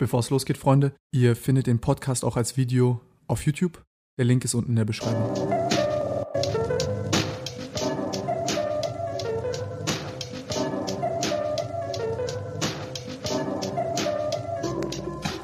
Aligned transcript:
Bevor 0.00 0.20
es 0.20 0.30
losgeht, 0.30 0.58
Freunde, 0.58 0.92
ihr 1.10 1.34
findet 1.34 1.66
den 1.66 1.80
Podcast 1.80 2.24
auch 2.24 2.36
als 2.36 2.56
Video 2.56 3.00
auf 3.26 3.44
YouTube. 3.44 3.82
Der 4.16 4.26
Link 4.26 4.44
ist 4.44 4.54
unten 4.54 4.70
in 4.70 4.76
der 4.76 4.84
Beschreibung. 4.84 5.34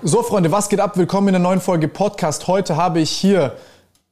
So, 0.05 0.23
Freunde, 0.23 0.53
was 0.53 0.69
geht 0.69 0.79
ab? 0.79 0.97
Willkommen 0.97 1.27
in 1.27 1.33
der 1.33 1.43
neuen 1.43 1.61
Folge 1.61 1.89
Podcast. 1.89 2.47
Heute 2.47 2.77
habe 2.77 3.01
ich 3.01 3.11
hier 3.11 3.57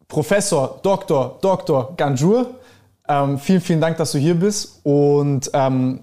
Professor 0.09 0.81
Dr. 0.83 1.39
Dr. 1.41 1.95
Ganjur. 1.97 2.53
Ähm, 3.07 3.39
vielen, 3.39 3.61
vielen 3.61 3.81
Dank, 3.81 3.97
dass 3.97 4.11
du 4.11 4.19
hier 4.19 4.35
bist. 4.35 4.81
Und 4.83 5.53
ähm, 5.55 6.01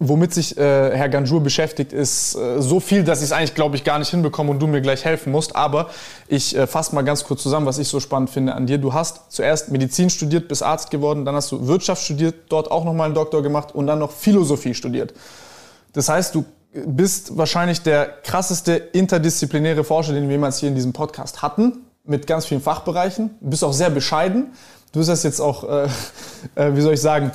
womit 0.00 0.32
sich 0.32 0.56
äh, 0.56 0.96
Herr 0.96 1.08
Ganjur 1.08 1.40
beschäftigt, 1.42 1.92
ist 1.92 2.36
äh, 2.36 2.62
so 2.62 2.78
viel, 2.78 3.02
dass 3.02 3.18
ich 3.18 3.26
es 3.26 3.32
eigentlich, 3.32 3.54
glaube 3.54 3.74
ich, 3.76 3.82
gar 3.82 3.98
nicht 3.98 4.10
hinbekomme 4.10 4.50
und 4.50 4.60
du 4.60 4.66
mir 4.68 4.80
gleich 4.80 5.04
helfen 5.04 5.32
musst. 5.32 5.56
Aber 5.56 5.90
ich 6.28 6.56
äh, 6.56 6.66
fasse 6.66 6.94
mal 6.94 7.02
ganz 7.02 7.24
kurz 7.24 7.42
zusammen, 7.42 7.66
was 7.66 7.78
ich 7.78 7.88
so 7.88 7.98
spannend 7.98 8.30
finde 8.30 8.54
an 8.54 8.66
dir. 8.66 8.78
Du 8.78 8.92
hast 8.92 9.32
zuerst 9.32 9.70
Medizin 9.70 10.08
studiert, 10.08 10.46
bist 10.46 10.62
Arzt 10.62 10.90
geworden, 10.90 11.24
dann 11.24 11.34
hast 11.34 11.50
du 11.50 11.66
Wirtschaft 11.66 12.02
studiert, 12.02 12.34
dort 12.48 12.70
auch 12.70 12.84
nochmal 12.84 13.06
einen 13.06 13.14
Doktor 13.14 13.42
gemacht 13.42 13.74
und 13.74 13.88
dann 13.88 13.98
noch 13.98 14.12
Philosophie 14.12 14.74
studiert. 14.74 15.14
Das 15.94 16.08
heißt, 16.08 16.34
du 16.34 16.44
bist 16.72 17.36
wahrscheinlich 17.36 17.82
der 17.82 18.06
krasseste 18.06 18.74
interdisziplinäre 18.74 19.82
Forscher, 19.82 20.12
den 20.12 20.24
wir 20.24 20.32
jemals 20.32 20.58
hier 20.58 20.68
in 20.68 20.74
diesem 20.76 20.92
Podcast 20.92 21.42
hatten, 21.42 21.78
mit 22.04 22.26
ganz 22.26 22.46
vielen 22.46 22.60
Fachbereichen. 22.60 23.30
Du 23.40 23.50
bist 23.50 23.64
auch 23.64 23.72
sehr 23.72 23.90
bescheiden. 23.90 24.52
Du 24.92 25.00
bist 25.00 25.10
das 25.10 25.24
jetzt 25.24 25.40
auch, 25.40 25.64
äh, 25.64 25.88
äh, 26.54 26.76
wie 26.76 26.80
soll 26.82 26.94
ich 26.94 27.00
sagen, 27.00 27.32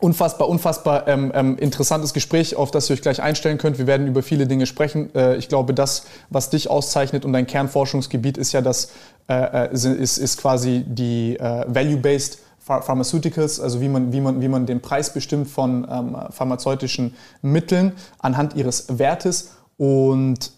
unfassbar, 0.00 0.48
unfassbar 0.48 1.06
ähm, 1.08 1.32
ähm, 1.34 1.56
interessantes 1.58 2.14
Gespräch, 2.14 2.56
auf 2.56 2.70
das 2.70 2.88
ihr 2.90 2.94
euch 2.94 3.02
gleich 3.02 3.22
einstellen 3.22 3.58
könnt. 3.58 3.78
Wir 3.78 3.86
werden 3.86 4.06
über 4.06 4.22
viele 4.22 4.46
Dinge 4.46 4.66
sprechen. 4.66 5.14
Äh, 5.14 5.36
ich 5.36 5.48
glaube, 5.48 5.74
das, 5.74 6.04
was 6.30 6.50
dich 6.50 6.70
auszeichnet 6.70 7.24
und 7.24 7.32
dein 7.32 7.46
Kernforschungsgebiet 7.46 8.38
ist 8.38 8.52
ja 8.52 8.60
das, 8.60 8.92
äh, 9.28 9.66
äh 9.68 9.72
ist, 9.72 9.84
ist 10.18 10.40
quasi 10.40 10.84
die 10.86 11.36
äh, 11.38 11.64
Value-Based 11.68 12.38
Pharmaceuticals, 12.60 13.58
also 13.58 13.80
wie 13.80 13.88
man, 13.88 14.12
wie 14.12 14.20
man, 14.20 14.40
wie 14.40 14.48
man 14.48 14.66
den 14.66 14.80
Preis 14.80 15.12
bestimmt 15.12 15.48
von 15.48 15.86
ähm, 15.90 16.16
pharmazeutischen 16.30 17.16
Mitteln 17.42 17.92
anhand 18.20 18.54
ihres 18.54 18.98
Wertes. 18.98 19.52
Und 19.76 20.52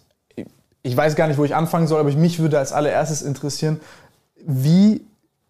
ich 0.83 0.95
weiß 0.95 1.15
gar 1.15 1.27
nicht, 1.27 1.37
wo 1.37 1.45
ich 1.45 1.55
anfangen 1.55 1.87
soll, 1.87 1.99
aber 1.99 2.11
mich 2.11 2.39
würde 2.39 2.59
als 2.59 2.71
allererstes 2.71 3.21
interessieren, 3.21 3.79
wie 4.45 5.01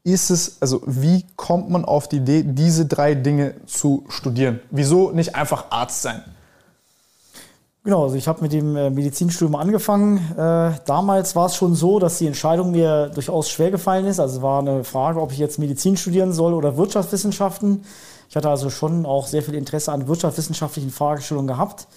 ist 0.04 0.30
es, 0.30 0.62
also 0.62 0.82
wie 0.86 1.26
kommt 1.36 1.70
man 1.70 1.86
auf 1.86 2.10
die 2.10 2.18
Idee, 2.18 2.44
diese 2.44 2.86
drei 2.86 3.16
Dinge 3.16 3.56
zu 3.66 4.06
studieren? 4.10 4.60
Wieso 4.70 5.12
nicht 5.12 5.36
einfach 5.36 5.66
Arzt 5.70 6.02
sein? 6.02 6.24
Genau, 7.86 8.04
also 8.04 8.16
ich 8.16 8.30
habe 8.30 8.42
mit 8.42 8.54
dem 8.54 8.78
äh, 8.78 8.90
Medizinstudium 8.90 9.56
angefangen. 9.56 10.18
Äh, 10.38 10.74
damals 10.86 11.36
war 11.36 11.48
es 11.48 11.56
schon 11.56 11.76
so, 11.76 12.00
dass 12.00 12.18
die 12.18 12.28
Entscheidung 12.28 12.72
mir 12.72 13.10
durchaus 13.10 13.50
schwer 13.50 13.72
gefallen 13.72 14.06
ist. 14.06 14.22
Also 14.22 14.42
war 14.42 14.60
eine 14.60 14.86
Frage, 14.86 15.20
ob 15.22 15.34
ich 15.34 15.38
jetzt 15.38 15.60
Medizin 15.60 15.98
studieren 15.98 16.32
soll 16.32 16.54
oder 16.54 16.78
Wirtschaftswissenschaften. 16.78 17.84
Ich 18.30 18.38
hatte 18.38 18.50
also 18.50 18.70
schon 18.70 19.06
auch 19.06 19.28
sehr 19.28 19.44
viel 19.44 19.56
Interesse 19.56 19.92
an 19.92 20.08
wirtschaftswissenschaftlichen 20.08 20.92
Fragestellungen 20.92 21.48
gehabt. 21.48 21.88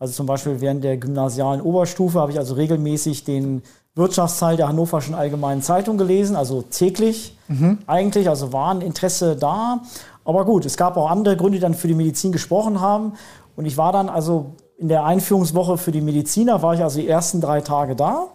Also 0.00 0.14
zum 0.14 0.26
Beispiel 0.26 0.60
während 0.60 0.82
der 0.82 0.96
gymnasialen 0.96 1.60
Oberstufe 1.60 2.20
habe 2.20 2.32
ich 2.32 2.38
also 2.38 2.54
regelmäßig 2.54 3.22
den 3.22 3.62
Wirtschaftsteil 3.96 4.56
der 4.56 4.68
Hannoverschen 4.68 5.14
Allgemeinen 5.14 5.62
Zeitung 5.62 5.98
gelesen, 5.98 6.36
also 6.36 6.62
täglich 6.62 7.36
mhm. 7.48 7.78
eigentlich, 7.86 8.28
also 8.28 8.52
war 8.52 8.72
ein 8.72 8.82
Interesse 8.82 9.34
da. 9.36 9.80
Aber 10.24 10.44
gut, 10.44 10.64
es 10.66 10.76
gab 10.76 10.96
auch 10.96 11.10
andere 11.10 11.36
Gründe, 11.36 11.58
die 11.58 11.62
dann 11.62 11.74
für 11.74 11.88
die 11.88 11.94
Medizin 11.94 12.30
gesprochen 12.30 12.80
haben. 12.80 13.14
Und 13.56 13.64
ich 13.64 13.76
war 13.76 13.92
dann 13.92 14.08
also 14.08 14.52
in 14.78 14.88
der 14.88 15.04
Einführungswoche 15.04 15.78
für 15.78 15.90
die 15.90 16.02
Mediziner, 16.02 16.62
war 16.62 16.74
ich 16.74 16.82
also 16.82 17.00
die 17.00 17.08
ersten 17.08 17.40
drei 17.40 17.62
Tage 17.62 17.96
da 17.96 18.28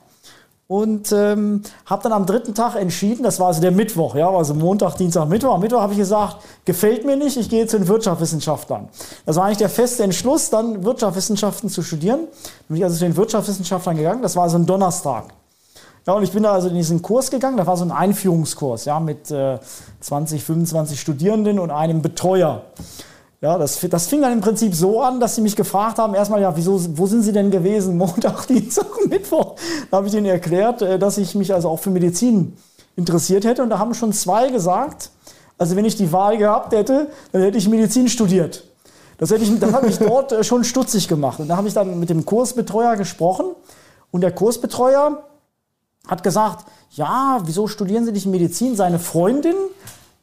und 0.72 1.12
ähm, 1.12 1.64
habe 1.86 2.04
dann 2.04 2.14
am 2.14 2.26
dritten 2.26 2.56
Tag 2.56 2.78
entschieden, 2.78 3.24
das 3.24 3.42
war 3.42 3.48
also 3.48 3.60
der 3.60 3.72
Mittwoch, 3.72 4.16
ja, 4.16 4.30
also 4.30 4.54
Montag, 4.54 4.96
Dienstag, 4.96 5.28
Mittwoch. 5.28 5.56
Am 5.56 5.60
Mittwoch 5.60 5.82
habe 5.82 5.92
ich 5.92 6.00
gesagt, 6.00 6.38
gefällt 6.64 7.06
mir 7.06 7.18
nicht, 7.18 7.36
ich 7.36 7.50
gehe 7.50 7.68
zu 7.68 7.78
den 7.78 7.90
Wirtschaftswissenschaftlern. 7.90 8.88
Das 9.26 9.36
war 9.36 9.44
eigentlich 9.44 9.58
der 9.58 9.68
feste 9.68 10.04
Entschluss, 10.04 10.50
dann 10.50 10.86
Wirtschaftswissenschaften 10.86 11.70
zu 11.70 11.82
studieren. 11.82 12.22
Bin 12.70 12.78
ich 12.78 12.86
also 12.86 12.96
zu 12.96 13.04
den 13.04 13.18
Wirtschaftswissenschaftlern 13.18 13.98
gegangen. 13.98 14.22
Das 14.22 14.38
war 14.38 14.44
also 14.44 14.58
ein 14.58 14.66
Donnerstag. 14.66 15.34
Ja, 16.08 16.14
und 16.14 16.24
ich 16.24 16.32
bin 16.32 16.44
da 16.44 16.54
also 16.54 16.68
in 16.68 16.76
diesen 16.76 17.02
Kurs 17.02 17.30
gegangen. 17.30 17.58
Das 17.58 17.68
war 17.68 17.78
so 17.78 17.86
ein 17.86 17.92
Einführungskurs, 17.92 18.86
ja, 18.86 19.00
mit 19.00 19.30
äh, 19.30 19.60
20, 20.00 20.44
25 20.44 21.00
Studierenden 21.00 21.60
und 21.60 21.70
einem 21.70 22.02
Betreuer. 22.02 22.64
Ja, 23.40 23.58
das, 23.58 23.80
das 23.80 24.08
fing 24.08 24.22
dann 24.22 24.34
im 24.34 24.42
Prinzip 24.42 24.74
so 24.74 25.02
an, 25.02 25.20
dass 25.20 25.36
sie 25.36 25.42
mich 25.42 25.56
gefragt 25.56 25.98
haben, 25.98 26.14
erstmal, 26.14 26.42
ja, 26.42 26.56
wieso, 26.56 26.80
wo 26.98 27.08
sind 27.08 27.24
Sie 27.24 27.32
denn 27.32 27.50
gewesen? 27.52 27.98
Montag, 27.98 28.48
Dienstag, 28.48 28.88
Mittwoch. 29.08 29.56
Da 29.90 29.98
habe 29.98 30.08
ich 30.08 30.14
ihnen 30.14 30.26
erklärt, 30.26 30.82
äh, 30.82 30.98
dass 30.98 31.18
ich 31.18 31.36
mich 31.36 31.54
also 31.54 31.70
auch 31.70 31.80
für 31.80 31.92
Medizin 31.92 32.58
interessiert 32.96 33.46
hätte. 33.46 33.62
Und 33.62 33.70
da 33.70 33.78
haben 33.78 33.94
schon 33.94 34.12
zwei 34.12 34.50
gesagt, 34.50 35.12
also 35.58 35.76
wenn 35.76 35.86
ich 35.86 35.96
die 35.96 36.12
Wahl 36.12 36.38
gehabt 36.38 36.74
hätte, 36.74 37.10
dann 37.32 37.44
hätte 37.44 37.60
ich 37.60 37.70
Medizin 37.70 38.08
studiert. 38.08 38.64
Das, 39.20 39.30
hätte 39.30 39.44
ich, 39.44 39.60
das 39.60 39.72
hat 39.72 39.84
mich 39.84 40.00
dort 40.00 40.32
äh, 40.32 40.44
schon 40.44 40.64
stutzig 40.64 41.08
gemacht. 41.08 41.40
Und 41.40 41.48
da 41.48 41.58
habe 41.58 41.68
ich 41.68 41.76
dann 41.76 42.00
mit 42.00 42.10
dem 42.10 42.26
Kursbetreuer 42.26 42.96
gesprochen. 42.96 43.46
Und 44.10 44.22
der 44.22 44.32
Kursbetreuer 44.32 45.24
hat 46.12 46.24
gesagt, 46.24 46.66
ja, 46.92 47.40
wieso 47.46 47.68
studieren 47.68 48.06
Sie 48.06 48.12
nicht 48.12 48.26
Medizin? 48.26 48.76
Seine 48.76 49.00
Freundin 49.00 49.56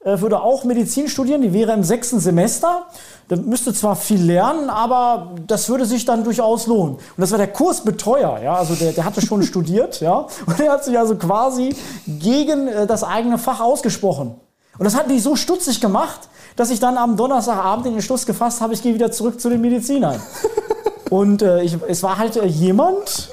äh, 0.05 0.21
würde 0.21 0.43
auch 0.43 0.65
Medizin 0.65 1.09
studieren, 1.09 1.41
die 1.41 1.55
wäre 1.55 1.73
im 1.73 1.83
sechsten 1.83 2.21
Semester. 2.21 2.87
Der 3.31 3.39
müsste 3.39 3.73
zwar 3.73 3.97
viel 3.97 4.23
lernen, 4.23 4.69
aber 4.69 5.33
das 5.47 5.69
würde 5.71 5.87
sich 5.87 6.05
dann 6.05 6.25
durchaus 6.25 6.67
lohnen. 6.67 6.97
Und 6.97 7.03
das 7.17 7.31
war 7.31 7.39
der 7.39 7.49
Kursbetreuer, 7.49 8.39
ja, 8.43 8.55
also 8.55 8.75
der, 8.75 8.93
der 8.93 9.05
hatte 9.05 9.25
schon 9.25 9.43
studiert, 9.53 10.01
ja, 10.01 10.27
und 10.47 10.59
der 10.59 10.73
hat 10.73 10.85
sich 10.85 10.99
also 10.99 11.17
quasi 11.17 11.75
gegen 12.07 12.69
äh, 12.69 12.87
das 12.87 13.03
eigene 13.03 13.39
Fach 13.39 13.61
ausgesprochen. 13.61 14.35
Und 14.79 14.85
das 14.85 14.95
hat 14.95 15.09
mich 15.09 15.23
so 15.23 15.37
stutzig 15.37 15.81
gemacht, 15.81 16.29
dass 16.55 16.71
ich 16.71 16.81
dann 16.81 16.99
am 16.99 17.17
Donnerstagabend 17.17 17.87
den 17.87 17.95
Entschluss 17.95 18.27
gefasst 18.27 18.61
habe, 18.61 18.75
ich 18.75 18.83
gehe 18.83 18.95
wieder 18.95 19.11
zurück 19.11 19.41
zu 19.41 19.49
den 19.49 19.63
Medizinern. 19.63 20.21
und 21.11 21.41
äh, 21.41 21.63
ich, 21.63 21.79
es 21.89 22.03
war 22.03 22.19
halt 22.19 22.37
äh, 22.37 22.45
jemand, 22.45 23.31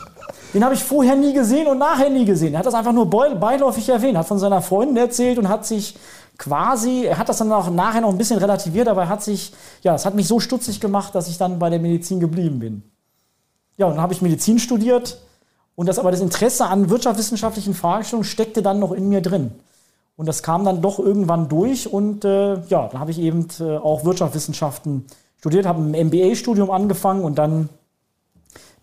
den 0.56 0.64
habe 0.64 0.74
ich 0.74 0.86
vorher 0.86 1.18
nie 1.18 1.34
gesehen 1.34 1.68
und 1.68 1.80
nachher 1.80 2.10
nie 2.10 2.24
gesehen. 2.24 2.54
Er 2.54 2.60
hat 2.60 2.66
das 2.66 2.74
einfach 2.74 2.94
nur 2.94 3.10
beiläufig 3.10 3.90
erwähnt, 3.90 4.18
hat 4.18 4.26
von 4.26 4.40
seiner 4.40 4.62
Freundin 4.62 4.96
erzählt 4.96 5.38
und 5.38 5.50
hat 5.50 5.66
sich 5.66 5.98
quasi, 6.38 7.04
er 7.04 7.18
hat 7.18 7.28
das 7.28 7.40
dann 7.40 7.52
auch 7.52 7.70
nachher 7.70 8.00
noch 8.00 8.10
ein 8.10 8.18
bisschen 8.18 8.40
relativiert, 8.40 8.88
aber 8.88 9.02
er 9.02 9.10
hat 9.10 9.22
sich, 9.22 9.52
ja, 9.82 9.96
es 9.96 10.06
hat 10.06 10.16
mich 10.16 10.30
so 10.30 10.40
stutzig 10.40 10.80
gemacht, 10.80 11.14
dass 11.14 11.28
ich 11.28 11.38
dann 11.38 11.60
bei 11.60 11.70
der 11.70 11.80
Medizin 11.80 12.22
geblieben 12.22 12.60
bin. 12.60 12.84
Ja, 13.76 13.88
und 13.88 13.96
dann 13.96 14.02
habe 14.02 14.14
ich 14.14 14.22
Medizin 14.22 14.58
studiert 14.58 15.20
und 15.76 15.90
das 15.90 16.00
aber 16.00 16.12
das 16.12 16.22
Interesse 16.22 16.68
an 16.68 16.90
wirtschaftswissenschaftlichen 16.90 17.74
Fragestellungen 17.74 18.24
steckte 18.24 18.62
dann 18.62 18.80
noch 18.80 18.94
in 18.94 19.10
mir 19.10 19.20
drin. 19.20 19.52
Und 20.16 20.26
das 20.26 20.42
kam 20.42 20.64
dann 20.64 20.82
doch 20.82 21.00
irgendwann 21.00 21.50
durch 21.50 21.92
und 21.92 22.24
äh, 22.24 22.62
ja, 22.70 22.88
dann 22.88 23.02
habe 23.02 23.12
ich 23.12 23.20
eben 23.20 23.50
äh, 23.60 23.76
auch 23.76 24.06
Wirtschaftswissenschaften 24.06 25.04
studiert, 25.36 25.66
habe 25.66 25.82
ein 25.82 26.08
MBA-Studium 26.08 26.72
angefangen 26.72 27.26
und 27.26 27.38
dann 27.38 27.68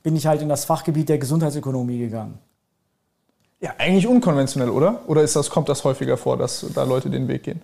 bin 0.03 0.17
ich 0.17 0.27
halt 0.27 0.43
in 0.43 0.49
das 0.49 0.65
Fachgebiet 0.65 1.09
der 1.09 1.19
Gesundheitsökonomie 1.19 1.99
gegangen. 1.99 2.39
Ja, 3.61 3.75
eigentlich 3.79 4.09
unkonventionell, 4.09 4.71
oder? 4.71 5.01
Oder 5.07 5.23
ist 5.23 5.37
das, 5.37 5.49
kommt 5.49 5.69
das 5.69 5.85
häufiger 5.85 6.17
vor, 6.17 6.37
dass 6.37 6.67
da 6.75 6.83
Leute 6.83 7.11
den 7.11 7.29
Weg 7.29 7.45
gehen? 7.45 7.63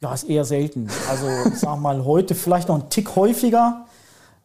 Ja, 0.00 0.12
ist 0.12 0.24
eher 0.24 0.44
selten. 0.44 0.88
Also 1.08 1.26
ich 1.48 1.58
sag 1.58 1.80
mal, 1.80 2.04
heute 2.04 2.34
vielleicht 2.34 2.68
noch 2.68 2.76
ein 2.76 2.90
Tick 2.90 3.16
häufiger, 3.16 3.86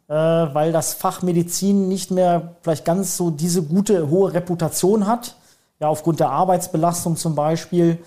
äh, 0.07 0.13
weil 0.13 0.71
das 0.71 0.93
Fach 0.93 1.21
Medizin 1.21 1.89
nicht 1.89 2.09
mehr 2.09 2.55
vielleicht 2.61 2.85
ganz 2.85 3.17
so 3.17 3.31
diese 3.31 3.63
gute, 3.63 4.09
hohe 4.09 4.33
Reputation 4.33 5.05
hat. 5.05 5.35
Ja, 5.79 5.89
aufgrund 5.89 6.21
der 6.21 6.29
Arbeitsbelastung 6.29 7.17
zum 7.17 7.35
Beispiel 7.35 7.99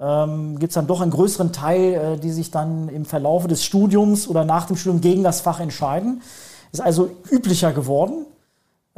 ähm, 0.00 0.60
gibt 0.60 0.70
es 0.70 0.74
dann 0.74 0.86
doch 0.86 1.00
einen 1.00 1.10
größeren 1.10 1.52
Teil, 1.52 1.94
äh, 1.94 2.16
die 2.18 2.30
sich 2.30 2.52
dann 2.52 2.88
im 2.88 3.04
Verlaufe 3.04 3.48
des 3.48 3.64
Studiums 3.64 4.28
oder 4.28 4.44
nach 4.44 4.66
dem 4.66 4.76
Studium 4.76 5.00
gegen 5.00 5.24
das 5.24 5.40
Fach 5.40 5.58
entscheiden. 5.58 6.22
Ist 6.70 6.80
also 6.80 7.10
üblicher 7.30 7.72
geworden. 7.72 8.26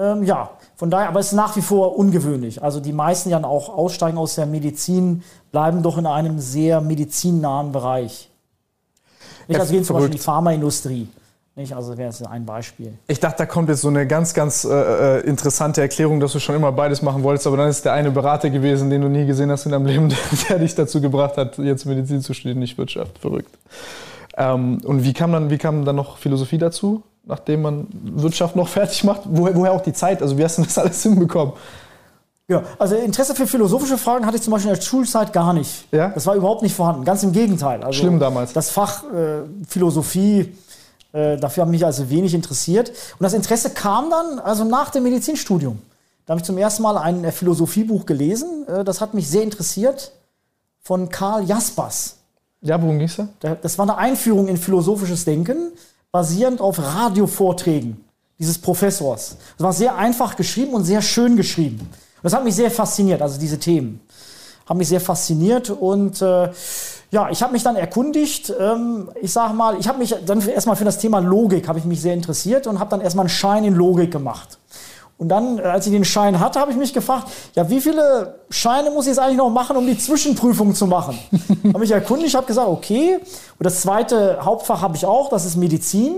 Ähm, 0.00 0.24
ja, 0.24 0.50
von 0.76 0.90
daher, 0.90 1.08
aber 1.08 1.20
es 1.20 1.26
ist 1.26 1.32
nach 1.32 1.54
wie 1.56 1.60
vor 1.60 1.98
ungewöhnlich. 1.98 2.62
Also 2.62 2.80
die 2.80 2.92
meisten, 2.92 3.28
die 3.28 3.34
dann 3.34 3.44
auch 3.44 3.68
aussteigen 3.68 4.16
aus 4.16 4.34
der 4.34 4.47
Medizin, 4.47 5.22
bleiben 5.52 5.82
doch 5.82 5.98
in 5.98 6.06
einem 6.06 6.38
sehr 6.38 6.80
medizinnahen 6.80 7.70
Bereich. 7.70 8.30
Nicht, 9.47 9.56
ja, 9.56 9.60
also 9.60 9.72
gehen 9.74 9.84
zum 9.84 9.97
Beispiel 9.97 10.12
die 10.12 10.18
Pharmaindustrie. 10.18 11.06
Nicht? 11.54 11.74
Also 11.74 11.98
wäre 11.98 12.08
es 12.08 12.22
ein 12.22 12.47
Beispiel. 12.47 12.94
Ich 13.08 13.20
dachte, 13.20 13.38
da 13.38 13.47
kommt 13.47 13.68
jetzt 13.68 13.82
so 13.82 13.88
eine 13.88 14.06
ganz, 14.06 14.32
ganz 14.32 14.64
äh, 14.64 15.18
äh, 15.18 15.20
interessante 15.26 15.82
Erklärung, 15.82 16.18
dass 16.18 16.32
du 16.32 16.38
schon 16.38 16.54
immer 16.54 16.72
beides 16.72 17.03
machen 17.03 17.22
wolltest, 17.22 17.46
aber 17.46 17.58
dann 17.58 17.68
ist 17.68 17.84
der 17.84 17.92
eine 17.92 18.10
Berater 18.10 18.48
gewesen, 18.48 18.88
den 18.88 19.03
du 19.03 19.08
nie 19.08 19.26
gesehen 19.26 19.50
hast 19.50 19.66
in 19.66 19.72
deinem 19.72 19.84
Leben, 19.84 20.08
der, 20.08 20.18
der 20.48 20.58
dich 20.60 20.74
dazu 20.74 21.03
gebracht 21.03 21.36
hat, 21.36 21.58
jetzt 21.58 21.84
Medizin 21.84 22.22
zu 22.22 22.32
studieren, 22.32 22.60
nicht 22.60 22.78
Wirtschaft. 22.78 23.18
Verrückt. 23.18 23.50
Ähm, 24.38 24.80
und 24.84 25.04
wie 25.04 25.12
kam, 25.12 25.32
dann, 25.32 25.50
wie 25.50 25.58
kam 25.58 25.84
dann 25.84 25.96
noch 25.96 26.16
Philosophie 26.16 26.56
dazu? 26.56 27.03
Nachdem 27.24 27.62
man 27.62 27.86
Wirtschaft 27.92 28.56
noch 28.56 28.68
fertig 28.78 29.04
macht? 29.04 29.22
Woher, 29.24 29.54
woher 29.54 29.72
auch 29.72 29.82
die 29.82 29.92
Zeit? 29.92 30.22
Also 30.22 30.36
wie 30.38 30.44
hast 30.44 30.58
du 30.58 30.62
das 30.62 30.78
alles 30.78 31.02
hinbekommen? 31.02 31.54
Ja, 32.48 32.64
also 32.80 32.96
Interesse 32.96 33.36
für 33.36 33.46
philosophische 33.46 33.96
Fragen 33.96 34.26
hatte 34.26 34.36
ich 34.36 34.42
zum 34.42 34.52
Beispiel 34.52 34.70
in 34.72 34.76
der 34.76 34.82
Schulzeit 34.82 35.32
gar 35.32 35.52
nicht. 35.52 35.86
Ja? 35.92 36.08
Das 36.08 36.26
war 36.26 36.34
überhaupt 36.34 36.62
nicht 36.62 36.74
vorhanden. 36.74 37.04
Ganz 37.04 37.22
im 37.22 37.30
Gegenteil. 37.32 37.82
Also 37.84 38.00
Schlimm 38.00 38.18
damals. 38.18 38.52
Das 38.52 38.70
Fach 38.70 39.04
äh, 39.04 39.42
Philosophie 39.68 40.52
Äh, 41.12 41.38
dafür 41.38 41.62
haben 41.62 41.72
mich 41.72 41.84
also 41.84 42.08
wenig 42.08 42.34
interessiert. 42.34 42.90
Und 42.90 43.22
das 43.22 43.32
Interesse 43.34 43.70
kam 43.70 44.10
dann 44.10 44.38
also 44.38 44.62
nach 44.62 44.90
dem 44.90 45.02
Medizinstudium. 45.02 45.80
Da 46.24 46.32
habe 46.32 46.40
ich 46.40 46.44
zum 46.44 46.56
ersten 46.56 46.82
Mal 46.84 46.96
ein 46.98 47.24
äh, 47.24 47.32
Philosophiebuch 47.32 48.06
gelesen. 48.06 48.64
Äh, 48.68 48.84
das 48.84 49.00
hat 49.00 49.12
mich 49.12 49.28
sehr 49.28 49.42
interessiert 49.42 50.12
von 50.80 51.08
Karl 51.08 51.44
Jaspers. 51.44 52.16
Ja, 52.62 52.80
worum 52.80 52.98
ging 52.98 53.08
es 53.08 53.16
da? 53.16 53.56
Das 53.56 53.76
war 53.78 53.84
eine 53.84 53.96
Einführung 53.96 54.46
in 54.46 54.56
philosophisches 54.56 55.24
Denken, 55.24 55.72
basierend 56.12 56.60
auf 56.60 56.78
Radiovorträgen 56.78 58.04
dieses 58.39 58.59
Professors. 58.59 59.36
Das 59.59 59.65
war 59.65 59.72
sehr 59.72 59.97
einfach 59.97 60.36
geschrieben 60.36 60.74
und 60.74 60.84
sehr 60.84 61.03
schön 61.03 61.36
geschrieben. 61.36 61.80
Und 61.80 62.24
das 62.24 62.33
hat 62.33 62.45
mich 62.45 62.54
sehr 62.54 62.71
fasziniert, 62.71 63.22
also 63.22 63.39
diese 63.39 63.59
Themen. 63.59 64.01
Haben 64.66 64.78
mich 64.78 64.89
sehr 64.89 65.01
fasziniert 65.01 65.71
und 65.71 66.22
äh, 66.22 66.51
ja, 67.10 67.28
ich 67.30 67.42
habe 67.42 67.53
mich 67.53 67.62
dann 67.62 67.77
erkundigt. 67.77 68.53
Ähm, 68.59 69.10
ich 69.21 69.33
sage 69.33 69.53
mal, 69.53 69.78
ich 69.78 69.89
habe 69.89 69.98
mich 69.98 70.15
dann 70.24 70.41
erstmal 70.48 70.77
für 70.77 70.84
das 70.84 70.98
Thema 70.98 71.18
Logik 71.18 71.68
habe 71.68 71.78
ich 71.78 71.84
mich 71.84 72.01
sehr 72.01 72.15
interessiert 72.15 72.66
und 72.66 72.78
habe 72.78 72.91
dann 72.91 73.01
erstmal 73.01 73.24
einen 73.24 73.30
Schein 73.30 73.65
in 73.65 73.74
Logik 73.74 74.13
gemacht. 74.13 74.59
Und 75.20 75.28
dann, 75.28 75.58
äh, 75.58 75.62
als 75.62 75.86
ich 75.86 75.92
den 75.92 76.06
Schein 76.06 76.40
hatte, 76.40 76.58
habe 76.58 76.70
ich 76.70 76.78
mich 76.78 76.94
gefragt, 76.94 77.28
ja, 77.54 77.68
wie 77.68 77.82
viele 77.82 78.36
Scheine 78.48 78.90
muss 78.90 79.04
ich 79.04 79.10
jetzt 79.10 79.18
eigentlich 79.18 79.36
noch 79.36 79.50
machen, 79.50 79.76
um 79.76 79.86
die 79.86 79.98
Zwischenprüfung 79.98 80.74
zu 80.74 80.86
machen? 80.86 81.18
habe 81.68 81.78
mich 81.78 81.90
erkundigt, 81.90 82.34
habe 82.34 82.46
gesagt, 82.46 82.66
okay. 82.66 83.16
Und 83.16 83.64
das 83.66 83.82
zweite 83.82 84.38
Hauptfach 84.42 84.80
habe 84.80 84.96
ich 84.96 85.04
auch, 85.04 85.28
das 85.28 85.44
ist 85.44 85.56
Medizin. 85.56 86.14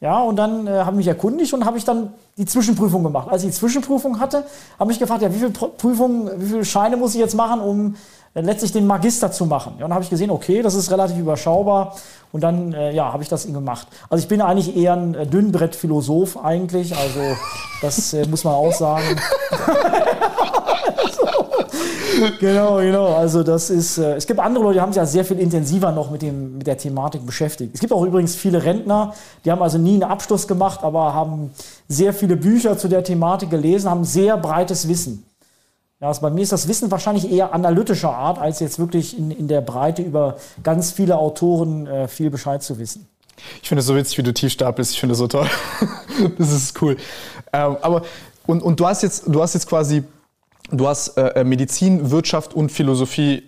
Ja, 0.00 0.20
und 0.22 0.36
dann 0.36 0.66
äh, 0.66 0.70
habe 0.70 0.92
ich 0.92 0.96
mich 0.96 1.06
erkundigt 1.08 1.52
und 1.52 1.66
habe 1.66 1.76
ich 1.76 1.84
dann 1.84 2.14
die 2.38 2.46
Zwischenprüfung 2.46 3.02
gemacht. 3.02 3.28
Als 3.30 3.44
ich 3.44 3.50
die 3.50 3.54
Zwischenprüfung 3.54 4.18
hatte, 4.18 4.44
habe 4.78 4.90
ich 4.90 4.98
gefragt, 4.98 5.20
ja, 5.20 5.32
wie 5.32 5.38
viele 5.38 5.50
Prüfungen, 5.50 6.30
wie 6.38 6.46
viele 6.46 6.64
Scheine 6.64 6.96
muss 6.96 7.14
ich 7.14 7.20
jetzt 7.20 7.34
machen, 7.34 7.60
um 7.60 7.96
letztlich 8.34 8.72
den 8.72 8.86
Magister 8.86 9.30
zu 9.30 9.46
machen. 9.46 9.74
Ja, 9.78 9.84
und 9.84 9.90
dann 9.90 9.94
habe 9.94 10.04
ich 10.04 10.10
gesehen, 10.10 10.30
okay, 10.30 10.62
das 10.62 10.74
ist 10.74 10.90
relativ 10.90 11.18
überschaubar. 11.18 11.94
Und 12.32 12.40
dann, 12.40 12.72
äh, 12.72 12.92
ja, 12.92 13.12
habe 13.12 13.22
ich 13.22 13.28
das 13.28 13.46
gemacht. 13.46 13.86
Also 14.08 14.22
ich 14.22 14.28
bin 14.28 14.40
eigentlich 14.40 14.74
eher 14.74 14.94
ein 14.94 15.14
äh, 15.14 15.26
Dünnbrett-Philosoph 15.26 16.42
eigentlich. 16.42 16.96
Also 16.96 17.20
das 17.82 18.14
äh, 18.14 18.26
muss 18.26 18.44
man 18.44 18.54
auch 18.54 18.72
sagen. 18.72 19.04
genau, 22.40 22.78
genau. 22.78 23.14
Also 23.14 23.42
das 23.42 23.68
ist, 23.68 23.98
äh, 23.98 24.14
es 24.14 24.26
gibt 24.26 24.40
andere 24.40 24.64
Leute, 24.64 24.74
die 24.74 24.80
haben 24.80 24.92
sich 24.92 25.00
ja 25.00 25.04
sehr 25.04 25.26
viel 25.26 25.38
intensiver 25.38 25.92
noch 25.92 26.10
mit, 26.10 26.22
dem, 26.22 26.56
mit 26.56 26.66
der 26.66 26.78
Thematik 26.78 27.26
beschäftigt. 27.26 27.74
Es 27.74 27.80
gibt 27.80 27.92
auch 27.92 28.02
übrigens 28.02 28.34
viele 28.34 28.64
Rentner, 28.64 29.12
die 29.44 29.50
haben 29.50 29.60
also 29.60 29.76
nie 29.76 29.94
einen 29.94 30.04
Abschluss 30.04 30.48
gemacht, 30.48 30.82
aber 30.82 31.12
haben 31.12 31.50
sehr 31.88 32.14
viele 32.14 32.36
Bücher 32.36 32.78
zu 32.78 32.88
der 32.88 33.04
Thematik 33.04 33.50
gelesen, 33.50 33.90
haben 33.90 34.04
sehr 34.04 34.38
breites 34.38 34.88
Wissen. 34.88 35.26
Ja, 36.02 36.08
also 36.08 36.20
bei 36.20 36.30
mir 36.30 36.42
ist 36.42 36.50
das 36.50 36.66
Wissen 36.66 36.90
wahrscheinlich 36.90 37.30
eher 37.30 37.54
analytischer 37.54 38.10
Art, 38.10 38.38
als 38.38 38.58
jetzt 38.58 38.80
wirklich 38.80 39.16
in, 39.16 39.30
in 39.30 39.46
der 39.46 39.60
Breite 39.60 40.02
über 40.02 40.36
ganz 40.64 40.90
viele 40.90 41.16
Autoren 41.16 41.86
äh, 41.86 42.08
viel 42.08 42.28
Bescheid 42.28 42.60
zu 42.60 42.80
wissen. 42.80 43.06
Ich 43.62 43.68
finde 43.68 43.80
es 43.80 43.86
so 43.86 43.94
witzig, 43.94 44.18
wie 44.18 44.24
du 44.24 44.34
tief 44.34 44.50
stapelst. 44.50 44.92
Ich 44.92 45.00
finde 45.00 45.12
es 45.12 45.18
so 45.18 45.28
toll. 45.28 45.46
das 46.38 46.50
ist 46.50 46.82
cool. 46.82 46.96
Ähm, 47.52 47.76
aber 47.80 48.02
und, 48.48 48.64
und 48.64 48.80
du 48.80 48.86
hast 48.86 49.04
jetzt, 49.04 49.28
du 49.28 49.40
hast 49.40 49.54
jetzt 49.54 49.68
quasi 49.68 50.02
du 50.72 50.88
hast 50.88 51.16
äh, 51.16 51.40
äh, 51.40 51.44
Medizin, 51.44 52.10
Wirtschaft 52.10 52.52
und 52.52 52.72
Philosophie 52.72 53.44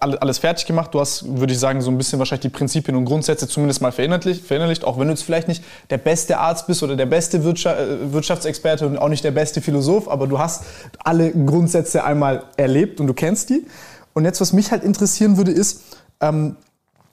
alles 0.00 0.38
fertig 0.38 0.66
gemacht. 0.66 0.92
Du 0.92 1.00
hast, 1.00 1.24
würde 1.38 1.52
ich 1.52 1.58
sagen, 1.58 1.80
so 1.80 1.90
ein 1.90 1.98
bisschen 1.98 2.18
wahrscheinlich 2.18 2.42
die 2.42 2.56
Prinzipien 2.56 2.96
und 2.96 3.04
Grundsätze 3.04 3.46
zumindest 3.46 3.80
mal 3.80 3.92
verinnerlicht, 3.92 4.44
verinnerlicht 4.44 4.84
auch 4.84 4.98
wenn 4.98 5.06
du 5.06 5.12
jetzt 5.12 5.22
vielleicht 5.22 5.46
nicht 5.46 5.62
der 5.90 5.98
beste 5.98 6.38
Arzt 6.38 6.66
bist 6.66 6.82
oder 6.82 6.96
der 6.96 7.06
beste 7.06 7.36
äh, 7.38 8.12
Wirtschaftsexperte 8.12 8.86
und 8.86 8.98
auch 8.98 9.08
nicht 9.08 9.22
der 9.22 9.30
beste 9.30 9.60
Philosoph, 9.60 10.08
aber 10.08 10.26
du 10.26 10.38
hast 10.38 10.64
alle 10.98 11.30
Grundsätze 11.30 12.02
einmal 12.02 12.44
erlebt 12.56 13.00
und 13.00 13.06
du 13.06 13.14
kennst 13.14 13.50
die. 13.50 13.64
Und 14.12 14.24
jetzt, 14.24 14.40
was 14.40 14.52
mich 14.52 14.72
halt 14.72 14.82
interessieren 14.82 15.36
würde, 15.36 15.52
ist, 15.52 15.82
ähm, 16.20 16.56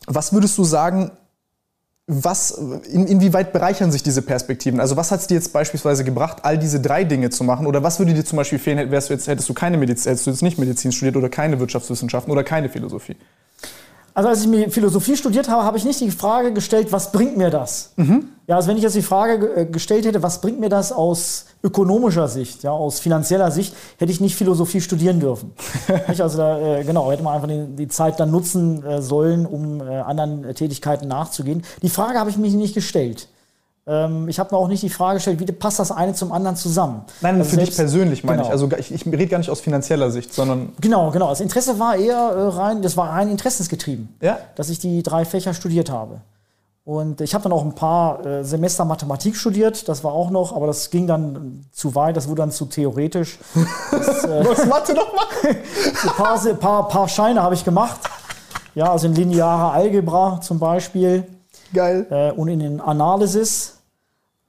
was 0.08 0.34
würdest 0.34 0.58
du 0.58 0.64
sagen, 0.64 1.12
was, 2.08 2.52
in, 2.52 3.06
inwieweit 3.06 3.52
bereichern 3.52 3.92
sich 3.92 4.02
diese 4.02 4.22
Perspektiven? 4.22 4.80
Also 4.80 4.96
was 4.96 5.12
hat 5.12 5.20
es 5.20 5.28
dir 5.28 5.36
jetzt 5.36 5.52
beispielsweise 5.52 6.06
gebracht, 6.06 6.38
all 6.44 6.58
diese 6.58 6.80
drei 6.80 7.04
Dinge 7.04 7.30
zu 7.30 7.44
machen? 7.44 7.68
Oder 7.68 7.84
was 7.84 8.00
würde 8.00 8.14
dir 8.14 8.24
zum 8.24 8.38
Beispiel 8.38 8.60
fehlen, 8.60 8.90
wärst 8.90 9.10
du 9.10 9.14
jetzt, 9.14 9.28
hättest 9.28 9.50
du 9.50 9.54
keine 9.54 9.78
Medizin, 9.78 10.12
hättest 10.12 10.26
du 10.26 10.32
jetzt 10.32 10.42
nicht 10.42 10.58
Medizin 10.58 10.94
studiert 10.94 11.18
oder 11.18 11.28
keine 11.28 11.60
Wirtschaftswissenschaften 11.60 12.32
oder 12.32 12.46
keine 12.46 12.70
Philosophie? 12.70 13.18
Also 14.18 14.30
als 14.30 14.42
ich 14.42 14.48
mir 14.48 14.72
Philosophie 14.72 15.16
studiert 15.16 15.48
habe, 15.48 15.64
habe 15.64 15.78
ich 15.78 15.86
nicht 15.86 16.02
die 16.02 16.10
Frage 16.10 16.52
gestellt, 16.52 16.92
was 16.92 17.12
bringt 17.12 17.38
mir 17.38 17.52
das? 17.52 17.92
Mhm. 17.98 18.30
Ja, 18.48 18.56
also 18.56 18.68
wenn 18.68 18.76
ich 18.76 18.82
jetzt 18.82 18.96
die 18.96 19.04
Frage 19.04 19.46
äh, 19.56 19.66
gestellt 19.68 20.08
hätte, 20.08 20.24
was 20.24 20.42
bringt 20.42 20.60
mir 20.60 20.70
das 20.70 20.92
aus 20.92 21.46
ökonomischer 21.64 22.28
Sicht, 22.28 22.64
ja, 22.64 22.72
aus 22.72 23.00
finanzieller 23.00 23.52
Sicht, 23.52 23.76
hätte 24.00 24.12
ich 24.12 24.20
nicht 24.20 24.36
Philosophie 24.36 24.82
studieren 24.82 25.20
dürfen. 25.20 25.54
also 26.08 26.36
da, 26.36 26.80
äh, 26.80 26.84
genau, 26.84 27.12
hätte 27.12 27.22
man 27.22 27.36
einfach 27.36 27.48
die, 27.48 27.68
die 27.76 27.90
Zeit 27.90 28.20
dann 28.20 28.32
nutzen 28.32 28.84
äh, 28.84 29.04
sollen, 29.04 29.46
um 29.46 29.82
anderen 29.82 30.52
Tätigkeiten 30.56 31.08
nachzugehen. 31.08 31.62
Die 31.84 31.90
Frage 31.90 32.18
habe 32.18 32.32
ich 32.32 32.38
mich 32.38 32.56
nicht 32.56 32.74
gestellt. 32.74 33.28
Ähm, 33.88 34.28
ich 34.28 34.38
habe 34.38 34.54
mir 34.54 34.60
auch 34.60 34.68
nicht 34.68 34.84
die 34.84 34.90
Frage 34.90 35.16
gestellt, 35.16 35.40
wie 35.40 35.46
passt 35.46 35.80
das 35.80 35.92
eine 35.92 36.14
zum 36.14 36.34
anderen 36.34 36.58
zusammen. 36.58 37.06
Nein, 37.22 37.38
also 37.38 37.52
für 37.52 37.58
dich 37.58 37.74
persönlich 37.74 38.24
meine 38.26 38.40
genau. 38.40 38.48
ich. 38.48 38.52
Also 38.52 38.70
ich, 38.78 38.94
ich 38.94 39.06
rede 39.06 39.28
gar 39.28 39.38
nicht 39.38 39.50
aus 39.50 39.62
finanzieller 39.62 40.12
Sicht, 40.12 40.34
sondern. 40.34 40.74
Genau, 40.82 41.10
genau. 41.12 41.30
Das 41.30 41.40
Interesse 41.40 41.80
war 41.80 41.96
eher 41.96 42.18
äh, 42.18 42.42
rein, 42.50 42.82
das 42.82 42.98
war 42.98 43.12
rein 43.12 43.30
interessensgetrieben, 43.30 44.10
ja? 44.22 44.40
dass 44.56 44.70
ich 44.70 44.80
die 44.80 45.04
drei 45.04 45.24
Fächer 45.24 45.54
studiert 45.54 45.90
habe. 45.90 46.20
Und 46.84 47.20
ich 47.22 47.34
habe 47.34 47.44
dann 47.44 47.52
auch 47.52 47.64
ein 47.64 47.76
paar 47.76 48.26
äh, 48.26 48.44
Semester 48.44 48.86
Mathematik 48.86 49.36
studiert, 49.36 49.88
das 49.90 50.04
war 50.04 50.14
auch 50.14 50.30
noch, 50.30 50.56
aber 50.56 50.68
das 50.68 50.90
ging 50.90 51.06
dann 51.06 51.66
zu 51.72 51.96
weit, 51.96 52.16
das 52.16 52.30
wurde 52.30 52.44
dann 52.44 52.52
zu 52.52 52.66
theoretisch. 52.66 53.40
Das, 53.92 54.26
äh, 54.26 54.46
Was 54.46 54.66
Mathe 54.66 54.94
nochmal? 54.94 55.26
ein 55.44 56.16
paar, 56.16 56.40
paar, 56.56 56.88
paar 56.88 57.08
Scheine 57.08 57.42
habe 57.42 57.56
ich 57.56 57.64
gemacht. 57.64 58.00
Ja, 58.76 58.92
also 58.92 59.08
in 59.08 59.16
linearer 59.16 59.72
Algebra 59.72 60.40
zum 60.42 60.60
Beispiel. 60.60 61.26
Geil. 61.74 62.06
Äh, 62.10 62.32
und 62.32 62.48
in 62.48 62.60
den 62.60 62.80
Analysis. 62.80 63.77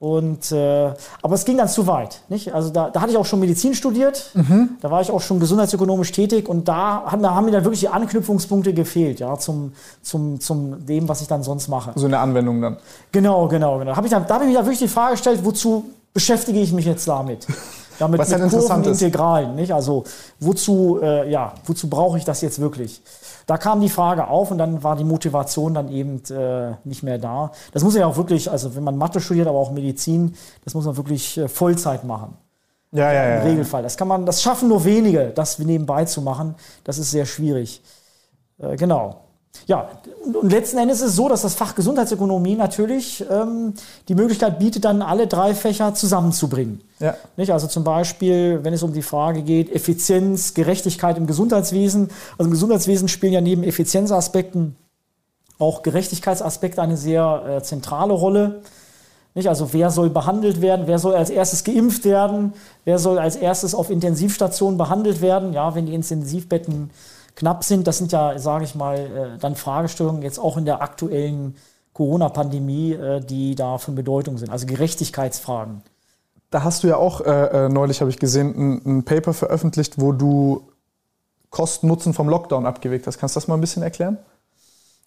Und, 0.00 0.52
äh, 0.52 0.94
aber 1.22 1.34
es 1.34 1.44
ging 1.44 1.56
dann 1.56 1.68
zu 1.68 1.88
weit. 1.88 2.22
Nicht? 2.28 2.54
Also 2.54 2.70
da, 2.70 2.88
da 2.88 3.00
hatte 3.00 3.10
ich 3.10 3.16
auch 3.16 3.26
schon 3.26 3.40
Medizin 3.40 3.74
studiert, 3.74 4.30
mhm. 4.34 4.70
da 4.80 4.92
war 4.92 5.00
ich 5.00 5.10
auch 5.10 5.20
schon 5.20 5.40
gesundheitsökonomisch 5.40 6.12
tätig 6.12 6.48
und 6.48 6.68
da 6.68 7.02
haben, 7.06 7.28
haben 7.28 7.44
mir 7.46 7.50
dann 7.50 7.64
wirklich 7.64 7.80
die 7.80 7.88
Anknüpfungspunkte 7.88 8.72
gefehlt, 8.74 9.18
ja, 9.18 9.36
zum, 9.36 9.72
zum, 10.00 10.40
zum 10.40 10.86
dem, 10.86 11.08
was 11.08 11.20
ich 11.20 11.26
dann 11.26 11.42
sonst 11.42 11.66
mache. 11.66 11.92
So 11.96 12.06
eine 12.06 12.20
Anwendung 12.20 12.60
dann. 12.60 12.76
Genau, 13.10 13.48
genau, 13.48 13.78
genau. 13.80 13.96
Hab 13.96 14.04
ich 14.04 14.10
dann, 14.12 14.24
da 14.28 14.34
habe 14.34 14.44
ich 14.44 14.50
mir 14.50 14.56
dann 14.56 14.66
wirklich 14.66 14.78
die 14.78 14.88
Frage 14.88 15.12
gestellt, 15.12 15.40
wozu 15.42 15.86
beschäftige 16.14 16.60
ich 16.60 16.72
mich 16.72 16.84
jetzt 16.84 17.08
damit? 17.08 17.46
Damit 17.98 18.20
was 18.20 18.30
mit 18.30 18.50
Kurven, 18.50 18.84
Integralen, 18.84 19.54
nicht? 19.54 19.72
Also 19.72 20.04
wozu, 20.40 21.00
äh, 21.02 21.30
ja, 21.30 21.54
wozu 21.66 21.88
brauche 21.88 22.18
ich 22.18 22.24
das 22.24 22.40
jetzt 22.40 22.60
wirklich? 22.60 23.02
da 23.48 23.56
kam 23.56 23.80
die 23.80 23.88
Frage 23.88 24.28
auf 24.28 24.50
und 24.50 24.58
dann 24.58 24.84
war 24.84 24.94
die 24.94 25.04
Motivation 25.04 25.72
dann 25.72 25.88
eben 25.88 26.22
äh, 26.30 26.74
nicht 26.84 27.02
mehr 27.02 27.16
da. 27.16 27.50
Das 27.72 27.82
muss 27.82 27.96
ja 27.96 28.06
auch 28.06 28.18
wirklich, 28.18 28.50
also 28.50 28.76
wenn 28.76 28.84
man 28.84 28.98
Mathe 28.98 29.22
studiert, 29.22 29.48
aber 29.48 29.58
auch 29.58 29.72
Medizin, 29.72 30.34
das 30.66 30.74
muss 30.74 30.84
man 30.84 30.98
wirklich 30.98 31.38
äh, 31.38 31.48
Vollzeit 31.48 32.04
machen. 32.04 32.36
Ja, 32.92 33.10
ja, 33.10 33.26
ja. 33.26 33.36
Im 33.36 33.46
Regelfall. 33.46 33.82
Das 33.82 33.96
kann 33.96 34.06
man, 34.06 34.26
das 34.26 34.42
schaffen 34.42 34.68
nur 34.68 34.84
wenige, 34.84 35.32
das 35.34 35.58
nebenbei 35.58 36.04
zu 36.04 36.20
machen. 36.20 36.56
Das 36.84 36.98
ist 36.98 37.10
sehr 37.10 37.24
schwierig. 37.24 37.82
Äh, 38.58 38.76
genau. 38.76 39.16
Ja, 39.66 39.88
und 40.24 40.50
letzten 40.50 40.78
Endes 40.78 41.00
ist 41.00 41.10
es 41.10 41.16
so, 41.16 41.28
dass 41.28 41.42
das 41.42 41.54
Fach 41.54 41.74
Gesundheitsökonomie 41.74 42.54
natürlich 42.54 43.24
ähm, 43.30 43.74
die 44.08 44.14
Möglichkeit 44.14 44.58
bietet, 44.58 44.84
dann 44.84 45.02
alle 45.02 45.26
drei 45.26 45.54
Fächer 45.54 45.94
zusammenzubringen. 45.94 46.82
Ja. 47.00 47.16
Nicht? 47.36 47.52
Also 47.52 47.66
zum 47.66 47.84
Beispiel, 47.84 48.60
wenn 48.62 48.72
es 48.72 48.82
um 48.82 48.92
die 48.92 49.02
Frage 49.02 49.42
geht, 49.42 49.70
Effizienz, 49.70 50.54
Gerechtigkeit 50.54 51.18
im 51.18 51.26
Gesundheitswesen. 51.26 52.08
Also 52.32 52.44
im 52.44 52.50
Gesundheitswesen 52.50 53.08
spielen 53.08 53.32
ja 53.32 53.40
neben 53.40 53.62
Effizienzaspekten 53.62 54.76
auch 55.58 55.82
Gerechtigkeitsaspekte 55.82 56.80
eine 56.80 56.96
sehr 56.96 57.58
äh, 57.58 57.62
zentrale 57.62 58.12
Rolle. 58.12 58.62
Nicht? 59.34 59.48
Also 59.48 59.72
wer 59.72 59.90
soll 59.90 60.10
behandelt 60.10 60.60
werden, 60.60 60.86
wer 60.86 60.98
soll 60.98 61.14
als 61.14 61.30
erstes 61.30 61.64
geimpft 61.64 62.04
werden, 62.04 62.54
wer 62.84 62.98
soll 62.98 63.18
als 63.18 63.36
erstes 63.36 63.74
auf 63.74 63.90
Intensivstationen 63.90 64.78
behandelt 64.78 65.20
werden, 65.20 65.52
ja, 65.52 65.74
wenn 65.74 65.86
die 65.86 65.94
Intensivbetten 65.94 66.90
knapp 67.38 67.62
sind. 67.62 67.86
Das 67.86 67.98
sind 67.98 68.10
ja, 68.10 68.36
sage 68.38 68.64
ich 68.64 68.74
mal, 68.74 68.98
äh, 68.98 69.38
dann 69.38 69.54
Fragestellungen 69.54 70.22
jetzt 70.22 70.38
auch 70.38 70.56
in 70.56 70.64
der 70.64 70.82
aktuellen 70.82 71.54
Corona-Pandemie, 71.92 72.92
äh, 72.92 73.20
die 73.20 73.54
da 73.54 73.78
von 73.78 73.94
Bedeutung 73.94 74.38
sind. 74.38 74.50
Also 74.50 74.66
Gerechtigkeitsfragen. 74.66 75.82
Da 76.50 76.64
hast 76.64 76.82
du 76.82 76.88
ja 76.88 76.96
auch 76.96 77.20
äh, 77.20 77.66
äh 77.66 77.68
neulich, 77.68 78.00
habe 78.00 78.10
ich 78.10 78.18
gesehen, 78.18 78.54
ein, 78.56 78.98
ein, 78.98 79.04
Paper 79.04 79.34
veröffentlicht, 79.34 80.00
wo 80.00 80.12
du 80.12 80.68
Kosten-Nutzen 81.50 82.12
vom 82.12 82.28
Lockdown 82.28 82.66
abgewegt 82.66 83.06
hast. 83.06 83.18
Kannst 83.18 83.36
du 83.36 83.40
das 83.40 83.48
mal 83.48 83.54
ein 83.54 83.60
bisschen 83.60 83.82
erklären? 83.82 84.18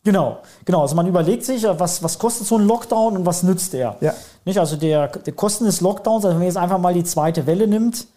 Genau, 0.04 0.40
genau. 0.64 0.82
Also 0.82 0.96
man 0.96 1.08
überlegt 1.08 1.44
sich, 1.44 1.64
was, 1.64 2.02
was 2.02 2.18
kostet 2.18 2.48
so 2.48 2.58
ein 2.58 2.66
Lockdown 2.66 3.18
und 3.18 3.26
was 3.26 3.44
nützt 3.44 3.74
er. 3.74 3.98
Ja. 4.00 4.14
Nicht? 4.46 4.58
Also 4.58 4.78
der, 4.78 5.10
der 5.10 5.34
Kosten 5.34 5.66
des 5.66 5.82
Lockdowns, 5.82 6.24
also 6.24 6.30
wenn 6.30 6.40
man 6.40 6.48
jetzt 6.48 6.58
einfach 6.58 6.80
mal 6.80 6.94
die 6.94 7.04
zweite 7.04 7.46
Welle 7.46 7.68
nimmt, 7.68 8.08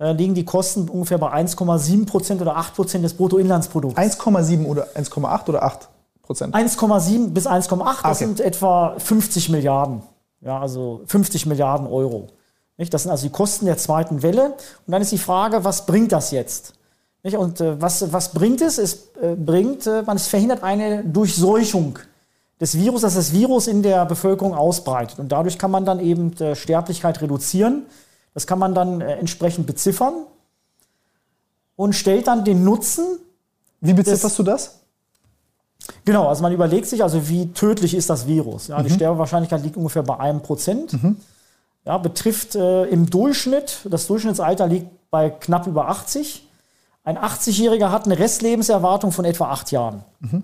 liegen 0.00 0.34
die 0.34 0.44
Kosten 0.44 0.88
ungefähr 0.88 1.18
bei 1.18 1.32
1,7 1.32 2.06
Prozent 2.06 2.40
oder 2.40 2.56
8 2.56 2.74
Prozent 2.74 3.04
des 3.04 3.14
Bruttoinlandsprodukts. 3.14 3.98
1,7 3.98 4.64
oder 4.64 4.86
1,8 4.94 5.48
oder 5.48 5.62
8 5.64 5.88
Prozent? 6.22 6.54
1,7 6.54 7.30
bis 7.30 7.46
1,8, 7.48 7.84
das 7.84 8.04
okay. 8.04 8.14
sind 8.14 8.40
etwa 8.40 8.94
50 8.98 9.48
Milliarden. 9.48 10.02
Ja, 10.40 10.60
also 10.60 11.00
50 11.06 11.46
Milliarden 11.46 11.86
Euro. 11.86 12.28
Nicht? 12.76 12.94
Das 12.94 13.02
sind 13.02 13.10
also 13.10 13.26
die 13.26 13.32
Kosten 13.32 13.66
der 13.66 13.76
zweiten 13.76 14.22
Welle. 14.22 14.54
Und 14.86 14.92
dann 14.92 15.02
ist 15.02 15.12
die 15.12 15.18
Frage, 15.18 15.64
was 15.64 15.84
bringt 15.84 16.12
das 16.12 16.30
jetzt? 16.30 16.74
Nicht? 17.22 17.36
Und 17.36 17.60
äh, 17.60 17.80
was, 17.80 18.12
was 18.12 18.32
bringt 18.32 18.60
es? 18.60 18.78
Es 18.78 19.10
äh, 19.20 19.34
bringt, 19.34 19.86
äh, 19.86 20.02
man 20.02 20.16
es 20.16 20.28
verhindert 20.28 20.62
eine 20.62 21.04
Durchseuchung 21.04 21.98
des 22.60 22.76
Virus, 22.76 23.02
dass 23.02 23.14
das 23.14 23.32
Virus 23.32 23.66
in 23.66 23.82
der 23.82 24.04
Bevölkerung 24.06 24.54
ausbreitet. 24.54 25.18
Und 25.18 25.30
dadurch 25.30 25.58
kann 25.58 25.70
man 25.70 25.84
dann 25.84 26.00
eben 26.00 26.32
äh, 26.38 26.54
Sterblichkeit 26.54 27.20
reduzieren. 27.20 27.86
Das 28.34 28.46
kann 28.46 28.58
man 28.58 28.74
dann 28.74 29.00
äh, 29.00 29.16
entsprechend 29.16 29.66
beziffern 29.66 30.14
und 31.76 31.94
stellt 31.94 32.26
dann 32.26 32.44
den 32.44 32.64
Nutzen. 32.64 33.04
Wie 33.80 33.94
bezifferst 33.94 34.38
du 34.38 34.42
das? 34.42 34.80
Genau, 36.04 36.28
also 36.28 36.42
man 36.42 36.52
überlegt 36.52 36.86
sich, 36.86 37.02
also 37.02 37.28
wie 37.28 37.52
tödlich 37.52 37.94
ist 37.94 38.10
das 38.10 38.26
Virus. 38.26 38.68
Ja, 38.68 38.78
mhm. 38.78 38.84
Die 38.84 38.90
Sterbewahrscheinlichkeit 38.90 39.62
liegt 39.62 39.76
ungefähr 39.76 40.02
bei 40.02 40.18
einem 40.18 40.42
Prozent. 40.42 40.92
Mhm. 40.92 41.16
Ja, 41.84 41.98
betrifft 41.98 42.54
äh, 42.54 42.84
im 42.84 43.08
Durchschnitt, 43.08 43.86
das 43.88 44.06
Durchschnittsalter 44.06 44.66
liegt 44.66 44.88
bei 45.10 45.30
knapp 45.30 45.66
über 45.66 45.88
80. 45.88 46.46
Ein 47.04 47.16
80-Jähriger 47.16 47.90
hat 47.90 48.04
eine 48.04 48.18
Restlebenserwartung 48.18 49.12
von 49.12 49.24
etwa 49.24 49.50
acht 49.50 49.70
Jahren. 49.70 50.04
Mhm. 50.20 50.42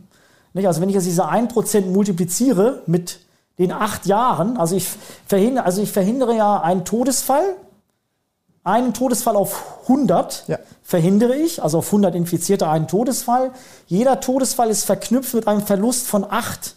Also 0.54 0.80
wenn 0.80 0.88
ich 0.88 0.94
jetzt 0.94 1.06
diese 1.06 1.28
1% 1.28 1.86
multipliziere 1.86 2.82
mit 2.86 3.20
den 3.58 3.72
acht 3.72 4.06
Jahren, 4.06 4.56
also 4.56 4.76
ich, 4.76 4.88
verhindere, 5.26 5.64
also 5.64 5.82
ich 5.82 5.90
verhindere 5.90 6.36
ja 6.36 6.60
einen 6.60 6.84
Todesfall, 6.84 7.56
einen 8.64 8.94
Todesfall 8.94 9.36
auf 9.36 9.82
100 9.82 10.44
ja. 10.48 10.58
verhindere 10.82 11.36
ich, 11.36 11.62
also 11.62 11.78
auf 11.78 11.86
100 11.86 12.14
Infizierte 12.14 12.68
einen 12.68 12.88
Todesfall. 12.88 13.52
Jeder 13.86 14.20
Todesfall 14.20 14.70
ist 14.70 14.84
verknüpft 14.84 15.34
mit 15.34 15.46
einem 15.46 15.60
Verlust 15.60 16.08
von 16.08 16.24
acht 16.28 16.74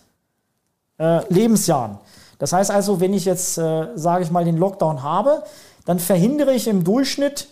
äh, 1.00 1.22
Lebensjahren. 1.34 1.98
Das 2.40 2.54
heißt 2.54 2.70
also, 2.70 3.00
wenn 3.00 3.14
ich 3.14 3.26
jetzt, 3.26 3.58
äh, 3.58 3.88
sage 3.96 4.24
ich 4.24 4.32
mal, 4.32 4.46
den 4.46 4.58
Lockdown 4.58 5.02
habe, 5.02 5.44
dann 5.86 6.00
verhindere 6.00 6.54
ich 6.54 6.68
im 6.68 6.84
Durchschnitt, 6.84 7.48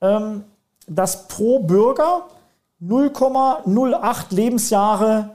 ähm, 0.00 0.44
dass 0.86 1.26
pro 1.28 1.58
Bürger 1.58 2.22
0,08 2.82 4.26
Lebensjahre 4.30 5.30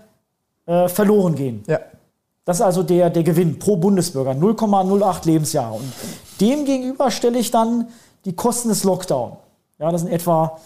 äh, 0.65 0.87
verloren 0.87 1.35
gehen. 1.35 1.63
Ja. 1.67 1.79
Das 2.45 2.57
ist 2.57 2.61
also 2.61 2.83
der, 2.83 3.09
der 3.09 3.23
Gewinn 3.23 3.59
pro 3.59 3.75
Bundesbürger, 3.75 4.31
0,08 4.31 5.25
Lebensjahre. 5.25 5.75
Und 5.75 5.91
dem 6.39 6.65
gegenüber 6.65 7.09
stelle 7.11 7.39
ich 7.39 7.51
dann 7.51 7.87
die 8.25 8.33
Kosten 8.33 8.69
des 8.69 8.83
Lockdown. 8.83 9.33
Ja, 9.79 9.91
das 9.91 10.01
sind 10.01 10.11
etwa 10.11 10.57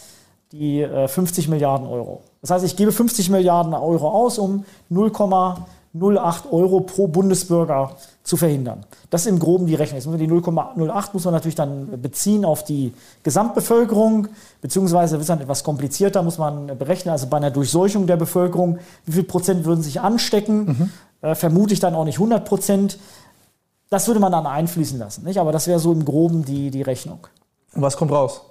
die 0.51 0.81
äh, 0.81 1.07
50 1.07 1.47
Milliarden 1.47 1.87
Euro. 1.87 2.21
Das 2.41 2.51
heißt, 2.51 2.65
ich 2.65 2.75
gebe 2.75 2.91
50 2.91 3.29
Milliarden 3.29 3.73
Euro 3.73 4.09
aus, 4.09 4.39
um 4.39 4.65
0,08 4.91 6.51
Euro 6.51 6.81
pro 6.81 7.07
Bundesbürger 7.07 7.95
zu 8.23 8.37
verhindern. 8.37 8.85
Das 9.09 9.21
ist 9.21 9.27
im 9.27 9.39
Groben 9.39 9.67
die 9.67 9.75
Rechnung. 9.75 10.17
Die 10.17 10.27
0,08 10.27 11.09
muss 11.13 11.25
man 11.25 11.33
natürlich 11.33 11.55
dann 11.55 12.01
beziehen 12.01 12.45
auf 12.45 12.63
die 12.63 12.93
Gesamtbevölkerung, 13.23 14.27
beziehungsweise 14.61 15.13
wird 15.13 15.21
es 15.21 15.27
dann 15.27 15.41
etwas 15.41 15.63
komplizierter, 15.63 16.23
muss 16.23 16.37
man 16.37 16.77
berechnen. 16.77 17.11
Also 17.11 17.27
bei 17.27 17.37
einer 17.37 17.51
Durchseuchung 17.51 18.07
der 18.07 18.17
Bevölkerung, 18.17 18.79
wie 19.05 19.11
viel 19.11 19.23
Prozent 19.23 19.65
würden 19.65 19.83
sich 19.83 19.99
anstecken? 20.01 20.65
Mhm. 20.65 20.91
Äh, 21.21 21.35
vermute 21.35 21.73
ich 21.73 21.79
dann 21.79 21.95
auch 21.95 22.05
nicht 22.05 22.17
100 22.17 22.45
Prozent. 22.45 22.97
Das 23.89 24.07
würde 24.07 24.19
man 24.19 24.31
dann 24.31 24.45
einfließen 24.45 24.97
lassen. 24.99 25.25
Nicht? 25.25 25.39
Aber 25.39 25.51
das 25.51 25.67
wäre 25.67 25.79
so 25.79 25.91
im 25.91 26.05
Groben 26.05 26.45
die, 26.45 26.71
die 26.71 26.83
Rechnung. 26.83 27.27
Und 27.73 27.81
was 27.81 27.97
kommt 27.97 28.11
raus? 28.11 28.41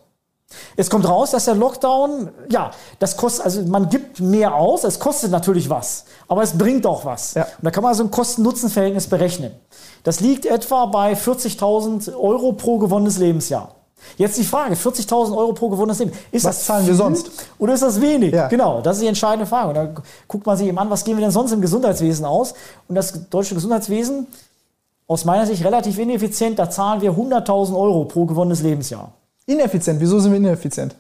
Es 0.76 0.88
kommt 0.88 1.06
raus, 1.06 1.32
dass 1.32 1.44
der 1.44 1.54
Lockdown, 1.54 2.30
ja, 2.50 2.70
das 2.98 3.16
kostet, 3.18 3.44
also 3.44 3.62
man 3.62 3.90
gibt 3.90 4.20
mehr 4.20 4.54
aus, 4.54 4.82
es 4.84 4.98
kostet 4.98 5.30
natürlich 5.30 5.68
was, 5.68 6.04
aber 6.26 6.42
es 6.42 6.56
bringt 6.56 6.87
auch 6.87 7.04
was. 7.04 7.34
Ja. 7.34 7.42
Und 7.42 7.64
da 7.64 7.70
kann 7.70 7.82
man 7.82 7.94
so 7.94 8.02
ein 8.02 8.10
Kosten-Nutzen-Verhältnis 8.10 9.08
berechnen. 9.08 9.52
Das 10.04 10.20
liegt 10.20 10.46
etwa 10.46 10.87
bei 10.87 11.12
40.000 11.12 12.14
Euro 12.14 12.52
pro 12.52 12.78
gewonnenes 12.78 13.18
Lebensjahr. 13.18 13.75
Jetzt 14.16 14.38
die 14.38 14.44
Frage, 14.44 14.75
40.000 14.75 15.37
Euro 15.37 15.52
pro 15.52 15.68
gewonnenes 15.68 15.98
Leben. 15.98 16.12
Ist 16.30 16.44
was 16.44 16.56
das 16.56 16.66
zahlen 16.66 16.87
wir 16.87 16.94
sonst? 16.94 17.30
Oder 17.58 17.75
ist 17.75 17.82
das 17.82 18.00
wenig? 18.00 18.32
Ja. 18.32 18.48
Genau, 18.48 18.80
das 18.80 18.96
ist 18.96 19.02
die 19.02 19.08
entscheidende 19.08 19.44
Frage. 19.44 19.68
Und 19.68 19.75
da 19.75 20.02
guckt 20.26 20.46
man 20.46 20.56
sich 20.56 20.68
eben 20.68 20.78
an, 20.78 20.88
was 20.88 21.04
geben 21.04 21.18
wir 21.18 21.25
denn 21.25 21.32
sonst 21.32 21.52
im 21.52 21.60
Gesundheitswesen 21.60 22.25
aus? 22.25 22.54
Und 22.87 22.94
das 22.94 23.28
deutsche 23.28 23.54
Gesundheitswesen, 23.54 24.28
aus 25.08 25.24
meiner 25.24 25.46
Sicht 25.46 25.64
relativ 25.64 25.98
ineffizient, 25.98 26.58
da 26.58 26.70
zahlen 26.70 27.00
wir 27.00 27.12
100.000 27.12 27.76
Euro 27.76 28.04
pro 28.04 28.26
gewonnenes 28.26 28.62
Lebensjahr. 28.62 29.12
Ineffizient. 29.46 29.98
Wieso 30.00 30.20
sind 30.20 30.30
wir 30.32 30.36
ineffizient? 30.36 30.94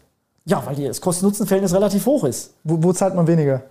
Ja, 0.46 0.64
weil 0.66 0.74
das 0.88 1.00
Kosten-Nutzen-Verhältnis 1.00 1.74
relativ 1.74 2.06
hoch 2.06 2.24
ist. 2.24 2.54
Wo, 2.64 2.82
wo 2.82 2.92
zahlt 2.94 3.14
man 3.14 3.26
weniger? 3.26 3.62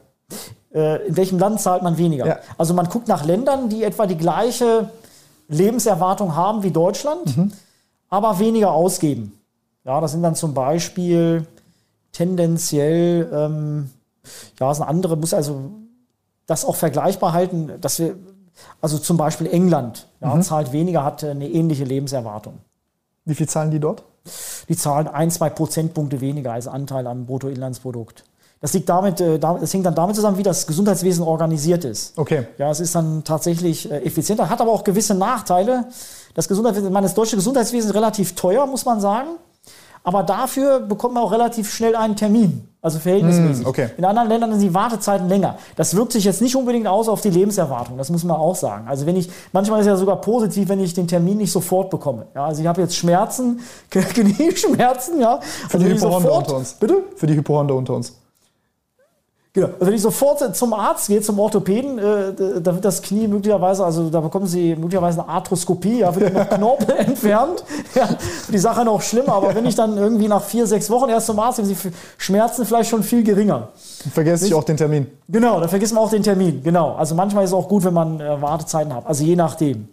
Äh, 0.73 1.07
in 1.07 1.17
welchem 1.17 1.39
Land 1.39 1.59
zahlt 1.59 1.81
man 1.81 1.97
weniger? 1.97 2.27
Ja. 2.27 2.39
Also 2.57 2.75
man 2.75 2.87
guckt 2.87 3.07
nach 3.07 3.25
Ländern, 3.25 3.67
die 3.69 3.83
etwa 3.83 4.05
die 4.05 4.17
gleiche 4.17 4.91
Lebenserwartung 5.47 6.35
haben 6.35 6.61
wie 6.61 6.71
Deutschland, 6.71 7.35
mhm. 7.35 7.51
aber 8.09 8.37
weniger 8.37 8.71
ausgeben. 8.73 9.39
Ja, 9.85 9.99
das 10.01 10.11
sind 10.11 10.21
dann 10.21 10.35
zum 10.35 10.53
Beispiel 10.53 11.47
tendenziell, 12.11 13.27
ähm, 13.33 13.89
ja, 14.59 14.71
sind 14.73 14.85
andere, 14.85 15.17
muss 15.17 15.33
also 15.33 15.71
das 16.45 16.63
auch 16.63 16.75
vergleichbar 16.75 17.33
halten, 17.33 17.71
dass 17.81 17.97
wir, 17.97 18.15
also 18.81 18.97
zum 18.97 19.17
Beispiel 19.17 19.47
England, 19.47 20.07
ja, 20.21 20.33
mhm. 20.33 20.41
zahlt 20.41 20.71
weniger, 20.71 21.03
hat 21.03 21.23
eine 21.23 21.47
ähnliche 21.47 21.83
Lebenserwartung. 21.83 22.59
Wie 23.25 23.35
viel 23.35 23.47
zahlen 23.47 23.71
die 23.71 23.79
dort? 23.79 24.03
Die 24.69 24.75
zahlen 24.75 25.07
ein, 25.07 25.31
zwei 25.31 25.49
Prozentpunkte 25.49 26.21
weniger 26.21 26.53
als 26.53 26.67
Anteil 26.67 27.07
am 27.07 27.25
Bruttoinlandsprodukt. 27.25 28.23
Das, 28.59 28.73
liegt 28.73 28.89
damit, 28.89 29.21
äh, 29.21 29.37
das 29.37 29.73
hängt 29.73 29.85
dann 29.85 29.95
damit 29.95 30.15
zusammen, 30.15 30.37
wie 30.37 30.43
das 30.43 30.65
Gesundheitswesen 30.65 31.23
organisiert 31.23 31.85
ist. 31.85 32.17
Okay. 32.17 32.47
Ja, 32.57 32.71
es 32.71 32.79
ist 32.79 32.95
dann 32.95 33.23
tatsächlich 33.23 33.89
äh, 33.91 33.99
effizienter, 34.03 34.49
hat 34.49 34.61
aber 34.61 34.71
auch 34.71 34.83
gewisse 34.83 35.13
Nachteile. 35.13 35.85
Das 36.33 36.47
Gesundheitswesen, 36.47 36.93
das 36.93 37.13
deutsche 37.13 37.35
Gesundheitswesen 37.35 37.89
ist 37.89 37.95
relativ 37.95 38.35
teuer, 38.35 38.65
muss 38.65 38.85
man 38.85 38.99
sagen. 38.99 39.29
Aber 40.07 40.23
dafür 40.23 40.79
bekommt 40.79 41.15
man 41.15 41.23
auch 41.23 41.33
relativ 41.33 41.69
schnell 41.69 41.93
einen 41.93 42.15
Termin. 42.15 42.65
Also 42.81 42.97
verhältnismäßig. 42.97 43.65
Mm, 43.65 43.67
okay. 43.67 43.89
In 43.97 44.05
anderen 44.05 44.29
Ländern 44.29 44.51
sind 44.53 44.61
die 44.61 44.73
Wartezeiten 44.73 45.27
länger. 45.27 45.57
Das 45.75 45.97
wirkt 45.97 46.13
sich 46.13 46.23
jetzt 46.23 46.41
nicht 46.41 46.55
unbedingt 46.55 46.87
aus 46.87 47.09
auf 47.09 47.19
die 47.19 47.29
Lebenserwartung, 47.29 47.97
das 47.97 48.09
muss 48.09 48.23
man 48.23 48.37
auch 48.37 48.55
sagen. 48.55 48.87
Also 48.87 49.05
wenn 49.05 49.17
ich, 49.17 49.29
manchmal 49.51 49.81
ist 49.81 49.85
es 49.85 49.89
ja 49.89 49.97
sogar 49.97 50.21
positiv, 50.21 50.69
wenn 50.69 50.79
ich 50.79 50.93
den 50.93 51.09
Termin 51.09 51.39
nicht 51.39 51.51
sofort 51.51 51.89
bekomme. 51.89 52.27
Ja, 52.33 52.45
also 52.45 52.61
ich 52.61 52.67
habe 52.69 52.79
jetzt 52.79 52.95
Schmerzen, 52.95 53.59
Knieschmerzen, 53.89 55.19
ja. 55.19 55.41
Für 55.41 55.73
also 55.73 55.85
die 55.85 55.93
Hypochonder 55.93 56.31
unter 56.37 56.55
uns. 56.55 56.73
Bitte? 56.75 57.03
Für 57.17 57.27
die 57.27 57.35
Hypochonder 57.35 57.75
unter 57.75 57.93
uns. 57.93 58.13
Genau. 59.57 59.69
Also 59.69 59.85
wenn 59.87 59.93
ich 59.95 60.01
sofort 60.03 60.55
zum 60.55 60.73
Arzt 60.73 61.07
gehe, 61.07 61.19
zum 61.19 61.39
Orthopäden, 61.39 61.97
äh, 61.97 62.61
da 62.61 62.75
wird 62.75 62.85
das 62.85 63.01
Knie 63.01 63.27
möglicherweise, 63.27 63.83
also 63.83 64.07
da 64.11 64.21
bekommen 64.21 64.45
Sie 64.45 64.75
möglicherweise 64.75 65.21
eine 65.21 65.29
Arthroskopie, 65.29 66.01
ja, 66.01 66.15
wird 66.15 66.31
noch 66.31 66.47
Knorpel 66.47 66.95
entfernt. 66.97 67.63
Ja, 67.95 68.07
die 68.51 68.57
Sache 68.59 68.85
noch 68.85 69.01
schlimmer, 69.01 69.33
aber 69.33 69.55
wenn 69.55 69.65
ich 69.65 69.73
dann 69.73 69.97
irgendwie 69.97 70.27
nach 70.27 70.43
vier, 70.43 70.67
sechs 70.67 70.91
Wochen 70.91 71.09
erst 71.09 71.25
zum 71.25 71.39
Arzt 71.39 71.57
gehe, 71.57 71.65
sind 71.65 71.75
die 71.83 71.91
Schmerzen 72.19 72.67
vielleicht 72.67 72.91
schon 72.91 73.01
viel 73.01 73.23
geringer. 73.23 73.69
Vergesst 74.13 74.45
ich 74.45 74.53
auch 74.53 74.63
den 74.63 74.77
Termin. 74.77 75.07
Genau, 75.27 75.59
dann 75.59 75.69
vergisst 75.69 75.91
man 75.91 76.03
auch 76.03 76.11
den 76.11 76.21
Termin. 76.21 76.61
Genau. 76.61 76.93
Also 76.93 77.15
manchmal 77.15 77.43
ist 77.43 77.49
es 77.49 77.55
auch 77.55 77.67
gut, 77.67 77.83
wenn 77.83 77.95
man 77.95 78.21
äh, 78.21 78.39
Wartezeiten 78.39 78.93
hat. 78.93 79.07
Also 79.07 79.23
je 79.23 79.35
nachdem. 79.35 79.87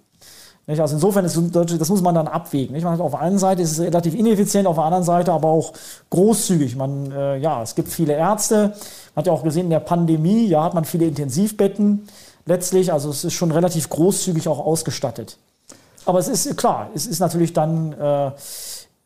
Also 0.67 0.95
insofern 0.95 1.25
ist 1.27 1.39
das 1.55 1.89
muss 1.89 2.01
man 2.01 2.15
dann 2.15 2.27
abwägen. 2.27 2.75
Nicht? 2.75 2.87
Auf 2.87 3.11
der 3.11 3.21
einen 3.21 3.39
Seite 3.39 3.63
ist 3.63 3.73
es 3.73 3.81
relativ 3.81 4.15
ineffizient, 4.15 4.67
auf 4.67 4.77
der 4.77 4.85
anderen 4.85 5.05
Seite 5.05 5.33
aber 5.33 5.49
auch 5.49 5.75
großzügig. 6.11 6.77
Man, 6.77 7.13
äh, 7.13 7.37
ja, 7.37 7.63
es 7.63 7.75
gibt 7.75 7.89
viele 7.89 8.15
Ärzte. 8.15 8.69
Man 9.15 9.17
hat 9.17 9.27
ja 9.27 9.33
auch 9.33 9.43
gesehen, 9.43 9.65
in 9.65 9.71
der 9.71 9.81
Pandemie, 9.81 10.47
ja, 10.47 10.65
hat 10.65 10.75
man 10.75 10.85
viele 10.87 11.05
Intensivbetten 11.05 12.09
letztlich. 12.47 12.93
Also 12.93 13.11
es 13.11 13.25
ist 13.25 13.35
schon 13.35 13.51
relativ 13.51 13.91
großzügig 13.91 14.49
auch 14.49 14.65
ausgestattet. 14.65 15.37
Aber 16.07 16.19
es 16.19 16.29
ist 16.29 16.57
klar, 16.57 16.91
es 16.95 17.07
ist 17.07 17.21
natürlich 17.21 17.53
dann, 17.53 17.93
äh, 17.93 18.27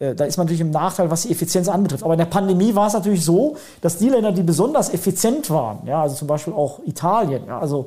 äh, 0.00 0.14
da 0.14 0.24
ist 0.24 0.36
man 0.36 0.46
natürlich 0.46 0.60
im 0.60 0.70
Nachteil, 0.70 1.10
was 1.10 1.22
die 1.22 1.32
Effizienz 1.32 1.68
anbetrifft. 1.68 2.04
Aber 2.04 2.14
in 2.14 2.18
der 2.18 2.26
Pandemie 2.26 2.74
war 2.74 2.86
es 2.86 2.92
natürlich 2.92 3.24
so, 3.24 3.56
dass 3.80 3.98
die 3.98 4.08
Länder, 4.08 4.30
die 4.30 4.42
besonders 4.42 4.92
effizient 4.92 5.50
waren, 5.50 5.86
ja, 5.86 6.02
also 6.02 6.14
zum 6.14 6.28
Beispiel 6.28 6.52
auch 6.52 6.80
Italien, 6.86 7.46
ja, 7.46 7.58
also 7.58 7.86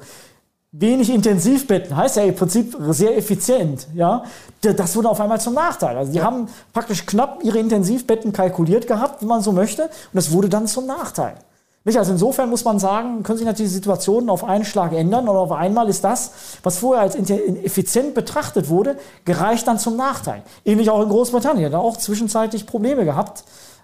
wenig 0.72 1.10
Intensivbetten, 1.10 1.96
heißt 1.96 2.16
ja 2.16 2.24
im 2.24 2.36
Prinzip 2.36 2.78
sehr 2.90 3.18
effizient, 3.18 3.88
ja, 3.94 4.24
das 4.62 4.96
wurde 4.96 5.10
auf 5.10 5.20
einmal 5.20 5.42
zum 5.42 5.54
Nachteil. 5.54 5.98
Also 5.98 6.12
die 6.12 6.20
ja. 6.20 6.24
haben 6.24 6.48
praktisch 6.72 7.06
knapp 7.06 7.44
ihre 7.44 7.60
Intensivbetten 7.60 8.32
kalkuliert 8.32 8.88
gehabt, 8.88 9.22
wenn 9.22 9.28
man 9.28 9.42
so 9.42 9.52
möchte, 9.52 9.84
und 9.84 10.14
das 10.14 10.32
wurde 10.32 10.48
dann 10.48 10.68
zum 10.68 10.86
Nachteil. 10.86 11.36
Nicht? 11.84 11.98
Also 11.98 12.14
insofern 12.14 12.50
muss 12.50 12.64
man 12.64 12.80
sagen, 12.80 13.24
können 13.24 13.40
sich 13.40 13.48
natürlich 13.48 13.72
Situationen 13.72 14.30
auf 14.30 14.44
einen 14.44 14.64
Schlag 14.64 14.94
ändern 14.94 15.28
und 15.28 15.36
auf 15.36 15.52
einmal 15.52 15.90
ist 15.90 16.04
das, 16.04 16.32
was 16.64 16.78
vorher 16.78 17.02
als 17.02 17.16
effizient 17.16 18.14
betrachtet 18.14 18.70
wurde, 18.70 18.98
gereicht 19.26 19.68
dann 19.68 19.80
zum 19.80 19.98
Nachteil. 19.98 20.44
Ähnlich 20.64 20.90
auch 20.90 21.02
in 21.02 21.10
Großbritannien, 21.10 21.72
da 21.72 21.80
auch 21.80 21.98
zwischenzeitlich 21.98 22.66
Probleme 22.66 23.04
gehabt 23.04 23.44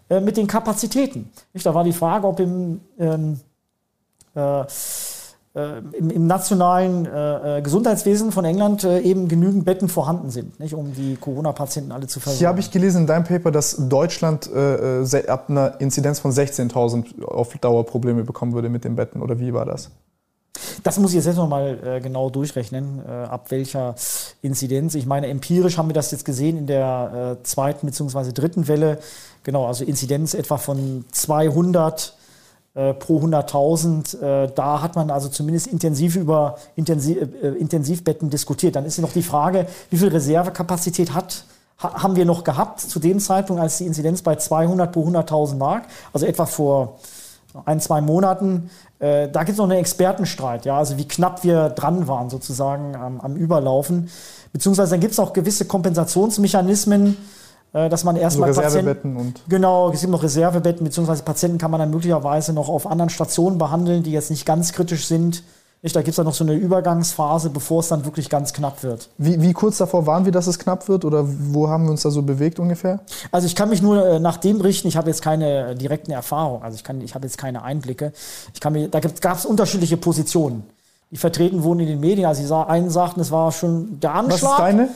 äh, 0.09 0.21
mit 0.21 0.37
den 0.37 0.47
Kapazitäten. 0.47 1.31
Nicht? 1.53 1.65
Da 1.65 1.73
war 1.73 1.83
die 1.83 1.91
Frage, 1.91 2.27
ob 2.27 2.39
im 2.39 2.81
ähm, 2.99 3.39
äh, 4.35 4.61
äh, 4.61 4.65
im, 5.93 6.09
im, 6.09 6.27
nationalen 6.27 7.05
äh, 7.05 7.57
äh, 7.57 7.61
Gesundheitswesen 7.61 8.31
von 8.31 8.45
England 8.45 8.83
äh, 8.83 8.99
eben 8.99 9.27
genügend 9.27 9.65
Betten 9.65 9.89
vorhanden 9.89 10.29
sind, 10.29 10.59
nicht, 10.59 10.73
um 10.73 10.93
die 10.93 11.15
Corona-Patienten 11.15 11.91
alle 11.91 12.07
zu 12.07 12.19
versorgen. 12.19 12.39
Hier 12.39 12.47
habe 12.47 12.59
ich 12.59 12.71
gelesen 12.71 13.01
in 13.01 13.07
deinem 13.07 13.23
Paper, 13.23 13.51
dass 13.51 13.75
Deutschland 13.89 14.49
äh, 14.53 15.01
äh 15.01 15.27
ab 15.27 15.49
einer 15.49 15.79
Inzidenz 15.79 16.19
von 16.19 16.31
16.000 16.31 17.23
auf 17.23 17.57
Dauer 17.57 17.85
Probleme 17.85 18.23
bekommen 18.23 18.53
würde 18.53 18.69
mit 18.69 18.83
den 18.83 18.95
Betten. 18.95 19.21
Oder 19.21 19.39
wie 19.39 19.53
war 19.53 19.65
das? 19.65 19.89
Das 20.83 20.99
muss 20.99 21.13
ich 21.13 21.23
jetzt 21.23 21.35
nochmal 21.35 21.79
äh, 21.83 22.01
genau 22.01 22.29
durchrechnen, 22.29 23.01
äh, 23.07 23.11
ab 23.11 23.51
welcher 23.51 23.95
Inzidenz. 24.41 24.95
Ich 24.95 25.05
meine, 25.05 25.27
empirisch 25.27 25.77
haben 25.77 25.89
wir 25.89 25.93
das 25.93 26.11
jetzt 26.11 26.25
gesehen 26.25 26.57
in 26.57 26.67
der 26.67 27.37
äh, 27.39 27.43
zweiten 27.43 27.87
bzw. 27.87 28.31
dritten 28.31 28.67
Welle. 28.67 28.99
Genau, 29.43 29.65
also 29.65 29.83
Inzidenz 29.83 30.33
etwa 30.33 30.57
von 30.57 31.05
200 31.11 32.01
äh, 32.01 32.26
pro 32.93 33.19
100.000. 33.19 34.21
Äh, 34.21 34.51
da 34.53 34.81
hat 34.81 34.95
man 34.95 35.09
also 35.09 35.29
zumindest 35.29 35.67
intensiv 35.67 36.15
über 36.15 36.57
Intensiv, 36.75 37.17
äh, 37.17 37.47
Intensivbetten 37.47 38.29
diskutiert. 38.29 38.75
Dann 38.75 38.85
ist 38.85 38.99
noch 38.99 39.13
die 39.13 39.23
Frage, 39.23 39.65
wie 39.89 39.97
viel 39.97 40.09
Reservekapazität 40.09 41.13
hat 41.13 41.45
ha 41.79 42.03
haben 42.03 42.15
wir 42.15 42.25
noch 42.25 42.43
gehabt 42.43 42.79
zu 42.79 42.99
dem 42.99 43.19
Zeitpunkt, 43.19 43.61
als 43.61 43.77
die 43.77 43.85
Inzidenz 43.85 44.21
bei 44.21 44.35
200 44.35 44.91
pro 44.91 45.07
100.000 45.07 45.59
lag, 45.59 45.83
also 46.13 46.25
etwa 46.25 46.45
vor 46.45 46.99
ein, 47.65 47.79
zwei 47.79 48.01
Monaten. 48.01 48.69
Äh, 48.99 49.29
da 49.29 49.41
gibt 49.43 49.53
es 49.53 49.57
noch 49.57 49.69
einen 49.69 49.79
Expertenstreit, 49.79 50.65
ja, 50.65 50.77
also 50.77 50.97
wie 50.97 51.07
knapp 51.07 51.43
wir 51.43 51.69
dran 51.69 52.07
waren 52.07 52.29
sozusagen 52.29 52.95
am, 52.95 53.21
am 53.21 53.35
Überlaufen. 53.35 54.09
Beziehungsweise 54.53 54.91
dann 54.91 54.99
gibt 54.99 55.13
es 55.13 55.19
auch 55.19 55.33
gewisse 55.33 55.65
Kompensationsmechanismen, 55.65 57.13
äh, 57.13 57.36
dass 57.89 58.03
man 58.03 58.15
erstmal 58.15 58.53
so 58.53 58.61
Reservebetten 58.61 59.15
und 59.15 59.41
genau, 59.47 59.91
es 59.91 60.01
gibt 60.01 60.11
noch 60.11 60.23
Reservebetten, 60.23 60.83
beziehungsweise 60.83 61.23
Patienten 61.23 61.57
kann 61.57 61.71
man 61.71 61.79
dann 61.79 61.91
möglicherweise 61.91 62.53
noch 62.53 62.69
auf 62.69 62.87
anderen 62.87 63.09
Stationen 63.09 63.57
behandeln, 63.57 64.03
die 64.03 64.11
jetzt 64.11 64.29
nicht 64.29 64.45
ganz 64.45 64.73
kritisch 64.73 65.05
sind. 65.05 65.43
Nicht, 65.83 65.95
da 65.95 66.01
gibt 66.01 66.09
es 66.09 66.15
dann 66.15 66.25
noch 66.25 66.33
so 66.33 66.43
eine 66.43 66.55
Übergangsphase, 66.55 67.51
bevor 67.51 67.81
es 67.81 67.87
dann 67.89 68.03
wirklich 68.03 68.29
ganz 68.29 68.51
knapp 68.51 68.81
wird. 68.81 69.09
Wie, 69.19 69.39
wie, 69.41 69.53
kurz 69.53 69.77
davor 69.77 70.07
waren 70.07 70.25
wir, 70.25 70.31
dass 70.31 70.47
es 70.47 70.57
knapp 70.57 70.87
wird? 70.87 71.05
Oder 71.05 71.23
wo 71.27 71.69
haben 71.69 71.83
wir 71.83 71.91
uns 71.91 72.01
da 72.01 72.09
so 72.09 72.23
bewegt 72.23 72.59
ungefähr? 72.59 72.99
Also 73.31 73.45
ich 73.45 73.55
kann 73.55 73.69
mich 73.69 73.83
nur 73.83 74.03
äh, 74.03 74.19
nach 74.19 74.37
dem 74.37 74.59
richten, 74.59 74.87
ich 74.87 74.97
habe 74.97 75.07
jetzt 75.09 75.21
keine 75.21 75.75
direkten 75.75 76.11
Erfahrungen, 76.11 76.63
also 76.63 76.75
ich, 76.75 76.83
kann, 76.83 77.01
ich 77.01 77.13
habe 77.13 77.25
jetzt 77.25 77.37
keine 77.37 77.61
Einblicke. 77.61 78.11
Ich 78.55 78.59
kann 78.59 78.73
mir, 78.73 78.87
da 78.87 78.99
gab 78.99 79.37
es 79.37 79.45
unterschiedliche 79.45 79.97
Positionen, 79.97 80.63
die 81.11 81.17
vertreten 81.17 81.61
wurden 81.61 81.81
in 81.81 81.87
den 81.87 81.99
Medien. 81.99 82.25
Also 82.25 82.41
die 82.41 82.69
einen 82.69 82.89
sagten, 82.89 83.19
es 83.19 83.29
war 83.29 83.51
schon 83.51 83.99
der 83.99 84.15
Anschlag. 84.15 84.41
Was 84.41 84.51
ist 84.51 84.59
deine? 84.59 84.89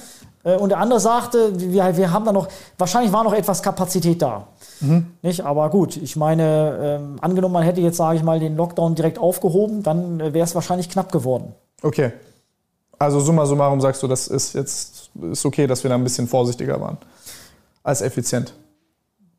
Äh, 0.43 0.55
und 0.55 0.69
der 0.69 0.79
andere 0.79 0.99
sagte, 0.99 1.59
wir, 1.59 1.97
wir 1.97 2.11
haben 2.11 2.25
da 2.25 2.31
noch, 2.31 2.47
wahrscheinlich 2.77 3.11
war 3.11 3.23
noch 3.23 3.33
etwas 3.33 3.61
Kapazität 3.61 4.21
da. 4.21 4.47
Mhm. 4.79 5.07
Nicht? 5.21 5.45
Aber 5.45 5.69
gut, 5.69 5.97
ich 5.97 6.15
meine, 6.15 6.99
ähm, 7.01 7.17
angenommen, 7.21 7.53
man 7.53 7.63
hätte 7.63 7.81
jetzt, 7.81 7.97
sage 7.97 8.17
ich 8.17 8.23
mal, 8.23 8.39
den 8.39 8.55
Lockdown 8.55 8.95
direkt 8.95 9.19
aufgehoben, 9.19 9.83
dann 9.83 10.19
äh, 10.19 10.33
wäre 10.33 10.45
es 10.45 10.55
wahrscheinlich 10.55 10.89
knapp 10.89 11.11
geworden. 11.11 11.53
Okay. 11.81 12.11
Also 12.97 13.19
summa 13.19 13.45
summarum 13.45 13.81
sagst 13.81 14.03
du, 14.03 14.07
das 14.07 14.27
ist 14.27 14.53
jetzt 14.53 15.09
ist 15.31 15.45
okay, 15.45 15.65
dass 15.65 15.83
wir 15.83 15.89
da 15.89 15.95
ein 15.95 16.03
bisschen 16.03 16.27
vorsichtiger 16.27 16.79
waren 16.79 16.97
als 17.83 18.01
effizient. 18.01 18.53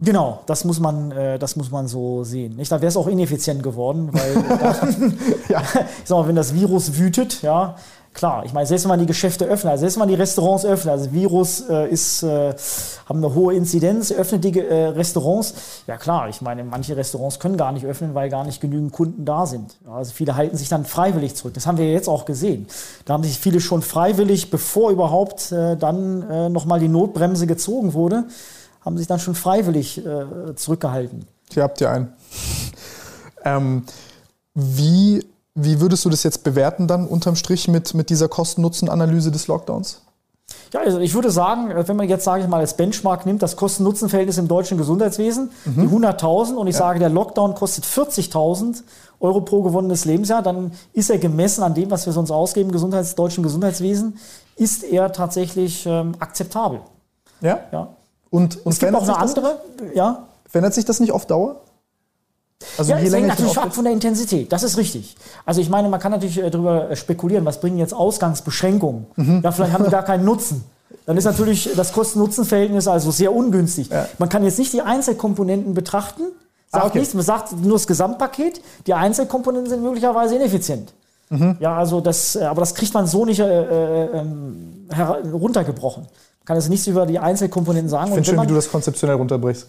Genau, 0.01 0.41
das 0.47 0.65
muss 0.65 0.81
man, 0.81 1.13
äh, 1.13 1.39
das 1.39 1.55
muss 1.55 1.71
man 1.71 1.87
so 1.87 2.25
sehen. 2.25 2.57
Nicht? 2.57 2.73
Da 2.73 2.81
wäre 2.81 2.89
es 2.89 2.97
auch 2.97 3.07
ineffizient 3.07 3.63
geworden, 3.63 4.09
weil 4.11 4.35
dann, 4.59 5.19
ja. 5.49 5.61
ich 6.03 6.09
sag 6.09 6.19
mal, 6.19 6.27
wenn 6.27 6.35
das 6.35 6.55
Virus 6.55 6.99
wütet, 6.99 7.41
ja, 7.43 7.77
Klar, 8.15 8.45
ich 8.45 8.53
meine, 8.53 8.67
selbst 8.67 8.85
wenn 8.85 8.91
man 8.91 9.01
die 9.01 9.07
Geschäfte 9.07 9.47
öffnet, 9.47 9.71
also 9.71 9.81
selbst 9.81 9.97
wenn 9.97 10.01
man 10.01 10.09
die 10.09 10.15
Restaurants 10.15 10.67
öffnet, 10.67 10.93
also 10.93 11.13
Virus 11.13 11.63
äh, 11.69 11.89
ist, 11.89 12.23
äh, 12.23 12.55
haben 13.09 13.25
eine 13.25 13.35
hohe 13.35 13.55
Inzidenz, 13.55 14.13
öffnet 14.13 14.45
die 14.45 14.59
äh, 14.59 14.89
Restaurants. 14.89 15.55
Ja 15.87 15.97
klar, 15.97 16.29
ich 16.29 16.43
meine, 16.43 16.63
manche 16.63 16.95
Restaurants 16.95 17.39
können 17.39 17.57
gar 17.57 17.73
nicht 17.73 17.87
öffnen, 17.87 18.15
weil 18.15 18.29
gar 18.29 18.45
nicht 18.45 18.61
genügend 18.61 18.93
Kunden 18.93 19.25
da 19.25 19.47
sind. 19.47 19.77
Also 19.91 20.13
viele 20.13 20.37
halten 20.37 20.59
sich 20.59 20.69
dann 20.69 20.85
freiwillig 20.85 21.37
zurück. 21.37 21.55
Das 21.55 21.67
haben 21.67 21.79
wir 21.79 21.91
jetzt 21.91 22.09
auch 22.09 22.27
gesehen. 22.27 22.67
Da 23.07 23.15
haben 23.15 23.25
sich 23.25 23.39
viele 23.39 23.61
schon 23.61 23.81
freiwillig, 23.81 24.51
bevor 24.51 24.91
überhaupt 24.91 25.51
äh, 25.51 25.77
dann 25.79 26.29
äh, 26.31 26.49
nochmal 26.51 26.81
die 26.81 26.89
Notbremse 26.89 27.47
gezogen 27.47 27.95
wurde, 27.95 28.25
haben 28.83 28.99
sich 28.99 29.07
dann 29.07 29.21
schon 29.21 29.35
freiwillig 29.35 30.05
äh, 30.05 30.55
zurückgehalten. 30.55 31.25
Hier 31.51 31.63
habt 31.63 31.81
ihr 31.81 31.91
einen. 31.91 32.13
ähm, 33.45 33.85
wie 34.55 35.25
wie 35.55 35.81
würdest 35.81 36.05
du 36.05 36.11
das 36.11 36.23
jetzt 36.23 36.45
bewerten 36.45 36.87
dann 36.87 37.07
unterm 37.07 37.37
Strich 37.37 37.69
mit, 37.69 37.95
mit 37.95 38.11
dieser 38.11 38.29
Kosten-Nutzen-Analyse 38.29 39.31
des 39.31 39.49
Lockdowns? 39.49 40.01
Ja, 40.73 40.81
also 40.81 40.99
ich 40.99 41.15
würde 41.15 41.31
sagen, 41.31 41.71
äh, 41.71 41.87
wenn 41.87 41.97
man 41.97 42.09
jetzt, 42.09 42.25
sage 42.25 42.43
ich 42.43 42.49
mal, 42.49 42.61
als 42.61 42.77
Benchmark 42.77 43.27
nimmt, 43.27 43.43
das 43.43 43.57
Kosten-Nutzen-Verhältnis 43.57 44.39
im 44.39 44.49
deutschen 44.49 44.79
Gesundheitswesen, 44.79 45.51
mhm. 45.65 45.89
die 45.89 46.07
100.000 46.07 46.55
und 46.55 46.67
ich 46.67 46.75
ja. 46.75 46.81
sage, 46.81 46.99
der 46.99 47.11
Lockdown 47.11 47.55
kostet 47.55 47.85
40.000 47.85 48.83
Euro 49.21 49.43
pro 49.43 49.63
gewonnenes 49.63 50.05
Lebensjahr, 50.05 50.43
dann 50.43 50.73
ist 50.93 51.11
er 51.11 51.19
gemessen 51.19 51.63
an 51.63 51.75
dem, 51.75 51.91
was 51.91 52.07
wir 52.07 52.13
sonst 52.13 52.31
ausgeben 52.31 52.71
im 52.71 52.73
Gesundheits-, 52.73 53.15
deutschen 53.15 53.43
Gesundheitswesen, 53.43 54.19
ist 54.57 54.83
er 54.83 55.13
tatsächlich 55.13 55.87
ähm, 55.87 56.15
akzeptabel. 56.19 56.81
Ja? 57.41 57.61
ja. 57.71 57.89
Und, 58.31 58.65
und 58.65 58.73
es 58.73 58.79
gibt 58.79 58.95
auch 58.95 59.03
eine 59.03 59.19
andere, 59.19 59.61
ja? 59.95 60.27
Verändert 60.49 60.75
sich 60.75 60.85
das 60.85 61.01
nicht 61.01 61.13
auf 61.13 61.27
Dauer? 61.27 61.62
Also 62.79 62.93
ja, 62.93 62.99
je 62.99 63.09
länger 63.09 63.29
natürlich 63.29 63.59
ab 63.59 63.75
von 63.75 63.85
der 63.85 63.93
Intensität, 63.93 64.53
das 64.53 64.63
ist 64.63 64.77
richtig. 64.77 65.17
Also 65.45 65.61
ich 65.61 65.69
meine, 65.69 65.89
man 65.89 66.01
kann 66.01 66.13
natürlich 66.13 66.39
äh, 66.39 66.51
darüber 66.51 66.91
äh, 66.91 66.97
spekulieren, 66.97 67.45
was 67.45 67.61
bringen 67.61 67.79
jetzt 67.79 67.95
Ausgangsbeschränkungen? 67.95 69.07
Mhm. 69.17 69.41
Ja, 69.43 69.53
vielleicht 69.53 69.73
haben 69.73 69.85
die 69.85 69.91
gar 69.91 70.05
keinen 70.05 70.25
Nutzen. 70.25 70.65
Dann 71.07 71.17
ist 71.17 71.25
natürlich 71.25 71.71
das 71.75 71.93
Kosten-Nutzen-Verhältnis 71.93 72.87
also 72.87 73.11
sehr 73.11 73.35
ungünstig. 73.35 73.89
Ja. 73.89 74.07
Man 74.19 74.29
kann 74.29 74.45
jetzt 74.45 74.59
nicht 74.59 74.73
die 74.73 74.83
Einzelkomponenten 74.83 75.75
betrachten, 75.75 76.23
sagt 76.71 76.85
ah, 76.85 76.87
okay. 76.87 76.99
nichts, 77.01 77.15
man 77.15 77.25
sagt 77.25 77.53
nur 77.53 77.73
das 77.73 77.87
Gesamtpaket. 77.87 78.61
Die 78.87 78.95
Einzelkomponenten 78.95 79.69
sind 79.69 79.83
möglicherweise 79.83 80.37
ineffizient. 80.37 80.93
Mhm. 81.31 81.57
Ja, 81.61 81.77
also 81.77 82.01
das, 82.01 82.37
äh, 82.37 82.45
aber 82.45 82.61
das 82.61 82.75
kriegt 82.75 82.95
man 82.95 83.07
so 83.07 83.25
nicht 83.25 83.41
äh, 83.41 83.45
äh, 83.45 84.19
ähm, 84.19 84.87
runtergebrochen. 85.33 86.03
Man 86.05 86.45
kann 86.45 86.57
es 86.57 86.69
nicht 86.69 86.87
über 86.87 87.07
die 87.07 87.19
Einzelkomponenten 87.19 87.89
sagen. 87.89 88.09
Ich 88.09 88.15
finde 88.15 88.31
schön, 88.31 88.43
wie 88.43 88.47
du 88.47 88.55
das 88.55 88.71
konzeptionell 88.71 89.17
runterbrichst. 89.17 89.67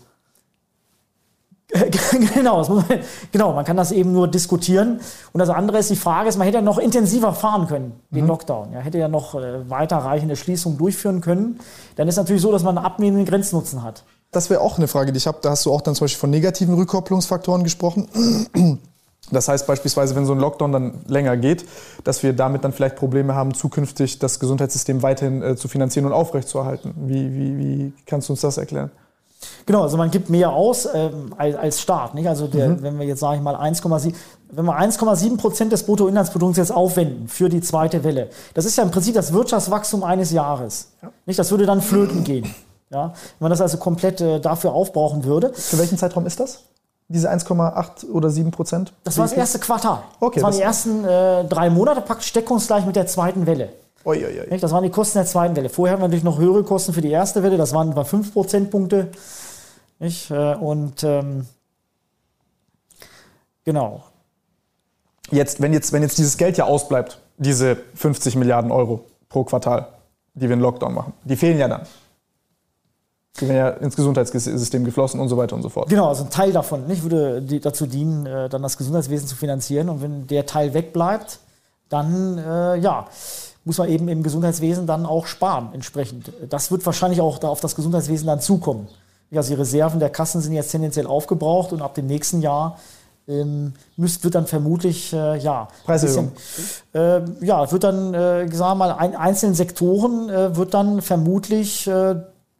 genau, 2.33 2.67
man, 2.67 2.85
genau, 3.31 3.53
man 3.53 3.65
kann 3.65 3.77
das 3.77 3.91
eben 3.91 4.11
nur 4.11 4.27
diskutieren. 4.27 4.99
Und 5.31 5.39
das 5.39 5.49
andere 5.49 5.79
ist 5.79 5.89
die 5.89 5.95
Frage, 5.95 6.29
ist, 6.29 6.37
man 6.37 6.45
hätte 6.45 6.57
ja 6.57 6.61
noch 6.61 6.77
intensiver 6.77 7.33
fahren 7.33 7.67
können, 7.67 7.93
den 8.11 8.23
mhm. 8.23 8.29
Lockdown. 8.29 8.73
Ja, 8.73 8.79
hätte 8.79 8.99
ja 8.99 9.07
noch 9.07 9.33
äh, 9.35 9.69
weiterreichende 9.69 10.35
Schließungen 10.35 10.77
durchführen 10.77 11.21
können. 11.21 11.59
Dann 11.95 12.07
ist 12.07 12.17
natürlich 12.17 12.41
so, 12.41 12.51
dass 12.51 12.63
man 12.63 12.77
einen 12.77 12.85
abnehmenden 12.85 13.25
Grenznutzen 13.25 13.81
hat. 13.83 14.03
Das 14.31 14.49
wäre 14.49 14.61
auch 14.61 14.77
eine 14.77 14.87
Frage, 14.87 15.11
die 15.11 15.17
ich 15.17 15.27
habe. 15.27 15.39
Da 15.41 15.51
hast 15.51 15.65
du 15.65 15.73
auch 15.73 15.81
dann 15.81 15.95
zum 15.95 16.05
Beispiel 16.05 16.19
von 16.19 16.29
negativen 16.29 16.75
Rückkopplungsfaktoren 16.75 17.63
gesprochen. 17.63 18.07
Das 19.31 19.47
heißt 19.47 19.65
beispielsweise, 19.67 20.15
wenn 20.15 20.25
so 20.25 20.33
ein 20.33 20.39
Lockdown 20.39 20.73
dann 20.73 20.99
länger 21.07 21.37
geht, 21.37 21.65
dass 22.03 22.23
wir 22.23 22.33
damit 22.33 22.65
dann 22.65 22.73
vielleicht 22.73 22.97
Probleme 22.97 23.33
haben, 23.33 23.53
zukünftig 23.53 24.19
das 24.19 24.37
Gesundheitssystem 24.37 25.01
weiterhin 25.01 25.41
äh, 25.41 25.55
zu 25.55 25.69
finanzieren 25.69 26.05
und 26.05 26.11
aufrechtzuerhalten. 26.11 26.93
Wie, 26.97 27.33
wie, 27.33 27.57
wie 27.57 27.93
kannst 28.05 28.27
du 28.27 28.33
uns 28.33 28.41
das 28.41 28.57
erklären? 28.57 28.91
Genau, 29.65 29.83
also 29.83 29.97
man 29.97 30.11
gibt 30.11 30.29
mehr 30.29 30.51
aus 30.51 30.87
ähm, 30.93 31.33
als, 31.37 31.55
als 31.55 31.81
Staat. 31.81 32.15
Nicht? 32.15 32.27
Also 32.27 32.47
der, 32.47 32.69
mhm. 32.69 32.83
wenn 32.83 32.99
wir 32.99 33.05
jetzt, 33.05 33.19
sage 33.19 33.37
ich 33.37 33.41
mal, 33.41 33.55
1,7 33.55 34.13
wenn 34.55 34.65
wir 34.65 34.79
1,7 34.79 35.37
Prozent 35.37 35.71
des 35.71 35.83
Bruttoinlandsprodukts 35.83 36.57
jetzt 36.57 36.71
aufwenden 36.71 37.27
für 37.27 37.49
die 37.49 37.61
zweite 37.61 38.03
Welle, 38.03 38.29
das 38.53 38.65
ist 38.65 38.77
ja 38.77 38.83
im 38.83 38.91
Prinzip 38.91 39.15
das 39.15 39.33
Wirtschaftswachstum 39.33 40.03
eines 40.03 40.31
Jahres. 40.31 40.91
Ja. 41.01 41.09
Nicht? 41.25 41.39
Das 41.39 41.49
würde 41.51 41.65
dann 41.65 41.81
flöten 41.81 42.23
gehen. 42.23 42.53
Ja? 42.91 43.13
Wenn 43.39 43.45
man 43.45 43.49
das 43.49 43.61
also 43.61 43.77
komplett 43.77 44.21
äh, 44.21 44.39
dafür 44.39 44.73
aufbrauchen 44.73 45.23
würde. 45.23 45.51
Für 45.53 45.79
welchen 45.79 45.97
Zeitraum 45.97 46.25
ist 46.25 46.39
das? 46.39 46.63
Diese 47.07 47.29
1,8 47.31 48.09
oder 48.11 48.29
7 48.29 48.51
Prozent? 48.51 48.93
Das 49.03 49.17
war 49.17 49.25
das 49.25 49.33
erste 49.33 49.59
Quartal. 49.59 49.99
Okay, 50.19 50.39
das 50.39 50.43
waren 50.43 50.55
die 50.55 50.61
ersten 50.61 51.03
äh, 51.03 51.45
drei 51.45 51.69
Monate 51.69 52.01
praktisch 52.01 52.31
deckungsgleich 52.33 52.85
mit 52.85 52.95
der 52.95 53.07
zweiten 53.07 53.45
Welle. 53.45 53.69
Oi, 54.05 54.25
oi, 54.25 54.41
oi. 54.41 54.57
Das 54.59 54.71
waren 54.71 54.83
die 54.83 54.89
Kosten 54.89 55.17
der 55.19 55.25
zweiten 55.25 55.55
Welle. 55.55 55.69
Vorher 55.69 55.93
hatten 55.93 56.01
wir 56.01 56.07
natürlich 56.07 56.25
noch 56.25 56.37
höhere 56.37 56.63
Kosten 56.63 56.93
für 56.93 57.01
die 57.01 57.11
erste 57.11 57.41
Welle, 57.41 57.57
das 57.57 57.73
waren 57.73 57.91
etwa 57.91 58.03
5 58.03 58.33
Prozentpunkte. 58.33 59.09
Nicht? 59.99 60.29
Äh, 60.29 60.55
und 60.55 61.03
ähm, 61.03 61.45
genau. 63.63 64.03
Jetzt 65.31 65.61
wenn, 65.61 65.71
jetzt, 65.71 65.93
wenn 65.93 66.01
jetzt 66.01 66.17
dieses 66.17 66.37
Geld 66.37 66.57
ja 66.57 66.65
ausbleibt, 66.65 67.19
diese 67.37 67.77
50 67.95 68.35
Milliarden 68.35 68.71
Euro 68.71 69.05
pro 69.29 69.45
Quartal, 69.45 69.87
die 70.33 70.49
wir 70.49 70.53
in 70.53 70.59
Lockdown 70.59 70.93
machen, 70.93 71.13
die 71.23 71.37
fehlen 71.37 71.57
ja 71.57 71.69
dann. 71.69 71.83
Die 73.39 73.47
werden 73.47 73.57
ja 73.57 73.69
ins 73.69 73.95
Gesundheitssystem 73.95 74.83
geflossen 74.83 75.19
und 75.19 75.29
so 75.29 75.37
weiter 75.37 75.55
und 75.55 75.63
so 75.63 75.69
fort. 75.69 75.89
Genau, 75.89 76.09
also 76.09 76.25
ein 76.25 76.29
Teil 76.29 76.51
davon 76.51 76.85
nicht, 76.85 77.01
würde 77.01 77.41
dazu 77.41 77.87
dienen, 77.87 78.25
äh, 78.25 78.49
dann 78.49 78.61
das 78.61 78.77
Gesundheitswesen 78.77 79.27
zu 79.27 79.35
finanzieren. 79.35 79.89
Und 79.89 80.01
wenn 80.01 80.27
der 80.27 80.45
Teil 80.45 80.73
wegbleibt, 80.73 81.39
dann 81.89 82.37
äh, 82.37 82.75
ja, 82.75 83.07
muss 83.65 83.77
man 83.77 83.89
eben 83.89 84.07
im 84.07 84.23
Gesundheitswesen 84.23 84.87
dann 84.87 85.05
auch 85.05 85.25
sparen 85.25 85.69
entsprechend. 85.73 86.31
Das 86.49 86.71
wird 86.71 86.85
wahrscheinlich 86.85 87.21
auch 87.21 87.37
da 87.37 87.47
auf 87.47 87.61
das 87.61 87.75
Gesundheitswesen 87.75 88.27
dann 88.27 88.41
zukommen. 88.41 88.87
Also 89.33 89.49
die 89.53 89.59
Reserven 89.59 89.99
der 89.99 90.09
Kassen 90.09 90.41
sind 90.41 90.53
jetzt 90.53 90.71
tendenziell 90.71 91.07
aufgebraucht 91.07 91.71
und 91.71 91.81
ab 91.81 91.95
dem 91.95 92.05
nächsten 92.05 92.41
Jahr 92.41 92.77
ähm, 93.27 93.73
müsst, 93.95 94.23
wird 94.23 94.35
dann 94.35 94.47
vermutlich, 94.47 95.13
äh, 95.13 95.37
ja, 95.37 95.69
Preiserhöhung. 95.85 96.33
Äh, 96.93 97.21
ja, 97.41 97.71
wird 97.71 97.83
dann, 97.83 98.13
äh, 98.13 98.51
sagen 98.53 98.71
wir 98.71 98.75
mal, 98.75 98.91
ein, 98.91 99.15
einzelnen 99.15 99.55
Sektoren 99.55 100.29
äh, 100.29 100.55
wird 100.55 100.73
dann 100.73 101.01
vermutlich 101.01 101.87
äh, 101.87 102.15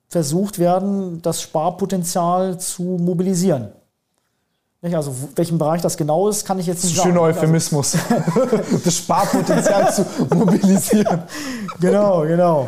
versucht 0.08 0.60
werden, 0.60 1.22
das 1.22 1.42
Sparpotenzial 1.42 2.60
zu 2.60 2.84
mobilisieren. 2.84 3.70
Also 4.92 5.16
welchen 5.36 5.58
Bereich 5.58 5.82
das 5.82 5.96
genau 5.96 6.28
ist, 6.28 6.46
kann 6.46 6.60
ich 6.60 6.68
jetzt 6.68 6.84
nicht 6.84 6.98
sagen. 6.98 7.12
Schöner 7.12 7.22
also 7.22 7.40
Euphemismus. 7.40 7.96
das 8.84 8.98
Sparpotenzial 8.98 9.94
zu 9.94 10.06
mobilisieren. 10.36 11.24
Genau, 11.80 12.22
genau. 12.22 12.68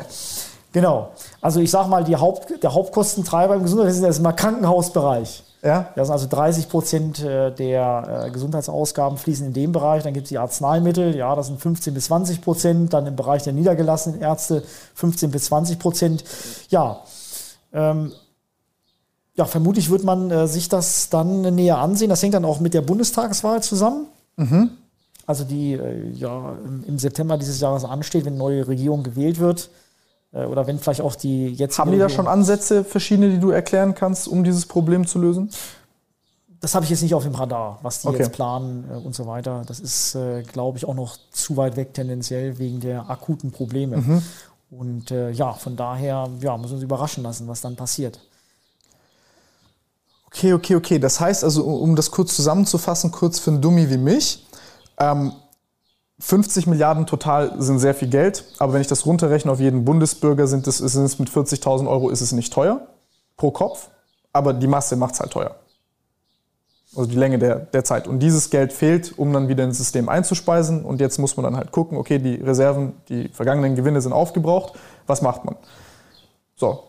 Genau. 0.71 1.09
Also 1.41 1.59
ich 1.59 1.69
sage 1.69 1.89
mal, 1.89 2.05
die 2.05 2.15
Haupt, 2.15 2.63
der 2.63 2.73
Hauptkostentreiber 2.73 3.55
im 3.55 3.63
Gesundheitswesen 3.63 4.09
ist 4.09 4.19
immer 4.19 4.33
Krankenhausbereich. 4.33 5.43
Ja. 5.61 5.89
Das 5.95 6.07
sind 6.07 6.13
also 6.13 6.27
30 6.29 6.69
Prozent 6.69 7.23
äh, 7.23 7.51
der 7.51 8.25
äh, 8.27 8.31
Gesundheitsausgaben 8.31 9.17
fließen 9.17 9.47
in 9.47 9.53
dem 9.53 9.71
Bereich. 9.71 10.03
Dann 10.03 10.13
gibt 10.13 10.25
es 10.25 10.29
die 10.29 10.37
Arzneimittel, 10.37 11.15
ja, 11.15 11.35
das 11.35 11.47
sind 11.47 11.59
15 11.59 11.93
bis 11.93 12.05
20 12.05 12.41
Prozent. 12.41 12.93
Dann 12.93 13.07
im 13.07 13.15
Bereich 13.15 13.43
der 13.43 13.53
niedergelassenen 13.53 14.21
Ärzte 14.21 14.63
15 14.93 15.31
bis 15.31 15.45
20 15.45 15.79
Prozent. 15.79 16.23
Ja, 16.69 17.01
ähm, 17.73 18.13
ja, 19.35 19.45
vermutlich 19.45 19.89
wird 19.89 20.03
man 20.03 20.31
äh, 20.31 20.47
sich 20.47 20.69
das 20.69 21.09
dann 21.09 21.41
näher 21.55 21.77
ansehen. 21.77 22.09
Das 22.09 22.23
hängt 22.23 22.33
dann 22.33 22.45
auch 22.45 22.59
mit 22.59 22.73
der 22.73 22.81
Bundestagswahl 22.81 23.61
zusammen. 23.61 24.07
Mhm. 24.37 24.71
Also 25.27 25.43
die 25.43 25.73
äh, 25.73 26.09
ja 26.11 26.55
im 26.87 26.99
September 26.99 27.37
dieses 27.37 27.59
Jahres 27.59 27.83
ansteht, 27.83 28.25
wenn 28.25 28.33
eine 28.33 28.39
neue 28.39 28.67
Regierung 28.67 29.03
gewählt 29.03 29.39
wird. 29.39 29.69
Äh, 30.31 30.45
oder 30.45 30.67
wenn 30.67 30.79
vielleicht 30.79 31.01
auch 31.01 31.15
die 31.15 31.47
jetzt. 31.47 31.79
Haben 31.79 31.91
die 31.91 31.97
da 31.97 32.09
schon 32.09 32.27
Ansätze, 32.27 32.83
verschiedene, 32.83 33.29
die 33.29 33.39
du 33.39 33.49
erklären 33.49 33.95
kannst, 33.95 34.27
um 34.27 34.43
dieses 34.43 34.65
Problem 34.65 35.07
zu 35.07 35.19
lösen? 35.19 35.49
Das 36.61 36.73
habe 36.73 36.85
ich 36.85 36.89
jetzt 36.89 37.01
nicht 37.01 37.13
auf 37.13 37.23
dem 37.23 37.35
Radar, 37.35 37.79
was 37.81 38.01
die 38.01 38.07
okay. 38.07 38.19
jetzt 38.19 38.31
planen 38.31 38.85
äh, 38.89 38.95
und 38.95 39.15
so 39.15 39.27
weiter. 39.27 39.63
Das 39.67 39.79
ist, 39.79 40.15
äh, 40.15 40.43
glaube 40.43 40.77
ich, 40.77 40.85
auch 40.85 40.95
noch 40.95 41.17
zu 41.31 41.57
weit 41.57 41.75
weg 41.75 41.93
tendenziell 41.93 42.57
wegen 42.57 42.79
der 42.79 43.09
akuten 43.09 43.51
Probleme. 43.51 43.97
Mhm. 43.97 44.21
Und 44.71 45.11
äh, 45.11 45.31
ja, 45.31 45.53
von 45.53 45.75
daher 45.75 46.29
ja, 46.39 46.57
müssen 46.57 46.71
wir 46.71 46.75
uns 46.75 46.83
überraschen 46.83 47.23
lassen, 47.23 47.47
was 47.47 47.61
dann 47.61 47.75
passiert. 47.75 48.19
Okay, 50.35 50.51
okay, 50.51 50.75
okay. 50.75 50.99
Das 50.99 51.21
heißt 51.21 51.45
also, 51.45 51.63
um 51.63 51.95
das 51.95 52.11
kurz 52.11 52.35
zusammenzufassen, 52.35 53.09
kurz 53.11 53.39
für 53.39 53.51
einen 53.51 53.61
Dummy 53.61 53.89
wie 53.89 53.97
mich, 53.97 54.45
ähm, 54.99 55.31
50 56.19 56.67
Milliarden 56.67 57.05
total 57.05 57.61
sind 57.61 57.79
sehr 57.79 57.95
viel 57.95 58.09
Geld, 58.09 58.43
aber 58.59 58.73
wenn 58.73 58.81
ich 58.81 58.87
das 58.87 59.05
runterrechne 59.05 59.49
auf 59.49 59.61
jeden 59.61 59.85
Bundesbürger, 59.85 60.47
sind 60.47 60.67
es, 60.67 60.79
sind 60.79 61.05
es 61.05 61.19
mit 61.19 61.29
40.000 61.29 61.89
Euro 61.89 62.09
ist 62.09 62.19
es 62.19 62.33
nicht 62.33 62.51
teuer 62.51 62.85
pro 63.37 63.51
Kopf, 63.51 63.89
aber 64.33 64.51
die 64.51 64.67
Masse 64.67 64.97
macht 64.97 65.13
es 65.13 65.21
halt 65.21 65.31
teuer. 65.31 65.55
Also 66.97 67.09
die 67.09 67.17
Länge 67.17 67.39
der, 67.39 67.55
der 67.55 67.85
Zeit. 67.85 68.05
Und 68.05 68.19
dieses 68.19 68.49
Geld 68.49 68.73
fehlt, 68.73 69.17
um 69.17 69.31
dann 69.31 69.47
wieder 69.47 69.63
ins 69.63 69.77
System 69.77 70.07
einzuspeisen. 70.09 70.85
Und 70.85 71.01
jetzt 71.01 71.17
muss 71.17 71.35
man 71.35 71.43
dann 71.43 71.57
halt 71.57 71.73
gucken, 71.73 71.97
okay, 71.97 72.19
die 72.19 72.35
Reserven, 72.35 72.93
die 73.09 73.27
vergangenen 73.29 73.75
Gewinne 73.75 74.01
sind 74.01 74.13
aufgebraucht. 74.13 74.79
Was 75.05 75.21
macht 75.21 75.43
man? 75.43 75.57
So, 76.55 76.83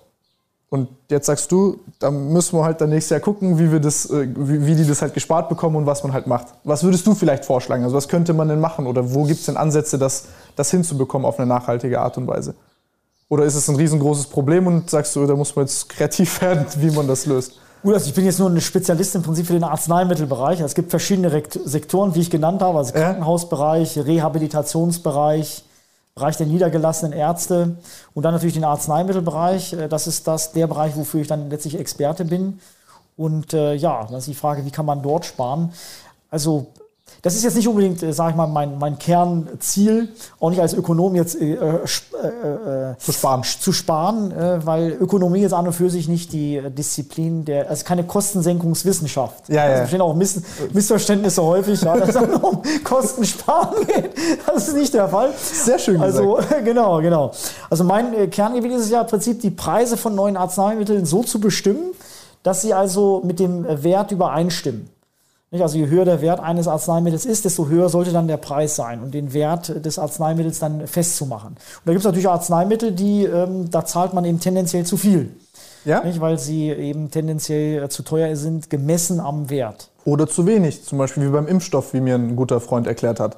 und 0.69 0.89
jetzt 1.11 1.27
sagst 1.27 1.53
du, 1.53 1.79
da 2.01 2.11
müssen 2.11 2.59
wir 2.59 2.65
halt 2.65 2.81
dann 2.81 2.91
nächstes 2.91 3.11
Jahr 3.11 3.21
gucken, 3.21 3.59
wie, 3.59 3.71
wir 3.71 3.79
das, 3.79 4.11
äh, 4.11 4.27
wie, 4.35 4.67
wie, 4.67 4.75
die 4.75 4.87
das 4.87 5.01
halt 5.01 5.15
gespart 5.15 5.49
bekommen 5.49 5.77
und 5.77 5.87
was 5.87 6.03
man 6.03 6.13
halt 6.13 6.27
macht. 6.27 6.49
Was 6.65 6.83
würdest 6.83 7.07
du 7.07 7.15
vielleicht 7.15 7.45
vorschlagen? 7.45 7.85
Also 7.85 7.97
was 7.97 8.09
könnte 8.09 8.33
man 8.33 8.49
denn 8.49 8.61
machen? 8.61 8.87
Oder 8.87 9.15
wo 9.15 9.25
gibt 9.25 9.39
es 9.39 9.47
denn 9.47 9.57
Ansätze, 9.57 9.97
das, 9.97 10.25
das 10.57 10.71
hinzubekommen 10.73 11.25
auf 11.25 11.39
eine 11.39 11.47
nachhaltige 11.47 12.01
Art 12.01 12.19
und 12.19 12.27
Weise? 12.27 12.57
Oder 13.29 13.45
ist 13.45 13.55
es 13.55 13.69
ein 13.69 13.77
riesengroßes 13.77 14.27
Problem 14.27 14.67
und 14.67 14.91
sagst 14.91 15.15
du, 15.15 15.25
da 15.27 15.37
muss 15.37 15.55
man 15.55 15.67
jetzt 15.67 15.89
kreativ 15.89 16.41
werden, 16.41 16.67
wie 16.79 16.91
man 16.91 17.07
das 17.07 17.27
löst? 17.27 17.61
Gut, 17.83 17.95
also 17.95 18.09
ich 18.09 18.15
bin 18.15 18.25
jetzt 18.25 18.41
nur 18.41 18.51
ein 18.51 18.61
Spezialist 18.61 19.15
im 19.15 19.23
Prinzip 19.23 19.47
für 19.47 19.53
den 19.53 19.63
Arzneimittelbereich. 19.63 20.59
Es 20.61 20.75
gibt 20.75 20.91
verschiedene 20.91 21.31
Sektoren, 21.65 22.15
wie 22.17 22.21
ich 22.21 22.31
genannt 22.31 22.61
habe, 22.61 22.79
also 22.79 22.93
Krankenhausbereich, 22.93 23.99
Rehabilitationsbereich, 23.99 25.63
Bereich 26.17 26.39
der 26.39 26.47
niedergelassenen 26.47 27.13
Ärzte 27.13 27.77
und 28.15 28.23
dann 28.23 28.33
natürlich 28.33 28.55
den 28.55 28.65
Arzneimittelbereich. 28.65 29.75
Äh, 29.75 29.89
das 29.89 30.07
ist 30.07 30.27
das, 30.27 30.51
der 30.53 30.67
Bereich, 30.67 30.97
wofür 30.97 31.21
ich 31.21 31.29
dann 31.29 31.51
letztlich 31.51 31.79
Experte 31.79 32.25
bin. 32.25 32.59
Und 33.19 33.53
äh, 33.53 33.75
ja, 33.75 34.07
das 34.11 34.21
ist 34.21 34.29
die 34.29 34.35
Frage, 34.35 34.65
wie 34.65 34.71
kann 34.71 34.87
man 34.87 35.03
dort 35.03 35.27
sparen? 35.27 35.75
Also 36.31 36.69
das 37.27 37.35
ist 37.35 37.43
jetzt 37.43 37.57
nicht 37.57 37.67
unbedingt, 37.67 38.01
äh, 38.05 38.13
sage 38.13 38.31
ich 38.31 38.37
mal, 38.37 38.47
mein, 38.47 38.79
mein 38.79 39.01
Kernziel, 39.01 40.11
auch 40.39 40.49
nicht 40.49 40.61
als 40.61 40.75
Ökonom 40.75 41.17
jetzt 41.17 41.35
äh, 41.35 41.55
äh, 41.55 41.79
äh, 42.93 42.97
zu 42.99 43.11
sparen, 43.11 43.43
zu 43.43 43.73
sparen 43.73 44.31
äh, 44.31 44.65
weil 44.65 44.93
Ökonomie 44.93 45.41
jetzt 45.41 45.53
an 45.53 45.67
und 45.67 45.73
für 45.73 45.91
sich 45.91 46.07
nicht 46.07 46.33
die 46.33 46.63
Disziplin 46.71 47.45
der, 47.45 47.69
also 47.69 47.85
keine 47.85 48.05
Kostensenkungswissenschaft. 48.05 49.49
Ja, 49.49 49.63
also 49.63 49.75
ja. 49.75 49.81
bestehen 49.81 50.01
auch 50.03 50.15
Miss, 50.15 50.41
Missverständnisse 50.73 51.43
häufig, 51.43 51.83
ja, 51.83 51.97
dass 51.97 52.11
es 52.11 52.17
um 52.43 52.63
Kosten 52.85 53.25
sparen 53.25 53.85
geht. 53.89 54.13
Das 54.47 54.69
ist 54.69 54.77
nicht 54.77 54.95
der 54.95 55.09
Fall. 55.09 55.33
Sehr 55.37 55.81
schön 55.81 56.01
Also 56.01 56.39
genau, 56.65 57.01
genau. 57.01 57.33
Also 57.69 57.83
mein 57.83 58.31
Kerngebiet 58.31 58.71
ist 58.71 58.83
es 58.83 58.91
ja 58.91 59.01
im 59.01 59.09
Prinzip, 59.09 59.41
die 59.41 59.51
Preise 59.51 59.97
von 59.97 60.15
neuen 60.15 60.37
Arzneimitteln 60.37 61.05
so 61.05 61.25
zu 61.25 61.41
bestimmen, 61.41 61.91
dass 62.45 62.63
sie 62.63 62.73
also 62.73 63.21
mit 63.25 63.41
dem 63.41 63.67
Wert 63.83 64.13
übereinstimmen. 64.13 64.96
Also 65.53 65.79
je 65.79 65.87
höher 65.87 66.05
der 66.05 66.21
Wert 66.21 66.41
eines 66.41 66.67
Arzneimittels 66.67 67.25
ist, 67.25 67.45
desto 67.45 67.69
höher 67.69 67.89
sollte 67.89 68.13
dann 68.13 68.27
der 68.27 68.37
Preis 68.37 68.75
sein 68.75 69.01
und 69.01 69.15
den 69.15 69.33
Wert 69.33 69.85
des 69.85 69.99
Arzneimittels 69.99 70.59
dann 70.59 70.87
festzumachen. 70.87 71.51
Und 71.51 71.59
da 71.85 71.93
gibt 71.93 72.01
es 72.01 72.05
natürlich 72.05 72.29
Arzneimittel, 72.29 72.93
die, 72.93 73.25
ähm, 73.25 73.71
da 73.71 73.85
zahlt 73.85 74.13
man 74.13 74.25
eben 74.25 74.41
tendenziell 74.41 74.85
zu 74.85 74.97
viel. 74.97 75.31
Ja? 75.85 76.03
Nicht, 76.03 76.21
weil 76.21 76.39
sie 76.39 76.69
eben 76.69 77.11
tendenziell 77.13 77.85
äh, 77.85 77.89
zu 77.89 78.03
teuer 78.03 78.35
sind, 78.35 78.71
gemessen 78.71 79.21
am 79.21 79.49
Wert. 79.49 79.89
Oder 80.05 80.27
zu 80.27 80.47
wenig, 80.47 80.85
zum 80.85 80.99
Beispiel 80.99 81.25
wie 81.25 81.31
beim 81.31 81.47
Impfstoff, 81.47 81.95
wie 81.95 82.01
mir 82.01 82.17
ein 82.17 82.35
guter 82.35 82.61
Freund 82.61 82.89
erklärt 82.89 83.21
hat, 83.21 83.37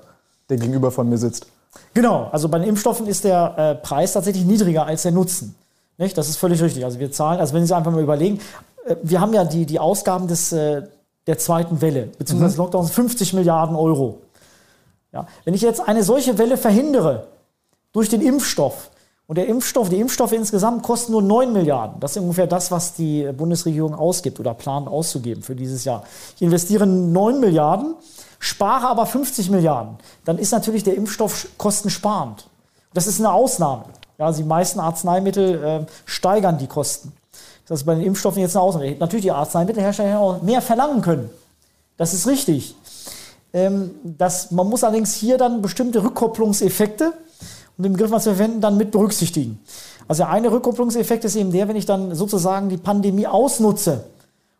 der 0.48 0.56
gegenüber 0.56 0.90
von 0.90 1.08
mir 1.08 1.18
sitzt. 1.18 1.46
Genau, 1.92 2.28
also 2.32 2.48
bei 2.48 2.58
den 2.58 2.68
Impfstoffen 2.68 3.06
ist 3.06 3.24
der 3.24 3.54
äh, 3.58 3.74
Preis 3.74 4.14
tatsächlich 4.14 4.46
niedriger 4.46 4.86
als 4.86 5.02
der 5.02 5.12
Nutzen. 5.12 5.54
Nicht? 5.98 6.16
Das 6.16 6.28
ist 6.28 6.36
völlig 6.36 6.62
richtig. 6.62 6.84
Also 6.84 6.98
wir 6.98 7.12
zahlen, 7.12 7.38
also 7.38 7.54
wenn 7.54 7.66
Sie 7.66 7.76
einfach 7.76 7.92
mal 7.92 8.02
überlegen, 8.02 8.40
äh, 8.86 8.96
wir 9.02 9.20
haben 9.20 9.34
ja 9.34 9.44
die, 9.44 9.66
die 9.66 9.78
Ausgaben 9.78 10.26
des 10.26 10.52
äh, 10.52 10.82
der 11.28 11.38
zweiten 11.38 11.80
Welle, 11.80 12.08
beziehungsweise 12.18 12.54
mhm. 12.54 12.62
Lockdowns 12.64 12.90
50 12.90 13.34
Milliarden 13.34 13.76
Euro. 13.76 14.18
Ja, 15.12 15.26
wenn 15.44 15.54
ich 15.54 15.62
jetzt 15.62 15.80
eine 15.80 16.02
solche 16.02 16.38
Welle 16.38 16.56
verhindere 16.56 17.28
durch 17.92 18.08
den 18.08 18.20
Impfstoff, 18.20 18.90
und 19.28 19.36
der 19.36 19.46
Impfstoff, 19.46 19.90
die 19.90 20.00
Impfstoffe 20.00 20.32
insgesamt 20.32 20.82
kosten 20.82 21.12
nur 21.12 21.20
9 21.20 21.52
Milliarden. 21.52 22.00
Das 22.00 22.16
ist 22.16 22.22
ungefähr 22.22 22.46
das, 22.46 22.70
was 22.70 22.94
die 22.94 23.30
Bundesregierung 23.30 23.94
ausgibt 23.94 24.40
oder 24.40 24.54
plant 24.54 24.88
auszugeben 24.88 25.42
für 25.42 25.54
dieses 25.54 25.84
Jahr. 25.84 26.04
Ich 26.36 26.40
investiere 26.40 26.86
9 26.86 27.38
Milliarden, 27.38 27.94
spare 28.38 28.88
aber 28.88 29.04
50 29.04 29.50
Milliarden. 29.50 29.98
Dann 30.24 30.38
ist 30.38 30.50
natürlich 30.52 30.82
der 30.82 30.94
Impfstoff 30.94 31.46
kostensparend. 31.58 32.48
Das 32.94 33.06
ist 33.06 33.20
eine 33.20 33.30
Ausnahme. 33.30 33.84
Ja, 34.16 34.32
die 34.32 34.44
meisten 34.44 34.80
Arzneimittel 34.80 35.62
äh, 35.62 35.86
steigern 36.06 36.56
die 36.56 36.66
Kosten. 36.66 37.12
Das 37.68 37.80
ist 37.80 37.84
bei 37.84 37.94
den 37.94 38.04
Impfstoffen 38.04 38.40
jetzt 38.40 38.56
eine 38.56 38.62
Ausnahme. 38.62 38.96
Natürlich 38.98 39.24
die 39.24 39.30
Arzneimittelhersteller 39.30 40.18
auch 40.18 40.42
mehr 40.42 40.62
verlangen 40.62 41.02
können. 41.02 41.28
Das 41.98 42.14
ist 42.14 42.26
richtig. 42.26 42.74
Ähm, 43.52 43.90
das, 44.02 44.50
man 44.50 44.68
muss 44.68 44.84
allerdings 44.84 45.14
hier 45.14 45.36
dann 45.36 45.60
bestimmte 45.60 46.02
Rückkopplungseffekte, 46.02 47.12
um 47.76 47.82
den 47.82 47.92
Begriff 47.92 48.10
mal 48.10 48.20
zu 48.20 48.34
verwenden, 48.34 48.60
dann 48.60 48.76
mit 48.76 48.90
berücksichtigen. 48.90 49.60
Also 50.06 50.22
der 50.22 50.30
eine 50.30 50.50
Rückkopplungseffekt 50.50 51.24
ist 51.24 51.36
eben 51.36 51.52
der, 51.52 51.68
wenn 51.68 51.76
ich 51.76 51.84
dann 51.84 52.14
sozusagen 52.14 52.70
die 52.70 52.78
Pandemie 52.78 53.26
ausnutze, 53.26 54.04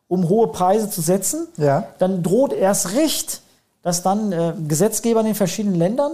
um 0.07 0.29
hohe 0.29 0.49
Preise 0.49 0.91
zu 0.91 1.01
setzen, 1.01 1.49
ja. 1.57 1.89
dann 1.99 2.23
droht 2.23 2.53
erst 2.53 2.95
recht, 2.95 3.41
dass 3.83 4.03
dann 4.03 4.33
äh, 4.33 4.53
Gesetzgeber 4.67 5.21
in 5.21 5.27
den 5.27 5.35
verschiedenen 5.35 5.77
Ländern 5.77 6.13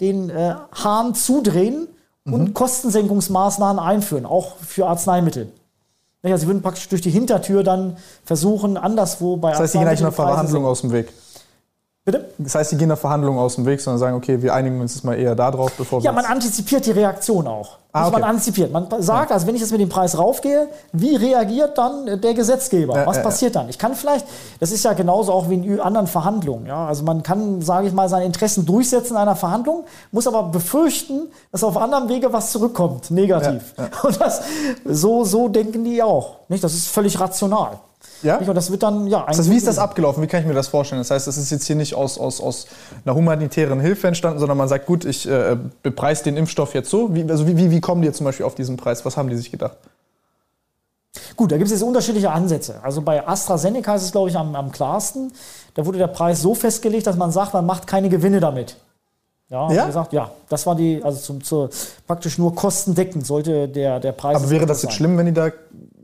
den 0.00 0.30
äh, 0.30 0.54
Hahn 0.72 1.14
zudrehen 1.14 1.88
und 2.24 2.48
mhm. 2.48 2.54
Kostensenkungsmaßnahmen 2.54 3.82
einführen, 3.82 4.26
auch 4.26 4.56
für 4.58 4.86
Arzneimittel. 4.86 5.50
Naja, 6.22 6.36
sie 6.36 6.48
würden 6.48 6.62
praktisch 6.62 6.88
durch 6.88 7.00
die 7.00 7.10
Hintertür 7.10 7.62
dann 7.62 7.96
versuchen, 8.24 8.76
anderswo 8.76 9.36
bei 9.36 9.50
Das 9.50 9.60
heißt, 9.60 9.72
sie 9.72 9.78
gehen 9.78 9.86
eigentlich 9.86 10.00
einer 10.00 10.10
Verhandlung 10.12 10.64
aus 10.64 10.80
dem 10.80 10.90
Weg. 10.90 11.12
Bitte? 12.08 12.24
Das 12.38 12.54
heißt, 12.54 12.70
sie 12.70 12.78
gehen 12.78 12.88
der 12.88 12.96
Verhandlung 12.96 13.38
aus 13.38 13.56
dem 13.56 13.66
Weg, 13.66 13.82
sondern 13.82 13.98
sagen, 13.98 14.16
okay, 14.16 14.40
wir 14.40 14.54
einigen 14.54 14.80
uns 14.80 14.94
jetzt 14.94 15.04
mal 15.04 15.12
eher 15.12 15.34
da 15.34 15.50
drauf, 15.50 15.72
bevor 15.76 16.00
wir. 16.00 16.06
Ja, 16.06 16.12
man 16.12 16.24
antizipiert 16.24 16.86
die 16.86 16.92
Reaktion 16.92 17.46
auch. 17.46 17.76
Ah, 17.92 18.06
okay. 18.06 18.12
Man 18.12 18.30
antizipiert. 18.30 18.72
Man 18.72 18.86
sagt, 19.02 19.28
ja. 19.28 19.34
also 19.34 19.46
wenn 19.46 19.54
ich 19.54 19.60
jetzt 19.60 19.72
mit 19.72 19.82
dem 19.82 19.90
Preis 19.90 20.16
raufgehe, 20.16 20.68
wie 20.92 21.16
reagiert 21.16 21.76
dann 21.76 22.18
der 22.18 22.32
Gesetzgeber? 22.32 22.96
Ja, 22.96 23.06
Was 23.06 23.22
passiert 23.22 23.56
dann? 23.56 23.68
Ich 23.68 23.78
kann 23.78 23.94
vielleicht, 23.94 24.24
das 24.58 24.72
ist 24.72 24.86
ja 24.86 24.94
genauso 24.94 25.34
auch 25.34 25.50
wie 25.50 25.56
in 25.56 25.80
anderen 25.80 26.06
Verhandlungen. 26.06 26.64
Ja? 26.64 26.86
Also 26.86 27.04
man 27.04 27.22
kann, 27.22 27.60
sage 27.60 27.88
ich 27.88 27.92
mal, 27.92 28.08
seine 28.08 28.24
Interessen 28.24 28.64
durchsetzen 28.64 29.12
in 29.12 29.18
einer 29.18 29.36
Verhandlung, 29.36 29.84
muss 30.10 30.26
aber 30.26 30.44
befürchten, 30.44 31.28
dass 31.52 31.62
auf 31.62 31.76
anderem 31.76 32.08
Wege 32.08 32.32
was 32.32 32.52
zurückkommt, 32.52 33.10
negativ. 33.10 33.74
Ja, 33.76 33.90
Und 34.02 34.18
das, 34.18 34.40
so, 34.86 35.24
so 35.24 35.48
denken 35.48 35.84
die 35.84 36.02
auch. 36.02 36.36
Nicht? 36.48 36.64
Das 36.64 36.72
ist 36.72 36.88
völlig 36.88 37.20
rational. 37.20 37.80
Ja? 38.22 38.38
Und 38.38 38.54
das 38.54 38.70
wird 38.70 38.82
dann, 38.82 39.06
ja, 39.06 39.24
das 39.26 39.38
heißt, 39.38 39.50
Wie 39.50 39.56
ist 39.56 39.66
das 39.66 39.78
abgelaufen? 39.78 40.22
Wie 40.22 40.26
kann 40.26 40.40
ich 40.40 40.46
mir 40.46 40.54
das 40.54 40.68
vorstellen? 40.68 41.00
Das 41.00 41.10
heißt, 41.10 41.26
das 41.26 41.36
ist 41.36 41.50
jetzt 41.50 41.66
hier 41.66 41.76
nicht 41.76 41.94
aus, 41.94 42.18
aus, 42.18 42.40
aus 42.40 42.66
einer 43.04 43.14
humanitären 43.14 43.80
Hilfe 43.80 44.08
entstanden, 44.08 44.38
sondern 44.38 44.58
man 44.58 44.68
sagt, 44.68 44.86
gut, 44.86 45.04
ich 45.04 45.28
äh, 45.28 45.56
bepreise 45.82 46.24
den 46.24 46.36
Impfstoff 46.36 46.74
jetzt 46.74 46.90
so. 46.90 47.14
Wie, 47.14 47.28
also 47.30 47.46
wie, 47.46 47.70
wie 47.70 47.80
kommen 47.80 48.02
die 48.02 48.06
jetzt 48.06 48.18
zum 48.18 48.24
Beispiel 48.24 48.46
auf 48.46 48.54
diesen 48.54 48.76
Preis? 48.76 49.04
Was 49.04 49.16
haben 49.16 49.28
die 49.28 49.36
sich 49.36 49.50
gedacht? 49.50 49.76
Gut, 51.36 51.52
da 51.52 51.56
gibt 51.56 51.66
es 51.66 51.72
jetzt 51.72 51.82
unterschiedliche 51.82 52.30
Ansätze. 52.30 52.80
Also 52.82 53.00
bei 53.02 53.26
AstraZeneca 53.26 53.94
ist 53.94 54.02
es, 54.02 54.12
glaube 54.12 54.30
ich, 54.30 54.36
am, 54.36 54.54
am 54.54 54.72
klarsten. 54.72 55.32
Da 55.74 55.86
wurde 55.86 55.98
der 55.98 56.08
Preis 56.08 56.42
so 56.42 56.54
festgelegt, 56.54 57.06
dass 57.06 57.16
man 57.16 57.30
sagt, 57.30 57.54
man 57.54 57.64
macht 57.64 57.86
keine 57.86 58.08
Gewinne 58.08 58.40
damit. 58.40 58.76
Ja, 59.50 59.72
ja? 59.72 59.86
gesagt, 59.86 60.12
ja, 60.12 60.30
das 60.50 60.66
war 60.66 60.74
die, 60.74 61.02
also 61.02 61.18
zum, 61.18 61.42
zur, 61.42 61.70
praktisch 62.06 62.36
nur 62.36 62.54
kostendeckend 62.54 63.26
sollte 63.26 63.66
der, 63.66 63.98
der 63.98 64.12
Preis. 64.12 64.36
Aber 64.36 64.50
wäre 64.50 64.66
das 64.66 64.82
jetzt 64.82 64.90
sein. 64.90 64.96
schlimm, 64.98 65.16
wenn 65.16 65.24
die 65.24 65.32
da 65.32 65.50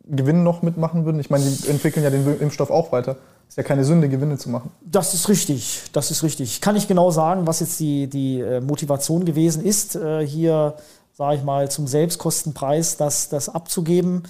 Gewinn 0.07 0.43
noch 0.43 0.63
mitmachen 0.63 1.05
würden? 1.05 1.21
Ich 1.21 1.31
meine, 1.31 1.45
die 1.45 1.69
entwickeln 1.69 2.05
ja 2.05 2.11
den 2.11 2.39
Impfstoff 2.41 2.71
auch 2.71 2.93
weiter. 2.93 3.17
Ist 3.49 3.57
ja 3.57 3.63
keine 3.63 3.85
Sünde, 3.85 4.09
Gewinne 4.09 4.39
zu 4.39 4.51
machen. 4.51 4.71
Das 4.83 5.15
ist 5.15 5.29
richtig, 5.29 5.83
das 5.93 6.11
ist 6.11 6.23
richtig. 6.23 6.51
Ich 6.55 6.61
kann 6.61 6.75
nicht 6.75 6.89
genau 6.89 7.11
sagen, 7.11 7.47
was 7.47 7.61
jetzt 7.61 7.79
die, 7.79 8.09
die 8.09 8.41
äh, 8.41 8.61
Motivation 8.61 9.25
gewesen 9.25 9.65
ist, 9.65 9.97
äh, 9.97 10.27
hier, 10.27 10.75
sage 11.13 11.37
ich 11.37 11.45
mal, 11.45 11.71
zum 11.71 11.87
Selbstkostenpreis 11.87 12.97
das, 12.97 13.29
das 13.29 13.49
abzugeben, 13.49 14.25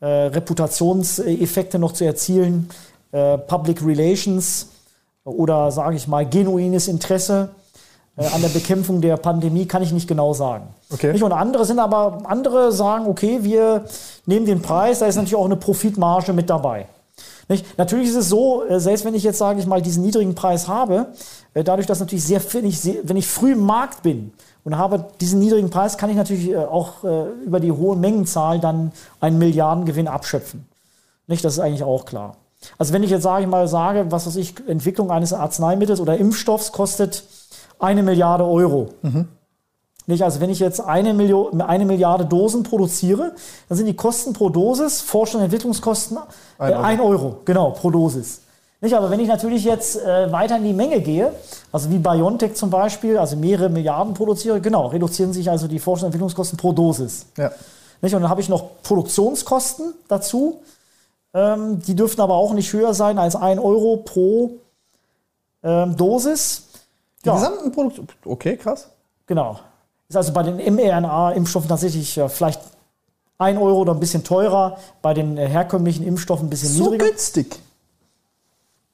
äh, 0.00 0.06
Reputationseffekte 0.06 1.78
noch 1.78 1.92
zu 1.92 2.04
erzielen, 2.04 2.68
Public 3.46 3.86
Relations 3.86 4.70
oder, 5.22 5.70
sage 5.70 5.94
ich 5.94 6.08
mal, 6.08 6.28
genuines 6.28 6.88
Interesse. 6.88 7.50
Äh, 8.16 8.26
an 8.26 8.42
der 8.42 8.48
Bekämpfung 8.48 9.00
der 9.00 9.16
Pandemie, 9.16 9.66
kann 9.66 9.82
ich 9.82 9.92
nicht 9.92 10.06
genau 10.06 10.34
sagen. 10.34 10.68
Okay. 10.92 11.12
Nicht? 11.12 11.24
Und 11.24 11.32
andere 11.32 11.64
sind 11.64 11.80
aber, 11.80 12.18
andere 12.24 12.70
sagen, 12.70 13.06
okay, 13.06 13.40
wir 13.42 13.86
nehmen 14.26 14.46
den 14.46 14.62
Preis, 14.62 15.00
da 15.00 15.06
ist 15.06 15.16
natürlich 15.16 15.34
auch 15.34 15.44
eine 15.44 15.56
Profitmarge 15.56 16.32
mit 16.32 16.48
dabei. 16.48 16.86
Nicht? 17.48 17.76
Natürlich 17.76 18.08
ist 18.10 18.16
es 18.16 18.28
so, 18.28 18.64
äh, 18.64 18.78
selbst 18.78 19.04
wenn 19.04 19.14
ich 19.14 19.24
jetzt, 19.24 19.38
sage 19.38 19.58
ich 19.58 19.66
mal, 19.66 19.82
diesen 19.82 20.04
niedrigen 20.04 20.36
Preis 20.36 20.68
habe, 20.68 21.08
äh, 21.54 21.64
dadurch, 21.64 21.88
dass 21.88 21.98
natürlich 21.98 22.24
sehr, 22.24 22.40
wenn 22.52 22.64
ich, 22.64 22.88
wenn 23.02 23.16
ich 23.16 23.26
früh 23.26 23.52
im 23.52 23.66
Markt 23.66 24.02
bin 24.04 24.32
und 24.62 24.78
habe 24.78 25.06
diesen 25.20 25.40
niedrigen 25.40 25.70
Preis, 25.70 25.98
kann 25.98 26.08
ich 26.08 26.16
natürlich 26.16 26.56
auch 26.56 27.04
über 27.44 27.60
die 27.60 27.70
hohe 27.70 27.96
Mengenzahl 27.96 28.60
dann 28.60 28.92
einen 29.20 29.36
Milliardengewinn 29.36 30.08
abschöpfen. 30.08 30.64
Nicht? 31.26 31.44
Das 31.44 31.54
ist 31.54 31.58
eigentlich 31.58 31.82
auch 31.82 32.06
klar. 32.06 32.36
Also 32.78 32.94
wenn 32.94 33.02
ich 33.02 33.10
jetzt, 33.10 33.24
sage 33.24 33.42
ich 33.42 33.50
mal, 33.50 33.68
sage, 33.68 34.06
was 34.08 34.26
weiß 34.26 34.36
ich, 34.36 34.54
Entwicklung 34.66 35.10
eines 35.10 35.34
Arzneimittels 35.34 36.00
oder 36.00 36.16
Impfstoffs 36.16 36.72
kostet 36.72 37.24
eine 37.78 38.02
Milliarde 38.02 38.44
Euro. 38.44 38.90
Mhm. 39.02 39.28
Nicht? 40.06 40.22
Also 40.22 40.40
wenn 40.40 40.50
ich 40.50 40.58
jetzt 40.58 40.80
eine, 40.80 41.14
Million, 41.14 41.60
eine 41.60 41.84
Milliarde 41.84 42.26
Dosen 42.26 42.62
produziere, 42.62 43.32
dann 43.68 43.78
sind 43.78 43.86
die 43.86 43.96
Kosten 43.96 44.32
pro 44.32 44.48
Dosis, 44.50 45.00
Forschung 45.00 45.40
und 45.40 45.44
Entwicklungskosten, 45.44 46.18
äh, 46.58 46.72
ein 46.72 47.00
Euro, 47.00 47.38
genau, 47.44 47.70
pro 47.70 47.90
Dosis. 47.90 48.42
Nicht? 48.80 48.94
Aber 48.94 49.10
wenn 49.10 49.20
ich 49.20 49.28
natürlich 49.28 49.64
jetzt 49.64 49.96
äh, 49.96 50.30
weiter 50.30 50.58
in 50.58 50.64
die 50.64 50.74
Menge 50.74 51.00
gehe, 51.00 51.32
also 51.72 51.90
wie 51.90 51.98
BioNTech 51.98 52.54
zum 52.54 52.68
Beispiel, 52.68 53.16
also 53.16 53.36
mehrere 53.36 53.70
Milliarden 53.70 54.12
produziere, 54.12 54.60
genau, 54.60 54.88
reduzieren 54.88 55.32
sich 55.32 55.50
also 55.50 55.68
die 55.68 55.78
Forschung 55.78 56.06
und 56.06 56.08
Entwicklungskosten 56.08 56.58
pro 56.58 56.72
Dosis. 56.72 57.26
Ja. 57.38 57.50
Nicht? 58.02 58.14
Und 58.14 58.20
dann 58.20 58.30
habe 58.30 58.42
ich 58.42 58.50
noch 58.50 58.82
Produktionskosten 58.82 59.94
dazu. 60.08 60.60
Ähm, 61.32 61.80
die 61.80 61.96
dürften 61.96 62.20
aber 62.20 62.34
auch 62.34 62.52
nicht 62.52 62.72
höher 62.72 62.92
sein 62.92 63.18
als 63.18 63.34
ein 63.34 63.58
Euro 63.58 63.96
pro 64.04 64.50
ähm, 65.62 65.96
Dosis. 65.96 66.68
Die 67.24 67.28
ja. 67.28 67.34
gesamten 67.34 67.72
Produkte. 67.72 68.14
Okay, 68.24 68.56
krass. 68.56 68.90
Genau. 69.26 69.58
Ist 70.08 70.16
also 70.16 70.32
bei 70.32 70.42
den 70.42 70.56
mRNA-Impfstoffen 70.56 71.68
tatsächlich 71.68 72.18
äh, 72.18 72.28
vielleicht 72.28 72.60
ein 73.38 73.58
Euro 73.58 73.78
oder 73.80 73.92
ein 73.92 74.00
bisschen 74.00 74.24
teurer, 74.24 74.78
bei 75.02 75.14
den 75.14 75.36
äh, 75.38 75.48
herkömmlichen 75.48 76.06
Impfstoffen 76.06 76.46
ein 76.46 76.50
bisschen 76.50 76.68
so 76.68 76.84
niedriger. 76.84 77.04
So 77.04 77.10
günstig. 77.10 77.58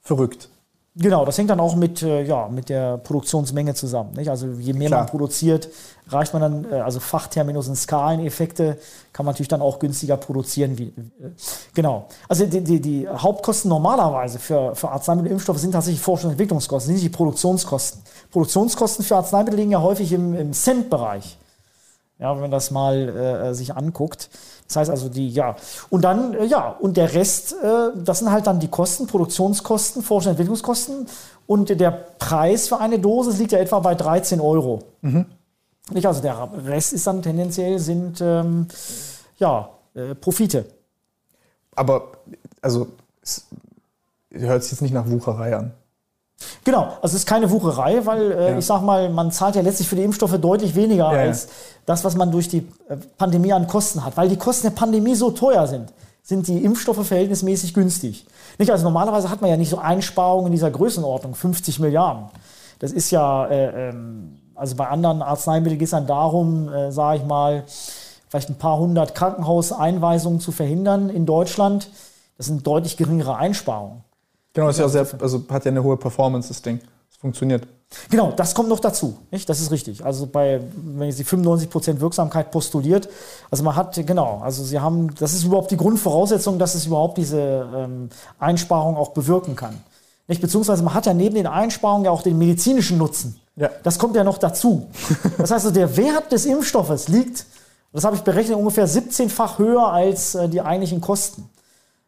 Verrückt. 0.01 0.49
Genau, 0.93 1.23
das 1.23 1.37
hängt 1.37 1.49
dann 1.49 1.61
auch 1.61 1.77
mit, 1.77 2.01
äh, 2.01 2.23
ja, 2.23 2.49
mit 2.49 2.67
der 2.67 2.97
Produktionsmenge 2.97 3.73
zusammen. 3.75 4.11
Nicht? 4.13 4.29
Also 4.29 4.47
je 4.47 4.73
mehr 4.73 4.89
Klar. 4.89 5.01
man 5.01 5.09
produziert, 5.09 5.69
reicht 6.09 6.33
man 6.33 6.41
dann, 6.41 6.71
äh, 6.71 6.81
also 6.81 6.99
Fachterminus 6.99 7.69
und 7.69 7.77
Skaleneffekte, 7.77 8.77
kann 9.13 9.25
man 9.25 9.31
natürlich 9.31 9.47
dann 9.47 9.61
auch 9.61 9.79
günstiger 9.79 10.17
produzieren. 10.17 10.77
Wie, 10.77 10.87
äh, 10.87 11.31
genau. 11.73 12.07
Also 12.27 12.45
die, 12.45 12.61
die, 12.61 12.81
die 12.81 13.07
Hauptkosten 13.07 13.69
normalerweise 13.69 14.37
für, 14.37 14.75
für 14.75 14.89
Arzneimittelimpfstoffe 14.89 15.59
sind 15.59 15.71
tatsächlich 15.71 16.03
Forschungs- 16.03 16.25
und 16.25 16.31
Entwicklungskosten, 16.31 16.87
sind 16.87 16.95
nicht 16.95 17.05
die 17.05 17.17
Produktionskosten. 17.17 18.01
Produktionskosten 18.29 19.05
für 19.05 19.15
Arzneimittel 19.15 19.59
liegen 19.59 19.71
ja 19.71 19.81
häufig 19.81 20.11
im, 20.11 20.33
im 20.33 20.51
Cent-Bereich. 20.51 21.37
Ja, 22.21 22.35
wenn 22.35 22.41
man 22.41 22.51
das 22.51 22.69
mal 22.69 23.09
äh, 23.09 23.53
sich 23.55 23.75
anguckt. 23.75 24.29
Das 24.67 24.75
heißt 24.75 24.91
also 24.91 25.09
die, 25.09 25.27
ja. 25.29 25.55
Und 25.89 26.03
dann, 26.03 26.35
äh, 26.35 26.45
ja, 26.45 26.69
und 26.69 26.95
der 26.95 27.15
Rest, 27.15 27.53
äh, 27.53 27.89
das 27.95 28.19
sind 28.19 28.31
halt 28.31 28.45
dann 28.45 28.59
die 28.59 28.67
Kosten, 28.67 29.07
Produktionskosten, 29.07 30.03
Forschungs- 30.03 30.25
und 30.25 30.31
Entwicklungskosten. 30.31 31.07
Und 31.47 31.69
der 31.69 31.89
Preis 31.91 32.67
für 32.67 32.79
eine 32.79 32.99
Dosis 32.99 33.39
liegt 33.39 33.53
ja 33.53 33.57
etwa 33.57 33.79
bei 33.79 33.95
13 33.95 34.39
Euro. 34.39 34.83
Mhm. 35.01 35.25
Nicht? 35.91 36.05
Also 36.05 36.21
der 36.21 36.47
Rest 36.65 36.93
ist 36.93 37.07
dann 37.07 37.23
tendenziell 37.23 37.79
sind 37.79 38.21
ähm, 38.21 38.67
ja, 39.37 39.69
äh, 39.95 40.13
Profite. 40.13 40.65
Aber 41.75 42.11
also 42.61 42.87
es 43.23 43.47
hört 44.29 44.61
sich 44.61 44.73
jetzt 44.73 44.81
nicht 44.81 44.93
nach 44.93 45.09
Wucherei 45.09 45.55
an. 45.55 45.73
Genau, 46.63 46.83
also 47.01 47.15
es 47.15 47.21
ist 47.21 47.25
keine 47.25 47.49
Wucherei, 47.49 48.05
weil 48.05 48.31
äh, 48.31 48.51
ja. 48.51 48.57
ich 48.57 48.65
sag 48.65 48.81
mal, 48.81 49.09
man 49.09 49.31
zahlt 49.31 49.55
ja 49.55 49.61
letztlich 49.61 49.87
für 49.87 49.95
die 49.95 50.03
Impfstoffe 50.03 50.37
deutlich 50.37 50.75
weniger 50.75 51.11
ja, 51.11 51.19
als 51.19 51.47
das, 51.85 52.03
was 52.03 52.15
man 52.15 52.31
durch 52.31 52.47
die 52.47 52.59
äh, 52.89 52.97
Pandemie 53.17 53.53
an 53.53 53.67
Kosten 53.67 54.03
hat. 54.03 54.17
Weil 54.17 54.29
die 54.29 54.37
Kosten 54.37 54.67
der 54.67 54.75
Pandemie 54.75 55.15
so 55.15 55.31
teuer 55.31 55.67
sind, 55.67 55.91
sind 56.23 56.47
die 56.47 56.63
Impfstoffe 56.63 57.05
verhältnismäßig 57.05 57.73
günstig. 57.73 58.25
Nicht? 58.57 58.71
Also 58.71 58.83
normalerweise 58.83 59.29
hat 59.29 59.41
man 59.41 59.49
ja 59.49 59.57
nicht 59.57 59.69
so 59.69 59.77
Einsparungen 59.77 60.47
in 60.47 60.51
dieser 60.51 60.71
Größenordnung, 60.71 61.35
50 61.35 61.79
Milliarden. 61.79 62.25
Das 62.79 62.91
ist 62.91 63.11
ja, 63.11 63.45
äh, 63.47 63.89
ähm, 63.89 64.37
also 64.55 64.75
bei 64.75 64.87
anderen 64.87 65.21
Arzneimitteln 65.21 65.79
geht 65.79 65.85
es 65.85 65.91
dann 65.91 66.07
darum, 66.07 66.69
äh, 66.69 66.91
sage 66.91 67.19
ich 67.19 67.25
mal, 67.25 67.63
vielleicht 68.29 68.49
ein 68.49 68.55
paar 68.55 68.77
hundert 68.77 69.13
Krankenhauseinweisungen 69.13 70.39
zu 70.39 70.51
verhindern 70.51 71.09
in 71.09 71.25
Deutschland. 71.25 71.89
Das 72.37 72.47
sind 72.47 72.65
deutlich 72.65 72.97
geringere 72.97 73.35
Einsparungen. 73.35 74.03
Genau, 74.53 74.69
ist 74.69 74.79
ja 74.79 74.89
sehr, 74.89 75.07
also 75.19 75.43
hat 75.49 75.65
ja 75.65 75.71
eine 75.71 75.83
hohe 75.83 75.97
Performance, 75.97 76.49
das 76.49 76.61
Ding. 76.61 76.79
Es 77.09 77.17
funktioniert. 77.17 77.67
Genau, 78.09 78.31
das 78.31 78.55
kommt 78.55 78.69
noch 78.69 78.79
dazu. 78.79 79.17
Nicht? 79.31 79.47
Das 79.49 79.59
ist 79.59 79.71
richtig. 79.71 80.03
Also 80.03 80.25
bei, 80.25 80.61
wenn 80.75 81.11
sie 81.11 81.23
95% 81.23 81.99
Wirksamkeit 81.99 82.51
postuliert, 82.51 83.09
also 83.49 83.63
man 83.63 83.75
hat, 83.75 83.95
genau, 84.05 84.39
also 84.43 84.63
sie 84.63 84.79
haben, 84.79 85.13
das 85.15 85.33
ist 85.33 85.43
überhaupt 85.43 85.71
die 85.71 85.77
Grundvoraussetzung, 85.77 86.57
dass 86.57 86.75
es 86.75 86.85
überhaupt 86.85 87.17
diese 87.17 87.67
ähm, 87.75 88.09
Einsparung 88.39 88.95
auch 88.95 89.09
bewirken 89.09 89.55
kann. 89.55 89.77
Nicht? 90.27 90.41
Beziehungsweise 90.41 90.83
man 90.83 90.93
hat 90.93 91.05
ja 91.05 91.13
neben 91.13 91.35
den 91.35 91.47
Einsparungen 91.47 92.05
ja 92.05 92.11
auch 92.11 92.21
den 92.21 92.37
medizinischen 92.37 92.97
Nutzen. 92.97 93.39
Ja. 93.57 93.69
Das 93.83 93.99
kommt 93.99 94.15
ja 94.15 94.23
noch 94.23 94.37
dazu. 94.37 94.87
Das 95.37 95.51
heißt, 95.51 95.65
also 95.65 95.71
der 95.71 95.97
Wert 95.97 96.31
des 96.31 96.45
Impfstoffes 96.45 97.07
liegt, 97.07 97.45
das 97.93 98.05
habe 98.05 98.15
ich 98.15 98.21
berechnet, 98.21 98.57
ungefähr 98.57 98.87
17-fach 98.87 99.59
höher 99.59 99.91
als 99.91 100.35
äh, 100.35 100.47
die 100.47 100.61
eigentlichen 100.61 101.01
Kosten. 101.01 101.49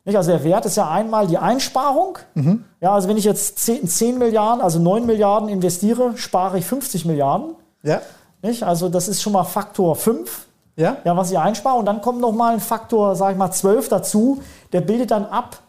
Nicht? 0.05 0.17
Also 0.17 0.31
der 0.31 0.43
Wert 0.43 0.65
ist 0.65 0.75
ja 0.75 0.89
einmal 0.89 1.27
die 1.27 1.37
Einsparung. 1.37 2.17
Mhm. 2.33 2.65
Ja, 2.81 2.93
also 2.93 3.07
wenn 3.07 3.17
ich 3.17 3.23
jetzt 3.23 3.59
10, 3.59 3.87
10, 3.87 4.17
Milliarden, 4.17 4.61
also 4.61 4.79
9 4.79 5.05
Milliarden 5.05 5.49
investiere, 5.49 6.17
spare 6.17 6.57
ich 6.57 6.65
50 6.65 7.05
Milliarden. 7.05 7.55
Ja. 7.83 8.01
Nicht? 8.41 8.63
Also 8.63 8.89
das 8.89 9.07
ist 9.07 9.21
schon 9.21 9.33
mal 9.33 9.43
Faktor 9.45 9.95
5. 9.95 10.47
Ja. 10.75 10.97
ja, 11.03 11.15
was 11.15 11.31
ich 11.31 11.37
einspare. 11.37 11.77
Und 11.77 11.85
dann 11.85 12.01
kommt 12.01 12.19
noch 12.19 12.31
mal 12.31 12.53
ein 12.53 12.59
Faktor, 12.59 13.15
sage 13.15 13.33
ich 13.33 13.37
mal, 13.37 13.51
12 13.51 13.89
dazu. 13.89 14.41
Der 14.71 14.81
bildet 14.81 15.11
dann 15.11 15.25
ab 15.25 15.59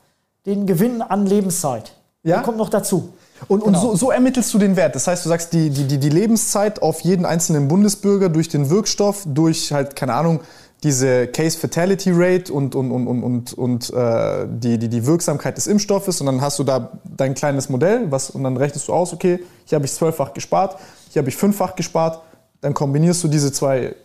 den 0.46 0.66
Gewinn 0.66 1.02
an 1.02 1.26
Lebenszeit. 1.26 1.92
Ja. 2.22 2.36
Der 2.36 2.44
kommt 2.44 2.56
noch 2.56 2.70
dazu. 2.70 3.10
Und, 3.48 3.62
und 3.62 3.74
genau. 3.74 3.80
so, 3.80 3.96
so, 3.96 4.10
ermittelst 4.10 4.54
du 4.54 4.58
den 4.58 4.76
Wert. 4.76 4.94
Das 4.94 5.06
heißt, 5.06 5.24
du 5.24 5.28
sagst, 5.28 5.52
die, 5.52 5.68
die, 5.68 5.98
die 5.98 6.08
Lebenszeit 6.08 6.80
auf 6.80 7.00
jeden 7.00 7.26
einzelnen 7.26 7.68
Bundesbürger 7.68 8.30
durch 8.30 8.48
den 8.48 8.70
Wirkstoff, 8.70 9.24
durch 9.26 9.72
halt, 9.72 9.96
keine 9.96 10.14
Ahnung, 10.14 10.40
diese 10.84 11.26
Case 11.28 11.58
Fatality 11.58 12.10
Rate 12.12 12.52
und, 12.52 12.74
und, 12.74 12.92
und, 12.92 13.08
und, 13.08 13.22
und, 13.22 13.52
und 13.54 13.90
äh, 13.90 14.46
die, 14.48 14.78
die, 14.78 14.88
die 14.88 15.06
Wirksamkeit 15.06 15.56
des 15.56 15.66
Impfstoffes. 15.66 16.20
Und 16.20 16.26
dann 16.26 16.42
hast 16.42 16.58
du 16.58 16.62
da 16.62 16.92
dein 17.04 17.34
kleines 17.34 17.70
Modell 17.70 18.10
was, 18.10 18.30
und 18.30 18.44
dann 18.44 18.56
rechnest 18.56 18.86
du 18.86 18.92
aus, 18.92 19.12
okay, 19.14 19.40
hier 19.64 19.76
habe 19.76 19.86
ich 19.86 19.92
zwölffach 19.92 20.34
gespart, 20.34 20.78
hier 21.10 21.20
habe 21.20 21.30
ich 21.30 21.36
fünffach 21.36 21.74
gespart, 21.74 22.20
dann 22.60 22.74
kombinierst 22.74 23.24
du 23.24 23.28
diese 23.28 23.50
zwei 23.50 23.96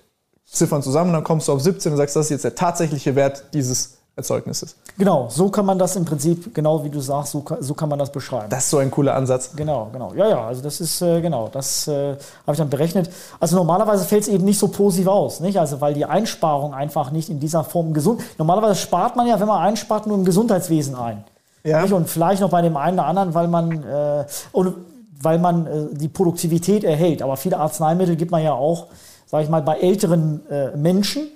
Ziffern 0.46 0.82
zusammen, 0.82 1.14
dann 1.14 1.24
kommst 1.24 1.50
du 1.50 1.52
auf 1.52 1.62
17 1.62 1.92
und 1.92 1.98
sagst, 1.98 2.16
das 2.16 2.28
ist 2.28 2.32
jetzt 2.32 2.44
der 2.46 2.56
tatsächliche 2.56 3.16
Wert 3.16 3.44
dieses 3.54 3.99
Erzeugnisses. 4.20 4.76
Genau, 4.98 5.28
so 5.30 5.50
kann 5.50 5.66
man 5.66 5.80
das 5.80 5.96
im 5.96 6.06
Prinzip, 6.06 6.54
genau 6.54 6.84
wie 6.84 6.90
du 6.90 7.00
sagst, 7.00 7.32
so, 7.32 7.44
so 7.60 7.74
kann 7.74 7.90
man 7.90 7.98
das 7.98 8.12
beschreiben. 8.12 8.50
Das 8.50 8.66
ist 8.66 8.70
so 8.70 8.78
ein 8.78 8.92
cooler 8.92 9.16
Ansatz. 9.16 9.52
Genau, 9.56 9.90
genau. 9.92 10.14
Ja, 10.14 10.28
ja, 10.28 10.48
also 10.48 10.62
das 10.62 10.80
ist, 10.80 11.02
äh, 11.02 11.22
genau, 11.22 11.50
das 11.52 11.88
äh, 11.88 12.12
habe 12.12 12.52
ich 12.52 12.58
dann 12.58 12.70
berechnet. 12.70 13.10
Also 13.40 13.56
normalerweise 13.56 14.06
fällt 14.06 14.24
es 14.24 14.28
eben 14.28 14.46
nicht 14.46 14.60
so 14.60 14.68
positiv 14.68 15.08
aus, 15.08 15.40
nicht? 15.40 15.58
Also 15.58 15.82
weil 15.82 15.94
die 15.94 16.06
Einsparung 16.06 16.74
einfach 16.74 17.12
nicht 17.12 17.30
in 17.30 17.40
dieser 17.40 17.64
Form 17.64 17.94
gesund. 17.94 18.22
Normalerweise 18.38 18.76
spart 18.76 19.16
man 19.16 19.28
ja, 19.28 19.40
wenn 19.40 19.48
man 19.48 19.62
einspart, 19.62 20.06
nur 20.06 20.18
im 20.18 20.26
Gesundheitswesen 20.26 20.96
ein. 20.96 21.24
Ja. 21.64 21.82
Nicht? 21.82 21.94
Und 21.94 22.10
vielleicht 22.10 22.42
noch 22.42 22.50
bei 22.50 22.62
dem 22.62 22.78
einen 22.78 23.00
oder 23.00 23.08
anderen, 23.08 23.34
weil 23.34 23.48
man, 23.48 23.84
äh, 23.84 24.26
oder 24.52 24.74
weil 25.22 25.40
man 25.40 25.68
äh, 25.68 25.88
die 25.92 26.08
Produktivität 26.08 26.84
erhält. 26.84 27.22
Aber 27.22 27.38
viele 27.38 27.58
Arzneimittel 27.58 28.16
gibt 28.16 28.32
man 28.32 28.44
ja 28.44 28.54
auch, 28.54 28.88
sage 29.26 29.44
ich 29.44 29.50
mal, 29.50 29.62
bei 29.62 29.80
älteren 29.80 30.48
äh, 30.50 30.76
Menschen, 30.76 31.28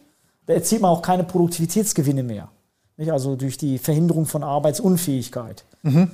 da 0.45 0.53
erzielt 0.53 0.81
man 0.81 0.91
auch 0.91 1.01
keine 1.01 1.23
Produktivitätsgewinne 1.23 2.23
mehr. 2.23 2.49
Nicht? 2.97 3.11
Also 3.11 3.35
durch 3.35 3.57
die 3.57 3.77
Verhinderung 3.77 4.25
von 4.25 4.43
Arbeitsunfähigkeit. 4.43 5.63
Mhm. 5.81 6.11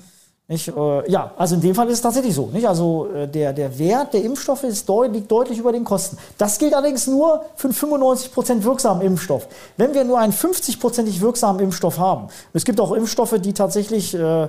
Nicht? 0.50 0.68
Äh, 0.68 1.12
ja, 1.12 1.32
also 1.38 1.56
in 1.56 1.62
dem 1.62 1.76
Fall 1.76 1.88
ist 1.88 1.94
es 1.94 2.02
tatsächlich 2.02 2.34
so. 2.34 2.48
Nicht? 2.48 2.68
Also 2.68 3.08
äh, 3.14 3.28
der, 3.28 3.54
der 3.54 3.78
Wert 3.78 4.16
der 4.16 4.24
Impfstoffe 4.24 4.64
ist 4.64 4.90
deut 4.90 5.14
liegt 5.14 5.32
deutlich 5.32 5.60
über 5.60 5.72
den 5.72 5.84
Kosten. 5.84 6.18
Das 6.40 6.58
gilt 6.58 6.74
allerdings 6.74 7.06
nur 7.06 7.46
für 7.56 7.68
einen 7.68 7.76
95% 7.76 8.64
wirksamen 8.64 9.06
Impfstoff. 9.06 9.48
Wenn 9.78 9.94
wir 9.94 10.04
nur 10.04 10.18
einen 10.18 10.34
50%ig 10.34 11.22
wirksamen 11.22 11.62
Impfstoff 11.62 12.00
haben, 12.00 12.30
es 12.54 12.66
gibt 12.66 12.80
auch 12.80 12.94
Impfstoffe, 12.94 13.36
die 13.40 13.54
tatsächlich 13.54 14.16
äh, 14.16 14.48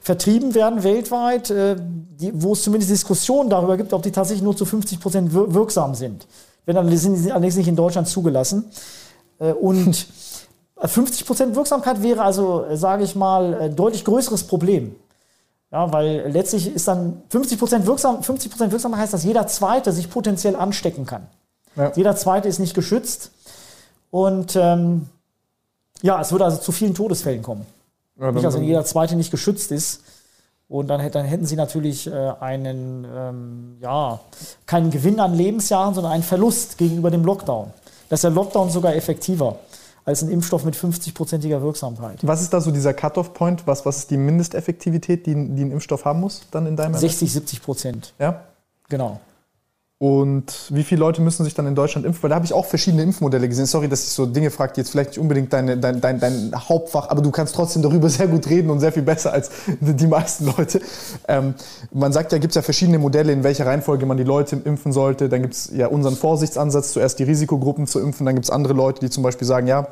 vertrieben 0.00 0.54
werden 0.54 0.82
weltweit, 0.84 1.50
äh, 1.50 1.76
die, 1.78 2.30
wo 2.32 2.54
es 2.54 2.62
zumindest 2.62 2.90
Diskussionen 2.90 3.50
darüber 3.50 3.76
gibt, 3.76 3.92
ob 3.92 4.02
die 4.02 4.12
tatsächlich 4.12 4.42
nur 4.42 4.56
zu 4.56 4.64
50% 4.64 5.52
wirksam 5.52 5.94
sind. 5.94 6.26
Wenn 6.64 6.76
dann 6.76 6.96
sind 6.96 7.16
sie 7.16 7.30
allerdings 7.30 7.56
nicht 7.56 7.68
in 7.68 7.76
Deutschland 7.76 8.08
zugelassen. 8.08 8.70
Äh, 9.38 9.52
und 9.52 10.06
50% 10.78 11.54
Wirksamkeit 11.54 12.02
wäre 12.02 12.22
also, 12.22 12.66
sage 12.74 13.04
ich 13.04 13.14
mal, 13.14 13.54
ein 13.54 13.76
deutlich 13.76 14.04
größeres 14.04 14.44
Problem. 14.44 14.94
Ja, 15.72 15.92
weil 15.92 16.30
letztlich 16.30 16.72
ist 16.72 16.86
dann 16.86 17.22
50% 17.32 17.86
wirksam, 17.86 18.20
50% 18.20 18.70
wirksam 18.70 18.96
heißt, 18.96 19.12
dass 19.12 19.24
jeder 19.24 19.46
Zweite 19.46 19.92
sich 19.92 20.10
potenziell 20.10 20.54
anstecken 20.54 21.06
kann. 21.06 21.26
Ja. 21.76 21.92
Jeder 21.94 22.14
Zweite 22.16 22.48
ist 22.48 22.58
nicht 22.58 22.74
geschützt. 22.74 23.32
Und 24.10 24.54
ähm, 24.56 25.08
ja, 26.02 26.20
es 26.20 26.30
würde 26.30 26.44
also 26.44 26.58
zu 26.58 26.72
vielen 26.72 26.94
Todesfällen 26.94 27.42
kommen. 27.42 27.66
Ja, 28.18 28.32
nicht, 28.32 28.44
also 28.44 28.58
wenn 28.58 28.66
jeder 28.66 28.84
Zweite 28.84 29.16
nicht 29.16 29.30
geschützt 29.30 29.72
ist, 29.72 30.02
Und 30.68 30.88
dann, 30.88 31.10
dann 31.12 31.24
hätten 31.24 31.46
sie 31.46 31.56
natürlich 31.56 32.06
äh, 32.06 32.32
einen, 32.40 33.06
ähm, 33.14 33.76
ja, 33.80 34.20
keinen 34.66 34.90
Gewinn 34.90 35.20
an 35.20 35.34
Lebensjahren, 35.34 35.94
sondern 35.94 36.12
einen 36.12 36.24
Verlust 36.24 36.76
gegenüber 36.76 37.10
dem 37.10 37.24
Lockdown. 37.24 37.72
Das 38.08 38.18
ist 38.18 38.24
der 38.24 38.30
Lockdown 38.32 38.70
sogar 38.70 38.94
effektiver 38.94 39.58
als 40.06 40.22
ein 40.22 40.30
Impfstoff 40.30 40.64
mit 40.64 40.76
50-prozentiger 40.76 41.60
Wirksamkeit. 41.60 42.20
Was 42.22 42.40
ist 42.40 42.52
da 42.52 42.60
so 42.60 42.70
dieser 42.70 42.94
Cut-off-Point? 42.94 43.66
Was, 43.66 43.84
was 43.84 43.98
ist 43.98 44.10
die 44.10 44.16
Mindesteffektivität, 44.16 45.26
die, 45.26 45.34
die 45.34 45.64
ein 45.64 45.72
Impfstoff 45.72 46.04
haben 46.04 46.20
muss 46.20 46.46
dann 46.52 46.66
in 46.66 46.76
deinem 46.76 46.94
60, 46.94 47.32
70 47.32 47.62
Prozent. 47.62 48.14
Ja? 48.18 48.44
Genau. 48.88 49.20
Und 49.98 50.66
wie 50.68 50.84
viele 50.84 51.00
Leute 51.00 51.22
müssen 51.22 51.44
sich 51.44 51.54
dann 51.54 51.66
in 51.66 51.74
Deutschland 51.74 52.04
impfen? 52.04 52.22
Weil 52.22 52.28
da 52.28 52.36
habe 52.36 52.44
ich 52.44 52.52
auch 52.52 52.66
verschiedene 52.66 53.02
Impfmodelle 53.02 53.48
gesehen. 53.48 53.64
Sorry, 53.64 53.88
dass 53.88 54.04
ich 54.04 54.10
so 54.10 54.26
Dinge 54.26 54.50
frage, 54.50 54.74
die 54.74 54.80
jetzt 54.80 54.90
vielleicht 54.90 55.10
nicht 55.10 55.18
unbedingt 55.18 55.54
deine, 55.54 55.78
dein, 55.78 56.02
dein, 56.02 56.20
dein 56.20 56.52
Hauptfach, 56.54 57.08
aber 57.08 57.22
du 57.22 57.30
kannst 57.30 57.54
trotzdem 57.54 57.80
darüber 57.80 58.10
sehr 58.10 58.28
gut 58.28 58.46
reden 58.46 58.68
und 58.68 58.80
sehr 58.80 58.92
viel 58.92 59.04
besser 59.04 59.32
als 59.32 59.50
die 59.80 60.06
meisten 60.06 60.52
Leute. 60.54 60.82
Ähm, 61.28 61.54
man 61.94 62.12
sagt 62.12 62.32
ja, 62.32 62.38
gibt 62.38 62.50
es 62.50 62.56
ja 62.56 62.62
verschiedene 62.62 62.98
Modelle, 62.98 63.32
in 63.32 63.42
welcher 63.42 63.64
Reihenfolge 63.64 64.04
man 64.04 64.18
die 64.18 64.24
Leute 64.24 64.56
impfen 64.56 64.92
sollte. 64.92 65.30
Dann 65.30 65.40
gibt 65.40 65.54
es 65.54 65.70
ja 65.74 65.86
unseren 65.86 66.16
Vorsichtsansatz, 66.16 66.92
zuerst 66.92 67.18
die 67.18 67.24
Risikogruppen 67.24 67.86
zu 67.86 67.98
impfen. 67.98 68.26
Dann 68.26 68.34
gibt 68.34 68.44
es 68.44 68.50
andere 68.50 68.74
Leute, 68.74 69.00
die 69.00 69.08
zum 69.08 69.22
Beispiel 69.22 69.46
sagen, 69.46 69.66
ja, 69.66 69.88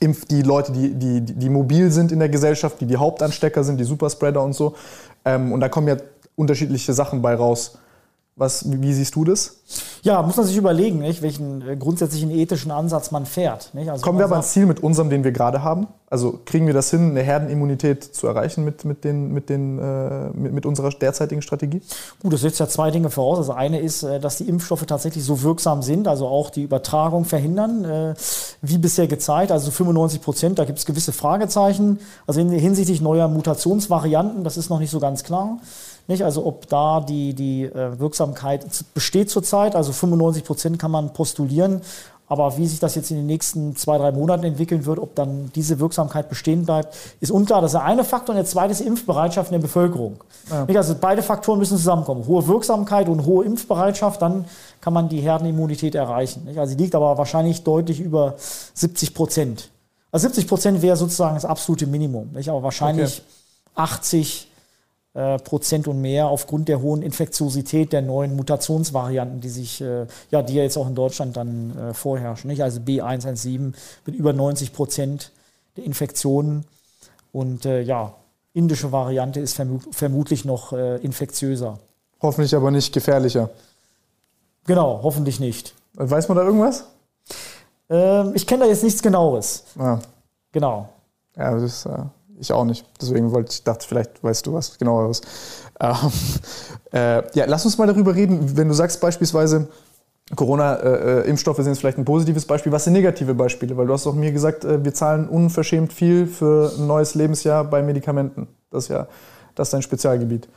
impft 0.00 0.30
die 0.30 0.40
Leute, 0.40 0.72
die, 0.72 0.94
die, 0.94 1.20
die 1.20 1.48
mobil 1.50 1.90
sind 1.90 2.12
in 2.12 2.18
der 2.18 2.30
Gesellschaft, 2.30 2.80
die 2.80 2.86
die 2.86 2.96
Hauptanstecker 2.96 3.62
sind, 3.62 3.78
die 3.78 3.84
Superspreader 3.84 4.42
und 4.42 4.54
so. 4.54 4.74
Ähm, 5.26 5.52
und 5.52 5.60
da 5.60 5.68
kommen 5.68 5.86
ja 5.86 5.96
unterschiedliche 6.34 6.94
Sachen 6.94 7.20
bei 7.20 7.34
raus. 7.34 7.78
Was, 8.36 8.64
wie 8.68 8.92
siehst 8.92 9.14
du 9.14 9.24
das? 9.24 9.60
Ja, 10.02 10.20
muss 10.20 10.36
man 10.36 10.44
sich 10.44 10.56
überlegen, 10.56 10.98
nicht, 10.98 11.22
welchen 11.22 11.66
äh, 11.66 11.76
grundsätzlichen 11.76 12.32
ethischen 12.32 12.72
Ansatz 12.72 13.12
man 13.12 13.26
fährt. 13.26 13.70
Also 13.86 14.04
Kommen 14.04 14.18
wir 14.18 14.24
aber 14.24 14.34
ans 14.34 14.52
Ziel 14.52 14.66
mit 14.66 14.82
unserem, 14.82 15.08
den 15.08 15.22
wir 15.22 15.30
gerade 15.30 15.62
haben? 15.62 15.86
Also 16.10 16.40
kriegen 16.44 16.66
wir 16.66 16.74
das 16.74 16.90
hin, 16.90 17.10
eine 17.10 17.22
Herdenimmunität 17.22 18.02
zu 18.02 18.26
erreichen 18.26 18.64
mit, 18.64 18.84
mit, 18.84 19.04
den, 19.04 19.32
mit, 19.32 19.48
den, 19.48 19.78
äh, 19.78 20.30
mit, 20.34 20.52
mit, 20.52 20.66
unserer 20.66 20.90
derzeitigen 20.90 21.42
Strategie? 21.42 21.80
Gut, 22.22 22.32
das 22.32 22.40
setzt 22.40 22.58
ja 22.58 22.66
zwei 22.66 22.90
Dinge 22.90 23.08
voraus. 23.08 23.38
Also 23.38 23.52
eine 23.52 23.78
ist, 23.78 24.02
äh, 24.02 24.18
dass 24.18 24.38
die 24.38 24.48
Impfstoffe 24.48 24.84
tatsächlich 24.84 25.24
so 25.24 25.42
wirksam 25.42 25.82
sind, 25.82 26.08
also 26.08 26.26
auch 26.26 26.50
die 26.50 26.62
Übertragung 26.62 27.24
verhindern, 27.24 27.84
äh, 27.84 28.14
wie 28.62 28.78
bisher 28.78 29.06
gezeigt. 29.06 29.52
Also 29.52 29.70
95 29.70 30.20
Prozent, 30.20 30.58
da 30.58 30.64
gibt 30.64 30.80
es 30.80 30.86
gewisse 30.86 31.12
Fragezeichen. 31.12 32.00
Also 32.26 32.40
hinsichtlich 32.40 33.00
neuer 33.00 33.28
Mutationsvarianten, 33.28 34.42
das 34.42 34.56
ist 34.56 34.70
noch 34.70 34.80
nicht 34.80 34.90
so 34.90 34.98
ganz 34.98 35.22
klar. 35.22 35.58
Nicht? 36.06 36.22
Also 36.22 36.44
ob 36.46 36.68
da 36.68 37.00
die, 37.00 37.34
die 37.34 37.64
äh, 37.64 37.98
Wirksamkeit 37.98 38.66
besteht 38.92 39.30
zurzeit, 39.30 39.74
also 39.74 39.92
95 39.92 40.44
Prozent 40.44 40.78
kann 40.78 40.90
man 40.90 41.12
postulieren. 41.12 41.80
Aber 42.26 42.56
wie 42.56 42.66
sich 42.66 42.80
das 42.80 42.94
jetzt 42.94 43.10
in 43.10 43.18
den 43.18 43.26
nächsten 43.26 43.76
zwei, 43.76 43.98
drei 43.98 44.10
Monaten 44.10 44.44
entwickeln 44.44 44.86
wird, 44.86 44.98
ob 44.98 45.14
dann 45.14 45.52
diese 45.54 45.78
Wirksamkeit 45.78 46.30
bestehen 46.30 46.64
bleibt, 46.64 46.96
ist 47.20 47.30
unklar. 47.30 47.60
Das 47.60 47.72
ist 47.72 47.78
der 47.78 47.84
eine 47.84 48.02
Faktor. 48.02 48.34
Und 48.34 48.36
der 48.36 48.46
zweite 48.46 48.72
ist 48.72 48.80
Impfbereitschaft 48.80 49.50
in 49.50 49.60
der 49.60 49.62
Bevölkerung. 49.62 50.16
Ja. 50.50 50.66
Also 50.74 50.96
beide 50.98 51.22
Faktoren 51.22 51.58
müssen 51.58 51.76
zusammenkommen. 51.76 52.26
Hohe 52.26 52.46
Wirksamkeit 52.46 53.08
und 53.08 53.26
hohe 53.26 53.44
Impfbereitschaft, 53.44 54.22
dann 54.22 54.46
kann 54.80 54.94
man 54.94 55.10
die 55.10 55.20
Herdenimmunität 55.20 55.94
erreichen. 55.94 56.48
Also 56.56 56.72
sie 56.72 56.76
liegt 56.76 56.94
aber 56.94 57.18
wahrscheinlich 57.18 57.62
deutlich 57.62 58.00
über 58.00 58.34
70 58.38 59.12
Prozent. 59.12 59.70
Also 60.10 60.28
70 60.28 60.48
Prozent 60.48 60.82
wäre 60.82 60.96
sozusagen 60.96 61.34
das 61.34 61.44
absolute 61.44 61.86
Minimum. 61.86 62.30
Aber 62.48 62.62
wahrscheinlich 62.62 63.22
okay. 63.74 63.82
80, 63.82 64.48
äh, 64.48 64.53
Prozent 65.38 65.86
und 65.86 66.00
mehr 66.00 66.26
aufgrund 66.26 66.68
der 66.68 66.82
hohen 66.82 67.02
Infektiosität 67.02 67.92
der 67.92 68.02
neuen 68.02 68.34
Mutationsvarianten, 68.34 69.40
die 69.40 69.48
sich, 69.48 69.80
äh, 69.80 70.06
ja, 70.30 70.42
die 70.42 70.54
ja 70.54 70.64
jetzt 70.64 70.76
auch 70.76 70.88
in 70.88 70.96
Deutschland 70.96 71.36
dann 71.36 71.76
äh, 71.76 71.94
vorherrschen. 71.94 72.50
Nicht? 72.50 72.62
Also 72.62 72.80
B117 72.80 73.74
mit 74.06 74.16
über 74.16 74.32
90 74.32 74.72
Prozent 74.72 75.30
der 75.76 75.84
Infektionen 75.84 76.64
und 77.32 77.64
äh, 77.64 77.80
ja, 77.80 78.14
indische 78.54 78.92
Variante 78.92 79.40
ist 79.40 79.54
vermut 79.54 79.82
vermutlich 79.92 80.44
noch 80.44 80.72
äh, 80.72 80.96
infektiöser. 80.96 81.78
Hoffentlich 82.20 82.54
aber 82.54 82.70
nicht 82.70 82.92
gefährlicher. 82.92 83.50
Genau, 84.66 85.00
hoffentlich 85.02 85.40
nicht. 85.40 85.74
Weiß 85.94 86.28
man 86.28 86.38
da 86.38 86.44
irgendwas? 86.44 86.86
Ähm, 87.90 88.32
ich 88.34 88.46
kenne 88.46 88.64
da 88.64 88.70
jetzt 88.70 88.82
nichts 88.82 89.02
Genaues. 89.02 89.64
Ah. 89.78 89.98
Genau. 90.52 90.88
Ja, 91.36 91.52
das 91.52 91.62
ist 91.62 91.86
äh, 91.86 91.98
ich 92.38 92.52
auch 92.52 92.64
nicht. 92.64 92.84
Deswegen 93.00 93.32
wollte 93.32 93.52
ich 93.52 93.64
dachte, 93.64 93.86
vielleicht 93.86 94.22
weißt 94.22 94.46
du 94.46 94.52
was 94.52 94.78
genaueres. 94.78 95.20
Ähm, 95.80 95.96
äh, 96.92 97.22
ja, 97.36 97.44
lass 97.46 97.64
uns 97.64 97.78
mal 97.78 97.86
darüber 97.86 98.14
reden, 98.14 98.56
wenn 98.56 98.68
du 98.68 98.74
sagst 98.74 99.00
beispielsweise, 99.00 99.68
Corona-Impfstoffe 100.34 101.58
äh, 101.58 101.62
sind 101.62 101.76
vielleicht 101.76 101.98
ein 101.98 102.04
positives 102.04 102.46
Beispiel. 102.46 102.72
Was 102.72 102.84
sind 102.84 102.94
negative 102.94 103.34
Beispiele? 103.34 103.76
Weil 103.76 103.86
du 103.86 103.92
hast 103.92 104.06
auch 104.06 104.14
mir 104.14 104.32
gesagt, 104.32 104.64
äh, 104.64 104.84
wir 104.84 104.94
zahlen 104.94 105.28
unverschämt 105.28 105.92
viel 105.92 106.26
für 106.26 106.72
ein 106.78 106.86
neues 106.86 107.14
Lebensjahr 107.14 107.64
bei 107.64 107.82
Medikamenten. 107.82 108.48
Das 108.70 108.84
ist 108.84 108.88
ja 108.90 109.06
das 109.54 109.68
ist 109.68 109.72
dein 109.72 109.82
Spezialgebiet. 109.82 110.48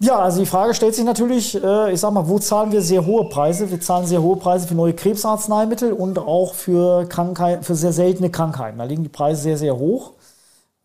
Ja, 0.00 0.20
also 0.20 0.38
die 0.38 0.46
Frage 0.46 0.74
stellt 0.74 0.94
sich 0.94 1.04
natürlich, 1.04 1.60
äh, 1.60 1.92
ich 1.92 1.98
sag 1.98 2.12
mal, 2.12 2.28
wo 2.28 2.38
zahlen 2.38 2.70
wir 2.70 2.82
sehr 2.82 3.04
hohe 3.04 3.28
Preise? 3.28 3.68
Wir 3.68 3.80
zahlen 3.80 4.06
sehr 4.06 4.22
hohe 4.22 4.36
Preise 4.36 4.68
für 4.68 4.74
neue 4.74 4.94
Krebsarzneimittel 4.94 5.92
und 5.92 6.20
auch 6.20 6.54
für 6.54 7.06
Krankheit, 7.06 7.64
für 7.64 7.74
sehr 7.74 7.92
seltene 7.92 8.30
Krankheiten. 8.30 8.78
Da 8.78 8.84
liegen 8.84 9.02
die 9.02 9.08
Preise 9.08 9.42
sehr, 9.42 9.58
sehr 9.58 9.76
hoch 9.76 10.12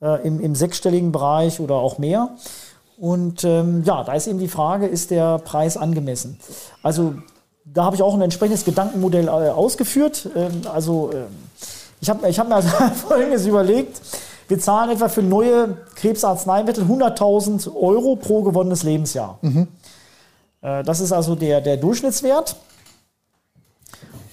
äh, 0.03 0.27
im, 0.27 0.39
im 0.39 0.53
sechsstelligen 0.53 1.11
Bereich 1.11 1.59
oder 1.59 1.75
auch 1.75 1.97
mehr. 1.97 2.29
Und 2.97 3.43
ähm, 3.43 3.83
ja, 3.85 4.03
da 4.03 4.13
ist 4.13 4.27
eben 4.27 4.39
die 4.39 4.47
Frage, 4.47 4.85
ist 4.85 5.11
der 5.11 5.39
Preis 5.39 5.77
angemessen? 5.77 6.39
Also 6.83 7.15
da 7.65 7.85
habe 7.85 7.95
ich 7.95 8.01
auch 8.01 8.13
ein 8.13 8.21
entsprechendes 8.21 8.65
Gedankenmodell 8.65 9.27
äh, 9.27 9.29
ausgeführt. 9.29 10.29
Ähm, 10.35 10.61
also 10.71 11.11
äh, 11.11 11.23
ich 12.01 12.09
habe 12.09 12.27
ich 12.29 12.39
hab 12.39 12.49
mir 12.49 12.55
also 12.57 12.69
Folgendes 13.07 13.45
überlegt. 13.45 14.01
Wir 14.47 14.59
zahlen 14.59 14.91
etwa 14.91 15.07
für 15.07 15.23
neue 15.23 15.77
Krebsarzneimittel 15.95 16.83
100.000 16.83 17.73
Euro 17.75 18.15
pro 18.17 18.43
gewonnenes 18.43 18.83
Lebensjahr. 18.83 19.39
Mhm. 19.41 19.67
Äh, 20.61 20.83
das 20.83 20.99
ist 20.99 21.11
also 21.11 21.35
der, 21.35 21.61
der 21.61 21.77
Durchschnittswert. 21.77 22.55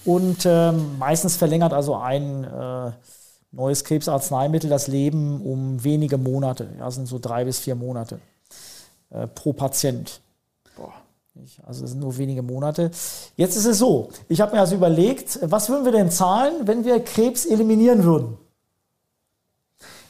Und 0.03 0.45
ähm, 0.45 0.97
meistens 0.97 1.37
verlängert 1.37 1.73
also 1.73 1.95
ein 1.95 2.43
äh, 2.43 2.91
neues 3.51 3.83
Krebsarzneimittel 3.83 4.69
das 4.69 4.87
Leben 4.87 5.41
um 5.41 5.83
wenige 5.83 6.17
Monate. 6.17 6.69
Ja, 6.79 6.89
sind 6.89 7.07
so 7.07 7.19
drei 7.19 7.45
bis 7.45 7.59
vier 7.59 7.75
Monate 7.75 8.19
äh, 9.09 9.27
pro 9.27 9.53
Patient. 9.53 10.21
Boah. 10.75 10.93
Also 11.63 11.81
das 11.81 11.91
sind 11.91 12.01
nur 12.01 12.17
wenige 12.17 12.41
Monate. 12.41 12.91
Jetzt 13.35 13.55
ist 13.55 13.65
es 13.65 13.77
so, 13.77 14.09
ich 14.27 14.41
habe 14.41 14.53
mir 14.55 14.59
also 14.59 14.75
überlegt, 14.75 15.39
was 15.41 15.69
würden 15.69 15.85
wir 15.85 15.91
denn 15.91 16.11
zahlen, 16.11 16.67
wenn 16.67 16.83
wir 16.83 16.99
Krebs 16.99 17.45
eliminieren 17.45 18.03
würden? 18.03 18.37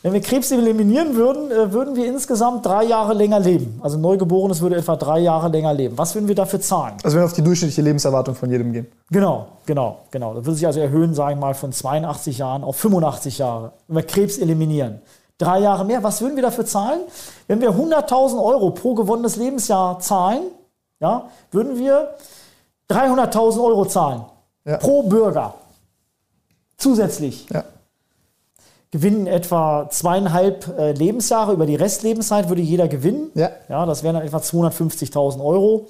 Wenn 0.04 0.14
wir 0.14 0.22
Krebs 0.22 0.50
eliminieren 0.52 1.16
würden, 1.16 1.52
äh, 1.52 1.72
würden 1.72 1.96
wir 1.96 2.08
insgesamt 2.08 2.66
drei 2.66 2.84
Jahre 2.86 3.14
länger 3.14 3.40
leben. 3.40 3.80
Also 3.84 4.00
Neugeborenes 4.00 4.60
würde 4.60 4.78
etwa 4.78 4.96
drei 4.96 5.20
Jahre 5.20 5.50
länger 5.50 5.74
leben. 5.74 5.96
Was 5.98 6.16
würden 6.16 6.28
wir 6.28 6.34
dafür 6.34 6.60
zahlen? 6.60 6.96
Also 7.04 7.16
wenn 7.16 7.22
wir 7.22 7.26
auf 7.26 7.34
die 7.34 7.44
durchschnittliche 7.44 7.84
Lebenserwartung 7.84 8.34
von 8.34 8.50
jedem 8.50 8.74
gehen. 8.74 8.88
Genau, 9.12 9.48
genau, 9.66 10.00
genau. 10.10 10.34
Das 10.34 10.46
würde 10.46 10.56
sich 10.56 10.66
also 10.66 10.80
erhöhen, 10.80 11.14
sagen 11.14 11.40
wir 11.40 11.48
mal, 11.48 11.54
von 11.54 11.72
82 11.72 12.40
Jahren 12.40 12.64
auf 12.64 12.78
85 12.78 13.38
Jahre. 13.38 13.74
Wenn 13.88 13.98
wir 13.98 14.04
Krebs 14.04 14.40
eliminieren. 14.40 15.02
Drei 15.38 15.60
Jahre 15.60 15.86
mehr. 15.86 16.02
Was 16.02 16.20
würden 16.22 16.36
wir 16.36 16.44
dafür 16.44 16.66
zahlen? 16.66 17.02
Wenn 17.48 17.62
wir 17.62 17.70
100.000 17.72 18.44
Euro 18.44 18.72
pro 18.72 18.96
gewonnenes 18.96 19.36
Lebensjahr 19.36 20.00
zahlen, 20.00 20.44
ja, 21.00 21.30
würden 21.52 21.78
wir 21.78 22.16
300.000 22.90 23.64
Euro 23.64 23.86
zahlen. 23.86 24.24
Ja. 24.66 24.78
Pro 24.78 25.04
Bürger. 25.04 25.54
Zusätzlich. 26.78 27.48
Ja 27.50 27.64
gewinnen 28.92 29.26
etwa 29.26 29.90
zweieinhalb 29.90 30.78
äh, 30.78 30.92
Lebensjahre. 30.92 31.54
Über 31.54 31.66
die 31.66 31.76
Restlebenszeit 31.76 32.50
würde 32.50 32.62
jeder 32.62 32.88
gewinnen. 32.88 33.32
Ja. 33.34 33.50
Ja, 33.70 33.86
das 33.86 34.04
wären 34.04 34.16
dann 34.16 34.26
etwa 34.26 34.38
250.000 34.38 35.44
Euro. 35.44 35.88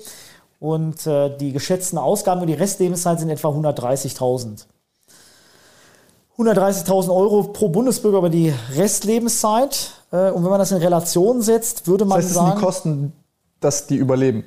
Und 0.59 1.07
äh, 1.07 1.35
die 1.37 1.51
geschätzten 1.51 1.97
Ausgaben 1.97 2.41
über 2.41 2.47
die 2.47 2.53
Restlebenszeit 2.53 3.19
sind 3.19 3.29
etwa 3.29 3.49
130.000. 3.49 4.65
130.000 6.37 7.15
Euro 7.15 7.43
pro 7.43 7.69
Bundesbürger 7.69 8.19
über 8.19 8.29
die 8.29 8.53
Restlebenszeit. 8.75 9.91
Äh, 10.11 10.29
und 10.29 10.43
wenn 10.43 10.51
man 10.51 10.59
das 10.59 10.71
in 10.71 10.77
Relation 10.77 11.41
setzt, 11.41 11.87
würde 11.87 12.05
man 12.05 12.19
das 12.19 12.25
heißt, 12.27 12.35
sagen. 12.35 12.45
Das 12.45 12.53
sind 12.53 12.59
die 12.59 12.65
Kosten, 12.65 13.13
dass 13.59 13.87
die 13.87 13.95
überleben. 13.95 14.43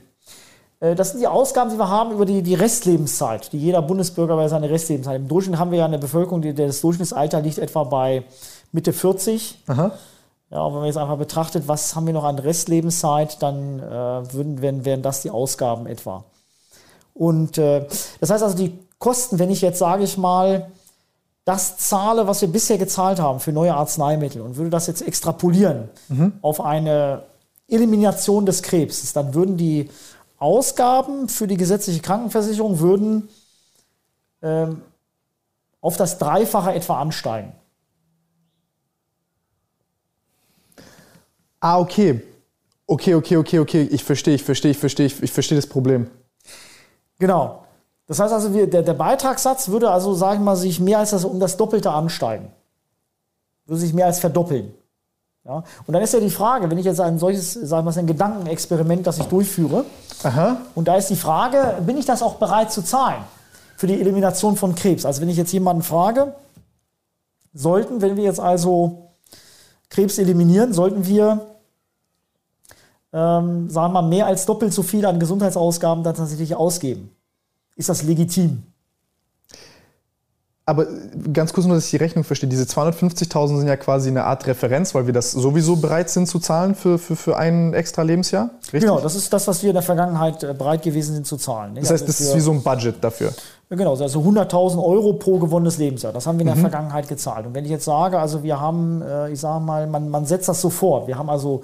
Äh, 0.80 0.94
das 0.94 1.10
sind 1.10 1.20
die 1.20 1.26
Ausgaben, 1.26 1.70
die 1.70 1.78
wir 1.78 1.88
haben 1.88 2.12
über 2.12 2.24
die, 2.24 2.42
die 2.42 2.54
Restlebenszeit, 2.54 3.52
die 3.52 3.58
jeder 3.58 3.82
Bundesbürger 3.82 4.36
bei 4.36 4.48
seiner 4.48 4.70
Restlebenszeit. 4.70 5.16
Im 5.16 5.28
Durchschnitt 5.28 5.58
haben 5.58 5.70
wir 5.70 5.78
ja 5.78 5.84
eine 5.84 5.98
Bevölkerung, 5.98 6.42
die, 6.42 6.54
das 6.54 6.80
Durchschnittsalter 6.80 7.40
liegt 7.40 7.58
etwa 7.58 7.84
bei 7.84 8.24
Mitte 8.72 8.92
40. 8.92 9.62
Aha. 9.66 9.92
Ja, 10.50 10.62
und 10.62 10.72
wenn 10.72 10.80
man 10.80 10.86
jetzt 10.86 10.98
einfach 10.98 11.18
betrachtet, 11.18 11.66
was 11.66 11.96
haben 11.96 12.06
wir 12.06 12.14
noch 12.14 12.24
an 12.24 12.38
Restlebenszeit, 12.38 13.42
dann 13.42 13.80
äh, 13.80 13.82
würden, 14.32 14.62
wären, 14.62 14.84
wären 14.84 15.02
das 15.02 15.22
die 15.22 15.30
Ausgaben 15.30 15.86
etwa. 15.86 16.24
Und 17.14 17.58
äh, 17.58 17.86
das 18.20 18.30
heißt 18.30 18.42
also, 18.42 18.56
die 18.56 18.78
Kosten, 18.98 19.38
wenn 19.38 19.50
ich 19.50 19.60
jetzt, 19.62 19.78
sage 19.78 20.04
ich 20.04 20.16
mal, 20.16 20.70
das 21.44 21.76
zahle, 21.76 22.26
was 22.26 22.40
wir 22.40 22.48
bisher 22.48 22.78
gezahlt 22.78 23.20
haben 23.20 23.40
für 23.40 23.52
neue 23.52 23.74
Arzneimittel 23.74 24.40
und 24.40 24.56
würde 24.56 24.70
das 24.70 24.86
jetzt 24.86 25.02
extrapolieren 25.02 25.90
mhm. 26.08 26.32
auf 26.40 26.60
eine 26.60 27.22
Elimination 27.68 28.46
des 28.46 28.62
Krebs, 28.62 29.12
dann 29.12 29.34
würden 29.34 29.56
die 29.56 29.90
Ausgaben 30.38 31.28
für 31.28 31.46
die 31.46 31.56
gesetzliche 31.56 32.00
Krankenversicherung 32.00 32.80
würden 32.80 33.28
ähm, 34.42 34.82
auf 35.80 35.96
das 35.96 36.18
Dreifache 36.18 36.74
etwa 36.74 37.00
ansteigen. 37.00 37.52
Ah, 41.60 41.78
okay. 41.78 42.22
Okay, 42.86 43.14
okay, 43.14 43.36
okay, 43.38 43.58
okay. 43.58 43.82
Ich 43.90 44.04
verstehe, 44.04 44.34
ich 44.34 44.42
verstehe, 44.42 44.72
ich 44.72 44.78
verstehe, 44.78 45.06
ich, 45.06 45.32
verstehe 45.32 45.56
das 45.56 45.66
Problem. 45.66 46.10
Genau. 47.18 47.64
Das 48.06 48.18
heißt 48.18 48.34
also, 48.34 48.52
wir, 48.52 48.68
der, 48.68 48.82
der 48.82 48.92
Beitragssatz 48.92 49.68
würde 49.68 49.90
also, 49.90 50.12
sagen 50.12 50.40
wir 50.40 50.44
mal, 50.44 50.56
sich 50.56 50.78
mehr 50.80 50.98
als 50.98 51.10
das, 51.10 51.24
um 51.24 51.40
das 51.40 51.56
Doppelte 51.56 51.90
ansteigen. 51.90 52.52
Würde 53.64 53.80
sich 53.80 53.94
mehr 53.94 54.06
als 54.06 54.18
verdoppeln. 54.18 54.74
Ja? 55.44 55.62
Und 55.86 55.92
dann 55.92 56.02
ist 56.02 56.14
ja 56.14 56.20
die 56.20 56.30
Frage, 56.30 56.70
wenn 56.70 56.78
ich 56.78 56.86
jetzt 56.86 57.00
ein 57.00 57.18
solches, 57.18 57.52
sagen 57.52 57.86
wir 57.86 57.92
mal, 57.92 57.98
ein 57.98 58.06
Gedankenexperiment, 58.06 59.06
das 59.06 59.18
ich 59.18 59.26
durchführe, 59.26 59.84
Aha. 60.22 60.58
und 60.74 60.88
da 60.88 60.96
ist 60.96 61.10
die 61.10 61.16
Frage, 61.16 61.82
bin 61.84 61.98
ich 61.98 62.06
das 62.06 62.22
auch 62.22 62.36
bereit 62.36 62.72
zu 62.72 62.82
zahlen 62.82 63.22
für 63.76 63.86
die 63.86 64.00
Elimination 64.00 64.56
von 64.56 64.74
Krebs? 64.74 65.04
Also 65.04 65.20
wenn 65.20 65.28
ich 65.28 65.36
jetzt 65.36 65.52
jemanden 65.52 65.82
frage, 65.82 66.34
sollten, 67.52 68.00
wenn 68.00 68.16
wir 68.16 68.24
jetzt 68.24 68.40
also 68.40 69.10
Krebs 69.90 70.18
eliminieren, 70.18 70.72
sollten 70.72 71.06
wir, 71.06 71.46
ähm, 73.12 73.70
sagen 73.70 73.92
wir 73.92 74.02
mal, 74.02 74.08
mehr 74.08 74.26
als 74.26 74.46
doppelt 74.46 74.72
so 74.72 74.82
viel 74.82 75.06
an 75.06 75.20
Gesundheitsausgaben 75.20 76.02
dann 76.02 76.14
tatsächlich 76.14 76.56
ausgeben. 76.56 77.14
Ist 77.76 77.88
das 77.88 78.02
legitim? 78.02 78.62
Aber 80.66 80.86
ganz 81.30 81.52
kurz 81.52 81.66
nur, 81.66 81.76
dass 81.76 81.84
ich 81.84 81.90
die 81.90 81.98
Rechnung 81.98 82.24
verstehe. 82.24 82.48
Diese 82.48 82.64
250.000 82.64 83.58
sind 83.58 83.68
ja 83.68 83.76
quasi 83.76 84.08
eine 84.08 84.24
Art 84.24 84.46
Referenz, 84.46 84.94
weil 84.94 85.04
wir 85.04 85.12
das 85.12 85.32
sowieso 85.32 85.76
bereit 85.76 86.08
sind 86.08 86.26
zu 86.26 86.38
zahlen 86.38 86.74
für, 86.74 86.98
für, 86.98 87.16
für 87.16 87.36
ein 87.36 87.74
extra 87.74 88.00
Lebensjahr. 88.00 88.48
Richtig? 88.62 88.80
Genau, 88.80 88.98
das 88.98 89.14
ist 89.14 89.30
das, 89.30 89.46
was 89.46 89.62
wir 89.62 89.70
in 89.70 89.74
der 89.74 89.82
Vergangenheit 89.82 90.42
äh, 90.42 90.54
bereit 90.54 90.82
gewesen 90.82 91.14
sind 91.16 91.26
zu 91.26 91.36
zahlen. 91.36 91.74
Das 91.74 91.90
heißt, 91.90 92.08
das 92.08 92.18
ist 92.18 92.34
wie 92.34 92.40
so 92.40 92.52
ein 92.52 92.62
Budget 92.62 92.94
dafür. 93.04 93.34
Genau, 93.68 93.94
also 93.94 94.20
100.000 94.20 94.82
Euro 94.82 95.12
pro 95.14 95.38
gewonnenes 95.38 95.76
Lebensjahr. 95.76 96.14
Das 96.14 96.26
haben 96.26 96.38
wir 96.38 96.42
in 96.42 96.46
der 96.46 96.56
mhm. 96.56 96.60
Vergangenheit 96.60 97.08
gezahlt. 97.08 97.44
Und 97.44 97.54
wenn 97.54 97.64
ich 97.64 97.70
jetzt 97.70 97.84
sage, 97.84 98.18
also 98.18 98.42
wir 98.42 98.58
haben, 98.58 99.02
äh, 99.02 99.30
ich 99.32 99.40
sage 99.40 99.62
mal, 99.62 99.86
man, 99.86 100.08
man 100.08 100.24
setzt 100.24 100.48
das 100.48 100.62
sofort. 100.62 101.08
Wir 101.08 101.18
haben 101.18 101.28
also 101.28 101.60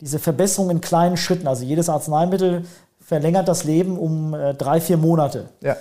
diese 0.00 0.20
Verbesserung 0.20 0.70
in 0.70 0.80
kleinen 0.80 1.16
Schritten. 1.16 1.48
Also 1.48 1.64
jedes 1.64 1.88
Arzneimittel 1.88 2.64
verlängert 3.00 3.48
das 3.48 3.64
Leben 3.64 3.98
um 3.98 4.34
äh, 4.34 4.54
drei, 4.54 4.80
vier 4.80 4.98
Monate. 4.98 5.46
Ja. 5.62 5.76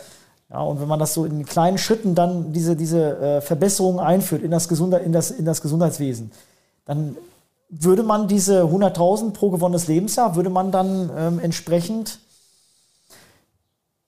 Ja, 0.56 0.62
und 0.62 0.80
wenn 0.80 0.88
man 0.88 1.00
das 1.00 1.14
so 1.14 1.26
in 1.26 1.46
kleinen 1.46 1.78
Schritten 1.78 2.16
dann 2.16 2.54
diese, 2.54 2.78
diese 2.78 3.18
äh, 3.20 3.42
Verbesserungen 3.42 4.00
einführt 4.00 4.42
in 4.42 4.52
das, 4.52 4.70
Gesundheit, 4.70 5.04
in, 5.04 5.12
das, 5.12 5.30
in 5.30 5.44
das 5.44 5.62
Gesundheitswesen, 5.62 6.32
dann 6.86 7.18
würde 7.68 8.04
man 8.04 8.30
diese 8.30 8.62
100.000 8.64 9.32
pro 9.32 9.50
gewonnenes 9.50 9.90
Lebensjahr, 9.90 10.38
würde 10.38 10.50
man 10.50 10.72
dann 10.72 11.12
ähm, 11.14 11.40
entsprechend, 11.40 12.20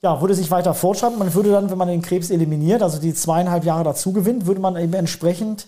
ja, 0.01 0.21
würde 0.21 0.35
sich 0.35 0.49
weiter 0.49 0.73
fortschreiben. 0.73 1.19
Man 1.19 1.33
würde 1.33 1.51
dann, 1.51 1.69
wenn 1.69 1.77
man 1.77 1.89
den 1.89 2.01
Krebs 2.01 2.29
eliminiert, 2.29 2.81
also 2.81 2.97
die 2.97 3.13
zweieinhalb 3.13 3.65
Jahre 3.65 3.83
dazu 3.83 4.13
gewinnt, 4.13 4.45
würde 4.45 4.61
man 4.61 4.77
eben 4.77 4.93
entsprechend 4.93 5.67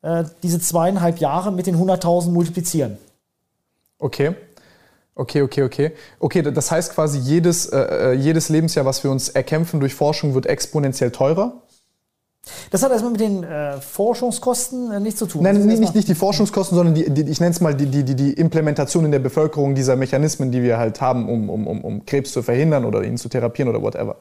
äh, 0.00 0.24
diese 0.42 0.58
zweieinhalb 0.58 1.18
Jahre 1.18 1.52
mit 1.52 1.66
den 1.66 1.76
100.000 1.76 2.30
multiplizieren. 2.30 2.96
Okay. 3.98 4.34
Okay, 5.18 5.42
okay, 5.42 5.64
okay. 5.64 5.92
Okay, 6.20 6.42
das 6.42 6.70
heißt 6.70 6.94
quasi, 6.94 7.18
jedes, 7.18 7.66
äh, 7.66 7.78
äh, 7.78 8.12
jedes 8.12 8.50
Lebensjahr, 8.50 8.86
was 8.86 9.02
wir 9.02 9.10
uns 9.10 9.28
erkämpfen 9.28 9.80
durch 9.80 9.92
Forschung, 9.92 10.32
wird 10.34 10.46
exponentiell 10.46 11.10
teurer? 11.10 11.54
Das 12.70 12.84
hat 12.84 12.92
erstmal 12.92 13.10
mit 13.10 13.20
den 13.20 13.42
äh, 13.42 13.80
Forschungskosten 13.80 14.92
äh, 14.92 15.00
nichts 15.00 15.18
zu 15.18 15.26
tun. 15.26 15.42
Nein, 15.42 15.66
nicht, 15.66 15.92
nicht 15.92 16.06
die 16.06 16.14
Forschungskosten, 16.14 16.76
sondern 16.76 16.94
die, 16.94 17.10
die 17.10 17.30
ich 17.30 17.40
nenne 17.40 17.50
es 17.50 17.60
mal 17.60 17.74
die, 17.74 17.86
die, 17.86 18.14
die 18.14 18.32
Implementation 18.32 19.04
in 19.04 19.10
der 19.10 19.18
Bevölkerung 19.18 19.74
dieser 19.74 19.96
Mechanismen, 19.96 20.52
die 20.52 20.62
wir 20.62 20.78
halt 20.78 21.00
haben, 21.00 21.28
um, 21.28 21.50
um, 21.50 21.66
um, 21.66 21.84
um 21.84 22.06
Krebs 22.06 22.32
zu 22.32 22.42
verhindern 22.44 22.84
oder 22.84 23.02
ihn 23.02 23.18
zu 23.18 23.28
therapieren 23.28 23.68
oder 23.68 23.82
whatever. 23.82 24.16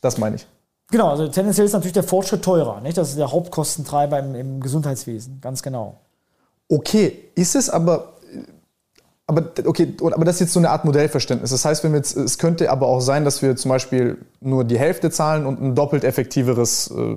Das 0.00 0.16
meine 0.16 0.36
ich. 0.36 0.46
Genau, 0.90 1.10
also 1.10 1.28
tendenziell 1.28 1.66
ist 1.66 1.74
natürlich 1.74 1.92
der 1.92 2.02
Fortschritt 2.02 2.42
teurer. 2.42 2.80
Nicht? 2.80 2.96
Das 2.96 3.10
ist 3.10 3.18
der 3.18 3.30
Hauptkostentreiber 3.30 4.18
im, 4.20 4.34
im 4.34 4.60
Gesundheitswesen, 4.60 5.42
ganz 5.42 5.62
genau. 5.62 6.00
Okay, 6.70 7.30
ist 7.34 7.54
es 7.56 7.68
aber 7.68 8.13
aber 9.26 9.52
okay, 9.64 9.94
aber 10.00 10.24
das 10.24 10.36
ist 10.36 10.40
jetzt 10.40 10.52
so 10.52 10.60
eine 10.60 10.68
Art 10.68 10.84
Modellverständnis. 10.84 11.50
Das 11.50 11.64
heißt, 11.64 11.82
wenn 11.82 11.92
wir 11.92 11.98
jetzt, 11.98 12.14
es 12.14 12.36
könnte 12.36 12.70
aber 12.70 12.88
auch 12.88 13.00
sein, 13.00 13.24
dass 13.24 13.40
wir 13.40 13.56
zum 13.56 13.70
Beispiel 13.70 14.18
nur 14.40 14.64
die 14.64 14.78
Hälfte 14.78 15.10
zahlen 15.10 15.46
und 15.46 15.62
ein 15.62 15.74
doppelt 15.74 16.04
effektiveres, 16.04 16.90
äh, 16.90 17.16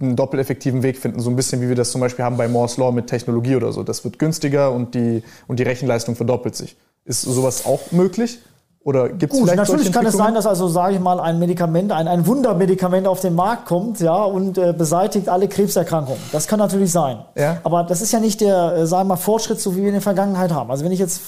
einen 0.00 0.16
doppelt 0.16 0.42
effektiven 0.42 0.82
Weg 0.82 0.98
finden. 0.98 1.20
So 1.20 1.30
ein 1.30 1.36
bisschen 1.36 1.62
wie 1.62 1.68
wir 1.68 1.74
das 1.74 1.92
zum 1.92 2.02
Beispiel 2.02 2.26
haben 2.26 2.36
bei 2.36 2.46
Moore's 2.46 2.76
Law 2.76 2.92
mit 2.92 3.06
Technologie 3.06 3.56
oder 3.56 3.72
so. 3.72 3.82
Das 3.82 4.04
wird 4.04 4.18
günstiger 4.18 4.70
und 4.70 4.94
die, 4.94 5.22
und 5.46 5.58
die 5.58 5.62
Rechenleistung 5.62 6.14
verdoppelt 6.14 6.54
sich. 6.56 6.76
Ist 7.06 7.22
sowas 7.22 7.64
auch 7.64 7.90
möglich? 7.90 8.38
Oder 8.86 9.08
gibt 9.08 9.32
es 9.32 9.40
vielleicht 9.40 9.56
natürlich 9.56 9.90
kann 9.90 10.06
es 10.06 10.14
sein, 10.14 10.34
dass 10.34 10.46
also, 10.46 10.68
sage 10.68 10.94
ich 10.94 11.00
mal, 11.00 11.18
ein 11.18 11.40
Medikament, 11.40 11.90
ein, 11.90 12.06
ein 12.06 12.24
Wundermedikament 12.24 13.08
auf 13.08 13.18
den 13.18 13.34
Markt 13.34 13.66
kommt, 13.66 13.98
ja, 13.98 14.22
und 14.22 14.58
äh, 14.58 14.72
beseitigt 14.72 15.28
alle 15.28 15.48
Krebserkrankungen. 15.48 16.22
Das 16.30 16.46
kann 16.46 16.60
natürlich 16.60 16.92
sein. 16.92 17.18
Ja. 17.34 17.58
Aber 17.64 17.82
das 17.82 18.00
ist 18.00 18.12
ja 18.12 18.20
nicht 18.20 18.40
der, 18.40 18.76
äh, 18.76 18.86
sagen 18.86 19.08
wir 19.08 19.14
mal, 19.14 19.16
Fortschritt, 19.16 19.60
so 19.60 19.74
wie 19.74 19.80
wir 19.80 19.88
in 19.88 19.94
der 19.94 20.02
Vergangenheit 20.02 20.52
haben. 20.52 20.70
Also 20.70 20.84
wenn 20.84 20.92
ich 20.92 21.00
jetzt, 21.00 21.20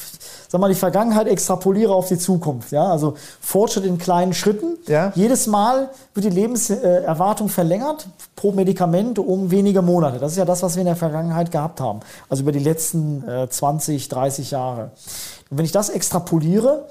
sag 0.47 0.61
mal, 0.61 0.69
die 0.69 0.77
Vergangenheit 0.77 1.27
extrapoliere 1.27 1.93
auf 1.93 2.07
die 2.07 2.17
Zukunft, 2.17 2.71
ja, 2.71 2.85
also 2.85 3.15
Fortschritt 3.41 3.87
in 3.87 3.99
kleinen 3.99 4.35
Schritten. 4.35 4.77
Ja. 4.87 5.11
Jedes 5.17 5.49
Mal 5.49 5.91
wird 6.15 6.27
die 6.27 6.31
Lebenserwartung 6.31 7.49
verlängert 7.49 8.07
pro 8.37 8.53
Medikament 8.53 9.19
um 9.19 9.51
wenige 9.51 9.83
Monate. 9.83 10.21
Das 10.21 10.31
ist 10.31 10.39
ja 10.39 10.45
das, 10.45 10.63
was 10.63 10.77
wir 10.77 10.83
in 10.83 10.87
der 10.87 10.95
Vergangenheit 10.95 11.51
gehabt 11.51 11.81
haben. 11.81 12.03
Also 12.29 12.45
über 12.45 12.53
die 12.53 12.61
letzten 12.61 13.29
äh, 13.29 13.49
20, 13.49 14.09
30 14.09 14.53
Jahre. 14.53 14.93
Und 15.51 15.59
wenn 15.59 15.65
ich 15.65 15.73
das 15.73 15.89
extrapoliere, 15.89 16.87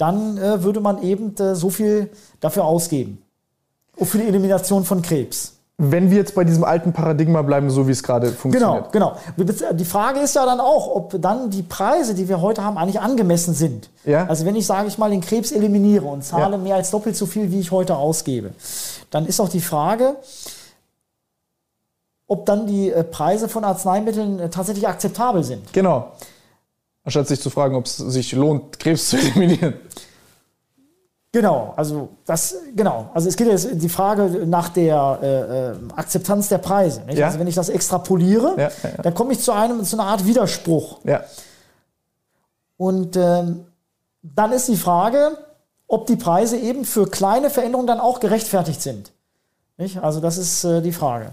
dann 0.00 0.38
äh, 0.38 0.62
würde 0.62 0.80
man 0.80 1.02
eben 1.02 1.34
äh, 1.36 1.54
so 1.54 1.70
viel 1.70 2.10
dafür 2.40 2.64
ausgeben. 2.64 3.22
Und 3.96 4.06
für 4.06 4.18
die 4.18 4.26
Elimination 4.26 4.84
von 4.84 5.02
Krebs. 5.02 5.56
Wenn 5.76 6.10
wir 6.10 6.18
jetzt 6.18 6.34
bei 6.34 6.44
diesem 6.44 6.64
alten 6.64 6.92
Paradigma 6.92 7.40
bleiben, 7.40 7.70
so 7.70 7.88
wie 7.88 7.92
es 7.92 8.02
gerade 8.02 8.28
funktioniert. 8.32 8.92
Genau, 8.92 9.14
genau. 9.36 9.72
Die 9.72 9.84
Frage 9.84 10.20
ist 10.20 10.34
ja 10.34 10.44
dann 10.44 10.60
auch, 10.60 10.94
ob 10.94 11.20
dann 11.22 11.48
die 11.48 11.62
Preise, 11.62 12.14
die 12.14 12.28
wir 12.28 12.42
heute 12.42 12.62
haben, 12.62 12.76
eigentlich 12.76 13.00
angemessen 13.00 13.54
sind. 13.54 13.88
Ja. 14.04 14.26
Also 14.26 14.44
wenn 14.44 14.56
ich, 14.56 14.66
sage 14.66 14.88
ich 14.88 14.98
mal, 14.98 15.10
den 15.10 15.22
Krebs 15.22 15.52
eliminiere 15.52 16.04
und 16.04 16.22
zahle 16.22 16.56
ja. 16.56 16.58
mehr 16.58 16.76
als 16.76 16.90
doppelt 16.90 17.16
so 17.16 17.24
viel, 17.24 17.50
wie 17.50 17.60
ich 17.60 17.70
heute 17.70 17.96
ausgebe, 17.96 18.50
dann 19.10 19.24
ist 19.24 19.40
auch 19.40 19.48
die 19.48 19.62
Frage, 19.62 20.16
ob 22.26 22.46
dann 22.46 22.66
die 22.66 22.90
äh, 22.90 23.02
Preise 23.02 23.48
von 23.48 23.64
Arzneimitteln 23.64 24.38
äh, 24.38 24.48
tatsächlich 24.50 24.86
akzeptabel 24.86 25.42
sind. 25.44 25.72
Genau. 25.72 26.12
Anstatt 27.04 27.28
sich 27.28 27.40
zu 27.40 27.50
fragen, 27.50 27.74
ob 27.76 27.86
es 27.86 27.96
sich 27.96 28.32
lohnt, 28.32 28.78
Krebs 28.78 29.10
zu 29.10 29.16
eliminieren. 29.16 29.74
Genau, 31.32 31.74
also 31.76 32.08
das 32.26 32.56
genau. 32.74 33.10
Also 33.14 33.28
es 33.28 33.36
geht 33.36 33.46
jetzt 33.46 33.68
die 33.72 33.88
Frage 33.88 34.46
nach 34.46 34.68
der 34.70 35.18
äh, 35.22 35.26
äh 35.26 35.74
Akzeptanz 35.94 36.48
der 36.48 36.58
Preise. 36.58 37.02
Ja. 37.12 37.26
Also 37.26 37.38
wenn 37.38 37.46
ich 37.46 37.54
das 37.54 37.68
extrapoliere, 37.68 38.54
ja, 38.58 38.70
ja, 38.82 39.02
dann 39.02 39.14
komme 39.14 39.32
ich 39.32 39.40
zu 39.40 39.52
einem 39.52 39.84
zu 39.84 39.96
einer 39.96 40.06
Art 40.06 40.26
Widerspruch. 40.26 40.98
Und 42.76 43.16
ähm, 43.16 43.66
dann 44.22 44.52
ist 44.52 44.66
die 44.66 44.76
Frage, 44.76 45.38
ob 45.86 46.06
die 46.06 46.16
Preise 46.16 46.56
eben 46.56 46.84
für 46.84 47.06
kleine 47.06 47.48
Veränderungen 47.48 47.86
dann 47.86 48.00
auch 48.00 48.18
gerechtfertigt 48.18 48.82
sind. 48.82 49.12
Nicht? 49.76 50.02
Also 50.02 50.20
das 50.20 50.36
ist 50.36 50.64
äh, 50.64 50.82
die 50.82 50.92
Frage. 50.92 51.32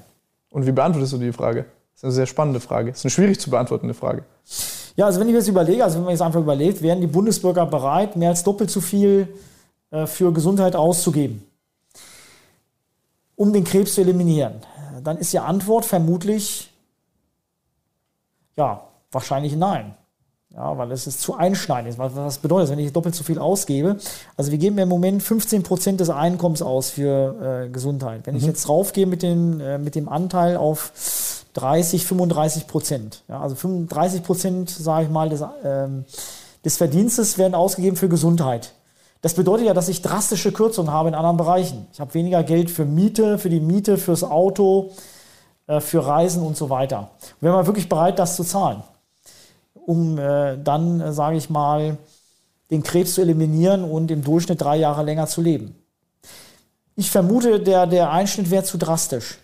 Und 0.51 0.65
wie 0.65 0.71
beantwortest 0.71 1.13
du 1.13 1.17
die 1.17 1.33
Frage? 1.33 1.65
Das 1.93 1.99
ist 1.99 2.03
eine 2.03 2.13
sehr 2.13 2.25
spannende 2.27 2.59
Frage. 2.59 2.91
Das 2.91 2.99
ist 2.99 3.05
eine 3.05 3.11
schwierig 3.11 3.39
zu 3.39 3.49
beantwortende 3.49 3.93
Frage. 3.93 4.23
Ja, 4.97 5.05
also 5.05 5.19
wenn 5.19 5.29
ich 5.29 5.35
jetzt 5.35 5.47
überlege, 5.47 5.83
also 5.83 5.97
wenn 5.97 6.05
man 6.05 6.11
jetzt 6.11 6.21
einfach 6.21 6.41
überlegt, 6.41 6.81
wären 6.81 6.99
die 6.99 7.07
Bundesbürger 7.07 7.65
bereit, 7.65 8.15
mehr 8.15 8.29
als 8.29 8.43
doppelt 8.43 8.69
so 8.69 8.81
viel 8.81 9.27
äh, 9.91 10.07
für 10.07 10.33
Gesundheit 10.33 10.75
auszugeben, 10.75 11.43
um 13.35 13.53
den 13.53 13.63
Krebs 13.63 13.93
zu 13.93 14.01
eliminieren, 14.01 14.55
dann 15.03 15.17
ist 15.17 15.31
die 15.31 15.39
Antwort 15.39 15.85
vermutlich 15.85 16.73
ja, 18.57 18.81
wahrscheinlich 19.11 19.55
nein. 19.55 19.93
Ja, 20.49 20.75
weil 20.75 20.91
es 20.91 21.05
ist 21.05 21.21
zu 21.21 21.35
einschneidend. 21.35 21.99
Was, 21.99 22.15
was 22.15 22.39
bedeutet 22.39 22.63
das, 22.63 22.71
wenn 22.71 22.83
ich 22.83 22.91
doppelt 22.91 23.13
so 23.13 23.23
viel 23.23 23.37
ausgebe? 23.37 23.97
Also 24.35 24.49
wir 24.49 24.57
geben 24.57 24.79
im 24.79 24.89
Moment 24.89 25.21
15 25.21 25.61
Prozent 25.61 25.99
des 25.99 26.09
Einkommens 26.09 26.63
aus 26.63 26.89
für 26.89 27.65
äh, 27.65 27.69
Gesundheit. 27.69 28.21
Wenn 28.25 28.33
mhm. 28.33 28.39
ich 28.39 28.45
jetzt 28.47 28.67
draufgehe 28.67 29.05
mit, 29.05 29.21
den, 29.21 29.59
äh, 29.59 29.77
mit 29.77 29.93
dem 29.93 30.09
Anteil 30.09 30.57
auf 30.57 31.36
30, 31.57 32.05
35 32.05 32.67
Prozent. 32.67 33.23
Ja, 33.27 33.41
also 33.41 33.55
35 33.55 34.23
Prozent, 34.23 34.69
sage 34.69 35.05
ich 35.05 35.11
mal, 35.11 35.29
des, 35.29 35.43
ähm, 35.63 36.05
des 36.63 36.77
Verdienstes 36.77 37.37
werden 37.37 37.55
ausgegeben 37.55 37.97
für 37.97 38.09
Gesundheit. 38.09 38.73
Das 39.21 39.33
bedeutet 39.33 39.65
ja, 39.65 39.73
dass 39.73 39.89
ich 39.89 40.03
drastische 40.03 40.51
Kürzungen 40.51 40.91
habe 40.91 41.09
in 41.09 41.15
anderen 41.15 41.37
Bereichen. 41.37 41.87
Ich 41.91 41.99
habe 41.99 42.13
weniger 42.13 42.43
Geld 42.43 42.69
für 42.69 42.85
Miete, 42.85 43.39
für 43.39 43.49
die 43.49 43.59
Miete, 43.59 43.97
fürs 43.97 44.23
Auto, 44.23 44.91
äh, 45.65 45.79
für 45.79 46.05
Reisen 46.05 46.43
und 46.43 46.55
so 46.55 46.69
weiter. 46.69 47.09
Wäre 47.41 47.55
man 47.55 47.65
wirklich 47.65 47.89
bereit, 47.89 48.19
das 48.19 48.35
zu 48.35 48.43
zahlen, 48.43 48.83
um 49.73 50.19
äh, 50.19 50.57
dann, 50.63 51.01
äh, 51.01 51.11
sage 51.11 51.37
ich 51.37 51.49
mal, 51.49 51.97
den 52.69 52.83
Krebs 52.83 53.15
zu 53.15 53.21
eliminieren 53.21 53.83
und 53.83 54.11
im 54.11 54.23
Durchschnitt 54.23 54.61
drei 54.61 54.77
Jahre 54.77 55.03
länger 55.03 55.25
zu 55.25 55.41
leben. 55.41 55.73
Ich 56.95 57.09
vermute, 57.09 57.59
der, 57.59 57.87
der 57.87 58.11
Einschnitt 58.11 58.51
wäre 58.51 58.63
zu 58.63 58.77
drastisch. 58.77 59.39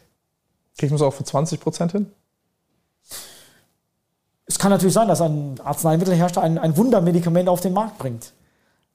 Kriegt 0.78 0.92
man 0.92 0.96
es 0.96 1.02
auch 1.02 1.14
für 1.14 1.24
20 1.24 1.60
Prozent 1.60 1.92
hin? 1.92 2.12
Es 4.46 4.60
kann 4.60 4.72
natürlich 4.72 4.94
sein, 4.94 5.08
dass 5.08 5.22
ein 5.22 5.60
Arzneimittelhersteller 5.64 6.46
ein, 6.46 6.58
ein 6.58 6.76
Wundermedikament 6.78 7.48
auf 7.48 7.62
den 7.62 7.74
Markt 7.74 7.98
bringt. 7.98 8.34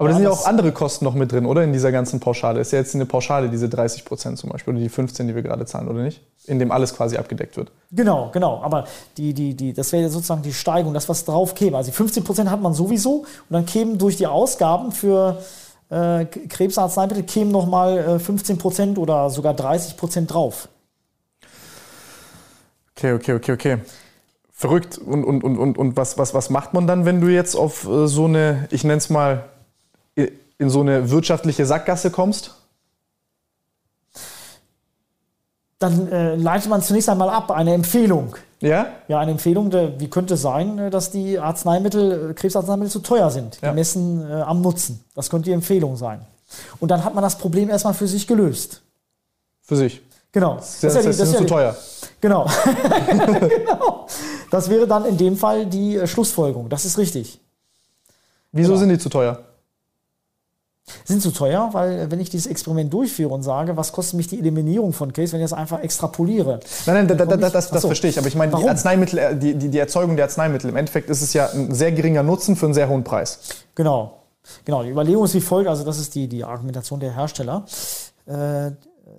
Aber 0.01 0.11
da 0.11 0.15
sind 0.15 0.25
ja 0.25 0.31
auch 0.31 0.47
andere 0.47 0.71
Kosten 0.71 1.05
noch 1.05 1.15
mit 1.15 1.33
drin, 1.33 1.45
oder? 1.45 1.65
In 1.65 1.73
dieser 1.73 1.91
ganzen 1.91 2.21
Pauschale. 2.21 2.61
Ist 2.61 2.71
ja 2.71 2.79
jetzt 2.79 2.95
eine 2.95 3.05
Pauschale, 3.05 3.49
diese 3.49 3.69
30 3.69 4.05
Prozent 4.05 4.39
zum 4.39 4.51
Beispiel, 4.51 4.75
oder 4.75 4.81
die 4.81 4.89
15, 4.89 5.27
die 5.27 5.35
wir 5.35 5.43
gerade 5.43 5.67
zahlen, 5.67 5.89
oder 5.89 6.03
nicht? 6.03 6.21
In 6.47 6.61
dem 6.61 6.71
alles 6.71 6.95
quasi 6.95 7.17
abgedeckt 7.17 7.57
wird. 7.57 7.73
Genau, 7.91 8.31
genau. 8.33 8.63
Aber 8.63 8.85
die, 9.17 9.35
die, 9.35 9.55
die, 9.55 9.73
das 9.73 9.91
wäre 9.91 10.09
sozusagen 10.09 10.43
die 10.43 10.53
Steigung, 10.53 10.95
das, 10.95 11.09
was 11.09 11.25
drauf 11.25 11.57
käme. 11.57 11.77
Also 11.77 11.91
die 11.91 11.97
15 11.97 12.23
Prozent 12.23 12.49
hat 12.49 12.63
man 12.63 12.75
sowieso 12.75 13.23
und 13.23 13.27
dann 13.51 13.67
kämen 13.67 13.99
durch 13.99 14.17
die 14.17 14.29
Ausgaben 14.29 14.93
für 14.93 15.43
äh, 15.91 16.27
Krebsarzneimittel 16.27 17.25
kämen 17.25 17.51
nochmal 17.51 17.99
äh, 17.99 18.19
15 18.21 18.57
Prozent 18.57 18.99
oder 18.99 19.31
sogar 19.31 19.53
30 19.53 19.97
Prozent 19.97 20.33
drauf. 20.33 20.69
Okay, 22.99 23.13
okay, 23.13 23.35
okay, 23.35 23.53
okay. 23.53 23.79
Verrückt. 24.51 24.99
Und, 24.99 25.25
und, 25.25 25.45
und, 25.45 25.57
und, 25.57 25.79
und 25.79 25.97
was, 25.97 26.19
was, 26.19 26.35
was 26.35 26.51
macht 26.51 26.75
man 26.75 26.87
dann, 26.87 27.05
wenn 27.05 27.21
du 27.21 27.29
jetzt 27.29 27.55
auf 27.55 27.87
äh, 27.89 28.09
so 28.09 28.25
eine, 28.25 28.67
ich 28.71 28.83
nenne 28.83 28.99
es 28.99 29.09
mal, 29.09 29.45
in 30.59 30.71
so 30.71 30.81
eine 30.81 31.11
wirtschaftliche 31.11 31.65
Sackgasse 31.65 32.11
kommst? 32.11 32.55
Dann 35.79 36.11
äh, 36.11 36.35
leitet 36.35 36.69
man 36.69 36.83
zunächst 36.83 37.09
einmal 37.09 37.31
ab, 37.31 37.53
eine 37.53 37.73
Empfehlung. 37.73 38.35
Ja? 38.61 38.87
Ja, 39.07 39.21
eine 39.21 39.31
Empfehlung, 39.31 39.73
wie 39.73 40.11
könnte 40.11 40.35
es 40.35 40.43
sein, 40.43 40.77
äh, 40.79 40.91
dass 40.91 41.13
die 41.13 41.39
Arzneimittel, 41.39 42.31
äh, 42.31 42.35
Krebsarzneimittel 42.35 42.91
zu 42.91 42.99
teuer 42.99 43.31
sind, 43.31 43.61
ja. 43.63 43.71
gemessen 43.71 44.29
äh, 44.29 44.33
am 44.33 44.61
Nutzen. 44.61 45.05
Das 45.15 45.31
könnte 45.31 45.45
die 45.45 45.53
Empfehlung 45.53 45.97
sein. 45.97 46.23
Und 46.81 46.91
dann 46.91 47.05
hat 47.05 47.15
man 47.15 47.23
das 47.23 47.39
Problem 47.39 47.71
erstmal 47.71 47.95
für 47.95 48.09
sich 48.09 48.27
gelöst. 48.27 48.83
Für 49.63 49.77
sich? 49.77 50.03
Genau. 50.39 50.55
Das, 50.55 50.81
das, 50.81 50.95
das, 50.95 51.05
das 51.05 51.21
ist 51.21 51.33
ja 51.33 51.39
zu 51.39 51.45
teuer. 51.47 51.77
Genau. 52.21 52.47
genau. 53.41 54.07
Das 54.53 54.71
wäre 54.71 54.87
dann 54.87 55.05
in 55.05 55.17
dem 55.17 55.37
Fall 55.37 55.67
die 55.67 55.97
äh, 55.97 56.07
Schlussfolgerung. 56.07 56.69
Das 56.69 56.85
ist 56.85 56.97
richtig. 56.97 57.41
Wieso 58.53 58.69
genau. 58.69 58.81
sind 58.81 58.89
die 58.91 58.99
zu 58.99 59.09
teuer? 59.09 59.41
sind 61.05 61.21
zu 61.21 61.33
teuer, 61.33 61.71
weil 61.73 61.99
äh, 61.99 62.11
wenn 62.11 62.21
ich 62.21 62.31
dieses 62.31 62.47
Experiment 62.47 62.93
durchführe 62.93 63.35
und 63.35 63.43
sage, 63.43 63.77
was 63.77 63.91
kostet 63.93 64.15
mich 64.15 64.29
die 64.29 64.39
Eliminierung 64.39 64.93
von 64.93 65.13
Case, 65.13 65.33
wenn 65.33 65.41
ich 65.41 65.45
das 65.45 65.53
einfach 65.53 65.81
extrapoliere. 65.81 66.61
Nein, 66.87 67.07
nein, 67.07 67.09
da, 67.09 67.27
da, 67.27 67.37
das, 67.37 67.53
das, 67.53 67.71
das 67.71 67.85
verstehe 67.85 68.11
ich. 68.11 68.19
Aber 68.19 68.29
ich 68.29 68.37
meine, 68.37 68.57
die 68.57 68.69
Arzneimittel, 68.69 69.19
äh, 69.19 69.37
die, 69.37 69.55
die, 69.55 69.69
die 69.71 69.79
Erzeugung 69.79 70.15
der 70.15 70.27
Arzneimittel, 70.27 70.71
im 70.71 70.77
Endeffekt 70.77 71.11
ist 71.11 71.21
es 71.21 71.33
ja 71.33 71.49
ein 71.51 71.75
sehr 71.75 71.91
geringer 71.91 72.23
Nutzen 72.23 72.55
für 72.55 72.67
einen 72.67 72.75
sehr 72.75 72.89
hohen 72.89 73.03
Preis. 73.03 73.41
Genau. 73.75 74.15
Genau, 74.65 74.85
die 74.85 74.91
Überlegung 74.91 75.25
ist 75.25 75.35
wie 75.35 75.41
folgt, 75.41 75.69
also 75.69 75.85
das 75.85 75.99
ist 75.99 76.15
die, 76.15 76.29
die 76.29 76.45
Argumentation 76.45 77.01
der 77.01 77.13
Hersteller, 77.13 77.65
äh, 78.27 78.71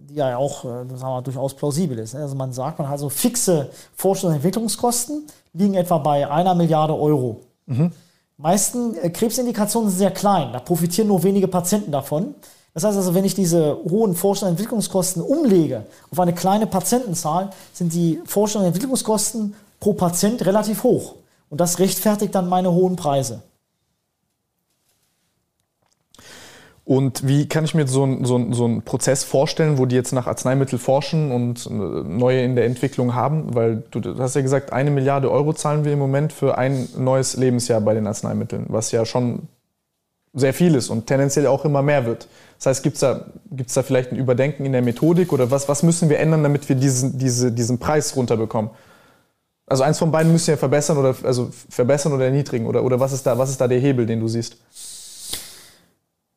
die 0.01 0.15
ja 0.15 0.37
auch 0.37 0.65
äh, 0.65 0.67
sagen 0.67 1.01
wir, 1.01 1.21
durchaus 1.21 1.53
plausibel 1.53 1.97
ist. 1.99 2.15
Also 2.15 2.35
man 2.35 2.53
sagt, 2.53 2.79
man 2.79 2.89
hat 2.89 2.99
so 2.99 3.09
fixe 3.09 3.69
Forschungs- 3.97 4.27
und 4.27 4.33
Entwicklungskosten, 4.33 5.27
liegen 5.53 5.73
etwa 5.73 5.97
bei 5.97 6.29
einer 6.29 6.55
Milliarde 6.55 6.95
Euro. 6.95 7.41
Mhm 7.65 7.91
meisten 8.39 8.95
äh, 8.95 9.09
Krebsindikationen 9.11 9.89
sind 9.89 9.99
sehr 9.99 10.11
klein. 10.11 10.51
Da 10.53 10.59
profitieren 10.59 11.07
nur 11.07 11.21
wenige 11.23 11.47
Patienten 11.47 11.91
davon. 11.91 12.33
Das 12.73 12.83
heißt 12.83 12.97
also, 12.97 13.13
wenn 13.13 13.25
ich 13.25 13.35
diese 13.35 13.77
hohen 13.89 14.15
Forschungs- 14.15 14.43
und 14.43 14.49
Entwicklungskosten 14.49 15.21
umlege 15.21 15.85
auf 16.11 16.19
eine 16.19 16.33
kleine 16.33 16.65
Patientenzahl, 16.65 17.49
sind 17.73 17.93
die 17.93 18.21
Forschungs- 18.25 18.59
und 18.59 18.65
Entwicklungskosten 18.65 19.55
pro 19.79 19.93
Patient 19.93 20.45
relativ 20.45 20.83
hoch. 20.83 21.15
Und 21.49 21.59
das 21.59 21.79
rechtfertigt 21.79 22.33
dann 22.33 22.47
meine 22.47 22.71
hohen 22.71 22.95
Preise. 22.95 23.41
Und 26.89 27.27
wie 27.27 27.47
kann 27.47 27.65
ich 27.65 27.75
mir 27.75 27.87
so, 27.87 28.03
ein, 28.03 28.25
so, 28.25 28.51
so 28.51 28.65
einen 28.65 28.81
Prozess 28.81 29.23
vorstellen, 29.23 29.77
wo 29.77 29.85
die 29.85 29.95
jetzt 29.95 30.11
nach 30.11 30.25
Arzneimitteln 30.25 30.81
forschen 30.81 31.31
und 31.31 31.67
äh, 31.67 31.69
neue 31.69 32.41
in 32.41 32.55
der 32.55 32.65
Entwicklung 32.65 33.13
haben? 33.13 33.53
Weil 33.53 33.83
du 33.91 34.17
hast 34.17 34.35
ja 34.35 34.41
gesagt, 34.41 34.73
eine 34.73 34.89
Milliarde 34.89 35.29
Euro 35.29 35.53
zahlen 35.53 35.85
wir 35.85 35.93
im 35.93 35.99
Moment 35.99 36.33
für 36.33 36.57
ein 36.57 36.89
neues 36.97 37.37
Lebensjahr 37.37 37.79
bei 37.79 37.93
den 37.93 38.07
Arzneimitteln, 38.07 38.65
was 38.69 38.91
ja 38.91 39.05
schon 39.05 39.43
sehr 40.33 40.51
viel 40.51 40.73
ist 40.73 40.89
und 40.89 41.05
tendenziell 41.05 41.45
auch 41.45 41.63
immer 41.63 41.83
mehr 41.83 42.07
wird. 42.07 42.27
Das 42.57 42.65
heißt, 42.65 42.81
gibt 42.81 42.95
es 42.95 43.01
da, 43.01 43.25
gibt's 43.51 43.75
da 43.75 43.83
vielleicht 43.83 44.11
ein 44.11 44.17
Überdenken 44.17 44.65
in 44.65 44.71
der 44.71 44.81
Methodik 44.81 45.31
oder 45.31 45.51
was, 45.51 45.69
was 45.69 45.83
müssen 45.83 46.09
wir 46.09 46.17
ändern, 46.17 46.41
damit 46.41 46.67
wir 46.69 46.75
diesen, 46.75 47.19
diese, 47.19 47.51
diesen 47.51 47.77
Preis 47.77 48.15
runterbekommen? 48.15 48.71
Also 49.67 49.83
eins 49.83 49.99
von 49.99 50.11
beiden 50.11 50.31
müssen 50.31 50.47
wir 50.47 50.57
verbessern 50.57 50.97
oder, 50.97 51.15
also 51.21 51.51
verbessern 51.69 52.13
oder 52.13 52.25
erniedrigen 52.25 52.65
oder, 52.65 52.83
oder 52.83 52.99
was, 52.99 53.13
ist 53.13 53.27
da, 53.27 53.37
was 53.37 53.51
ist 53.51 53.61
da 53.61 53.67
der 53.67 53.79
Hebel, 53.79 54.07
den 54.07 54.19
du 54.19 54.27
siehst? 54.27 54.57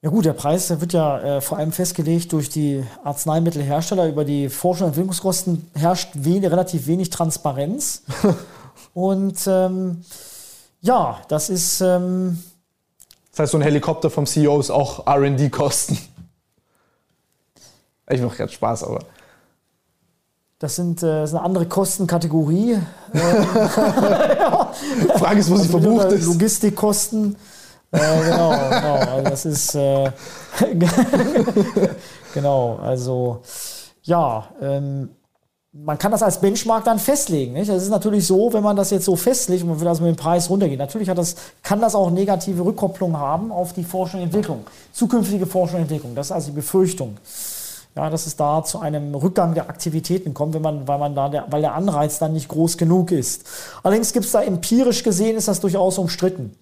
Ja 0.05 0.11
gut, 0.11 0.25
der 0.25 0.33
Preis 0.33 0.67
der 0.67 0.81
wird 0.81 0.93
ja 0.95 1.21
äh, 1.21 1.41
vor 1.41 1.59
allem 1.59 1.71
festgelegt 1.71 2.33
durch 2.33 2.49
die 2.49 2.85
Arzneimittelhersteller. 3.05 4.09
Über 4.09 4.25
die 4.25 4.49
Forschung 4.49 4.87
und 4.87 4.91
Entwicklungskosten 4.91 5.71
herrscht 5.75 6.11
wenig, 6.15 6.51
relativ 6.51 6.89
wenig 6.89 7.11
Transparenz. 7.11 8.03
und 8.95 9.39
ähm, 9.47 10.05
ja, 10.81 11.21
das 11.29 11.51
ist... 11.51 11.81
Ähm, 11.83 12.43
das 13.31 13.39
heißt, 13.39 13.53
so 13.53 13.59
ein 13.59 13.63
Helikopter 13.63 14.11
vom 14.11 14.27
CEO 14.27 14.59
ist 14.59 14.71
auch 14.71 15.07
R&D-Kosten. 15.07 15.97
Ich 18.11 18.21
mache 18.21 18.39
gerade 18.39 18.53
Spaß, 18.53 18.83
aber... 18.83 18.99
Das 20.59 20.75
sind, 20.75 21.05
äh, 21.05 21.23
ist 21.23 21.31
eine 21.31 21.43
andere 21.43 21.67
Kostenkategorie. 21.67 22.79
ja. 23.15 24.73
Frage 25.17 25.41
ist, 25.41 25.51
wo 25.51 25.57
sie 25.57 25.69
verbucht 25.71 26.11
ist. 26.11 26.27
Logistikkosten. 26.27 27.37
Äh, 27.93 27.99
genau, 28.25 28.51
genau. 28.51 28.95
Also 28.95 29.31
das 29.31 29.45
ist 29.45 29.75
äh, 29.75 30.11
genau, 32.35 32.79
also 32.83 33.43
ja, 34.03 34.49
ähm, 34.61 35.11
man 35.73 35.97
kann 35.97 36.13
das 36.13 36.23
als 36.23 36.41
Benchmark 36.41 36.85
dann 36.85 36.99
festlegen. 36.99 37.55
Nicht? 37.55 37.71
Das 37.71 37.83
ist 37.83 37.89
natürlich 37.89 38.27
so, 38.27 38.53
wenn 38.53 38.63
man 38.63 38.77
das 38.77 38.91
jetzt 38.91 39.07
so 39.07 39.17
festlegt 39.17 39.63
und 39.63 39.71
man 39.71 39.81
will 39.81 39.89
also 39.89 40.03
mit 40.03 40.15
dem 40.15 40.17
Preis 40.17 40.51
runtergehen. 40.51 40.79
Natürlich 40.79 41.09
hat 41.09 41.17
das, 41.17 41.37
kann 41.63 41.81
das 41.81 41.95
auch 41.95 42.11
negative 42.11 42.65
Rückkopplung 42.65 43.17
haben 43.17 43.51
auf 43.51 43.73
die 43.73 43.85
Forschung 43.85 44.21
und 44.21 44.27
Entwicklung, 44.27 44.67
zukünftige 44.93 45.47
Forschung 45.47 45.77
und 45.77 45.83
Entwicklung. 45.83 46.15
Das 46.15 46.27
ist 46.27 46.33
also 46.33 46.51
die 46.51 46.57
Befürchtung. 46.57 47.17
Ja, 47.95 48.09
dass 48.09 48.27
es 48.27 48.37
da 48.37 48.65
zu 48.65 48.81
einem 48.81 49.15
Rückgang 49.15 49.53
der 49.53 49.69
Aktivitäten 49.69 50.33
kommt, 50.33 50.55
wenn 50.55 50.63
man, 50.63 50.89
weil 50.89 50.99
man 50.99 51.15
da 51.15 51.29
der, 51.29 51.45
weil 51.51 51.61
der 51.61 51.75
Anreiz 51.75 52.19
dann 52.19 52.33
nicht 52.33 52.49
groß 52.49 52.79
genug 52.79 53.11
ist. 53.11 53.45
Allerdings 53.83 54.15
gibt 54.15 54.25
es 54.25 54.33
da 54.33 54.43
empirisch 54.43 55.03
gesehen, 55.03 55.37
ist 55.37 55.49
das 55.49 55.61
durchaus 55.61 55.99
umstritten. 55.99 56.57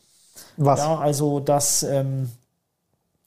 Was? 0.61 0.80
Ja, 0.80 0.98
also 0.98 1.40
dass 1.40 1.82
ähm, 1.82 2.30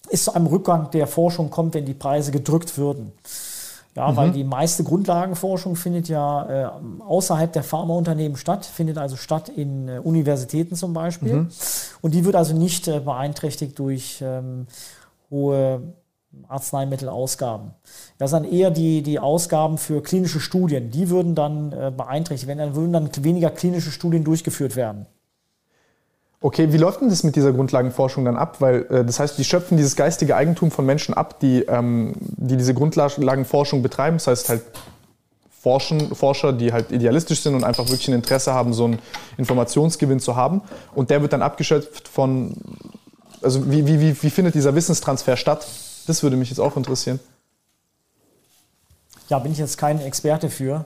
es 0.10 0.26
zu 0.26 0.36
einem 0.36 0.46
Rückgang 0.46 0.92
der 0.92 1.08
Forschung 1.08 1.50
kommt, 1.50 1.74
wenn 1.74 1.86
die 1.86 1.96
Preise 1.96 2.32
gedrückt 2.32 2.78
würden. 2.78 3.12
Ja, 3.96 4.12
mhm. 4.12 4.16
weil 4.16 4.32
die 4.32 4.44
meiste 4.44 4.84
Grundlagenforschung 4.84 5.76
findet 5.76 6.08
ja 6.10 6.50
äh, 6.50 6.70
außerhalb 7.04 7.52
der 7.52 7.64
Pharmaunternehmen 7.64 8.38
statt, 8.38 8.66
findet 8.66 8.98
also 8.98 9.16
statt 9.16 9.50
in 9.50 9.88
äh, 9.88 10.00
Universitäten 10.00 10.76
zum 10.76 10.94
Beispiel. 10.94 11.34
Mhm. 11.34 11.48
Und 12.02 12.14
die 12.14 12.26
wird 12.26 12.36
also 12.36 12.56
nicht 12.56 12.88
äh, 12.88 13.00
beeinträchtigt 13.00 13.78
durch 13.78 14.24
ähm, 14.24 14.68
hohe 15.30 15.82
Arzneimittelausgaben. 16.48 17.72
Das 18.18 18.32
sind 18.32 18.52
eher 18.52 18.72
die, 18.72 19.04
die 19.04 19.20
Ausgaben 19.20 19.78
für 19.78 20.02
klinische 20.02 20.40
Studien. 20.40 20.90
Die 20.90 21.10
würden 21.10 21.36
dann 21.36 21.72
äh, 21.72 21.92
beeinträchtigt 21.96 22.48
werden, 22.48 22.60
dann 22.60 22.76
würden 22.76 22.94
dann 22.94 23.10
weniger 23.24 23.50
klinische 23.52 23.92
Studien 23.92 24.24
durchgeführt 24.24 24.76
werden. 24.76 25.06
Okay, 26.46 26.74
wie 26.74 26.78
läuft 26.78 27.00
denn 27.00 27.08
das 27.08 27.24
mit 27.24 27.38
dieser 27.38 27.54
Grundlagenforschung 27.54 28.26
dann 28.26 28.36
ab? 28.36 28.60
Weil 28.60 28.86
äh, 28.90 29.06
das 29.06 29.18
heißt, 29.18 29.38
die 29.38 29.46
schöpfen 29.46 29.78
dieses 29.78 29.96
geistige 29.96 30.36
Eigentum 30.36 30.72
von 30.72 30.86
Menschen 30.86 31.14
ab, 31.14 31.40
die, 31.40 31.62
ähm, 31.62 32.16
die 32.20 32.58
diese 32.58 32.74
Grundlagenforschung 32.74 33.82
betreiben. 33.82 34.18
Das 34.18 34.28
heißt 34.28 34.50
halt 34.50 34.62
Forschen, 35.62 36.14
Forscher, 36.14 36.52
die 36.52 36.74
halt 36.74 36.92
idealistisch 36.92 37.44
sind 37.44 37.56
und 37.56 37.64
einfach 37.64 37.86
wirklich 37.86 38.10
ein 38.10 38.14
Interesse 38.14 38.54
haben, 38.54 38.74
so 38.74 38.84
einen 38.84 39.00
Informationsgewinn 39.38 40.20
zu 40.20 40.36
haben. 40.36 40.62
Und 40.94 41.12
der 41.12 41.22
wird 41.22 41.32
dann 41.32 41.42
abgeschöpft 41.42 42.10
von, 42.10 42.58
also 43.42 43.72
wie, 43.72 43.88
wie, 43.88 44.02
wie, 44.02 44.22
wie 44.22 44.30
findet 44.30 44.54
dieser 44.54 44.76
Wissenstransfer 44.76 45.38
statt? 45.38 45.66
Das 46.08 46.24
würde 46.24 46.36
mich 46.36 46.50
jetzt 46.50 46.60
auch 46.60 46.76
interessieren. 46.76 47.22
Ja, 49.30 49.40
bin 49.40 49.54
ich 49.54 49.60
jetzt 49.60 49.78
kein 49.78 50.02
Experte 50.02 50.50
für 50.50 50.84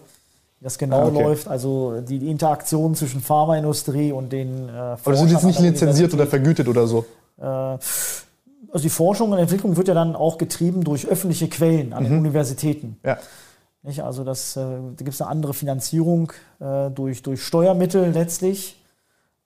wie 0.60 0.64
das 0.64 0.78
genau 0.78 1.04
ah, 1.04 1.08
okay. 1.08 1.24
läuft. 1.24 1.48
Also 1.48 2.02
die 2.02 2.30
Interaktion 2.30 2.96
zwischen 2.96 3.22
Pharmaindustrie 3.22 4.12
und 4.12 4.32
den. 4.32 4.70
Äh, 4.70 4.72
Aber 4.72 5.16
sind 5.16 5.32
jetzt 5.32 5.44
nicht 5.44 5.60
lizenziert 5.60 6.14
oder 6.14 6.28
vergütet 6.28 6.68
oder 6.68 6.88
so? 6.88 7.06
Äh, 7.40 7.44
also 7.44 8.84
die 8.84 8.90
Forschung 8.90 9.32
und 9.32 9.38
Entwicklung 9.38 9.78
wird 9.78 9.88
ja 9.88 9.94
dann 9.94 10.16
auch 10.16 10.38
getrieben 10.38 10.84
durch 10.84 11.08
öffentliche 11.08 11.48
Quellen 11.48 11.94
an 11.94 12.04
mhm. 12.04 12.10
den 12.10 12.18
Universitäten. 12.20 12.98
Ja. 13.04 13.18
Nicht? 13.84 14.04
Also 14.04 14.24
das, 14.24 14.58
äh, 14.58 14.62
da 14.62 14.96
gibt 14.98 15.10
es 15.10 15.22
eine 15.22 15.30
andere 15.30 15.54
Finanzierung 15.54 16.34
äh, 16.60 16.90
durch, 16.92 17.22
durch 17.22 17.44
Steuermittel 17.44 18.12
letztlich. 18.12 18.82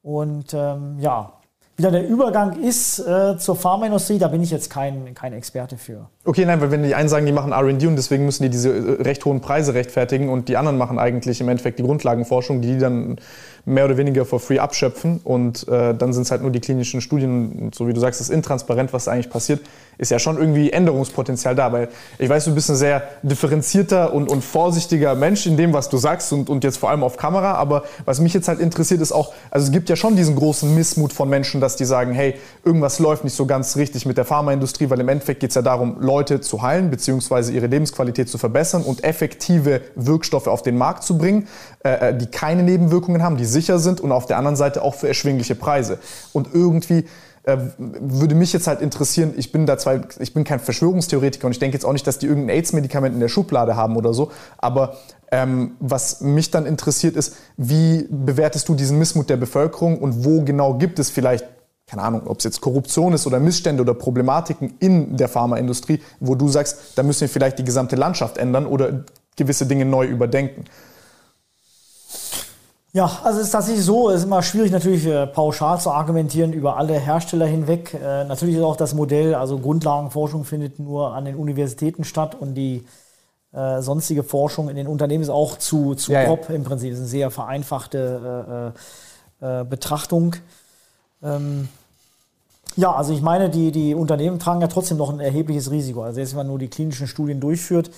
Und 0.01 0.53
ähm, 0.53 0.97
ja, 0.99 1.33
wie 1.81 1.83
dann 1.83 1.93
der 1.93 2.07
Übergang 2.07 2.61
ist 2.61 2.99
äh, 2.99 3.37
zur 3.39 3.55
Pharmaindustrie, 3.55 4.19
da 4.19 4.27
bin 4.27 4.43
ich 4.43 4.51
jetzt 4.51 4.69
kein, 4.69 5.15
kein 5.15 5.33
Experte 5.33 5.77
für. 5.77 6.07
Okay, 6.25 6.45
nein, 6.45 6.61
weil 6.61 6.69
wenn 6.69 6.83
die 6.83 6.93
einen 6.93 7.09
sagen, 7.09 7.25
die 7.25 7.31
machen 7.31 7.51
RD 7.51 7.87
und 7.87 7.95
deswegen 7.95 8.25
müssen 8.25 8.43
die 8.43 8.49
diese 8.49 8.69
äh, 8.69 9.01
recht 9.01 9.25
hohen 9.25 9.41
Preise 9.41 9.73
rechtfertigen 9.73 10.29
und 10.29 10.47
die 10.47 10.57
anderen 10.57 10.77
machen 10.77 10.99
eigentlich 10.99 11.41
im 11.41 11.49
Endeffekt 11.49 11.79
die 11.79 11.83
Grundlagenforschung, 11.83 12.61
die 12.61 12.73
die 12.73 12.77
dann 12.77 13.17
mehr 13.65 13.85
oder 13.85 13.97
weniger 13.97 14.25
for 14.25 14.39
free 14.39 14.59
abschöpfen 14.59 15.19
und 15.23 15.67
äh, 15.67 15.93
dann 15.95 16.13
sind 16.13 16.23
es 16.23 16.31
halt 16.31 16.41
nur 16.41 16.51
die 16.51 16.59
klinischen 16.59 17.01
Studien 17.01 17.51
und 17.53 17.75
so 17.75 17.87
wie 17.87 17.93
du 17.93 17.99
sagst, 17.99 18.21
ist 18.21 18.29
intransparent, 18.29 18.93
was 18.93 19.07
eigentlich 19.07 19.29
passiert, 19.29 19.61
ist 19.97 20.09
ja 20.09 20.19
schon 20.19 20.37
irgendwie 20.37 20.71
Änderungspotenzial 20.71 21.55
da, 21.55 21.71
weil 21.71 21.89
ich 22.17 22.27
weiß, 22.27 22.45
du 22.45 22.55
bist 22.55 22.69
ein 22.69 22.75
sehr 22.75 23.03
differenzierter 23.21 24.13
und, 24.13 24.29
und 24.29 24.43
vorsichtiger 24.43 25.15
Mensch 25.15 25.45
in 25.45 25.57
dem, 25.57 25.73
was 25.73 25.89
du 25.89 25.97
sagst 25.97 26.33
und, 26.33 26.49
und 26.49 26.63
jetzt 26.63 26.77
vor 26.77 26.89
allem 26.89 27.03
auf 27.03 27.17
Kamera, 27.17 27.53
aber 27.53 27.83
was 28.05 28.19
mich 28.19 28.33
jetzt 28.33 28.47
halt 28.47 28.59
interessiert 28.59 29.01
ist 29.01 29.11
auch, 29.11 29.33
also 29.51 29.67
es 29.67 29.71
gibt 29.71 29.89
ja 29.89 29.95
schon 29.95 30.15
diesen 30.15 30.35
großen 30.35 30.73
Missmut 30.73 31.13
von 31.13 31.29
Menschen, 31.29 31.61
dass 31.61 31.70
dass 31.71 31.77
die 31.77 31.85
sagen, 31.85 32.11
hey, 32.13 32.35
irgendwas 32.65 32.99
läuft 32.99 33.23
nicht 33.23 33.35
so 33.35 33.45
ganz 33.45 33.77
richtig 33.77 34.05
mit 34.05 34.17
der 34.17 34.25
Pharmaindustrie, 34.25 34.89
weil 34.89 34.99
im 34.99 35.07
Endeffekt 35.07 35.39
geht 35.39 35.51
es 35.51 35.55
ja 35.55 35.61
darum, 35.61 35.97
Leute 36.01 36.41
zu 36.41 36.61
heilen 36.61 36.91
bzw. 36.91 37.53
ihre 37.53 37.67
Lebensqualität 37.67 38.27
zu 38.27 38.37
verbessern 38.37 38.83
und 38.83 39.03
effektive 39.03 39.81
Wirkstoffe 39.95 40.47
auf 40.47 40.63
den 40.63 40.77
Markt 40.77 41.03
zu 41.03 41.17
bringen, 41.17 41.47
äh, 41.83 42.09
äh, 42.09 42.17
die 42.17 42.25
keine 42.25 42.63
Nebenwirkungen 42.63 43.23
haben, 43.23 43.37
die 43.37 43.45
sicher 43.45 43.79
sind 43.79 44.01
und 44.01 44.11
auf 44.11 44.25
der 44.25 44.37
anderen 44.37 44.57
Seite 44.57 44.83
auch 44.83 44.95
für 44.95 45.07
erschwingliche 45.07 45.55
Preise. 45.55 45.97
Und 46.33 46.49
irgendwie 46.53 47.05
äh, 47.43 47.57
würde 47.77 48.35
mich 48.35 48.53
jetzt 48.53 48.67
halt 48.67 48.81
interessieren, 48.81 49.33
ich 49.37 49.51
bin 49.51 49.65
da 49.65 49.77
zwar, 49.77 50.01
ich 50.19 50.33
bin 50.33 50.43
kein 50.43 50.59
Verschwörungstheoretiker 50.59 51.47
und 51.47 51.53
ich 51.53 51.59
denke 51.59 51.75
jetzt 51.75 51.85
auch 51.85 51.93
nicht, 51.93 52.05
dass 52.05 52.19
die 52.19 52.27
irgendein 52.27 52.57
AIDS-Medikament 52.57 53.13
in 53.15 53.19
der 53.19 53.29
Schublade 53.29 53.75
haben 53.75 53.95
oder 53.95 54.13
so, 54.13 54.31
aber 54.57 54.97
ähm, 55.31 55.71
was 55.79 56.21
mich 56.21 56.51
dann 56.51 56.65
interessiert 56.65 57.15
ist, 57.15 57.35
wie 57.57 58.07
bewertest 58.09 58.67
du 58.67 58.75
diesen 58.75 58.99
Missmut 58.99 59.29
der 59.29 59.37
Bevölkerung 59.37 59.97
und 59.97 60.25
wo 60.25 60.41
genau 60.41 60.75
gibt 60.75 60.99
es 60.99 61.09
vielleicht 61.09 61.45
keine 61.91 62.03
Ahnung, 62.03 62.21
ob 62.25 62.37
es 62.37 62.45
jetzt 62.45 62.61
Korruption 62.61 63.11
ist 63.11 63.27
oder 63.27 63.41
Missstände 63.41 63.81
oder 63.81 63.93
Problematiken 63.93 64.75
in 64.79 65.17
der 65.17 65.27
Pharmaindustrie, 65.27 66.01
wo 66.21 66.35
du 66.35 66.47
sagst, 66.47 66.93
da 66.95 67.03
müssen 67.03 67.19
wir 67.19 67.27
vielleicht 67.27 67.59
die 67.59 67.65
gesamte 67.65 67.97
Landschaft 67.97 68.37
ändern 68.37 68.65
oder 68.65 69.03
gewisse 69.35 69.65
Dinge 69.65 69.83
neu 69.83 70.05
überdenken. 70.05 70.63
Ja, 72.93 73.11
also 73.25 73.39
es 73.39 73.47
ist 73.47 73.51
tatsächlich 73.51 73.83
so, 73.83 74.09
es 74.09 74.19
ist 74.19 74.23
immer 74.23 74.41
schwierig 74.41 74.71
natürlich 74.71 75.05
äh, 75.05 75.27
pauschal 75.27 75.81
zu 75.81 75.91
argumentieren 75.91 76.53
über 76.53 76.77
alle 76.77 76.97
Hersteller 76.97 77.45
hinweg. 77.45 77.93
Äh, 77.93 78.23
natürlich 78.23 78.55
ist 78.55 78.63
auch 78.63 78.77
das 78.77 78.93
Modell, 78.93 79.35
also 79.35 79.59
Grundlagenforschung 79.59 80.45
findet 80.45 80.79
nur 80.79 81.13
an 81.13 81.25
den 81.25 81.35
Universitäten 81.35 82.05
statt 82.05 82.35
und 82.39 82.55
die 82.55 82.85
äh, 83.51 83.81
sonstige 83.81 84.23
Forschung 84.23 84.69
in 84.69 84.77
den 84.77 84.87
Unternehmen 84.87 85.23
ist 85.23 85.29
auch 85.29 85.57
zu, 85.57 85.93
zu 85.95 86.13
ja, 86.13 86.23
grob 86.23 86.47
ja. 86.47 86.55
im 86.55 86.63
Prinzip. 86.63 86.91
Das 86.91 86.99
ist 86.99 87.03
eine 87.03 87.09
sehr 87.09 87.31
vereinfachte 87.31 88.73
äh, 89.41 89.45
äh, 89.45 89.61
äh, 89.61 89.65
Betrachtung. 89.65 90.37
Ähm, 91.21 91.67
ja, 92.75 92.93
also 92.93 93.13
ich 93.13 93.21
meine, 93.21 93.49
die, 93.49 93.71
die 93.71 93.95
Unternehmen 93.95 94.39
tragen 94.39 94.61
ja 94.61 94.67
trotzdem 94.67 94.97
noch 94.97 95.09
ein 95.09 95.19
erhebliches 95.19 95.71
Risiko. 95.71 96.03
Also 96.03 96.19
jetzt, 96.19 96.31
wenn 96.31 96.37
man 96.37 96.47
nur 96.47 96.59
die 96.59 96.69
klinischen 96.69 97.07
Studien 97.07 97.39
durchführt, 97.39 97.91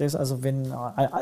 selbst 0.00 0.16
also 0.16 0.42
wenn, 0.42 0.72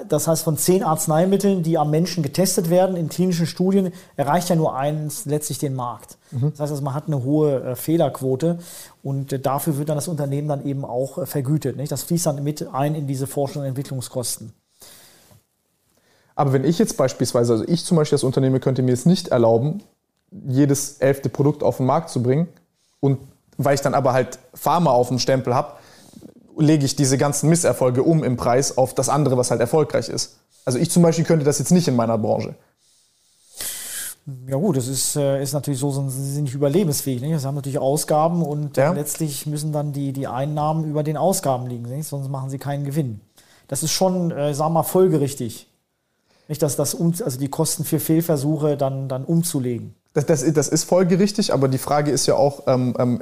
das 0.09 0.29
heißt, 0.29 0.45
von 0.45 0.57
zehn 0.57 0.85
Arzneimitteln, 0.85 1.65
die 1.65 1.79
am 1.79 1.91
Menschen 1.91 2.23
getestet 2.23 2.71
werden 2.71 2.97
in 2.97 3.09
klinischen 3.09 3.47
Studien, 3.47 3.93
erreicht 4.15 4.51
ja 4.51 4.57
nur 4.57 4.77
eins 4.77 5.25
letztlich 5.25 5.59
den 5.59 5.75
Markt. 5.75 6.17
Mhm. 6.31 6.53
Das 6.53 6.61
heißt, 6.61 6.71
also 6.73 6.83
man 6.85 6.95
hat 6.95 7.09
eine 7.09 7.25
hohe 7.25 7.61
äh, 7.61 7.75
Fehlerquote 7.75 8.59
und 9.03 9.33
äh, 9.33 9.41
dafür 9.41 9.79
wird 9.79 9.89
dann 9.89 9.97
das 9.97 10.07
Unternehmen 10.07 10.47
dann 10.47 10.65
eben 10.65 10.85
auch 10.85 11.19
äh, 11.19 11.27
vergütet. 11.27 11.77
Nicht? 11.77 11.91
Das 11.91 12.05
fließt 12.05 12.27
dann 12.27 12.45
mit 12.45 12.73
ein 12.73 12.95
in 12.95 13.09
diese 13.09 13.27
Forschung 13.27 13.63
und 13.63 13.69
Entwicklungskosten. 13.69 14.53
Aber 16.37 16.53
wenn 16.53 16.63
ich 16.63 16.79
jetzt 16.79 16.97
beispielsweise, 16.97 17.55
also 17.55 17.65
ich 17.67 17.85
zum 17.85 17.97
Beispiel 17.97 18.15
als 18.15 18.23
Unternehmen 18.23 18.61
könnte 18.61 18.83
mir 18.83 18.93
es 18.93 19.07
nicht 19.07 19.29
erlauben, 19.29 19.83
jedes 20.31 20.99
elfte 20.99 21.31
Produkt 21.31 21.65
auf 21.65 21.79
den 21.79 21.87
Markt 21.87 22.11
zu 22.11 22.23
bringen 22.23 22.47
und 23.01 23.19
weil 23.57 23.75
ich 23.75 23.81
dann 23.81 23.95
aber 23.95 24.13
halt 24.13 24.39
Pharma 24.55 24.91
auf 24.91 25.09
dem 25.09 25.19
Stempel 25.19 25.55
habe, 25.55 25.75
lege 26.57 26.85
ich 26.85 26.97
diese 26.97 27.19
ganzen 27.19 27.49
Misserfolge 27.49 28.03
um 28.03 28.25
im 28.25 28.37
Preis 28.37 28.77
auf 28.77 28.95
das 28.95 29.09
andere, 29.09 29.37
was 29.37 29.51
halt 29.51 29.61
erfolgreich 29.61 30.09
ist. 30.09 30.39
Also 30.65 30.79
ich 30.79 30.91
zum 30.91 31.03
Beispiel 31.03 31.25
könnte 31.25 31.45
das 31.45 31.59
jetzt 31.59 31.73
nicht 31.73 31.89
in 31.89 31.97
meiner 31.97 32.19
Branche. 32.19 32.55
Ja 34.47 34.57
gut, 34.57 34.77
das 34.77 34.89
ist, 34.89 35.17
äh, 35.17 35.43
ist 35.43 35.55
natürlich 35.55 35.81
so, 35.81 35.91
sie 35.91 36.33
sind 36.35 36.45
nicht 36.45 36.55
überlebensfähig. 36.55 37.23
Nicht? 37.23 37.41
Sie 37.41 37.47
haben 37.47 37.55
natürlich 37.55 37.79
Ausgaben 37.79 38.43
und 38.43 38.77
ja. 38.77 38.93
letztlich 38.93 39.47
müssen 39.47 39.73
dann 39.73 39.93
die, 39.93 40.13
die 40.13 40.27
Einnahmen 40.27 40.85
über 40.85 41.03
den 41.03 41.17
Ausgaben 41.17 41.67
liegen, 41.67 41.85
nicht? 41.85 42.07
sonst 42.07 42.29
machen 42.29 42.51
sie 42.51 42.59
keinen 42.59 42.85
Gewinn. 42.85 43.21
Das 43.69 43.83
ist 43.83 43.93
schon, 43.93 44.31
äh, 44.31 44.53
sagen 44.53 44.71
wir 44.71 44.81
mal, 44.81 44.83
folgerichtig. 44.83 45.69
Nicht, 46.49 46.63
dass 46.63 46.77
das 46.77 46.95
also 47.01 47.39
die 47.39 47.49
Kosten 47.49 47.85
für 47.85 48.01
Fehlversuche 48.01 48.77
dann, 48.77 49.09
dann 49.09 49.25
umzulegen. 49.25 49.95
Das, 50.15 50.27
das, 50.27 50.53
das, 50.53 50.69
ist 50.69 50.85
folgerichtig, 50.85 51.53
aber 51.53 51.69
die 51.69 51.79
Frage 51.79 52.11
ist 52.11 52.27
ja 52.27 52.35
auch, 52.35 52.63
ähm, 52.67 52.95
ähm 52.99 53.21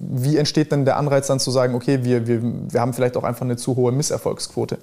wie 0.00 0.36
entsteht 0.36 0.72
denn 0.72 0.84
der 0.84 0.96
Anreiz 0.96 1.26
dann 1.26 1.40
zu 1.40 1.50
sagen, 1.50 1.74
okay, 1.74 2.04
wir, 2.04 2.26
wir, 2.26 2.40
wir 2.42 2.80
haben 2.80 2.94
vielleicht 2.94 3.16
auch 3.16 3.24
einfach 3.24 3.42
eine 3.42 3.56
zu 3.56 3.76
hohe 3.76 3.92
Misserfolgsquote? 3.92 4.78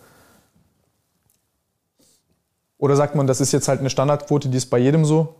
Oder 2.78 2.95
sagt 2.95 3.16
man, 3.16 3.26
das 3.26 3.41
ist 3.41 3.51
jetzt 3.51 3.68
halt 3.68 3.80
eine 3.80 3.89
Standardquote, 3.89 4.49
die 4.49 4.58
ist 4.58 4.70
bei 4.70 4.78
jedem 4.78 5.06
so 5.06 5.36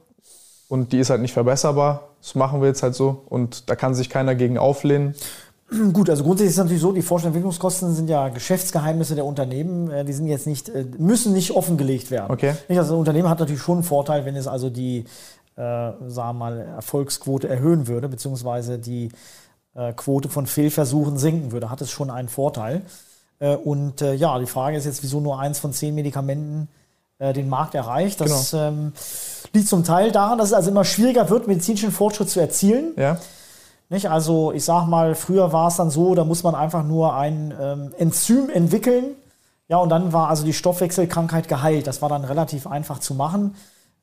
und 0.68 0.94
die 0.94 1.00
ist 1.00 1.10
halt 1.10 1.22
nicht 1.22 1.34
verbesserbar, 1.34 2.10
das 2.22 2.34
machen 2.34 2.62
wir 2.62 2.70
jetzt 2.70 2.82
halt 2.82 2.96
so 2.96 3.24
und 3.28 3.70
da 3.70 3.76
kann 3.76 3.94
sich 3.94 4.10
keiner 4.10 4.36
gegen 4.36 4.58
auflehnen? 4.58 5.16
Gut, 5.94 6.12
also 6.12 6.24
grundsätzlich 6.24 6.50
ist 6.50 6.58
es 6.58 6.64
natürlich 6.64 6.82
so, 6.82 6.92
die 6.92 7.02
Forschung- 7.02 7.28
und 7.28 7.36
Entwicklungskosten 7.36 7.94
sind 7.96 8.08
ja 8.08 8.30
Geschäftsgeheimnisse 8.30 9.16
der 9.16 9.26
Unternehmen. 9.26 9.90
Äh, 9.90 10.06
die 10.06 10.14
sind 10.14 10.28
jetzt 10.28 10.46
nicht, 10.46 10.70
äh, 10.70 10.86
müssen 11.00 11.34
nicht 11.34 11.52
offengelegt 11.52 12.12
werden. 12.12 12.32
Okay. 12.32 12.54
Also 12.70 12.94
ein 12.94 13.00
Unternehmen 13.00 13.30
hat 13.30 13.40
natürlich 13.40 13.64
schon 13.64 13.78
einen 13.78 13.84
Vorteil, 13.84 14.26
wenn 14.26 14.36
es 14.36 14.48
also 14.48 14.70
die 14.70 15.06
sagen 15.56 16.16
wir 16.16 16.34
mal, 16.34 16.60
Erfolgsquote 16.60 17.48
erhöhen 17.48 17.88
würde, 17.88 18.10
beziehungsweise 18.10 18.78
die 18.78 19.10
äh, 19.76 19.94
Quote 19.94 20.30
von 20.30 20.48
Fehlversuchen 20.48 21.18
sinken 21.18 21.52
würde, 21.52 21.70
hat 21.70 21.82
es 21.82 21.92
schon 21.92 22.10
einen 22.10 22.30
Vorteil. 22.30 22.82
Äh, 23.40 23.56
und 23.56 24.02
äh, 24.02 24.14
ja, 24.14 24.40
die 24.40 24.46
Frage 24.46 24.78
ist 24.78 24.86
jetzt, 24.86 25.04
wieso 25.04 25.20
nur 25.20 25.40
eins 25.40 25.60
von 25.60 25.74
zehn 25.74 25.94
Medikamenten 25.94 26.68
äh, 27.20 27.34
den 27.34 27.50
Markt 27.50 27.76
erreicht. 27.76 28.22
Das 28.22 28.52
genau. 28.52 28.64
ähm, 28.64 28.94
liegt 29.54 29.68
zum 29.68 29.84
Teil 29.84 30.12
daran, 30.12 30.38
dass 30.38 30.48
es 30.48 30.54
also 30.54 30.72
immer 30.72 30.86
schwieriger 30.86 31.30
wird, 31.30 31.48
medizinischen 31.48 31.92
Fortschritt 31.92 32.30
zu 32.30 32.40
erzielen. 32.40 32.94
Ja. 32.96 33.18
Nicht? 33.90 34.10
Also 34.10 34.52
ich 34.52 34.64
sag 34.64 34.88
mal, 34.88 35.16
früher 35.16 35.54
war 35.54 35.68
es 35.68 35.76
dann 35.76 35.92
so, 35.92 36.16
da 36.16 36.24
muss 36.24 36.44
man 36.44 36.56
einfach 36.56 36.84
nur 36.84 37.16
ein 37.16 37.54
ähm, 37.60 37.94
Enzym 37.98 38.50
entwickeln. 38.50 39.06
Ja, 39.68 39.78
und 39.78 39.90
dann 39.90 40.14
war 40.14 40.30
also 40.30 40.46
die 40.46 40.54
Stoffwechselkrankheit 40.54 41.48
geheilt. 41.48 41.88
Das 41.88 42.02
war 42.02 42.10
dann 42.10 42.24
relativ 42.24 42.68
einfach 42.68 43.00
zu 43.00 43.16
machen. 43.16 43.56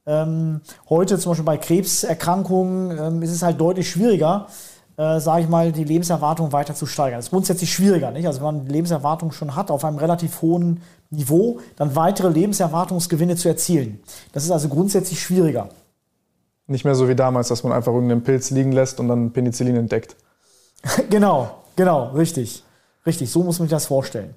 Ähm, 0.05 0.61
heute 0.88 1.18
zum 1.18 1.30
Beispiel 1.30 1.44
bei 1.44 1.57
Krebserkrankungen 1.59 2.98
ähm, 2.98 3.22
ist 3.22 3.30
es 3.30 3.42
halt 3.42 3.61
deutlich 3.61 3.88
schwieriger, 3.88 4.48
äh, 4.96 5.20
sage 5.20 5.42
ich 5.42 5.48
mal, 5.48 5.70
die 5.70 5.84
Lebenserwartung 5.84 6.53
weiter 6.53 6.74
zu 6.74 6.86
steigern. 6.86 7.18
Das 7.18 7.26
ist 7.26 7.30
grundsätzlich 7.30 7.72
schwieriger, 7.72 8.11
nicht? 8.11 8.26
Also 8.26 8.40
wenn 8.40 8.46
man 8.46 8.64
die 8.66 8.72
Lebenserwartung 8.72 9.30
schon 9.32 9.55
hat 9.55 9.70
auf 9.70 9.84
einem 9.84 9.98
relativ 9.98 10.42
hohen 10.42 10.82
Niveau, 11.11 11.61
dann 11.76 11.94
weitere 11.94 12.28
Lebenserwartungsgewinne 12.28 13.36
zu 13.36 13.48
erzielen. 13.48 14.00
Das 14.32 14.44
ist 14.44 14.50
also 14.50 14.68
grundsätzlich 14.68 15.22
schwieriger. 15.22 15.68
Nicht 16.66 16.84
mehr 16.84 16.94
so 16.94 17.09
wie 17.09 17.14
damals, 17.14 17.48
dass 17.48 17.62
man 17.62 17.72
einfach 17.72 17.92
irgendeinen 17.92 18.22
Pilz 18.22 18.50
liegen 18.50 18.72
lässt 18.72 18.98
und 18.98 19.09
dann 19.09 19.32
Penicillin 19.32 19.76
entdeckt. 19.76 20.16
genau, 21.11 21.50
genau, 21.76 22.11
richtig. 22.11 22.64
Richtig, 23.05 23.30
so 23.30 23.42
muss 23.42 23.59
man 23.59 23.68
sich 23.68 23.74
das 23.74 23.86
vorstellen. 23.86 24.34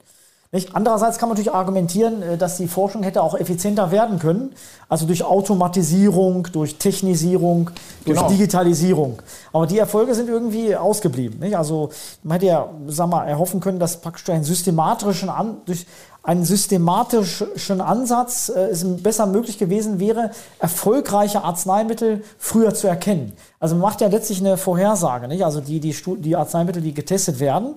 Nicht? 0.56 0.74
Andererseits 0.74 1.18
kann 1.18 1.28
man 1.28 1.36
natürlich 1.36 1.54
argumentieren, 1.54 2.22
äh, 2.22 2.38
dass 2.38 2.56
die 2.56 2.70
Forschung 2.70 3.04
hätte 3.04 3.22
auch 3.22 3.36
effizienter 3.36 3.92
werden 3.92 4.20
können, 4.20 4.54
also 4.88 5.06
durch 5.06 5.22
Automatisierung, 5.22 6.48
durch 6.54 6.78
Technisierung, 6.78 7.72
durch 8.06 8.18
genau. 8.18 8.30
Digitalisierung. 8.30 9.22
Aber 9.52 9.68
die 9.68 9.78
Erfolge 9.78 10.16
sind 10.16 10.30
irgendwie 10.30 10.74
ausgeblieben. 10.74 11.40
Nicht? 11.40 11.58
Also 11.58 11.90
man 12.24 12.36
hätte 12.36 12.46
ja, 12.46 12.70
sag 12.88 13.10
mal, 13.10 13.26
erhoffen 13.26 13.60
können, 13.60 13.80
dass 13.80 14.00
praktisch 14.00 14.30
einen 14.30 14.46
systematischen 14.46 15.28
An 15.28 15.58
durch 15.66 15.86
einen 16.24 16.46
systematischen 16.46 17.82
Ansatz 17.82 18.48
äh, 18.48 18.70
es 18.70 18.86
besser 19.04 19.26
möglich 19.26 19.58
gewesen 19.58 20.00
wäre, 20.00 20.32
erfolgreiche 20.60 21.44
Arzneimittel 21.44 22.24
früher 22.40 22.74
zu 22.74 22.88
erkennen. 22.88 23.34
Also 23.60 23.76
man 23.76 23.82
macht 23.82 24.00
ja 24.00 24.08
letztlich 24.08 24.40
eine 24.40 24.56
Vorhersage, 24.56 25.28
nicht? 25.28 25.44
Also 25.44 25.60
die, 25.60 25.82
die, 25.82 25.94
die 26.20 26.36
Arzneimittel, 26.38 26.82
die 26.82 26.94
getestet 26.94 27.42
werden, 27.42 27.76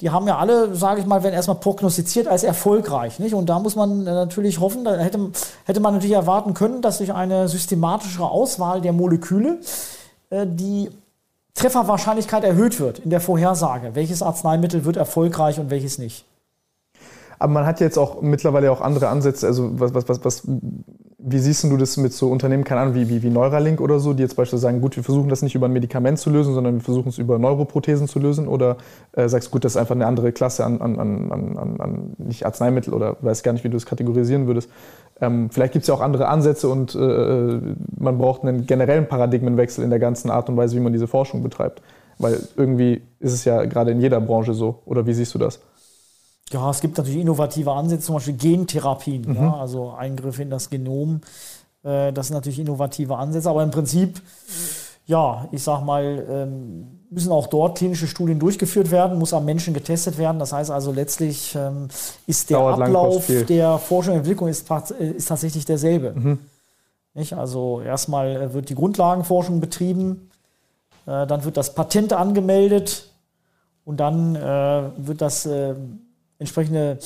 die 0.00 0.10
haben 0.10 0.26
ja 0.26 0.38
alle, 0.38 0.74
sage 0.74 1.00
ich 1.00 1.06
mal, 1.06 1.22
werden 1.22 1.34
erstmal 1.34 1.58
prognostiziert 1.58 2.26
als 2.26 2.42
erfolgreich. 2.42 3.18
Nicht? 3.18 3.34
Und 3.34 3.46
da 3.46 3.58
muss 3.58 3.76
man 3.76 4.06
äh, 4.06 4.12
natürlich 4.12 4.60
hoffen, 4.60 4.84
da 4.84 4.96
hätte, 4.96 5.30
hätte 5.64 5.80
man 5.80 5.94
natürlich 5.94 6.16
erwarten 6.16 6.54
können, 6.54 6.80
dass 6.80 6.98
durch 6.98 7.12
eine 7.12 7.48
systematischere 7.48 8.30
Auswahl 8.30 8.80
der 8.80 8.92
Moleküle 8.92 9.58
äh, 10.30 10.46
die 10.46 10.90
Trefferwahrscheinlichkeit 11.54 12.44
erhöht 12.44 12.80
wird 12.80 13.00
in 13.00 13.10
der 13.10 13.20
Vorhersage. 13.20 13.94
Welches 13.94 14.22
Arzneimittel 14.22 14.84
wird 14.84 14.96
erfolgreich 14.96 15.60
und 15.60 15.68
welches 15.68 15.98
nicht. 15.98 16.24
Aber 17.38 17.52
man 17.52 17.66
hat 17.66 17.80
jetzt 17.80 17.98
auch 17.98 18.22
mittlerweile 18.22 18.70
auch 18.70 18.80
andere 18.80 19.08
Ansätze. 19.08 19.46
Also 19.46 19.78
was, 19.78 19.92
was, 19.92 20.08
was, 20.08 20.24
was, 20.24 20.42
wie 21.22 21.38
siehst 21.38 21.64
du 21.64 21.76
das 21.76 21.96
mit 21.96 22.12
so 22.12 22.30
Unternehmen, 22.30 22.64
keine 22.64 22.80
Ahnung, 22.80 22.94
wie, 22.94 23.08
wie, 23.08 23.22
wie 23.22 23.30
Neuralink 23.30 23.80
oder 23.80 23.98
so, 23.98 24.14
die 24.14 24.22
jetzt 24.22 24.36
beispielsweise 24.36 24.62
sagen, 24.62 24.80
gut, 24.80 24.96
wir 24.96 25.04
versuchen 25.04 25.28
das 25.28 25.42
nicht 25.42 25.54
über 25.54 25.66
ein 25.66 25.72
Medikament 25.72 26.18
zu 26.18 26.30
lösen, 26.30 26.54
sondern 26.54 26.74
wir 26.74 26.80
versuchen 26.80 27.08
es 27.08 27.18
über 27.18 27.38
Neuroprothesen 27.38 28.08
zu 28.08 28.18
lösen? 28.18 28.48
Oder 28.48 28.78
äh, 29.12 29.28
sagst 29.28 29.48
du, 29.48 29.52
gut, 29.52 29.64
das 29.64 29.72
ist 29.72 29.76
einfach 29.76 29.94
eine 29.94 30.06
andere 30.06 30.32
Klasse 30.32 30.64
an, 30.64 30.80
an, 30.80 30.98
an, 30.98 31.32
an, 31.32 31.80
an 31.80 32.14
nicht 32.18 32.46
Arzneimittel 32.46 32.94
oder 32.94 33.16
weiß 33.20 33.42
gar 33.42 33.52
nicht, 33.52 33.64
wie 33.64 33.68
du 33.68 33.76
es 33.76 33.86
kategorisieren 33.86 34.46
würdest. 34.46 34.70
Ähm, 35.20 35.50
vielleicht 35.50 35.74
gibt 35.74 35.82
es 35.82 35.88
ja 35.88 35.94
auch 35.94 36.00
andere 36.00 36.28
Ansätze 36.28 36.68
und 36.68 36.94
äh, 36.94 36.98
äh, 36.98 37.60
man 37.98 38.16
braucht 38.18 38.42
einen 38.42 38.66
generellen 38.66 39.06
Paradigmenwechsel 39.06 39.84
in 39.84 39.90
der 39.90 39.98
ganzen 39.98 40.30
Art 40.30 40.48
und 40.48 40.56
Weise, 40.56 40.76
wie 40.76 40.80
man 40.80 40.92
diese 40.92 41.06
Forschung 41.06 41.42
betreibt. 41.42 41.82
Weil 42.18 42.38
irgendwie 42.56 43.02
ist 43.18 43.32
es 43.32 43.44
ja 43.44 43.64
gerade 43.64 43.90
in 43.90 44.00
jeder 44.00 44.20
Branche 44.20 44.54
so. 44.54 44.80
Oder 44.84 45.06
wie 45.06 45.14
siehst 45.14 45.34
du 45.34 45.38
das? 45.38 45.60
Ja, 46.50 46.70
es 46.70 46.80
gibt 46.80 46.98
natürlich 46.98 47.20
innovative 47.20 47.72
Ansätze, 47.72 48.06
zum 48.06 48.16
Beispiel 48.16 48.34
Gentherapien, 48.34 49.22
mhm. 49.22 49.36
ja, 49.36 49.54
also 49.54 49.90
Eingriffe 49.92 50.42
in 50.42 50.50
das 50.50 50.68
Genom. 50.68 51.20
Äh, 51.82 52.12
das 52.12 52.26
sind 52.26 52.34
natürlich 52.34 52.58
innovative 52.58 53.16
Ansätze, 53.16 53.48
aber 53.48 53.62
im 53.62 53.70
Prinzip, 53.70 54.20
ja, 55.06 55.48
ich 55.52 55.62
sag 55.62 55.84
mal, 55.84 56.26
ähm, 56.28 57.00
müssen 57.10 57.32
auch 57.32 57.46
dort 57.46 57.78
klinische 57.78 58.06
Studien 58.06 58.38
durchgeführt 58.38 58.90
werden, 58.90 59.18
muss 59.18 59.32
am 59.32 59.44
Menschen 59.44 59.74
getestet 59.74 60.18
werden. 60.18 60.38
Das 60.38 60.52
heißt 60.52 60.70
also 60.70 60.92
letztlich 60.92 61.54
ähm, 61.56 61.88
ist 62.26 62.50
der 62.50 62.58
Dauert 62.58 62.80
Ablauf 62.80 63.26
der 63.48 63.78
Forschung 63.78 64.14
und 64.14 64.20
Entwicklung 64.20 64.48
ist, 64.48 64.70
ist 64.98 65.26
tatsächlich 65.28 65.64
derselbe. 65.64 66.12
Mhm. 66.14 66.38
Nicht? 67.14 67.32
Also 67.32 67.80
erstmal 67.80 68.52
wird 68.54 68.68
die 68.68 68.76
Grundlagenforschung 68.76 69.60
betrieben, 69.60 70.30
Äh, 71.06 71.26
dann 71.26 71.44
wird 71.44 71.56
das 71.56 71.74
Patent 71.74 72.12
angemeldet 72.12 73.10
und 73.84 73.98
dann 73.98 74.36
äh, 74.36 74.82
wird 74.96 75.20
das 75.20 75.46
äh, 75.46 75.74
entsprechende 76.40 76.98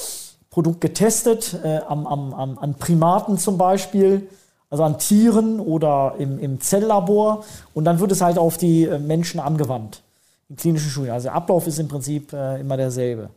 Produkt 0.49 0.81
getestet 0.81 1.59
äh, 1.63 1.81
am, 1.87 2.07
am, 2.07 2.59
an 2.59 2.75
Primaten 2.75 3.37
zum 3.37 3.59
Beispiel, 3.59 4.29
also 4.71 4.85
an 4.85 4.99
Tieren 4.99 5.61
oder 5.61 6.15
im, 6.19 6.39
im 6.39 6.61
Zelllabor 6.61 7.45
und 7.75 7.85
dann 7.85 8.01
wird 8.01 8.13
es 8.13 8.23
halt 8.23 8.39
auf 8.39 8.57
die 8.57 8.85
äh, 8.85 8.99
Menschen 8.99 9.41
angewandt 9.41 10.03
in 10.49 10.57
klinischen 10.57 10.91
Studien. 10.91 11.13
Also 11.13 11.25
der 11.25 11.35
Ablauf 11.35 11.67
ist 11.67 11.79
im 11.79 11.89
Prinzip 11.89 12.33
äh, 12.33 12.61
immer 12.61 12.77
derselbe. 12.77 13.31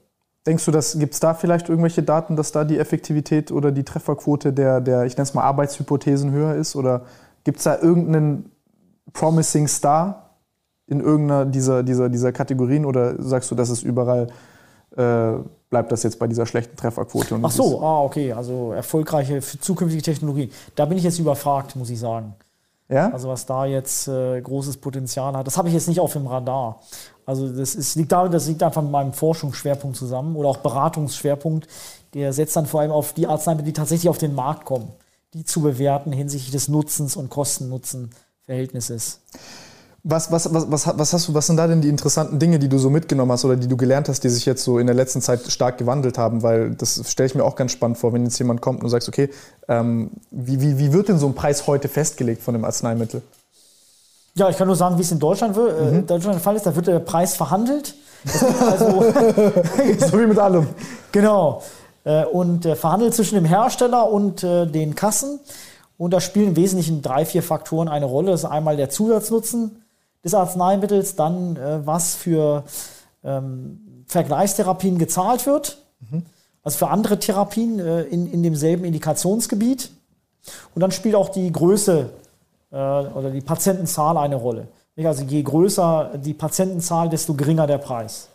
Denkst 0.45 0.63
du, 0.63 0.71
gibt 0.71 1.13
es 1.13 1.19
da 1.19 1.33
vielleicht 1.33 1.67
irgendwelche 1.67 2.03
Daten, 2.03 2.37
dass 2.37 2.53
da 2.53 2.63
die 2.63 2.77
Effektivität 2.77 3.51
oder 3.51 3.71
die 3.71 3.83
Trefferquote 3.83 4.53
der, 4.53 4.79
der 4.79 5.03
ich 5.03 5.17
nenne 5.17 5.23
es 5.23 5.33
mal 5.33 5.43
Arbeitshypothesen 5.43 6.31
höher 6.31 6.55
ist? 6.55 6.75
Oder 6.75 7.01
gibt 7.43 7.57
es 7.57 7.65
da 7.65 7.77
irgendeinen 7.77 8.49
Promising 9.11 9.67
Star 9.67 10.29
in 10.85 11.01
irgendeiner 11.01 11.45
dieser, 11.45 11.83
dieser, 11.83 12.07
dieser 12.07 12.31
Kategorien? 12.31 12.85
Oder 12.85 13.21
sagst 13.21 13.51
du, 13.51 13.55
dass 13.55 13.69
es 13.69 13.83
überall 13.83 14.27
äh, 14.95 15.33
bleibt 15.69 15.91
das 15.91 16.03
jetzt 16.03 16.19
bei 16.19 16.27
dieser 16.27 16.45
schlechten 16.45 16.75
Trefferquote? 16.75 17.39
Ach 17.41 17.51
so, 17.51 17.81
ah, 17.81 18.01
okay, 18.01 18.31
also 18.33 18.71
erfolgreiche 18.71 19.41
zukünftige 19.41 20.01
Technologien. 20.01 20.51
Da 20.75 20.85
bin 20.85 20.97
ich 20.97 21.03
jetzt 21.03 21.19
überfragt, 21.19 21.75
muss 21.75 21.89
ich 21.89 21.99
sagen. 21.99 22.35
Ja? 22.89 23.11
Also 23.11 23.27
was 23.27 23.45
da 23.45 23.65
jetzt 23.65 24.07
äh, 24.07 24.41
großes 24.41 24.77
Potenzial 24.77 25.35
hat, 25.35 25.45
das 25.45 25.57
habe 25.57 25.67
ich 25.67 25.73
jetzt 25.73 25.87
nicht 25.87 25.99
auf 25.99 26.13
dem 26.13 26.27
Radar. 26.27 26.79
Also 27.25 27.49
das 27.49 27.75
ist, 27.75 27.95
liegt 27.95 28.11
damit, 28.11 28.33
das 28.33 28.47
liegt 28.47 28.63
einfach 28.63 28.81
mit 28.81 28.91
meinem 28.91 29.11
Forschungsschwerpunkt 29.11 29.97
zusammen 29.97 30.35
oder 30.35 30.49
auch 30.49 30.57
Beratungsschwerpunkt. 30.57 31.67
Der 32.13 32.31
setzt 32.31 32.55
dann 32.55 32.65
vor 32.65 32.81
allem 32.81 32.91
auf 32.91 33.13
die 33.13 33.27
Arzneimittel, 33.27 33.65
die 33.65 33.73
tatsächlich 33.73 34.09
auf 34.09 34.17
den 34.17 34.33
Markt 34.33 34.63
kommen, 34.63 34.87
die 35.33 35.43
zu 35.43 35.61
bewerten 35.61 36.13
hinsichtlich 36.13 36.51
des 36.51 36.69
Nutzens 36.69 37.17
und 37.17 37.29
Kosten-Nutzen-Verhältnisses. 37.29 39.19
Was, 40.09 40.31
was, 40.31 40.53
was, 40.53 40.71
was, 40.71 40.97
was, 40.97 41.11
hast 41.11 41.27
du, 41.27 41.33
was 41.33 41.47
sind 41.47 41.57
da 41.57 41.67
denn 41.67 41.81
die 41.81 41.89
interessanten 41.89 42.39
Dinge, 42.39 42.59
die 42.59 42.69
du 42.69 42.77
so 42.77 42.89
mitgenommen 42.89 43.29
hast 43.33 43.43
oder 43.43 43.57
die 43.57 43.67
du 43.67 43.75
gelernt 43.75 44.07
hast, 44.07 44.23
die 44.23 44.29
sich 44.29 44.45
jetzt 44.45 44.63
so 44.63 44.79
in 44.79 44.87
der 44.87 44.95
letzten 44.95 45.21
Zeit 45.21 45.41
stark 45.51 45.77
gewandelt 45.77 46.17
haben? 46.17 46.43
Weil 46.43 46.71
das 46.75 47.11
stelle 47.11 47.27
ich 47.27 47.35
mir 47.35 47.43
auch 47.43 47.57
ganz 47.57 47.73
spannend 47.73 47.97
vor, 47.97 48.13
wenn 48.13 48.23
jetzt 48.23 48.39
jemand 48.39 48.61
kommt 48.61 48.79
und 48.79 48.85
du 48.85 48.89
sagst, 48.89 49.09
okay, 49.09 49.29
ähm, 49.67 50.11
wie, 50.31 50.61
wie, 50.61 50.79
wie 50.79 50.93
wird 50.93 51.09
denn 51.09 51.17
so 51.17 51.27
ein 51.27 51.35
Preis 51.35 51.67
heute 51.67 51.89
festgelegt 51.89 52.41
von 52.41 52.53
dem 52.53 52.63
Arzneimittel? 52.63 53.21
Ja, 54.35 54.47
ich 54.49 54.55
kann 54.55 54.67
nur 54.67 54.77
sagen, 54.77 54.97
wie 54.97 55.01
es 55.01 55.11
in 55.11 55.19
Deutschland, 55.19 55.57
äh, 55.57 55.59
mhm. 55.59 55.95
in 55.99 56.07
Deutschland 56.07 56.35
der 56.35 56.41
Fall 56.41 56.55
ist. 56.55 56.65
Da 56.65 56.73
wird 56.73 56.87
der 56.87 56.99
Preis 56.99 57.35
verhandelt. 57.35 57.95
Also, 58.61 59.03
so 60.09 60.19
wie 60.19 60.25
mit 60.25 60.39
allem. 60.39 60.67
Genau. 61.11 61.63
Äh, 62.05 62.23
und 62.23 62.65
äh, 62.65 62.77
verhandelt 62.77 63.13
zwischen 63.13 63.35
dem 63.35 63.45
Hersteller 63.45 64.09
und 64.09 64.41
den 64.41 64.95
Kassen. 64.95 65.41
Und 65.97 66.11
da 66.11 66.21
spielen 66.21 66.49
im 66.49 66.55
Wesentlichen 66.55 67.01
drei, 67.01 67.25
vier 67.25 67.43
Faktoren 67.43 67.89
eine 67.89 68.05
Rolle. 68.05 68.31
Das 68.31 68.43
ist 68.43 68.49
einmal 68.49 68.77
der 68.77 68.89
Zusatznutzen 68.89 69.83
des 70.23 70.33
Arzneimittels, 70.33 71.15
dann 71.15 71.55
äh, 71.55 71.85
was 71.85 72.15
für 72.15 72.63
ähm, 73.23 74.03
Vergleichstherapien 74.07 74.97
gezahlt 74.97 75.45
wird, 75.45 75.83
mhm. 76.09 76.23
also 76.63 76.77
für 76.77 76.87
andere 76.89 77.19
Therapien 77.19 77.79
äh, 77.79 78.03
in, 78.03 78.31
in 78.31 78.43
demselben 78.43 78.85
Indikationsgebiet. 78.85 79.91
Und 80.73 80.81
dann 80.81 80.91
spielt 80.91 81.15
auch 81.15 81.29
die 81.29 81.51
Größe 81.51 82.09
äh, 82.71 82.75
oder 82.75 83.31
die 83.31 83.41
Patientenzahl 83.41 84.17
eine 84.17 84.35
Rolle. 84.35 84.67
Also 84.97 85.23
je 85.23 85.43
größer 85.43 86.13
die 86.17 86.33
Patientenzahl, 86.33 87.09
desto 87.09 87.35
geringer 87.35 87.67
der 87.67 87.77
Preis. 87.77 88.29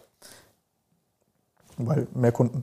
Weil 1.76 2.06
mehr 2.14 2.30
Kunden. 2.30 2.62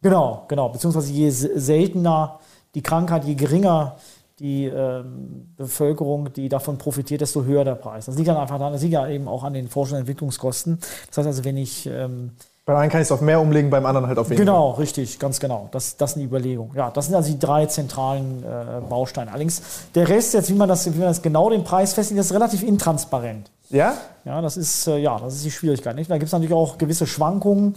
Genau, 0.00 0.44
genau. 0.46 0.68
Beziehungsweise 0.68 1.12
je 1.12 1.30
seltener 1.30 2.38
die 2.74 2.82
Krankheit, 2.82 3.24
je 3.24 3.34
geringer 3.34 3.96
die 4.42 4.66
ähm, 4.66 5.54
Bevölkerung, 5.56 6.32
die 6.32 6.48
davon 6.48 6.76
profitiert, 6.76 7.20
desto 7.20 7.44
höher 7.44 7.64
der 7.64 7.76
Preis. 7.76 8.06
Das 8.06 8.16
liegt 8.16 8.28
dann 8.28 8.36
einfach 8.36 8.58
daran, 8.58 8.72
das 8.72 8.82
liegt 8.82 8.94
ja 8.94 9.08
eben 9.08 9.28
auch 9.28 9.44
an 9.44 9.54
den 9.54 9.68
Forschungs- 9.68 9.92
und 9.92 9.98
Entwicklungskosten. 10.00 10.78
Das 11.08 11.18
heißt 11.18 11.28
also, 11.28 11.44
wenn 11.44 11.56
ich 11.56 11.86
ähm, 11.86 12.32
beim 12.64 12.76
einen 12.76 12.90
kann 12.90 13.00
ich 13.00 13.06
es 13.06 13.12
auf 13.12 13.20
mehr 13.20 13.40
umlegen, 13.40 13.70
beim 13.70 13.86
anderen 13.86 14.06
halt 14.06 14.18
auf 14.18 14.30
weniger. 14.30 14.44
Genau, 14.44 14.70
richtig, 14.72 15.18
ganz 15.18 15.40
genau. 15.40 15.68
Das, 15.72 15.96
das 15.96 16.12
ist 16.12 16.16
eine 16.16 16.26
Überlegung. 16.26 16.72
Ja, 16.76 16.90
das 16.90 17.06
sind 17.06 17.14
also 17.14 17.32
die 17.32 17.38
drei 17.38 17.66
zentralen 17.66 18.44
äh, 18.44 18.80
Bausteine. 18.88 19.30
Allerdings 19.30 19.62
der 19.94 20.08
Rest, 20.08 20.34
jetzt 20.34 20.48
wie 20.48 20.54
man 20.54 20.68
das, 20.68 20.86
wie 20.86 20.98
man 20.98 21.08
das 21.08 21.22
genau 21.22 21.50
den 21.50 21.64
Preis 21.64 21.94
festlegt, 21.94 22.20
ist 22.20 22.32
relativ 22.32 22.62
intransparent. 22.62 23.50
Ja? 23.70 23.94
Ja, 24.24 24.40
das 24.40 24.56
ist 24.56 24.86
äh, 24.86 24.98
ja, 24.98 25.18
das 25.18 25.34
ist 25.34 25.44
die 25.44 25.50
Schwierigkeit. 25.50 25.96
Nicht? 25.96 26.08
Da 26.08 26.14
gibt 26.14 26.26
es 26.26 26.32
natürlich 26.32 26.54
auch 26.54 26.78
gewisse 26.78 27.06
Schwankungen. 27.06 27.74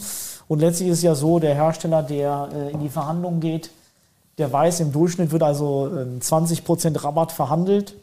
Und 0.47 0.59
letztlich 0.59 0.89
ist 0.89 0.97
es 0.99 1.03
ja 1.03 1.15
so, 1.15 1.39
der 1.39 1.55
Hersteller, 1.55 2.03
der 2.03 2.49
äh, 2.53 2.71
in 2.71 2.79
die 2.79 2.89
Verhandlungen 2.89 3.39
geht, 3.39 3.71
der 4.37 4.51
weiß, 4.51 4.81
im 4.81 4.91
Durchschnitt 4.91 5.31
wird 5.31 5.43
also 5.43 5.89
20% 6.19 6.87
ähm, 6.87 6.95
Rabatt 6.95 7.31
verhandelt, 7.31 7.95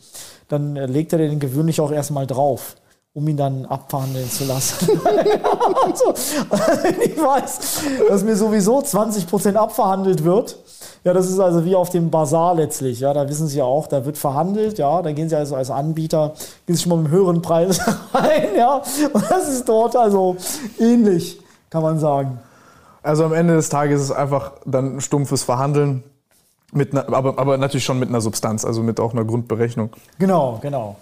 dann 0.49 0.77
äh, 0.77 0.87
legt 0.87 1.13
er 1.13 1.19
den 1.19 1.41
gewöhnlich 1.41 1.81
auch 1.81 1.93
erstmal 1.93 2.27
drauf, 2.27 2.77
um 3.15 3.29
ihn 3.29 3.37
dann 3.37 3.67
abverhandeln 3.67 4.31
zu 4.31 4.45
lassen. 4.45 4.89
also, 5.85 6.15
ich 7.03 7.23
weiß, 7.23 7.59
dass 8.09 8.25
mir 8.25 8.37
sowieso 8.37 8.81
20% 8.81 9.55
abverhandelt 9.55 10.25
wird. 10.25 10.57
Ja, 11.05 11.13
das 11.13 11.29
ist 11.29 11.41
also 11.41 11.65
wie 11.65 11.75
auf 11.75 11.91
dem 11.91 12.11
Bazar 12.11 12.55
letztlich. 12.55 13.01
Ja, 13.01 13.13
da 13.13 13.29
wissen 13.29 13.49
Sie 13.49 13.59
ja 13.59 13.65
auch, 13.65 13.89
da 13.89 14.05
wird 14.05 14.17
verhandelt. 14.17 14.79
Ja, 14.79 15.03
da 15.03 15.13
gehen 15.13 15.29
Sie 15.29 15.37
also 15.37 15.57
als 15.57 15.71
Anbieter, 15.71 16.33
gehen 16.67 16.77
Sie 16.77 16.83
schon 16.83 16.91
mal 16.91 16.97
mit 16.97 17.07
einem 17.07 17.15
höheren 17.15 17.43
Preis 17.43 17.81
rein. 18.15 18.49
Ja, 18.57 18.83
und 19.13 19.31
das 19.31 19.49
ist 19.49 19.69
dort 19.69 19.97
also 19.97 20.37
ähnlich, 20.79 21.41
kann 21.71 21.83
man 21.83 21.99
sagen. 21.99 22.39
Also 23.03 23.25
am 23.25 23.33
Ende 23.33 23.55
des 23.57 23.69
Tages 23.69 24.01
ist 24.01 24.11
es 24.11 24.17
einfach 24.17 24.53
dann 24.65 25.01
stumpfes 25.01 25.43
Verhandeln. 25.43 26.05
Mit 26.73 26.93
einer, 26.93 27.13
aber, 27.13 27.39
aber 27.39 27.59
natürlich 27.59 27.85
schon 27.85 27.99
mit 27.99 28.09
einer 28.09 28.23
Substanz, 28.23 28.65
also 28.65 28.83
mit 28.83 28.99
auch 28.99 29.13
einer 29.13 29.25
Grundberechnung. 29.25 29.91
Genau, 30.19 30.59
genau. 30.63 30.97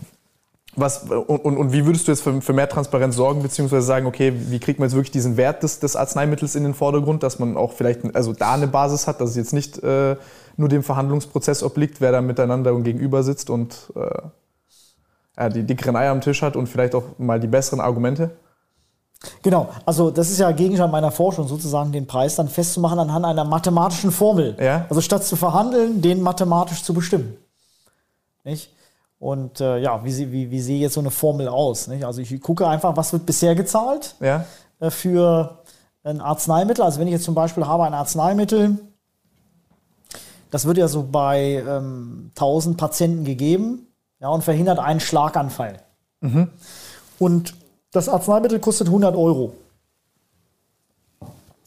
Was, 0.77 1.05
und, 1.05 1.45
und, 1.45 1.57
und 1.57 1.73
wie 1.73 1.85
würdest 1.85 2.07
du 2.07 2.13
jetzt 2.13 2.23
für, 2.23 2.41
für, 2.41 2.53
mehr 2.53 2.69
Transparenz 2.69 3.17
sorgen, 3.17 3.43
beziehungsweise 3.43 3.83
sagen, 3.83 4.07
okay, 4.07 4.33
wie 4.35 4.61
kriegt 4.61 4.79
man 4.79 4.89
jetzt 4.89 4.95
wirklich 4.95 5.11
diesen 5.11 5.37
Wert 5.37 5.63
des, 5.63 5.81
des 5.81 5.97
Arzneimittels 5.97 6.55
in 6.55 6.63
den 6.63 6.75
Vordergrund, 6.75 7.23
dass 7.23 7.39
man 7.41 7.57
auch 7.57 7.73
vielleicht 7.73 8.15
also 8.15 8.33
da 8.33 8.55
eine 8.55 8.69
Basis 8.69 9.07
hat, 9.09 9.21
dass 9.21 9.31
es 9.31 9.37
jetzt 9.37 9.53
nicht 9.53 9.83
äh, 9.83 10.17
nur 10.57 10.69
dem 10.69 10.83
Verhandlungsprozess 10.83 11.63
obliegt, 11.63 12.01
wer 12.01 12.13
da 12.13 12.21
miteinander 12.21 12.73
und 12.75 12.85
gegenüber 12.85 13.23
sitzt 13.25 13.51
und 13.51 13.93
äh, 13.97 15.51
die 15.51 15.65
dickeren 15.65 15.97
Eier 15.97 16.13
am 16.13 16.21
Tisch 16.21 16.43
hat 16.43 16.55
und 16.55 16.69
vielleicht 16.69 16.95
auch 16.95 17.19
mal 17.19 17.41
die 17.41 17.49
besseren 17.49 17.81
Argumente? 17.81 18.31
Genau, 19.43 19.69
also 19.85 20.11
das 20.11 20.31
ist 20.31 20.39
ja 20.39 20.51
Gegenstand 20.51 20.93
meiner 20.93 21.11
Forschung, 21.11 21.47
sozusagen 21.47 21.93
den 21.93 22.07
Preis 22.07 22.37
dann 22.37 22.49
festzumachen 22.49 22.99
anhand 22.99 23.27
einer 23.27 23.45
mathematischen 23.45 24.13
Formel. 24.13 24.57
Ja. 24.59 24.87
Also 24.89 25.03
statt 25.03 25.25
zu 25.25 25.37
verhandeln, 25.37 26.01
den 26.01 26.23
mathematisch 26.23 26.83
zu 26.83 26.95
bestimmen. 26.95 27.37
Nicht? 28.45 28.73
Und 29.19 29.61
äh, 29.61 29.79
ja, 29.79 30.03
wie, 30.03 30.33
wie, 30.33 30.51
wie 30.51 30.61
sehe 30.61 30.81
jetzt 30.81 30.95
so 30.95 31.01
eine 31.01 31.11
Formel 31.11 31.49
aus? 31.49 31.89
Nicht? 31.89 32.05
Also 32.05 32.23
ich 32.23 32.41
gucke 32.41 32.67
einfach, 32.67 32.97
was 32.97 33.13
wird 33.13 33.27
bisher 33.27 33.55
gezahlt 33.55 34.15
ja. 34.21 34.47
äh, 34.81 34.91
für 34.91 35.59
ein 36.03 36.23
Arzneimittel. 36.23 36.83
Also 36.83 36.99
wenn 36.99 37.07
ich 37.07 37.13
jetzt 37.13 37.25
zum 37.25 37.35
Beispiel 37.35 37.67
habe 37.67 37.85
ein 37.85 37.93
Arzneimittel, 37.93 38.79
das 40.51 40.65
wird 40.65 40.79
ja 40.79 40.89
so 40.89 41.07
bei 41.11 41.63
ähm, 41.67 42.31
1000 42.35 42.79
Patienten 42.79 43.25
gegeben 43.25 43.87
ja, 44.21 44.29
und 44.29 44.43
verhindert 44.43 44.79
einen 44.79 45.01
Schlaganfall. 45.01 45.83
Mhm. 46.23 46.49
Und 47.19 47.55
das 47.93 48.09
Arzneimittel 48.09 48.61
kostet 48.61 48.87
100 48.87 49.17
Euro. 49.17 49.53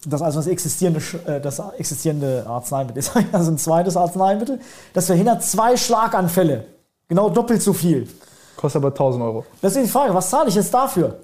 Das 0.06 0.20
ist 0.20 0.26
also 0.26 0.40
das 0.40 0.48
existierende, 0.48 1.02
äh, 1.26 1.40
das 1.40 1.62
existierende 1.78 2.46
Arzneimittel. 2.48 3.00
ist 3.00 3.16
also 3.32 3.52
ein 3.52 3.58
zweites 3.58 3.96
Arzneimittel. 3.96 4.60
Das 4.94 5.06
verhindert 5.08 5.44
zwei 5.44 5.78
Schlaganfälle. 5.78 6.66
Genau 7.08 7.30
doppelt 7.30 7.62
so 7.62 7.74
viel. 7.74 8.08
Kostet 8.56 8.82
aber 8.82 8.90
1000 8.90 9.24
Euro. 9.24 9.46
Das 9.62 9.76
ist 9.76 9.86
die 9.86 9.92
Frage, 9.92 10.14
was 10.14 10.30
zahle 10.30 10.50
ich 10.50 10.56
jetzt 10.56 10.74
dafür? 10.74 11.20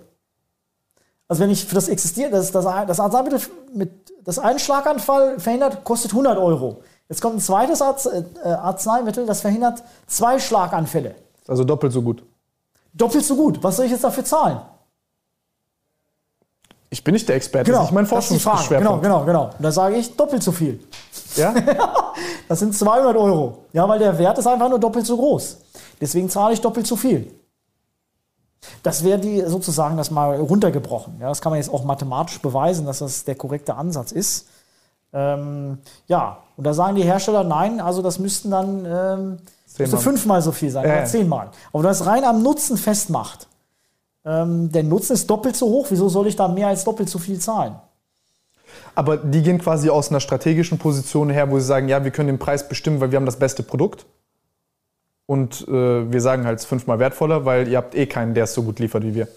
Also 1.27 1.43
wenn 1.43 1.51
ich 1.51 1.65
für 1.65 1.75
das 1.75 1.87
existiert, 1.87 2.33
das, 2.33 2.51
das, 2.51 2.65
das 2.65 2.99
Arzneimittel 2.99 3.41
mit 3.73 3.91
das 4.23 4.39
einen 4.39 4.59
Schlaganfall 4.59 5.39
verhindert, 5.39 5.83
kostet 5.83 6.11
100 6.11 6.37
Euro. 6.37 6.81
Jetzt 7.07 7.21
kommt 7.21 7.37
ein 7.37 7.39
zweites 7.39 7.81
äh, 7.81 8.23
Arzneimittel, 8.47 9.25
das 9.25 9.41
verhindert 9.41 9.81
zwei 10.07 10.39
Schlaganfälle. 10.39 11.15
Also 11.47 11.63
doppelt 11.63 11.93
so 11.93 12.01
gut. 12.01 12.23
Doppelt 12.93 13.25
so 13.25 13.35
gut. 13.35 13.63
Was 13.63 13.77
soll 13.77 13.85
ich 13.85 13.91
jetzt 13.91 14.03
dafür 14.03 14.25
zahlen? 14.25 14.59
Ich 16.91 17.03
bin 17.03 17.13
nicht 17.13 17.29
der 17.29 17.35
Experte, 17.35 17.65
genau, 17.65 17.79
das 17.79 17.89
ist 17.89 17.93
mein 17.93 18.05
Forschungsschwerpunkt. 18.07 18.69
Genau, 18.69 18.99
genau, 18.99 19.23
genau. 19.23 19.43
Und 19.45 19.63
da 19.63 19.71
sage 19.71 19.95
ich 19.97 20.15
doppelt 20.15 20.41
so 20.41 20.51
viel. 20.51 20.79
Ja? 21.35 21.53
das 22.47 22.59
sind 22.59 22.75
200 22.75 23.15
Euro. 23.15 23.65
Ja, 23.73 23.87
weil 23.87 23.99
der 23.99 24.17
Wert 24.17 24.37
ist 24.39 24.47
einfach 24.47 24.69
nur 24.69 24.79
doppelt 24.79 25.05
so 25.05 25.15
groß. 25.15 25.57
Deswegen 26.01 26.29
zahle 26.29 26.53
ich 26.53 26.61
doppelt 26.61 26.87
so 26.87 26.95
viel. 26.95 27.31
Das 28.83 29.03
wäre 29.03 29.19
die 29.19 29.41
sozusagen 29.41 29.97
das 29.97 30.09
mal 30.09 30.35
runtergebrochen. 30.35 31.17
Ja, 31.19 31.29
das 31.29 31.41
kann 31.41 31.51
man 31.51 31.57
jetzt 31.57 31.71
auch 31.71 31.83
mathematisch 31.83 32.41
beweisen, 32.41 32.85
dass 32.85 32.99
das 32.99 33.23
der 33.23 33.35
korrekte 33.35 33.75
Ansatz 33.75 34.11
ist. 34.11 34.47
Ähm, 35.13 35.79
ja, 36.07 36.39
und 36.57 36.63
da 36.65 36.73
sagen 36.73 36.95
die 36.95 37.03
Hersteller, 37.03 37.43
nein, 37.43 37.81
also 37.81 38.01
das 38.01 38.19
müssten 38.19 38.51
dann 38.51 38.85
ähm, 38.85 39.37
müsste 39.77 39.97
fünfmal 39.97 40.41
so 40.41 40.51
viel 40.51 40.69
sein 40.69 40.85
äh. 40.85 40.87
oder 40.87 41.05
zehnmal. 41.05 41.49
Aber 41.71 41.83
wenn 41.83 41.89
das 41.89 42.05
rein 42.05 42.23
am 42.23 42.43
Nutzen 42.43 42.77
festmacht, 42.77 43.47
ähm, 44.25 44.71
der 44.71 44.83
Nutzen 44.83 45.13
ist 45.13 45.29
doppelt 45.29 45.55
so 45.55 45.67
hoch. 45.67 45.87
Wieso 45.89 46.09
soll 46.09 46.27
ich 46.27 46.35
da 46.35 46.47
mehr 46.47 46.67
als 46.67 46.83
doppelt 46.83 47.09
so 47.09 47.19
viel 47.19 47.39
zahlen? 47.39 47.75
Aber 48.95 49.17
die 49.17 49.41
gehen 49.41 49.59
quasi 49.59 49.89
aus 49.89 50.09
einer 50.09 50.19
strategischen 50.19 50.77
Position 50.77 51.29
her, 51.29 51.49
wo 51.49 51.59
sie 51.59 51.65
sagen, 51.65 51.87
ja, 51.87 52.03
wir 52.03 52.11
können 52.11 52.27
den 52.27 52.39
Preis 52.39 52.67
bestimmen, 52.67 52.99
weil 52.99 53.11
wir 53.11 53.17
haben 53.17 53.25
das 53.25 53.39
beste 53.39 53.63
Produkt? 53.63 54.05
und 55.29 55.67
äh, 55.67 56.11
wir 56.11 56.21
sagen 56.21 56.45
halt 56.45 56.59
fünfmal 56.59 56.97
wertvoller, 56.97 57.45
weil 57.45 57.67
ihr 57.67 57.77
habt 57.77 57.93
eh 57.93 58.07
keinen, 58.07 58.33
der 58.33 58.45
es 58.45 58.55
so 58.55 58.63
gut 58.63 58.79
liefert 58.79 59.03
wie 59.03 59.13
wir. 59.13 59.27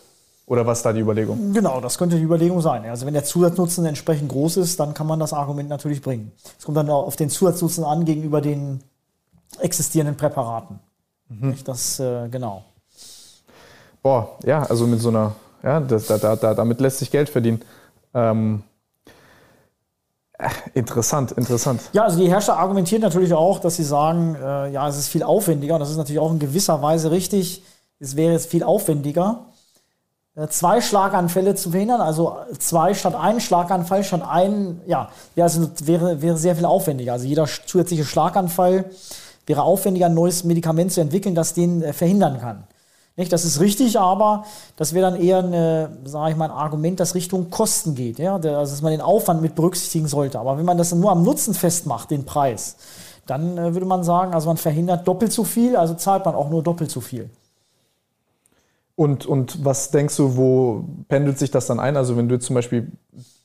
Oder 0.46 0.66
was 0.66 0.78
ist 0.78 0.86
da 0.86 0.92
die 0.94 1.00
Überlegung? 1.00 1.52
Genau, 1.52 1.82
das 1.82 1.98
könnte 1.98 2.16
die 2.16 2.22
Überlegung 2.22 2.62
sein. 2.62 2.86
Also 2.86 3.04
wenn 3.04 3.12
der 3.12 3.24
Zusatznutzen 3.24 3.84
entsprechend 3.84 4.30
groß 4.30 4.56
ist, 4.56 4.80
dann 4.80 4.94
kann 4.94 5.06
man 5.06 5.20
das 5.20 5.34
Argument 5.34 5.68
natürlich 5.68 6.00
bringen. 6.00 6.32
Es 6.58 6.64
kommt 6.64 6.78
dann 6.78 6.88
auch 6.88 7.06
auf 7.06 7.16
den 7.16 7.28
Zusatznutzen 7.28 7.84
an 7.84 8.06
gegenüber 8.06 8.40
den 8.40 8.80
existierenden 9.60 10.16
Präparaten. 10.16 10.78
Mhm. 11.28 11.56
Das, 11.66 12.00
äh, 12.00 12.26
genau. 12.30 12.64
Boah, 14.02 14.36
ja, 14.44 14.62
also 14.64 14.86
mit 14.86 15.00
so 15.00 15.10
einer, 15.10 15.32
ja, 15.62 15.80
das, 15.80 16.06
da, 16.06 16.18
da, 16.18 16.54
damit 16.54 16.80
lässt 16.80 16.98
sich 16.98 17.10
Geld 17.10 17.28
verdienen. 17.28 17.62
Ähm, 18.14 18.62
äh, 20.38 20.48
interessant, 20.74 21.32
interessant. 21.32 21.80
Ja, 21.92 22.02
also 22.02 22.18
die 22.18 22.28
Herrscher 22.28 22.58
argumentieren 22.58 23.02
natürlich 23.02 23.32
auch, 23.32 23.60
dass 23.60 23.76
sie 23.76 23.84
sagen, 23.84 24.34
äh, 24.34 24.72
ja, 24.72 24.88
es 24.88 24.98
ist 24.98 25.08
viel 25.08 25.22
aufwendiger. 25.22 25.74
Und 25.74 25.80
das 25.80 25.90
ist 25.90 25.96
natürlich 25.96 26.20
auch 26.20 26.32
in 26.32 26.40
gewisser 26.40 26.82
Weise 26.82 27.12
richtig. 27.12 27.62
Es 28.00 28.16
wäre 28.16 28.32
jetzt 28.32 28.50
viel 28.50 28.64
aufwendiger, 28.64 29.46
äh, 30.34 30.48
zwei 30.48 30.80
Schlaganfälle 30.80 31.54
zu 31.54 31.70
verhindern, 31.70 32.00
also 32.00 32.36
zwei 32.58 32.94
statt 32.94 33.14
einen 33.14 33.40
Schlaganfall 33.40 34.02
statt 34.02 34.22
ein, 34.26 34.80
ja, 34.86 35.10
ja 35.36 35.44
also 35.44 35.70
wäre, 35.84 36.22
wäre 36.22 36.36
sehr 36.36 36.56
viel 36.56 36.64
aufwendiger. 36.64 37.12
Also 37.12 37.26
jeder 37.26 37.46
zusätzliche 37.46 38.04
Schlaganfall 38.04 38.86
wäre 39.46 39.62
aufwendiger, 39.62 40.06
ein 40.06 40.14
neues 40.14 40.42
Medikament 40.42 40.90
zu 40.90 41.00
entwickeln, 41.00 41.36
das 41.36 41.54
den 41.54 41.82
äh, 41.82 41.92
verhindern 41.92 42.40
kann. 42.40 42.64
Nicht? 43.16 43.32
Das 43.32 43.44
ist 43.44 43.60
richtig, 43.60 43.98
aber 43.98 44.44
das 44.76 44.94
wäre 44.94 45.10
dann 45.10 45.20
eher 45.20 45.38
eine, 45.38 45.98
sage 46.04 46.32
ich 46.32 46.36
mal, 46.36 46.46
ein 46.46 46.50
Argument, 46.50 46.98
das 46.98 47.14
Richtung 47.14 47.50
Kosten 47.50 47.94
geht. 47.94 48.18
Ja? 48.18 48.34
Also, 48.36 48.48
dass 48.48 48.82
man 48.82 48.92
den 48.92 49.02
Aufwand 49.02 49.42
mit 49.42 49.54
berücksichtigen 49.54 50.08
sollte. 50.08 50.38
Aber 50.38 50.56
wenn 50.56 50.64
man 50.64 50.78
das 50.78 50.94
nur 50.94 51.10
am 51.10 51.22
Nutzen 51.22 51.52
festmacht, 51.52 52.10
den 52.10 52.24
Preis, 52.24 52.76
dann 53.26 53.58
äh, 53.58 53.74
würde 53.74 53.86
man 53.86 54.02
sagen, 54.02 54.34
also 54.34 54.48
man 54.48 54.56
verhindert 54.56 55.06
doppelt 55.06 55.32
so 55.32 55.44
viel, 55.44 55.76
also 55.76 55.94
zahlt 55.94 56.24
man 56.24 56.34
auch 56.34 56.48
nur 56.48 56.62
doppelt 56.62 56.90
so 56.90 57.00
viel. 57.00 57.28
Und, 58.94 59.24
und 59.24 59.64
was 59.64 59.90
denkst 59.90 60.16
du, 60.18 60.36
wo 60.36 60.84
pendelt 61.08 61.38
sich 61.38 61.50
das 61.50 61.66
dann 61.66 61.80
ein? 61.80 61.96
Also 61.96 62.16
wenn 62.18 62.28
du 62.28 62.38
zum 62.38 62.54
Beispiel, 62.54 62.92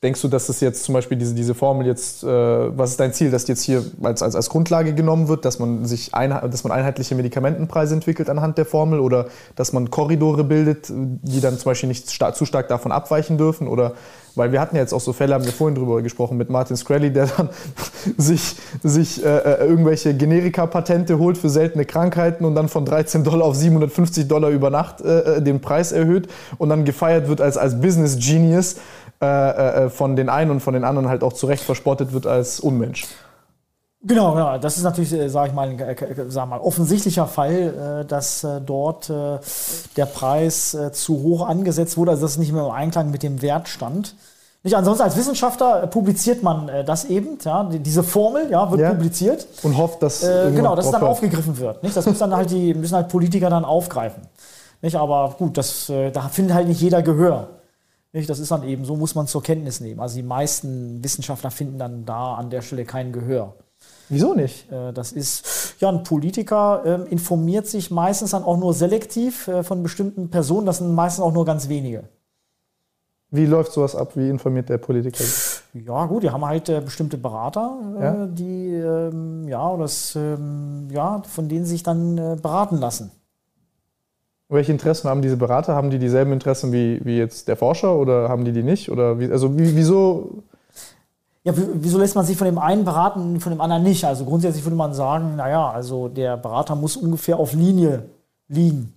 denkst 0.02 0.20
du, 0.20 0.28
dass 0.28 0.46
das 0.46 0.60
jetzt 0.60 0.84
zum 0.84 0.92
Beispiel 0.92 1.16
diese, 1.16 1.34
diese 1.34 1.54
Formel 1.54 1.86
jetzt, 1.86 2.22
äh, 2.22 2.26
was 2.28 2.90
ist 2.90 3.00
dein 3.00 3.14
Ziel, 3.14 3.30
dass 3.30 3.48
jetzt 3.48 3.62
hier 3.62 3.82
als, 4.02 4.22
als, 4.22 4.34
als 4.34 4.50
Grundlage 4.50 4.94
genommen 4.94 5.26
wird, 5.28 5.46
dass 5.46 5.58
man 5.58 5.86
sich 5.86 6.14
ein, 6.14 6.30
dass 6.30 6.64
man 6.64 6.72
einheitliche 6.72 7.14
Medikamentenpreise 7.14 7.94
entwickelt 7.94 8.28
anhand 8.28 8.58
der 8.58 8.66
Formel 8.66 9.00
oder 9.00 9.28
dass 9.56 9.72
man 9.72 9.90
Korridore 9.90 10.44
bildet, 10.44 10.88
die 10.90 11.40
dann 11.40 11.56
zum 11.56 11.70
Beispiel 11.70 11.88
nicht 11.88 12.10
star 12.10 12.34
zu 12.34 12.44
stark 12.44 12.68
davon 12.68 12.92
abweichen 12.92 13.38
dürfen? 13.38 13.68
Oder 13.68 13.94
weil 14.38 14.52
wir 14.52 14.60
hatten 14.60 14.76
ja 14.76 14.82
jetzt 14.82 14.92
auch 14.92 15.00
so 15.00 15.12
Fälle, 15.12 15.34
haben 15.34 15.44
wir 15.44 15.52
vorhin 15.52 15.74
drüber 15.74 16.00
gesprochen, 16.00 16.38
mit 16.38 16.48
Martin 16.48 16.76
Screlly, 16.76 17.12
der 17.12 17.26
dann 17.26 17.50
sich, 18.16 18.56
sich 18.82 19.24
äh, 19.24 19.28
äh, 19.28 19.66
irgendwelche 19.66 20.14
Generika-Patente 20.14 21.18
holt 21.18 21.36
für 21.36 21.50
seltene 21.50 21.84
Krankheiten 21.84 22.44
und 22.44 22.54
dann 22.54 22.68
von 22.68 22.84
13 22.84 23.24
Dollar 23.24 23.46
auf 23.46 23.56
750 23.56 24.28
Dollar 24.28 24.50
über 24.50 24.70
Nacht 24.70 25.00
äh, 25.00 25.36
äh, 25.36 25.42
den 25.42 25.60
Preis 25.60 25.92
erhöht 25.92 26.28
und 26.56 26.70
dann 26.70 26.84
gefeiert 26.84 27.28
wird 27.28 27.40
als, 27.40 27.58
als 27.58 27.80
Business 27.80 28.16
Genius 28.18 28.76
äh, 29.20 29.26
äh, 29.26 29.90
von 29.90 30.16
den 30.16 30.28
einen 30.28 30.52
und 30.52 30.60
von 30.60 30.74
den 30.74 30.84
anderen 30.84 31.08
halt 31.08 31.22
auch 31.22 31.32
zu 31.32 31.46
Recht 31.46 31.64
verspottet 31.64 32.12
wird 32.12 32.26
als 32.26 32.60
Unmensch. 32.60 33.06
Genau, 34.00 34.36
ja, 34.36 34.58
das 34.58 34.76
ist 34.76 34.84
natürlich, 34.84 35.10
sage 35.32 35.48
ich 35.48 35.54
mal, 35.54 35.68
ein 35.68 36.30
sag 36.30 36.48
mal, 36.48 36.60
offensichtlicher 36.60 37.26
Fall, 37.26 38.04
dass 38.06 38.46
dort 38.64 39.08
der 39.08 40.06
Preis 40.06 40.76
zu 40.92 41.22
hoch 41.22 41.46
angesetzt 41.46 41.96
wurde, 41.96 42.12
also 42.12 42.22
dass 42.22 42.32
es 42.32 42.38
nicht 42.38 42.52
mehr 42.52 42.64
im 42.64 42.70
Einklang 42.70 43.10
mit 43.10 43.24
dem 43.24 43.42
Wert 43.42 43.68
stand. 43.68 44.14
Nicht, 44.64 44.76
ansonsten 44.76 45.04
als 45.04 45.16
Wissenschaftler 45.16 45.86
publiziert 45.86 46.42
man 46.42 46.68
äh, 46.68 46.84
das 46.84 47.04
eben, 47.04 47.38
ja, 47.44 47.64
diese 47.64 48.02
Formel 48.02 48.50
ja, 48.50 48.70
wird 48.70 48.80
ja. 48.80 48.90
publiziert. 48.90 49.46
Und 49.62 49.76
hofft, 49.76 50.02
dass 50.02 50.24
äh, 50.24 50.50
genau, 50.50 50.74
dass 50.74 50.86
es 50.86 50.90
dann 50.90 51.04
aufgegriffen 51.04 51.56
wird. 51.58 51.82
Nicht? 51.82 51.96
Das 51.96 52.04
müssen 52.06 52.18
dann 52.18 52.34
halt 52.34 52.50
die 52.50 52.74
müssen 52.74 52.96
halt 52.96 53.08
Politiker 53.08 53.50
dann 53.50 53.64
aufgreifen. 53.64 54.24
Nicht? 54.82 54.96
Aber 54.96 55.36
gut, 55.38 55.56
das, 55.56 55.88
äh, 55.88 56.10
da 56.10 56.22
findet 56.28 56.54
halt 56.54 56.66
nicht 56.66 56.80
jeder 56.80 57.02
Gehör. 57.02 57.48
Nicht? 58.12 58.28
Das 58.28 58.40
ist 58.40 58.50
dann 58.50 58.64
eben, 58.64 58.84
so 58.84 58.96
muss 58.96 59.14
man 59.14 59.28
zur 59.28 59.44
Kenntnis 59.44 59.80
nehmen. 59.80 60.00
Also 60.00 60.16
die 60.16 60.24
meisten 60.24 61.04
Wissenschaftler 61.04 61.52
finden 61.52 61.78
dann 61.78 62.04
da 62.04 62.34
an 62.34 62.50
der 62.50 62.62
Stelle 62.62 62.84
kein 62.84 63.12
Gehör. 63.12 63.54
Wieso 64.08 64.34
nicht? 64.34 64.70
Äh, 64.72 64.92
das 64.92 65.12
ist, 65.12 65.76
ja, 65.80 65.88
ein 65.88 66.02
Politiker 66.02 66.82
äh, 66.84 67.10
informiert 67.10 67.66
sich 67.66 67.90
meistens 67.90 68.30
dann 68.30 68.44
auch 68.44 68.56
nur 68.56 68.74
selektiv 68.74 69.48
äh, 69.48 69.62
von 69.62 69.82
bestimmten 69.82 70.30
Personen. 70.30 70.66
Das 70.66 70.78
sind 70.78 70.94
meistens 70.94 71.24
auch 71.24 71.32
nur 71.32 71.44
ganz 71.44 71.68
wenige. 71.68 72.04
Wie 73.30 73.44
läuft 73.44 73.72
sowas 73.72 73.94
ab? 73.94 74.16
Wie 74.16 74.30
informiert 74.30 74.70
der 74.70 74.78
Politiker? 74.78 75.22
Ja, 75.74 76.06
gut, 76.06 76.22
die 76.22 76.30
haben 76.30 76.46
halt 76.46 76.68
äh, 76.70 76.80
bestimmte 76.80 77.18
Berater, 77.18 77.78
äh, 77.98 78.02
ja? 78.02 78.26
die, 78.26 78.72
ähm, 78.72 79.46
ja, 79.46 79.76
das, 79.76 80.16
ähm, 80.16 80.88
ja, 80.90 81.22
von 81.28 81.48
denen 81.48 81.66
sich 81.66 81.82
dann 81.82 82.16
äh, 82.16 82.36
beraten 82.40 82.78
lassen. 82.78 83.10
Welche 84.48 84.72
Interessen 84.72 85.10
haben 85.10 85.20
diese 85.20 85.36
Berater? 85.36 85.74
Haben 85.74 85.90
die 85.90 85.98
dieselben 85.98 86.32
Interessen 86.32 86.72
wie, 86.72 87.04
wie 87.04 87.18
jetzt 87.18 87.48
der 87.48 87.56
Forscher 87.56 87.96
oder 87.96 88.30
haben 88.30 88.46
die 88.46 88.52
die 88.52 88.62
nicht? 88.62 88.90
Oder 88.90 89.18
wie, 89.20 89.30
also 89.30 89.58
wie, 89.58 89.76
wieso? 89.76 90.42
Ja, 91.44 91.52
wieso 91.56 91.98
lässt 91.98 92.14
man 92.14 92.26
sich 92.26 92.36
von 92.36 92.46
dem 92.46 92.58
einen 92.58 92.84
beraten, 92.84 93.40
von 93.40 93.52
dem 93.52 93.60
anderen 93.60 93.82
nicht? 93.82 94.04
Also 94.04 94.24
grundsätzlich 94.24 94.64
würde 94.64 94.76
man 94.76 94.92
sagen, 94.92 95.36
naja, 95.36 95.70
also 95.70 96.08
der 96.08 96.36
Berater 96.36 96.74
muss 96.74 96.96
ungefähr 96.96 97.38
auf 97.38 97.52
Linie 97.52 98.08
liegen. 98.48 98.92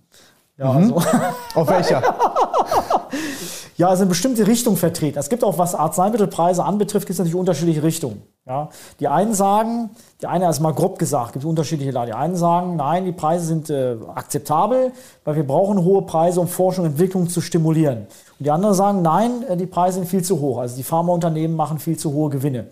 Ja, 0.58 0.72
mhm. 0.72 0.94
also. 0.94 0.94
Auf 1.54 1.68
welcher? 1.68 2.02
ja, 3.76 3.88
also 3.88 4.02
eine 4.02 4.08
bestimmte 4.10 4.46
Richtung 4.46 4.76
vertreten. 4.76 5.18
Es 5.18 5.28
gibt 5.28 5.44
auch, 5.44 5.58
was 5.58 5.74
Arzneimittelpreise 5.74 6.62
anbetrifft, 6.64 7.06
gibt 7.06 7.14
es 7.14 7.18
natürlich 7.18 7.38
unterschiedliche 7.38 7.82
Richtungen. 7.82 8.22
Ja, 8.46 8.70
die 8.98 9.06
einen 9.06 9.34
sagen, 9.34 9.90
die 10.20 10.26
eine 10.26 10.48
ist 10.48 10.58
mal 10.60 10.74
grob 10.74 10.98
gesagt, 10.98 11.34
gibt 11.34 11.44
es 11.44 11.48
unterschiedliche 11.48 11.92
Lager. 11.92 12.06
Die 12.06 12.12
einen 12.12 12.36
sagen, 12.36 12.74
nein, 12.74 13.04
die 13.04 13.12
Preise 13.12 13.46
sind 13.46 13.70
äh, 13.70 13.96
akzeptabel, 14.14 14.92
weil 15.24 15.36
wir 15.36 15.46
brauchen 15.46 15.84
hohe 15.84 16.02
Preise, 16.02 16.40
um 16.40 16.48
Forschung 16.48 16.84
und 16.84 16.92
Entwicklung 16.92 17.28
zu 17.28 17.40
stimulieren. 17.40 18.08
Und 18.42 18.46
die 18.46 18.50
anderen 18.50 18.74
sagen, 18.74 19.02
nein, 19.02 19.44
äh, 19.48 19.56
die 19.56 19.66
Preise 19.66 20.00
sind 20.00 20.08
viel 20.08 20.24
zu 20.24 20.40
hoch. 20.40 20.58
Also 20.58 20.74
die 20.74 20.82
Pharmaunternehmen 20.82 21.56
machen 21.56 21.78
viel 21.78 21.96
zu 21.96 22.12
hohe 22.12 22.28
Gewinne. 22.28 22.66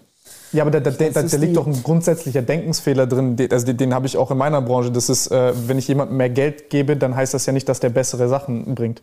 Ja, 0.50 0.64
aber 0.64 0.72
da, 0.72 0.80
da, 0.80 0.90
da, 0.90 1.22
da 1.22 1.36
liegt 1.36 1.56
doch 1.56 1.64
ein 1.64 1.80
grundsätzlicher 1.84 2.42
Denkensfehler 2.42 3.06
drin. 3.06 3.36
Also 3.52 3.66
den, 3.66 3.76
den 3.76 3.94
habe 3.94 4.04
ich 4.08 4.16
auch 4.16 4.32
in 4.32 4.36
meiner 4.36 4.60
Branche. 4.62 4.90
Das 4.90 5.08
ist, 5.08 5.28
äh, 5.28 5.52
wenn 5.68 5.78
ich 5.78 5.86
jemandem 5.86 6.16
mehr 6.16 6.28
Geld 6.28 6.70
gebe, 6.70 6.96
dann 6.96 7.14
heißt 7.14 7.34
das 7.34 7.46
ja 7.46 7.52
nicht, 7.52 7.68
dass 7.68 7.78
der 7.78 7.90
bessere 7.90 8.26
Sachen 8.26 8.74
bringt. 8.74 9.00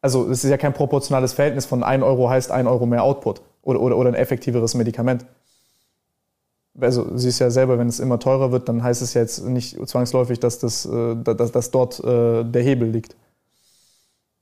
Also 0.00 0.28
es 0.28 0.42
ist 0.42 0.50
ja 0.50 0.56
kein 0.56 0.74
proportionales 0.74 1.34
Verhältnis 1.34 1.66
von 1.66 1.84
1 1.84 2.02
Euro 2.02 2.28
heißt 2.28 2.50
1 2.50 2.68
Euro 2.68 2.86
mehr 2.86 3.04
Output 3.04 3.40
oder, 3.62 3.80
oder, 3.80 3.96
oder 3.96 4.08
ein 4.10 4.16
effektiveres 4.16 4.74
Medikament. 4.74 5.24
Also 6.80 7.16
sie 7.16 7.28
ist 7.28 7.38
ja 7.38 7.50
selber, 7.50 7.78
wenn 7.78 7.86
es 7.86 8.00
immer 8.00 8.18
teurer 8.18 8.50
wird, 8.50 8.68
dann 8.68 8.82
heißt 8.82 9.02
es 9.02 9.14
ja 9.14 9.20
jetzt 9.20 9.44
nicht 9.46 9.88
zwangsläufig, 9.88 10.40
dass, 10.40 10.58
das, 10.58 10.84
äh, 10.84 11.14
dass, 11.14 11.52
dass 11.52 11.70
dort 11.70 12.00
äh, 12.00 12.42
der 12.42 12.62
Hebel 12.62 12.88
liegt. 12.88 13.14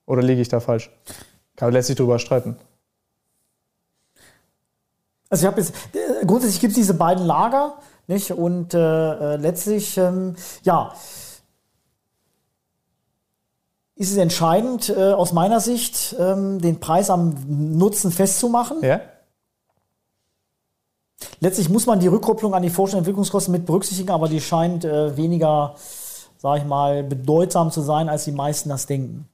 Oder 0.06 0.22
liege 0.22 0.40
ich 0.40 0.48
da 0.48 0.60
falsch? 0.60 0.90
Kann, 1.56 1.72
lässt 1.72 1.88
sich 1.88 1.96
darüber 1.96 2.18
streiten. 2.18 2.56
Also 5.28 5.42
ich 5.42 5.46
habe 5.46 5.60
jetzt, 5.60 5.74
äh, 5.92 6.24
grundsätzlich 6.24 6.60
gibt 6.60 6.72
es 6.72 6.76
diese 6.76 6.94
beiden 6.94 7.26
Lager, 7.26 7.78
nicht? 8.06 8.30
Und 8.30 8.74
äh, 8.74 8.78
äh, 8.78 9.36
letztlich, 9.36 9.98
ähm, 9.98 10.36
ja, 10.62 10.92
ist 13.96 14.12
es 14.12 14.16
entscheidend 14.18 14.90
äh, 14.90 15.12
aus 15.12 15.32
meiner 15.32 15.58
Sicht, 15.58 16.14
ähm, 16.18 16.60
den 16.60 16.78
Preis 16.78 17.10
am 17.10 17.34
Nutzen 17.48 18.12
festzumachen. 18.12 18.82
Ja. 18.82 19.00
Letztlich 21.40 21.70
muss 21.70 21.86
man 21.86 21.98
die 21.98 22.06
Rückkopplung 22.06 22.54
an 22.54 22.62
die 22.62 22.70
Forschung 22.70 22.98
und 22.98 23.00
Entwicklungskosten 23.00 23.52
mit 23.52 23.66
berücksichtigen, 23.66 24.10
aber 24.10 24.28
die 24.28 24.40
scheint 24.40 24.84
äh, 24.84 25.16
weniger, 25.16 25.74
sage 26.36 26.60
ich 26.60 26.66
mal, 26.66 27.02
bedeutsam 27.02 27.70
zu 27.70 27.80
sein, 27.80 28.08
als 28.08 28.24
die 28.24 28.32
meisten 28.32 28.68
das 28.68 28.86
denken. 28.86 29.28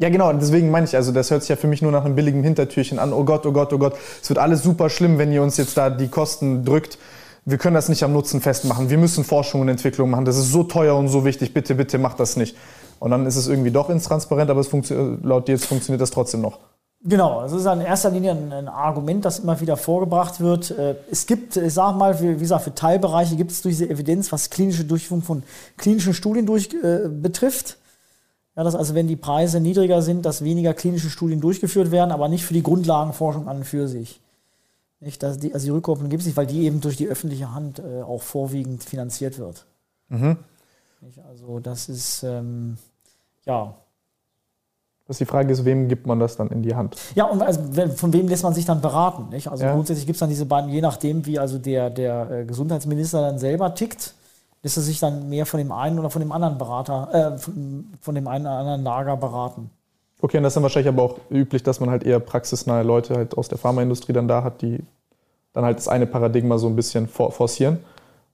Ja, 0.00 0.10
genau, 0.10 0.32
deswegen 0.32 0.70
meine 0.70 0.86
ich, 0.86 0.94
also 0.94 1.10
das 1.10 1.30
hört 1.32 1.42
sich 1.42 1.48
ja 1.48 1.56
für 1.56 1.66
mich 1.66 1.82
nur 1.82 1.90
nach 1.90 2.04
einem 2.04 2.14
billigen 2.14 2.44
Hintertürchen 2.44 3.00
an. 3.00 3.12
Oh 3.12 3.24
Gott, 3.24 3.44
oh 3.46 3.52
Gott, 3.52 3.72
oh 3.72 3.78
Gott, 3.78 3.94
es 4.22 4.28
wird 4.28 4.38
alles 4.38 4.62
super 4.62 4.90
schlimm, 4.90 5.18
wenn 5.18 5.32
ihr 5.32 5.42
uns 5.42 5.56
jetzt 5.56 5.76
da 5.76 5.90
die 5.90 6.06
Kosten 6.06 6.64
drückt. 6.64 6.98
Wir 7.44 7.58
können 7.58 7.74
das 7.74 7.88
nicht 7.88 8.04
am 8.04 8.12
Nutzen 8.12 8.40
festmachen. 8.40 8.90
Wir 8.90 8.98
müssen 8.98 9.24
Forschung 9.24 9.60
und 9.60 9.68
Entwicklung 9.68 10.10
machen. 10.10 10.24
Das 10.24 10.36
ist 10.36 10.52
so 10.52 10.62
teuer 10.62 10.94
und 10.94 11.08
so 11.08 11.24
wichtig. 11.24 11.52
Bitte, 11.52 11.74
bitte 11.74 11.98
macht 11.98 12.20
das 12.20 12.36
nicht. 12.36 12.56
Und 13.00 13.10
dann 13.10 13.26
ist 13.26 13.36
es 13.36 13.48
irgendwie 13.48 13.70
doch 13.70 13.90
intransparent, 13.90 14.50
aber 14.50 14.60
es 14.60 14.70
laut 15.22 15.48
dir 15.48 15.52
jetzt 15.52 15.64
funktioniert 15.64 16.00
das 16.00 16.10
trotzdem 16.10 16.42
noch. 16.42 16.58
Genau, 17.04 17.44
es 17.44 17.52
ist 17.52 17.64
in 17.64 17.80
erster 17.80 18.10
Linie 18.10 18.32
ein, 18.32 18.68
Argument, 18.68 19.24
das 19.24 19.38
immer 19.38 19.60
wieder 19.60 19.76
vorgebracht 19.76 20.40
wird. 20.40 20.72
Äh, 20.72 20.96
es 21.10 21.26
gibt, 21.26 21.56
ich 21.56 21.72
sag 21.72 21.96
mal, 21.96 22.20
wie 22.20 22.36
gesagt, 22.36 22.64
für 22.64 22.74
Teilbereiche 22.74 23.36
gibt 23.36 23.50
es 23.52 23.62
durch 23.62 23.76
diese 23.76 23.88
Evidenz, 23.88 24.30
was 24.30 24.50
klinische 24.50 24.84
Durchführung 24.84 25.22
von 25.22 25.42
klinischen 25.76 26.12
Studien 26.12 26.44
durch, 26.44 26.70
äh, 26.74 27.08
betrifft. 27.08 27.78
Ja, 28.58 28.64
dass 28.64 28.74
also 28.74 28.96
wenn 28.96 29.06
die 29.06 29.14
Preise 29.14 29.60
niedriger 29.60 30.02
sind, 30.02 30.26
dass 30.26 30.42
weniger 30.42 30.74
klinische 30.74 31.10
Studien 31.10 31.40
durchgeführt 31.40 31.92
werden, 31.92 32.10
aber 32.10 32.26
nicht 32.26 32.44
für 32.44 32.54
die 32.54 32.64
Grundlagenforschung 32.64 33.46
an 33.46 33.58
und 33.58 33.64
für 33.64 33.86
sich. 33.86 34.20
Nicht, 34.98 35.22
dass 35.22 35.38
die, 35.38 35.54
also 35.54 35.66
die 35.66 35.70
Rückkopplung 35.70 36.08
gibt 36.08 36.22
es 36.22 36.26
nicht, 36.26 36.36
weil 36.36 36.48
die 36.48 36.64
eben 36.64 36.80
durch 36.80 36.96
die 36.96 37.06
öffentliche 37.06 37.54
Hand 37.54 37.78
äh, 37.78 38.02
auch 38.02 38.20
vorwiegend 38.20 38.82
finanziert 38.82 39.38
wird. 39.38 39.64
Mhm. 40.08 40.38
Nicht, 41.02 41.20
also 41.20 41.60
das 41.60 41.88
ist, 41.88 42.24
ähm, 42.24 42.78
ja. 43.44 43.76
Was 45.06 45.18
die 45.18 45.24
Frage 45.24 45.52
ist, 45.52 45.64
wem 45.64 45.86
gibt 45.86 46.08
man 46.08 46.18
das 46.18 46.36
dann 46.36 46.48
in 46.48 46.64
die 46.64 46.74
Hand? 46.74 46.96
Ja, 47.14 47.26
und 47.26 47.40
also, 47.40 47.60
von 47.94 48.12
wem 48.12 48.26
lässt 48.26 48.42
man 48.42 48.54
sich 48.54 48.64
dann 48.64 48.80
beraten? 48.80 49.28
Nicht? 49.28 49.46
Also 49.46 49.66
ja. 49.66 49.72
grundsätzlich 49.72 50.04
gibt 50.04 50.16
es 50.16 50.20
dann 50.20 50.30
diese 50.30 50.46
beiden, 50.46 50.68
je 50.68 50.80
nachdem, 50.80 51.24
wie 51.26 51.38
also 51.38 51.58
der, 51.58 51.90
der 51.90 52.28
äh, 52.28 52.44
Gesundheitsminister 52.44 53.20
dann 53.20 53.38
selber 53.38 53.76
tickt, 53.76 54.14
lässt 54.62 54.76
er 54.76 54.82
sich 54.82 55.00
dann 55.00 55.28
mehr 55.28 55.46
von 55.46 55.58
dem 55.58 55.72
einen 55.72 55.98
oder 55.98 56.10
von 56.10 56.20
dem 56.20 56.32
anderen 56.32 56.58
Berater, 56.58 57.36
äh, 57.36 57.38
von, 57.38 58.14
dem 58.14 58.28
einen 58.28 58.46
oder 58.46 58.56
anderen 58.56 58.82
Lager 58.82 59.16
beraten. 59.16 59.70
Okay, 60.20 60.38
und 60.38 60.42
das 60.42 60.50
ist 60.50 60.54
dann 60.56 60.62
wahrscheinlich 60.64 60.88
aber 60.88 61.02
auch 61.02 61.18
üblich, 61.30 61.62
dass 61.62 61.80
man 61.80 61.90
halt 61.90 62.02
eher 62.02 62.18
praxisnahe 62.18 62.82
Leute 62.82 63.14
halt 63.14 63.38
aus 63.38 63.48
der 63.48 63.58
Pharmaindustrie 63.58 64.12
dann 64.12 64.26
da 64.26 64.42
hat, 64.42 64.62
die 64.62 64.82
dann 65.52 65.64
halt 65.64 65.78
das 65.78 65.88
eine 65.88 66.06
Paradigma 66.06 66.58
so 66.58 66.66
ein 66.66 66.76
bisschen 66.76 67.08
forcieren 67.08 67.78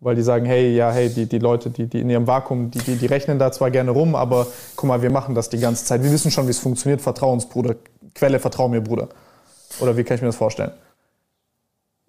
weil 0.04 0.14
die 0.14 0.22
sagen, 0.22 0.44
hey, 0.44 0.76
ja, 0.76 0.90
hey, 0.92 1.08
die, 1.08 1.26
die 1.26 1.38
Leute, 1.38 1.70
die, 1.70 1.86
die 1.86 2.00
in 2.00 2.10
ihrem 2.10 2.26
Vakuum, 2.26 2.70
die, 2.70 2.78
die, 2.78 2.96
die 2.96 3.06
rechnen 3.06 3.38
da 3.38 3.50
zwar 3.50 3.70
gerne 3.70 3.90
rum, 3.90 4.14
aber 4.14 4.46
guck 4.76 4.86
mal, 4.86 5.00
wir 5.00 5.10
machen 5.10 5.34
das 5.34 5.48
die 5.48 5.58
ganze 5.58 5.86
Zeit. 5.86 6.02
Wir 6.02 6.12
wissen 6.12 6.30
schon, 6.30 6.46
wie 6.46 6.50
es 6.50 6.58
funktioniert. 6.58 7.00
Vertrau 7.00 7.32
uns, 7.32 7.46
Bruder. 7.46 7.76
Quelle, 8.14 8.38
vertrau 8.38 8.68
mir, 8.68 8.82
Bruder. 8.82 9.08
Oder 9.80 9.96
wie 9.96 10.04
kann 10.04 10.16
ich 10.16 10.20
mir 10.20 10.28
das 10.28 10.36
vorstellen? 10.36 10.72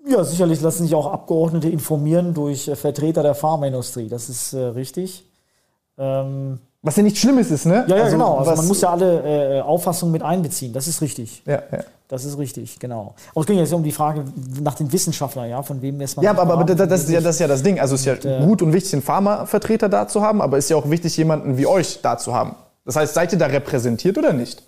Ja, 0.07 0.23
sicherlich 0.23 0.61
lassen 0.61 0.83
sich 0.83 0.93
auch 0.93 1.11
Abgeordnete 1.11 1.69
informieren 1.69 2.33
durch 2.33 2.67
äh, 2.67 2.75
Vertreter 2.75 3.23
der 3.23 3.35
Pharmaindustrie. 3.35 4.07
Das 4.07 4.29
ist 4.29 4.53
äh, 4.53 4.59
richtig. 4.59 5.25
Ähm 5.97 6.59
was 6.81 6.95
ja 6.97 7.03
nichts 7.03 7.19
Schlimmes 7.19 7.49
ist, 7.49 7.65
ne? 7.65 7.83
Ja, 7.87 7.97
ja 7.97 8.03
also, 8.03 8.15
genau. 8.15 8.37
Also 8.37 8.55
man 8.55 8.67
muss 8.67 8.81
ja 8.81 8.91
alle 8.91 9.57
äh, 9.57 9.61
Auffassungen 9.61 10.11
mit 10.11 10.21
einbeziehen. 10.21 10.71
Das 10.71 10.87
ist 10.87 11.01
richtig. 11.01 11.41
Ja, 11.47 11.63
ja. 11.71 11.79
Das 12.07 12.23
ist 12.23 12.37
richtig, 12.37 12.77
genau. 12.77 13.15
Aber 13.31 13.41
es 13.41 13.47
ging 13.47 13.57
jetzt 13.57 13.73
um 13.73 13.81
die 13.81 13.91
Frage 13.91 14.23
nach 14.61 14.75
den 14.75 14.93
Wissenschaftlern, 14.93 15.49
ja, 15.49 15.63
von 15.63 15.81
wem 15.81 15.97
lässt 15.97 16.15
man. 16.15 16.23
Ja, 16.23 16.31
aber, 16.37 16.53
aber 16.53 16.63
das, 16.63 16.87
das, 16.87 17.03
ist 17.05 17.09
ja, 17.09 17.19
das 17.19 17.35
ist 17.35 17.39
ja 17.39 17.47
das 17.47 17.63
Ding. 17.63 17.79
Also 17.79 17.95
es 17.95 18.05
ist 18.05 18.23
ja 18.23 18.37
und, 18.37 18.45
gut 18.45 18.61
und 18.61 18.73
wichtig, 18.73 18.93
einen 18.93 19.01
Pharmavertreter 19.01 19.89
da 19.89 20.07
zu 20.07 20.21
haben, 20.21 20.43
aber 20.43 20.59
es 20.59 20.65
ist 20.65 20.69
ja 20.69 20.77
auch 20.77 20.87
wichtig, 20.87 21.17
jemanden 21.17 21.57
wie 21.57 21.65
euch 21.65 22.01
da 22.03 22.19
zu 22.19 22.35
haben. 22.35 22.55
Das 22.85 22.95
heißt, 22.95 23.15
seid 23.15 23.33
ihr 23.33 23.39
da 23.39 23.47
repräsentiert 23.47 24.19
oder 24.19 24.33
nicht? 24.33 24.61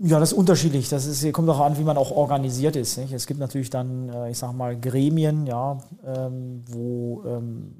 Ja, 0.00 0.18
das 0.18 0.32
ist 0.32 0.38
unterschiedlich. 0.38 0.88
Das 0.88 1.06
ist, 1.06 1.32
kommt 1.32 1.48
auch 1.48 1.60
an, 1.60 1.78
wie 1.78 1.84
man 1.84 1.96
auch 1.96 2.10
organisiert 2.10 2.76
ist. 2.76 2.98
Nicht? 2.98 3.12
Es 3.12 3.26
gibt 3.26 3.40
natürlich 3.40 3.70
dann, 3.70 4.08
äh, 4.08 4.30
ich 4.30 4.38
sag 4.38 4.52
mal, 4.52 4.78
Gremien, 4.78 5.46
ja, 5.46 5.78
ähm, 6.04 6.64
wo 6.66 7.22
ähm, 7.26 7.74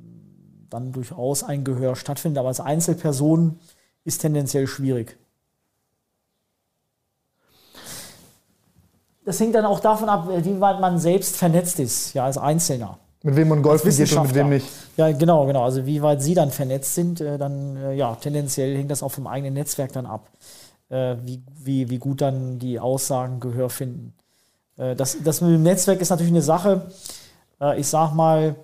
dann 0.70 0.92
durchaus 0.92 1.42
ein 1.42 1.64
Gehör 1.64 1.96
stattfindet, 1.96 2.38
aber 2.38 2.48
als 2.48 2.60
Einzelperson 2.60 3.58
ist 4.04 4.20
tendenziell 4.20 4.66
schwierig. 4.66 5.16
das 9.24 9.40
hängt 9.40 9.54
dann 9.54 9.64
auch 9.64 9.80
davon 9.80 10.08
ab, 10.08 10.28
wie 10.28 10.60
weit 10.60 10.80
man 10.80 10.98
selbst 10.98 11.36
vernetzt 11.36 11.80
ist, 11.80 12.14
ja, 12.14 12.24
als 12.24 12.38
Einzelner. 12.38 12.98
Mit 13.22 13.36
wem 13.36 13.48
man 13.48 13.62
golfen 13.62 13.90
geht 13.90 14.12
und 14.12 14.26
mit 14.26 14.34
wem 14.34 14.50
nicht. 14.50 14.66
Ja, 14.98 15.10
genau, 15.12 15.46
genau. 15.46 15.64
Also 15.64 15.86
wie 15.86 16.02
weit 16.02 16.20
Sie 16.20 16.34
dann 16.34 16.50
vernetzt 16.50 16.94
sind, 16.94 17.22
äh, 17.22 17.38
dann 17.38 17.76
äh, 17.76 17.94
ja, 17.94 18.14
tendenziell 18.16 18.76
hängt 18.76 18.90
das 18.90 19.02
auch 19.02 19.10
vom 19.10 19.26
eigenen 19.26 19.54
Netzwerk 19.54 19.92
dann 19.92 20.04
ab, 20.04 20.28
äh, 20.88 21.16
wie, 21.22 21.42
wie, 21.62 21.90
wie 21.90 21.98
gut 21.98 22.20
dann 22.20 22.58
die 22.58 22.80
Aussagen 22.80 23.40
Gehör 23.40 23.70
finden. 23.70 24.14
Das, 24.76 25.16
das 25.22 25.40
mit 25.40 25.52
dem 25.52 25.62
Netzwerk 25.62 26.00
ist 26.00 26.10
natürlich 26.10 26.32
eine 26.32 26.42
Sache, 26.42 26.90
ich 27.76 27.86
sag 27.86 28.12
mal, 28.12 28.56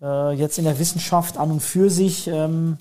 jetzt 0.00 0.58
in 0.58 0.64
der 0.64 0.78
Wissenschaft 0.78 1.38
an 1.38 1.50
und 1.50 1.60
für 1.60 1.90
sich, 1.90 2.28
ähm, 2.28 2.78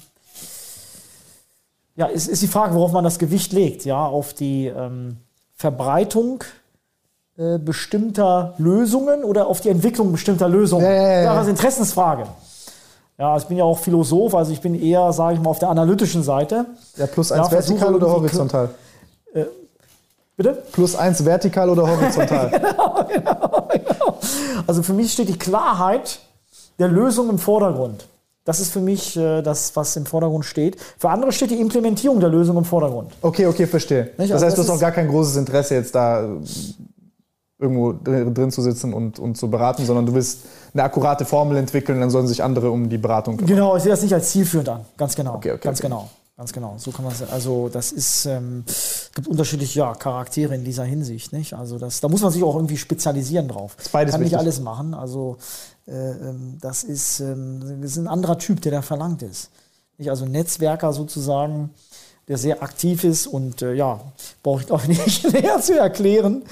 ja, 1.95 2.05
ist, 2.05 2.27
ist 2.27 2.43
die 2.43 2.47
Frage, 2.47 2.75
worauf 2.75 2.91
man 2.91 3.03
das 3.03 3.17
Gewicht 3.17 3.53
legt, 3.53 3.85
ja, 3.85 4.05
auf 4.05 4.35
die 4.35 4.67
ähm, 4.67 5.17
Verbreitung 5.55 6.43
äh, 7.35 7.57
bestimmter 7.57 8.53
Lösungen 8.59 9.23
oder 9.23 9.47
auf 9.47 9.59
die 9.59 9.69
Entwicklung 9.69 10.11
bestimmter 10.11 10.47
Lösungen. 10.47 10.85
Ja, 10.85 10.91
ja, 10.91 11.21
ja. 11.21 11.23
Das 11.23 11.33
ist 11.33 11.41
eine 11.41 11.49
Interessensfrage. 11.49 12.27
Ja, 13.23 13.37
ich 13.37 13.45
bin 13.45 13.55
ja 13.55 13.63
auch 13.63 13.79
Philosoph, 13.79 14.35
also 14.35 14.51
ich 14.51 14.59
bin 14.59 14.75
eher, 14.75 15.13
sage 15.13 15.35
ich 15.35 15.41
mal, 15.41 15.49
auf 15.49 15.59
der 15.59 15.69
analytischen 15.69 16.23
Seite. 16.23 16.65
Ja, 16.97 17.07
plus 17.07 17.31
eins 17.31 17.47
ja, 17.47 17.51
vertikal 17.53 17.95
oder 17.95 18.11
horizontal? 18.11 18.69
Äh, 19.33 19.45
bitte? 20.35 20.61
Plus 20.73 20.93
eins 20.93 21.23
vertikal 21.23 21.69
oder 21.69 21.87
horizontal? 21.87 22.49
genau, 22.49 23.05
genau, 23.07 23.69
genau. 23.71 24.19
Also 24.67 24.83
für 24.83 24.91
mich 24.91 25.13
steht 25.13 25.29
die 25.29 25.39
Klarheit 25.39 26.19
der 26.79 26.89
Lösung 26.89 27.29
im 27.29 27.39
Vordergrund. 27.39 28.09
Das 28.43 28.59
ist 28.59 28.73
für 28.73 28.81
mich 28.81 29.15
äh, 29.15 29.41
das, 29.41 29.73
was 29.73 29.95
im 29.95 30.05
Vordergrund 30.05 30.43
steht. 30.43 30.75
Für 30.97 31.09
andere 31.09 31.31
steht 31.31 31.51
die 31.51 31.61
Implementierung 31.61 32.19
der 32.19 32.27
Lösung 32.27 32.57
im 32.57 32.65
Vordergrund. 32.65 33.13
Okay, 33.21 33.45
okay, 33.45 33.67
verstehe. 33.67 34.11
Nicht? 34.17 34.31
Das 34.31 34.31
also 34.31 34.45
heißt, 34.47 34.57
das 34.57 34.65
du 34.65 34.71
hast 34.73 34.77
auch 34.77 34.81
gar 34.81 34.91
kein 34.91 35.07
großes 35.07 35.37
Interesse 35.37 35.75
jetzt 35.75 35.95
da 35.95 36.27
irgendwo 37.63 37.93
drin 37.93 38.51
zu 38.51 38.61
sitzen 38.61 38.93
und, 38.93 39.17
und 39.17 39.35
zu 39.35 39.49
beraten, 39.49 39.85
sondern 39.85 40.05
du 40.05 40.13
willst 40.13 40.41
eine 40.73 40.83
akkurate 40.83 41.25
Formel 41.25 41.57
entwickeln, 41.57 41.99
dann 41.99 42.09
sollen 42.09 42.27
sich 42.27 42.43
andere 42.43 42.69
um 42.69 42.89
die 42.89 42.97
Beratung 42.97 43.37
kümmern. 43.37 43.55
Genau, 43.55 43.75
ich 43.75 43.83
sehe 43.83 43.91
das 43.91 44.03
nicht 44.03 44.13
als 44.13 44.31
zielführend 44.31 44.69
an. 44.69 44.81
Ganz 44.97 45.15
genau. 45.15 45.35
Okay, 45.35 45.53
okay, 45.53 45.61
ganz 45.63 45.79
okay. 45.79 45.87
genau. 45.87 46.09
Ganz 46.35 46.51
genau. 46.51 46.73
So 46.77 46.89
kann 46.91 47.05
man 47.05 47.13
Also 47.31 47.69
das 47.69 47.91
ist, 47.91 48.25
ähm, 48.25 48.63
gibt 49.13 49.27
unterschiedliche 49.27 49.79
ja, 49.79 49.93
Charaktere 49.93 50.55
in 50.55 50.63
dieser 50.63 50.83
Hinsicht. 50.83 51.31
Nicht? 51.31 51.53
Also 51.53 51.77
das, 51.77 51.99
da 51.99 52.09
muss 52.09 52.21
man 52.21 52.31
sich 52.31 52.43
auch 52.43 52.55
irgendwie 52.55 52.77
spezialisieren 52.77 53.47
drauf. 53.47 53.75
Das 53.77 53.89
beides 53.89 54.13
kann 54.13 54.21
wichtig. 54.21 54.33
nicht 54.33 54.39
alles 54.39 54.59
machen. 54.59 54.95
Also 54.95 55.37
äh, 55.87 55.91
ähm, 55.91 56.57
das 56.59 56.83
ist, 56.83 57.19
ähm, 57.19 57.59
das 57.81 57.91
ist 57.91 57.97
ein 57.97 58.07
anderer 58.07 58.39
Typ, 58.39 58.61
der 58.61 58.71
da 58.71 58.81
verlangt 58.81 59.21
ist. 59.21 59.51
Nicht? 59.99 60.09
Also 60.09 60.25
Netzwerker 60.25 60.91
sozusagen, 60.91 61.69
der 62.27 62.39
sehr 62.39 62.63
aktiv 62.63 63.03
ist 63.03 63.27
und 63.27 63.61
äh, 63.61 63.73
ja, 63.73 64.01
brauche 64.41 64.63
ich 64.63 64.71
auch 64.71 64.83
nicht 64.87 65.31
näher 65.31 65.61
zu 65.61 65.77
erklären. 65.77 66.43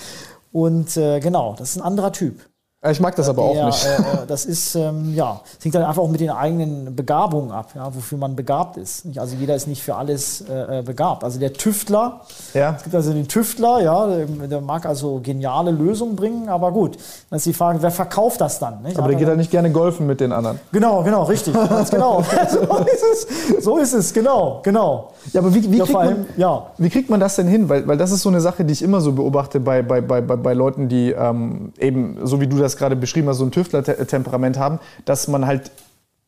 Und 0.51 0.97
äh, 0.97 1.19
genau, 1.19 1.55
das 1.57 1.71
ist 1.71 1.77
ein 1.77 1.83
anderer 1.83 2.11
Typ. 2.11 2.50
Ich 2.89 2.99
mag 2.99 3.15
das 3.15 3.29
aber 3.29 3.43
auch 3.43 3.65
nicht. 3.65 3.85
Äh, 3.85 3.89
äh, 3.89 4.25
das 4.27 4.45
ist, 4.45 4.73
ähm, 4.73 5.13
ja, 5.13 5.39
das 5.43 5.63
hängt 5.63 5.75
dann 5.75 5.83
einfach 5.83 6.01
auch 6.01 6.09
mit 6.09 6.19
den 6.19 6.31
eigenen 6.31 6.95
Begabungen 6.95 7.51
ab, 7.51 7.69
ja, 7.75 7.93
wofür 7.93 8.17
man 8.17 8.35
begabt 8.35 8.75
ist. 8.75 9.05
Also 9.17 9.35
jeder 9.35 9.53
ist 9.53 9.67
nicht 9.67 9.83
für 9.83 9.93
alles 9.93 10.41
äh, 10.49 10.79
äh, 10.79 10.81
begabt. 10.81 11.23
Also 11.23 11.39
der 11.39 11.53
Tüftler, 11.53 12.21
ja. 12.55 12.73
es 12.75 12.81
gibt 12.81 12.95
also 12.95 13.13
den 13.13 13.27
Tüftler, 13.27 13.83
ja, 13.83 14.07
der, 14.07 14.25
der, 14.25 14.61
mag 14.61 14.87
also 14.87 15.19
geniale 15.21 15.69
Lösungen 15.69 16.15
bringen, 16.15 16.49
aber 16.49 16.71
gut, 16.71 16.97
dann 17.29 17.37
ist 17.37 17.45
die 17.45 17.53
Frage, 17.53 17.83
wer 17.83 17.91
verkauft 17.91 18.41
das 18.41 18.57
dann? 18.57 18.81
Nicht? 18.81 18.97
Aber 18.97 19.09
der 19.09 19.17
geht 19.17 19.27
dann 19.27 19.37
nicht 19.37 19.51
gerne 19.51 19.69
golfen 19.69 20.07
mit 20.07 20.19
den 20.19 20.31
anderen. 20.31 20.59
Genau, 20.71 21.03
genau, 21.03 21.21
richtig, 21.25 21.53
ganz 21.53 21.91
genau. 21.91 22.23
so 22.49 22.77
ist 22.79 23.03
es, 23.13 23.63
so 23.63 23.77
ist 23.77 23.93
es, 23.93 24.11
genau, 24.11 24.61
genau. 24.63 25.11
Ja, 25.33 25.41
aber 25.41 25.53
wie, 25.53 25.71
wie, 25.71 25.77
ja, 25.77 25.85
kriegt, 25.85 25.97
allem, 25.99 26.17
man, 26.21 26.27
ja. 26.35 26.65
wie 26.79 26.89
kriegt 26.89 27.11
man 27.11 27.19
das 27.19 27.35
denn 27.35 27.47
hin? 27.47 27.69
Weil, 27.69 27.87
weil 27.87 27.97
das 27.97 28.11
ist 28.11 28.23
so 28.23 28.29
eine 28.29 28.41
Sache, 28.41 28.65
die 28.65 28.73
ich 28.73 28.81
immer 28.81 29.01
so 29.01 29.11
beobachte 29.11 29.59
bei, 29.59 29.83
bei, 29.83 30.01
bei, 30.01 30.21
bei 30.21 30.53
Leuten, 30.55 30.89
die 30.89 31.11
ähm, 31.11 31.73
eben, 31.77 32.17
so 32.23 32.41
wie 32.41 32.47
du 32.47 32.57
das 32.57 32.70
das 32.71 32.77
gerade 32.77 32.95
beschrieben 32.95 33.27
hast, 33.27 33.37
so 33.37 33.45
ein 33.45 33.51
Tüftler-Temperament 33.51 34.57
haben, 34.57 34.79
dass 35.05 35.27
man 35.27 35.45
halt 35.45 35.71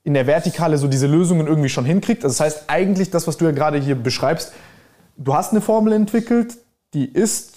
in 0.04 0.14
der 0.14 0.28
Vertikale 0.28 0.78
so 0.78 0.88
diese 0.88 1.08
Lösungen 1.08 1.48
irgendwie 1.48 1.70
schon 1.70 1.86
hinkriegt. 1.86 2.24
Also 2.24 2.34
das 2.34 2.40
heißt 2.42 2.64
eigentlich 2.68 3.10
das, 3.10 3.28
was 3.28 3.38
du 3.38 3.46
ja 3.46 3.52
gerade 3.52 3.78
hier 3.80 3.96
beschreibst, 3.96 4.52
du 5.18 5.34
hast 5.34 5.52
eine 5.52 5.62
Formel 5.62 5.94
entwickelt, 5.94 6.58
die 6.94 7.06
ist 7.06 7.54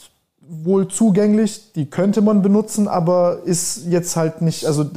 wohl 0.49 0.87
zugänglich, 0.87 1.73
die 1.73 1.91
könnte 1.91 2.21
man 2.23 2.41
benutzen, 2.41 2.87
aber 2.87 3.41
ist 3.45 3.87
jetzt 3.89 4.15
halt 4.15 4.43
nicht, 4.43 4.65
also 4.65 4.89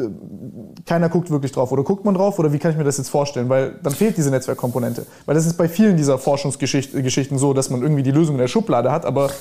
keiner 0.85 1.09
guckt 1.09 1.31
wirklich 1.31 1.51
drauf. 1.51 1.71
Oder 1.71 1.83
guckt 1.83 2.05
man 2.05 2.13
drauf 2.13 2.37
oder 2.37 2.53
wie 2.53 2.59
kann 2.59 2.71
ich 2.71 2.77
mir 2.77 2.83
das 2.83 2.97
jetzt 2.97 3.09
vorstellen? 3.09 3.49
Weil 3.49 3.75
dann 3.81 3.93
fehlt 3.93 4.15
diese 4.15 4.29
Netzwerkkomponente. 4.29 5.07
Weil 5.25 5.35
das 5.35 5.47
ist 5.47 5.57
bei 5.57 5.67
vielen 5.67 5.97
dieser 5.97 6.19
Forschungsgeschichten 6.19 7.37
so, 7.39 7.53
dass 7.53 7.71
man 7.71 7.81
irgendwie 7.81 8.03
die 8.03 8.11
Lösung 8.11 8.35
in 8.35 8.41
der 8.41 8.47
Schublade 8.47 8.91
hat, 8.91 9.05
aber 9.05 9.31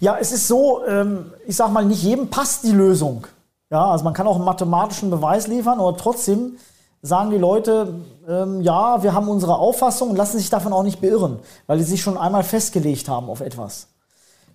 ja, 0.00 0.16
es 0.20 0.32
ist 0.32 0.48
so, 0.48 0.84
ähm, 0.86 1.32
ich 1.46 1.56
sag 1.56 1.70
mal, 1.70 1.84
nicht 1.84 2.02
jedem 2.02 2.28
passt 2.28 2.64
die 2.64 2.72
Lösung. 2.72 3.26
Ja, 3.70 3.90
also 3.90 4.04
man 4.04 4.12
kann 4.12 4.26
auch 4.26 4.36
einen 4.36 4.44
mathematischen 4.44 5.10
Beweis 5.10 5.46
liefern, 5.46 5.80
aber 5.80 5.96
trotzdem 5.96 6.56
sagen 7.00 7.30
die 7.30 7.38
Leute, 7.38 7.94
ähm, 8.28 8.60
ja, 8.60 9.02
wir 9.02 9.14
haben 9.14 9.28
unsere 9.28 9.56
Auffassung 9.56 10.10
und 10.10 10.16
lassen 10.16 10.38
sich 10.38 10.50
davon 10.50 10.72
auch 10.72 10.82
nicht 10.82 11.00
beirren, 11.00 11.38
weil 11.66 11.78
sie 11.78 11.84
sich 11.84 12.02
schon 12.02 12.16
einmal 12.16 12.44
festgelegt 12.44 13.08
haben 13.08 13.28
auf 13.28 13.40
etwas. 13.40 13.88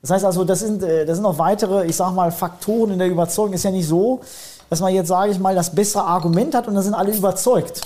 Das 0.02 0.12
heißt 0.12 0.26
also, 0.26 0.44
das 0.44 0.60
sind, 0.60 0.84
äh, 0.84 1.06
das 1.06 1.18
sind 1.18 1.24
noch 1.24 1.40
weitere, 1.40 1.86
ich 1.86 1.96
sag 1.96 2.14
mal, 2.14 2.32
Faktoren 2.32 2.92
in 2.92 3.00
der 3.00 3.10
Überzeugung. 3.10 3.54
Ist 3.54 3.64
ja 3.64 3.72
nicht 3.72 3.88
so, 3.88 4.22
dass 4.70 4.80
man 4.80 4.94
jetzt, 4.94 5.08
sage 5.08 5.32
ich 5.32 5.40
mal, 5.40 5.56
das 5.56 5.74
bessere 5.74 6.04
Argument 6.04 6.56
hat 6.56 6.68
und 6.68 6.76
dann 6.76 6.84
sind 6.84 6.94
alle 6.94 7.12
überzeugt. 7.12 7.82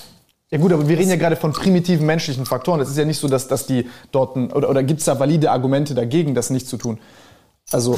Ja 0.52 0.58
gut, 0.58 0.74
aber 0.74 0.88
wir 0.88 0.98
reden 0.98 1.10
ja 1.10 1.16
gerade 1.16 1.38
von 1.38 1.54
primitiven 1.54 2.06
menschlichen 2.06 2.46
Faktoren. 2.46 2.82
Es 2.82 2.90
ist 2.90 2.98
ja 2.98 3.06
nicht 3.06 3.20
so, 3.20 3.30
dass, 3.30 3.48
dass 3.48 3.66
die 3.66 3.90
dort, 4.12 4.36
oder, 4.36 4.70
oder 4.70 4.84
gibt 4.84 5.00
es 5.00 5.06
da 5.06 5.18
valide 5.18 5.50
Argumente 5.50 5.96
dagegen, 5.96 6.36
das 6.36 6.50
nicht 6.50 6.68
zu 6.68 6.76
tun? 6.76 7.00
Also 7.72 7.98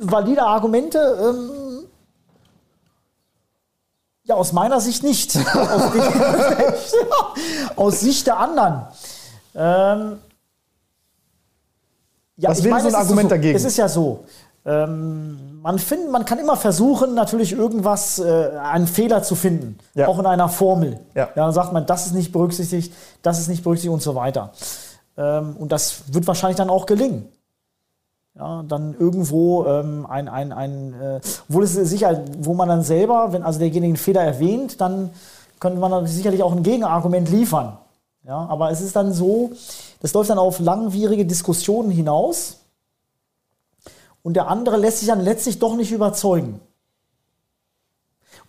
valide 0.00 0.42
Argumente. 0.42 0.98
Ähm, 0.98 1.86
ja, 4.24 4.34
aus 4.34 4.52
meiner 4.52 4.80
Sicht 4.80 5.02
nicht. 5.02 5.36
aus, 5.54 6.92
aus, 7.76 8.00
Sicht 8.00 8.26
der 8.26 8.38
anderen. 8.38 8.82
Ähm, 9.54 10.18
ja, 12.36 12.50
Was 12.50 12.62
wäre 12.62 12.80
so 12.80 12.88
ein 12.88 12.94
Argument 12.94 13.30
so, 13.30 13.36
dagegen? 13.36 13.56
Es 13.56 13.64
ist 13.64 13.76
ja 13.76 13.88
so. 13.88 14.24
Ähm, 14.64 15.60
man, 15.62 15.78
find, 15.78 16.10
man 16.10 16.24
kann 16.24 16.40
immer 16.40 16.56
versuchen, 16.56 17.14
natürlich 17.14 17.52
irgendwas, 17.52 18.18
äh, 18.18 18.50
einen 18.60 18.88
Fehler 18.88 19.22
zu 19.22 19.36
finden. 19.36 19.78
Ja. 19.94 20.08
Auch 20.08 20.18
in 20.18 20.26
einer 20.26 20.48
Formel. 20.48 20.98
Ja. 21.14 21.26
ja. 21.26 21.28
Dann 21.36 21.52
sagt 21.52 21.72
man, 21.72 21.86
das 21.86 22.06
ist 22.06 22.14
nicht 22.14 22.32
berücksichtigt, 22.32 22.92
das 23.22 23.38
ist 23.38 23.46
nicht 23.48 23.62
berücksichtigt 23.62 23.94
und 23.94 24.02
so 24.02 24.16
weiter. 24.16 24.52
Ähm, 25.16 25.56
und 25.56 25.70
das 25.70 26.12
wird 26.12 26.26
wahrscheinlich 26.26 26.56
dann 26.56 26.68
auch 26.68 26.86
gelingen 26.86 27.28
ja, 28.38 28.62
dann 28.68 28.94
irgendwo 28.98 29.64
ähm, 29.64 30.06
ein, 30.06 30.28
ein, 30.28 30.52
ein 30.52 30.94
äh, 31.00 31.20
obwohl 31.48 31.64
es 31.64 31.72
sicher, 31.72 32.22
wo 32.38 32.52
man 32.52 32.68
dann 32.68 32.82
selber, 32.82 33.32
wenn 33.32 33.42
also 33.42 33.58
derjenige 33.58 33.86
einen 33.86 33.96
Fehler 33.96 34.22
erwähnt, 34.22 34.80
dann 34.80 35.10
könnte 35.58 35.80
man 35.80 35.90
dann 35.90 36.06
sicherlich 36.06 36.42
auch 36.42 36.52
ein 36.52 36.62
Gegenargument 36.62 37.30
liefern. 37.30 37.78
Ja, 38.26 38.44
aber 38.46 38.70
es 38.70 38.80
ist 38.80 38.96
dann 38.96 39.12
so, 39.12 39.52
das 40.02 40.12
läuft 40.12 40.30
dann 40.30 40.38
auf 40.38 40.58
langwierige 40.58 41.24
Diskussionen 41.24 41.90
hinaus 41.90 42.58
und 44.22 44.34
der 44.34 44.48
andere 44.48 44.76
lässt 44.76 44.98
sich 44.98 45.08
dann 45.08 45.20
letztlich 45.20 45.58
doch 45.58 45.76
nicht 45.76 45.92
überzeugen. 45.92 46.60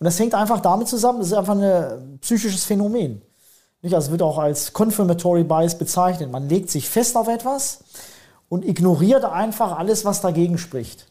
Und 0.00 0.04
das 0.04 0.18
hängt 0.18 0.34
einfach 0.34 0.60
damit 0.60 0.88
zusammen, 0.88 1.20
das 1.20 1.28
ist 1.28 1.34
einfach 1.34 1.56
ein 1.56 2.18
psychisches 2.20 2.64
Phänomen. 2.64 3.22
Nicht? 3.80 3.94
Also 3.94 4.10
wird 4.10 4.22
auch 4.22 4.38
als 4.38 4.72
Confirmatory 4.72 5.44
Bias 5.44 5.78
bezeichnet. 5.78 6.30
Man 6.30 6.48
legt 6.48 6.70
sich 6.70 6.88
fest 6.88 7.16
auf 7.16 7.28
etwas 7.28 7.80
und 8.48 8.64
ignoriert 8.64 9.24
einfach 9.24 9.78
alles, 9.78 10.04
was 10.04 10.20
dagegen 10.20 10.58
spricht. 10.58 11.06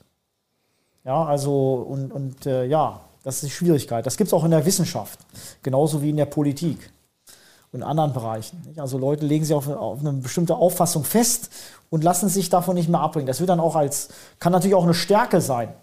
Ja, 1.04 1.24
also, 1.24 1.86
und, 1.88 2.12
und 2.12 2.46
äh, 2.46 2.66
ja, 2.66 3.02
das 3.24 3.36
ist 3.36 3.46
die 3.46 3.50
Schwierigkeit. 3.52 4.06
Das 4.06 4.18
gibt 4.18 4.28
es 4.28 4.34
auch 4.34 4.44
in 4.44 4.52
der 4.52 4.66
Wissenschaft, 4.66 5.20
genauso 5.64 6.02
wie 6.02 6.10
in 6.10 6.18
der 6.18 6.26
Politik 6.26 6.92
und 7.72 7.84
anderen 7.84 8.14
Bereichen. 8.14 8.62
Nicht? 8.66 8.80
Also 8.80 8.98
Leute 8.98 9.26
legen 9.26 9.46
sich 9.46 9.56
auf, 9.56 9.68
auf, 9.68 10.00
eine 10.00 10.14
bestimmte 10.14 10.56
Auffassung 10.56 11.04
fest 11.04 11.50
und 11.90 12.04
lassen 12.04 12.30
sich 12.30 12.50
davon 12.50 12.76
nicht 12.76 12.90
mehr 12.90 13.02
abbringen. 13.02 13.28
Das 13.28 13.40
wird 13.40 13.50
dann 13.50 13.60
auch 13.60 13.76
als, 13.76 14.10
kann 14.40 14.52
natürlich 14.52 14.76
auch 14.76 14.84
eine 14.84 14.94
Stärke 14.94 15.42
sein. 15.42 15.74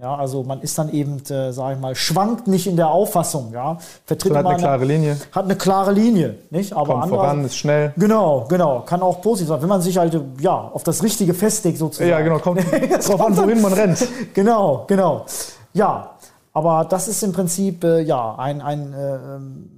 Ja, 0.00 0.14
also 0.14 0.42
man 0.44 0.62
ist 0.62 0.78
dann 0.78 0.90
eben, 0.94 1.22
äh, 1.28 1.52
sage 1.52 1.74
ich 1.74 1.80
mal, 1.80 1.94
schwankt 1.94 2.48
nicht 2.48 2.66
in 2.66 2.76
der 2.76 2.88
Auffassung. 2.88 3.52
Ja, 3.52 3.76
vertritt 4.06 4.34
hat 4.34 4.46
eine 4.46 4.56
klare 4.56 4.84
Linie. 4.86 5.18
Hat 5.30 5.44
eine 5.44 5.56
klare 5.56 5.92
Linie, 5.92 6.38
nicht? 6.48 6.72
Aber 6.72 6.92
Kommt 6.92 7.04
andere, 7.04 7.18
voran, 7.18 7.44
ist 7.44 7.56
schnell. 7.56 7.92
Genau, 7.98 8.46
genau, 8.48 8.80
kann 8.80 9.02
auch 9.02 9.20
positiv 9.20 9.48
sein, 9.48 9.60
wenn 9.60 9.68
man 9.68 9.82
sich 9.82 9.98
halt 9.98 10.18
ja 10.40 10.70
auf 10.72 10.84
das 10.84 11.02
Richtige 11.02 11.34
festlegt 11.34 11.76
sozusagen. 11.76 12.08
Ja, 12.08 12.20
genau, 12.22 12.38
kommt 12.38 12.64
drauf 13.06 13.20
an, 13.20 13.36
wohin 13.36 13.60
man 13.60 13.74
rennt. 13.74 14.08
genau, 14.32 14.84
genau. 14.86 15.26
Ja, 15.74 16.12
aber 16.54 16.86
das 16.88 17.06
ist 17.06 17.22
im 17.22 17.32
Prinzip 17.32 17.84
äh, 17.84 18.00
ja 18.00 18.36
ein 18.38 18.62
ein 18.62 18.94
äh, 18.94 19.14
ähm, 19.16 19.70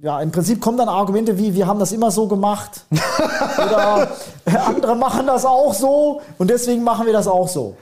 ja, 0.00 0.20
im 0.22 0.30
Prinzip 0.30 0.58
kommen 0.60 0.78
dann 0.78 0.88
Argumente 0.88 1.36
wie, 1.36 1.54
wir 1.54 1.66
haben 1.66 1.80
das 1.80 1.92
immer 1.92 2.10
so 2.10 2.26
gemacht. 2.28 2.86
Oder 3.58 4.08
andere 4.66 4.94
machen 4.96 5.26
das 5.26 5.44
auch 5.44 5.74
so 5.74 6.22
und 6.38 6.48
deswegen 6.48 6.82
machen 6.82 7.04
wir 7.04 7.12
das 7.12 7.28
auch 7.28 7.48
so. 7.48 7.76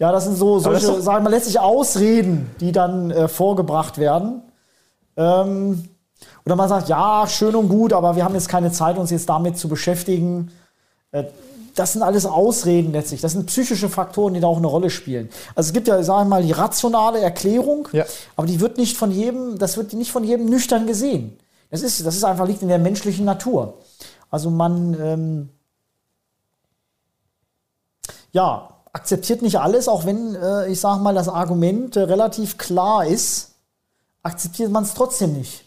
Ja, 0.00 0.12
das 0.12 0.24
sind 0.24 0.36
so 0.36 0.58
solche, 0.58 1.02
sagen 1.02 1.26
wir 1.26 1.30
letztlich 1.30 1.60
Ausreden, 1.60 2.50
die 2.58 2.72
dann 2.72 3.10
äh, 3.10 3.28
vorgebracht 3.28 3.98
werden. 3.98 4.40
Ähm, 5.14 5.90
oder 6.46 6.56
man 6.56 6.70
sagt, 6.70 6.88
ja, 6.88 7.26
schön 7.28 7.54
und 7.54 7.68
gut, 7.68 7.92
aber 7.92 8.16
wir 8.16 8.24
haben 8.24 8.34
jetzt 8.34 8.48
keine 8.48 8.72
Zeit, 8.72 8.96
uns 8.96 9.10
jetzt 9.10 9.28
damit 9.28 9.58
zu 9.58 9.68
beschäftigen. 9.68 10.52
Äh, 11.12 11.24
das 11.74 11.92
sind 11.92 12.02
alles 12.02 12.24
Ausreden 12.24 12.92
letztlich. 12.92 13.20
Das 13.20 13.32
sind 13.32 13.44
psychische 13.44 13.90
Faktoren, 13.90 14.32
die 14.32 14.40
da 14.40 14.46
auch 14.46 14.56
eine 14.56 14.68
Rolle 14.68 14.88
spielen. 14.88 15.28
Also 15.54 15.68
es 15.68 15.74
gibt 15.74 15.86
ja, 15.86 16.02
sagen 16.02 16.30
wir 16.30 16.36
mal, 16.36 16.42
die 16.42 16.52
rationale 16.52 17.20
Erklärung, 17.20 17.86
ja. 17.92 18.06
aber 18.36 18.46
die 18.46 18.58
wird 18.58 18.78
nicht 18.78 18.96
von 18.96 19.10
jedem, 19.10 19.58
das 19.58 19.76
wird 19.76 19.92
nicht 19.92 20.10
von 20.10 20.24
jedem 20.24 20.46
nüchtern 20.46 20.86
gesehen. 20.86 21.36
Das 21.70 21.82
ist, 21.82 22.06
das 22.06 22.16
ist 22.16 22.24
einfach 22.24 22.48
liegt 22.48 22.62
in 22.62 22.68
der 22.68 22.78
menschlichen 22.78 23.26
Natur. 23.26 23.74
Also 24.30 24.48
man, 24.48 24.96
ähm, 24.98 25.48
ja, 28.32 28.79
akzeptiert 28.92 29.42
nicht 29.42 29.58
alles, 29.58 29.88
auch 29.88 30.04
wenn, 30.04 30.34
äh, 30.34 30.68
ich 30.68 30.80
sage 30.80 31.00
mal, 31.00 31.14
das 31.14 31.28
Argument 31.28 31.96
äh, 31.96 32.00
relativ 32.00 32.58
klar 32.58 33.06
ist, 33.06 33.52
akzeptiert 34.22 34.70
man 34.70 34.84
es 34.84 34.94
trotzdem 34.94 35.32
nicht. 35.32 35.64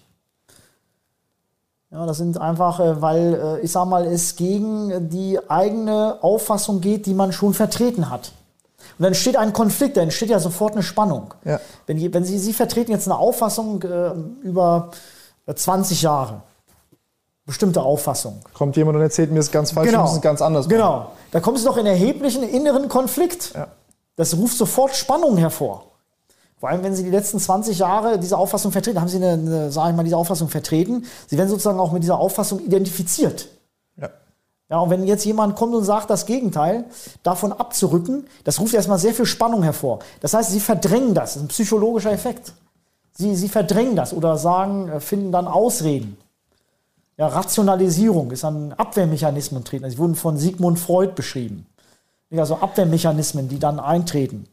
Ja, 1.92 2.06
das 2.06 2.18
sind 2.18 2.40
einfach, 2.40 2.80
äh, 2.80 3.02
weil, 3.02 3.34
äh, 3.34 3.60
ich 3.62 3.72
sage 3.72 3.90
mal, 3.90 4.06
es 4.06 4.36
gegen 4.36 5.10
die 5.10 5.40
eigene 5.50 6.18
Auffassung 6.22 6.82
geht, 6.82 7.06
die 7.06 7.14
man 7.14 7.32
schon 7.32 7.54
vertreten 7.54 8.10
hat. 8.10 8.32
Und 8.98 9.04
dann 9.04 9.08
entsteht 9.08 9.38
ein 9.38 9.54
Konflikt, 9.54 9.98
da 9.98 10.02
entsteht 10.02 10.30
ja 10.30 10.40
sofort 10.40 10.74
eine 10.74 10.84
Spannung. 10.84 11.34
Ja. 11.46 11.60
Wenn, 11.88 12.14
wenn 12.14 12.26
Sie, 12.26 12.38
Sie 12.40 12.54
vertreten 12.54 12.92
jetzt 12.92 13.08
eine 13.08 13.18
Auffassung 13.18 13.82
äh, 13.84 14.12
über 14.42 14.92
20 15.54 16.02
Jahre, 16.02 16.42
bestimmte 17.46 17.82
Auffassung. 17.82 18.42
Kommt 18.54 18.78
jemand 18.78 18.96
und 18.96 19.02
erzählt 19.02 19.32
mir, 19.32 19.40
es 19.40 19.52
ganz 19.52 19.72
falsch 19.72 19.90
genau. 19.90 20.04
und 20.04 20.10
es 20.10 20.14
ist 20.14 20.22
ganz 20.22 20.42
anders. 20.42 20.70
Genau. 20.70 21.12
Da 21.32 21.40
kommt 21.40 21.58
es 21.58 21.64
doch 21.64 21.78
in 21.78 21.86
erheblichen 21.86 22.44
inneren 22.44 22.88
Konflikt. 22.88 23.54
Ja. 23.54 23.68
Das 24.16 24.38
ruft 24.38 24.58
sofort 24.58 24.96
Spannung 24.96 25.38
hervor. 25.38 25.86
Vor 26.60 26.70
allem, 26.70 26.84
wenn 26.84 26.96
Sie 26.96 27.04
die 27.04 27.10
letzten 27.10 27.40
20 27.40 27.80
Jahre 27.80 28.20
diese 28.20 28.38
Auffassung 28.38 28.72
vertreten, 28.72 29.02
haben 29.02 29.10
Sie 29.10 29.18
eine, 29.18 29.34
eine 29.34 29.72
sage 29.72 29.90
ich 29.90 29.96
mal, 29.98 30.04
diese 30.04 30.16
Auffassung 30.16 30.48
vertreten. 30.48 31.06
Sie 31.28 31.38
werden 31.38 31.50
sozusagen 31.50 31.80
auch 31.80 31.92
mit 31.92 32.04
dieser 32.04 32.18
Auffassung 32.18 32.62
identifiziert. 32.62 33.50
Ja. 33.98 34.10
Ja, 34.70 34.80
und 34.80 34.90
wenn 34.90 35.04
jetzt 35.06 35.26
jemand 35.26 35.58
kommt 35.58 35.76
und 35.76 35.84
sagt 35.84 36.10
das 36.10 36.26
Gegenteil, 36.26 36.86
davon 37.22 37.52
abzurücken, 37.52 38.28
das 38.46 38.62
ruft 38.62 38.74
erstmal 38.74 38.98
sehr 38.98 39.14
viel 39.14 39.26
Spannung 39.26 39.64
hervor. 39.64 40.00
Das 40.22 40.34
heißt, 40.34 40.52
Sie 40.52 40.62
verdrängen 40.62 41.14
das. 41.14 41.34
Das 41.34 41.36
ist 41.36 41.42
ein 41.42 41.48
psychologischer 41.50 42.14
Effekt. 42.14 42.54
Sie, 43.16 43.36
sie 43.36 43.50
verdrängen 43.50 43.96
das 43.96 44.14
oder 44.14 44.38
sagen, 44.38 44.90
äh, 44.90 45.00
finden 45.00 45.32
dann 45.32 45.48
Ausreden. 45.48 46.18
Ja, 47.18 47.28
Rationalisierung 47.28 48.32
ist 48.32 48.44
an 48.44 48.74
Abwehrmechanismen 48.74 49.64
treten. 49.64 49.90
Sie 49.90 49.98
wurden 49.98 50.16
von 50.16 50.38
Sigmund 50.38 50.80
Freud 50.80 51.14
beschrieben. 51.16 51.68
Also 52.36 52.56
Abwehrmechanismen, 52.56 53.48
die 53.48 53.60
dann 53.60 53.80
eintreten, 53.80 54.46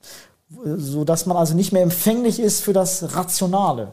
sodass 0.50 1.24
man 1.24 1.38
also 1.38 1.54
nicht 1.54 1.72
mehr 1.72 1.82
empfänglich 1.82 2.38
ist 2.38 2.61
für 2.61 2.74
das 2.74 3.16
Rationale. 3.16 3.92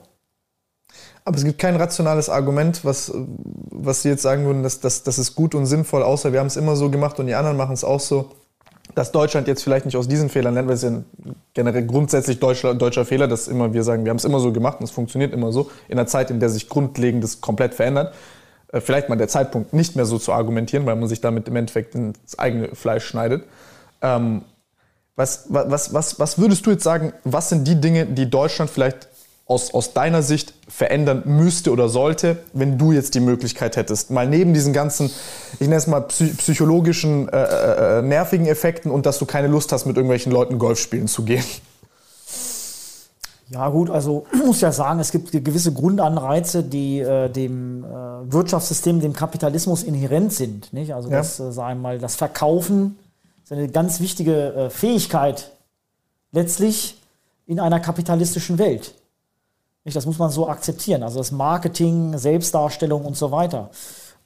Aber 1.23 1.37
es 1.37 1.45
gibt 1.45 1.57
kein 1.57 1.77
rationales 1.77 2.29
Argument, 2.29 2.83
was, 2.83 3.13
was 3.15 4.01
Sie 4.01 4.09
jetzt 4.09 4.23
sagen 4.23 4.45
würden, 4.45 4.63
dass, 4.63 4.81
dass, 4.81 5.03
das 5.03 5.17
ist 5.17 5.35
gut 5.35 5.55
und 5.55 5.65
sinnvoll, 5.65 6.03
außer 6.03 6.33
wir 6.33 6.41
haben 6.41 6.47
es 6.47 6.57
immer 6.57 6.75
so 6.75 6.89
gemacht 6.89 7.19
und 7.19 7.27
die 7.27 7.35
anderen 7.35 7.55
machen 7.55 7.73
es 7.73 7.85
auch 7.85 8.01
so 8.01 8.31
dass 8.97 9.11
Deutschland 9.11 9.47
jetzt 9.47 9.61
vielleicht 9.61 9.85
nicht 9.85 9.95
aus 9.95 10.07
diesen 10.07 10.27
Fehlern 10.27 10.55
lernt, 10.55 10.67
weil 10.67 10.73
es 10.73 10.81
ja 10.81 10.91
generell 11.53 11.85
grundsätzlich 11.85 12.39
deutscher, 12.39 12.73
deutscher 12.73 13.05
Fehler, 13.05 13.27
dass 13.27 13.47
immer 13.47 13.71
wir 13.71 13.83
sagen, 13.83 14.05
wir 14.05 14.09
haben 14.09 14.17
es 14.17 14.25
immer 14.25 14.39
so 14.39 14.51
gemacht 14.51 14.79
und 14.79 14.85
es 14.85 14.91
funktioniert 14.91 15.33
immer 15.33 15.51
so, 15.51 15.69
in 15.87 15.99
einer 15.99 16.07
Zeit, 16.07 16.31
in 16.31 16.39
der 16.39 16.49
sich 16.49 16.67
Grundlegendes 16.67 17.39
komplett 17.39 17.75
verändert. 17.75 18.15
Äh, 18.71 18.81
vielleicht 18.81 19.09
mal 19.09 19.15
der 19.15 19.27
Zeitpunkt, 19.27 19.73
nicht 19.73 19.95
mehr 19.95 20.05
so 20.05 20.17
zu 20.17 20.33
argumentieren, 20.33 20.85
weil 20.85 20.95
man 20.95 21.07
sich 21.07 21.21
damit 21.21 21.47
im 21.47 21.55
Endeffekt 21.55 21.95
ins 21.95 22.37
eigene 22.37 22.75
Fleisch 22.75 23.05
schneidet. 23.05 23.43
Ähm, 24.01 24.43
was, 25.15 25.45
was, 25.49 25.93
was, 25.93 26.19
was 26.19 26.37
würdest 26.37 26.65
du 26.65 26.71
jetzt 26.71 26.83
sagen, 26.83 27.11
was 27.23 27.49
sind 27.49 27.67
die 27.67 27.81
Dinge, 27.81 28.05
die 28.05 28.29
Deutschland 28.29 28.69
vielleicht 28.69 29.07
aus, 29.47 29.73
aus 29.73 29.93
deiner 29.93 30.21
Sicht 30.21 30.53
verändern 30.67 31.23
müsste 31.25 31.71
oder 31.71 31.89
sollte, 31.89 32.37
wenn 32.53 32.77
du 32.77 32.91
jetzt 32.91 33.15
die 33.15 33.19
Möglichkeit 33.19 33.77
hättest? 33.77 34.11
Mal 34.11 34.27
neben 34.27 34.53
diesen 34.53 34.73
ganzen, 34.73 35.09
ich 35.53 35.61
nenne 35.61 35.77
es 35.77 35.87
mal 35.87 36.01
psychologischen, 36.01 37.29
äh, 37.29 37.43
äh, 37.43 37.99
äh, 37.99 38.01
nervigen 38.03 38.45
Effekten 38.45 38.91
und 38.91 39.05
dass 39.05 39.17
du 39.17 39.25
keine 39.25 39.47
Lust 39.47 39.71
hast, 39.71 39.85
mit 39.85 39.95
irgendwelchen 39.95 40.31
Leuten 40.31 40.59
Golf 40.59 40.79
spielen 40.79 41.07
zu 41.07 41.23
gehen. 41.23 41.45
Ja 43.49 43.69
gut, 43.69 43.89
also 43.89 44.25
ich 44.33 44.39
muss 44.45 44.61
ja 44.61 44.71
sagen, 44.71 44.99
es 44.99 45.11
gibt 45.11 45.31
gewisse 45.31 45.73
Grundanreize, 45.73 46.63
die 46.63 46.99
äh, 46.99 47.29
dem 47.29 47.83
äh, 47.83 47.87
Wirtschaftssystem, 48.31 48.99
dem 48.99 49.13
Kapitalismus 49.13 49.83
inhärent 49.83 50.33
sind. 50.33 50.73
Nicht? 50.73 50.93
Also 50.93 51.09
ja. 51.09 51.17
das, 51.17 51.39
äh, 51.39 51.51
sagen 51.51 51.79
wir 51.79 51.83
mal, 51.83 51.99
das 51.99 52.15
Verkaufen 52.15 52.97
ist 53.43 53.51
eine 53.51 53.69
ganz 53.69 53.99
wichtige 53.99 54.53
äh, 54.53 54.69
Fähigkeit 54.69 55.51
letztlich 56.31 57.01
in 57.45 57.59
einer 57.59 57.79
kapitalistischen 57.79 58.57
Welt. 58.57 58.93
Das 59.85 60.05
muss 60.05 60.19
man 60.19 60.29
so 60.29 60.49
akzeptieren. 60.49 61.01
Also 61.01 61.19
das 61.19 61.31
Marketing, 61.31 62.17
Selbstdarstellung 62.17 63.05
und 63.05 63.15
so 63.15 63.31
weiter. 63.31 63.69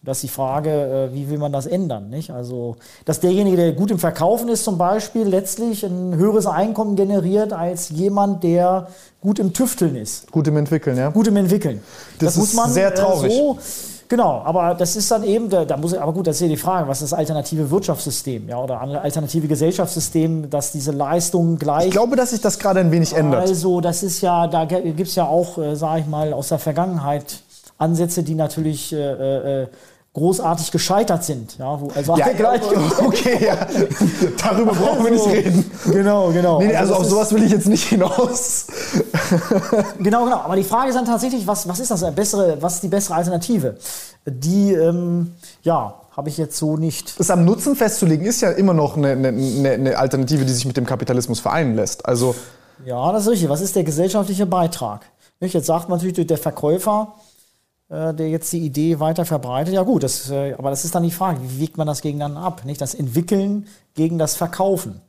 Das 0.03 0.17
ist 0.17 0.23
die 0.23 0.27
Frage, 0.29 1.09
äh, 1.11 1.13
wie 1.13 1.29
will 1.29 1.37
man 1.37 1.51
das 1.51 1.67
ändern? 1.67 2.09
Nicht? 2.09 2.31
Also, 2.31 2.77
dass 3.05 3.19
derjenige, 3.19 3.55
der 3.55 3.73
gut 3.73 3.91
im 3.91 3.99
Verkaufen 3.99 4.49
ist, 4.49 4.63
zum 4.63 4.77
Beispiel 4.77 5.27
letztlich 5.27 5.83
ein 5.83 6.15
höheres 6.15 6.47
Einkommen 6.47 6.95
generiert 6.95 7.53
als 7.53 7.89
jemand, 7.89 8.43
der 8.43 8.87
gut 9.21 9.37
im 9.37 9.53
Tüfteln 9.53 9.95
ist. 9.95 10.31
Gut 10.31 10.47
im 10.47 10.57
Entwickeln, 10.57 10.97
ja. 10.97 11.09
Gut 11.09 11.27
im 11.27 11.37
Entwickeln. 11.37 11.81
Das, 12.17 12.33
das 12.33 12.37
muss 12.37 12.53
man 12.53 12.71
sehr 12.71 12.95
traurig. 12.95 13.31
so 13.31 13.59
Genau, 14.11 14.41
aber 14.43 14.75
das 14.75 14.97
ist 14.97 15.09
dann 15.09 15.23
eben, 15.23 15.49
da, 15.49 15.77
muss, 15.77 15.93
aber 15.93 16.11
gut, 16.11 16.27
das 16.27 16.35
ist 16.35 16.41
ja 16.41 16.49
die 16.49 16.57
Frage, 16.57 16.85
was 16.85 17.01
ist 17.01 17.13
das 17.13 17.17
alternative 17.17 17.71
Wirtschaftssystem, 17.71 18.49
ja, 18.49 18.57
oder 18.57 18.81
alternative 18.81 19.47
Gesellschaftssystem, 19.47 20.49
dass 20.49 20.73
diese 20.73 20.91
Leistungen 20.91 21.57
gleich. 21.57 21.85
Ich 21.85 21.91
glaube, 21.91 22.17
dass 22.17 22.31
sich 22.31 22.41
das 22.41 22.59
gerade 22.59 22.81
ein 22.81 22.91
wenig 22.91 23.13
ändert. 23.15 23.39
Also, 23.39 23.79
das 23.79 24.03
ist 24.03 24.19
ja, 24.19 24.47
da 24.47 24.65
gibt 24.65 24.99
es 24.99 25.15
ja 25.15 25.27
auch, 25.27 25.57
äh, 25.57 25.77
sage 25.77 26.01
ich 26.01 26.07
mal, 26.07 26.33
aus 26.33 26.49
der 26.49 26.59
Vergangenheit 26.59 27.23
Ansätze, 27.81 28.23
die 28.23 28.35
natürlich 28.35 28.93
äh, 28.93 29.63
äh, 29.63 29.67
großartig 30.13 30.71
gescheitert 30.71 31.23
sind. 31.23 31.57
Ja, 31.57 31.79
wo, 31.79 31.87
also 31.95 32.17
ja, 32.17 32.29
gleich 32.33 32.61
okay, 32.99 33.45
ja. 33.45 33.55
Darüber 34.43 34.73
brauchen 34.73 35.05
wir 35.05 35.11
nicht 35.11 35.21
also, 35.21 35.33
reden. 35.33 35.71
Genau, 35.85 36.31
genau. 36.31 36.59
Nee, 36.59 36.67
nee, 36.67 36.75
also, 36.75 36.95
also 36.95 37.05
auf 37.05 37.09
sowas 37.09 37.33
will 37.33 37.43
ich 37.43 37.51
jetzt 37.51 37.67
nicht 37.67 37.87
hinaus. 37.87 38.67
genau, 39.99 40.25
genau. 40.25 40.37
Aber 40.37 40.55
die 40.57 40.63
Frage 40.63 40.89
ist 40.89 40.95
dann 40.95 41.05
tatsächlich, 41.05 41.47
was, 41.47 41.67
was 41.67 41.79
ist 41.79 41.91
das 41.91 42.03
bessere, 42.13 42.57
was 42.61 42.75
ist 42.75 42.83
die 42.83 42.89
bessere 42.89 43.15
Alternative? 43.15 43.77
Die, 44.25 44.73
ähm, 44.73 45.33
ja, 45.63 45.95
habe 46.15 46.27
ich 46.27 46.37
jetzt 46.37 46.57
so 46.57 46.75
nicht. 46.75 47.17
Das 47.17 47.29
am 47.29 47.45
Nutzen 47.45 47.77
festzulegen 47.77 48.25
ist 48.25 48.41
ja 48.41 48.51
immer 48.51 48.73
noch 48.73 48.97
eine, 48.97 49.11
eine, 49.11 49.71
eine 49.71 49.97
Alternative, 49.97 50.43
die 50.43 50.51
sich 50.51 50.65
mit 50.65 50.75
dem 50.75 50.85
Kapitalismus 50.85 51.39
vereinen 51.39 51.75
lässt. 51.75 52.05
Also 52.05 52.35
ja, 52.85 53.11
das 53.13 53.23
ist 53.23 53.29
richtig. 53.29 53.49
Was 53.49 53.61
ist 53.61 53.75
der 53.77 53.83
gesellschaftliche 53.85 54.45
Beitrag? 54.45 55.05
Jetzt 55.39 55.65
sagt 55.65 55.89
man 55.89 55.97
natürlich, 55.97 56.27
der 56.27 56.37
Verkäufer 56.37 57.13
äh, 57.13 57.30
der 58.13 58.29
jetzt 58.29 58.51
die 58.53 58.65
Idee 58.65 58.99
weiter 58.99 59.25
verbreitet. 59.25 59.73
Ja 59.73 59.83
gut, 59.83 60.03
das, 60.03 60.29
äh, 60.29 60.53
aber 60.53 60.69
das 60.69 60.85
ist 60.85 60.95
dann 60.95 61.03
die 61.03 61.11
Frage, 61.11 61.39
wie 61.43 61.59
wiegt 61.59 61.77
man 61.77 61.87
das 61.87 62.01
gegeneinander 62.01 62.41
ab? 62.41 62.63
Nicht 62.65 62.79
das 62.79 62.93
Entwickeln 62.93 63.67
gegen 63.95 64.17
das 64.17 64.35
Verkaufen. 64.35 65.01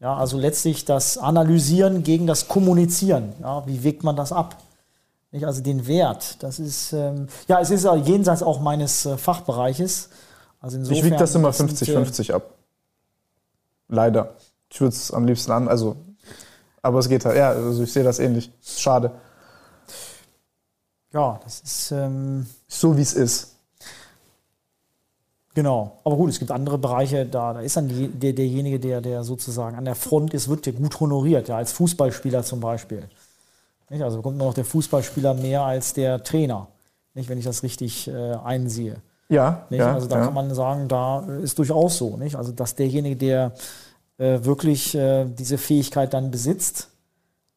Ja, 0.00 0.16
also 0.16 0.38
letztlich 0.38 0.84
das 0.84 1.18
Analysieren 1.18 2.02
gegen 2.02 2.26
das 2.26 2.48
Kommunizieren. 2.48 3.34
Ja, 3.40 3.66
wie 3.66 3.82
wiegt 3.84 4.02
man 4.02 4.16
das 4.16 4.32
ab? 4.32 4.56
Nicht? 5.30 5.44
Also 5.44 5.62
den 5.62 5.86
Wert. 5.86 6.42
Das 6.42 6.58
ist, 6.58 6.92
ähm, 6.92 7.26
ja, 7.48 7.60
es 7.60 7.70
ist 7.70 7.86
jenseits 8.04 8.42
auch 8.42 8.60
meines 8.60 9.04
äh, 9.04 9.18
Fachbereiches. 9.18 10.08
Also 10.60 10.78
insofern, 10.78 10.98
ich 10.98 11.04
wiege 11.04 11.16
das 11.16 11.34
immer 11.34 11.50
50-50 11.50 12.30
äh, 12.30 12.32
ab. 12.32 12.54
Leider. 13.88 14.36
Ich 14.70 14.80
würde 14.80 14.94
es 14.94 15.12
am 15.12 15.26
liebsten 15.26 15.50
an, 15.50 15.68
also 15.68 15.96
Aber 16.82 16.98
es 16.98 17.08
geht 17.08 17.24
halt, 17.24 17.36
ja, 17.36 17.50
also 17.50 17.82
ich 17.82 17.92
sehe 17.92 18.04
das 18.04 18.18
ähnlich. 18.18 18.50
Schade. 18.62 19.12
Ja, 21.12 21.40
das 21.42 21.60
ist. 21.60 21.90
Ähm, 21.92 22.46
so 22.68 22.96
wie 22.96 23.02
es 23.02 23.14
ist. 23.14 23.56
Genau. 25.54 25.98
Aber 26.04 26.16
gut, 26.16 26.30
es 26.30 26.38
gibt 26.38 26.50
andere 26.52 26.78
Bereiche, 26.78 27.26
da, 27.26 27.52
da 27.52 27.60
ist 27.60 27.76
dann 27.76 27.88
die, 27.88 28.08
der, 28.08 28.32
derjenige, 28.32 28.78
der, 28.78 29.00
der 29.00 29.24
sozusagen 29.24 29.76
an 29.76 29.84
der 29.84 29.96
Front 29.96 30.32
ist, 30.32 30.48
wird 30.48 30.66
ja 30.66 30.72
gut 30.72 31.00
honoriert, 31.00 31.48
ja, 31.48 31.56
als 31.56 31.72
Fußballspieler 31.72 32.44
zum 32.44 32.60
Beispiel. 32.60 33.02
Nicht? 33.88 34.02
Also 34.02 34.18
bekommt 34.18 34.38
nur 34.38 34.46
noch 34.46 34.54
der 34.54 34.64
Fußballspieler 34.64 35.34
mehr 35.34 35.62
als 35.62 35.92
der 35.92 36.22
Trainer, 36.22 36.68
nicht, 37.14 37.28
wenn 37.28 37.38
ich 37.38 37.44
das 37.44 37.64
richtig 37.64 38.06
äh, 38.06 38.34
einsehe. 38.44 38.96
Ja, 39.28 39.66
nicht? 39.70 39.80
ja. 39.80 39.92
Also 39.92 40.06
da 40.06 40.18
ja. 40.18 40.24
kann 40.24 40.34
man 40.34 40.54
sagen, 40.54 40.86
da 40.86 41.20
ist 41.42 41.58
durchaus 41.58 41.98
so. 41.98 42.16
Nicht? 42.16 42.36
Also 42.36 42.52
dass 42.52 42.76
derjenige, 42.76 43.16
der 43.16 43.52
äh, 44.18 44.44
wirklich 44.44 44.94
äh, 44.94 45.24
diese 45.24 45.58
Fähigkeit 45.58 46.14
dann 46.14 46.30
besitzt, 46.30 46.89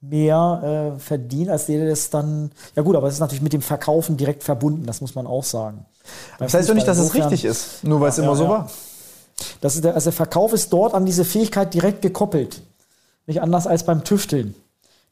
mehr 0.09 0.93
äh, 0.95 0.99
verdient, 0.99 1.49
als 1.49 1.67
der, 1.67 1.79
der 1.79 1.89
das 1.89 2.09
dann. 2.09 2.51
Ja 2.75 2.83
gut, 2.83 2.95
aber 2.95 3.07
es 3.07 3.15
ist 3.15 3.19
natürlich 3.19 3.41
mit 3.41 3.53
dem 3.53 3.61
Verkaufen 3.61 4.17
direkt 4.17 4.43
verbunden, 4.43 4.85
das 4.85 5.01
muss 5.01 5.15
man 5.15 5.25
auch 5.25 5.43
sagen. 5.43 5.85
Beim 6.37 6.47
Das 6.47 6.53
heißt 6.53 6.69
doch 6.69 6.73
nicht, 6.73 6.87
dass 6.87 6.97
es 6.97 7.11
Fußball 7.11 7.29
richtig 7.29 7.45
ist, 7.45 7.83
nur 7.83 8.01
weil 8.01 8.09
es 8.09 8.17
Ja, 8.17 8.23
immer 8.23 8.33
ja, 8.33 8.37
so 8.37 8.43
ja. 8.43 8.49
war. 8.49 8.71
Das 9.61 9.75
ist 9.75 9.83
der, 9.83 9.95
also 9.95 10.09
der 10.09 10.13
Verkauf 10.13 10.53
ist 10.53 10.71
dort 10.71 10.93
an 10.93 11.05
diese 11.05 11.25
Fähigkeit 11.25 11.73
direkt 11.73 12.01
gekoppelt. 12.01 12.61
Nicht 13.25 13.41
anders 13.41 13.65
als 13.65 13.83
beim 13.83 14.03
Tüfteln. 14.03 14.55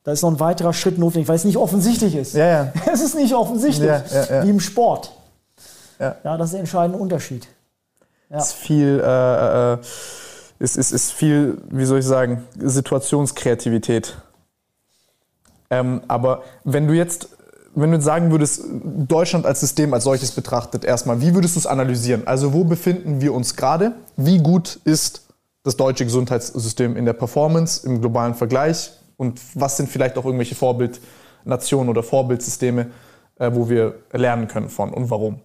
Da 0.03 0.11
ist 0.11 0.23
noch 0.23 0.31
ein 0.31 0.39
weiterer 0.39 0.73
Schritt 0.73 0.97
notwendig, 0.97 1.30
weil 1.30 1.35
es 1.35 1.45
nicht 1.45 1.57
offensichtlich 1.57 2.15
ist. 2.15 2.34
Ja, 2.34 2.47
ja. 2.47 2.73
Es 2.91 3.01
ist 3.01 3.15
nicht 3.15 3.34
offensichtlich, 3.34 3.89
wie 3.89 4.49
im 4.49 4.59
Sport. 4.59 5.11
Ja. 5.99 6.15
ja, 6.23 6.38
das 6.38 6.47
ist 6.47 6.53
der 6.53 6.59
entscheidende 6.61 6.97
Unterschied. 6.97 7.47
Ja. 8.30 8.38
ist 8.38 8.53
viel, 8.53 8.99
äh, 9.03 9.73
äh, 9.73 9.77
ist, 10.59 10.77
ist, 10.77 10.91
ist 10.91 11.11
viel, 11.11 11.61
wie 11.69 11.85
soll 11.85 11.99
ich 11.99 12.05
sagen, 12.05 12.43
Situationskreativität. 12.59 14.15
Ähm, 15.72 16.02
aber 16.07 16.43
wenn 16.64 16.88
du 16.88 16.93
jetzt, 16.93 17.30
wenn 17.73 17.89
du 17.89 17.95
jetzt 17.95 18.06
sagen 18.06 18.30
würdest, 18.30 18.65
Deutschland 18.84 19.45
als 19.45 19.61
System 19.61 19.93
als 19.93 20.03
solches 20.03 20.31
betrachtet, 20.31 20.84
erstmal, 20.84 21.22
wie 21.22 21.34
würdest 21.34 21.56
du 21.56 21.60
es 21.60 21.65
analysieren? 21.65 22.27
Also 22.27 22.53
wo 22.53 22.65
befinden 22.65 23.22
wir 23.22 23.34
uns 23.34 23.56
gerade? 23.56 23.93
Wie 24.18 24.38
gut 24.38 24.80
ist 24.84 25.27
das 25.64 25.77
deutsche 25.77 26.03
Gesundheitssystem 26.03 26.98
in 26.98 27.06
der 27.06 27.14
Performance, 27.14 27.88
im 27.88 28.02
globalen 28.02 28.35
Vergleich? 28.35 28.91
Und 29.15 29.39
was 29.56 29.77
sind 29.77 29.89
vielleicht 29.89 30.18
auch 30.18 30.26
irgendwelche 30.26 30.56
Vorbildnationen 30.56 31.89
oder 31.89 32.03
Vorbildsysteme, 32.03 32.91
äh, 33.39 33.52
wo 33.53 33.69
wir 33.69 33.95
lernen 34.11 34.48
können 34.48 34.69
von 34.69 34.93
und 34.93 35.10
warum? 35.10 35.39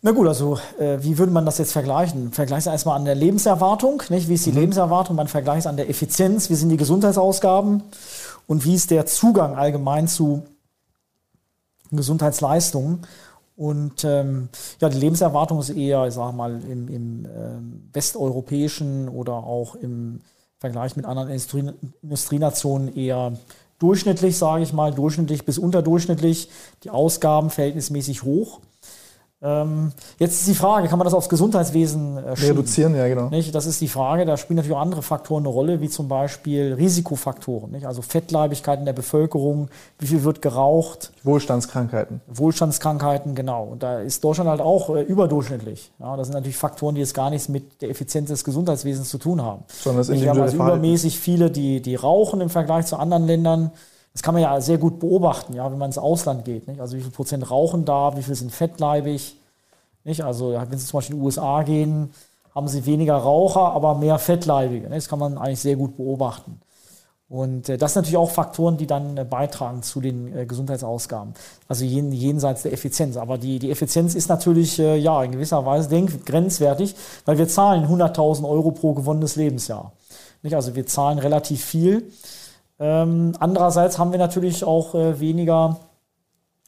Na 0.00 0.12
gut, 0.12 0.28
also 0.28 0.58
äh, 0.78 0.98
wie 1.00 1.18
würde 1.18 1.32
man 1.32 1.44
das 1.44 1.58
jetzt 1.58 1.72
vergleichen? 1.72 2.32
Vergleich 2.32 2.60
es 2.60 2.66
erstmal 2.66 2.96
an 2.96 3.04
der 3.04 3.16
Lebenserwartung, 3.16 4.02
nicht? 4.10 4.28
Wie 4.28 4.34
ist 4.34 4.46
die 4.46 4.52
Lebenserwartung? 4.52 5.16
Man 5.16 5.26
vergleicht 5.26 5.60
es 5.60 5.66
an 5.66 5.76
der 5.76 5.90
Effizienz, 5.90 6.50
wie 6.50 6.54
sind 6.54 6.68
die 6.68 6.76
Gesundheitsausgaben 6.76 7.82
und 8.46 8.64
wie 8.64 8.74
ist 8.74 8.92
der 8.92 9.06
Zugang 9.06 9.56
allgemein 9.56 10.06
zu 10.06 10.44
Gesundheitsleistungen? 11.90 13.06
Und 13.56 14.04
ähm, 14.04 14.50
ja, 14.80 14.88
die 14.88 14.98
Lebenserwartung 14.98 15.58
ist 15.58 15.70
eher, 15.70 16.06
ich 16.06 16.14
sag 16.14 16.32
mal, 16.32 16.62
im, 16.62 16.86
im 16.88 17.26
ähm, 17.26 17.90
westeuropäischen 17.92 19.08
oder 19.08 19.32
auch 19.32 19.74
im 19.74 20.20
Vergleich 20.58 20.94
mit 20.94 21.06
anderen 21.06 21.28
Industrie 21.28 21.72
Industrienationen 22.02 22.94
eher 22.96 23.32
durchschnittlich, 23.80 24.38
sage 24.38 24.62
ich 24.62 24.72
mal, 24.72 24.94
durchschnittlich 24.94 25.44
bis 25.44 25.58
unterdurchschnittlich. 25.58 26.50
Die 26.84 26.90
Ausgaben 26.90 27.50
verhältnismäßig 27.50 28.22
hoch. 28.22 28.60
Ähm, 29.40 29.92
jetzt 30.18 30.40
ist 30.40 30.48
die 30.48 30.54
Frage, 30.54 30.88
kann 30.88 30.98
man 30.98 31.04
das 31.04 31.14
aufs 31.14 31.28
Gesundheitswesen 31.28 32.16
äh, 32.18 32.36
schieben? 32.36 32.56
Reduzieren, 32.56 32.96
ja, 32.96 33.06
genau. 33.06 33.28
Nicht? 33.28 33.54
Das 33.54 33.66
ist 33.66 33.80
die 33.80 33.86
Frage. 33.86 34.26
Da 34.26 34.36
spielen 34.36 34.56
natürlich 34.56 34.76
auch 34.76 34.82
andere 34.82 35.02
Faktoren 35.02 35.44
eine 35.44 35.48
Rolle, 35.48 35.80
wie 35.80 35.88
zum 35.88 36.08
Beispiel 36.08 36.74
Risikofaktoren. 36.74 37.70
Nicht? 37.70 37.86
Also 37.86 38.02
Fettleibigkeit 38.02 38.80
in 38.80 38.84
der 38.84 38.94
Bevölkerung, 38.94 39.68
wie 40.00 40.08
viel 40.08 40.24
wird 40.24 40.42
geraucht, 40.42 41.12
Wohlstandskrankheiten. 41.22 42.20
Wohlstandskrankheiten, 42.26 43.36
genau. 43.36 43.64
Und 43.64 43.84
da 43.84 44.00
ist 44.00 44.24
Deutschland 44.24 44.50
halt 44.50 44.60
auch 44.60 44.94
äh, 44.96 45.02
überdurchschnittlich. 45.02 45.92
Ja, 46.00 46.16
das 46.16 46.26
sind 46.26 46.34
natürlich 46.34 46.56
Faktoren, 46.56 46.96
die 46.96 47.00
jetzt 47.00 47.14
gar 47.14 47.30
nichts 47.30 47.48
mit 47.48 47.80
der 47.80 47.90
Effizienz 47.90 48.30
des 48.30 48.42
Gesundheitswesens 48.42 49.08
zu 49.08 49.18
tun 49.18 49.40
haben. 49.42 49.62
Sondern 49.68 49.98
das 49.98 50.10
Wir 50.10 50.30
haben 50.30 50.40
also 50.40 50.56
übermäßig 50.56 51.20
viele, 51.20 51.50
die, 51.50 51.80
die 51.80 51.94
rauchen 51.94 52.40
im 52.40 52.50
Vergleich 52.50 52.86
zu 52.86 52.96
anderen 52.96 53.26
Ländern. 53.26 53.70
Das 54.12 54.22
kann 54.22 54.34
man 54.34 54.42
ja 54.42 54.60
sehr 54.60 54.78
gut 54.78 54.98
beobachten, 54.98 55.54
ja, 55.54 55.70
wenn 55.70 55.78
man 55.78 55.90
ins 55.90 55.98
Ausland 55.98 56.44
geht. 56.44 56.66
Nicht? 56.66 56.80
Also 56.80 56.96
wie 56.96 57.02
viel 57.02 57.10
Prozent 57.10 57.50
rauchen 57.50 57.84
da, 57.84 58.16
wie 58.16 58.22
viel 58.22 58.34
sind 58.34 58.52
fettleibig. 58.52 59.36
Nicht? 60.04 60.24
Also 60.24 60.52
wenn 60.52 60.78
Sie 60.78 60.86
zum 60.86 60.98
Beispiel 60.98 61.16
in 61.16 61.20
die 61.20 61.26
USA 61.26 61.62
gehen, 61.62 62.10
haben 62.54 62.66
sie 62.66 62.86
weniger 62.86 63.14
Raucher, 63.14 63.72
aber 63.72 63.94
mehr 63.94 64.18
Fettleibige. 64.18 64.88
nicht? 64.88 64.96
Das 64.96 65.08
kann 65.08 65.20
man 65.20 65.38
eigentlich 65.38 65.60
sehr 65.60 65.76
gut 65.76 65.96
beobachten. 65.96 66.60
Und 67.28 67.68
äh, 67.68 67.76
das 67.76 67.92
sind 67.92 68.02
natürlich 68.02 68.16
auch 68.16 68.30
Faktoren, 68.30 68.78
die 68.78 68.86
dann 68.86 69.16
äh, 69.16 69.24
beitragen 69.24 69.82
zu 69.82 70.00
den 70.00 70.36
äh, 70.36 70.46
Gesundheitsausgaben. 70.46 71.34
Also 71.68 71.84
jen, 71.84 72.10
jenseits 72.10 72.62
der 72.62 72.72
Effizienz. 72.72 73.16
Aber 73.16 73.36
die, 73.38 73.58
die 73.58 73.70
Effizienz 73.70 74.14
ist 74.14 74.28
natürlich 74.28 74.78
ja 74.78 75.22
in 75.22 75.32
gewisser 75.32 75.64
Weise 75.66 75.88
denk, 75.88 76.24
grenzwertig, 76.24 76.96
weil 77.26 77.38
wir 77.38 77.46
zahlen 77.46 77.86
100.000 77.86 78.48
Euro 78.48 78.70
pro 78.70 78.94
gewonnenes 78.94 79.36
Lebensjahr. 79.36 79.92
Nicht? 80.42 80.54
Also 80.54 80.74
wir 80.74 80.86
zahlen 80.86 81.18
relativ 81.18 81.64
viel. 81.64 82.10
Ähm, 82.80 83.32
andererseits 83.40 83.98
haben 83.98 84.12
wir 84.12 84.18
natürlich 84.18 84.64
auch 84.64 84.94
äh, 84.94 85.20
weniger 85.20 85.80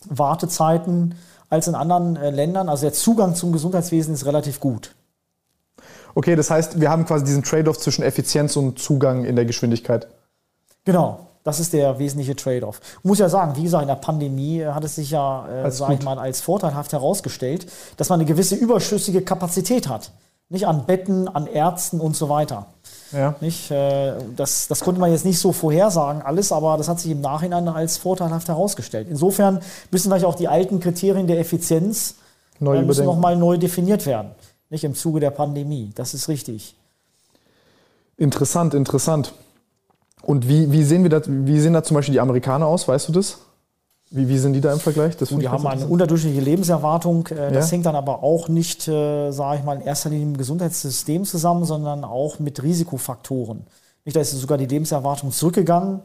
Wartezeiten 0.09 1.15
als 1.49 1.69
in 1.69 1.75
anderen 1.75 2.17
äh, 2.17 2.31
Ländern. 2.31 2.69
Also 2.69 2.83
der 2.83 2.93
Zugang 2.93 3.35
zum 3.35 3.53
Gesundheitswesen 3.53 4.15
ist 4.15 4.27
relativ 4.27 4.61
gut. 4.61 4.95
Okay, 6.15 6.35
das 6.37 6.51
heißt, 6.51 6.81
wir 6.81 6.91
haben 6.91 7.05
quasi 7.05 7.25
diesen 7.25 7.43
Trade-off 7.43 7.79
zwischen 7.79 8.03
Effizienz 8.03 8.57
und 8.57 8.79
Zugang 8.79 9.25
in 9.25 9.37
der 9.37 9.45
Geschwindigkeit. 9.45 10.09
Genau, 10.85 11.27
das 11.45 11.61
ist 11.61 11.73
der 11.73 11.99
wesentliche 11.99 12.35
Trade-off. 12.35 12.81
Ich 12.99 13.05
muss 13.05 13.19
ja 13.19 13.29
sagen, 13.29 13.57
wie 13.57 13.63
gesagt, 13.63 13.83
in 13.83 13.89
der 13.89 13.95
Pandemie 13.97 14.61
äh, 14.61 14.73
hat 14.73 14.85
es 14.85 14.97
sich 14.97 15.11
ja, 15.11 15.49
äh, 15.49 15.71
sage 15.71 15.95
ich 15.95 16.03
mal, 16.03 16.19
als 16.19 16.41
vorteilhaft 16.41 16.93
herausgestellt, 16.93 17.67
dass 17.97 18.09
man 18.09 18.21
eine 18.21 18.29
gewisse 18.29 18.57
überschüssige 18.57 19.23
Kapazität 19.23 19.89
hat. 19.89 20.11
Nicht 20.49 20.67
an 20.67 20.85
Betten, 20.87 21.29
an 21.29 21.47
Ärzten 21.47 22.01
und 22.01 22.17
so 22.17 22.29
weiter. 22.29 22.67
Ja. 23.13 23.35
Nicht? 23.41 23.71
Äh, 23.71 24.15
Das, 24.37 24.69
das 24.69 24.81
konnte 24.81 25.01
man 25.01 25.11
jetzt 25.11 25.25
nicht 25.25 25.39
so 25.39 25.53
vorhersagen, 25.53 26.23
alles, 26.23 26.53
aber 26.53 26.77
das 26.77 26.89
hat 26.89 27.01
sich 27.01 27.11
im 27.11 27.21
Nachhinein 27.21 27.69
als 27.69 27.97
vorteilhaft 27.97 28.49
herausgestellt. 28.49 29.09
Insofern 29.11 29.61
müssen 29.91 30.11
vielleicht 30.11 30.25
auch 30.25 30.35
die 30.35 30.49
alten 30.49 30.81
Kriterien 30.81 31.27
der 31.27 31.39
Effizienz 31.39 32.17
Neu 32.61 32.77
äh, 32.77 32.83
müssen 32.83 33.07
nochmal 33.07 33.37
neu 33.37 33.57
definiert 33.57 34.07
werden. 34.07 34.33
Nicht 34.69 34.85
im 34.85 34.95
Zuge 34.95 35.19
der 35.19 35.31
Pandemie. 35.31 35.91
Das 35.95 36.15
ist 36.15 36.29
richtig. 36.29 36.77
Interessant, 38.17 38.75
interessant. 38.75 39.33
Und 40.23 40.47
wie, 40.47 40.71
wie, 40.71 40.85
sehen 40.85 41.03
wir 41.03 41.11
das, 41.11 41.23
wie 41.27 41.59
sehen 41.59 41.73
da 41.73 41.83
zum 41.83 41.95
Beispiel 41.95 42.13
die 42.13 42.21
Amerikaner 42.21 42.67
aus? 42.67 42.87
Weißt 42.87 43.09
du 43.09 43.13
das? 43.13 43.39
Wie, 44.13 44.29
wie 44.29 44.39
sind 44.39 44.55
die 44.55 44.61
da 44.61 44.73
im 44.73 44.81
Vergleich? 44.81 45.17
Das 45.17 45.29
Die 45.29 45.49
haben 45.49 45.65
eine 45.67 45.87
unterdurchschnittliche 45.87 46.45
Lebenserwartung. 46.45 47.29
Äh, 47.29 47.53
Das 47.53 47.67
Ja. 47.71 47.73
hängt 47.73 47.87
dann 47.87 47.95
aber 47.95 48.25
auch 48.25 48.49
nicht, 48.49 48.89
äh, 48.89 49.31
sage 49.31 49.59
ich 49.61 49.65
mal, 49.65 49.77
in 49.77 49.83
erster 49.83 50.11
Linie 50.11 50.27
mit 50.27 50.37
dem 50.37 50.39
Gesundheitssystem 50.39 51.25
zusammen, 51.25 51.65
sondern 51.65 52.03
auch 52.05 52.41
mit 52.41 52.61
Risikofaktoren. 52.63 53.63
Nicht, 54.05 54.17
da 54.17 54.21
ist 54.21 54.33
sogar 54.33 54.59
die 54.59 54.67
Lebenserwartung 54.67 55.31
zurückgegangen 55.31 56.01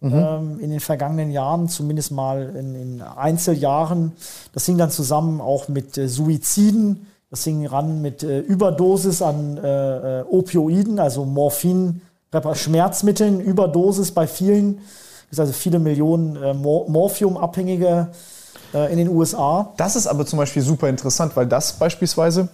Mhm. 0.00 0.12
ähm, 0.14 0.60
in 0.60 0.70
den 0.70 0.78
vergangenen 0.78 1.32
Jahren, 1.32 1.68
zumindest 1.68 2.12
mal 2.12 2.54
in, 2.54 2.76
in 2.76 3.02
Einzeljahren. 3.02 4.12
Das 4.52 4.64
hing 4.66 4.78
dann 4.78 4.92
zusammen 4.92 5.40
auch 5.40 5.66
mit 5.68 5.98
äh, 5.98 6.06
Suiziden. 6.06 7.06
Das 7.30 7.42
hing 7.42 7.66
ran 7.66 8.00
mit 8.00 8.22
Überdosis 8.22 9.20
an 9.20 9.58
Opioiden, 10.30 10.98
also 10.98 11.26
Morphin, 11.26 12.00
Schmerzmitteln, 12.54 13.40
Überdosis 13.40 14.12
bei 14.12 14.26
vielen. 14.26 14.78
Gibt 15.30 15.40
also 15.40 15.52
viele 15.52 15.78
Millionen 15.78 16.36
äh, 16.36 16.54
Mor 16.54 16.88
Morphiumabhängige 16.88 18.08
äh, 18.74 18.92
in 18.92 18.98
den 18.98 19.08
USA. 19.08 19.72
Das 19.76 19.96
ist 19.96 20.06
aber 20.06 20.26
zum 20.26 20.38
Beispiel 20.38 20.62
super 20.62 20.88
interessant, 20.88 21.36
weil 21.36 21.46
das 21.46 21.74
beispielsweise 21.74 22.48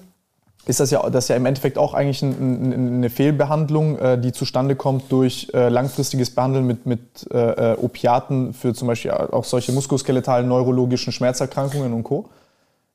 ist 0.66 0.80
das 0.80 0.90
ja, 0.90 1.08
das 1.10 1.28
ja 1.28 1.36
im 1.36 1.46
Endeffekt 1.46 1.76
auch 1.76 1.94
eigentlich 1.94 2.22
ein, 2.22 2.72
ein, 2.72 2.72
eine 2.72 3.10
Fehlbehandlung, 3.10 3.98
äh, 3.98 4.18
die 4.18 4.32
zustande 4.32 4.76
kommt 4.76 5.12
durch 5.12 5.50
äh, 5.52 5.68
langfristiges 5.68 6.34
Behandeln 6.34 6.66
mit, 6.66 6.86
mit 6.86 7.30
äh, 7.30 7.72
äh, 7.72 7.76
Opiaten 7.76 8.54
für 8.54 8.72
zum 8.72 8.88
Beispiel 8.88 9.10
auch 9.10 9.44
solche 9.44 9.72
muskuloskeletalen 9.72 10.48
neurologischen 10.48 11.12
Schmerzerkrankungen 11.12 11.92
und 11.92 12.04
Co., 12.04 12.30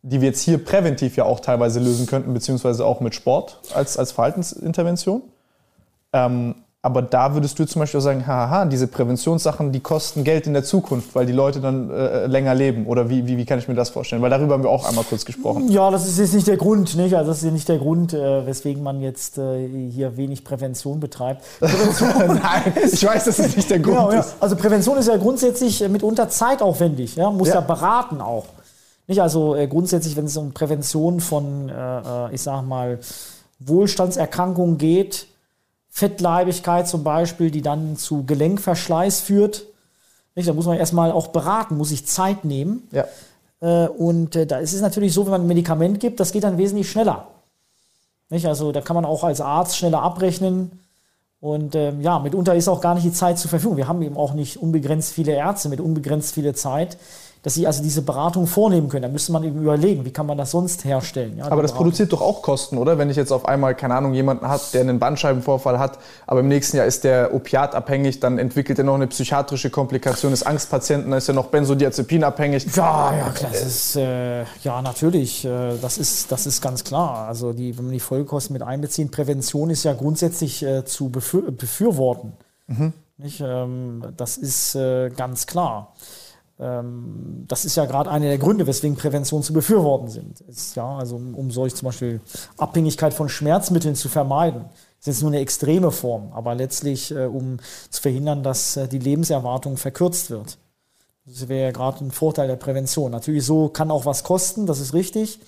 die 0.01 0.21
wir 0.21 0.29
jetzt 0.29 0.41
hier 0.41 0.63
präventiv 0.63 1.17
ja 1.17 1.25
auch 1.25 1.41
teilweise 1.41 1.79
lösen 1.79 2.07
könnten, 2.07 2.33
beziehungsweise 2.33 2.85
auch 2.85 3.01
mit 3.01 3.13
Sport 3.13 3.59
als, 3.73 3.97
als 3.97 4.13
Verhaltensintervention. 4.13 5.21
Ähm, 6.13 6.55
aber 6.81 7.01
da 7.01 7.33
würdest 7.33 7.59
du 7.59 7.65
zum 7.65 7.81
Beispiel 7.81 7.97
auch 7.99 8.03
sagen, 8.03 8.25
haha, 8.25 8.63
diese 8.63 8.87
Präventionssachen, 8.87 9.73
die 9.73 9.81
kosten 9.81 10.23
Geld 10.23 10.47
in 10.47 10.53
der 10.53 10.63
Zukunft, 10.63 11.13
weil 11.13 11.25
die 11.25 11.33
Leute 11.33 11.59
dann 11.59 11.89
äh, 11.91 12.25
länger 12.25 12.55
leben. 12.55 12.85
Oder 12.87 13.09
wie, 13.09 13.27
wie, 13.27 13.37
wie 13.37 13.45
kann 13.45 13.59
ich 13.59 13.67
mir 13.67 13.75
das 13.75 13.89
vorstellen? 13.89 14.21
Weil 14.21 14.29
darüber 14.29 14.53
haben 14.53 14.63
wir 14.63 14.69
auch 14.69 14.87
einmal 14.87 15.03
kurz 15.03 15.25
gesprochen. 15.25 15.69
Ja, 15.69 15.91
das 15.91 16.07
ist 16.07 16.17
jetzt 16.17 16.33
nicht 16.33 16.47
der 16.47 16.55
Grund, 16.55 16.95
nicht? 16.95 17.13
Also 17.15 17.31
das 17.31 17.43
ist 17.43 17.51
nicht 17.51 17.67
der 17.67 17.79
Grund, 17.79 18.13
äh, 18.13 18.45
weswegen 18.45 18.81
man 18.81 19.01
jetzt 19.01 19.37
äh, 19.37 19.67
hier 19.89 20.15
wenig 20.15 20.45
Prävention 20.45 21.01
betreibt. 21.01 21.43
Prävention, 21.59 22.39
Nein, 22.41 22.73
ich 22.89 23.05
weiß, 23.05 23.25
dass 23.25 23.39
es 23.39 23.57
nicht 23.57 23.69
der 23.69 23.79
Grund 23.79 23.97
genau, 23.97 24.11
ja. 24.13 24.21
ist. 24.21 24.35
Also 24.39 24.55
Prävention 24.55 24.97
ist 24.97 25.09
ja 25.09 25.17
grundsätzlich 25.17 25.81
äh, 25.81 25.89
mitunter 25.89 26.29
zeitaufwendig, 26.29 27.17
ja, 27.17 27.29
muss 27.29 27.49
ja, 27.49 27.55
Ja. 27.55 27.61
beraten 27.61 28.21
auch. 28.21 28.45
Nicht 29.07 29.21
also 29.21 29.53
äh, 29.53 29.67
grundsätzlich, 29.67 30.15
wenn 30.15 30.25
es 30.25 30.37
um 30.37 30.53
Prävention 30.53 31.19
von, 31.19 31.67
äh, 31.67 31.73
äh, 31.73 32.35
ich 32.35 32.41
sag 32.41 32.61
mal, 32.61 32.99
Wohlstandserkrankungen 33.59 34.77
geht, 34.77 35.27
Fettleibigkeit 35.99 36.87
zum 36.87 37.03
Beispiel, 37.03 37.51
die 37.51 37.61
dann 37.61 37.97
zu 37.97 38.25
Gelenkverschleiß 38.25 39.19
führt. 39.19 39.65
Nicht? 40.35 40.47
Da 40.47 40.53
muss 40.53 40.65
man 40.65 40.77
erstmal 40.77 41.11
auch 41.11 41.27
beraten, 41.27 41.77
muss 41.77 41.89
sich 41.89 42.05
Zeit 42.07 42.45
nehmen. 42.45 42.87
Ja. 42.91 43.05
Äh, 43.61 43.89
und 43.89 44.35
äh, 44.35 44.47
da 44.47 44.59
ist 44.59 44.73
es 44.73 44.81
natürlich 44.81 45.13
so, 45.13 45.25
wenn 45.25 45.31
man 45.31 45.41
ein 45.41 45.47
Medikament 45.47 45.99
gibt, 45.99 46.19
das 46.19 46.31
geht 46.31 46.45
dann 46.45 46.57
wesentlich 46.57 46.89
schneller. 46.89 47.27
Nicht? 48.29 48.47
Also 48.47 48.71
da 48.71 48.81
kann 48.81 48.95
man 48.95 49.05
auch 49.05 49.23
als 49.23 49.41
Arzt 49.41 49.77
schneller 49.77 50.01
abrechnen. 50.01 50.71
Und 51.41 51.75
ähm, 51.75 52.01
ja, 52.01 52.19
mitunter 52.19 52.55
ist 52.55 52.67
auch 52.67 52.81
gar 52.81 52.95
nicht 52.95 53.05
die 53.05 53.13
Zeit 53.13 53.37
zur 53.37 53.49
Verfügung. 53.49 53.77
Wir 53.77 53.87
haben 53.87 54.01
eben 54.01 54.17
auch 54.17 54.33
nicht 54.33 54.57
unbegrenzt 54.57 55.13
viele 55.13 55.33
Ärzte 55.33 55.69
mit 55.69 55.79
unbegrenzt 55.79 56.33
viele 56.33 56.53
Zeit 56.53 56.97
dass 57.41 57.53
sie 57.53 57.65
also 57.65 57.81
diese 57.81 58.01
Beratung 58.01 58.47
vornehmen 58.47 58.89
können. 58.89 59.03
Da 59.03 59.07
müsste 59.07 59.31
man 59.31 59.43
eben 59.43 59.61
überlegen, 59.61 60.03
wie 60.03 60.11
kann 60.11 60.25
man 60.25 60.37
das 60.37 60.51
sonst 60.51 60.83
herstellen. 60.83 61.37
Ja, 61.37 61.45
aber 61.45 61.61
das 61.61 61.71
Beratung. 61.71 61.85
produziert 61.85 62.11
doch 62.11 62.21
auch 62.21 62.41
Kosten, 62.41 62.77
oder? 62.77 62.97
Wenn 62.97 63.09
ich 63.09 63.15
jetzt 63.15 63.31
auf 63.31 63.45
einmal, 63.47 63.75
keine 63.75 63.95
Ahnung, 63.95 64.13
jemanden 64.13 64.47
hat, 64.47 64.73
der 64.73 64.81
einen 64.81 64.99
Bandscheibenvorfall 64.99 65.79
hat, 65.79 65.99
aber 66.27 66.41
im 66.41 66.49
nächsten 66.49 66.77
Jahr 66.77 66.85
ist 66.85 67.05
der 67.05 67.33
opiatabhängig, 67.33 68.19
dann 68.19 68.39
entwickelt 68.39 68.77
er 68.77 68.83
noch 68.83 68.95
eine 68.95 69.07
psychiatrische 69.07 69.69
Komplikation, 69.69 70.33
ist 70.33 70.43
Angstpatienten, 70.43 71.11
dann 71.11 71.17
ist 71.17 71.29
er 71.29 71.33
noch 71.33 71.47
Benzodiazepinabhängig. 71.47 72.65
Ja, 72.75 73.13
ja, 73.15 73.29
klar. 73.29 73.51
Das 73.51 73.65
ist, 73.65 73.95
äh, 73.95 74.43
ja, 74.63 74.81
natürlich. 74.81 75.45
Äh, 75.45 75.77
das, 75.81 75.97
ist, 75.97 76.31
das 76.31 76.45
ist 76.45 76.61
ganz 76.61 76.83
klar. 76.83 77.27
Also 77.27 77.53
die, 77.53 77.77
wenn 77.77 77.85
man 77.85 77.93
die 77.93 78.01
Folgekosten 78.01 78.53
mit 78.53 78.63
einbezieht, 78.63 79.11
Prävention 79.11 79.69
ist 79.69 79.83
ja 79.83 79.93
grundsätzlich 79.93 80.61
äh, 80.63 80.83
zu 80.83 81.09
befür 81.09 81.51
befürworten. 81.51 82.33
Mhm. 82.67 82.93
Nicht? 83.17 83.41
Ähm, 83.41 84.03
das 84.17 84.37
ist 84.37 84.75
äh, 84.75 85.09
ganz 85.09 85.45
klar. 85.45 85.93
Ähm, 86.59 87.45
das 87.47 87.65
ist 87.65 87.75
ja 87.75 87.85
gerade 87.85 88.09
einer 88.09 88.25
der 88.25 88.37
Gründe, 88.37 88.67
weswegen 88.67 88.97
Prävention 88.97 89.43
zu 89.43 89.53
befürworten 89.53 90.09
sind. 90.09 90.41
Ist, 90.41 90.75
ja, 90.75 90.97
also 90.97 91.15
um, 91.15 91.33
um 91.35 91.51
solch 91.51 91.75
zum 91.75 91.87
Beispiel 91.87 92.21
Abhängigkeit 92.57 93.13
von 93.13 93.29
Schmerzmitteln 93.29 93.95
zu 93.95 94.09
vermeiden. 94.09 94.65
Das 94.99 95.07
ist 95.07 95.07
jetzt 95.07 95.21
nur 95.21 95.31
eine 95.31 95.39
extreme 95.39 95.91
Form, 95.91 96.33
aber 96.33 96.55
letztlich 96.55 97.11
äh, 97.11 97.25
um 97.25 97.57
zu 97.89 98.01
verhindern, 98.01 98.43
dass 98.43 98.75
äh, 98.75 98.87
die 98.87 98.99
Lebenserwartung 98.99 99.77
verkürzt 99.77 100.29
wird. 100.29 100.57
Das 101.25 101.47
wäre 101.47 101.67
ja 101.67 101.71
gerade 101.71 102.03
ein 102.03 102.11
Vorteil 102.11 102.47
der 102.47 102.55
Prävention. 102.55 103.11
Natürlich 103.11 103.45
so 103.45 103.69
kann 103.69 103.91
auch 103.91 104.05
was 104.05 104.23
kosten, 104.23 104.65
das 104.65 104.79
ist 104.79 104.93
richtig. 104.93 105.39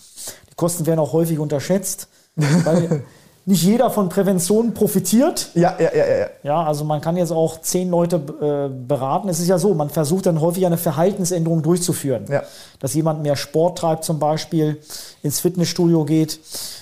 Die 0.50 0.56
Kosten 0.56 0.86
werden 0.86 1.00
auch 1.00 1.12
häufig 1.12 1.40
unterschätzt, 1.40 2.08
weil 2.36 3.04
nicht 3.46 3.64
jeder 3.64 3.90
von 3.90 4.10
Prävention 4.10 4.74
profitiert. 4.74 5.50
Ja, 5.56 5.74
ja, 5.80 5.90
ja, 5.96 6.06
ja. 6.06 6.28
Ja, 6.44 6.64
also 6.64 6.86
man 6.86 7.02
kann 7.02 7.18
jetzt 7.18 7.32
auch 7.32 7.60
zehn 7.62 7.90
Leute 7.90 8.18
äh, 8.18 8.70
beraten. 8.70 9.30
Es 9.30 9.40
ist 9.40 9.48
ja 9.48 9.58
so, 9.58 9.74
man 9.74 9.90
versucht 9.90 10.28
dann 10.28 10.40
häufig 10.42 10.66
eine 10.66 10.78
Verhaltensänderung 10.78 11.64
durchzuführen. 11.64 12.26
Ja. 12.30 12.44
Dass 12.80 12.94
jemand 12.94 13.24
mehr 13.24 13.36
Sport 13.36 13.80
treibt 13.80 14.04
zum 14.04 14.20
Beispiel, 14.20 14.78
ins 15.24 15.40
Fitnessstudio 15.40 16.06
geht. 16.06 16.40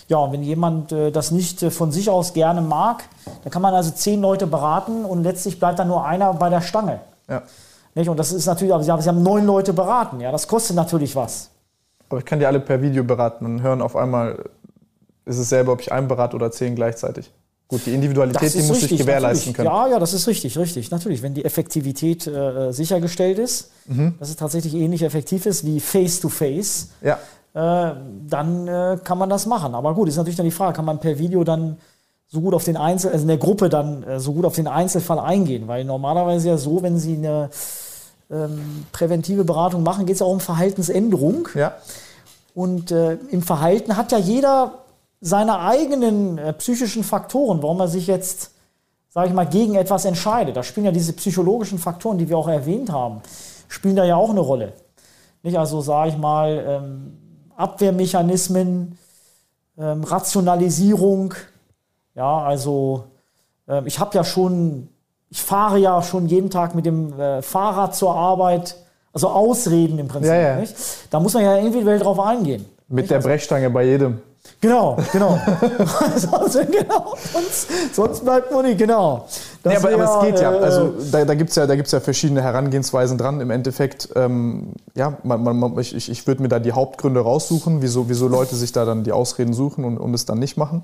Ja, 0.09 0.17
und 0.17 0.33
wenn 0.33 0.43
jemand 0.43 0.91
äh, 0.91 1.11
das 1.11 1.31
nicht 1.31 1.63
äh, 1.63 1.71
von 1.71 1.91
sich 1.91 2.09
aus 2.09 2.33
gerne 2.33 2.61
mag, 2.61 3.03
dann 3.43 3.51
kann 3.51 3.61
man 3.61 3.73
also 3.73 3.91
zehn 3.91 4.19
Leute 4.19 4.45
beraten 4.45 5.05
und 5.05 5.23
letztlich 5.23 5.59
bleibt 5.59 5.79
dann 5.79 5.87
nur 5.87 6.05
einer 6.05 6.33
bei 6.33 6.49
der 6.49 6.61
Stange. 6.61 6.99
Ja. 7.29 7.43
Nicht? 7.95 8.09
Und 8.09 8.17
das 8.17 8.33
ist 8.33 8.45
natürlich, 8.45 8.73
aber 8.73 8.83
Sie 8.83 8.91
haben, 8.91 9.01
Sie 9.01 9.07
haben 9.07 9.23
neun 9.23 9.45
Leute 9.45 9.71
beraten. 9.71 10.19
Ja, 10.19 10.31
das 10.31 10.47
kostet 10.47 10.75
natürlich 10.75 11.15
was. 11.15 11.51
Aber 12.09 12.19
ich 12.19 12.25
kann 12.25 12.39
die 12.39 12.45
alle 12.45 12.59
per 12.59 12.81
Video 12.81 13.03
beraten 13.03 13.45
und 13.45 13.61
hören 13.61 13.81
auf 13.81 13.95
einmal 13.95 14.49
ist 15.29 15.37
es 15.37 15.49
selber, 15.49 15.71
ob 15.71 15.81
ich 15.81 15.91
einen 15.91 16.07
berate 16.07 16.35
oder 16.35 16.51
zehn 16.51 16.75
gleichzeitig. 16.75 17.31
Gut, 17.69 17.85
die 17.85 17.93
Individualität, 17.93 18.51
die 18.55 18.63
muss 18.63 18.77
richtig, 18.77 18.93
ich 18.93 18.97
gewährleisten 19.01 19.53
können. 19.53 19.67
Ja, 19.67 19.87
ja, 19.87 19.99
das 19.99 20.13
ist 20.13 20.27
richtig, 20.27 20.57
richtig. 20.57 20.89
Natürlich, 20.89 21.21
wenn 21.21 21.35
die 21.35 21.45
Effektivität 21.45 22.25
äh, 22.25 22.71
sichergestellt 22.71 23.37
ist, 23.37 23.69
mhm. 23.85 24.15
dass 24.19 24.29
es 24.29 24.37
tatsächlich 24.37 24.73
ähnlich 24.73 25.03
effektiv 25.03 25.45
ist 25.45 25.63
wie 25.63 25.79
Face-to-Face, 25.79 26.89
-face, 27.03 27.17
ja. 27.53 27.91
äh, 27.91 27.95
dann 28.27 28.67
äh, 28.67 28.97
kann 29.03 29.19
man 29.19 29.29
das 29.29 29.45
machen. 29.45 29.75
Aber 29.75 29.93
gut, 29.93 30.09
ist 30.09 30.17
natürlich 30.17 30.35
dann 30.35 30.47
die 30.47 30.51
Frage, 30.51 30.73
kann 30.73 30.85
man 30.85 30.99
per 30.99 31.19
Video 31.19 31.43
dann 31.43 31.77
so 32.27 32.41
gut 32.41 32.55
auf 32.55 32.63
den 32.63 32.75
Einzel, 32.75 33.11
also 33.11 33.21
in 33.21 33.27
der 33.27 33.37
Gruppe 33.37 33.69
dann 33.69 34.01
äh, 34.01 34.19
so 34.19 34.33
gut 34.33 34.45
auf 34.45 34.55
den 34.55 34.67
Einzelfall 34.67 35.19
eingehen? 35.19 35.67
Weil 35.67 35.85
normalerweise 35.85 36.49
ja 36.49 36.57
so, 36.57 36.81
wenn 36.81 36.97
Sie 36.97 37.17
eine 37.17 37.51
ähm, 38.31 38.85
präventive 38.91 39.43
Beratung 39.43 39.83
machen, 39.83 40.07
geht 40.07 40.15
es 40.15 40.21
ja 40.21 40.25
auch 40.25 40.31
um 40.31 40.39
Verhaltensänderung. 40.39 41.49
Ja. 41.53 41.75
Und 42.55 42.91
äh, 42.91 43.19
im 43.29 43.43
Verhalten 43.43 43.95
hat 43.95 44.11
ja 44.11 44.17
jeder 44.17 44.73
seine 45.21 45.59
eigenen 45.59 46.37
äh, 46.37 46.53
psychischen 46.53 47.03
Faktoren, 47.03 47.61
warum 47.61 47.79
er 47.79 47.87
sich 47.87 48.07
jetzt, 48.07 48.51
sage 49.09 49.27
ich 49.27 49.33
mal, 49.33 49.45
gegen 49.45 49.75
etwas 49.75 50.05
entscheidet. 50.05 50.55
Da 50.55 50.63
spielen 50.63 50.85
ja 50.85 50.91
diese 50.91 51.13
psychologischen 51.13 51.77
Faktoren, 51.77 52.17
die 52.17 52.29
wir 52.29 52.37
auch 52.37 52.47
erwähnt 52.47 52.91
haben, 52.91 53.21
spielen 53.67 53.95
da 53.95 54.05
ja 54.05 54.15
auch 54.15 54.29
eine 54.29 54.39
Rolle. 54.39 54.73
Nicht 55.43 55.57
also, 55.57 55.81
sage 55.81 56.09
ich 56.09 56.17
mal, 56.17 56.63
ähm, 56.67 57.17
Abwehrmechanismen, 57.55 58.97
ähm, 59.77 60.03
Rationalisierung. 60.03 61.33
Ja, 62.15 62.39
also 62.43 63.05
äh, 63.67 63.81
ich 63.85 63.99
habe 63.99 64.15
ja 64.15 64.23
schon, 64.23 64.89
ich 65.29 65.41
fahre 65.41 65.79
ja 65.79 66.01
schon 66.01 66.27
jeden 66.27 66.49
Tag 66.49 66.75
mit 66.75 66.85
dem 66.85 67.17
äh, 67.19 67.41
Fahrrad 67.41 67.95
zur 67.95 68.15
Arbeit. 68.15 68.75
Also 69.11 69.29
Ausreden 69.29 69.97
im 69.97 70.07
Prinzip. 70.07 70.31
Ja, 70.31 70.39
ja. 70.39 70.55
Nicht? 70.57 70.75
Da 71.09 71.19
muss 71.19 71.33
man 71.33 71.43
ja 71.43 71.57
individuell 71.57 71.99
drauf 71.99 72.19
eingehen. 72.19 72.65
Mit 72.87 73.03
nicht? 73.03 73.09
der 73.09 73.17
also 73.17 73.27
Brechstange 73.27 73.69
bei 73.69 73.83
jedem. 73.85 74.21
Genau, 74.61 74.97
genau. 75.13 75.39
sonst, 76.17 76.59
genau. 76.71 77.15
Sonst, 77.33 77.95
sonst, 77.95 78.25
bleibt 78.25 78.51
nur 78.51 78.61
nicht, 78.63 78.77
genau. 78.77 79.25
Nee, 79.63 79.77
aber, 79.77 79.93
aber, 79.93 80.03
es 80.03 80.25
geht 80.25 80.41
ja. 80.41 80.53
Äh, 80.53 80.59
also 80.59 80.93
da, 81.11 81.23
da 81.23 81.33
gibt 81.35 81.49
es 81.51 81.55
ja, 81.55 81.65
ja 81.65 81.99
verschiedene 81.99 82.41
Herangehensweisen 82.41 83.17
dran. 83.17 83.39
Im 83.39 83.51
Endeffekt, 83.51 84.09
ähm, 84.15 84.73
ja, 84.95 85.17
man, 85.23 85.43
man, 85.43 85.79
ich, 85.79 86.09
ich 86.09 86.27
würde 86.27 86.41
mir 86.41 86.49
da 86.49 86.59
die 86.59 86.73
Hauptgründe 86.73 87.21
raussuchen, 87.21 87.81
wieso, 87.81 88.09
wieso 88.09 88.27
Leute 88.27 88.55
sich 88.55 88.71
da 88.71 88.83
dann 88.83 89.03
die 89.03 89.13
Ausreden 89.13 89.53
suchen 89.53 89.85
und, 89.85 89.97
und 89.97 90.13
es 90.13 90.25
dann 90.25 90.39
nicht 90.39 90.57
machen. 90.57 90.83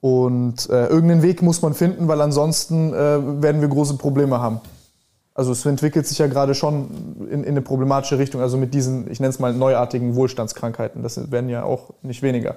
Und 0.00 0.68
äh, 0.68 0.88
irgendeinen 0.88 1.22
Weg 1.22 1.42
muss 1.42 1.62
man 1.62 1.74
finden, 1.74 2.08
weil 2.08 2.20
ansonsten 2.20 2.92
äh, 2.92 3.42
werden 3.42 3.60
wir 3.60 3.68
große 3.68 3.94
Probleme 3.98 4.40
haben. 4.40 4.60
Also 5.34 5.52
es 5.52 5.64
entwickelt 5.64 6.06
sich 6.06 6.18
ja 6.18 6.26
gerade 6.26 6.54
schon 6.54 6.88
in, 7.30 7.44
in 7.44 7.50
eine 7.50 7.62
problematische 7.62 8.18
Richtung, 8.18 8.40
also 8.40 8.58
mit 8.58 8.74
diesen, 8.74 9.10
ich 9.10 9.20
nenne 9.20 9.30
es 9.30 9.38
mal, 9.38 9.54
neuartigen 9.54 10.14
Wohlstandskrankheiten. 10.14 11.02
Das 11.02 11.30
werden 11.30 11.48
ja 11.48 11.62
auch 11.62 11.90
nicht 12.02 12.22
weniger. 12.22 12.56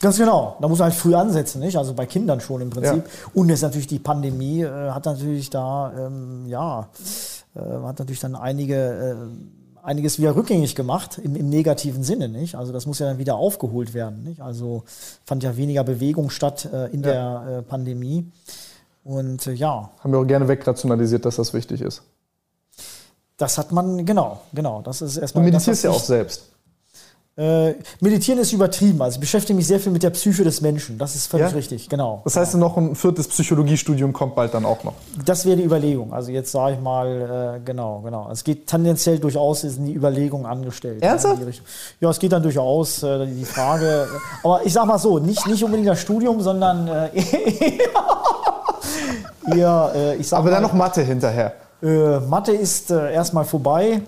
Ganz 0.00 0.18
genau. 0.18 0.56
Da 0.60 0.68
muss 0.68 0.78
man 0.78 0.90
halt 0.90 0.98
früh 0.98 1.14
ansetzen, 1.14 1.60
nicht? 1.60 1.76
Also 1.76 1.94
bei 1.94 2.06
Kindern 2.06 2.40
schon 2.40 2.60
im 2.60 2.70
Prinzip. 2.70 3.04
Ja. 3.06 3.30
Und 3.34 3.48
jetzt 3.48 3.62
natürlich 3.62 3.86
die 3.86 3.98
Pandemie 3.98 4.62
äh, 4.62 4.90
hat 4.90 5.06
natürlich 5.06 5.48
da, 5.48 5.92
ähm, 5.98 6.46
ja, 6.46 6.88
äh, 7.54 7.60
hat 7.60 7.98
natürlich 7.98 8.20
dann 8.20 8.34
einige, 8.34 8.76
äh, 8.76 9.14
einiges 9.82 10.18
wieder 10.18 10.36
rückgängig 10.36 10.74
gemacht 10.74 11.18
im, 11.18 11.34
im, 11.34 11.48
negativen 11.48 12.02
Sinne, 12.02 12.28
nicht? 12.28 12.56
Also 12.56 12.72
das 12.72 12.84
muss 12.86 12.98
ja 12.98 13.06
dann 13.06 13.18
wieder 13.18 13.36
aufgeholt 13.36 13.94
werden, 13.94 14.22
nicht? 14.22 14.42
Also 14.42 14.84
fand 15.24 15.42
ja 15.42 15.56
weniger 15.56 15.84
Bewegung 15.84 16.28
statt 16.28 16.68
äh, 16.70 16.92
in 16.92 17.02
ja. 17.02 17.44
der 17.44 17.58
äh, 17.58 17.62
Pandemie. 17.62 18.30
Und 19.02 19.46
äh, 19.46 19.52
ja. 19.52 19.90
Haben 20.00 20.12
wir 20.12 20.18
auch 20.18 20.26
gerne 20.26 20.46
wegrationalisiert, 20.48 21.24
dass 21.24 21.36
das 21.36 21.54
wichtig 21.54 21.80
ist. 21.80 22.02
Das 23.38 23.56
hat 23.56 23.72
man, 23.72 24.04
genau, 24.04 24.40
genau. 24.52 24.82
Das 24.82 25.00
ist 25.00 25.16
erstmal. 25.16 25.44
Du 25.44 25.50
meditierst 25.52 25.84
ja 25.84 25.90
auch 25.90 26.00
selbst. 26.00 26.55
Äh, 27.38 27.74
meditieren 28.00 28.40
ist 28.40 28.54
übertrieben. 28.54 29.02
Also 29.02 29.16
ich 29.16 29.20
beschäftige 29.20 29.54
mich 29.54 29.66
sehr 29.66 29.78
viel 29.78 29.92
mit 29.92 30.02
der 30.02 30.08
Psyche 30.08 30.42
des 30.42 30.62
Menschen. 30.62 30.96
Das 30.96 31.14
ist 31.14 31.26
völlig 31.26 31.50
ja? 31.50 31.54
richtig, 31.54 31.86
genau. 31.86 32.22
Das 32.24 32.34
heißt, 32.34 32.54
noch 32.54 32.78
ein 32.78 32.94
viertes 32.94 33.28
Psychologiestudium 33.28 34.14
kommt 34.14 34.34
bald 34.34 34.54
dann 34.54 34.64
auch 34.64 34.82
noch. 34.84 34.94
Das 35.22 35.44
wäre 35.44 35.58
die 35.58 35.64
Überlegung. 35.64 36.14
Also 36.14 36.30
jetzt 36.30 36.50
sage 36.50 36.76
ich 36.76 36.80
mal, 36.80 37.58
äh, 37.58 37.60
genau, 37.62 38.00
genau. 38.00 38.30
Es 38.32 38.42
geht 38.42 38.66
tendenziell 38.66 39.18
durchaus, 39.18 39.64
ist 39.64 39.76
in 39.76 39.84
die 39.84 39.92
Überlegung 39.92 40.46
angestellt. 40.46 41.02
Ernsthaft? 41.02 41.42
Ja, 42.00 42.08
es 42.08 42.18
geht 42.18 42.32
dann 42.32 42.42
durchaus 42.42 43.02
äh, 43.02 43.26
die 43.26 43.44
Frage. 43.44 44.08
aber 44.42 44.64
ich 44.64 44.72
sage 44.72 44.86
mal 44.86 44.98
so, 44.98 45.18
nicht, 45.18 45.46
nicht 45.46 45.62
unbedingt 45.62 45.88
das 45.88 46.00
Studium, 46.00 46.40
sondern 46.40 46.88
äh, 46.88 47.10
eher, 49.54 49.92
äh, 49.94 50.16
ich 50.16 50.26
sag 50.26 50.38
Aber 50.38 50.48
mal, 50.48 50.54
dann 50.54 50.62
noch 50.62 50.72
Mathe 50.72 51.02
hinterher. 51.02 51.52
Äh, 51.82 52.18
Mathe 52.20 52.52
ist 52.52 52.90
erstmal 52.90 53.44
vorbei. 53.44 54.00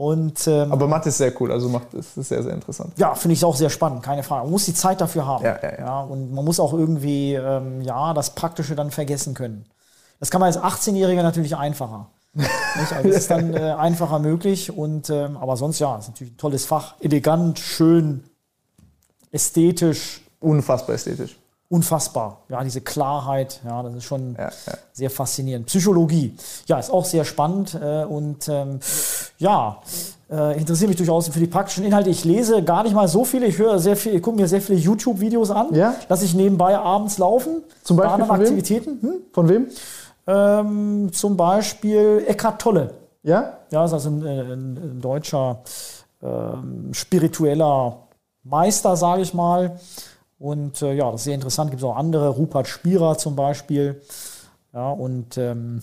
Und, 0.00 0.46
ähm, 0.46 0.72
Aber 0.72 0.88
Mathe 0.88 1.10
ist 1.10 1.18
sehr 1.18 1.30
cool, 1.42 1.52
also 1.52 1.68
macht 1.68 1.92
es 1.92 2.16
ist 2.16 2.30
sehr, 2.30 2.42
sehr 2.42 2.54
interessant. 2.54 2.94
Ja, 2.96 3.14
finde 3.14 3.34
ich 3.34 3.44
auch 3.44 3.54
sehr 3.54 3.68
spannend, 3.68 4.02
keine 4.02 4.22
Frage. 4.22 4.44
Man 4.44 4.52
muss 4.52 4.64
die 4.64 4.72
Zeit 4.72 4.98
dafür 4.98 5.26
haben. 5.26 5.44
Ja, 5.44 5.58
ja, 5.62 5.72
ja. 5.72 5.78
ja 5.78 6.00
und 6.00 6.32
man 6.32 6.42
muss 6.42 6.58
auch 6.58 6.72
irgendwie 6.72 7.34
ähm, 7.34 7.82
ja, 7.82 8.14
das 8.14 8.34
Praktische 8.34 8.74
dann 8.74 8.90
vergessen 8.90 9.34
können. 9.34 9.66
Das 10.18 10.30
kann 10.30 10.40
man 10.40 10.46
als 10.46 10.58
18-Jähriger 10.58 11.22
natürlich 11.22 11.54
einfacher. 11.54 12.08
also 12.34 13.08
das 13.10 13.14
ist 13.18 13.30
dann 13.30 13.52
äh, 13.52 13.74
einfacher 13.78 14.20
möglich. 14.20 14.74
Und, 14.74 15.10
ähm, 15.10 15.36
aber 15.36 15.58
sonst 15.58 15.78
ja, 15.80 15.98
ist 15.98 16.08
natürlich 16.08 16.32
ein 16.32 16.38
tolles 16.38 16.64
Fach. 16.64 16.94
Elegant, 17.00 17.58
schön, 17.58 18.24
ästhetisch. 19.32 20.22
Unfassbar 20.40 20.94
ästhetisch 20.94 21.39
unfassbar. 21.70 22.42
Ja, 22.48 22.62
diese 22.64 22.80
Klarheit, 22.80 23.60
ja, 23.64 23.82
das 23.82 23.94
ist 23.94 24.04
schon 24.04 24.34
ja, 24.34 24.48
ja. 24.48 24.72
sehr 24.92 25.08
faszinierend. 25.08 25.66
Psychologie, 25.66 26.36
ja, 26.66 26.78
ist 26.78 26.90
auch 26.90 27.04
sehr 27.04 27.24
spannend 27.24 27.78
äh, 27.80 28.04
und 28.04 28.48
ähm, 28.48 28.80
ja, 29.38 29.80
äh, 30.28 30.58
interessiert 30.58 30.88
mich 30.88 30.96
durchaus 30.96 31.28
für 31.28 31.38
die 31.38 31.46
praktischen 31.46 31.84
Inhalte. 31.84 32.10
Ich 32.10 32.24
lese 32.24 32.64
gar 32.64 32.82
nicht 32.82 32.92
mal 32.92 33.06
so 33.06 33.24
viele, 33.24 33.46
ich 33.46 33.56
höre 33.58 33.78
sehr 33.78 33.96
viel, 33.96 34.16
ich 34.16 34.22
gucke 34.22 34.36
mir 34.36 34.48
sehr 34.48 34.60
viele 34.60 34.80
YouTube-Videos 34.80 35.52
an, 35.52 35.72
ja? 35.72 35.94
lasse 36.08 36.24
ich 36.24 36.34
nebenbei 36.34 36.76
abends 36.76 37.18
laufen. 37.18 37.62
Zum 37.84 37.96
Beispiel 37.96 38.24
von 38.24 38.40
Aktivitäten. 38.40 38.98
Hm? 39.00 39.14
Von 39.32 39.48
wem? 39.48 39.66
Ähm, 40.26 41.12
zum 41.12 41.36
Beispiel 41.36 42.24
Eckhart 42.26 42.60
Tolle. 42.60 42.94
Ja? 43.22 43.58
Ja, 43.70 43.84
ist 43.84 43.92
also 43.92 44.10
ein, 44.10 44.26
ein, 44.26 44.76
ein 44.76 45.00
deutscher 45.00 45.60
ähm, 46.20 46.92
spiritueller 46.92 48.08
Meister, 48.42 48.96
sage 48.96 49.22
ich 49.22 49.34
mal 49.34 49.78
Und 50.40 50.80
äh, 50.80 50.94
ja, 50.94 51.12
das 51.12 51.20
ist 51.20 51.24
sehr 51.24 51.34
interessant. 51.34 51.70
Gibt 51.70 51.82
es 51.82 51.88
auch 51.88 51.96
andere, 51.96 52.30
Rupert 52.30 52.66
Spierer 52.66 53.18
zum 53.18 53.36
Beispiel. 53.36 54.00
Ja, 54.72 54.90
und 54.90 55.36
ähm, 55.36 55.82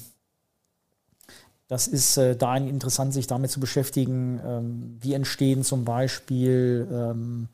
das 1.67 1.87
ist 1.87 2.17
äh, 2.17 2.35
da 2.35 2.57
interessant, 2.57 3.13
sich 3.13 3.27
damit 3.27 3.51
zu 3.51 3.59
beschäftigen, 3.59 4.41
ähm, 4.43 4.97
wie 4.99 5.13
entstehen 5.13 5.63
zum 5.63 5.85
Beispiel, 5.85 6.87
ähm, 6.91 7.49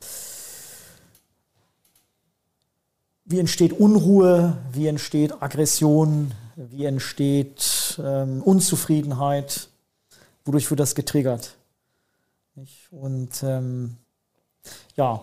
wie 3.26 3.38
entsteht 3.38 3.74
Unruhe, 3.74 4.56
wie 4.72 4.86
entsteht 4.86 5.42
Aggression, 5.42 6.32
wie 6.56 6.86
entsteht 6.86 8.00
ähm, 8.02 8.40
Unzufriedenheit, 8.42 9.68
wodurch 10.46 10.70
wird 10.70 10.80
das 10.80 10.94
getriggert. 10.94 11.56
Und 12.90 13.42
ähm, 13.42 13.96
ja, 14.96 15.22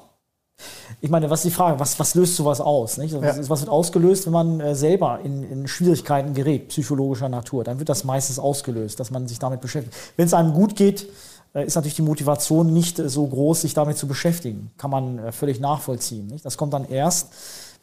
ich 1.00 1.10
meine, 1.10 1.30
was 1.30 1.40
ist 1.40 1.52
die 1.52 1.56
Frage? 1.56 1.80
Was, 1.80 2.00
was 2.00 2.16
löst 2.16 2.36
sowas 2.36 2.62
aus? 2.62 2.98
Nicht? 2.98 3.14
Was, 3.14 3.38
ja. 3.38 3.50
was 3.50 3.62
wird 3.62 3.70
ausgelöst, 3.70 4.26
wenn 4.26 4.34
man 4.34 4.60
äh, 4.60 4.76
selber 4.76 5.20
in, 5.24 5.44
in, 5.44 5.68
Schwierigkeiten 5.68 6.34
gerät, 6.34 6.70
psychologischer 6.70 7.30
Natur? 7.30 7.64
Dann 7.64 7.80
wird 7.80 7.90
das 7.90 8.04
meistens 8.04 8.40
ausgelöst, 8.40 9.00
dass 9.00 9.12
man 9.12 9.28
sich 9.28 9.40
damit 9.40 9.62
beschäftigt. 9.62 9.96
Wenn 10.18 10.26
es 10.26 10.34
einem 10.34 10.54
gut 10.54 10.76
geht, 10.76 11.08
äh, 11.54 11.66
ist 11.66 11.76
natürlich 11.76 11.96
die 11.96 12.02
Motivation 12.02 12.74
nicht 12.74 13.00
äh, 13.00 13.10
so 13.10 13.26
groß, 13.26 13.62
sich 13.62 13.74
damit 13.74 13.98
zu 13.98 14.08
beschäftigen. 14.08 14.72
Kann 14.78 14.92
man 14.92 15.32
völlig 15.32 15.60
nachvollziehen. 15.60 16.28
Nicht? 16.28 16.46
Das 16.46 16.58
kommt 16.58 16.74
dann 16.74 16.86
erst, 16.86 17.30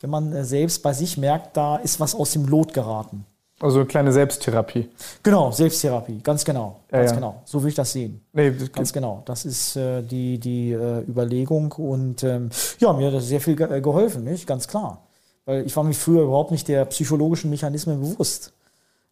wenn 0.01 0.11
man 0.11 0.45
selbst 0.45 0.83
bei 0.83 0.93
sich 0.93 1.19
merkt, 1.19 1.57
da 1.57 1.77
ist 1.77 2.01
was 2.01 2.15
aus 2.15 2.33
dem 2.33 2.47
Lot 2.47 2.73
geraten. 2.73 3.25
Also 3.61 3.81
eine 3.81 3.87
kleine 3.87 4.13
Selbsttherapie. 4.13 4.89
Genau, 5.23 5.51
Selbsttherapie, 5.51 6.21
ganz 6.23 6.45
genau. 6.45 6.77
Ja, 6.93 6.99
ganz 6.99 7.11
ja. 7.11 7.17
genau. 7.17 7.43
So 7.45 7.61
will 7.61 7.71
ich 7.71 7.75
das 7.75 7.93
sehen. 7.93 8.21
Nee, 8.33 8.53
das 8.53 8.71
ganz 8.71 8.93
genau. 8.93 9.23
Das 9.25 9.45
ist 9.45 9.75
äh, 9.75 10.03
die, 10.03 10.39
die 10.39 10.73
äh, 10.73 11.01
Überlegung. 11.09 11.73
Und 11.73 12.23
ähm, 12.23 12.51
ja, 12.79 12.93
mir 12.93 13.09
hat 13.09 13.15
das 13.15 13.27
sehr 13.27 13.41
viel 13.41 13.57
ge 13.57 13.69
äh, 13.69 13.81
geholfen, 13.81 14.23
nicht? 14.23 14.47
Ganz 14.47 14.69
klar. 14.69 15.03
Weil 15.45 15.67
ich 15.67 15.75
war 15.75 15.83
mir 15.83 15.95
früher 15.95 16.23
überhaupt 16.23 16.53
nicht 16.53 16.69
der 16.69 16.85
psychologischen 16.85 17.51
Mechanismen 17.51 18.01
bewusst. 18.01 18.53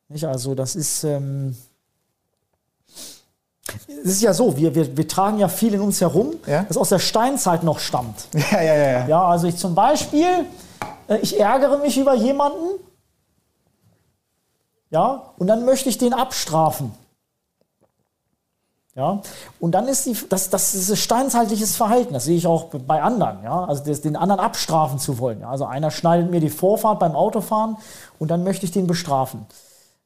Nicht? 0.09 0.25
Also 0.25 0.55
das 0.55 0.77
ist. 0.77 1.03
Ähm, 1.03 1.57
es 3.89 4.13
ist 4.13 4.23
ja 4.23 4.33
so, 4.33 4.57
wir, 4.57 4.77
wir, 4.77 4.97
wir 4.97 5.09
tragen 5.09 5.41
ja 5.41 5.49
viel 5.49 5.75
in 5.75 5.81
uns 5.81 6.01
herum, 6.01 6.35
ja? 6.47 6.65
das 6.69 6.77
aus 6.77 6.91
der 6.91 7.01
Steinzeit 7.01 7.65
noch 7.65 7.81
stammt. 7.81 8.29
Ja, 8.53 8.63
ja, 8.63 8.75
ja. 8.75 8.91
Ja, 8.91 9.09
ja 9.09 9.25
also 9.25 9.49
ich 9.49 9.57
zum 9.57 9.75
Beispiel, 9.75 10.47
äh, 11.09 11.19
ich 11.21 11.41
ärgere 11.41 11.79
mich 11.79 11.99
über 11.99 12.15
jemanden 12.15 12.79
ja, 14.91 15.33
und 15.39 15.47
dann 15.47 15.65
möchte 15.65 15.89
ich 15.89 15.99
den 15.99 16.13
abstrafen. 16.13 16.93
Ja, 18.95 19.21
und 19.61 19.73
dann 19.73 19.89
ist 19.89 20.07
die, 20.07 20.17
das, 20.31 20.49
das 20.49 20.75
ist 20.75 20.91
ein 20.91 20.97
steinzeitliches 20.97 21.77
Verhalten, 21.77 22.15
das 22.15 22.25
sehe 22.25 22.37
ich 22.39 22.47
auch 22.47 22.69
bei 22.71 23.03
anderen, 23.03 23.43
ja, 23.45 23.65
also 23.67 23.85
das, 23.85 24.01
den 24.01 24.17
anderen 24.17 24.41
abstrafen 24.41 24.99
zu 24.99 25.19
wollen. 25.19 25.41
Ja? 25.41 25.51
Also 25.51 25.67
einer 25.67 25.91
schneidet 25.91 26.31
mir 26.31 26.41
die 26.41 26.49
Vorfahrt 26.49 26.99
beim 26.99 27.15
Autofahren 27.15 27.77
und 28.19 28.31
dann 28.31 28.43
möchte 28.43 28.65
ich 28.65 28.73
den 28.73 28.87
bestrafen. 28.87 29.45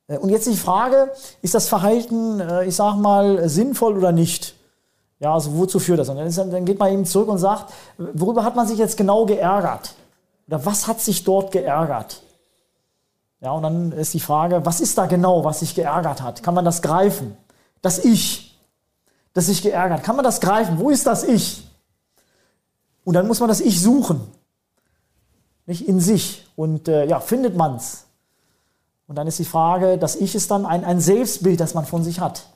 Äh, 0.09 0.19
und 0.19 0.31
jetzt 0.31 0.49
die 0.49 0.57
Frage, 0.57 1.13
ist 1.41 1.55
das 1.55 1.69
Verhalten, 1.69 2.41
äh, 2.41 2.65
ich 2.65 2.75
sag 2.75 2.97
mal, 2.97 3.49
sinnvoll 3.49 3.97
oder 3.97 4.11
nicht? 4.11 4.57
Ja, 5.21 5.35
also 5.35 5.57
wozu 5.57 5.79
führt 5.79 6.01
das? 6.01 6.09
Und 6.09 6.17
dann, 6.17 6.27
ist, 6.27 6.39
dann 6.39 6.65
geht 6.65 6.81
man 6.81 6.93
eben 6.93 7.05
zurück 7.05 7.29
und 7.29 7.39
sagt, 7.39 7.73
worüber 7.97 8.43
hat 8.43 8.57
man 8.57 8.67
sich 8.67 8.79
jetzt 8.79 8.97
genau 8.97 9.25
geärgert? 9.25 9.95
Oder 10.49 10.67
was 10.67 10.89
hat 10.89 11.01
sich 11.01 11.23
dort 11.23 11.53
geärgert? 11.53 12.23
Ja, 13.41 13.53
und 13.53 13.63
dann 13.63 13.93
ist 13.93 14.13
die 14.13 14.21
Frage, 14.21 14.67
was 14.67 14.81
ist 14.81 14.99
da 14.99 15.07
genau, 15.07 15.45
was 15.45 15.61
sich 15.61 15.75
geärgert 15.75 16.21
hat? 16.21 16.43
Kann 16.43 16.55
man 16.55 16.65
das 16.65 16.83
greifen? 16.83 17.37
Das 17.81 18.05
Ich, 18.05 18.59
das 19.33 19.47
sich 19.47 19.63
geärgert, 19.63 20.05
kann 20.05 20.17
man 20.17 20.25
das 20.25 20.41
greifen? 20.41 20.79
Wo 20.79 20.91
ist 20.91 21.07
das 21.07 21.25
Ich? 21.25 21.67
Und 23.05 23.15
dann 23.15 23.27
muss 23.27 23.41
man 23.41 23.49
das 23.49 23.61
Ich 23.61 23.81
suchen. 23.81 24.21
Nicht 25.65 25.89
in 25.89 26.01
sich. 26.01 26.47
Und 26.55 26.89
äh, 26.89 27.07
ja, 27.07 27.21
findet 27.21 27.57
man's? 27.57 28.05
Und 29.07 29.17
dann 29.17 29.27
ist 29.27 29.39
die 29.39 29.45
Frage, 29.45 29.97
das 29.97 30.17
Ich 30.17 30.35
ist 30.35 30.51
dann 30.51 30.67
ein, 30.67 30.85
ein 30.85 31.01
Selbstbild, 31.01 31.61
das 31.61 31.75
man 31.75 31.87
von 31.87 32.05
sich 32.05 32.21
hat. 32.21 32.47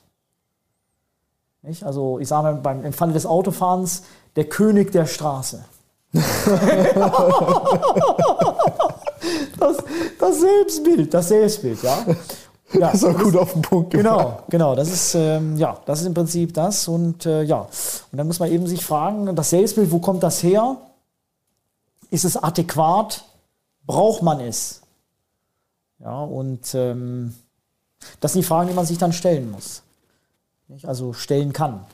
Nicht? 1.63 1.83
Also 1.83 2.19
ich 2.19 2.27
sage 2.27 2.43
mal 2.43 2.55
beim, 2.55 2.85
im 2.85 2.93
Falle 2.93 3.13
des 3.13 3.25
Autofahrens, 3.25 4.03
der 4.35 4.45
König 4.45 4.91
der 4.91 5.07
Straße. 5.07 5.65
das, 9.59 9.77
das 10.19 10.39
Selbstbild, 10.39 11.13
das 11.13 11.27
Selbstbild, 11.27 11.81
ja. 11.83 12.05
Ja, 12.73 12.79
das 12.91 12.95
ist 12.95 13.05
auch 13.05 13.17
gut 13.17 13.35
auf 13.35 13.53
den 13.53 13.61
Punkt 13.61 13.91
gebracht. 13.91 14.15
Genau, 14.17 14.43
genau. 14.49 14.75
Das 14.75 14.91
ist, 14.91 15.15
ähm, 15.15 15.57
ja, 15.57 15.77
das 15.85 16.01
ist 16.01 16.07
im 16.07 16.13
Prinzip 16.13 16.53
das. 16.53 16.87
Und 16.87 17.25
äh, 17.25 17.43
ja, 17.43 17.67
und 18.11 18.17
dann 18.17 18.27
muss 18.27 18.39
man 18.39 18.51
eben 18.51 18.67
sich 18.67 18.83
fragen, 18.83 19.35
das 19.35 19.49
Selbstbild, 19.49 19.91
wo 19.91 19.99
kommt 19.99 20.23
das 20.23 20.41
her? 20.43 20.77
Ist 22.09 22.25
es 22.25 22.37
adäquat? 22.37 23.23
Braucht 23.85 24.23
man 24.23 24.39
es? 24.39 24.81
Ja, 25.99 26.23
und 26.23 26.73
ähm, 26.73 27.35
das 28.19 28.33
sind 28.33 28.41
die 28.41 28.47
Fragen, 28.47 28.69
die 28.69 28.75
man 28.75 28.85
sich 28.85 28.97
dann 28.97 29.13
stellen 29.13 29.51
muss. 29.51 29.83
Nicht? 30.67 30.85
Also 30.85 31.13
stellen 31.13 31.53
kann. 31.53 31.85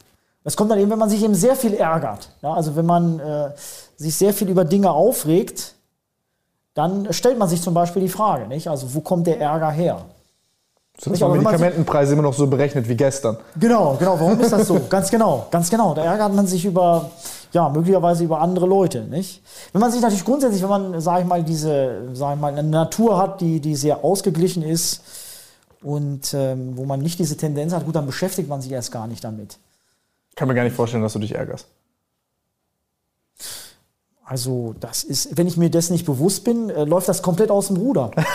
Das 0.44 0.56
kommt 0.58 0.72
dann 0.72 0.80
eben, 0.80 0.90
wenn 0.90 1.00
man 1.00 1.10
sich 1.10 1.24
eben 1.24 1.36
sehr 1.36 1.56
viel 1.56 1.74
ärgert. 1.74 2.30
Ja, 2.42 2.54
also 2.54 2.76
wenn 2.76 2.86
man 2.86 3.20
äh, 3.20 3.52
sich 3.96 4.16
sehr 4.16 4.34
viel 4.34 4.50
über 4.50 4.66
Dinge 4.66 4.92
aufregt, 4.92 5.76
dann 6.74 7.12
stellt 7.12 7.38
man 7.38 7.50
sich 7.50 7.62
zum 7.62 7.74
Beispiel 7.74 8.02
die 8.02 8.10
Frage, 8.10 8.48
nicht? 8.48 8.68
Also 8.68 8.94
wo 8.94 9.02
kommt 9.02 9.28
der 9.28 9.40
Ärger 9.40 9.72
her? 9.72 10.06
Sind 10.98 11.18
die 11.18 11.24
Medikamentenpreise 11.24 12.14
immer 12.14 12.22
noch 12.22 12.34
so 12.34 12.48
berechnet 12.48 12.88
wie 12.88 12.96
gestern? 12.96 13.38
Genau, 13.60 13.96
genau. 13.98 14.20
Warum 14.20 14.40
ist 14.40 14.52
das 14.52 14.68
so? 14.68 14.80
ganz 14.90 15.10
genau, 15.10 15.48
ganz 15.50 15.70
genau. 15.70 15.94
Da 15.94 16.04
ärgert 16.04 16.34
man 16.34 16.46
sich 16.46 16.64
über, 16.64 17.10
ja, 17.54 17.70
möglicherweise 17.70 18.24
über 18.24 18.40
andere 18.40 18.68
Leute, 18.68 19.02
nicht? 19.06 19.42
Wenn 19.72 19.82
man 19.82 19.92
sich 19.92 20.02
natürlich 20.02 20.24
grundsätzlich, 20.24 20.62
wenn 20.62 20.70
man, 20.70 21.02
sage 21.02 21.22
ich 21.22 21.28
mal, 21.28 21.44
diese, 21.44 22.10
sage 22.14 22.36
ich 22.36 22.42
mal, 22.42 22.52
eine 22.52 22.64
Natur 22.64 23.18
hat, 23.18 23.42
die, 23.42 23.60
die 23.60 23.76
sehr 23.76 24.04
ausgeglichen 24.04 24.64
ist 24.64 25.02
und 25.82 26.34
ähm, 26.34 26.78
wo 26.78 26.86
man 26.86 27.00
nicht 27.02 27.18
diese 27.18 27.36
Tendenz 27.36 27.74
hat, 27.74 27.86
gut, 27.86 27.96
dann 27.96 28.06
beschäftigt 28.06 28.48
man 28.48 28.62
sich 28.62 28.72
erst 28.72 28.92
gar 28.92 29.08
nicht 29.08 29.24
damit. 29.24 29.58
Ich 30.30 30.36
kann 30.36 30.48
mir 30.48 30.54
gar 30.54 30.64
nicht 30.64 30.76
vorstellen, 30.76 31.04
dass 31.04 31.14
du 31.14 31.20
dich 31.20 31.34
ärgerst. 31.34 31.68
Also, 34.32 34.74
das 34.80 35.04
ist, 35.04 35.38
wenn 35.38 35.46
ich 35.46 35.58
mir 35.58 35.70
das 35.70 35.90
nicht 35.90 36.06
bewusst 36.06 36.46
bin, 36.46 36.70
äh, 36.70 36.86
läuft 36.86 37.10
das 37.10 37.22
komplett 37.22 37.52
aus 37.52 37.68
dem 37.68 37.76
Ruder. 37.76 38.12
ja, 38.16 38.26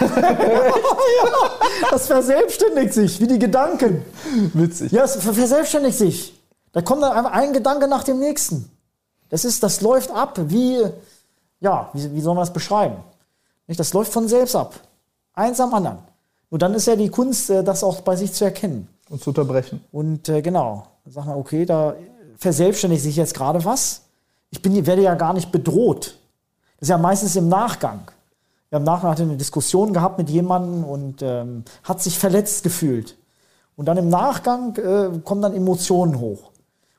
das 1.91 2.07
verselbstständigt 2.07 2.93
sich, 2.93 3.19
wie 3.19 3.27
die 3.27 3.39
Gedanken. 3.39 4.05
Witzig. 4.53 4.93
Ja, 4.93 5.05
es 5.05 5.17
verselbstständigt 5.17 5.97
sich. 5.97 6.39
Da 6.73 6.83
kommt 6.83 7.03
dann 7.03 7.25
ein 7.25 7.55
Gedanke 7.55 7.89
nach 7.89 8.05
dem 8.05 8.19
nächsten. 8.19 8.71
Das 9.31 9.47
ist, 9.47 9.63
das 9.63 9.81
läuft 9.81 10.11
ab, 10.11 10.39
wie, 10.49 10.85
ja, 11.61 11.89
wie, 11.95 12.13
wie 12.13 12.21
soll 12.21 12.35
man 12.35 12.43
das 12.43 12.53
beschreiben? 12.53 12.97
Nicht? 13.67 13.81
Das 13.81 13.95
läuft 13.95 14.13
von 14.13 14.29
selbst 14.29 14.55
ab. 14.55 14.75
Eins 15.33 15.59
am 15.61 15.73
anderen. 15.73 16.01
Und 16.51 16.61
dann 16.61 16.75
ist 16.75 16.87
ja 16.89 16.97
die 16.97 17.09
Kunst, 17.09 17.49
äh, 17.49 17.65
das 17.65 17.83
auch 17.83 18.03
bei 18.03 18.17
sich 18.17 18.35
zu 18.35 18.45
erkennen. 18.45 18.87
Und 19.09 19.23
zu 19.23 19.31
unterbrechen. 19.31 19.83
Und 19.93 20.29
äh, 20.29 20.43
genau. 20.43 20.89
Dann 21.05 21.13
sagt 21.15 21.27
man, 21.27 21.39
okay, 21.39 21.65
da 21.65 21.95
verselbstständigt 22.37 23.03
sich 23.03 23.17
jetzt 23.17 23.33
gerade 23.33 23.65
was 23.65 24.03
ich 24.57 24.63
bin, 24.63 24.87
werde 24.87 25.03
ja 25.03 25.15
gar 25.15 25.35
nicht 25.35 25.53
bedroht. 25.53 26.19
Das 26.79 26.83
ist 26.83 26.89
ja 26.89 26.99
meistens 26.99 27.37
im 27.37 27.49
Nachgang. 27.49 28.11
Wir 28.71 28.77
haben 28.77 28.85
nachher 28.85 29.11
eine 29.11 29.37
Diskussion 29.37 29.93
gehabt 29.93 30.19
mit 30.19 30.31
jemandem 30.31 30.85
und 30.85 31.23
ähm, 31.23 31.65
hat 31.83 32.03
sich 32.03 32.19
verletzt 32.19 32.63
gefühlt. 32.63 33.17
Und 33.77 33.87
dann 33.87 33.99
im 33.99 34.09
Nachgang 34.09 34.75
äh, 34.77 35.19
kommen 35.23 35.43
dann 35.43 35.55
Emotionen 35.55 36.19
hoch. 36.19 36.51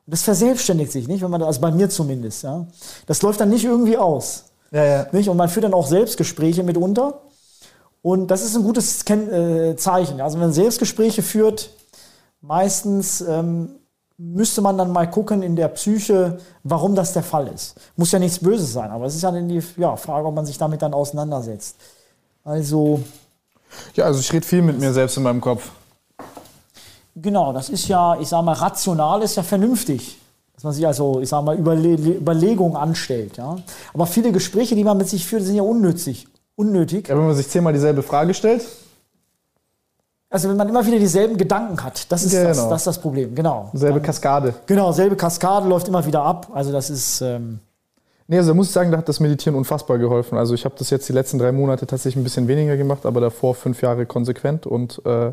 Und 0.05 0.13
das 0.13 0.21
verselbstständigt 0.21 0.91
sich, 0.91 1.07
nicht? 1.07 1.21
Wenn 1.23 1.31
man, 1.31 1.41
also 1.41 1.59
bei 1.59 1.71
mir 1.71 1.89
zumindest, 1.89 2.43
ja. 2.43 2.67
Das 3.07 3.21
läuft 3.23 3.41
dann 3.41 3.49
nicht 3.49 3.65
irgendwie 3.65 3.97
aus. 3.97 4.45
Ja, 4.71 4.83
ja. 4.83 5.07
Nicht? 5.11 5.27
Und 5.27 5.37
man 5.37 5.49
führt 5.49 5.65
dann 5.65 5.73
auch 5.73 5.87
Selbstgespräche 5.87 6.63
mitunter. 6.63 7.21
Und 8.03 8.27
das 8.27 8.43
ist 8.43 8.55
ein 8.55 8.63
gutes 8.63 9.03
Ken 9.03 9.29
äh, 9.33 9.75
Zeichen. 9.75 10.21
Also 10.21 10.35
wenn 10.35 10.45
man 10.45 10.53
Selbstgespräche 10.53 11.23
führt, 11.23 11.71
meistens 12.39 13.21
ähm, 13.21 13.71
müsste 14.17 14.61
man 14.61 14.77
dann 14.77 14.91
mal 14.91 15.09
gucken 15.09 15.43
in 15.43 15.55
der 15.55 15.67
Psyche, 15.69 16.39
warum 16.63 16.95
das 16.95 17.13
der 17.13 17.23
Fall 17.23 17.47
ist. 17.47 17.75
Muss 17.95 18.11
ja 18.11 18.19
nichts 18.19 18.39
Böses 18.39 18.73
sein, 18.73 18.89
aber 18.89 19.05
es 19.05 19.15
ist 19.15 19.21
ja 19.21 19.31
dann 19.31 19.47
die 19.47 19.61
ja, 19.77 19.95
Frage, 19.95 20.27
ob 20.27 20.35
man 20.35 20.45
sich 20.45 20.57
damit 20.57 20.81
dann 20.81 20.93
auseinandersetzt. 20.93 21.75
Also. 22.43 23.01
Ja, 23.95 24.05
also 24.05 24.19
ich 24.19 24.31
rede 24.33 24.45
viel 24.45 24.61
mit 24.61 24.79
mir 24.79 24.91
selbst 24.93 25.17
in 25.17 25.23
meinem 25.23 25.41
Kopf. 25.41 25.69
Genau, 27.15 27.51
das 27.53 27.69
ist 27.69 27.87
ja, 27.87 28.19
ich 28.19 28.27
sag 28.27 28.43
mal, 28.43 28.53
rational 28.53 29.21
ist 29.21 29.35
ja 29.35 29.43
vernünftig. 29.43 30.19
Dass 30.53 30.63
man 30.63 30.73
sich 30.73 30.87
also, 30.87 31.19
ich 31.19 31.29
sag 31.29 31.43
mal, 31.43 31.55
Überle 31.55 31.93
Überlegungen 31.93 32.75
anstellt. 32.75 33.37
Ja? 33.37 33.57
Aber 33.93 34.07
viele 34.07 34.31
Gespräche, 34.31 34.75
die 34.75 34.83
man 34.83 34.97
mit 34.97 35.07
sich 35.07 35.25
führt, 35.25 35.43
sind 35.43 35.55
ja 35.55 35.61
unnützig. 35.61 36.27
Unnötig. 36.55 37.09
Ja, 37.09 37.15
wenn 37.15 37.25
man 37.27 37.35
sich 37.35 37.47
zehnmal 37.47 37.73
dieselbe 37.73 38.01
Frage 38.01 38.33
stellt, 38.33 38.65
also 40.29 40.49
wenn 40.49 40.57
man 40.57 40.67
immer 40.67 40.85
wieder 40.85 40.99
dieselben 40.99 41.37
Gedanken 41.37 41.81
hat, 41.81 42.11
das 42.11 42.23
ist, 42.23 42.31
genau. 42.31 42.47
das, 42.47 42.69
das, 42.69 42.81
ist 42.81 42.87
das 42.87 43.01
Problem, 43.01 43.33
genau. 43.33 43.69
Selbe 43.73 44.01
Kaskade. 44.01 44.53
Genau, 44.65 44.91
selbe 44.91 45.15
Kaskade 45.15 45.67
läuft 45.67 45.87
immer 45.87 46.05
wieder 46.05 46.21
ab. 46.21 46.49
Also 46.53 46.71
das 46.73 46.89
ist. 46.89 47.21
Ähm 47.21 47.59
nee, 48.27 48.37
also 48.37 48.49
da 48.51 48.53
muss 48.53 48.67
ich 48.67 48.73
sagen, 48.73 48.91
da 48.91 48.97
hat 48.97 49.07
das 49.07 49.21
Meditieren 49.21 49.57
unfassbar 49.57 49.97
geholfen. 49.97 50.37
Also 50.37 50.53
ich 50.53 50.65
habe 50.65 50.75
das 50.77 50.89
jetzt 50.89 51.07
die 51.07 51.13
letzten 51.13 51.39
drei 51.39 51.53
Monate 51.53 51.87
tatsächlich 51.87 52.21
ein 52.21 52.25
bisschen 52.25 52.49
weniger 52.49 52.75
gemacht, 52.75 53.05
aber 53.05 53.21
davor 53.21 53.55
fünf 53.55 53.81
Jahre 53.81 54.05
konsequent. 54.05 54.65
Und 54.65 55.01
äh, 55.05 55.31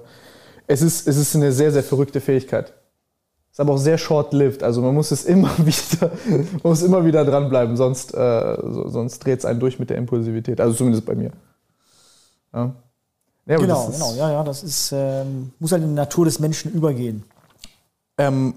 es, 0.68 0.80
ist, 0.80 1.08
es 1.08 1.16
ist 1.16 1.34
eine 1.34 1.50
sehr, 1.50 1.72
sehr 1.72 1.82
verrückte 1.82 2.20
Fähigkeit. 2.20 2.72
Ist 3.50 3.58
aber 3.58 3.72
auch 3.72 3.78
sehr 3.78 3.98
short-lived. 3.98 4.62
Also 4.62 4.80
man 4.80 4.94
muss 4.94 5.10
es 5.10 5.24
immer 5.24 5.50
wieder, 5.58 6.12
muss 6.62 6.82
immer 6.82 7.04
wieder 7.04 7.24
dranbleiben, 7.24 7.76
sonst, 7.76 8.14
äh, 8.14 8.56
sonst 8.62 9.18
dreht 9.24 9.40
es 9.40 9.44
einen 9.44 9.58
durch 9.58 9.80
mit 9.80 9.90
der 9.90 9.96
Impulsivität. 9.96 10.60
Also 10.60 10.76
zumindest 10.76 11.04
bei 11.04 11.16
mir. 11.16 11.32
Ja. 12.52 12.76
Ja, 13.46 13.58
genau, 13.58 13.88
genau, 13.88 14.14
ja, 14.14 14.32
ja, 14.32 14.42
das 14.42 14.62
ist, 14.62 14.90
ähm, 14.92 15.52
muss 15.58 15.72
halt 15.72 15.82
in 15.82 15.90
die 15.90 15.94
Natur 15.94 16.24
des 16.24 16.38
Menschen 16.38 16.72
übergehen. 16.72 17.24
Ähm, 18.16 18.54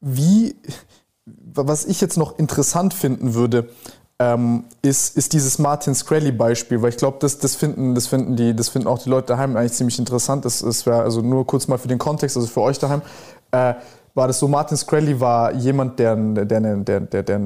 wie, 0.00 0.56
was 1.24 1.84
ich 1.84 2.00
jetzt 2.00 2.16
noch 2.16 2.38
interessant 2.38 2.94
finden 2.94 3.34
würde, 3.34 3.68
ähm, 4.18 4.64
ist, 4.82 5.16
ist 5.16 5.32
dieses 5.32 5.58
Martin 5.58 5.94
Screlly-Beispiel, 5.94 6.80
weil 6.80 6.90
ich 6.90 6.96
glaube, 6.96 7.18
das, 7.20 7.38
das, 7.38 7.54
finden, 7.54 7.94
das, 7.94 8.06
finden 8.06 8.56
das 8.56 8.68
finden 8.68 8.88
auch 8.88 8.98
die 8.98 9.10
Leute 9.10 9.28
daheim 9.28 9.56
eigentlich 9.56 9.72
ziemlich 9.72 9.98
interessant. 9.98 10.44
Das, 10.44 10.60
das 10.60 10.86
wäre 10.86 11.02
also 11.02 11.20
nur 11.20 11.46
kurz 11.46 11.68
mal 11.68 11.78
für 11.78 11.88
den 11.88 11.98
Kontext, 11.98 12.36
also 12.36 12.48
für 12.48 12.62
euch 12.62 12.78
daheim. 12.78 13.02
Äh, 13.50 13.74
war 14.16 14.26
das 14.26 14.38
so, 14.38 14.48
Martin 14.48 14.78
Screlly 14.78 15.20
war 15.20 15.52
jemand, 15.52 15.98
der, 15.98 16.16
der, 16.16 16.60
der, 16.60 17.00
der, 17.00 17.22
der, 17.22 17.36
äh, 17.36 17.40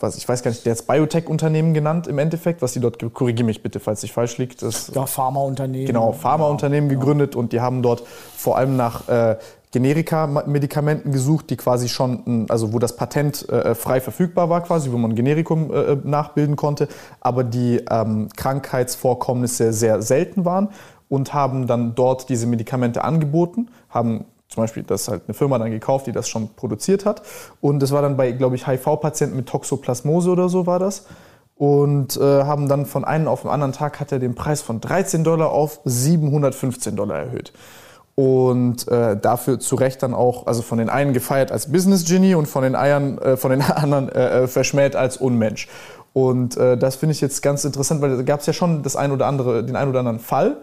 was 0.00 0.16
ich 0.16 0.26
weiß 0.26 0.42
gar 0.42 0.50
nicht, 0.50 0.64
der 0.64 0.74
hat 0.74 0.86
Biotech-Unternehmen 0.86 1.74
genannt 1.74 2.06
im 2.06 2.18
Endeffekt, 2.18 2.62
was 2.62 2.72
die 2.72 2.80
dort, 2.80 2.98
korrigiere 3.12 3.44
mich 3.44 3.62
bitte, 3.62 3.80
falls 3.80 4.02
ich 4.02 4.12
falsch 4.12 4.38
liege. 4.38 4.54
ja, 4.94 5.06
Pharmaunternehmen. 5.06 5.86
Genau, 5.86 6.12
Pharmaunternehmen 6.12 6.88
ja, 6.88 6.96
gegründet 6.96 7.34
ja. 7.34 7.40
und 7.40 7.52
die 7.52 7.60
haben 7.60 7.82
dort 7.82 8.02
vor 8.34 8.56
allem 8.56 8.76
nach 8.76 9.08
äh, 9.08 9.36
Generika-Medikamenten 9.72 11.12
gesucht, 11.12 11.50
die 11.50 11.56
quasi 11.56 11.88
schon, 11.88 12.46
also 12.48 12.72
wo 12.72 12.78
das 12.78 12.96
Patent 12.96 13.46
äh, 13.50 13.74
frei 13.74 14.00
verfügbar 14.00 14.48
war, 14.48 14.62
quasi, 14.62 14.90
wo 14.90 14.96
man 14.96 15.14
Generikum 15.14 15.70
äh, 15.70 15.96
nachbilden 16.02 16.56
konnte, 16.56 16.88
aber 17.20 17.44
die 17.44 17.84
ähm, 17.90 18.30
Krankheitsvorkommnisse 18.34 19.74
sehr 19.74 20.00
selten 20.00 20.46
waren 20.46 20.70
und 21.10 21.34
haben 21.34 21.66
dann 21.66 21.94
dort 21.94 22.30
diese 22.30 22.46
Medikamente 22.46 23.04
angeboten, 23.04 23.68
haben 23.90 24.24
zum 24.54 24.62
Beispiel 24.62 24.84
das 24.84 25.08
halt 25.08 25.22
eine 25.26 25.34
Firma 25.34 25.58
dann 25.58 25.70
gekauft, 25.70 26.06
die 26.06 26.12
das 26.12 26.28
schon 26.28 26.54
produziert 26.54 27.04
hat. 27.04 27.22
Und 27.60 27.80
das 27.80 27.92
war 27.92 28.02
dann 28.02 28.16
bei, 28.16 28.32
glaube 28.32 28.56
ich, 28.56 28.66
HIV-Patienten 28.66 29.36
mit 29.36 29.48
Toxoplasmose 29.48 30.30
oder 30.30 30.48
so 30.48 30.66
war 30.66 30.78
das. 30.78 31.06
Und 31.56 32.16
äh, 32.16 32.20
haben 32.20 32.68
dann 32.68 32.86
von 32.86 33.04
einem 33.04 33.28
auf 33.28 33.42
den 33.42 33.50
anderen 33.50 33.72
Tag 33.72 34.00
hat 34.00 34.10
er 34.10 34.18
den 34.18 34.34
Preis 34.34 34.62
von 34.62 34.80
13 34.80 35.22
Dollar 35.22 35.50
auf 35.50 35.80
715 35.84 36.96
Dollar 36.96 37.16
erhöht 37.16 37.52
und 38.16 38.86
äh, 38.88 39.16
dafür 39.16 39.58
zu 39.58 39.74
Recht 39.74 40.02
dann 40.02 40.14
auch, 40.14 40.46
also 40.46 40.62
von 40.62 40.78
den 40.78 40.88
einen 40.88 41.12
gefeiert 41.12 41.50
als 41.50 41.70
Business 41.70 42.04
Genie 42.04 42.34
und 42.34 42.46
von 42.46 42.62
den, 42.62 42.76
Eiern, 42.76 43.18
äh, 43.18 43.36
von 43.36 43.50
den 43.50 43.62
anderen 43.62 44.08
äh, 44.08 44.42
äh, 44.42 44.46
verschmäht 44.46 44.94
als 44.94 45.16
Unmensch. 45.16 45.68
Und 46.12 46.56
äh, 46.56 46.78
das 46.78 46.94
finde 46.94 47.12
ich 47.12 47.20
jetzt 47.20 47.42
ganz 47.42 47.64
interessant, 47.64 48.00
weil 48.00 48.16
da 48.16 48.22
gab 48.22 48.40
es 48.40 48.46
ja 48.46 48.52
schon 48.52 48.84
das 48.84 48.94
ein 48.94 49.10
oder 49.10 49.26
andere, 49.26 49.64
den 49.64 49.74
ein 49.74 49.88
oder 49.88 49.98
anderen 49.98 50.20
Fall, 50.20 50.58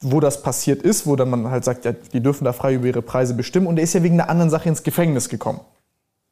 wo 0.00 0.20
das 0.20 0.42
passiert 0.42 0.82
ist, 0.82 1.06
wo 1.06 1.16
dann 1.16 1.30
man 1.30 1.50
halt 1.50 1.64
sagt, 1.64 1.84
ja, 1.84 1.92
die 1.92 2.20
dürfen 2.20 2.44
da 2.44 2.52
frei 2.52 2.74
über 2.74 2.86
ihre 2.86 3.02
Preise 3.02 3.34
bestimmen 3.34 3.66
und 3.66 3.78
er 3.78 3.84
ist 3.84 3.94
ja 3.94 4.02
wegen 4.02 4.20
einer 4.20 4.28
anderen 4.28 4.50
Sache 4.50 4.68
ins 4.68 4.82
Gefängnis 4.82 5.28
gekommen. 5.28 5.60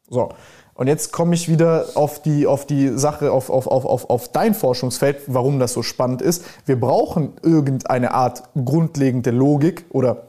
So. 0.09 0.31
Und 0.75 0.89
jetzt 0.89 1.13
komme 1.13 1.35
ich 1.35 1.49
wieder 1.49 1.87
auf 1.95 2.21
die, 2.21 2.47
auf 2.47 2.67
die 2.67 2.99
Sache, 2.99 3.31
auf, 3.31 3.49
auf, 3.49 3.67
auf, 3.67 4.11
auf, 4.11 4.33
dein 4.33 4.55
Forschungsfeld, 4.55 5.23
warum 5.29 5.61
das 5.61 5.73
so 5.73 5.83
spannend 5.83 6.21
ist. 6.21 6.45
Wir 6.67 6.79
brauchen 6.79 7.33
irgendeine 7.43 8.13
Art 8.13 8.43
grundlegende 8.57 9.31
Logik 9.31 9.85
oder 9.91 10.25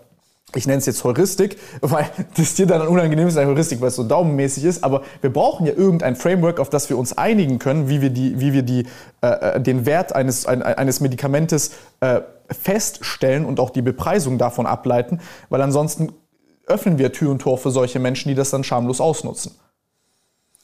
ich 0.54 0.68
nenne 0.68 0.78
es 0.78 0.86
jetzt 0.86 1.04
Heuristik, 1.04 1.58
weil 1.82 2.06
das 2.38 2.54
dir 2.54 2.68
dann 2.68 2.88
unangenehm 2.88 3.28
ist, 3.28 3.38
eine 3.38 3.50
Heuristik, 3.50 3.82
weil 3.82 3.90
es 3.90 3.96
so 3.96 4.04
daumenmäßig 4.04 4.64
ist, 4.66 4.84
aber 4.84 5.02
wir 5.22 5.34
brauchen 5.34 5.66
ja 5.66 5.74
irgendein 5.74 6.16
Framework, 6.16 6.60
auf 6.60 6.70
das 6.70 6.90
wir 6.90 6.98
uns 6.98 7.18
einigen 7.18 7.58
können, 7.58 7.90
wie 7.90 8.02
wir, 8.02 8.12
die, 8.12 8.40
wie 8.40 8.54
wir 8.54 8.62
die, 8.62 8.86
äh, 9.22 9.56
äh 9.56 9.60
den 9.60 9.88
Wert 9.88 10.14
eines, 10.14 10.46
ein, 10.46 10.62
eines 10.62 11.02
Medikamentes 11.02 11.72
äh, 12.02 12.22
feststellen 12.50 13.46
und 13.46 13.60
auch 13.60 13.70
die 13.70 13.82
Bepreisung 13.82 14.38
davon 14.38 14.66
ableiten, 14.66 15.20
weil 15.50 15.62
ansonsten 15.62 16.14
öffnen 16.68 16.98
wir 16.98 17.12
Tür 17.12 17.32
und 17.32 17.40
Tor 17.40 17.58
für 17.58 17.72
solche 17.72 18.00
Menschen, 18.00 18.30
die 18.30 18.36
das 18.36 18.50
dann 18.50 18.64
schamlos 18.64 19.00
ausnutzen 19.02 19.52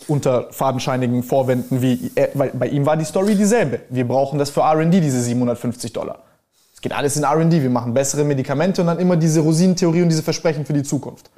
unter 0.08 0.52
fadenscheinigen 0.52 1.24
Vorwänden 1.24 1.82
wie, 1.82 2.12
äh, 2.16 2.30
weil 2.34 2.52
bei 2.52 2.68
ihm 2.68 2.86
war 2.86 2.98
die 2.98 3.06
Story 3.06 3.36
dieselbe. 3.36 3.82
Wir 3.90 4.08
brauchen 4.08 4.40
das 4.40 4.50
für 4.50 4.62
RD, 4.62 4.94
diese 4.94 5.22
750 5.22 5.94
Dollar. 5.94 6.20
Es 6.74 6.82
geht 6.82 6.94
alles 6.94 7.16
in 7.18 7.24
RD, 7.24 7.52
wir 7.52 7.70
machen 7.70 7.94
bessere 7.94 8.24
Medikamente 8.24 8.82
und 8.82 8.88
dann 8.88 9.00
immer 9.00 9.16
diese 9.16 9.42
Rosinentheorie 9.42 10.02
und 10.02 10.10
diese 10.10 10.24
Versprechen 10.24 10.66
für 10.66 10.74
die 10.74 10.84
Zukunft. 10.84 11.30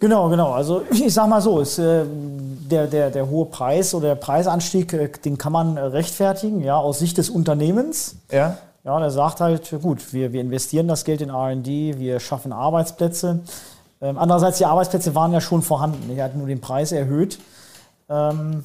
Genau, 0.00 0.28
genau. 0.28 0.52
Also 0.52 0.82
ich 0.90 1.14
sag 1.14 1.28
mal 1.28 1.40
so, 1.40 1.60
ist, 1.60 1.78
äh, 1.78 2.04
der, 2.06 2.86
der, 2.86 3.10
der 3.10 3.28
hohe 3.30 3.46
Preis 3.46 3.94
oder 3.94 4.08
der 4.08 4.14
Preisanstieg, 4.16 4.92
äh, 4.92 5.08
den 5.24 5.38
kann 5.38 5.52
man 5.52 5.78
rechtfertigen, 5.78 6.60
ja, 6.60 6.76
aus 6.76 6.98
Sicht 6.98 7.16
des 7.16 7.30
Unternehmens. 7.30 8.16
Ja. 8.30 8.58
Ja, 8.84 9.00
der 9.00 9.10
sagt 9.10 9.40
halt, 9.40 9.74
gut, 9.80 10.12
wir, 10.12 10.34
wir 10.34 10.42
investieren 10.42 10.88
das 10.88 11.04
Geld 11.04 11.22
in 11.22 11.30
RD, 11.30 11.66
wir 11.98 12.20
schaffen 12.20 12.52
Arbeitsplätze. 12.52 13.40
Ähm, 14.02 14.18
andererseits, 14.18 14.58
die 14.58 14.66
Arbeitsplätze 14.66 15.14
waren 15.14 15.32
ja 15.32 15.40
schon 15.40 15.62
vorhanden. 15.62 16.14
Er 16.14 16.24
hat 16.24 16.36
nur 16.36 16.46
den 16.46 16.60
Preis 16.60 16.92
erhöht. 16.92 17.38
Ähm, 18.10 18.64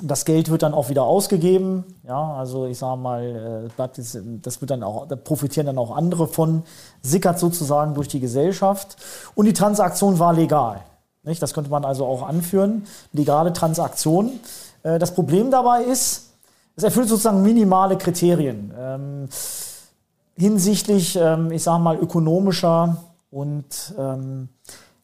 das 0.00 0.24
Geld 0.24 0.50
wird 0.50 0.62
dann 0.62 0.72
auch 0.72 0.88
wieder 0.88 1.02
ausgegeben. 1.02 1.84
Ja, 2.06 2.34
also 2.34 2.66
ich 2.66 2.78
sage 2.78 3.00
mal, 3.00 3.70
äh, 3.76 3.88
das 4.40 4.60
wird 4.60 4.70
dann 4.70 4.84
auch, 4.84 5.08
da 5.08 5.16
profitieren 5.16 5.66
dann 5.66 5.78
auch 5.78 5.96
andere 5.96 6.28
von, 6.28 6.62
sickert 7.02 7.40
sozusagen 7.40 7.94
durch 7.94 8.06
die 8.06 8.20
Gesellschaft. 8.20 8.96
Und 9.34 9.46
die 9.46 9.52
Transaktion 9.52 10.20
war 10.20 10.32
legal. 10.32 10.80
Nicht? 11.24 11.42
Das 11.42 11.54
könnte 11.54 11.70
man 11.70 11.84
also 11.84 12.06
auch 12.06 12.22
anführen. 12.22 12.86
Legale 13.12 13.52
Transaktion. 13.52 14.38
Äh, 14.84 15.00
das 15.00 15.12
Problem 15.12 15.50
dabei 15.50 15.82
ist, 15.82 16.31
es 16.76 16.84
erfüllt 16.84 17.08
sozusagen 17.08 17.42
minimale 17.42 17.96
Kriterien 17.98 18.72
ähm, 18.78 19.28
hinsichtlich, 20.36 21.16
ähm, 21.20 21.50
ich 21.52 21.62
sage 21.62 21.82
mal, 21.82 21.98
ökonomischer 21.98 22.96
und 23.30 23.94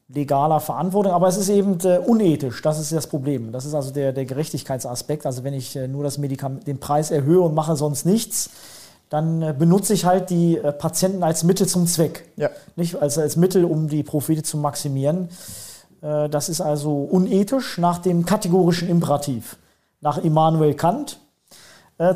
legaler 0.09 0.59
Verantwortung, 0.59 1.13
aber 1.13 1.27
es 1.27 1.37
ist 1.37 1.49
eben 1.49 1.77
äh, 1.83 1.99
unethisch, 1.99 2.61
das 2.61 2.79
ist 2.79 2.91
das 2.91 3.07
Problem. 3.07 3.51
Das 3.51 3.65
ist 3.65 3.75
also 3.75 3.91
der, 3.91 4.11
der 4.11 4.25
Gerechtigkeitsaspekt. 4.25 5.25
Also 5.25 5.43
wenn 5.43 5.53
ich 5.53 5.75
äh, 5.75 5.87
nur 5.87 6.03
das 6.03 6.17
Medikament, 6.17 6.65
den 6.65 6.79
Preis 6.79 7.11
erhöhe 7.11 7.41
und 7.41 7.53
mache 7.53 7.75
sonst 7.75 8.05
nichts, 8.05 8.49
dann 9.09 9.41
äh, 9.41 9.53
benutze 9.57 9.93
ich 9.93 10.05
halt 10.05 10.31
die 10.31 10.57
äh, 10.57 10.71
Patienten 10.71 11.23
als 11.23 11.43
Mittel 11.43 11.67
zum 11.67 11.85
Zweck. 11.85 12.27
Ja. 12.37 12.49
Nicht 12.75 12.99
als, 12.99 13.19
als 13.19 13.35
Mittel, 13.35 13.65
um 13.65 13.87
die 13.87 14.01
Profite 14.01 14.41
zu 14.41 14.57
maximieren. 14.57 15.29
Äh, 16.01 16.27
das 16.29 16.49
ist 16.49 16.61
also 16.61 16.91
unethisch 16.91 17.77
nach 17.77 17.99
dem 17.99 18.25
kategorischen 18.25 18.89
Imperativ. 18.89 19.57
Nach 20.01 20.17
Immanuel 20.17 20.73
Kant, 20.73 21.19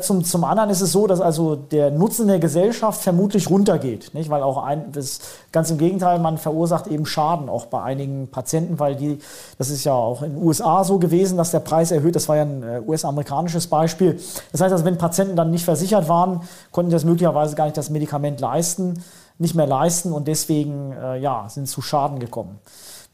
zum, 0.00 0.24
zum 0.24 0.44
anderen 0.44 0.70
ist 0.70 0.80
es 0.80 0.92
so, 0.92 1.06
dass 1.06 1.20
also 1.20 1.56
der 1.56 1.90
Nutzen 1.90 2.26
der 2.26 2.38
Gesellschaft 2.38 3.02
vermutlich 3.02 3.50
runtergeht, 3.50 4.14
nicht? 4.14 4.30
weil 4.30 4.42
auch 4.42 4.64
ein, 4.64 4.92
das 4.92 5.20
ganz 5.52 5.70
im 5.70 5.76
Gegenteil, 5.76 6.18
man 6.20 6.38
verursacht 6.38 6.86
eben 6.86 7.04
Schaden 7.04 7.50
auch 7.50 7.66
bei 7.66 7.82
einigen 7.82 8.28
Patienten, 8.28 8.78
weil 8.78 8.96
die, 8.96 9.18
das 9.58 9.68
ist 9.68 9.84
ja 9.84 9.92
auch 9.92 10.22
in 10.22 10.36
den 10.36 10.42
USA 10.42 10.84
so 10.84 10.98
gewesen, 10.98 11.36
dass 11.36 11.50
der 11.50 11.60
Preis 11.60 11.90
erhöht, 11.90 12.16
das 12.16 12.30
war 12.30 12.36
ja 12.36 12.42
ein 12.44 12.62
äh, 12.62 12.80
US-amerikanisches 12.86 13.66
Beispiel. 13.66 14.18
Das 14.52 14.62
heißt 14.62 14.72
also, 14.72 14.86
wenn 14.86 14.96
Patienten 14.96 15.36
dann 15.36 15.50
nicht 15.50 15.66
versichert 15.66 16.08
waren, 16.08 16.40
konnten 16.72 16.90
das 16.90 17.04
möglicherweise 17.04 17.54
gar 17.54 17.64
nicht 17.64 17.76
das 17.76 17.90
Medikament 17.90 18.40
leisten, 18.40 19.04
nicht 19.36 19.54
mehr 19.54 19.66
leisten 19.66 20.12
und 20.12 20.28
deswegen 20.28 20.92
äh, 20.92 21.18
ja, 21.18 21.46
sind 21.50 21.68
zu 21.68 21.82
Schaden 21.82 22.20
gekommen. 22.20 22.58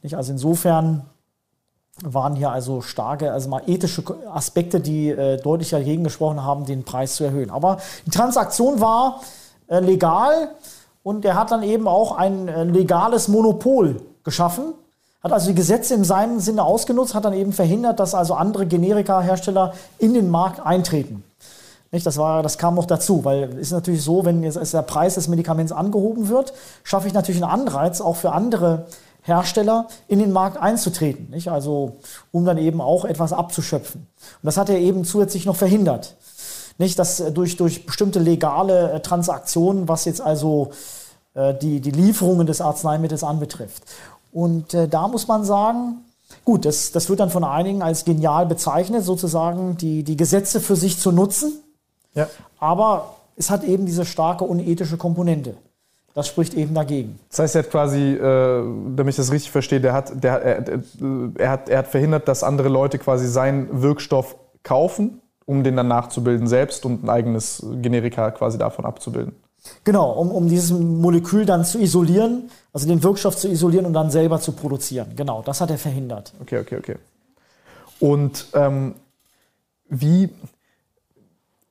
Nicht? 0.03 0.17
Also 0.17 0.31
insofern 0.31 1.03
waren 2.03 2.35
hier 2.35 2.51
also 2.51 2.81
starke, 2.81 3.33
also 3.33 3.49
mal 3.49 3.63
ethische 3.67 4.03
Aspekte, 4.33 4.81
die 4.81 5.11
äh, 5.11 5.37
deutlich 5.41 5.71
dagegen 5.71 6.05
gesprochen 6.05 6.45
haben, 6.45 6.65
den 6.65 6.85
Preis 6.85 7.17
zu 7.17 7.25
erhöhen. 7.25 7.51
Aber 7.51 7.79
die 8.07 8.11
Transaktion 8.11 8.81
war 8.81 9.21
äh, 9.69 9.81
legal 9.81 10.51
und 11.03 11.25
er 11.25 11.35
hat 11.35 11.51
dann 11.51 11.63
eben 11.63 11.89
auch 11.89 12.17
ein 12.17 12.49
äh, 12.49 12.65
legales 12.65 13.29
Monopol 13.29 14.01
geschaffen, 14.25 14.75
hat 15.23 15.33
also 15.33 15.49
die 15.49 15.55
Gesetze 15.55 15.95
in 15.95 16.05
seinem 16.05 16.41
Sinne 16.41 16.65
ausgenutzt, 16.65 17.15
hat 17.15 17.25
dann 17.25 17.35
eben 17.35 17.53
verhindert, 17.53 18.01
dass 18.01 18.15
also 18.15 18.35
andere 18.35 18.67
Generika-Hersteller 18.67 19.75
in 19.99 20.15
den 20.15 20.31
Markt 20.31 20.65
eintreten. 20.65 21.23
Nicht, 21.93 22.07
das, 22.07 22.19
war, 22.19 22.43
das 22.43 22.57
kam 22.57 22.77
noch 22.77 22.87
dazu, 22.87 23.25
weil 23.25 23.45
es 23.55 23.69
ist 23.69 23.73
natürlich 23.73 24.03
so, 24.03 24.25
wenn 24.25 24.45
jetzt 24.45 24.73
der 24.73 24.83
Preis 24.83 25.17
des 25.17 25.27
Medikaments 25.27 25.73
angehoben 25.73 26.29
wird, 26.29 26.53
schaffe 26.85 27.09
ich 27.09 27.15
natürlich 27.15 27.43
einen 27.43 27.51
Anreiz 27.51 28.01
auch 28.01 28.15
für 28.17 28.33
andere 28.33 28.87
Hersteller 28.87 28.87
in 30.09 30.19
den 30.19 30.33
Markt 30.33 30.57
einzutreten, 30.57 31.31
nicht? 31.31 31.49
Also 31.49 31.97
um 32.33 32.45
dann 32.45 32.59
eben 32.59 32.81
auch 32.81 33.05
etwas 33.05 33.33
abzuschöpfen. 33.33 34.01
Und 34.01 34.47
das 34.47 34.57
hat 34.57 34.69
er 34.69 34.79
eben 34.79 35.05
zusätzlich 35.05 35.47
noch 35.47 35.57
verhindert, 35.57 36.17
nicht? 36.79 36.99
Dass 36.99 37.21
äh, 37.21 37.31
durch 37.31 37.57
durch 37.57 37.87
bestimmte 37.87 38.19
legale 38.19 38.93
äh, 38.93 39.01
Transaktionen, 39.01 39.89
was 39.89 40.05
jetzt 40.05 40.21
also 40.21 40.71
äh, 41.35 41.55
die 41.55 41.81
die 41.81 41.91
Lieferungen 41.91 42.47
des 42.47 42.61
Arzneimittels 42.61 43.23
anbetrifft. 43.23 43.85
Und 44.33 44.75
äh, 44.75 44.89
da 44.89 45.09
muss 45.09 45.29
man 45.29 45.45
sagen, 45.45 46.05
gut, 46.45 46.65
das 46.65 46.93
das 46.93 47.09
wird 47.09 47.21
dann 47.21 47.31
von 47.31 47.45
einigen 47.45 47.83
als 47.83 48.05
genial 48.05 48.47
bezeichnet, 48.47 49.05
sozusagen 49.05 49.77
die 49.77 50.03
die 50.03 50.17
Gesetze 50.17 50.61
für 50.61 50.77
sich 50.77 50.99
zu 50.99 51.13
nutzen. 51.13 51.53
Ja. 52.15 52.29
Aber 52.59 53.15
es 53.37 53.51
hat 53.51 53.65
eben 53.65 53.87
diese 53.87 54.05
starke 54.05 54.45
unethische 54.45 54.97
Komponente. 54.97 55.55
Das 56.15 56.27
spricht 56.27 56.55
eben 56.55 56.75
dagegen. 56.75 57.21
Das 57.29 57.39
heißt, 57.39 57.57
er 57.57 57.63
hat 57.63 57.71
quasi, 57.71 58.15
äh, 58.15 58.65
damit 58.97 59.13
ich 59.13 59.17
das 59.17 59.31
richtig 59.31 59.51
verstehe, 59.51 59.81
der 59.81 59.93
hat, 59.93 60.23
der, 60.23 60.43
er, 60.43 60.83
er, 61.39 61.51
hat, 61.51 61.69
er 61.69 61.79
hat 61.79 61.87
verhindert, 61.87 62.27
dass 62.27 62.43
andere 62.43 62.69
Leute 62.69 62.99
quasi 62.99 63.29
seinen 63.29 63.83
Wirkstoff 63.83 64.37
kaufen, 64.65 65.21
um 65.47 65.63
den 65.63 65.77
dann 65.77 65.89
nachzubilden 65.89 66.49
selbst 66.49 66.85
und 66.85 67.05
ein 67.05 67.11
eigenes 67.11 67.65
Generika 67.81 68.31
quasi 68.33 68.59
davon 68.59 68.85
abzubilden. 68.85 69.35
Genau, 69.85 70.11
um, 70.13 70.31
um 70.31 70.49
dieses 70.49 70.73
Molekül 70.73 71.45
dann 71.45 71.65
zu 71.65 71.79
isolieren, 71.79 72.51
also 72.73 72.89
den 72.89 73.03
Wirkstoff 73.03 73.37
zu 73.37 73.49
isolieren 73.49 73.87
und 73.87 73.93
dann 73.93 74.11
selber 74.11 74.41
zu 74.41 74.53
produzieren. 74.53 75.13
Genau, 75.17 75.43
das 75.43 75.61
hat 75.61 75.71
er 75.71 75.79
verhindert. 75.79 76.33
Okay, 76.41 76.59
okay, 76.59 76.77
okay. 76.79 76.97
Und 78.01 78.47
ähm, 78.55 78.95
wie 79.89 80.31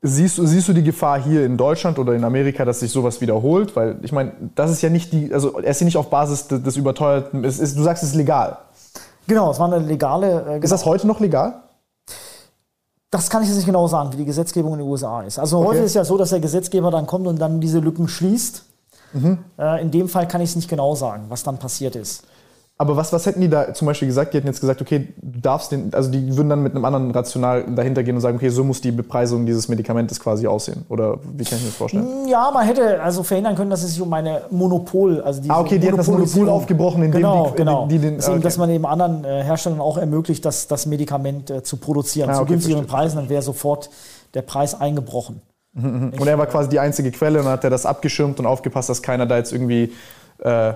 siehst 0.01 0.37
du, 0.37 0.45
siehst 0.45 0.67
du 0.67 0.73
die 0.73 0.83
Gefahr 0.83 1.21
hier 1.21 1.45
in 1.45 1.57
Deutschland 1.57 1.99
oder 1.99 2.13
in 2.13 2.23
Amerika, 2.23 2.65
dass 2.65 2.79
sich 2.79 2.91
sowas 2.91 3.21
wiederholt? 3.21 3.75
Weil 3.75 3.97
ich 4.01 4.11
meine, 4.11 4.31
das 4.55 4.71
ist 4.71 4.81
ja 4.81 4.89
nicht 4.89 5.11
die, 5.11 5.33
also 5.33 5.59
er 5.59 5.71
ist 5.71 5.81
ja 5.81 5.85
nicht 5.85 5.97
auf 5.97 6.09
Basis 6.09 6.47
des, 6.47 6.63
des 6.63 6.77
überteuerten, 6.77 7.43
es 7.43 7.59
ist, 7.59 7.77
du 7.77 7.83
sagst, 7.83 8.03
es 8.03 8.09
ist 8.09 8.15
legal. 8.15 8.57
Genau, 9.27 9.51
es 9.51 9.59
war 9.59 9.71
eine 9.71 9.85
legale. 9.85 10.59
Äh, 10.59 10.63
ist 10.63 10.71
das 10.71 10.85
heute 10.85 11.05
noch 11.05 11.19
legal? 11.19 11.61
Das 13.11 13.29
kann 13.29 13.41
ich 13.41 13.47
jetzt 13.47 13.57
nicht 13.57 13.65
genau 13.65 13.87
sagen, 13.87 14.13
wie 14.13 14.17
die 14.17 14.25
Gesetzgebung 14.25 14.73
in 14.73 14.79
den 14.79 14.87
USA 14.87 15.23
ist. 15.23 15.39
Also 15.39 15.59
okay. 15.59 15.67
heute 15.69 15.79
ist 15.79 15.85
es 15.87 15.93
ja 15.95 16.03
so, 16.03 16.17
dass 16.17 16.29
der 16.29 16.39
Gesetzgeber 16.39 16.91
dann 16.91 17.07
kommt 17.07 17.27
und 17.27 17.39
dann 17.39 17.59
diese 17.59 17.79
Lücken 17.79 18.07
schließt. 18.07 18.63
Mhm. 19.13 19.39
Äh, 19.57 19.81
in 19.81 19.91
dem 19.91 20.07
Fall 20.07 20.27
kann 20.27 20.41
ich 20.41 20.51
es 20.51 20.55
nicht 20.55 20.69
genau 20.69 20.95
sagen, 20.95 21.25
was 21.29 21.43
dann 21.43 21.57
passiert 21.57 21.95
ist. 21.95 22.23
Aber 22.81 22.95
was, 22.95 23.11
was 23.11 23.25
hätten 23.25 23.41
die 23.41 23.49
da 23.49 23.73
zum 23.73 23.87
Beispiel 23.87 24.07
gesagt? 24.07 24.33
Die 24.33 24.37
hätten 24.37 24.47
jetzt 24.47 24.61
gesagt, 24.61 24.81
okay, 24.81 25.09
du 25.21 25.41
darfst 25.41 25.73
den, 25.73 25.93
also 25.93 26.09
die 26.09 26.37
würden 26.37 26.47
dann 26.47 26.63
mit 26.63 26.73
einem 26.73 26.85
anderen 26.85 27.11
Rational 27.11 27.65
dahinter 27.75 28.03
gehen 28.03 28.15
und 28.15 28.21
sagen, 28.21 28.37
okay, 28.37 28.47
so 28.47 28.63
muss 28.63 28.79
die 28.79 28.93
Bepreisung 28.93 29.45
dieses 29.45 29.67
Medikamentes 29.67 30.17
quasi 30.17 30.47
aussehen. 30.47 30.85
Oder 30.87 31.17
wie 31.35 31.43
kann 31.43 31.57
ich 31.57 31.63
mir 31.65 31.69
das 31.71 31.75
vorstellen? 31.75 32.07
Ja, 32.29 32.49
man 32.53 32.65
hätte 32.65 33.01
also 33.01 33.23
verhindern 33.23 33.55
können, 33.55 33.69
dass 33.69 33.83
es 33.83 33.91
sich 33.91 34.01
um 34.01 34.13
eine 34.13 34.43
Monopol, 34.49 35.21
also 35.21 35.41
diese 35.41 35.53
Ah, 35.53 35.59
okay, 35.59 35.77
die 35.77 35.91
hat 35.91 35.99
das 35.99 36.07
Monopol 36.07 36.47
aufgebrochen, 36.47 37.03
indem 37.03 37.19
genau, 37.19 37.49
die, 37.49 37.57
genau. 37.57 37.85
Die, 37.87 37.95
die 37.95 37.99
den, 37.99 38.15
Deswegen, 38.15 38.37
okay. 38.37 38.43
dass 38.43 38.57
man 38.57 38.69
eben 38.69 38.85
anderen 38.85 39.25
äh, 39.25 39.43
Herstellern 39.43 39.81
auch 39.81 39.97
ermöglicht, 39.97 40.45
das, 40.45 40.67
das 40.67 40.85
Medikament 40.85 41.49
äh, 41.49 41.63
zu 41.63 41.75
produzieren 41.75 42.29
ah, 42.29 42.35
okay, 42.35 42.43
zu 42.43 42.45
günstigeren 42.45 42.87
Preisen, 42.87 43.17
dann 43.17 43.27
wäre 43.27 43.41
sofort 43.41 43.89
der 44.35 44.43
Preis 44.43 44.79
eingebrochen. 44.79 45.41
Mhm, 45.73 45.83
mhm. 45.83 46.13
und 46.17 46.27
er 46.27 46.37
war 46.37 46.47
quasi 46.47 46.69
die 46.69 46.79
einzige 46.79 47.11
Quelle 47.11 47.39
und 47.39 47.45
dann 47.45 47.53
hat 47.55 47.63
er 47.65 47.69
das 47.71 47.85
abgeschirmt 47.85 48.39
und 48.39 48.45
aufgepasst, 48.45 48.87
dass 48.87 49.01
keiner 49.01 49.25
da 49.25 49.35
jetzt 49.35 49.51
irgendwie 49.51 49.91
äh, 50.37 50.73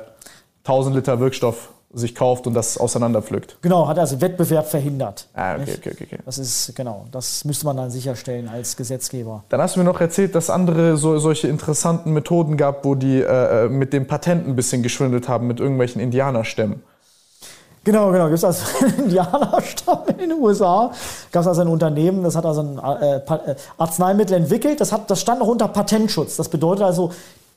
1000 0.65 0.97
Liter 0.97 1.21
Wirkstoff 1.21 1.69
sich 1.94 2.15
kauft 2.15 2.48
und 2.48 2.53
das 2.53 2.78
auseinanderpflückt. 2.78 3.57
Genau, 3.61 3.88
hat 3.88 3.99
also 3.99 4.20
Wettbewerb 4.20 4.68
verhindert. 4.68 5.28
Ah, 5.34 5.56
okay, 5.56 5.76
okay, 5.78 5.91
okay, 5.94 6.03
okay. 6.06 6.20
Das 6.26 6.38
ist, 6.40 6.76
genau, 6.76 7.06
das 7.11 7.45
müsste 7.45 7.65
man 7.65 7.78
dann 7.78 7.91
sicherstellen 7.91 8.49
als 8.49 8.76
Gesetzgeber. 8.76 9.44
Dann 9.49 9.61
hast 9.61 9.76
du 9.76 9.80
mir 9.80 9.86
noch 9.86 10.02
erzählt, 10.02 10.34
dass 10.34 10.49
andere 10.49 10.98
so, 10.98 11.18
solche 11.20 11.48
interessanten 11.48 12.11
Methoden 12.11 12.57
gab, 12.57 12.84
wo 12.84 12.95
die 12.95 13.20
äh, 13.20 13.65
äh 13.65 13.70
mit 13.70 13.94
dem 13.94 14.07
Patent 14.07 14.48
ein 14.48 14.56
bisschen 14.56 14.82
geschwindelt 14.82 15.28
haben, 15.28 15.48
mit 15.48 15.60
irgendwelchen 15.60 16.02
Indianerstämmen. 16.02 16.82
Genau, 17.84 18.11
genau. 18.11 18.26
Gibt 18.26 18.38
es 18.38 18.44
also 18.44 18.64
einen 18.86 19.06
Indianerstamm 19.06 20.03
in 20.07 20.18
den 20.18 20.34
USA. 20.34 20.91
Gab 21.32 21.41
es 21.41 21.48
also 21.48 21.61
ein 21.61 21.68
Unternehmen, 21.68 22.24
das 22.24 22.36
hat 22.36 22.45
also 22.45 22.61
ein 22.61 22.80
äh, 23.02 23.18
äh, 23.18 23.56
Arzneimittel 23.78 24.38
entwickelt. 24.38 24.80
Das, 24.80 24.91
hat, 24.91 25.11
das 25.11 25.20
stand 25.20 25.40
noch 25.40 25.48
unter 25.48 25.68
Patentschutz. 25.68 26.38
Das 26.38 26.49
bedeutet 26.49 26.84
also, 26.84 27.11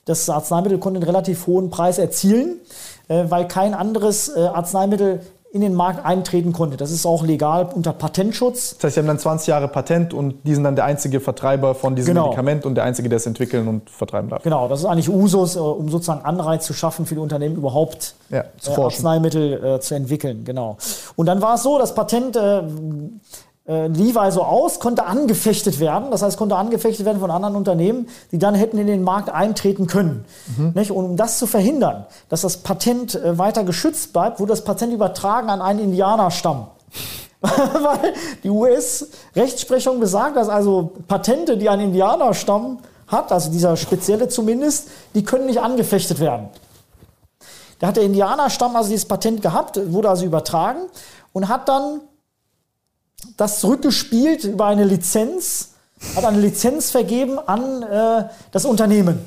das 0.05 0.29
Arzneimittel 0.29 0.79
konnte 0.79 0.99
einen 0.99 1.05
relativ 1.05 1.47
hohen 1.47 1.69
Preis 1.69 1.97
erzielen. 1.97 2.59
Äh, 3.07 3.25
weil 3.29 3.47
kein 3.47 3.73
anderes 3.73 4.29
äh, 4.35 4.41
Arzneimittel 4.41 5.21
in 5.51 5.61
den 5.61 5.73
Markt 5.73 6.05
eintreten 6.05 6.51
konnte. 6.51 6.75
Das 6.75 6.91
ist 6.91 7.05
auch 7.05 7.23
legal 7.23 7.69
unter 7.73 7.93
Patentschutz. 7.93 8.75
Das 8.75 8.83
heißt, 8.83 8.95
Sie 8.95 8.99
haben 8.99 9.07
dann 9.07 9.17
20 9.17 9.47
Jahre 9.47 9.67
Patent 9.69 10.13
und 10.13 10.35
die 10.43 10.53
sind 10.53 10.63
dann 10.65 10.75
der 10.75 10.83
einzige 10.83 11.21
Vertreiber 11.21 11.73
von 11.73 11.95
diesem 11.95 12.13
genau. 12.13 12.25
Medikament 12.25 12.65
und 12.65 12.75
der 12.75 12.83
einzige, 12.83 13.07
der 13.07 13.15
es 13.17 13.25
entwickeln 13.25 13.67
und 13.67 13.89
vertreiben 13.89 14.29
darf. 14.29 14.43
Genau, 14.43 14.67
das 14.67 14.79
ist 14.79 14.85
eigentlich 14.85 15.09
Usus, 15.09 15.55
äh, 15.55 15.59
um 15.59 15.89
sozusagen 15.89 16.25
Anreiz 16.25 16.65
zu 16.65 16.73
schaffen 16.73 17.05
für 17.05 17.15
die 17.15 17.21
Unternehmen 17.21 17.55
überhaupt 17.55 18.15
ja, 18.29 18.43
Arzneimittel 18.75 19.63
äh, 19.63 19.79
zu 19.79 19.95
entwickeln. 19.95 20.43
Genau. 20.43 20.77
Und 21.15 21.27
dann 21.27 21.41
war 21.41 21.55
es 21.55 21.63
so, 21.63 21.79
das 21.79 21.95
Patent 21.95 22.35
äh, 22.35 22.63
äh, 23.67 23.87
lief 23.87 24.15
also 24.17 24.43
aus, 24.43 24.79
konnte 24.79 25.05
angefechtet 25.05 25.79
werden. 25.79 26.09
Das 26.09 26.21
heißt, 26.21 26.37
konnte 26.37 26.55
angefechtet 26.55 27.05
werden 27.05 27.19
von 27.19 27.29
anderen 27.29 27.55
Unternehmen, 27.55 28.07
die 28.31 28.39
dann 28.39 28.55
hätten 28.55 28.77
in 28.77 28.87
den 28.87 29.03
Markt 29.03 29.29
eintreten 29.29 29.87
können. 29.87 30.25
Mhm. 30.57 30.73
Und 30.91 31.05
um 31.05 31.17
das 31.17 31.37
zu 31.37 31.47
verhindern, 31.47 32.05
dass 32.29 32.41
das 32.41 32.57
Patent 32.57 33.15
äh, 33.15 33.37
weiter 33.37 33.63
geschützt 33.63 34.13
bleibt, 34.13 34.39
wurde 34.39 34.51
das 34.51 34.63
Patent 34.63 34.93
übertragen 34.93 35.49
an 35.49 35.61
einen 35.61 35.79
Indianerstamm. 35.79 36.67
Weil 37.41 38.13
die 38.43 38.49
US-Rechtsprechung 38.49 39.99
besagt, 39.99 40.37
dass 40.37 40.49
also 40.49 40.93
Patente, 41.07 41.57
die 41.57 41.69
ein 41.69 41.79
Indianerstamm 41.79 42.79
hat, 43.07 43.31
also 43.31 43.51
dieser 43.51 43.77
spezielle 43.77 44.27
zumindest, 44.27 44.89
die 45.13 45.23
können 45.23 45.45
nicht 45.45 45.59
angefechtet 45.59 46.19
werden. 46.19 46.49
Da 47.79 47.87
hat 47.87 47.97
der 47.97 48.03
Indianerstamm 48.03 48.75
also 48.75 48.89
dieses 48.89 49.05
Patent 49.05 49.41
gehabt, 49.41 49.79
wurde 49.91 50.09
also 50.09 50.25
übertragen 50.25 50.83
und 51.33 51.47
hat 51.47 51.69
dann 51.69 52.01
das 53.37 53.59
zurückgespielt 53.59 54.43
über 54.43 54.65
eine 54.65 54.83
Lizenz, 54.83 55.71
hat 56.15 56.25
eine 56.25 56.39
Lizenz 56.39 56.91
vergeben 56.91 57.39
an 57.39 57.83
äh, 57.83 58.25
das 58.51 58.65
Unternehmen. 58.65 59.25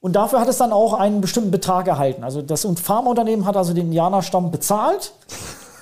Und 0.00 0.14
dafür 0.16 0.40
hat 0.40 0.48
es 0.48 0.56
dann 0.56 0.72
auch 0.72 0.94
einen 0.94 1.20
bestimmten 1.20 1.50
Betrag 1.50 1.86
erhalten. 1.86 2.24
Also 2.24 2.42
das 2.42 2.66
Pharmaunternehmen 2.82 3.44
hat 3.44 3.56
also 3.56 3.74
den 3.74 3.86
Indianerstamm 3.86 4.50
bezahlt 4.50 5.12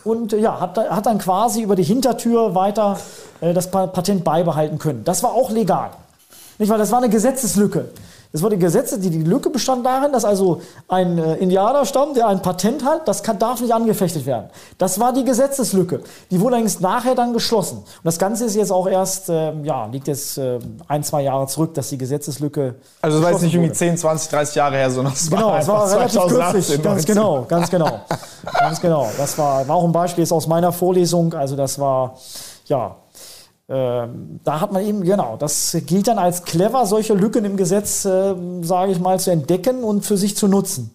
und 0.05 0.33
äh, 0.33 0.39
ja, 0.39 0.61
hat, 0.61 0.77
hat 0.77 1.07
dann 1.07 1.19
quasi 1.19 1.63
über 1.63 1.77
die 1.77 1.85
Hintertür 1.85 2.55
weiter 2.55 2.99
äh, 3.41 3.55
das 3.55 3.71
Patent 3.71 4.25
beibehalten 4.25 4.79
können. 4.79 5.05
Das 5.05 5.23
war 5.23 5.33
auch 5.33 5.51
legal. 5.51 5.91
Nicht, 6.59 6.69
weil 6.71 6.79
das 6.79 6.91
war 6.91 6.99
eine 6.99 7.09
Gesetzeslücke. 7.09 7.91
Es 8.31 8.43
wurde 8.43 8.59
Gesetze, 8.59 8.99
die, 8.99 9.09
die 9.09 9.23
Lücke 9.23 9.49
bestand 9.49 9.87
darin, 9.87 10.13
dass 10.13 10.27
also 10.27 10.61
ein 10.87 11.17
äh, 11.17 11.37
Indianerstamm, 11.37 12.13
der 12.13 12.27
ein 12.29 12.43
Patent 12.43 12.85
hat, 12.85 13.09
das 13.09 13.23
kann, 13.23 13.39
darf 13.39 13.61
nicht 13.61 13.73
angefechtet 13.73 14.27
werden. 14.27 14.51
Das 14.77 15.01
war 15.01 15.15
die 15.15 15.25
Gesetzeslücke. 15.25 16.03
Die 16.31 16.39
wurde 16.39 16.57
allerdings 16.57 16.81
nachher 16.81 17.15
dann 17.15 17.33
geschlossen. 17.33 17.79
Und 17.79 18.05
das 18.05 18.19
Ganze 18.19 18.45
ist 18.45 18.55
jetzt 18.55 18.71
auch 18.71 18.87
erst, 18.87 19.31
äh, 19.31 19.55
ja, 19.63 19.87
liegt 19.87 20.09
jetzt 20.09 20.37
äh, 20.37 20.59
ein, 20.89 21.03
zwei 21.03 21.23
Jahre 21.23 21.47
zurück, 21.47 21.73
dass 21.73 21.89
die 21.89 21.97
Gesetzeslücke. 21.97 22.75
Also 23.01 23.17
es 23.17 23.25
war 23.25 23.33
jetzt 23.33 23.43
nicht 23.43 23.55
irgendwie 23.55 23.73
10, 23.73 23.97
20, 23.97 24.31
30 24.31 24.55
Jahre 24.57 24.77
her, 24.77 24.91
sondern 24.91 25.15
es 25.15 25.31
genau, 25.31 25.47
war, 25.49 25.59
es 25.61 25.69
war 25.69 25.91
relativ 25.91 26.27
kürzlich. 26.27 26.83
Ganz 26.83 27.07
genau, 27.07 27.47
ganz 27.49 27.71
genau. 27.71 28.01
ganz 28.59 28.81
genau. 28.81 29.09
Das 29.17 29.39
war, 29.39 29.67
war 29.67 29.77
auch 29.77 29.85
ein 29.85 29.93
Beispiel 29.93 30.25
jetzt 30.25 30.33
aus 30.33 30.47
meiner 30.47 30.73
Vorlesung. 30.73 31.33
Also 31.33 31.57
das 31.57 31.79
war, 31.79 32.19
ja, 32.67 32.95
ähm, 33.71 34.41
da 34.45 34.61
hat 34.61 34.73
man 34.73 34.83
eben, 34.83 35.03
genau, 35.03 35.37
das 35.37 35.77
gilt 35.87 36.09
dann 36.09 36.19
als 36.19 36.45
clever, 36.45 36.87
solche 36.87 37.13
Lücken 37.13 37.45
im 37.45 37.59
Gesetz, 37.59 38.07
äh, 38.07 38.35
sage 38.63 38.93
ich 38.93 38.99
mal, 39.01 39.21
zu 39.21 39.31
entdecken 39.31 39.85
und 39.85 40.07
für 40.07 40.17
sich 40.17 40.37
zu 40.37 40.49
nutzen. 40.49 40.91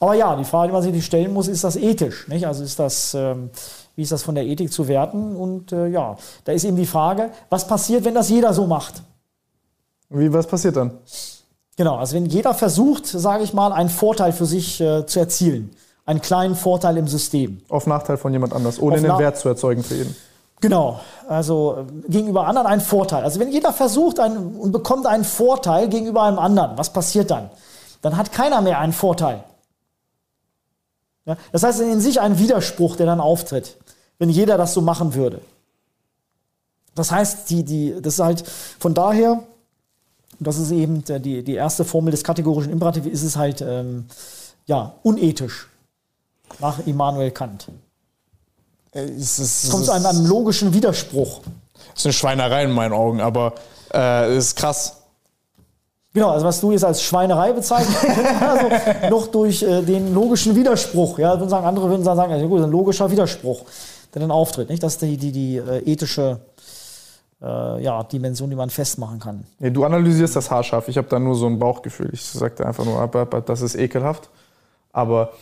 Aber 0.00 0.14
ja, 0.14 0.34
die 0.34 0.44
Frage, 0.44 0.68
die 0.68 0.72
man 0.72 0.82
sich 0.82 1.04
stellen 1.04 1.32
muss, 1.32 1.46
ist 1.46 1.62
das 1.62 1.76
ethisch? 1.76 2.26
Nicht? 2.26 2.46
Also 2.46 2.64
ist 2.64 2.78
das, 2.78 3.14
ähm, 3.14 3.50
wie 3.94 4.02
ist 4.02 4.10
das 4.10 4.24
von 4.24 4.34
der 4.34 4.44
Ethik 4.44 4.72
zu 4.72 4.88
werten? 4.88 5.36
Und 5.36 5.70
äh, 5.70 5.86
ja, 5.86 6.16
da 6.44 6.52
ist 6.52 6.64
eben 6.64 6.76
die 6.76 6.86
Frage, 6.86 7.30
was 7.48 7.66
passiert, 7.66 8.04
wenn 8.04 8.14
das 8.14 8.28
jeder 8.28 8.52
so 8.52 8.66
macht? 8.66 9.02
Wie, 10.08 10.32
was 10.32 10.48
passiert 10.48 10.76
dann? 10.76 10.98
Genau, 11.76 11.96
also 11.96 12.16
wenn 12.16 12.26
jeder 12.26 12.54
versucht, 12.54 13.06
sage 13.06 13.44
ich 13.44 13.52
mal, 13.52 13.72
einen 13.72 13.90
Vorteil 13.90 14.32
für 14.32 14.46
sich 14.46 14.80
äh, 14.80 15.06
zu 15.06 15.20
erzielen, 15.20 15.70
einen 16.04 16.20
kleinen 16.20 16.56
Vorteil 16.56 16.96
im 16.96 17.06
System. 17.06 17.60
Auf 17.68 17.86
Nachteil 17.86 18.16
von 18.16 18.32
jemand 18.32 18.52
anders, 18.52 18.80
ohne 18.80 18.96
einen 18.96 19.18
Wert 19.18 19.38
zu 19.38 19.48
erzeugen 19.48 19.84
für 19.84 19.94
ihn. 19.94 20.16
Genau, 20.60 21.00
also 21.28 21.86
äh, 21.86 22.08
gegenüber 22.08 22.46
anderen 22.46 22.66
einen 22.66 22.80
Vorteil. 22.80 23.24
Also 23.24 23.40
wenn 23.40 23.50
jeder 23.52 23.72
versucht 23.72 24.18
einen, 24.20 24.56
und 24.56 24.72
bekommt 24.72 25.06
einen 25.06 25.24
Vorteil 25.24 25.88
gegenüber 25.88 26.22
einem 26.22 26.38
anderen, 26.38 26.78
was 26.78 26.92
passiert 26.92 27.30
dann? 27.30 27.50
Dann 28.02 28.16
hat 28.16 28.32
keiner 28.32 28.60
mehr 28.62 28.78
einen 28.78 28.92
Vorteil. 28.92 29.44
Ja, 31.26 31.36
das 31.52 31.62
heißt 31.62 31.80
in 31.80 32.00
sich 32.00 32.20
ein 32.20 32.38
Widerspruch, 32.38 32.96
der 32.96 33.06
dann 33.06 33.20
auftritt, 33.20 33.76
wenn 34.18 34.30
jeder 34.30 34.56
das 34.56 34.72
so 34.72 34.80
machen 34.80 35.14
würde. 35.14 35.40
Das 36.94 37.10
heißt, 37.10 37.50
die, 37.50 37.64
die, 37.64 38.00
das 38.00 38.14
ist 38.14 38.20
halt 38.20 38.44
von 38.78 38.94
daher, 38.94 39.42
das 40.38 40.56
ist 40.58 40.70
eben 40.70 41.04
die, 41.04 41.42
die 41.42 41.54
erste 41.54 41.84
Formel 41.84 42.10
des 42.10 42.24
kategorischen 42.24 42.72
Imperativs, 42.72 43.06
ist 43.06 43.22
es 43.22 43.36
halt 43.36 43.60
ähm, 43.60 44.06
ja, 44.66 44.94
unethisch 45.02 45.68
nach 46.60 46.86
Immanuel 46.86 47.30
Kant. 47.30 47.68
Es, 48.96 49.38
ist, 49.38 49.64
es 49.64 49.70
kommt 49.70 49.84
zu 49.84 49.92
einem, 49.92 50.06
einem, 50.06 50.26
logischen 50.26 50.72
Widerspruch. 50.72 51.40
Das 51.90 51.98
ist 51.98 52.06
eine 52.06 52.12
Schweinerei 52.12 52.64
in 52.64 52.70
meinen 52.70 52.92
Augen, 52.92 53.20
aber 53.20 53.54
äh, 53.92 54.34
es 54.34 54.46
ist 54.46 54.56
krass. 54.56 55.02
Genau, 56.14 56.30
also 56.30 56.46
was 56.46 56.60
du 56.62 56.72
jetzt 56.72 56.84
als 56.84 57.02
Schweinerei 57.02 57.52
bezeichnest, 57.52 57.98
also 58.40 59.10
noch 59.10 59.26
durch 59.26 59.62
äh, 59.62 59.82
den 59.82 60.14
logischen 60.14 60.56
Widerspruch. 60.56 61.18
Ja, 61.18 61.38
würden 61.38 61.50
sagen, 61.50 61.66
andere 61.66 61.90
würden 61.90 62.04
sagen, 62.04 62.32
also 62.32 62.48
gut, 62.48 62.62
ein 62.62 62.70
logischer 62.70 63.10
Widerspruch, 63.10 63.62
der 64.14 64.22
dann 64.22 64.30
auftritt. 64.30 64.70
Nicht? 64.70 64.82
Das 64.82 64.94
ist 64.94 65.02
die, 65.02 65.18
die, 65.18 65.30
die 65.30 65.56
äh, 65.56 65.92
ethische 65.92 66.40
äh, 67.42 67.82
ja, 67.82 68.02
Dimension, 68.02 68.48
die 68.48 68.56
man 68.56 68.70
festmachen 68.70 69.20
kann. 69.20 69.44
Ja, 69.58 69.68
du 69.68 69.84
analysierst 69.84 70.36
das 70.36 70.50
haarscharf. 70.50 70.88
Ich 70.88 70.96
habe 70.96 71.08
da 71.08 71.18
nur 71.18 71.34
so 71.34 71.46
ein 71.46 71.58
Bauchgefühl. 71.58 72.08
Ich 72.14 72.24
sagte 72.24 72.64
einfach 72.64 72.86
nur, 72.86 73.06
das 73.42 73.60
ist 73.60 73.74
ekelhaft. 73.74 74.30
Aber 74.96 75.32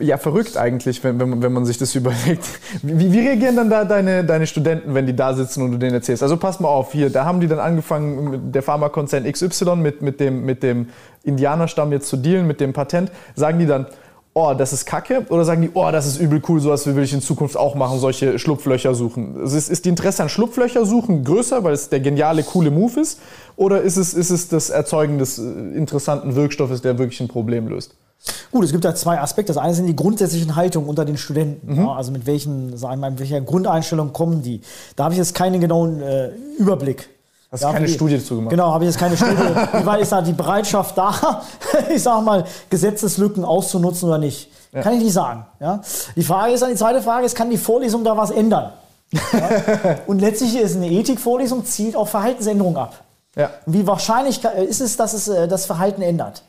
ja, 0.00 0.18
verrückt 0.18 0.58
eigentlich, 0.58 1.02
wenn, 1.02 1.18
wenn, 1.18 1.42
wenn 1.42 1.52
man 1.52 1.64
sich 1.64 1.78
das 1.78 1.94
überlegt. 1.94 2.44
Wie, 2.82 3.10
wie, 3.10 3.20
reagieren 3.20 3.56
dann 3.56 3.70
da 3.70 3.86
deine, 3.86 4.22
deine 4.22 4.46
Studenten, 4.46 4.92
wenn 4.92 5.06
die 5.06 5.16
da 5.16 5.32
sitzen 5.32 5.62
und 5.62 5.72
du 5.72 5.78
denen 5.78 5.94
erzählst? 5.94 6.22
Also 6.22 6.36
pass 6.36 6.60
mal 6.60 6.68
auf, 6.68 6.92
hier, 6.92 7.08
da 7.08 7.24
haben 7.24 7.40
die 7.40 7.48
dann 7.48 7.58
angefangen, 7.58 8.52
der 8.52 8.62
Pharmakonzern 8.62 9.24
XY 9.24 9.76
mit, 9.76 10.02
mit, 10.02 10.20
dem, 10.20 10.44
mit 10.44 10.62
dem 10.62 10.90
Indianerstamm 11.22 11.90
jetzt 11.90 12.08
zu 12.08 12.18
dealen, 12.18 12.46
mit 12.46 12.60
dem 12.60 12.74
Patent. 12.74 13.10
Sagen 13.34 13.58
die 13.58 13.66
dann, 13.66 13.86
oh, 14.34 14.52
das 14.52 14.74
ist 14.74 14.84
kacke? 14.84 15.24
Oder 15.30 15.46
sagen 15.46 15.62
die, 15.62 15.70
oh, 15.72 15.90
das 15.90 16.06
ist 16.06 16.20
übel 16.20 16.42
cool, 16.46 16.60
sowas 16.60 16.86
will 16.86 17.02
ich 17.02 17.14
in 17.14 17.22
Zukunft 17.22 17.56
auch 17.56 17.76
machen, 17.76 17.98
solche 17.98 18.38
Schlupflöcher 18.38 18.94
suchen? 18.94 19.36
Also 19.40 19.56
ist, 19.56 19.70
ist 19.70 19.86
die 19.86 19.88
Interesse 19.88 20.22
an 20.22 20.28
Schlupflöcher 20.28 20.84
suchen 20.84 21.24
größer, 21.24 21.64
weil 21.64 21.72
es 21.72 21.88
der 21.88 22.00
geniale, 22.00 22.42
coole 22.42 22.70
Move 22.70 23.00
ist? 23.00 23.20
Oder 23.56 23.80
ist 23.80 23.96
es, 23.96 24.12
ist 24.12 24.28
es 24.28 24.48
das 24.48 24.68
Erzeugen 24.68 25.18
des 25.18 25.38
äh, 25.38 25.42
interessanten 25.42 26.34
Wirkstoffes, 26.34 26.82
der 26.82 26.98
wirklich 26.98 27.20
ein 27.20 27.28
Problem 27.28 27.68
löst? 27.68 27.96
Gut, 28.50 28.64
es 28.64 28.72
gibt 28.72 28.84
da 28.84 28.94
zwei 28.94 29.20
Aspekte. 29.20 29.52
Das 29.52 29.62
eine 29.62 29.74
sind 29.74 29.86
die 29.86 29.96
grundsätzlichen 29.96 30.56
Haltungen 30.56 30.88
unter 30.88 31.04
den 31.04 31.16
Studenten. 31.16 31.74
Mhm. 31.74 31.84
Ja, 31.84 31.92
also 31.92 32.12
mit 32.12 32.26
welchen, 32.26 32.76
sagen 32.76 32.94
wir 32.94 32.96
mal, 32.98 33.10
mit 33.10 33.20
welcher 33.20 33.40
Grundeinstellung 33.40 34.12
kommen 34.12 34.42
die. 34.42 34.60
Da 34.96 35.04
habe 35.04 35.14
ich 35.14 35.18
jetzt 35.18 35.34
keinen 35.34 35.60
genauen 35.60 36.00
äh, 36.00 36.30
Überblick. 36.58 37.08
Hast 37.50 37.64
du 37.64 37.68
keine 37.68 37.86
wie, 37.86 37.92
Studie 37.92 38.18
dazu 38.18 38.36
gemacht? 38.36 38.50
Genau, 38.50 38.72
habe 38.72 38.84
ich 38.84 38.90
jetzt 38.90 38.98
keine 38.98 39.16
Studie. 39.16 39.36
wie 39.72 39.86
weit 39.86 40.02
ist 40.02 40.12
da 40.12 40.20
die 40.20 40.32
Bereitschaft 40.32 40.98
da, 40.98 41.42
ich 41.94 42.02
sage 42.02 42.22
mal, 42.22 42.44
Gesetzeslücken 42.68 43.44
auszunutzen 43.44 44.08
oder 44.08 44.18
nicht? 44.18 44.50
Ja. 44.72 44.82
Kann 44.82 44.94
ich 44.94 45.04
nicht 45.04 45.14
sagen. 45.14 45.46
Ja? 45.60 45.80
Die 46.14 46.22
Frage 46.22 46.52
ist 46.52 46.60
dann, 46.60 46.70
die 46.70 46.76
zweite 46.76 47.00
Frage 47.00 47.24
ist, 47.24 47.34
kann 47.34 47.48
die 47.48 47.56
Vorlesung 47.56 48.04
da 48.04 48.16
was 48.16 48.30
ändern? 48.30 48.72
Ja? 49.12 50.00
Und 50.06 50.20
letztlich 50.20 50.58
ist 50.58 50.76
eine 50.76 50.90
Ethikvorlesung, 50.90 51.64
zielt 51.64 51.96
auf 51.96 52.10
Verhaltensänderung 52.10 52.76
ab. 52.76 53.02
Ja. 53.34 53.50
Wie 53.64 53.86
wahrscheinlich 53.86 54.44
ist 54.44 54.80
es, 54.80 54.96
dass 54.96 55.14
es 55.14 55.28
äh, 55.28 55.48
das 55.48 55.64
Verhalten 55.64 56.02
ändert? 56.02 56.42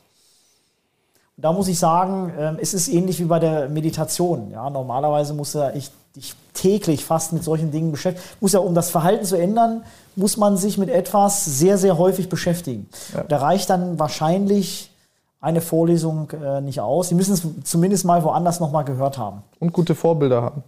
Da 1.42 1.54
muss 1.54 1.68
ich 1.68 1.80
sagen, 1.80 2.34
ähm, 2.38 2.58
es 2.62 2.74
ist 2.74 2.88
ähnlich 2.88 3.20
wie 3.20 3.26
bei 3.26 3.40
der 3.40 3.70
Meditation. 3.70 4.52
Ja, 4.52 4.70
normalerweise 4.70 5.34
muss 5.34 5.54
ja 5.54 5.72
ich 5.72 5.92
dich 6.16 6.36
täglich 6.54 7.06
fast 7.06 7.34
mit 7.34 7.44
solchen 7.44 7.72
Dingen 7.72 7.92
beschäftigen. 7.92 8.28
Muss 8.42 8.54
ja, 8.54 8.60
um 8.60 8.74
das 8.74 8.90
Verhalten 8.90 9.26
zu 9.26 9.36
ändern, 9.36 9.84
muss 10.16 10.38
man 10.38 10.58
sich 10.58 10.78
mit 10.78 10.90
etwas 10.90 11.46
sehr, 11.46 11.78
sehr 11.78 11.98
häufig 11.98 12.30
beschäftigen. 12.30 12.90
Ja. 13.14 13.24
Da 13.24 13.38
reicht 13.38 13.70
dann 13.70 14.00
wahrscheinlich 14.00 14.92
eine 15.40 15.62
Vorlesung 15.62 16.30
äh, 16.32 16.62
nicht 16.62 16.82
aus. 16.82 17.10
Sie 17.10 17.16
müssen 17.16 17.34
es 17.34 17.44
zumindest 17.64 18.06
mal 18.06 18.24
woanders 18.24 18.60
nochmal 18.60 18.84
gehört 18.84 19.18
haben. 19.18 19.44
Und 19.60 19.72
gute 19.72 19.96
Vorbilder 19.96 20.42
haben. 20.42 20.64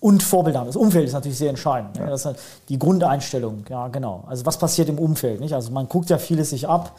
Und 0.00 0.22
Vorbilder 0.22 0.60
haben. 0.60 0.66
Das 0.66 0.76
Umfeld 0.76 1.06
ist 1.06 1.14
natürlich 1.14 1.38
sehr 1.38 1.50
entscheidend. 1.50 1.96
Ja. 1.96 2.06
Das 2.06 2.20
ist 2.20 2.26
halt 2.26 2.38
die 2.68 2.78
Grundeinstellung, 2.78 3.64
ja, 3.68 3.88
genau. 3.88 4.24
Also 4.26 4.44
was 4.44 4.58
passiert 4.58 4.88
im 4.88 4.98
Umfeld? 4.98 5.40
Nicht? 5.40 5.54
Also 5.54 5.72
man 5.72 5.88
guckt 5.88 6.10
ja 6.10 6.18
vieles 6.18 6.50
sich 6.50 6.68
ab 6.68 6.92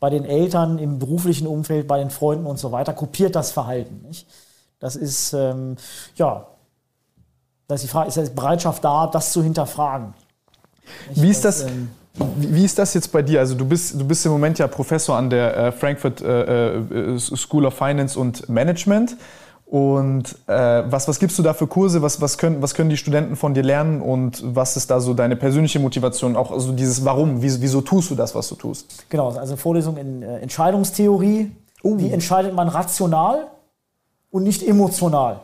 bei 0.00 0.10
den 0.10 0.24
Eltern, 0.24 0.78
im 0.78 0.98
beruflichen 0.98 1.46
Umfeld, 1.46 1.86
bei 1.86 1.98
den 1.98 2.10
Freunden 2.10 2.46
und 2.46 2.58
so 2.58 2.72
weiter, 2.72 2.94
kopiert 2.94 3.36
das 3.36 3.52
Verhalten. 3.52 4.00
Nicht? 4.06 4.26
Das 4.80 4.96
ist, 4.96 5.34
ähm, 5.34 5.76
ja, 6.16 6.46
da 7.68 7.74
ist 7.74 7.84
die 7.84 7.88
Frage, 7.88 8.08
ist 8.08 8.16
die 8.16 8.34
Bereitschaft 8.34 8.82
da, 8.82 9.06
das 9.06 9.32
zu 9.32 9.42
hinterfragen? 9.42 10.14
Nicht? 11.10 11.22
Wie 11.22 11.30
ist 11.30 11.44
das? 11.44 11.62
das 11.62 11.70
ähm, 11.70 11.90
wie 12.36 12.64
ist 12.64 12.78
das 12.78 12.94
jetzt 12.94 13.12
bei 13.12 13.22
dir? 13.22 13.40
Also 13.40 13.54
du 13.54 13.64
bist, 13.64 13.98
du 13.98 14.04
bist 14.04 14.26
im 14.26 14.32
Moment 14.32 14.58
ja 14.58 14.66
Professor 14.66 15.16
an 15.16 15.30
der 15.30 15.56
äh, 15.56 15.72
Frankfurt 15.72 16.20
äh, 16.20 16.74
äh 16.74 17.18
School 17.18 17.66
of 17.66 17.74
Finance 17.74 18.18
und 18.18 18.48
Management. 18.48 19.16
Und 19.70 20.34
äh, 20.48 20.82
was, 20.90 21.06
was 21.06 21.20
gibst 21.20 21.38
du 21.38 21.44
da 21.44 21.54
für 21.54 21.68
Kurse? 21.68 22.02
Was, 22.02 22.20
was, 22.20 22.38
können, 22.38 22.60
was 22.60 22.74
können 22.74 22.90
die 22.90 22.96
Studenten 22.96 23.36
von 23.36 23.54
dir 23.54 23.62
lernen? 23.62 24.02
Und 24.02 24.42
was 24.44 24.76
ist 24.76 24.90
da 24.90 24.98
so 24.98 25.14
deine 25.14 25.36
persönliche 25.36 25.78
Motivation? 25.78 26.34
Auch 26.34 26.50
also 26.50 26.72
dieses 26.72 27.04
Warum? 27.04 27.40
Wieso, 27.40 27.62
wieso 27.62 27.80
tust 27.80 28.10
du 28.10 28.16
das, 28.16 28.34
was 28.34 28.48
du 28.48 28.56
tust? 28.56 29.08
Genau, 29.08 29.30
also 29.30 29.54
Vorlesung 29.54 29.96
in 29.96 30.22
äh, 30.22 30.38
Entscheidungstheorie. 30.40 31.52
Uh. 31.84 31.98
Wie 31.98 32.10
entscheidet 32.10 32.52
man 32.52 32.66
rational 32.66 33.46
und 34.32 34.42
nicht 34.42 34.66
emotional? 34.66 35.42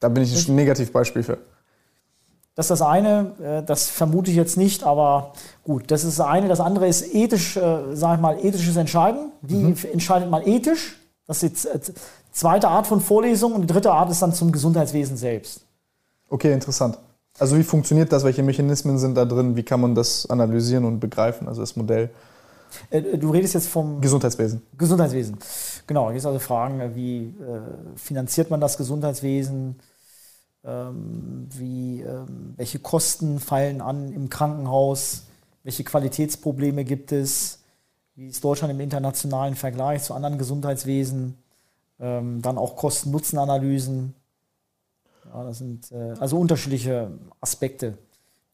Da 0.00 0.08
bin 0.08 0.24
ich 0.24 0.48
ein 0.48 0.56
Negativbeispiel 0.56 1.22
für. 1.22 1.38
Das 2.56 2.66
ist 2.66 2.70
das 2.70 2.82
eine, 2.82 3.30
äh, 3.40 3.62
das 3.62 3.90
vermute 3.90 4.32
ich 4.32 4.36
jetzt 4.36 4.56
nicht, 4.56 4.82
aber 4.82 5.34
gut, 5.62 5.84
das 5.92 6.02
ist 6.02 6.18
das 6.18 6.26
eine. 6.26 6.48
Das 6.48 6.58
andere 6.58 6.88
ist 6.88 7.14
ethisch, 7.14 7.56
äh, 7.56 7.94
sag 7.94 8.16
ich 8.16 8.20
mal, 8.20 8.44
ethisches 8.44 8.74
Entscheiden. 8.74 9.30
Wie 9.40 9.54
mhm. 9.54 9.76
entscheidet 9.92 10.28
man 10.28 10.44
ethisch? 10.44 10.96
Das 11.28 11.44
ist 11.44 11.64
äh, 11.64 11.78
zweite 12.34 12.68
Art 12.68 12.86
von 12.86 13.00
Vorlesung 13.00 13.54
und 13.54 13.62
die 13.62 13.66
dritte 13.66 13.92
Art 13.92 14.10
ist 14.10 14.20
dann 14.20 14.34
zum 14.34 14.52
Gesundheitswesen 14.52 15.16
selbst. 15.16 15.62
Okay, 16.28 16.52
interessant. 16.52 16.98
Also 17.38 17.56
wie 17.56 17.62
funktioniert 17.62 18.12
das? 18.12 18.24
Welche 18.24 18.42
Mechanismen 18.42 18.98
sind 18.98 19.16
da 19.16 19.24
drin? 19.24 19.56
Wie 19.56 19.62
kann 19.62 19.80
man 19.80 19.94
das 19.94 20.28
analysieren 20.28 20.84
und 20.84 21.00
begreifen? 21.00 21.48
Also 21.48 21.62
das 21.62 21.74
Modell. 21.76 22.10
Äh, 22.90 23.18
du 23.18 23.30
redest 23.30 23.54
jetzt 23.54 23.68
vom 23.68 24.00
Gesundheitswesen. 24.00 24.62
Gesundheitswesen. 24.76 25.38
Genau, 25.86 26.08
hier 26.08 26.18
ist 26.18 26.26
also 26.26 26.38
Fragen, 26.38 26.94
wie 26.94 27.26
äh, 27.26 27.96
finanziert 27.96 28.50
man 28.50 28.60
das 28.60 28.76
Gesundheitswesen? 28.76 29.76
Ähm, 30.64 31.48
wie, 31.50 32.00
ähm, 32.00 32.54
welche 32.56 32.78
Kosten 32.78 33.38
fallen 33.38 33.80
an 33.80 34.12
im 34.12 34.30
Krankenhaus? 34.30 35.24
Welche 35.62 35.84
Qualitätsprobleme 35.84 36.84
gibt 36.84 37.12
es? 37.12 37.60
Wie 38.14 38.28
ist 38.28 38.42
Deutschland 38.44 38.72
im 38.72 38.80
internationalen 38.80 39.56
Vergleich 39.56 40.04
zu 40.04 40.14
anderen 40.14 40.38
Gesundheitswesen? 40.38 41.36
Ähm, 42.00 42.42
dann 42.42 42.58
auch 42.58 42.76
Kosten-Nutzen-Analysen. 42.76 44.14
Ja, 45.32 45.44
das 45.44 45.58
sind 45.58 45.90
äh, 45.92 46.14
also 46.18 46.38
unterschiedliche 46.38 47.10
Aspekte 47.40 47.98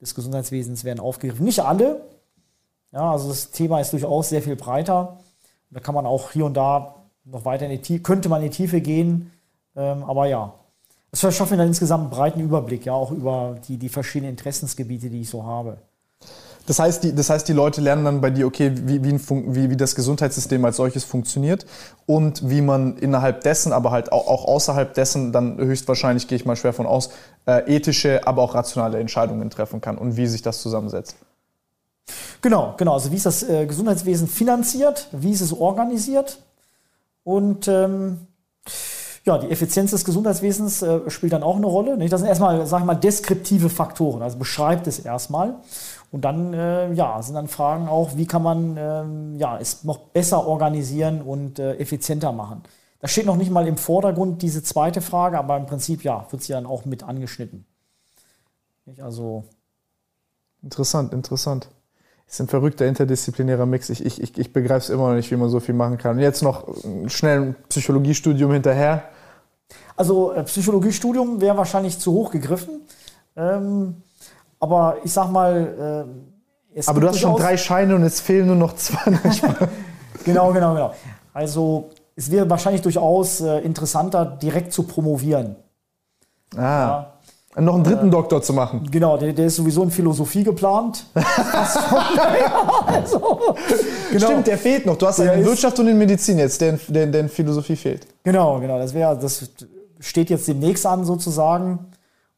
des 0.00 0.14
Gesundheitswesens 0.14 0.84
werden 0.84 1.00
aufgegriffen. 1.00 1.44
Nicht 1.44 1.60
alle. 1.60 2.02
Ja, 2.92 3.12
also 3.12 3.28
das 3.28 3.50
Thema 3.50 3.80
ist 3.80 3.92
durchaus 3.92 4.28
sehr 4.30 4.42
viel 4.42 4.56
breiter. 4.56 5.18
Da 5.70 5.80
kann 5.80 5.94
man 5.94 6.06
auch 6.06 6.32
hier 6.32 6.46
und 6.46 6.54
da 6.54 6.96
noch 7.24 7.44
weiter 7.44 7.66
in 7.66 7.72
die 7.72 7.82
Tiefe, 7.82 8.02
könnte 8.02 8.28
man 8.28 8.42
in 8.42 8.50
die 8.50 8.56
Tiefe 8.56 8.80
gehen. 8.80 9.30
Ähm, 9.76 10.02
aber 10.04 10.26
ja, 10.26 10.54
es 11.12 11.20
verschafft 11.20 11.50
mir 11.50 11.56
dann 11.56 11.68
insgesamt 11.68 12.02
einen 12.02 12.10
breiten 12.10 12.40
Überblick, 12.40 12.86
ja, 12.86 12.92
auch 12.92 13.10
über 13.10 13.56
die, 13.68 13.76
die 13.76 13.88
verschiedenen 13.88 14.30
Interessensgebiete, 14.32 15.10
die 15.10 15.22
ich 15.22 15.30
so 15.30 15.44
habe. 15.44 15.78
Das 16.66 16.78
heißt, 16.78 17.02
die, 17.02 17.14
das 17.14 17.30
heißt, 17.30 17.48
die 17.48 17.52
Leute 17.52 17.80
lernen 17.80 18.04
dann 18.04 18.20
bei 18.20 18.30
dir, 18.30 18.46
okay, 18.46 18.72
wie, 18.74 19.02
wie, 19.02 19.18
wie, 19.18 19.70
wie 19.70 19.76
das 19.76 19.94
Gesundheitssystem 19.94 20.64
als 20.64 20.76
solches 20.76 21.04
funktioniert 21.04 21.66
und 22.06 22.48
wie 22.48 22.60
man 22.60 22.96
innerhalb 22.96 23.42
dessen, 23.42 23.72
aber 23.72 23.90
halt 23.90 24.12
auch, 24.12 24.28
auch 24.28 24.44
außerhalb 24.44 24.94
dessen 24.94 25.32
dann 25.32 25.58
höchstwahrscheinlich, 25.58 26.28
gehe 26.28 26.36
ich 26.36 26.44
mal 26.44 26.56
schwer 26.56 26.72
von 26.72 26.86
aus, 26.86 27.10
äh, 27.46 27.74
ethische, 27.74 28.26
aber 28.26 28.42
auch 28.42 28.54
rationale 28.54 28.98
Entscheidungen 28.98 29.50
treffen 29.50 29.80
kann 29.80 29.98
und 29.98 30.16
wie 30.16 30.26
sich 30.26 30.42
das 30.42 30.62
zusammensetzt. 30.62 31.16
Genau, 32.42 32.74
genau. 32.76 32.94
Also 32.94 33.10
wie 33.10 33.16
ist 33.16 33.26
das 33.26 33.42
äh, 33.42 33.66
Gesundheitswesen 33.66 34.28
finanziert, 34.28 35.08
wie 35.12 35.32
ist 35.32 35.40
es 35.40 35.52
organisiert 35.52 36.38
und 37.24 37.68
ähm, 37.68 38.26
ja, 39.24 39.36
die 39.38 39.50
Effizienz 39.50 39.90
des 39.90 40.04
Gesundheitswesens 40.04 40.82
äh, 40.82 41.10
spielt 41.10 41.32
dann 41.32 41.42
auch 41.42 41.56
eine 41.56 41.66
Rolle. 41.66 41.96
Nicht? 41.96 42.12
Das 42.12 42.20
sind 42.20 42.28
erstmal, 42.28 42.66
sag 42.66 42.80
ich 42.80 42.86
mal, 42.86 42.94
deskriptive 42.94 43.68
Faktoren, 43.68 44.22
also 44.22 44.38
beschreibt 44.38 44.86
es 44.86 44.98
erstmal. 44.98 45.56
Und 46.12 46.24
dann 46.24 46.52
äh, 46.54 46.92
ja, 46.92 47.22
sind 47.22 47.34
dann 47.34 47.46
Fragen 47.48 47.88
auch, 47.88 48.16
wie 48.16 48.26
kann 48.26 48.42
man 48.42 48.76
ähm, 48.76 49.36
ja, 49.38 49.58
es 49.58 49.84
noch 49.84 49.98
besser 49.98 50.46
organisieren 50.46 51.22
und 51.22 51.58
äh, 51.58 51.76
effizienter 51.76 52.32
machen. 52.32 52.62
Das 53.00 53.12
steht 53.12 53.26
noch 53.26 53.36
nicht 53.36 53.50
mal 53.50 53.66
im 53.66 53.76
Vordergrund, 53.76 54.42
diese 54.42 54.62
zweite 54.62 55.00
Frage, 55.00 55.38
aber 55.38 55.56
im 55.56 55.66
Prinzip 55.66 56.02
ja, 56.02 56.26
wird 56.30 56.42
sie 56.42 56.52
dann 56.52 56.66
auch 56.66 56.84
mit 56.84 57.02
angeschnitten. 57.02 57.64
Nicht? 58.86 59.00
Also 59.02 59.44
interessant, 60.62 61.12
interessant. 61.12 61.68
Es 62.26 62.34
ist 62.34 62.40
ein 62.40 62.48
verrückter 62.48 62.86
interdisziplinärer 62.86 63.66
Mix. 63.66 63.88
Ich, 63.88 64.04
ich, 64.04 64.20
ich, 64.20 64.38
ich 64.38 64.52
begreife 64.52 64.84
es 64.84 64.90
immer 64.90 65.08
noch 65.08 65.16
nicht, 65.16 65.30
wie 65.30 65.36
man 65.36 65.48
so 65.48 65.58
viel 65.58 65.74
machen 65.74 65.98
kann. 65.98 66.16
Und 66.16 66.22
jetzt 66.22 66.42
noch 66.42 66.68
schnell 67.06 67.40
ein 67.40 67.56
Psychologiestudium 67.68 68.52
hinterher. 68.52 69.04
Also 69.96 70.32
äh, 70.32 70.44
Psychologiestudium 70.44 71.40
wäre 71.40 71.56
wahrscheinlich 71.56 71.98
zu 71.98 72.12
hoch 72.12 72.30
gegriffen. 72.30 72.82
Ähm, 73.36 74.02
aber 74.60 74.98
ich 75.02 75.12
sag 75.12 75.30
mal. 75.30 76.06
Äh, 76.76 76.82
aber 76.86 77.00
du 77.00 77.08
hast 77.08 77.18
schon 77.18 77.36
drei 77.36 77.56
Scheine 77.56 77.96
und 77.96 78.04
es 78.04 78.20
fehlen 78.20 78.46
nur 78.46 78.56
noch 78.56 78.76
zwei. 78.76 79.10
genau, 80.24 80.52
genau, 80.52 80.74
genau. 80.74 80.94
Also 81.32 81.90
es 82.14 82.30
wäre 82.30 82.48
wahrscheinlich 82.48 82.82
durchaus 82.82 83.40
äh, 83.40 83.58
interessanter, 83.60 84.24
direkt 84.24 84.72
zu 84.72 84.84
promovieren. 84.84 85.56
Ah. 86.56 86.60
Ja. 86.60 87.12
Noch 87.56 87.74
einen 87.74 87.84
dritten 87.84 88.08
äh, 88.08 88.10
Doktor 88.10 88.42
zu 88.42 88.52
machen. 88.52 88.88
Genau, 88.90 89.16
der, 89.16 89.32
der, 89.32 89.46
ist 89.46 89.56
sowieso 89.56 89.82
in 89.82 89.90
Philosophie 89.90 90.44
geplant. 90.44 91.04
also, 91.14 91.80
genau. 94.12 94.26
Stimmt, 94.26 94.46
der 94.46 94.56
fehlt 94.56 94.86
noch. 94.86 94.96
Du 94.96 95.06
hast 95.06 95.18
der 95.18 95.34
in 95.34 95.44
Wirtschaft 95.44 95.78
und 95.80 95.88
in 95.88 95.98
Medizin 95.98 96.38
jetzt, 96.38 96.60
der, 96.60 96.78
der, 96.88 97.08
der 97.08 97.22
in 97.22 97.28
Philosophie 97.28 97.74
fehlt. 97.74 98.06
Genau, 98.22 98.60
genau. 98.60 98.78
Das, 98.78 98.94
wär, 98.94 99.16
das 99.16 99.50
steht 99.98 100.30
jetzt 100.30 100.46
demnächst 100.46 100.86
an 100.86 101.04
sozusagen. 101.04 101.89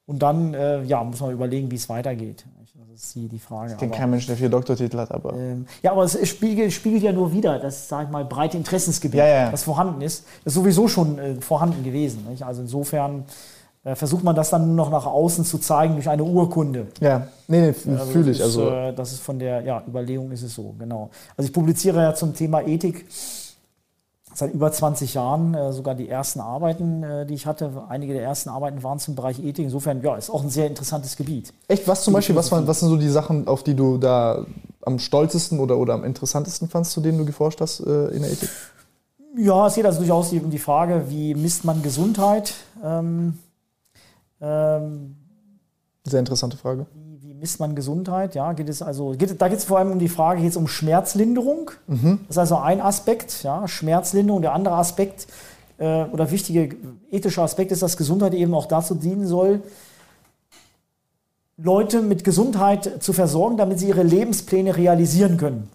Und 0.07 0.23
dann 0.23 0.55
äh, 0.55 0.83
ja, 0.83 1.03
muss 1.05 1.21
man 1.21 1.31
überlegen, 1.31 1.71
wie 1.71 1.77
es 1.77 1.89
weitergeht. 1.89 2.45
Das 2.93 3.05
ist 3.05 3.15
die, 3.15 3.29
die 3.29 3.39
Frage. 3.39 3.73
Ich 3.73 3.79
kenne 3.79 3.93
keinen 3.93 4.11
Menschen, 4.11 4.29
der 4.29 4.37
vier 4.37 4.51
Doktortitel 4.51 4.99
hat, 4.99 5.11
aber. 5.13 5.33
Ähm, 5.35 5.67
ja, 5.83 5.93
aber 5.93 6.05
es 6.05 6.29
spiegelt, 6.29 6.73
spiegelt 6.73 7.03
ja 7.03 7.13
nur 7.13 7.33
wieder 7.33 7.59
das, 7.59 7.89
sag 7.89 8.05
ich 8.05 8.11
mal, 8.11 8.25
breite 8.25 8.59
Interessensgebiet, 8.59 9.19
ja, 9.19 9.27
ja. 9.27 9.51
das 9.51 9.63
vorhanden 9.63 10.03
ist. 10.03 10.25
Das 10.45 10.53
ist 10.53 10.55
sowieso 10.55 10.89
schon 10.89 11.19
äh, 11.19 11.35
vorhanden 11.37 11.85
gewesen. 11.85 12.27
Nicht? 12.29 12.43
Also 12.43 12.61
insofern 12.61 13.25
äh, 13.85 13.95
versucht 13.95 14.25
man 14.25 14.37
das 14.37 14.51
dann 14.51 14.67
nur 14.67 14.77
noch 14.85 14.91
nach 14.91 15.07
außen 15.07 15.45
zu 15.45 15.59
zeigen 15.59 15.95
durch 15.95 16.09
eine 16.09 16.23
Urkunde. 16.23 16.89
Ja, 17.01 17.27
nee, 17.49 17.75
nee 17.85 17.93
also 17.93 18.13
fühle 18.13 18.31
ich. 18.31 18.43
also. 18.43 18.71
Äh, 18.71 18.93
das 18.93 19.13
ist 19.13 19.23
von 19.23 19.39
der 19.39 19.63
ja, 19.63 19.83
Überlegung 19.89 20.31
ist 20.31 20.43
es 20.43 20.55
so, 20.55 20.75
genau. 20.79 21.11
Also 21.37 21.49
ich 21.49 21.53
publiziere 21.53 22.03
ja 22.03 22.15
zum 22.15 22.35
Thema 22.35 22.61
Ethik 22.67 23.07
seit 24.35 24.53
über 24.53 24.73
20 24.73 25.15
Jahren 25.15 25.55
äh, 25.55 25.73
sogar 25.73 25.95
die 25.95 26.09
ersten 26.09 26.41
Arbeiten, 26.41 27.03
äh, 27.03 27.27
die 27.27 27.35
ich 27.35 27.47
hatte. 27.47 27.85
Einige 27.89 28.13
der 28.13 28.23
ersten 28.23 28.49
Arbeiten 28.49 28.83
waren 28.83 28.99
zum 28.99 29.15
Bereich 29.15 29.39
Ethik. 29.39 29.65
Insofern, 29.65 30.03
ja, 30.03 30.17
ist 30.17 30.31
auch 30.31 30.43
ein 30.43 30.51
sehr 30.51 30.67
interessantes 30.67 31.17
Gebiet. 31.17 31.53
Echt? 31.69 31.87
Was 31.87 32.05
zum 32.05 32.15
Beispiel, 32.15 32.37
was, 32.37 32.51
waren, 32.53 32.67
was 32.67 32.81
sind 32.81 32.89
so 32.89 32.97
die 32.97 33.09
Sachen, 33.09 33.47
auf 33.47 33.63
die 33.63 33.75
du 33.75 33.99
da 33.99 34.47
am 34.83 34.99
stolzesten 34.99 35.61
oder, 35.61 35.79
oder 35.79 35.95
am 35.95 36.05
interessantesten 36.05 36.69
fandst, 36.69 36.93
zu 36.93 37.01
denen 37.01 37.19
du 37.19 37.25
geforscht 37.25 37.61
hast 37.61 37.81
äh, 37.81 38.09
in 38.09 38.23
der 38.23 38.33
Ethik? 38.33 38.51
Ja, 39.37 39.67
es 39.67 39.75
geht 39.75 39.87
also 39.87 39.99
durchaus 39.99 40.33
um 40.33 40.51
die 40.51 40.59
Frage, 40.59 41.05
wie 41.09 41.35
misst 41.35 41.65
man 41.65 41.83
Gesundheit? 41.83 42.55
Ähm, 42.85 43.39
ähm, 44.41 45.17
Sehr 46.05 46.21
interessante 46.21 46.57
Frage. 46.57 46.87
Misst 47.43 47.59
man 47.59 47.75
Gesundheit? 47.75 48.37
Ja, 48.37 48.53
geht 48.53 48.69
es 48.69 48.83
also, 48.83 49.17
geht, 49.19 49.43
da 49.43 49.49
geht 49.49 49.59
es 49.59 49.65
vor 49.65 49.81
allem 49.81 49.91
um 49.91 49.99
die 49.99 50.09
Frage, 50.09 50.43
geht 50.43 50.51
es 50.51 50.57
um 50.57 50.69
Schmerzlinderung? 50.69 51.73
Mhm. 51.89 52.21
Das 52.29 52.37
ist 52.37 52.39
also 52.39 52.59
ein 52.59 52.81
Aspekt, 52.81 53.43
ja, 53.43 53.67
Schmerzlinderung. 53.67 54.43
Der 54.43 54.53
andere 54.53 54.77
Aspekt 54.77 55.27
äh, 55.79 56.05
oder 56.05 56.31
wichtige 56.31 56.77
ethische 57.11 57.43
Aspekt 57.43 57.73
ist, 57.73 57.83
dass 57.83 57.97
Gesundheit 57.97 58.35
eben 58.35 58.55
auch 58.55 58.67
dazu 58.67 58.95
dienen 58.95 59.27
soll, 59.27 59.61
Leute 61.57 62.01
mit 62.01 62.23
Gesundheit 62.23 63.03
zu 63.03 63.13
versorgen, 63.13 63.57
damit 63.57 63.81
sie 63.81 63.89
ihre 63.89 64.05
Lebenspläne 64.05 64.77
realisieren 64.77 65.37
können. 65.37 65.69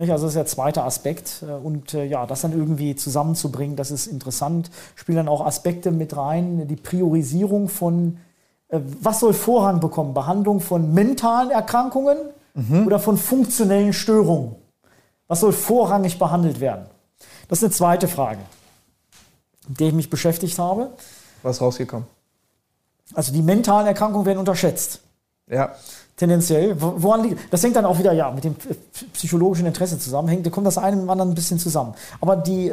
Also 0.00 0.12
das 0.12 0.32
ist 0.32 0.34
der 0.34 0.46
zweite 0.46 0.82
Aspekt. 0.82 1.44
Äh, 1.46 1.52
und 1.52 1.94
äh, 1.94 2.04
ja, 2.04 2.26
das 2.26 2.40
dann 2.40 2.50
irgendwie 2.50 2.96
zusammenzubringen, 2.96 3.76
das 3.76 3.92
ist 3.92 4.08
interessant. 4.08 4.72
Spielen 4.96 5.18
dann 5.18 5.28
auch 5.28 5.46
Aspekte 5.46 5.92
mit 5.92 6.16
rein, 6.16 6.66
die 6.66 6.74
Priorisierung 6.74 7.68
von, 7.68 8.16
äh, 8.16 8.31
was 8.72 9.20
soll 9.20 9.34
Vorrang 9.34 9.80
bekommen? 9.80 10.14
Behandlung 10.14 10.60
von 10.60 10.92
mentalen 10.94 11.50
Erkrankungen 11.50 12.18
mhm. 12.54 12.86
oder 12.86 12.98
von 12.98 13.16
funktionellen 13.16 13.92
Störungen? 13.92 14.56
Was 15.28 15.40
soll 15.40 15.52
vorrangig 15.52 16.18
behandelt 16.18 16.60
werden? 16.60 16.86
Das 17.48 17.58
ist 17.58 17.64
eine 17.64 17.72
zweite 17.72 18.08
Frage, 18.08 18.40
mit 19.68 19.80
der 19.80 19.88
ich 19.88 19.94
mich 19.94 20.10
beschäftigt 20.10 20.58
habe. 20.58 20.90
Was 21.42 21.56
ist 21.56 21.62
rausgekommen? 21.62 22.06
Also 23.14 23.32
die 23.32 23.42
mentalen 23.42 23.86
Erkrankungen 23.86 24.26
werden 24.26 24.38
unterschätzt. 24.38 25.00
Ja 25.48 25.74
tendenziell. 26.16 26.76
Woran 26.78 27.24
liegt 27.24 27.52
das? 27.52 27.62
hängt 27.62 27.76
dann 27.76 27.84
auch 27.84 27.98
wieder 27.98 28.12
ja 28.12 28.30
mit 28.30 28.44
dem 28.44 28.54
psychologischen 29.12 29.66
Interesse 29.66 29.98
zusammen. 29.98 30.28
Hängt, 30.28 30.46
da 30.46 30.50
kommt 30.50 30.66
das 30.66 30.78
eine 30.78 30.96
mit 30.96 31.04
dem 31.04 31.10
anderen 31.10 31.32
ein 31.32 31.34
bisschen 31.34 31.58
zusammen. 31.58 31.94
Aber 32.20 32.36
die, 32.36 32.68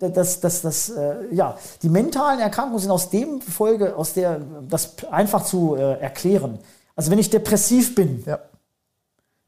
äh, 0.00 0.10
das, 0.10 0.40
das, 0.40 0.62
das, 0.62 0.90
äh, 0.90 1.32
ja, 1.32 1.56
die 1.82 1.88
mentalen 1.88 2.40
Erkrankungen 2.40 2.80
sind 2.80 2.90
aus 2.90 3.10
dem 3.10 3.40
Folge, 3.40 3.96
aus 3.96 4.14
der, 4.14 4.40
das 4.68 4.94
einfach 5.10 5.44
zu 5.44 5.76
äh, 5.76 6.00
erklären. 6.00 6.58
Also 6.94 7.10
wenn 7.10 7.18
ich 7.18 7.30
depressiv 7.30 7.94
bin, 7.94 8.22
ja. 8.26 8.38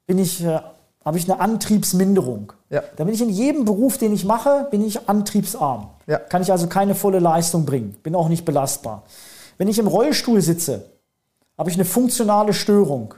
bin 0.06 0.18
ich, 0.18 0.44
äh, 0.44 0.60
habe 1.04 1.18
ich 1.18 1.30
eine 1.30 1.40
Antriebsminderung. 1.40 2.52
Ja. 2.70 2.82
Dann 2.96 3.06
bin 3.06 3.14
ich 3.14 3.22
in 3.22 3.30
jedem 3.30 3.64
Beruf, 3.64 3.98
den 3.98 4.12
ich 4.12 4.24
mache, 4.24 4.68
bin 4.70 4.84
ich 4.84 5.08
antriebsarm. 5.08 5.88
Ja. 6.06 6.18
Kann 6.18 6.42
ich 6.42 6.52
also 6.52 6.66
keine 6.66 6.94
volle 6.94 7.18
Leistung 7.18 7.64
bringen. 7.64 7.96
Bin 8.02 8.14
auch 8.14 8.28
nicht 8.28 8.44
belastbar. 8.44 9.04
Wenn 9.56 9.68
ich 9.68 9.78
im 9.78 9.86
Rollstuhl 9.86 10.40
sitze, 10.42 10.84
habe 11.56 11.70
ich 11.70 11.76
eine 11.76 11.84
funktionale 11.84 12.52
Störung. 12.52 13.14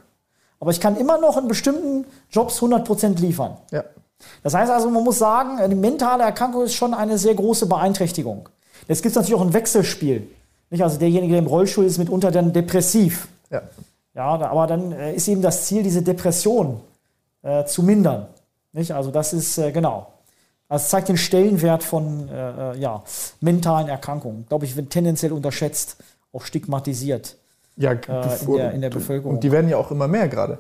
Aber 0.61 0.71
ich 0.71 0.81
kann 0.81 0.97
immer 0.97 1.19
noch 1.19 1.37
in 1.37 1.49
bestimmten 1.49 2.07
Jobs 2.31 2.61
100% 2.61 3.19
liefern. 3.19 3.57
Ja. 3.71 3.85
Das 4.43 4.55
heißt 4.55 4.71
also, 4.71 4.91
man 4.91 5.05
muss 5.05 5.19
sagen, 5.19 5.59
die 5.69 5.77
mentale 5.77 6.23
Erkrankung 6.25 6.65
ist 6.65 6.75
schon 6.75 6.95
eine 6.95 7.19
sehr 7.19 7.35
große 7.35 7.67
Beeinträchtigung. 7.67 8.49
Jetzt 8.89 9.03
gibt 9.03 9.11
es 9.11 9.17
natürlich 9.17 9.35
auch 9.35 9.45
ein 9.45 9.53
Wechselspiel. 9.53 10.29
Nicht? 10.71 10.83
Also 10.83 10.99
derjenige, 10.99 11.33
der 11.33 11.41
im 11.41 11.47
Rollstuhl 11.47 11.85
ist, 11.85 11.99
mitunter 11.99 12.31
dann 12.31 12.53
depressiv. 12.53 13.29
Ja. 13.51 13.63
Ja, 14.15 14.25
aber 14.25 14.67
dann 14.67 14.93
äh, 14.93 15.15
ist 15.15 15.29
eben 15.29 15.41
das 15.41 15.67
Ziel, 15.67 15.83
diese 15.83 16.03
Depression 16.03 16.81
äh, 17.43 17.65
zu 17.65 17.83
mindern. 17.83 18.27
Nicht? 18.73 18.93
Also 18.93 19.11
das 19.11 19.33
ist 19.33 19.59
äh, 19.59 19.73
genau. 19.73 20.09
Das 20.69 20.89
zeigt 20.89 21.09
den 21.09 21.17
Stellenwert 21.17 21.83
von 21.83 22.29
äh, 22.29 22.73
äh 22.73 22.79
ja, 22.79 23.03
mentalen 23.41 23.89
Erkrankungen. 23.89 24.47
Glaube 24.49 24.65
ich, 24.65 24.77
wird 24.77 24.91
tendenziell 24.91 25.33
unterschätzt, 25.33 25.97
auch 26.33 26.45
stigmatisiert 26.45 27.37
ja, 27.77 27.93
äh, 27.93 27.97
in, 28.45 28.57
der, 28.57 28.73
in 28.73 28.81
der 28.81 28.91
Bevölkerung. 28.91 29.35
Und 29.35 29.45
die 29.45 29.51
werden 29.51 29.69
ja 29.69 29.77
auch 29.77 29.91
immer 29.91 30.07
mehr 30.07 30.29
gerade. 30.29 30.59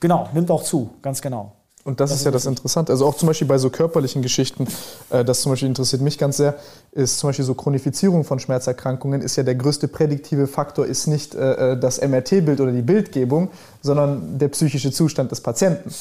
Genau, 0.00 0.28
nimmt 0.32 0.50
auch 0.50 0.64
zu, 0.64 0.90
ganz 1.00 1.22
genau. 1.22 1.52
Und 1.84 1.98
das, 1.98 2.10
das 2.10 2.20
ist 2.20 2.24
ja 2.24 2.30
das 2.30 2.46
Interessante. 2.46 2.92
Also 2.92 3.06
auch 3.06 3.16
zum 3.16 3.26
Beispiel 3.26 3.48
bei 3.48 3.58
so 3.58 3.68
körperlichen 3.68 4.22
Geschichten, 4.22 4.68
äh, 5.10 5.24
das 5.24 5.40
zum 5.40 5.52
Beispiel 5.52 5.68
interessiert 5.68 6.00
mich 6.00 6.16
ganz 6.16 6.36
sehr, 6.36 6.54
ist 6.92 7.18
zum 7.18 7.28
Beispiel 7.28 7.44
so 7.44 7.54
Chronifizierung 7.54 8.24
von 8.24 8.38
Schmerzerkrankungen 8.38 9.20
ist 9.20 9.36
ja 9.36 9.42
der 9.42 9.56
größte 9.56 9.88
prädiktive 9.88 10.46
Faktor, 10.46 10.86
ist 10.86 11.06
nicht 11.08 11.34
äh, 11.34 11.72
äh 11.72 11.76
das 11.78 12.00
MRT-Bild 12.00 12.60
oder 12.60 12.70
die 12.70 12.82
Bildgebung, 12.82 13.50
sondern 13.80 14.38
der 14.38 14.48
psychische 14.48 14.92
Zustand 14.92 15.32
des 15.32 15.40
Patienten. 15.40 15.92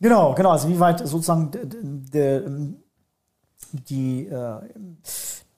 Genau, 0.00 0.34
genau. 0.34 0.50
Also 0.50 0.68
wie 0.68 0.78
weit 0.78 0.98
sozusagen 1.06 1.50
der, 2.12 2.42
die, 3.72 4.26
äh, 4.26 4.60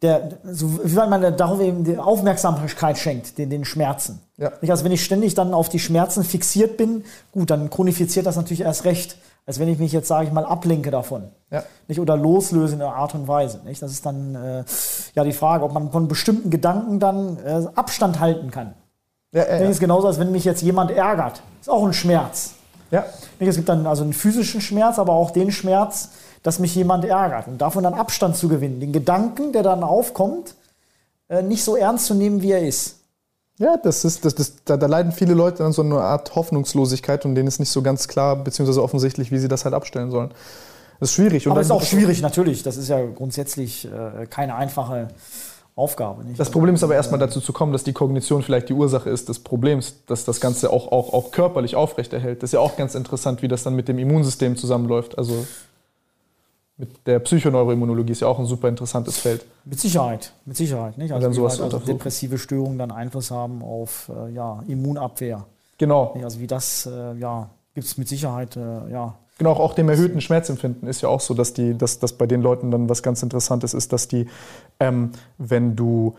der, 0.03 0.39
so, 0.45 0.85
wie 0.85 0.97
weit 0.97 1.11
man 1.11 1.37
darauf 1.37 1.61
eben 1.61 1.83
die 1.83 1.99
Aufmerksamkeit 1.99 2.99
schenkt, 2.99 3.37
den, 3.39 3.51
den 3.51 3.65
Schmerzen. 3.65 4.21
Ja. 4.39 4.53
Also 4.69 4.85
wenn 4.85 4.93
ich 4.93 5.05
ständig 5.05 5.35
dann 5.35 5.53
auf 5.53 5.69
die 5.69 5.81
Schmerzen 5.81 6.25
fixiert 6.25 6.77
bin, 6.77 7.05
gut, 7.33 7.51
dann 7.51 7.71
chronifiziert 7.71 8.25
das 8.25 8.37
natürlich 8.37 8.61
erst 8.61 8.85
recht, 8.85 9.19
als 9.47 9.59
wenn 9.59 9.69
ich 9.69 9.79
mich 9.79 9.93
jetzt, 9.93 10.09
sage 10.09 10.27
ich 10.27 10.33
mal, 10.33 10.45
ablenke 10.45 10.91
davon. 10.91 11.25
Ja. 11.51 11.65
Nicht? 11.89 11.99
Oder 12.01 12.17
loslöse 12.17 12.75
in 12.75 12.83
einer 12.83 12.95
Art 12.95 13.15
und 13.15 13.27
Weise. 13.27 13.61
Nicht? 13.65 13.83
Das 13.83 13.91
ist 13.91 14.07
dann 14.07 14.35
äh, 14.35 14.65
ja 15.15 15.25
die 15.25 15.33
Frage, 15.33 15.65
ob 15.65 15.73
man 15.73 15.91
von 15.91 16.07
bestimmten 16.07 16.51
Gedanken 16.51 17.01
dann 17.01 17.39
äh, 17.45 17.67
Abstand 17.75 18.21
halten 18.21 18.51
kann. 18.51 18.75
Ja, 19.33 19.47
ja, 19.47 19.61
ja. 19.61 19.69
ist 19.69 19.81
genauso, 19.81 20.07
als 20.07 20.19
wenn 20.19 20.31
mich 20.31 20.45
jetzt 20.45 20.63
jemand 20.63 20.91
ärgert. 20.91 21.43
Ist 21.61 21.69
auch 21.69 21.85
ein 21.85 21.93
Schmerz. 21.93 22.55
Ja. 22.91 23.07
Nicht? 23.41 23.49
Es 23.49 23.57
gibt 23.57 23.69
dann 23.69 23.87
also 23.87 24.05
einen 24.05 24.13
physischen 24.13 24.61
Schmerz, 24.61 24.99
aber 24.99 25.15
auch 25.15 25.33
den 25.33 25.51
Schmerz, 25.51 26.11
dass 26.45 26.61
mich 26.61 26.75
jemand 26.77 27.05
ärgert 27.05 27.49
und 27.49 27.59
davon 27.59 27.83
dann 27.83 27.95
Abstand 27.95 28.37
zu 28.37 28.49
gewinnen, 28.49 28.79
den 28.79 28.93
Gedanken, 28.93 29.53
der 29.53 29.65
dann 29.65 29.83
aufkommt, 29.83 30.55
äh, 31.29 31.43
nicht 31.43 31.65
so 31.65 31.75
ernst 31.75 32.07
zu 32.07 32.15
nehmen, 32.15 32.43
wie 32.43 32.53
er 32.53 32.67
ist. 32.67 32.98
Ja, 33.59 33.77
das 33.77 34.05
ist, 34.05 34.25
das, 34.25 34.35
das, 34.37 34.65
da, 34.65 34.77
da 34.77 34.87
leiden 34.87 35.11
viele 35.11 35.35
Leute 35.35 35.65
an 35.65 35.73
so 35.73 35.83
einer 35.83 36.01
Art 36.01 36.35
Hoffnungslosigkeit 36.37 37.25
und 37.25 37.35
denen 37.35 37.49
ist 37.49 37.59
nicht 37.59 37.71
so 37.71 37.83
ganz 37.83 38.07
klar, 38.07 38.37
beziehungsweise 38.37 38.83
offensichtlich, 38.83 39.33
wie 39.33 39.39
sie 39.39 39.49
das 39.49 39.65
halt 39.65 39.75
abstellen 39.75 40.11
sollen. 40.11 40.31
Das 41.01 41.11
ist 41.11 41.15
schwierig. 41.17 41.47
Und 41.47 41.53
Aber 41.53 41.61
ist 41.61 41.71
auch 41.71 41.83
schwierig, 41.83 42.23
natürlich. 42.23 42.63
Das 42.63 42.77
ist 42.77 42.89
ja 42.89 43.05
grundsätzlich 43.05 43.87
äh, 43.87 44.27
keine 44.27 44.55
einfache 44.55 45.09
Aufgabe. 45.75 46.25
Nicht? 46.25 46.39
Das 46.39 46.51
Problem 46.51 46.75
ist 46.75 46.83
aber 46.83 46.95
erstmal 46.95 47.21
dazu 47.21 47.41
zu 47.41 47.53
kommen, 47.53 47.73
dass 47.73 47.85
die 47.85 47.93
Kognition 47.93 48.43
vielleicht 48.43 48.69
die 48.69 48.75
Ursache 48.75 49.11
ist 49.11 49.29
des 49.29 49.39
Problems, 49.39 49.95
dass 50.07 50.25
das 50.25 50.41
Ganze 50.41 50.71
auch, 50.71 50.91
auch, 50.91 51.13
auch 51.13 51.31
körperlich 51.31 51.77
aufrechterhält. 51.77 52.43
Das 52.43 52.49
ist 52.49 52.55
ja 52.55 52.61
auch 52.61 52.77
ganz 52.77 52.97
interessant, 52.97 53.43
wie 53.43 53.49
das 53.49 53.63
dann 53.63 53.75
mit 53.75 53.87
dem 53.87 53.99
Immunsystem 53.99 54.57
zusammenläuft. 54.57 55.19
Also 55.19 55.47
mit 56.79 57.07
der 57.07 57.19
Psychoneuroimmunologie 57.19 58.13
ist 58.13 58.21
ja 58.21 58.29
auch 58.29 58.39
ein 58.39 58.47
super 58.47 58.69
interessantes 58.69 59.19
Feld. 59.19 59.45
Mit 59.65 59.81
Sicherheit, 59.81 60.33
mit 60.47 60.57
Sicherheit. 60.57 60.97
Nicht? 60.97 61.13
Also, 61.13 61.33
sowas 61.33 61.61
halt 61.61 61.75
also 61.75 61.85
depressive 61.85 62.39
Störungen 62.39 62.79
dann 62.79 62.93
Einfluss 62.93 63.33
haben 63.33 63.63
auf 63.63 64.11
äh, 64.15 64.33
ja, 64.33 64.63
Immunabwehr. 64.69 65.45
Genau. 65.77 66.17
Also 66.23 66.41
wie 66.41 66.47
das, 66.47 66.87
äh, 66.87 67.15
ja, 67.19 67.51
gibt 67.75 67.87
es 67.87 67.99
mit 67.99 68.09
Sicherheit, 68.09 68.57
äh, 68.57 68.91
ja. 68.91 69.15
Genau, 69.39 69.53
auch 69.53 69.75
dem 69.75 69.89
erhöhten 69.89 70.21
Schmerzempfinden 70.21 70.89
ist 70.89 71.01
ja 71.01 71.09
auch 71.09 71.21
so, 71.21 71.35
dass, 71.35 71.53
die, 71.53 71.77
dass, 71.77 71.99
dass 71.99 72.13
bei 72.13 72.27
den 72.27 72.43
Leuten 72.43 72.71
dann 72.71 72.89
was 72.89 73.03
ganz 73.03 73.23
Interessantes 73.23 73.75
ist, 73.75 73.93
dass 73.93 74.09
die, 74.09 74.27
ähm, 74.81 75.13
wenn 75.37 75.75
du 75.75 76.15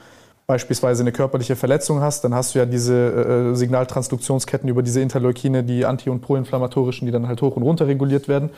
beispielsweise 0.47 1.03
eine 1.03 1.11
körperliche 1.11 1.55
Verletzung 1.55 2.01
hast, 2.01 2.23
dann 2.23 2.33
hast 2.33 2.55
du 2.55 2.59
ja 2.59 2.65
diese 2.65 3.51
äh, 3.51 3.55
Signaltransduktionsketten 3.55 4.67
über 4.67 4.83
diese 4.83 4.99
Interleukine, 4.99 5.63
die 5.63 5.85
anti- 5.85 6.09
und 6.09 6.21
proinflammatorischen, 6.21 7.05
die 7.05 7.11
dann 7.11 7.27
halt 7.27 7.41
hoch 7.41 7.55
und 7.55 7.63
runter 7.63 7.87
reguliert 7.87 8.27
werden. 8.27 8.49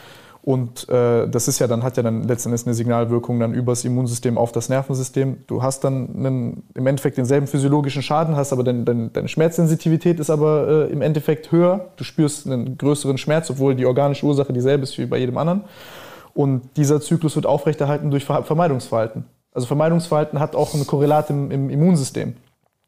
Und 0.43 0.89
äh, 0.89 1.27
das 1.27 1.47
ist 1.47 1.59
ja 1.59 1.67
dann, 1.67 1.83
hat 1.83 1.97
ja 1.97 2.03
dann 2.03 2.23
letztendlich 2.23 2.65
eine 2.65 2.73
Signalwirkung 2.73 3.39
dann 3.39 3.53
übers 3.53 3.85
Immunsystem 3.85 4.39
auf 4.39 4.51
das 4.51 4.69
Nervensystem. 4.69 5.43
Du 5.45 5.61
hast 5.61 5.83
dann 5.83 6.15
einen, 6.15 6.63
im 6.73 6.87
Endeffekt 6.87 7.17
denselben 7.17 7.45
physiologischen 7.45 8.01
Schaden, 8.01 8.35
hast 8.35 8.51
aber 8.51 8.63
dein, 8.63 8.83
dein, 8.83 9.13
deine 9.13 9.27
Schmerzsensitivität 9.27 10.19
ist 10.19 10.31
aber 10.31 10.87
äh, 10.89 10.91
im 10.91 11.03
Endeffekt 11.03 11.51
höher. 11.51 11.91
Du 11.95 12.03
spürst 12.03 12.47
einen 12.47 12.75
größeren 12.77 13.19
Schmerz, 13.19 13.51
obwohl 13.51 13.75
die 13.75 13.85
organische 13.85 14.25
Ursache 14.25 14.51
dieselbe 14.51 14.83
ist 14.83 14.97
wie 14.97 15.05
bei 15.05 15.17
jedem 15.17 15.37
anderen. 15.37 15.63
Und 16.33 16.75
dieser 16.75 17.01
Zyklus 17.01 17.35
wird 17.35 17.45
aufrechterhalten 17.45 18.09
durch 18.09 18.25
Vermeidungsverhalten. 18.25 19.25
Also 19.53 19.67
Vermeidungsverhalten 19.67 20.39
hat 20.39 20.55
auch 20.55 20.73
eine 20.73 20.85
Korrelat 20.85 21.29
im, 21.29 21.51
im 21.51 21.69
Immunsystem. 21.69 22.35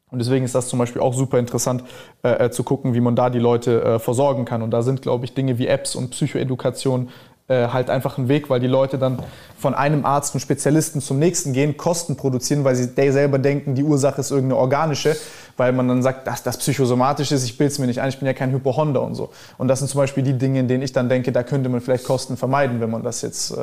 Und 0.09 0.19
deswegen 0.19 0.45
ist 0.45 0.53
das 0.53 0.67
zum 0.67 0.77
Beispiel 0.77 1.01
auch 1.01 1.13
super 1.13 1.39
interessant 1.39 1.83
äh, 2.23 2.45
äh 2.45 2.51
zu 2.51 2.63
gucken, 2.63 2.93
wie 2.93 3.01
man 3.01 3.15
da 3.15 3.31
die 3.31 3.39
Leute 3.39 3.83
äh, 3.83 3.99
versorgen 3.99 4.45
kann. 4.45 4.61
Und 4.61 4.69
da 4.69 4.83
sind, 4.83 5.01
glaube 5.01 5.25
ich, 5.25 5.33
Dinge 5.33 5.57
wie 5.57 5.65
Apps 5.67 5.95
und 5.95 6.11
Psychoedukation 6.11 7.09
äh, 7.49 7.67
halt 7.67 7.89
einfach 7.89 8.17
ein 8.17 8.29
Weg, 8.29 8.49
weil 8.49 8.61
die 8.61 8.67
Leute 8.67 8.97
dann 8.97 9.19
von 9.57 9.73
einem 9.73 10.05
Arzt 10.05 10.33
und 10.33 10.39
Spezialisten 10.39 11.01
zum 11.01 11.19
nächsten 11.19 11.51
gehen, 11.51 11.75
Kosten 11.75 12.15
produzieren, 12.15 12.63
weil 12.63 12.75
sie 12.75 12.89
selber 13.11 13.37
denken, 13.37 13.75
die 13.75 13.83
Ursache 13.83 14.21
ist 14.21 14.31
irgendeine 14.31 14.61
organische, 14.61 15.17
weil 15.57 15.73
man 15.73 15.87
dann 15.87 16.01
sagt, 16.01 16.25
dass 16.25 16.43
das 16.43 16.57
psychosomatisch 16.57 17.31
ist, 17.31 17.43
ich 17.43 17.57
bilde 17.57 17.73
es 17.73 17.79
mir 17.79 17.87
nicht 17.87 17.99
ein, 17.99 18.09
ich 18.09 18.17
bin 18.17 18.27
ja 18.27 18.33
kein 18.33 18.51
Hypochonder 18.51 19.01
und 19.01 19.15
so. 19.15 19.29
Und 19.57 19.67
das 19.67 19.79
sind 19.79 19.89
zum 19.89 19.99
Beispiel 19.99 20.23
die 20.23 20.37
Dinge, 20.37 20.61
in 20.61 20.67
denen 20.69 20.83
ich 20.83 20.93
dann 20.93 21.09
denke, 21.09 21.33
da 21.33 21.43
könnte 21.43 21.69
man 21.69 21.81
vielleicht 21.81 22.05
Kosten 22.05 22.37
vermeiden, 22.37 22.79
wenn 22.79 22.89
man 22.89 23.03
das 23.03 23.21
jetzt, 23.21 23.51
äh, 23.51 23.57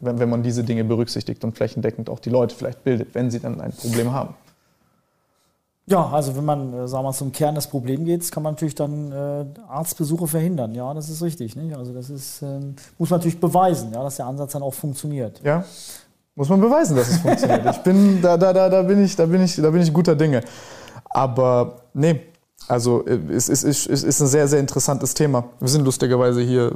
wenn, 0.00 0.18
wenn 0.18 0.30
man 0.30 0.42
diese 0.42 0.64
Dinge 0.64 0.84
berücksichtigt 0.84 1.44
und 1.44 1.54
flächendeckend 1.54 2.08
auch 2.08 2.18
die 2.18 2.30
Leute 2.30 2.56
vielleicht 2.56 2.82
bildet, 2.82 3.14
wenn 3.14 3.30
sie 3.30 3.40
dann 3.40 3.60
ein 3.60 3.72
Problem 3.72 4.12
haben. 4.12 4.34
Ja, 5.86 6.08
also 6.10 6.36
wenn 6.36 6.44
man, 6.44 6.72
äh, 6.72 6.88
sagen 6.88 7.04
wir 7.04 7.12
zum 7.12 7.32
Kern 7.32 7.54
des 7.56 7.66
Problems 7.66 8.04
geht, 8.04 8.30
kann 8.30 8.42
man 8.42 8.54
natürlich 8.54 8.74
dann 8.74 9.10
äh, 9.10 9.44
Arztbesuche 9.68 10.28
verhindern. 10.28 10.74
Ja, 10.74 10.94
das 10.94 11.08
ist 11.08 11.22
richtig. 11.22 11.56
Nicht? 11.56 11.76
Also 11.76 11.92
das 11.92 12.08
ist, 12.08 12.42
ähm, 12.42 12.76
muss 12.98 13.10
man 13.10 13.18
natürlich 13.18 13.40
beweisen, 13.40 13.92
ja, 13.92 14.02
dass 14.02 14.16
der 14.16 14.26
Ansatz 14.26 14.52
dann 14.52 14.62
auch 14.62 14.74
funktioniert. 14.74 15.40
Ja, 15.42 15.64
muss 16.36 16.48
man 16.48 16.60
beweisen, 16.60 16.96
dass 16.96 17.08
es 17.08 17.18
funktioniert. 17.18 17.66
Ich 17.68 17.82
bin, 17.82 18.22
da, 18.22 18.36
da, 18.36 18.52
da, 18.52 18.68
da 18.68 18.82
bin 18.82 19.04
ich, 19.04 19.16
da 19.16 19.26
bin 19.26 19.42
ich, 19.42 19.56
da 19.56 19.70
bin 19.70 19.82
ich 19.82 19.92
guter 19.92 20.14
Dinge. 20.14 20.42
Aber 21.04 21.82
nee, 21.94 22.20
also 22.68 23.04
äh, 23.04 23.18
es, 23.32 23.48
es, 23.48 23.64
es 23.64 23.86
ist 23.86 24.20
ein 24.20 24.28
sehr, 24.28 24.46
sehr 24.46 24.60
interessantes 24.60 25.14
Thema. 25.14 25.44
Wir 25.58 25.68
sind 25.68 25.84
lustigerweise 25.84 26.42
hier 26.42 26.72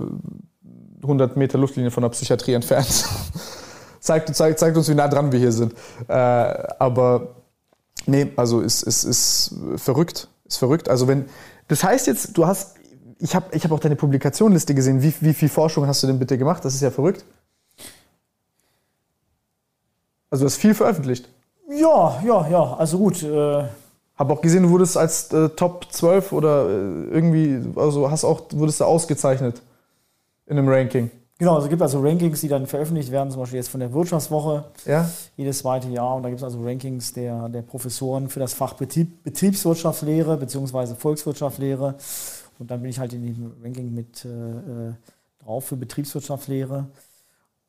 100 1.03 1.37
Meter 1.37 1.59
Luftlinie 1.59 1.93
von 1.93 2.03
der 2.03 2.11
Psychiatrie 2.11 2.55
entfernt. 2.55 3.05
zeigt, 4.01 4.35
zeigt, 4.35 4.59
zeigt 4.59 4.77
uns, 4.77 4.89
wie 4.89 4.95
nah 4.95 5.09
dran 5.09 5.31
wir 5.31 5.39
hier 5.39 5.53
sind. 5.53 5.75
Äh, 6.09 6.13
aber 6.13 7.37
nee, 8.07 8.33
also 8.37 8.61
ist, 8.61 8.83
ist, 8.83 9.05
ist 9.05 9.55
verrückt. 9.77 10.29
Ist 10.47 10.59
verrückt. 10.59 10.89
Also 10.89 11.09
wenn, 11.09 11.27
das 11.69 11.83
heißt 11.83 12.07
jetzt, 12.07 12.37
du 12.37 12.47
hast, 12.47 12.77
ich 13.19 13.35
habe 13.35 13.55
ich 13.55 13.65
hab 13.65 13.73
auch 13.73 13.81
deine 13.81 13.97
Publikationenliste 13.97 14.75
gesehen. 14.75 15.03
Wie, 15.03 15.15
wie 15.21 15.35
viel 15.35 15.49
Forschung 15.49 15.87
hast 15.87 16.03
du 16.03 16.07
denn 16.07 16.19
bitte 16.19 16.39
gemacht? 16.39 16.65
Das 16.65 16.75
ist 16.75 16.81
ja 16.83 16.91
verrückt. 16.91 17.25
Also 20.31 20.45
du 20.45 20.47
hast 20.47 20.57
viel 20.57 20.75
veröffentlicht. 20.75 21.29
Ja, 21.69 22.23
ja, 22.25 22.49
ja. 22.49 22.75
Also 22.77 22.99
gut. 22.99 23.23
Äh 23.23 23.65
habe 24.17 24.33
auch 24.33 24.41
gesehen, 24.41 24.63
du 24.63 24.71
wurdest 24.71 24.97
als 24.97 25.33
äh, 25.33 25.51
Top 25.51 25.87
12 25.91 26.33
oder 26.33 26.69
äh, 26.69 27.05
irgendwie, 27.11 27.61
also 27.79 28.11
hast 28.11 28.25
auch, 28.25 28.43
wurdest 28.53 28.81
du 28.81 28.85
ausgezeichnet 28.85 29.61
in 30.47 30.59
einem 30.59 30.69
Ranking. 30.69 31.11
Genau, 31.39 31.55
also 31.55 31.67
es 31.67 31.71
gibt 31.71 31.83
also 31.83 32.01
Rankings, 32.01 32.41
die 32.41 32.49
dann 32.49 32.67
veröffentlicht 32.67 33.11
werden, 33.11 33.31
zum 33.31 33.41
Beispiel 33.41 33.59
jetzt 33.59 33.69
von 33.69 33.81
der 33.81 33.93
Wirtschaftswoche 33.93 34.65
ja. 34.87 35.09
jedes 35.37 35.59
zweite 35.59 35.89
Jahr. 35.89 36.17
Und 36.17 36.23
da 36.23 36.31
gibt 36.31 36.41
es 36.41 36.45
also 36.45 36.65
Rankings 36.65 37.13
der, 37.13 37.51
der 37.51 37.61
Professoren 37.61 38.31
für 38.31 38.41
das 38.41 38.55
Fach 38.55 38.73
Betrieb, 38.73 39.23
Betriebswirtschaftslehre 39.23 40.39
bzw. 40.39 40.95
Volkswirtschaftslehre. 40.95 41.97
Und 42.59 42.71
dann 42.71 42.81
bin 42.81 42.91
ich 42.91 42.99
halt 42.99 43.13
in 43.13 43.23
dem 43.23 43.53
Ranking 43.63 43.93
mit 43.93 44.25
äh, 44.25 44.29
äh, 44.29 44.93
drauf 45.45 45.67
für 45.67 45.77
Betriebswirtschaftslehre. 45.77 46.87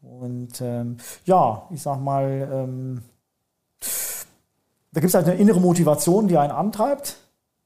Und 0.02 0.62
ähm, 0.62 0.98
ja, 1.26 1.68
ich 1.72 1.82
sag 1.82 2.00
mal, 2.00 2.50
ähm, 2.50 3.02
da 4.94 5.02
gibt 5.02 5.10
es 5.10 5.14
halt 5.14 5.28
eine 5.28 5.36
innere 5.36 5.60
Motivation, 5.60 6.30
die 6.30 6.38
einen 6.38 6.52
antreibt. 6.52 7.18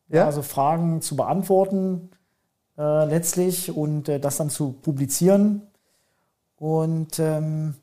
Ja. 0.09 0.25
Also 0.25 0.41
Fragen 0.41 1.01
zu 1.01 1.15
beantworten 1.15 2.09
äh, 2.77 3.05
letztlich 3.05 3.75
und 3.75 4.09
äh, 4.09 4.19
das 4.19 4.37
dann 4.37 4.49
zu 4.49 4.73
publizieren. 4.73 5.61
Und 6.61 7.17
ähm, 7.17 7.73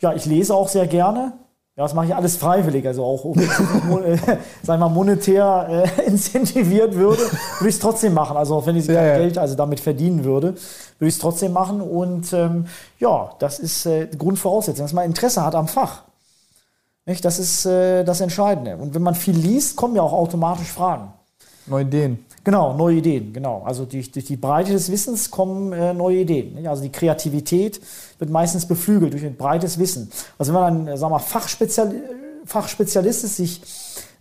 ja, 0.00 0.12
ich 0.12 0.26
lese 0.26 0.56
auch 0.56 0.66
sehr 0.66 0.88
gerne. 0.88 1.34
Ja, 1.76 1.84
das 1.84 1.94
mache 1.94 2.06
ich 2.06 2.14
alles 2.16 2.36
freiwillig, 2.36 2.84
also 2.84 3.04
auch 3.04 3.24
um, 3.24 3.38
äh, 3.38 4.16
sagen 4.64 4.80
wir 4.80 4.88
monetär 4.88 5.86
äh, 5.96 6.02
incentiviert 6.06 6.96
würde, 6.96 7.22
würde 7.22 7.68
ich 7.68 7.76
es 7.76 7.78
trotzdem 7.78 8.12
machen. 8.12 8.36
Also 8.36 8.56
auch 8.56 8.66
wenn 8.66 8.74
ich 8.74 8.86
ja, 8.86 8.94
kein 8.94 9.06
ja. 9.06 9.18
Geld 9.18 9.38
also 9.38 9.54
damit 9.54 9.78
verdienen 9.78 10.24
würde, 10.24 10.48
würde 10.48 11.08
ich 11.08 11.14
es 11.14 11.20
trotzdem 11.20 11.52
machen. 11.52 11.80
Und 11.80 12.32
ähm, 12.32 12.66
ja, 12.98 13.30
das 13.38 13.60
ist 13.60 13.86
äh, 13.86 14.08
Grundvoraussetzung, 14.08 14.84
dass 14.84 14.92
man 14.92 15.04
Interesse 15.04 15.44
hat 15.44 15.54
am 15.54 15.68
Fach. 15.68 16.02
Nicht? 17.06 17.24
Das 17.24 17.38
ist 17.38 17.66
äh, 17.66 18.02
das 18.02 18.20
Entscheidende. 18.20 18.76
Und 18.78 18.96
wenn 18.96 19.02
man 19.02 19.14
viel 19.14 19.36
liest, 19.36 19.76
kommen 19.76 19.94
ja 19.94 20.02
auch 20.02 20.12
automatisch 20.12 20.72
Fragen. 20.72 21.12
Neue 21.66 21.84
Ideen. 21.84 22.24
Genau, 22.44 22.74
neue 22.74 22.96
Ideen, 22.96 23.32
genau. 23.32 23.62
Also 23.64 23.86
durch, 23.86 24.12
durch 24.12 24.26
die 24.26 24.36
Breite 24.36 24.72
des 24.72 24.90
Wissens 24.92 25.30
kommen 25.30 25.72
äh, 25.72 25.94
neue 25.94 26.18
Ideen. 26.18 26.54
Nicht? 26.54 26.68
Also 26.68 26.82
die 26.82 26.92
Kreativität 26.92 27.80
wird 28.18 28.30
meistens 28.30 28.66
beflügelt 28.66 29.14
durch 29.14 29.24
ein 29.24 29.36
breites 29.36 29.78
Wissen. 29.78 30.10
Also 30.38 30.52
wenn 30.52 30.60
man 30.60 30.88
ein, 30.88 30.96
sagen 30.98 31.12
wir, 31.12 31.20
Fachspezial 31.20 31.94
Fachspezialist 32.46 33.24
ist, 33.24 33.36
sich 33.36 33.62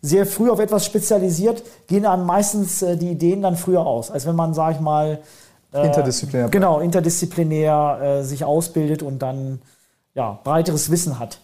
sehr 0.02 0.26
früh 0.26 0.50
auf 0.50 0.60
etwas 0.60 0.86
spezialisiert, 0.86 1.62
gehen 1.88 2.06
einem 2.06 2.26
meistens 2.26 2.82
äh, 2.82 2.95
die 2.95 3.12
Ideen 3.12 3.41
dann 3.41 3.58
früher 3.58 3.86
aus, 3.86 4.10
als 4.10 4.26
wenn 4.26 4.36
man, 4.36 4.54
sage 4.54 4.76
ich 4.76 4.80
mal, 4.80 5.20
äh, 5.74 5.86
interdisziplinär. 5.86 6.48
Genau, 6.48 6.80
interdisziplinär 6.80 8.00
äh, 8.02 8.24
sich 8.24 8.45
ausbildet 8.45 9.04
und 9.04 9.20
dann 9.20 9.62
ja, 10.16 10.40
breiteres 10.44 10.90
Wissen 10.90 11.20
hat. 11.20 11.40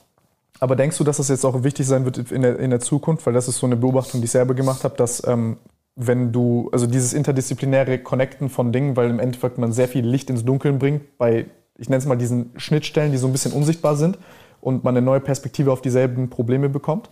Aber 0.61 0.75
denkst 0.75 0.97
du, 0.97 1.03
dass 1.03 1.17
das 1.17 1.29
jetzt 1.29 1.45
auch 1.45 1.63
wichtig 1.63 1.87
sein 1.87 2.05
wird 2.05 2.31
in 2.31 2.41
der, 2.41 2.59
in 2.59 2.69
der 2.69 2.79
Zukunft? 2.79 3.25
Weil 3.25 3.33
das 3.33 3.47
ist 3.47 3.57
so 3.57 3.65
eine 3.65 3.75
Beobachtung, 3.75 4.21
die 4.21 4.25
ich 4.25 4.31
selber 4.31 4.53
gemacht 4.53 4.83
habe, 4.83 4.95
dass 4.97 5.25
ähm, 5.25 5.57
wenn 6.01 6.31
du, 6.31 6.69
also 6.71 6.87
dieses 6.87 7.11
interdisziplinäre 7.13 7.99
Connecten 7.99 8.49
von 8.49 8.71
Dingen, 8.71 8.95
weil 8.95 9.09
im 9.09 9.19
Endeffekt 9.19 9.57
man 9.57 9.73
sehr 9.73 9.89
viel 9.89 10.05
Licht 10.05 10.29
ins 10.29 10.45
Dunkeln 10.45 10.79
bringt, 10.79 11.17
bei, 11.17 11.45
ich 11.77 11.89
nenne 11.89 11.99
es 11.99 12.05
mal 12.05 12.15
diesen 12.15 12.51
Schnittstellen, 12.55 13.11
die 13.11 13.17
so 13.17 13.27
ein 13.27 13.33
bisschen 13.33 13.51
unsichtbar 13.51 13.97
sind 13.97 14.17
und 14.61 14.85
man 14.85 14.95
eine 14.95 15.05
neue 15.05 15.19
Perspektive 15.19 15.73
auf 15.73 15.81
dieselben 15.81 16.29
Probleme 16.29 16.69
bekommt? 16.69 17.09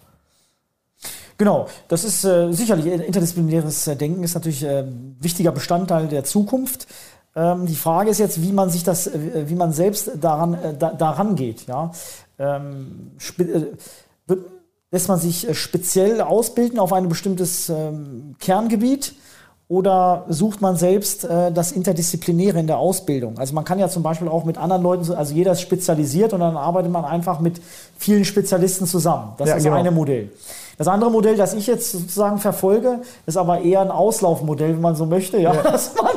Genau, 1.38 1.68
das 1.90 2.06
ist 2.06 2.24
äh, 2.24 2.52
sicherlich 2.54 2.86
interdisziplinäres 2.86 3.88
äh, 3.88 3.96
Denken 3.98 4.24
ist 4.24 4.36
natürlich 4.36 4.64
äh, 4.64 4.86
wichtiger 5.20 5.52
Bestandteil 5.52 6.08
der 6.08 6.24
Zukunft. 6.24 6.88
Ähm, 7.36 7.66
die 7.68 7.76
Frage 7.76 8.10
ist 8.10 8.20
jetzt, 8.20 8.42
wie 8.42 8.54
man 8.54 8.70
sich 8.70 8.86
das, 8.86 9.08
äh, 9.08 9.50
wie 9.50 9.56
man 9.56 9.74
selbst 9.74 10.12
daran, 10.20 10.54
äh, 10.54 10.78
da, 10.78 10.94
daran 10.94 11.36
geht. 11.36 11.68
Ja? 11.68 11.92
Ähm, 12.40 13.12
äh, 13.38 13.66
Lässt 14.92 15.10
man 15.10 15.20
sich 15.20 15.48
äh, 15.48 15.54
speziell 15.54 16.22
ausbilden 16.22 16.80
auf 16.80 16.94
ein 16.94 17.10
bestimmtes 17.10 17.70
ähm, 17.70 18.36
Kerngebiet 18.40 19.16
oder 19.68 20.24
sucht 20.30 20.62
man 20.62 20.78
selbst 20.78 21.26
äh, 21.26 21.52
das 21.52 21.74
Interdisziplinäre 21.74 22.58
in 22.58 22.68
der 22.68 22.78
Ausbildung? 22.78 23.38
Also 23.38 23.54
man 23.54 23.66
kann 23.66 23.80
ja 23.80 23.90
zum 23.90 24.02
Beispiel 24.02 24.30
auch 24.30 24.46
mit 24.46 24.58
anderen 24.58 24.82
Leuten, 24.82 25.12
also 25.12 25.34
jeder 25.34 25.52
ist 25.52 25.62
spezialisiert 25.62 26.32
und 26.32 26.40
dann 26.40 26.56
arbeitet 26.56 26.90
man 26.90 27.04
einfach 27.04 27.42
mit 27.42 27.60
vielen 27.98 28.24
Spezialisten 28.24 28.88
zusammen. 28.88 29.34
Das 29.38 29.50
ja, 29.50 29.56
ist 29.56 29.58
das 29.58 29.64
genau. 29.66 29.76
eine 29.76 29.92
Modell. 29.92 30.32
Das 30.78 30.88
andere 30.88 31.12
Modell, 31.12 31.36
das 31.36 31.54
ich 31.54 31.68
jetzt 31.68 31.92
sozusagen 31.92 32.38
verfolge, 32.38 33.02
ist 33.26 33.36
aber 33.36 33.60
eher 33.60 33.82
ein 33.82 33.92
Auslaufmodell, 33.92 34.76
wenn 34.76 34.82
man 34.82 34.96
so 34.96 35.06
möchte, 35.06 35.38
ja, 35.38 35.54
ja. 35.54 35.64
dass 35.72 35.96
man 35.96 36.16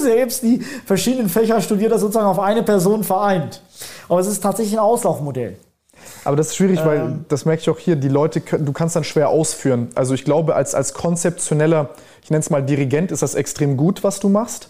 selbst 0.00 0.44
die 0.44 0.60
verschiedenen 0.86 1.28
Fächer 1.28 1.60
studiert, 1.60 1.90
das 1.90 2.00
sozusagen 2.00 2.28
auf 2.28 2.38
eine 2.38 2.62
Person 2.62 3.02
vereint. 3.02 3.60
Aber 4.08 4.20
es 4.20 4.28
ist 4.28 4.40
tatsächlich 4.40 4.74
ein 4.74 4.84
Auslaufmodell. 4.84 5.56
Aber 6.24 6.36
das 6.36 6.48
ist 6.48 6.56
schwierig, 6.56 6.80
ähm. 6.80 6.86
weil 6.86 7.18
das 7.28 7.44
merke 7.44 7.62
ich 7.62 7.70
auch 7.70 7.78
hier, 7.78 7.96
die 7.96 8.08
Leute, 8.08 8.40
du 8.40 8.72
kannst 8.72 8.96
dann 8.96 9.04
schwer 9.04 9.28
ausführen. 9.28 9.88
Also 9.94 10.14
ich 10.14 10.24
glaube, 10.24 10.54
als, 10.54 10.74
als 10.74 10.94
konzeptioneller, 10.94 11.90
ich 12.22 12.30
nenne 12.30 12.40
es 12.40 12.50
mal 12.50 12.62
Dirigent, 12.62 13.12
ist 13.12 13.22
das 13.22 13.34
extrem 13.34 13.76
gut, 13.76 14.04
was 14.04 14.20
du 14.20 14.28
machst. 14.28 14.68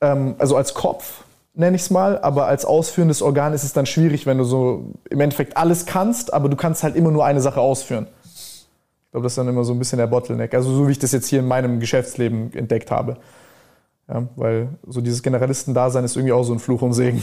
Ähm, 0.00 0.34
also 0.38 0.56
als 0.56 0.74
Kopf 0.74 1.24
nenne 1.54 1.76
ich 1.76 1.82
es 1.82 1.90
mal, 1.90 2.18
aber 2.18 2.46
als 2.46 2.64
ausführendes 2.64 3.22
Organ 3.22 3.52
ist 3.52 3.62
es 3.62 3.72
dann 3.72 3.86
schwierig, 3.86 4.26
wenn 4.26 4.38
du 4.38 4.44
so 4.44 4.92
im 5.10 5.20
Endeffekt 5.20 5.56
alles 5.56 5.86
kannst, 5.86 6.32
aber 6.32 6.48
du 6.48 6.56
kannst 6.56 6.82
halt 6.82 6.96
immer 6.96 7.10
nur 7.10 7.24
eine 7.24 7.40
Sache 7.40 7.60
ausführen. 7.60 8.06
Ich 8.24 9.10
glaube, 9.12 9.24
das 9.24 9.32
ist 9.32 9.38
dann 9.38 9.48
immer 9.48 9.64
so 9.64 9.74
ein 9.74 9.78
bisschen 9.78 9.98
der 9.98 10.06
Bottleneck. 10.06 10.54
Also 10.54 10.72
so 10.74 10.88
wie 10.88 10.92
ich 10.92 10.98
das 10.98 11.12
jetzt 11.12 11.28
hier 11.28 11.40
in 11.40 11.46
meinem 11.46 11.80
Geschäftsleben 11.80 12.54
entdeckt 12.54 12.90
habe. 12.90 13.18
Ja, 14.08 14.26
weil 14.36 14.68
so 14.86 15.00
dieses 15.00 15.22
Generalistendasein 15.22 16.04
ist 16.04 16.16
irgendwie 16.16 16.32
auch 16.32 16.44
so 16.44 16.54
ein 16.54 16.58
Fluch 16.58 16.82
und 16.82 16.94
Segen. 16.94 17.22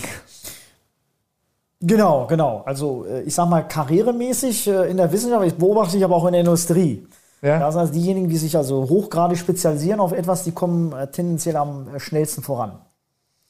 Genau, 1.82 2.28
genau. 2.28 2.64
Also 2.66 3.06
äh, 3.06 3.22
ich 3.22 3.34
sag 3.34 3.48
mal, 3.48 3.62
karrieremäßig 3.62 4.68
äh, 4.68 4.90
in 4.90 4.98
der 4.98 5.12
Wissenschaft, 5.12 5.46
ich 5.46 5.56
beobachte 5.56 5.98
ich 5.98 6.04
aber 6.04 6.16
auch 6.16 6.26
in 6.26 6.34
der 6.34 6.42
Industrie. 6.42 7.08
Ja. 7.42 7.60
Das 7.60 7.76
heißt, 7.76 7.96
diejenigen, 7.96 8.28
die 8.28 8.38
sich 8.38 8.58
also 8.58 8.90
hochgradig 8.90 9.38
spezialisieren 9.38 10.02
auf 10.02 10.12
etwas, 10.12 10.44
die 10.44 10.52
kommen 10.52 10.92
äh, 10.92 11.08
tendenziell 11.08 11.56
am 11.56 11.88
schnellsten 11.98 12.44
voran. 12.44 12.80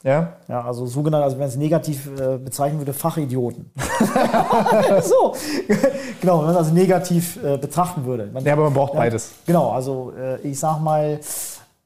Ja? 0.04 0.34
Ja, 0.48 0.64
also 0.64 0.86
sogenannte, 0.86 1.26
also 1.26 1.40
wenn 1.40 1.48
es 1.48 1.58
negativ 1.58 2.08
äh, 2.20 2.38
bezeichnen 2.38 2.80
würde, 2.80 2.94
Fachidioten. 2.94 3.72
so, 5.02 5.36
genau, 6.22 6.38
wenn 6.40 6.46
man 6.46 6.52
es 6.52 6.58
also 6.58 6.74
negativ 6.74 7.44
äh, 7.44 7.58
betrachten 7.58 8.06
würde. 8.06 8.30
Man, 8.32 8.46
ja, 8.46 8.54
aber 8.54 8.66
man 8.66 8.74
braucht 8.74 8.94
ja, 8.94 9.00
beides. 9.00 9.32
Genau, 9.46 9.72
also 9.72 10.14
äh, 10.18 10.40
ich 10.48 10.58
sag 10.58 10.80
mal, 10.80 11.20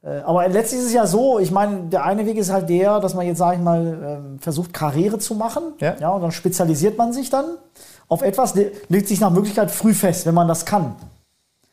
aber 0.08 0.46
letztlich 0.48 0.80
ist 0.80 0.86
es 0.88 0.92
ja 0.92 1.06
so, 1.06 1.38
ich 1.38 1.50
meine, 1.50 1.84
der 1.84 2.04
eine 2.04 2.26
Weg 2.26 2.36
ist 2.36 2.52
halt 2.52 2.68
der, 2.68 3.00
dass 3.00 3.14
man 3.14 3.26
jetzt, 3.26 3.38
sage 3.38 3.56
ich 3.56 3.62
mal, 3.62 4.20
ähm, 4.24 4.38
versucht, 4.38 4.74
Karriere 4.74 5.18
zu 5.18 5.34
machen. 5.34 5.62
Ja. 5.80 5.96
ja. 5.98 6.10
Und 6.10 6.20
dann 6.20 6.32
spezialisiert 6.32 6.98
man 6.98 7.12
sich 7.12 7.30
dann 7.30 7.46
auf 8.08 8.20
etwas, 8.22 8.54
legt 8.54 9.08
sich 9.08 9.20
nach 9.20 9.30
Möglichkeit 9.30 9.70
früh 9.70 9.94
fest, 9.94 10.26
wenn 10.26 10.34
man 10.34 10.46
das 10.46 10.66
kann. 10.66 10.94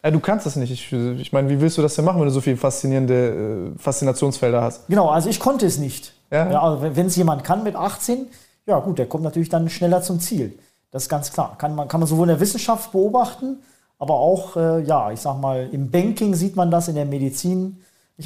Ja, 0.04 0.12
du 0.12 0.20
kannst 0.20 0.46
das 0.46 0.56
nicht. 0.56 0.72
Ich, 0.72 0.92
ich 0.94 1.34
meine, 1.34 1.50
wie 1.50 1.60
willst 1.60 1.78
du 1.78 1.82
das 1.82 1.96
denn 1.96 2.06
machen, 2.06 2.20
wenn 2.20 2.28
du 2.28 2.34
so 2.34 2.42
viele 2.42 2.58
faszinierende 2.58 3.74
äh, 3.76 3.78
Faszinationsfelder 3.78 4.62
hast? 4.62 4.88
Genau, 4.88 5.10
also 5.10 5.30
ich 5.30 5.40
konnte 5.40 5.66
es 5.66 5.78
nicht. 5.78 6.14
Ja. 6.32 6.52
ja 6.52 6.62
also 6.62 6.96
wenn 6.96 7.06
es 7.06 7.16
jemand 7.18 7.44
kann 7.44 7.64
mit 7.64 7.76
18, 7.76 8.28
ja 8.66 8.80
gut, 8.80 8.98
der 8.98 9.08
kommt 9.08 9.24
natürlich 9.24 9.50
dann 9.50 9.70
schneller 9.70 10.02
zum 10.02 10.20
Ziel. 10.20 10.58
Das 10.90 11.04
ist 11.04 11.10
ganz 11.10 11.32
klar. 11.32 11.56
Kann 11.58 11.76
man, 11.76 11.88
kann 11.88 12.00
man 12.00 12.08
sowohl 12.08 12.24
in 12.24 12.36
der 12.36 12.40
Wissenschaft 12.40 12.92
beobachten, 12.92 13.58
aber 14.00 14.16
auch, 14.16 14.56
äh, 14.56 14.82
ja, 14.82 15.12
ich 15.12 15.20
sag 15.20 15.40
mal, 15.40 15.70
im 15.72 15.92
Banking 15.92 16.34
sieht 16.34 16.56
man 16.56 16.72
das, 16.72 16.88
in 16.88 16.96
der 16.96 17.06
Medizin 17.06 17.78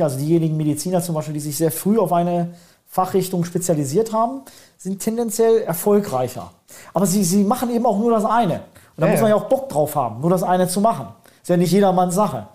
also 0.03 0.17
diejenigen 0.17 0.57
Mediziner 0.57 1.01
zum 1.01 1.15
Beispiel, 1.15 1.33
die 1.33 1.39
sich 1.39 1.57
sehr 1.57 1.71
früh 1.71 1.97
auf 1.97 2.13
eine 2.13 2.53
Fachrichtung 2.87 3.43
spezialisiert 3.43 4.13
haben, 4.13 4.41
sind 4.77 4.99
tendenziell 4.99 5.61
erfolgreicher. 5.61 6.51
Aber 6.93 7.05
sie, 7.05 7.23
sie 7.23 7.43
machen 7.43 7.69
eben 7.69 7.85
auch 7.85 7.97
nur 7.97 8.11
das 8.11 8.25
eine. 8.25 8.53
Und 8.53 9.01
da 9.01 9.07
ja, 9.07 9.11
muss 9.11 9.21
man 9.21 9.29
ja 9.29 9.35
auch 9.35 9.49
Bock 9.49 9.69
drauf 9.69 9.95
haben, 9.95 10.21
nur 10.21 10.29
das 10.29 10.43
eine 10.43 10.67
zu 10.67 10.79
machen. 10.81 11.07
Ist 11.41 11.49
ja 11.49 11.57
nicht 11.57 11.71
jedermanns 11.71 12.15
Sache. 12.15 12.47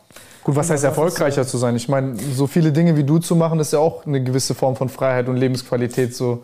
Gut, 0.42 0.56
was 0.56 0.70
heißt 0.70 0.84
erfolgreicher 0.84 1.46
zu 1.46 1.58
sein? 1.58 1.76
Ich 1.76 1.88
meine, 1.88 2.16
so 2.34 2.46
viele 2.46 2.72
Dinge 2.72 2.96
wie 2.96 3.04
du 3.04 3.18
zu 3.18 3.36
machen, 3.36 3.60
ist 3.60 3.72
ja 3.72 3.78
auch 3.78 4.06
eine 4.06 4.22
gewisse 4.22 4.54
Form 4.54 4.74
von 4.74 4.88
Freiheit 4.88 5.28
und 5.28 5.36
Lebensqualität, 5.36 6.14
so 6.14 6.42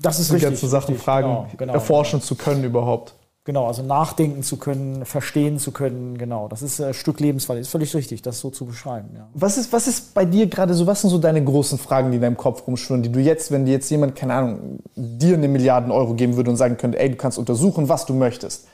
das 0.00 0.18
ist 0.18 0.30
die 0.30 0.34
richtig, 0.34 0.50
ganzen 0.50 0.68
Sachen, 0.68 0.88
richtig, 0.88 1.04
Fragen 1.04 1.28
genau, 1.28 1.48
genau, 1.56 1.72
erforschen 1.74 2.18
genau. 2.18 2.26
zu 2.26 2.34
können 2.34 2.64
überhaupt. 2.64 3.14
Genau, 3.44 3.66
also 3.66 3.82
nachdenken 3.82 4.44
zu 4.44 4.56
können, 4.56 5.04
verstehen 5.04 5.58
zu 5.58 5.72
können, 5.72 6.16
genau. 6.16 6.46
Das 6.46 6.62
ist 6.62 6.80
ein 6.80 6.90
äh, 6.90 6.94
Stück 6.94 7.18
Lebensqualität. 7.18 7.66
Ist 7.66 7.72
völlig 7.72 7.92
richtig, 7.96 8.22
das 8.22 8.38
so 8.38 8.50
zu 8.50 8.66
beschreiben. 8.66 9.08
Ja. 9.16 9.28
Was, 9.34 9.58
ist, 9.58 9.72
was 9.72 9.88
ist 9.88 10.14
bei 10.14 10.24
dir 10.24 10.46
gerade 10.46 10.74
so, 10.74 10.86
was 10.86 11.00
sind 11.00 11.10
so 11.10 11.18
deine 11.18 11.42
großen 11.42 11.76
Fragen, 11.76 12.12
die 12.12 12.16
in 12.16 12.22
deinem 12.22 12.36
Kopf 12.36 12.64
rumschwirren, 12.68 13.02
die 13.02 13.10
du 13.10 13.18
jetzt, 13.18 13.50
wenn 13.50 13.64
dir 13.64 13.72
jetzt 13.72 13.90
jemand, 13.90 14.14
keine 14.14 14.34
Ahnung, 14.34 14.78
dir 14.94 15.34
eine 15.34 15.48
Milliarden 15.48 15.90
Euro 15.90 16.14
geben 16.14 16.36
würde 16.36 16.50
und 16.50 16.56
sagen 16.56 16.76
könnte, 16.76 17.00
ey, 17.00 17.10
du 17.10 17.16
kannst 17.16 17.36
untersuchen, 17.36 17.88
was 17.88 18.06
du 18.06 18.14
möchtest. 18.14 18.68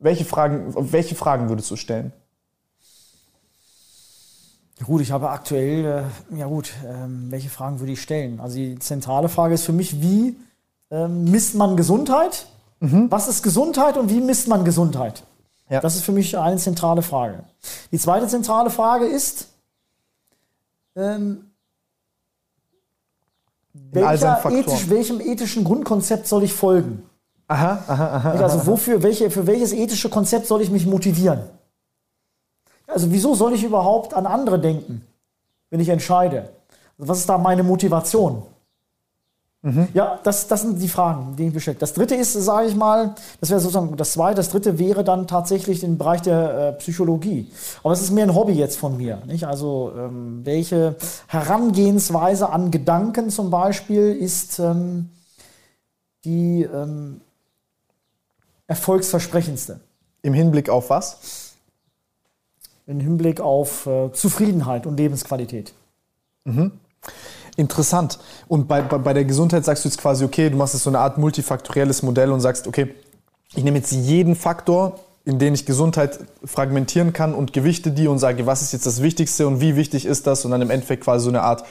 Welche 0.00 0.26
Fragen, 0.26 0.74
welche 0.92 1.14
Fragen 1.14 1.48
würdest 1.48 1.70
du 1.70 1.76
stellen? 1.76 2.12
Gut, 4.84 5.00
ich 5.00 5.12
habe 5.12 5.30
aktuell, 5.30 6.04
äh, 6.32 6.36
ja 6.38 6.46
gut, 6.46 6.72
ähm, 6.86 7.28
welche 7.30 7.48
Fragen 7.48 7.80
würde 7.80 7.92
ich 7.92 8.02
stellen? 8.02 8.38
Also 8.38 8.56
die 8.56 8.78
zentrale 8.78 9.30
Frage 9.30 9.54
ist 9.54 9.64
für 9.64 9.72
mich, 9.72 10.02
wie 10.02 10.36
ähm, 10.90 11.24
misst 11.24 11.54
man 11.54 11.74
Gesundheit? 11.76 12.46
Was 12.80 13.28
ist 13.28 13.42
Gesundheit 13.42 13.96
und 13.96 14.08
wie 14.10 14.20
misst 14.20 14.48
man 14.48 14.64
Gesundheit? 14.64 15.24
Ja. 15.68 15.80
Das 15.80 15.96
ist 15.96 16.04
für 16.04 16.12
mich 16.12 16.38
eine 16.38 16.56
zentrale 16.56 17.02
Frage. 17.02 17.44
Die 17.92 17.98
zweite 17.98 18.26
zentrale 18.28 18.70
Frage 18.70 19.06
ist, 19.06 19.48
ähm, 20.96 21.50
welcher 23.72 24.50
ethisch, 24.50 24.88
welchem 24.88 25.20
ethischen 25.20 25.64
Grundkonzept 25.64 26.26
soll 26.26 26.44
ich 26.44 26.52
folgen? 26.52 27.08
Aha, 27.48 27.82
aha, 27.86 28.16
aha. 28.16 28.30
Also 28.42 28.66
wofür, 28.66 29.02
welche, 29.02 29.30
für 29.30 29.46
welches 29.46 29.72
ethische 29.72 30.10
Konzept 30.10 30.46
soll 30.46 30.60
ich 30.60 30.70
mich 30.70 30.86
motivieren? 30.86 31.40
Also 32.86 33.10
wieso 33.10 33.34
soll 33.34 33.54
ich 33.54 33.64
überhaupt 33.64 34.14
an 34.14 34.26
andere 34.26 34.58
denken, 34.58 35.06
wenn 35.70 35.80
ich 35.80 35.88
entscheide? 35.88 36.50
Also 36.98 37.08
was 37.08 37.18
ist 37.18 37.28
da 37.28 37.38
meine 37.38 37.62
Motivation? 37.62 38.42
Ja, 39.92 40.20
das, 40.22 40.46
das 40.46 40.62
sind 40.62 40.80
die 40.80 40.88
Fragen, 40.88 41.34
die 41.36 41.48
ich 41.48 41.52
beschäftigt. 41.52 41.82
Das 41.82 41.92
dritte 41.92 42.14
ist, 42.14 42.32
sage 42.32 42.68
ich 42.68 42.76
mal, 42.76 43.14
das 43.40 43.50
wäre 43.50 43.58
sozusagen 43.58 43.96
das 43.96 44.12
zweite, 44.12 44.36
das 44.36 44.50
dritte 44.50 44.78
wäre 44.78 45.02
dann 45.02 45.26
tatsächlich 45.26 45.82
im 45.82 45.98
Bereich 45.98 46.22
der 46.22 46.54
äh, 46.54 46.72
Psychologie. 46.74 47.50
Aber 47.82 47.92
es 47.92 48.00
ist 48.00 48.12
mehr 48.12 48.24
ein 48.24 48.34
Hobby 48.34 48.52
jetzt 48.52 48.76
von 48.76 48.96
mir. 48.96 49.20
Nicht? 49.26 49.48
Also 49.48 49.92
ähm, 49.96 50.42
welche 50.44 50.94
Herangehensweise 51.26 52.50
an 52.50 52.70
Gedanken 52.70 53.30
zum 53.30 53.50
Beispiel 53.50 54.12
ist 54.12 54.60
ähm, 54.60 55.10
die 56.24 56.62
ähm, 56.62 57.20
erfolgsversprechendste 58.68 59.80
Im 60.22 60.34
Hinblick 60.34 60.68
auf 60.68 60.90
was? 60.90 61.48
im 62.88 63.00
Hinblick 63.00 63.40
auf 63.40 63.86
äh, 63.86 64.10
Zufriedenheit 64.12 64.86
und 64.86 64.96
Lebensqualität. 64.96 65.74
Interessant. 67.58 68.20
Und 68.46 68.68
bei, 68.68 68.82
bei, 68.82 68.98
bei 68.98 69.12
der 69.12 69.24
Gesundheit 69.24 69.64
sagst 69.64 69.84
du 69.84 69.88
jetzt 69.88 69.98
quasi, 69.98 70.24
okay, 70.24 70.48
du 70.48 70.56
machst 70.56 70.74
jetzt 70.74 70.84
so 70.84 70.90
eine 70.90 71.00
Art 71.00 71.18
multifaktorielles 71.18 72.04
Modell 72.04 72.30
und 72.30 72.40
sagst, 72.40 72.68
okay, 72.68 72.94
ich 73.56 73.64
nehme 73.64 73.78
jetzt 73.78 73.90
jeden 73.90 74.36
Faktor, 74.36 75.00
in 75.24 75.40
den 75.40 75.54
ich 75.54 75.66
Gesundheit 75.66 76.20
fragmentieren 76.44 77.12
kann 77.12 77.34
und 77.34 77.52
gewichte 77.52 77.90
die 77.90 78.06
und 78.06 78.20
sage, 78.20 78.46
was 78.46 78.62
ist 78.62 78.72
jetzt 78.72 78.86
das 78.86 79.02
Wichtigste 79.02 79.48
und 79.48 79.60
wie 79.60 79.74
wichtig 79.74 80.06
ist 80.06 80.28
das 80.28 80.44
und 80.44 80.52
dann 80.52 80.62
im 80.62 80.70
Endeffekt 80.70 81.02
quasi 81.02 81.24
so 81.24 81.30
eine 81.30 81.42
Art 81.42 81.64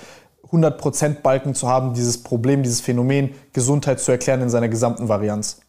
100% 0.51 1.21
Balken 1.21 1.55
zu 1.55 1.69
haben, 1.69 1.93
dieses 1.93 2.21
Problem, 2.21 2.63
dieses 2.63 2.81
Phänomen 2.81 3.33
Gesundheit 3.53 4.01
zu 4.01 4.11
erklären 4.11 4.41
in 4.41 4.49
seiner 4.49 4.67
gesamten 4.67 5.07
Varianz. 5.07 5.61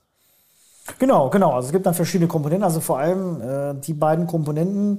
Genau, 0.98 1.30
genau. 1.30 1.52
Also 1.52 1.66
es 1.66 1.72
gibt 1.72 1.86
dann 1.86 1.94
verschiedene 1.94 2.26
Komponenten, 2.26 2.64
also 2.64 2.80
vor 2.80 2.98
allem 2.98 3.40
äh, 3.40 3.74
die 3.80 3.92
beiden 3.92 4.26
Komponenten 4.26 4.98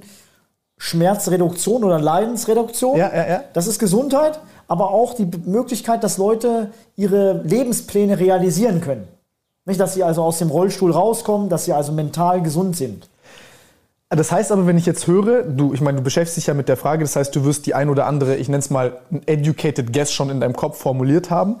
Schmerzreduktion 0.78 1.84
oder 1.84 2.00
Leidensreduktion. 2.00 2.96
Ja, 2.96 3.14
ja, 3.14 3.28
ja. 3.28 3.44
Das 3.52 3.66
ist 3.66 3.78
Gesundheit, 3.78 4.40
aber 4.70 4.92
auch 4.92 5.14
die 5.14 5.28
Möglichkeit, 5.46 6.04
dass 6.04 6.16
Leute 6.16 6.70
ihre 6.94 7.42
Lebenspläne 7.42 8.20
realisieren 8.20 8.80
können. 8.80 9.08
Nicht, 9.64 9.80
dass 9.80 9.94
sie 9.94 10.04
also 10.04 10.22
aus 10.22 10.38
dem 10.38 10.48
Rollstuhl 10.48 10.92
rauskommen, 10.92 11.48
dass 11.48 11.64
sie 11.64 11.72
also 11.72 11.90
mental 11.90 12.40
gesund 12.40 12.76
sind. 12.76 13.08
Das 14.10 14.30
heißt 14.30 14.52
aber, 14.52 14.68
wenn 14.68 14.78
ich 14.78 14.86
jetzt 14.86 15.08
höre, 15.08 15.42
du, 15.42 15.74
ich 15.74 15.80
meine, 15.80 15.98
du 15.98 16.04
beschäftigst 16.04 16.36
dich 16.36 16.46
ja 16.46 16.54
mit 16.54 16.68
der 16.68 16.76
Frage, 16.76 17.02
das 17.02 17.16
heißt, 17.16 17.34
du 17.34 17.44
wirst 17.44 17.66
die 17.66 17.74
ein 17.74 17.88
oder 17.88 18.06
andere, 18.06 18.36
ich 18.36 18.48
nenne 18.48 18.60
es 18.60 18.70
mal, 18.70 18.98
ein 19.10 19.22
educated 19.26 19.92
guess 19.92 20.12
schon 20.12 20.30
in 20.30 20.38
deinem 20.38 20.54
Kopf 20.54 20.78
formuliert 20.78 21.30
haben. 21.30 21.56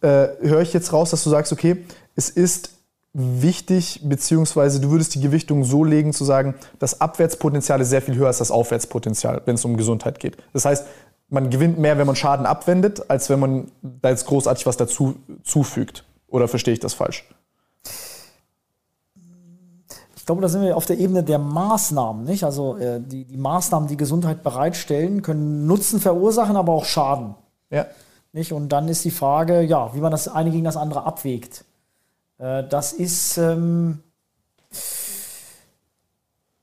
Äh, 0.00 0.28
höre 0.40 0.62
ich 0.62 0.72
jetzt 0.72 0.90
raus, 0.94 1.10
dass 1.10 1.22
du 1.22 1.28
sagst, 1.28 1.52
okay, 1.52 1.84
es 2.16 2.30
ist 2.30 2.70
wichtig, 3.12 4.00
beziehungsweise 4.04 4.80
du 4.80 4.90
würdest 4.90 5.14
die 5.14 5.20
Gewichtung 5.20 5.64
so 5.64 5.84
legen, 5.84 6.14
zu 6.14 6.24
sagen, 6.24 6.54
das 6.78 7.00
Abwärtspotenzial 7.00 7.80
ist 7.80 7.90
sehr 7.90 8.02
viel 8.02 8.16
höher 8.16 8.26
als 8.26 8.38
das 8.38 8.50
Aufwärtspotenzial, 8.50 9.42
wenn 9.44 9.54
es 9.54 9.64
um 9.64 9.76
Gesundheit 9.76 10.18
geht. 10.18 10.36
Das 10.52 10.64
heißt, 10.64 10.86
man 11.34 11.50
gewinnt 11.50 11.78
mehr, 11.78 11.98
wenn 11.98 12.06
man 12.06 12.16
Schaden 12.16 12.46
abwendet, 12.46 13.10
als 13.10 13.28
wenn 13.28 13.40
man 13.40 13.70
da 13.82 14.10
jetzt 14.10 14.26
großartig 14.26 14.64
was 14.66 14.76
dazu 14.76 15.16
zufügt. 15.42 16.04
Oder 16.28 16.48
verstehe 16.48 16.74
ich 16.74 16.80
das 16.80 16.94
falsch? 16.94 17.28
Ich 20.16 20.26
glaube, 20.26 20.40
da 20.40 20.48
sind 20.48 20.62
wir 20.62 20.74
auf 20.74 20.86
der 20.86 20.98
Ebene 20.98 21.22
der 21.22 21.38
Maßnahmen, 21.38 22.24
nicht? 22.24 22.44
Also 22.44 22.78
äh, 22.78 22.98
die, 22.98 23.26
die 23.26 23.36
Maßnahmen, 23.36 23.88
die 23.88 23.98
Gesundheit 23.98 24.42
bereitstellen, 24.42 25.20
können 25.20 25.66
Nutzen 25.66 26.00
verursachen, 26.00 26.56
aber 26.56 26.72
auch 26.72 26.86
Schaden. 26.86 27.34
Ja. 27.68 27.84
Nicht? 28.32 28.52
Und 28.54 28.70
dann 28.70 28.88
ist 28.88 29.04
die 29.04 29.10
Frage, 29.10 29.60
ja, 29.60 29.94
wie 29.94 30.00
man 30.00 30.10
das 30.10 30.28
eine 30.28 30.50
gegen 30.50 30.64
das 30.64 30.78
andere 30.78 31.04
abwägt. 31.04 31.66
Äh, 32.38 32.64
das 32.64 32.94
ist, 32.94 33.36
ähm, 33.36 34.02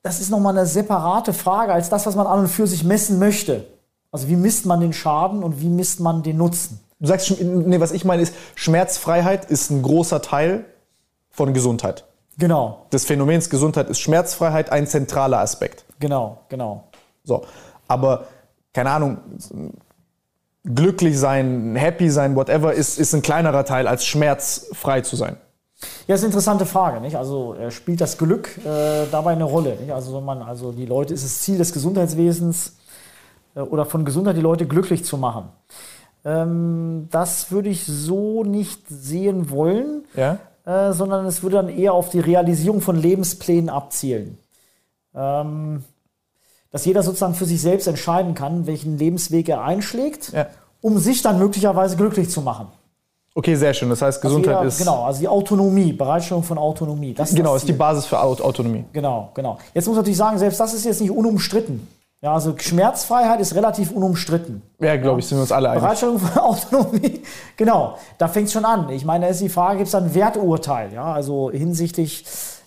das 0.02 0.20
ist 0.20 0.32
nochmal 0.32 0.58
eine 0.58 0.66
separate 0.66 1.32
Frage 1.32 1.72
als 1.72 1.90
das, 1.90 2.08
was 2.08 2.16
man 2.16 2.26
an 2.26 2.40
und 2.40 2.48
für 2.48 2.66
sich 2.66 2.84
messen 2.84 3.20
möchte. 3.20 3.68
Also 4.12 4.28
wie 4.28 4.36
misst 4.36 4.66
man 4.66 4.80
den 4.82 4.94
Schaden 4.94 5.44
und 5.44 5.62
wie 5.62 5.70
misst 5.70 6.00
man 6.00 6.22
den 6.24 6.38
Nutzen? 6.38 6.80
Du 7.00 7.08
sagst, 7.08 7.28
schon- 7.28 7.68
nee, 7.70 7.80
was 7.80 7.92
ich 7.92 8.06
meine 8.06 8.22
ist, 8.22 8.34
Schmerzfreiheit 8.56 9.46
ist 9.46 9.70
ein 9.72 9.82
großer 9.82 10.22
Teil 10.22 10.66
von 11.30 11.54
Gesundheit. 11.54 12.06
Genau, 12.38 12.86
Des 12.92 13.06
Phänomens 13.06 13.50
Gesundheit 13.50 13.90
ist 13.90 14.00
Schmerzfreiheit 14.00 14.72
ein 14.72 14.88
zentraler 14.88 15.40
Aspekt. 15.40 15.86
genau, 16.00 16.40
genau. 16.50 16.84
So. 17.24 17.44
Aber, 17.88 18.26
keine 18.74 18.90
Ahnung, 18.92 19.18
glücklich 20.64 21.18
sein, 21.20 21.76
happy 21.76 22.10
sein, 22.10 22.36
whatever, 22.36 22.74
ist, 22.74 22.98
ist 23.00 23.14
ein 23.14 23.22
kleinerer 23.22 23.66
Teil 23.66 23.88
als 23.88 24.06
schmerzfrei 24.06 25.02
zu 25.02 25.16
sein. 25.16 25.38
Ja, 26.08 26.16
ist 26.16 26.22
eine 26.22 26.28
interessante 26.28 26.66
Frage. 26.66 27.02
Nicht? 27.02 27.16
Also 27.16 27.56
äh, 27.56 27.72
spielt 27.72 28.02
das 28.02 28.18
Glück 28.18 28.58
äh, 28.66 29.06
dabei 29.12 29.32
eine 29.32 29.44
Rolle? 29.46 29.76
Nicht? 29.78 29.92
Also, 29.92 30.16
wenn 30.16 30.26
man, 30.26 30.42
also 30.44 30.72
die 30.72 30.86
Leute, 30.86 31.14
ist 31.14 31.24
es 31.24 31.42
Ziel 31.42 31.58
des 31.58 31.74
Gesundheitswesens 31.74 32.74
oder 33.56 33.86
von 33.86 34.06
Gesundheit 34.06 34.38
die 34.38 34.42
Leute 34.42 34.66
glücklich 34.68 35.04
zu 35.06 35.18
machen? 35.18 35.46
Ähm, 36.24 37.08
das 37.12 37.52
würde 37.52 37.70
ich 37.70 37.86
so 37.86 38.44
nicht 38.44 38.84
sehen 38.88 39.50
wollen, 39.50 40.04
Ja? 40.16 40.38
äh, 40.66 40.94
sondern 40.94 41.26
es 41.26 41.42
würde 41.44 41.56
dann 41.58 41.70
eher 41.70 41.94
auf 41.94 42.10
die 42.10 42.20
Realisierung 42.20 42.82
von 42.82 42.96
Lebensplänen 42.96 43.70
abzielen. 43.70 44.38
Ähm, 45.16 45.84
dass 46.72 46.86
jeder 46.86 47.04
sozusagen 47.04 47.34
für 47.34 47.46
sich 47.46 47.62
selbst 47.62 47.88
entscheiden 47.88 48.34
kann, 48.34 48.66
welchen 48.68 48.98
Lebensweg 48.98 49.50
er 49.50 49.64
einschlägt, 49.64 50.32
Ja. 50.32 50.48
um 50.80 50.98
sich 51.00 51.22
dann 51.22 51.38
möglicherweise 51.40 51.98
glücklich 51.98 52.30
zu 52.30 52.42
machen. 52.42 52.68
Okay, 53.34 53.56
sehr 53.56 53.74
schön. 53.74 53.90
Das 53.90 54.02
heißt, 54.02 54.24
Also 54.24 54.28
Gesundheit 54.38 54.58
jeder, 54.60 54.68
ist. 54.68 54.78
Genau, 54.78 55.04
also 55.06 55.20
die 55.22 55.28
Autonomie, 55.28 55.94
Bereitstellung 55.94 56.44
von 56.44 56.58
Autonomie. 56.58 57.14
Das 57.14 57.34
Genau, 57.34 57.54
das 57.54 57.64
ist 57.64 57.70
die. 57.70 57.74
Basis 57.74 58.06
für 58.06 58.20
Aut- 58.20 58.42
Autonomie. 58.42 58.84
Genau, 58.94 59.32
genau. 59.34 59.58
Jetzt 59.74 59.86
muss 59.88 59.96
man 59.96 60.02
natürlich 60.04 60.18
sagen, 60.18 60.38
selbst 60.38 60.60
das 60.60 60.74
ist 60.74 60.86
jetzt 60.86 61.02
nicht 61.02 61.12
unumstritten. 61.12 61.88
Ja, 62.24 62.34
also 62.34 62.56
Schmerzfreiheit 62.56 63.40
ist 63.40 63.56
relativ 63.56 63.92
unumstritten. 63.92 64.62
Ja, 64.80 64.96
glaube 64.96 65.20
ich, 65.20 65.28
sind 65.28 65.40
wir 65.40 65.42
uns 65.42 65.52
alle 65.52 65.72
einig. 65.72 65.82
Bereitstellung 65.82 66.20
von 66.20 66.42
Autonomie, 66.44 67.24
genau, 67.58 67.98
da 68.20 68.28
fängt 68.28 68.46
es 68.46 68.54
schon 68.54 68.64
an. 68.64 68.90
Ich 68.90 69.06
meine, 69.06 69.26
da 69.26 69.32
ist 69.32 69.42
die 69.42 69.50
Frage, 69.50 69.78
gibt 69.78 69.88
es 69.88 69.96
ein 69.96 70.14
Werturteil, 70.14 70.94
ja, 70.94 71.12
also 71.12 71.50
hinsichtlich 71.50 72.24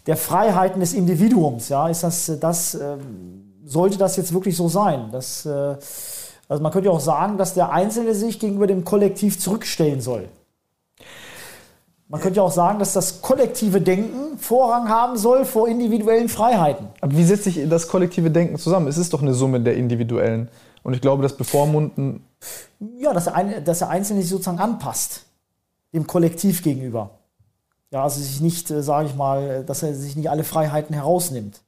der 0.09 0.17
Freiheiten 0.17 0.81
des 0.81 0.93
Individuums, 0.93 1.69
ja, 1.69 1.89
ist 1.89 2.03
das, 2.03 2.33
das 2.41 2.75
ähm, 2.75 3.61
sollte 3.65 3.97
das 3.97 4.17
jetzt 4.17 4.35
wirklich 4.35 4.57
so 4.57 4.69
sein? 4.69 5.11
Das, 5.13 5.47
äh, 5.47 5.77
also 6.49 6.63
man 6.63 6.73
könnte 6.73 6.89
ja 6.89 6.93
auch 6.93 7.01
sagen, 7.01 7.39
dass 7.39 7.55
der 7.55 7.71
Einzelne 7.71 8.15
sich 8.15 8.41
gegenüber 8.41 8.67
dem 8.67 8.85
Kollektiv 8.85 9.39
zurückstellen 9.39 10.01
soll. 10.01 10.29
Man 12.09 12.21
könnte 12.21 12.37
ja 12.37 12.43
auch 12.43 12.53
sagen, 12.53 12.79
dass 12.79 12.93
das 12.93 13.23
kollektive 13.23 13.81
Denken 13.81 14.39
Vorrang 14.39 14.89
haben 14.89 15.17
soll 15.17 15.45
vor 15.45 15.69
individuellen 15.69 16.29
Freiheiten. 16.29 16.89
Aber 17.01 17.17
wie 17.17 17.25
setzt 17.25 17.45
sich 17.45 17.67
das 17.69 17.89
kollektive 17.89 18.31
Denken 18.31 18.59
zusammen? 18.59 18.89
Es 18.89 18.99
ist 18.99 19.13
doch 19.15 19.23
eine 19.23 19.33
Summe 19.35 19.61
der 19.61 19.77
individuellen. 19.77 20.49
Und 20.83 20.93
ich 20.95 21.01
glaube, 21.01 21.23
das 21.23 21.35
Bevormunden. 21.37 22.23
Ja, 22.99 23.15
dass 23.15 23.25
der, 23.25 23.35
eine, 23.35 23.63
dass 23.63 23.79
der 23.79 23.89
Einzelne 23.89 24.21
sich 24.21 24.31
sozusagen 24.31 24.59
anpasst, 24.59 25.23
dem 25.95 26.07
Kollektiv 26.07 26.63
gegenüber. 26.63 27.11
Ja, 27.91 28.03
also 28.03 28.21
sich 28.21 28.41
nicht, 28.43 28.71
äh, 28.71 28.83
sage 28.83 29.09
ich 29.09 29.15
mal, 29.15 29.65
dass 29.65 29.83
er 29.83 29.95
sich 29.95 30.15
nicht 30.15 30.29
alle 30.29 30.45
Freiheiten 30.45 30.95
herausnimmt. 30.95 31.63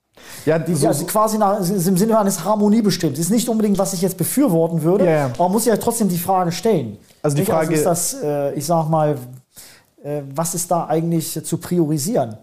Ja, 0.45 0.59
Die, 0.59 0.75
so, 0.75 0.89
also 0.89 1.05
quasi 1.07 1.39
nach, 1.39 1.59
im 1.59 1.97
Sinne 1.97 2.19
eines 2.19 2.45
Harmoniebestimmts. 2.45 3.19
Ist 3.19 3.31
nicht 3.31 3.49
unbedingt, 3.49 3.79
was 3.79 3.95
ich 3.95 4.03
jetzt 4.03 4.17
befürworten 4.19 4.83
würde, 4.83 5.07
ja. 5.07 5.27
aber 5.27 5.45
man 5.45 5.53
muss 5.53 5.65
ja 5.65 5.77
trotzdem 5.77 6.09
die 6.09 6.19
Frage 6.19 6.53
stellen. 6.53 6.99
Also 7.23 7.37
die 7.37 7.43
Nicht? 7.43 7.51
Frage- 7.51 7.73
ist 7.75 7.87
das, 7.87 8.15
äh, 8.23 8.53
ich 8.55 8.67
sag 8.67 8.89
mal, 8.89 9.17
was 10.35 10.55
ist 10.55 10.71
da 10.71 10.87
eigentlich 10.87 11.45
zu 11.45 11.59
priorisieren? 11.59 12.37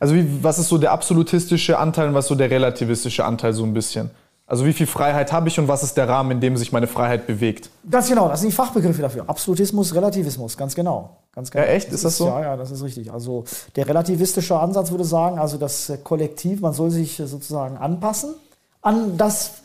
also 0.00 0.14
wie, 0.14 0.42
was 0.42 0.58
ist 0.58 0.68
so 0.68 0.78
der 0.78 0.92
absolutistische 0.92 1.78
Anteil 1.78 2.08
und 2.08 2.14
was 2.14 2.26
so 2.26 2.34
der 2.34 2.50
relativistische 2.50 3.24
Anteil 3.24 3.52
so 3.52 3.62
ein 3.64 3.74
bisschen? 3.74 4.10
Also 4.46 4.66
wie 4.66 4.72
viel 4.72 4.88
Freiheit 4.88 5.32
habe 5.32 5.46
ich 5.46 5.60
und 5.60 5.68
was 5.68 5.84
ist 5.84 5.96
der 5.96 6.08
Rahmen, 6.08 6.32
in 6.32 6.40
dem 6.40 6.56
sich 6.56 6.72
meine 6.72 6.88
Freiheit 6.88 7.26
bewegt? 7.28 7.70
Ganz 7.88 8.08
genau, 8.08 8.28
das 8.28 8.40
sind 8.40 8.48
die 8.48 8.56
Fachbegriffe 8.56 9.00
dafür. 9.00 9.24
Absolutismus, 9.28 9.94
Relativismus, 9.94 10.56
ganz 10.56 10.74
genau. 10.74 11.18
Ganz 11.32 11.52
genau. 11.52 11.64
Ja, 11.64 11.70
echt? 11.70 11.92
Ist 11.92 12.04
das 12.04 12.16
so? 12.16 12.26
Ja, 12.26 12.40
ja, 12.40 12.56
das 12.56 12.72
ist 12.72 12.82
richtig. 12.82 13.12
Also 13.12 13.44
der 13.76 13.86
relativistische 13.86 14.58
Ansatz 14.58 14.90
würde 14.90 15.04
sagen, 15.04 15.38
also 15.38 15.56
das 15.56 15.88
äh, 15.90 15.98
Kollektiv, 15.98 16.62
man 16.62 16.72
soll 16.72 16.90
sich 16.90 17.20
äh, 17.20 17.26
sozusagen 17.26 17.76
anpassen 17.76 18.34
an 18.82 19.16
das 19.16 19.62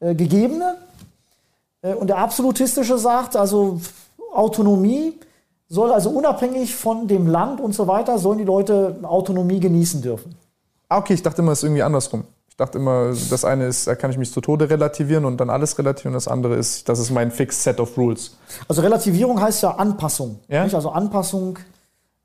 äh, 0.00 0.14
Gegebene. 0.14 0.76
Äh, 1.80 1.94
und 1.94 2.08
der 2.08 2.18
absolutistische 2.18 2.98
sagt, 2.98 3.34
also 3.34 3.80
Autonomie 4.34 5.14
soll 5.68 5.92
also 5.92 6.10
unabhängig 6.10 6.74
von 6.74 7.06
dem 7.06 7.26
Land 7.26 7.60
und 7.60 7.74
so 7.74 7.86
weiter, 7.86 8.18
sollen 8.18 8.38
die 8.38 8.44
Leute 8.44 8.96
Autonomie 9.02 9.60
genießen 9.60 10.02
dürfen. 10.02 10.34
Ah, 10.88 10.98
okay, 10.98 11.14
ich 11.14 11.22
dachte 11.22 11.42
immer, 11.42 11.52
es 11.52 11.58
ist 11.58 11.64
irgendwie 11.64 11.82
andersrum. 11.82 12.24
Ich 12.48 12.56
dachte 12.56 12.78
immer, 12.78 13.12
das 13.30 13.44
eine 13.44 13.66
ist, 13.66 13.86
da 13.86 13.94
kann 13.94 14.10
ich 14.10 14.18
mich 14.18 14.32
zu 14.32 14.40
Tode 14.40 14.68
relativieren 14.68 15.24
und 15.24 15.36
dann 15.38 15.50
alles 15.50 15.78
relativieren. 15.78 16.14
Das 16.14 16.26
andere 16.26 16.56
ist, 16.56 16.88
das 16.88 16.98
ist 16.98 17.10
mein 17.10 17.30
fixed 17.30 17.62
set 17.62 17.78
of 17.78 17.96
rules. 17.96 18.36
Also 18.66 18.82
Relativierung 18.82 19.40
heißt 19.40 19.62
ja 19.62 19.72
Anpassung. 19.72 20.40
Ja. 20.48 20.64
Nicht? 20.64 20.74
Also 20.74 20.90
Anpassung 20.90 21.58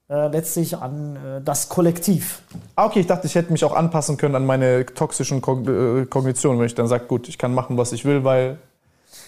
äh, 0.09 0.27
letztlich 0.29 0.77
an 0.77 1.15
äh, 1.15 1.41
das 1.43 1.69
Kollektiv. 1.69 2.41
Ah, 2.75 2.85
okay, 2.85 3.01
ich 3.01 3.07
dachte, 3.07 3.27
ich 3.27 3.35
hätte 3.35 3.51
mich 3.51 3.63
auch 3.63 3.75
anpassen 3.75 4.17
können 4.17 4.35
an 4.35 4.45
meine 4.45 4.85
toxischen 4.85 5.41
Kog 5.41 5.67
äh, 5.67 6.05
Kognitionen, 6.05 6.59
wenn 6.59 6.67
ich 6.67 6.75
dann 6.75 6.87
sage, 6.87 7.05
gut, 7.05 7.27
ich 7.27 7.37
kann 7.37 7.53
machen, 7.53 7.77
was 7.77 7.91
ich 7.91 8.05
will, 8.05 8.23
weil. 8.23 8.57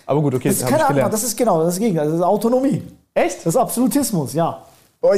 Aber 0.06 0.22
gut, 0.22 0.36
okay, 0.36 0.50
das 0.50 0.58
ist 0.58 0.68
keine 0.68 0.86
Ahnung, 0.86 1.12
das 1.12 1.24
ist 1.24 1.38
genau 1.38 1.64
das 1.64 1.78
Gegenteil, 1.78 2.08
das 2.08 2.16
ist 2.16 2.22
Autonomie. 2.22 2.82
Echt? 3.16 3.38
Das 3.40 3.48
ist 3.48 3.56
Absolutismus, 3.56 4.34
ja. 4.34 4.62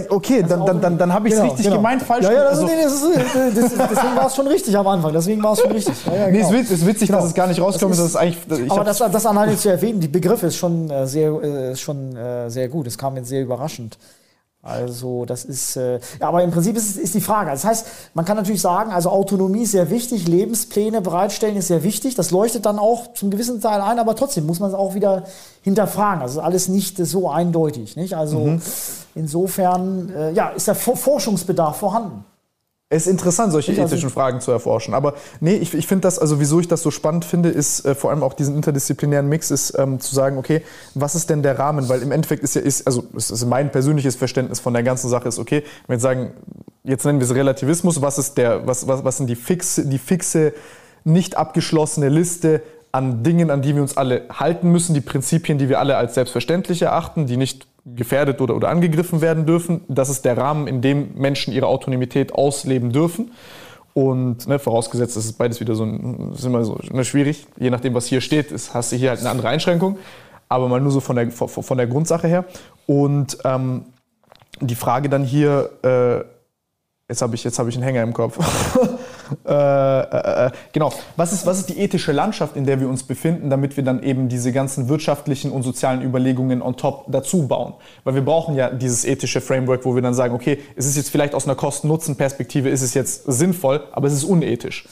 Okay, 0.09 0.43
dann, 0.47 0.65
dann, 0.65 0.81
dann, 0.81 0.97
dann 0.97 1.13
habe 1.13 1.27
ich 1.27 1.33
es 1.33 1.39
genau, 1.39 1.51
richtig 1.51 1.65
genau. 1.65 1.77
gemeint, 1.77 2.03
falsch. 2.03 2.25
Ja, 2.25 2.33
ja, 2.33 2.43
das, 2.43 2.59
also, 2.59 2.65
nee, 2.65 2.83
das 2.83 2.93
ist, 2.93 3.77
das, 3.79 3.89
deswegen 3.89 4.15
war 4.15 4.27
es 4.27 4.35
schon 4.35 4.47
richtig 4.47 4.77
am 4.77 4.87
Anfang. 4.87 5.13
Deswegen 5.13 5.41
war 5.41 5.53
es 5.53 5.61
schon 5.61 5.71
richtig. 5.71 6.05
Ja, 6.05 6.13
ja, 6.13 6.29
genau. 6.29 6.51
Nee, 6.51 6.59
es 6.59 6.71
ist 6.71 6.85
witzig, 6.85 7.07
genau. 7.07 7.19
dass 7.19 7.29
es 7.29 7.33
gar 7.33 7.47
nicht 7.47 7.61
rauskommt. 7.61 7.93
Das 7.93 7.99
ist, 7.99 8.15
das 8.15 8.21
eigentlich, 8.21 8.69
aber 8.69 8.83
das, 8.83 8.97
das 8.97 9.25
an 9.25 9.57
zu 9.57 9.69
erwähnen, 9.69 10.01
die 10.01 10.09
Begriffe 10.09 10.47
ist 10.47 10.57
schon, 10.57 10.89
äh, 10.89 11.07
sehr, 11.07 11.31
äh, 11.41 11.71
ist 11.71 11.81
schon 11.81 12.15
äh, 12.17 12.49
sehr 12.49 12.67
gut. 12.67 12.85
Es 12.87 12.97
kam 12.97 13.15
jetzt 13.15 13.29
sehr 13.29 13.41
überraschend. 13.41 13.97
Also 14.67 15.25
das 15.25 15.45
ist, 15.45 15.77
äh, 15.77 15.99
ja, 16.19 16.27
aber 16.27 16.43
im 16.43 16.51
Prinzip 16.51 16.75
ist, 16.75 16.97
ist 16.97 17.15
die 17.15 17.21
Frage. 17.21 17.51
Das 17.51 17.63
heißt, 17.63 17.87
man 18.13 18.25
kann 18.25 18.35
natürlich 18.35 18.61
sagen, 18.61 18.91
also 18.91 19.09
Autonomie 19.09 19.63
ist 19.63 19.71
sehr 19.71 19.89
wichtig, 19.89 20.27
Lebenspläne 20.27 21.01
bereitstellen 21.01 21.55
ist 21.55 21.67
sehr 21.67 21.83
wichtig. 21.83 22.15
Das 22.15 22.31
leuchtet 22.31 22.65
dann 22.65 22.77
auch 22.77 23.13
zum 23.13 23.31
gewissen 23.31 23.61
Teil 23.61 23.79
ein, 23.81 23.97
aber 23.97 24.15
trotzdem 24.15 24.45
muss 24.45 24.59
man 24.59 24.69
es 24.69 24.75
auch 24.75 24.93
wieder 24.93 25.23
hinterfragen. 25.61 26.21
Also 26.21 26.41
alles 26.41 26.67
nicht 26.67 26.97
so 26.97 27.29
eindeutig. 27.29 27.95
Nicht? 27.95 28.15
Also 28.15 28.39
mhm. 28.39 28.61
insofern, 29.15 30.09
äh, 30.13 30.31
ja, 30.33 30.49
ist 30.49 30.67
der 30.67 30.75
Forschungsbedarf 30.75 31.77
vorhanden. 31.77 32.25
Es 32.89 33.05
ist 33.05 33.11
interessant, 33.11 33.51
solche 33.51 33.73
ich 33.73 33.79
ethischen 33.79 34.09
Fragen 34.09 34.39
zu 34.39 34.49
erforschen. 34.49 34.93
Aber 34.93 35.15
nee, 35.41 35.55
ich, 35.55 35.73
ich 35.73 35.87
finde 35.87 36.03
das, 36.03 36.19
also 36.19 36.39
wieso 36.39 36.61
ich 36.61 36.69
das 36.69 36.81
so 36.81 36.89
spannend 36.89 37.25
finde, 37.25 37.49
ist 37.49 37.85
äh, 37.85 37.95
vor 37.95 38.11
allem 38.11 38.23
auch 38.23 38.33
diesen 38.33 38.55
interdisziplinären 38.55 39.27
Mix, 39.27 39.51
ist 39.51 39.77
ähm, 39.77 39.99
zu 39.99 40.15
sagen, 40.15 40.37
okay, 40.37 40.61
was 40.93 41.13
ist 41.13 41.29
denn 41.29 41.43
der 41.43 41.59
Rahmen? 41.59 41.89
Weil 41.89 42.01
im 42.01 42.13
Endeffekt 42.13 42.43
ist 42.43 42.55
ja, 42.55 42.61
ist, 42.61 42.87
also 42.87 43.03
ist, 43.13 43.45
mein 43.45 43.73
persönliches 43.73 44.15
Verständnis 44.15 44.61
von 44.61 44.73
der 44.73 44.83
ganzen 44.83 45.09
Sache 45.09 45.27
ist, 45.27 45.37
okay, 45.37 45.63
wenn 45.87 45.97
wir 45.97 45.99
sagen, 45.99 46.31
jetzt 46.85 47.03
nennen 47.03 47.19
wir 47.19 47.25
es 47.25 47.35
Relativismus, 47.35 48.01
was 48.01 48.19
ist 48.19 48.37
der, 48.37 48.65
was, 48.65 48.87
was, 48.87 49.03
was 49.03 49.17
sind 49.17 49.27
die 49.27 49.35
fixe, 49.35 49.85
die 49.85 49.99
fixe, 49.99 50.53
nicht 51.03 51.35
abgeschlossene 51.35 52.07
Liste 52.07 52.61
an 52.93 53.21
Dingen, 53.21 53.51
an 53.51 53.61
die 53.61 53.75
wir 53.75 53.81
uns 53.81 53.97
alle 53.97 54.23
halten 54.31 54.71
müssen, 54.71 54.93
die 54.93 55.01
Prinzipien, 55.01 55.57
die 55.57 55.67
wir 55.67 55.79
alle 55.79 55.97
als 55.97 56.13
selbstverständlich 56.13 56.83
erachten, 56.83 57.25
die 57.25 57.35
nicht 57.35 57.67
gefährdet 57.95 58.41
oder, 58.41 58.55
oder 58.55 58.69
angegriffen 58.69 59.21
werden 59.21 59.45
dürfen. 59.45 59.81
Das 59.87 60.09
ist 60.09 60.25
der 60.25 60.37
Rahmen, 60.37 60.67
in 60.67 60.81
dem 60.81 61.15
Menschen 61.15 61.53
ihre 61.53 61.67
Autonomität 61.67 62.33
ausleben 62.33 62.91
dürfen. 62.91 63.31
Und 63.93 64.47
ne, 64.47 64.59
vorausgesetzt, 64.59 65.15
das 65.15 65.25
ist 65.25 65.37
beides 65.37 65.59
wieder 65.59 65.73
so, 65.73 65.85
ist 66.33 66.45
immer 66.45 66.63
so 66.63 66.79
ne, 66.91 67.03
schwierig. 67.03 67.47
Je 67.57 67.69
nachdem, 67.69 67.93
was 67.93 68.05
hier 68.05 68.21
steht, 68.21 68.51
ist, 68.51 68.73
hast 68.73 68.91
du 68.91 68.95
hier 68.95 69.09
halt 69.09 69.21
eine 69.21 69.29
andere 69.29 69.49
Einschränkung. 69.49 69.97
Aber 70.49 70.69
mal 70.69 70.79
nur 70.79 70.91
so 70.91 70.99
von 70.99 71.15
der, 71.15 71.31
von 71.31 71.77
der 71.77 71.87
Grundsache 71.87 72.27
her. 72.27 72.45
Und 72.85 73.37
ähm, 73.43 73.85
die 74.61 74.75
Frage 74.75 75.09
dann 75.09 75.23
hier, 75.23 75.69
äh, 75.83 76.23
Jetzt 77.09 77.21
habe 77.21 77.35
ich, 77.35 77.45
hab 77.45 77.67
ich 77.67 77.75
einen 77.75 77.83
Hänger 77.83 78.03
im 78.03 78.13
Kopf. 78.13 78.37
äh, 79.45 79.51
äh, 79.51 80.45
äh, 80.47 80.51
genau. 80.73 80.91
Was 81.15 81.33
ist, 81.33 81.45
was 81.45 81.59
ist 81.59 81.69
die 81.69 81.79
ethische 81.79 82.11
Landschaft, 82.11 82.55
in 82.55 82.65
der 82.65 82.79
wir 82.79 82.89
uns 82.89 83.03
befinden, 83.03 83.49
damit 83.49 83.77
wir 83.77 83.83
dann 83.83 84.03
eben 84.03 84.29
diese 84.29 84.51
ganzen 84.51 84.89
wirtschaftlichen 84.89 85.51
und 85.51 85.63
sozialen 85.63 86.01
Überlegungen 86.01 86.61
on 86.61 86.75
top 86.77 87.05
dazu 87.07 87.47
bauen? 87.47 87.73
Weil 88.03 88.15
wir 88.15 88.25
brauchen 88.25 88.55
ja 88.55 88.69
dieses 88.69 89.05
ethische 89.05 89.41
Framework, 89.41 89.85
wo 89.85 89.95
wir 89.95 90.01
dann 90.01 90.13
sagen, 90.13 90.33
okay, 90.33 90.59
es 90.75 90.85
ist 90.85 90.97
jetzt 90.97 91.09
vielleicht 91.09 91.35
aus 91.35 91.45
einer 91.45 91.55
Kosten-Nutzen-Perspektive, 91.55 92.69
ist 92.69 92.81
es 92.81 92.93
jetzt 92.93 93.23
sinnvoll, 93.25 93.81
aber 93.91 94.07
es 94.07 94.13
ist 94.13 94.23
unethisch. 94.23 94.87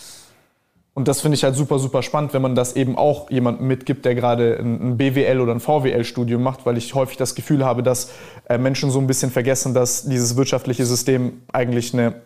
Und 0.95 1.09
das 1.09 1.19
finde 1.19 1.35
ich 1.35 1.43
halt 1.43 1.55
super, 1.55 1.77
super 1.77 2.01
spannend, 2.01 2.33
wenn 2.33 2.41
man 2.41 2.55
das 2.55 2.77
eben 2.77 2.97
auch 2.97 3.29
jemandem 3.29 3.67
mitgibt, 3.67 4.05
der 4.05 4.15
gerade 4.15 4.57
ein 4.57 4.95
BWL 4.95 5.41
oder 5.41 5.51
ein 5.51 5.59
VWL-Studium 5.59 6.41
macht, 6.41 6.65
weil 6.65 6.77
ich 6.77 6.95
häufig 6.95 7.17
das 7.17 7.35
Gefühl 7.35 7.65
habe, 7.65 7.83
dass 7.83 8.11
äh, 8.47 8.57
Menschen 8.57 8.89
so 8.89 8.99
ein 8.99 9.05
bisschen 9.05 9.29
vergessen, 9.29 9.73
dass 9.73 10.05
dieses 10.05 10.37
wirtschaftliche 10.37 10.85
System 10.85 11.41
eigentlich 11.51 11.93
eine 11.93 12.21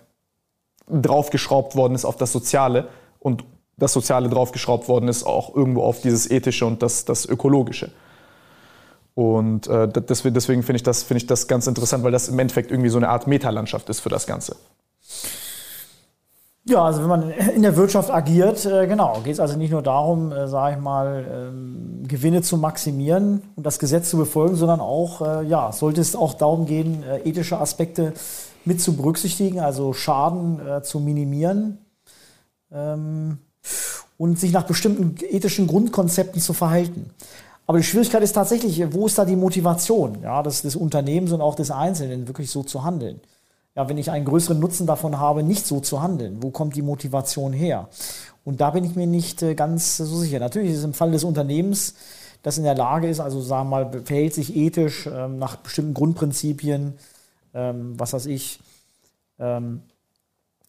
draufgeschraubt 0.89 1.75
worden 1.75 1.95
ist 1.95 2.05
auf 2.05 2.17
das 2.17 2.31
Soziale 2.31 2.87
und 3.19 3.43
das 3.77 3.93
Soziale 3.93 4.29
draufgeschraubt 4.29 4.87
worden 4.87 5.07
ist 5.07 5.23
auch 5.23 5.55
irgendwo 5.55 5.83
auf 5.83 6.01
dieses 6.01 6.29
Ethische 6.29 6.65
und 6.65 6.83
das, 6.83 7.05
das 7.05 7.25
Ökologische. 7.25 7.91
Und 9.15 9.67
äh, 9.67 9.87
deswegen, 9.87 10.33
deswegen 10.33 10.63
finde 10.63 10.77
ich, 10.77 10.83
das, 10.83 11.03
find 11.03 11.21
ich 11.21 11.27
das 11.27 11.47
ganz 11.47 11.67
interessant, 11.67 12.03
weil 12.03 12.11
das 12.11 12.29
im 12.29 12.39
Endeffekt 12.39 12.71
irgendwie 12.71 12.89
so 12.89 12.97
eine 12.97 13.09
Art 13.09 13.27
Metalandschaft 13.27 13.89
ist 13.89 13.99
für 13.99 14.09
das 14.09 14.27
Ganze. 14.27 14.55
Ja, 16.65 16.83
also 16.83 17.01
wenn 17.01 17.09
man 17.09 17.31
in 17.31 17.63
der 17.63 17.75
Wirtschaft 17.75 18.11
agiert, 18.11 18.63
äh, 18.65 18.85
genau, 18.85 19.21
geht 19.23 19.33
es 19.33 19.39
also 19.39 19.57
nicht 19.57 19.71
nur 19.71 19.81
darum, 19.81 20.31
äh, 20.31 20.47
sage 20.47 20.75
ich 20.75 20.81
mal, 20.81 21.25
ähm, 21.31 22.03
Gewinne 22.07 22.43
zu 22.43 22.57
maximieren 22.57 23.41
und 23.55 23.65
das 23.65 23.79
Gesetz 23.79 24.09
zu 24.09 24.17
befolgen, 24.17 24.55
sondern 24.55 24.79
auch, 24.79 25.21
äh, 25.21 25.45
ja, 25.45 25.71
sollte 25.71 25.99
es 25.99 26.15
auch 26.15 26.35
darum 26.35 26.65
gehen, 26.65 27.03
äh, 27.03 27.27
ethische 27.27 27.59
Aspekte 27.59 28.13
mit 28.65 28.81
zu 28.81 28.95
berücksichtigen, 28.95 29.59
also 29.59 29.93
Schaden 29.93 30.65
äh, 30.65 30.81
zu 30.83 30.99
minimieren 30.99 31.79
ähm, 32.71 33.39
und 34.17 34.39
sich 34.39 34.51
nach 34.51 34.63
bestimmten 34.63 35.15
ethischen 35.21 35.67
Grundkonzepten 35.67 36.41
zu 36.41 36.53
verhalten. 36.53 37.11
Aber 37.67 37.77
die 37.77 37.83
Schwierigkeit 37.83 38.23
ist 38.23 38.33
tatsächlich, 38.33 38.83
wo 38.93 39.05
ist 39.05 39.17
da 39.17 39.25
die 39.25 39.35
Motivation 39.35 40.19
ja, 40.23 40.41
des, 40.41 40.63
des 40.63 40.75
Unternehmens 40.75 41.31
und 41.31 41.41
auch 41.41 41.55
des 41.55 41.71
Einzelnen, 41.71 42.27
wirklich 42.27 42.49
so 42.49 42.63
zu 42.63 42.83
handeln? 42.83 43.21
ja, 43.79 43.87
wenn 43.87 43.97
ich 43.97 44.11
einen 44.11 44.25
größeren 44.25 44.59
Nutzen 44.59 44.87
davon 44.87 45.19
habe, 45.19 45.41
nicht 45.41 45.65
so 45.65 45.79
zu 45.79 46.01
handeln? 46.01 46.43
Wo 46.43 46.49
kommt 46.49 46.75
die 46.75 46.81
Motivation 46.81 47.53
her? 47.53 47.87
Und 48.43 48.59
da 48.61 48.71
bin 48.71 48.83
ich 48.83 48.95
mir 48.95 49.07
nicht 49.07 49.41
äh, 49.41 49.55
ganz 49.55 49.95
so 49.95 50.17
sicher. 50.17 50.39
Natürlich 50.39 50.71
ist 50.71 50.79
es 50.79 50.83
im 50.83 50.93
Fall 50.93 51.11
des 51.11 51.23
Unternehmens, 51.23 51.93
das 52.43 52.57
in 52.57 52.65
der 52.65 52.75
Lage 52.75 53.07
ist, 53.07 53.21
also 53.21 53.39
sagen 53.39 53.69
wir 53.69 53.85
mal, 53.85 54.01
verhält 54.03 54.33
sich 54.33 54.55
ethisch 54.55 55.07
ähm, 55.07 55.39
nach 55.39 55.57
bestimmten 55.57 55.93
Grundprinzipien, 55.93 56.95
ähm, 57.53 57.99
was 57.99 58.13
weiß 58.13 58.25
ich, 58.27 58.59
ähm, 59.39 59.81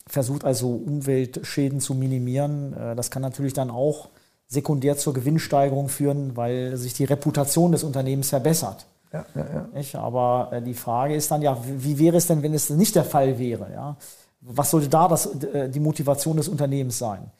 versucht 0.07 0.45
also 0.45 0.71
Umweltschäden 0.71 1.81
zu 1.81 1.95
minimieren. 1.95 2.73
Äh, 2.75 2.97
das 2.97 3.11
kann 3.11 3.23
natürlich 3.23 3.53
dann 3.53 3.71
auch 3.71 4.09
sekundär 4.47 4.97
zur 4.97 5.15
Gewinnsteigerung 5.15 5.89
führen, 5.89 6.37
weil 6.37 6.77
sich 6.77 6.95
die 6.95 7.05
Reputation 7.05 7.73
des 7.73 7.85
Unternehmens 7.85 8.31
verbessert. 8.31 8.87
Ja, 9.13 9.25
ja, 9.35 9.69
ja. 9.81 10.01
Aber 10.01 10.51
äh, 10.53 10.63
die 10.63 10.75
Frage 10.75 11.15
ist 11.15 11.31
dann 11.31 11.43
ja, 11.43 11.57
wie 11.65 11.99
wäre 11.99 12.17
es 12.17 12.27
denn, 12.27 12.43
wenn 12.43 12.55
es 12.55 12.71
nicht 12.71 12.95
der 12.95 13.05
Fall 13.05 13.39
wäre? 13.39 13.73
Ja? 13.73 13.97
Was 14.41 14.71
sollte 14.71 14.89
da 14.89 15.09
das, 15.09 15.27
äh, 15.45 15.69
die 15.69 15.81
Motivation 15.81 16.37
des 16.37 16.49
Unternehmens 16.49 16.99
sein? 16.99 17.31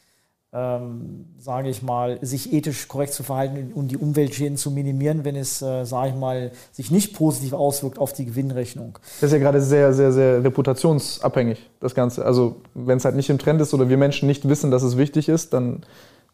Ähm, 0.53 1.27
sage 1.39 1.69
ich 1.69 1.81
mal, 1.81 2.19
sich 2.23 2.53
ethisch 2.53 2.89
korrekt 2.89 3.13
zu 3.13 3.23
verhalten 3.23 3.71
und 3.73 3.93
die 3.93 3.97
Umweltschäden 3.97 4.57
zu 4.57 4.73
minimieren, 4.73 5.25
wenn 5.25 5.37
es, 5.37 5.63
äh, 5.63 5.85
sage 5.85 6.09
ich 6.09 6.17
mal, 6.17 6.51
sich 6.73 6.91
nicht 6.91 7.15
positiv 7.15 7.53
auswirkt 7.53 8.01
auf 8.01 8.13
die 8.13 8.25
Gewinnrechnung. 8.25 8.99
Das 9.21 9.29
ist 9.29 9.33
ja 9.33 9.39
gerade 9.39 9.61
sehr, 9.61 9.93
sehr, 9.93 10.11
sehr 10.11 10.43
reputationsabhängig, 10.43 11.71
das 11.79 11.95
Ganze. 11.95 12.25
Also 12.25 12.57
wenn 12.75 12.99
es 12.99 13.05
halt 13.05 13.15
nicht 13.15 13.31
im 13.31 13.39
Trend 13.39 13.61
ist 13.61 13.73
oder 13.75 13.89
wir 13.89 13.97
Menschen 13.97 14.27
nicht 14.27 14.49
wissen, 14.49 14.73
dass 14.73 14.83
es 14.83 14.97
wichtig 14.97 15.29
ist, 15.29 15.53
dann 15.53 15.85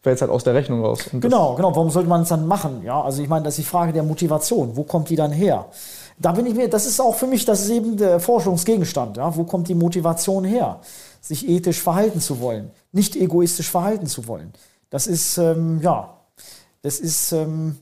fällt 0.01 0.15
es 0.15 0.21
halt 0.21 0.31
aus 0.31 0.43
der 0.43 0.53
Rechnung 0.53 0.83
raus. 0.83 1.09
genau, 1.11 1.55
genau. 1.55 1.75
Warum 1.75 1.89
sollte 1.89 2.09
man 2.09 2.21
es 2.21 2.29
dann 2.29 2.47
machen? 2.47 2.81
Ja, 2.83 3.01
also 3.01 3.21
ich 3.21 3.29
meine, 3.29 3.43
das 3.43 3.53
ist 3.53 3.65
die 3.65 3.69
Frage 3.69 3.93
der 3.93 4.03
Motivation. 4.03 4.75
Wo 4.75 4.83
kommt 4.83 5.09
die 5.09 5.15
dann 5.15 5.31
her? 5.31 5.65
Da 6.19 6.31
bin 6.31 6.45
ich 6.47 6.55
mir, 6.55 6.67
das 6.67 6.87
ist 6.87 6.99
auch 6.99 7.13
für 7.13 7.27
mich, 7.27 7.45
das 7.45 7.61
ist 7.61 7.69
eben 7.69 7.97
der 7.97 8.19
Forschungsgegenstand. 8.19 9.17
Ja, 9.17 9.35
wo 9.35 9.43
kommt 9.43 9.67
die 9.67 9.75
Motivation 9.75 10.43
her, 10.43 10.79
sich 11.27 11.47
ethisch 11.47 11.81
verhalten 11.81 12.19
zu 12.19 12.39
wollen, 12.39 12.71
nicht 12.91 13.15
egoistisch 13.15 13.69
verhalten 13.69 14.07
zu 14.07 14.27
wollen? 14.27 14.53
Das 14.89 15.07
ist, 15.07 15.37
ähm, 15.37 15.81
ja, 15.81 16.17
das 16.81 16.99
ist. 16.99 17.31
Ähm, 17.31 17.77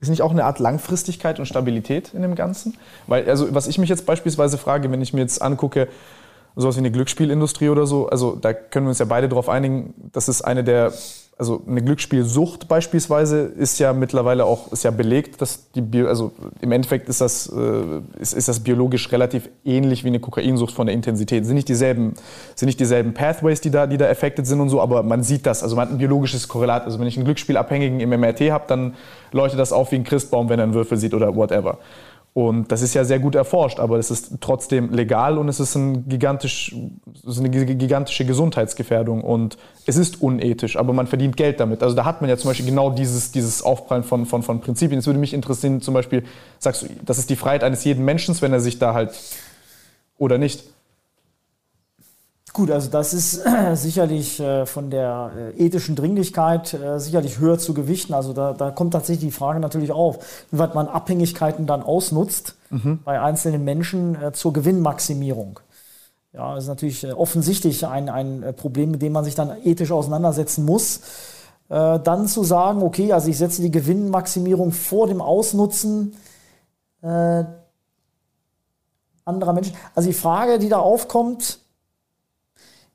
ist 0.00 0.10
nicht 0.10 0.22
auch 0.22 0.32
eine 0.32 0.44
Art 0.44 0.58
Langfristigkeit 0.58 1.38
und 1.38 1.46
Stabilität 1.46 2.12
in 2.12 2.20
dem 2.20 2.34
Ganzen? 2.34 2.76
Weil, 3.06 3.28
also, 3.28 3.54
was 3.54 3.66
ich 3.66 3.78
mich 3.78 3.88
jetzt 3.88 4.04
beispielsweise 4.04 4.58
frage, 4.58 4.90
wenn 4.90 5.00
ich 5.00 5.14
mir 5.14 5.20
jetzt 5.20 5.40
angucke, 5.40 5.88
sowas 6.56 6.76
wie 6.76 6.80
eine 6.80 6.90
Glücksspielindustrie 6.90 7.70
oder 7.70 7.86
so, 7.86 8.08
also 8.08 8.36
da 8.36 8.52
können 8.52 8.86
wir 8.86 8.90
uns 8.90 8.98
ja 8.98 9.06
beide 9.06 9.28
darauf 9.28 9.48
einigen, 9.48 9.94
das 10.12 10.28
ist 10.28 10.42
eine 10.42 10.62
der, 10.62 10.92
also 11.36 11.62
eine 11.66 11.82
Glücksspielsucht 11.82 12.68
beispielsweise 12.68 13.40
ist 13.40 13.80
ja 13.80 13.92
mittlerweile 13.92 14.44
auch, 14.44 14.70
ist 14.70 14.84
ja 14.84 14.92
belegt, 14.92 15.40
dass 15.40 15.70
die, 15.72 15.80
Bio, 15.80 16.06
also 16.06 16.30
im 16.60 16.70
Endeffekt 16.70 17.08
ist 17.08 17.20
das, 17.20 17.52
äh, 17.52 18.20
ist, 18.20 18.34
ist 18.34 18.46
das 18.46 18.60
biologisch 18.60 19.10
relativ 19.10 19.48
ähnlich 19.64 20.04
wie 20.04 20.08
eine 20.08 20.20
Kokainsucht 20.20 20.72
von 20.72 20.86
der 20.86 20.94
Intensität. 20.94 21.44
Sind 21.44 21.56
nicht 21.56 21.68
dieselben, 21.68 22.14
sind 22.54 22.66
nicht 22.66 22.78
dieselben 22.78 23.14
Pathways, 23.14 23.60
die 23.60 23.70
da, 23.70 23.88
die 23.88 23.96
da 23.96 24.08
affected 24.08 24.46
sind 24.46 24.60
und 24.60 24.68
so, 24.68 24.80
aber 24.80 25.02
man 25.02 25.24
sieht 25.24 25.44
das, 25.44 25.64
also 25.64 25.74
man 25.74 25.88
hat 25.88 25.94
ein 25.94 25.98
biologisches 25.98 26.46
Korrelat. 26.46 26.84
Also 26.84 27.00
wenn 27.00 27.08
ich 27.08 27.16
einen 27.16 27.24
Glücksspielabhängigen 27.24 27.98
im 27.98 28.10
MRT 28.10 28.52
habe, 28.52 28.64
dann 28.68 28.94
leuchtet 29.32 29.58
das 29.58 29.72
auf 29.72 29.90
wie 29.90 29.96
ein 29.96 30.04
Christbaum, 30.04 30.48
wenn 30.48 30.60
er 30.60 30.64
einen 30.64 30.74
Würfel 30.74 30.98
sieht 30.98 31.14
oder 31.14 31.34
whatever. 31.34 31.78
Und 32.34 32.72
das 32.72 32.82
ist 32.82 32.94
ja 32.94 33.04
sehr 33.04 33.20
gut 33.20 33.36
erforscht, 33.36 33.78
aber 33.78 33.96
es 33.96 34.10
ist 34.10 34.40
trotzdem 34.40 34.92
legal 34.92 35.38
und 35.38 35.48
es 35.48 35.60
ist, 35.60 35.76
ein 35.76 36.08
gigantisch, 36.08 36.74
ist 37.24 37.38
eine 37.38 37.48
gigantische 37.48 38.24
Gesundheitsgefährdung 38.24 39.22
und 39.22 39.56
es 39.86 39.96
ist 39.96 40.20
unethisch, 40.20 40.76
aber 40.76 40.92
man 40.92 41.06
verdient 41.06 41.36
Geld 41.36 41.60
damit. 41.60 41.84
Also 41.84 41.94
da 41.94 42.04
hat 42.04 42.22
man 42.22 42.28
ja 42.28 42.36
zum 42.36 42.50
Beispiel 42.50 42.66
genau 42.66 42.90
dieses, 42.90 43.30
dieses 43.30 43.62
Aufprallen 43.62 44.02
von, 44.02 44.26
von, 44.26 44.42
von 44.42 44.60
Prinzipien. 44.60 44.98
Es 44.98 45.06
würde 45.06 45.20
mich 45.20 45.32
interessieren, 45.32 45.80
zum 45.80 45.94
Beispiel, 45.94 46.24
sagst 46.58 46.82
du, 46.82 46.86
das 47.04 47.18
ist 47.18 47.30
die 47.30 47.36
Freiheit 47.36 47.62
eines 47.62 47.84
jeden 47.84 48.04
Menschen, 48.04 48.34
wenn 48.42 48.52
er 48.52 48.60
sich 48.60 48.80
da 48.80 48.94
halt 48.94 49.12
oder 50.18 50.36
nicht? 50.36 50.64
Gut, 52.54 52.70
also 52.70 52.88
das 52.88 53.12
ist 53.12 53.44
äh, 53.44 53.74
sicherlich 53.74 54.38
äh, 54.38 54.64
von 54.64 54.88
der 54.88 55.32
äh, 55.36 55.66
ethischen 55.66 55.96
Dringlichkeit 55.96 56.78
sicherlich 56.96 57.40
höher 57.40 57.58
zu 57.58 57.74
gewichten. 57.74 58.14
Also 58.14 58.32
da, 58.32 58.52
da 58.52 58.70
kommt 58.70 58.92
tatsächlich 58.92 59.32
die 59.32 59.36
Frage 59.36 59.58
natürlich 59.58 59.90
auf, 59.90 60.20
wie 60.52 60.58
weit 60.58 60.72
man 60.72 60.86
Abhängigkeiten 60.86 61.66
dann 61.66 61.82
ausnutzt 61.82 62.54
mhm. 62.70 63.00
bei 63.04 63.20
einzelnen 63.20 63.64
Menschen 63.64 64.16
zur 64.34 64.52
Gewinnmaximierung. 64.52 65.58
Ja, 66.32 66.54
das 66.54 66.64
ist 66.64 66.68
natürlich 66.68 67.12
offensichtlich 67.12 67.86
ein, 67.88 68.08
ein 68.08 68.54
Problem, 68.56 68.92
mit 68.92 69.02
dem 69.02 69.12
man 69.12 69.24
sich 69.24 69.34
dann 69.34 69.56
ethisch 69.64 69.90
auseinandersetzen 69.90 70.64
muss. 70.64 71.00
dann 71.68 72.26
zu 72.26 72.44
sagen, 72.44 72.82
okay, 72.82 73.12
also 73.12 73.28
ich 73.28 73.38
setze 73.38 73.62
die 73.62 73.70
Gewinnmaximierung 73.70 74.72
vor 74.72 75.06
dem 75.08 75.20
Ausnutzen 75.20 76.14
anderer 77.02 77.52
Menschen. 79.52 79.76
Also 79.94 80.08
die 80.08 80.14
Frage, 80.14 80.58
die 80.58 80.68
da 80.68 80.78
aufkommt, 80.78 81.63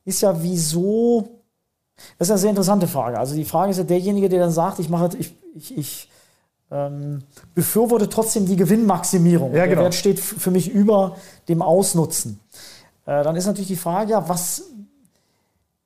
ist 0.05 0.21
ja, 0.21 0.41
wieso. 0.41 1.29
Das 2.17 2.27
ist 2.27 2.31
eine 2.31 2.39
sehr 2.39 2.49
interessante 2.51 2.87
Frage. 2.87 3.19
Also 3.19 3.35
die 3.35 3.45
Frage 3.45 3.71
ist 3.71 3.77
ja 3.77 3.83
derjenige, 3.83 4.29
der 4.29 4.39
dann 4.39 4.51
sagt, 4.51 4.79
ich 4.79 4.89
mache, 4.89 5.09
ich, 5.17 5.35
ich, 5.55 5.77
ich 5.77 6.09
ähm, 6.71 7.23
befürworte 7.53 8.09
trotzdem 8.09 8.45
die 8.45 8.55
Gewinnmaximierung. 8.55 9.53
Ja, 9.53 9.65
genau. 9.65 9.75
Der 9.75 9.83
Wert 9.85 9.95
steht 9.95 10.19
für 10.19 10.51
mich 10.51 10.69
über 10.69 11.17
dem 11.47 11.61
Ausnutzen. 11.61 12.39
Äh, 13.05 13.23
dann 13.23 13.35
ist 13.35 13.47
natürlich 13.47 13.67
die 13.67 13.75
Frage, 13.75 14.11
ja, 14.11 14.29
was, 14.29 14.63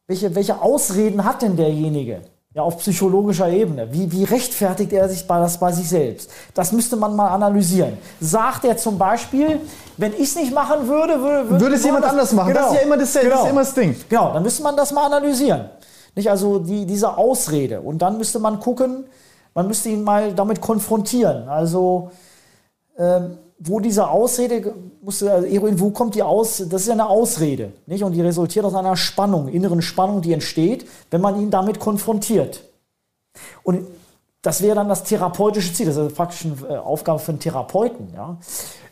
welche, 0.08 0.36
welche 0.36 0.62
Ausreden 0.62 1.24
hat 1.24 1.42
denn 1.42 1.56
derjenige? 1.56 2.22
Ja, 2.56 2.62
auf 2.62 2.78
psychologischer 2.78 3.50
Ebene. 3.50 3.92
Wie, 3.92 4.12
wie 4.12 4.26
rechtfertigt 4.26 4.94
er 4.94 5.10
sich 5.10 5.26
bei, 5.26 5.40
das 5.40 5.58
bei 5.58 5.72
sich 5.72 5.90
selbst? 5.90 6.30
Das 6.54 6.72
müsste 6.72 6.96
man 6.96 7.16
mal 7.16 7.30
analysieren. 7.30 7.98
Sagt 8.20 8.64
er 8.64 8.78
zum 8.78 9.00
Beispiel, 9.00 9.60
wenn 9.98 10.14
ich 10.14 10.22
es 10.22 10.36
nicht 10.36 10.54
machen 10.54 10.88
würde, 10.88 11.20
würde, 11.20 11.50
würde, 11.50 11.62
würde 11.62 11.76
es 11.76 11.84
jemand 11.84 12.04
das, 12.04 12.12
anders 12.12 12.32
machen. 12.32 12.54
Genau, 12.54 12.62
das 12.62 12.72
ist 12.72 12.78
ja 12.78 12.86
immer 12.86 12.98
das, 12.98 13.14
genau, 13.14 13.30
das, 13.30 13.44
ist 13.44 13.50
immer 13.50 13.62
das 13.62 13.74
Ding. 13.74 13.96
Genau, 14.08 14.34
dann 14.34 14.44
müsste 14.44 14.62
man 14.62 14.78
das 14.78 14.92
mal 14.92 15.06
analysieren. 15.08 15.70
Nicht 16.16 16.30
also 16.30 16.60
die, 16.60 16.86
diese 16.86 17.18
Ausrede. 17.18 17.82
Und 17.82 18.04
dann 18.04 18.20
müsste 18.20 18.38
man 18.38 18.60
gucken, 18.60 19.06
man 19.56 19.68
müsste 19.68 19.90
ihn 19.90 20.04
mal 20.04 20.34
damit 20.34 20.62
konfrontieren. 20.62 21.50
Also, 21.50 22.12
ähm, 23.00 23.40
wo 23.60 23.80
diese 23.80 24.10
Ausrede, 24.10 24.74
musste, 25.02 25.32
also 25.32 25.48
Eroin, 25.48 25.80
wo 25.80 25.92
kommt 25.92 26.16
die 26.16 26.24
aus? 26.24 26.64
Das 26.70 26.82
ist 26.82 26.88
ja 26.88 26.94
eine 26.94 27.08
Ausrede, 27.08 27.72
nicht? 27.86 28.04
Und 28.04 28.14
die 28.14 28.22
resultiert 28.22 28.66
aus 28.66 28.76
einer 28.76 28.96
Spannung, 28.98 29.48
inneren 29.48 29.82
Spannung, 29.82 30.22
die 30.22 30.34
entsteht, 30.34 30.88
wenn 31.12 31.22
man 31.22 31.40
ihn 31.40 31.50
damit 31.50 31.80
konfrontiert. 31.80 32.64
Und 33.64 33.88
das 34.42 34.62
wäre 34.62 34.76
dann 34.76 34.90
das 34.90 35.04
therapeutische 35.04 35.74
Ziel, 35.74 35.86
das 35.86 35.98
ist 35.98 36.16
praktisch 36.16 36.46
eine 36.46 36.76
äh, 36.76 36.78
Aufgabe 36.78 37.20
für 37.20 37.32
einen 37.32 37.40
Therapeuten, 37.40 38.10
ja? 38.14 38.38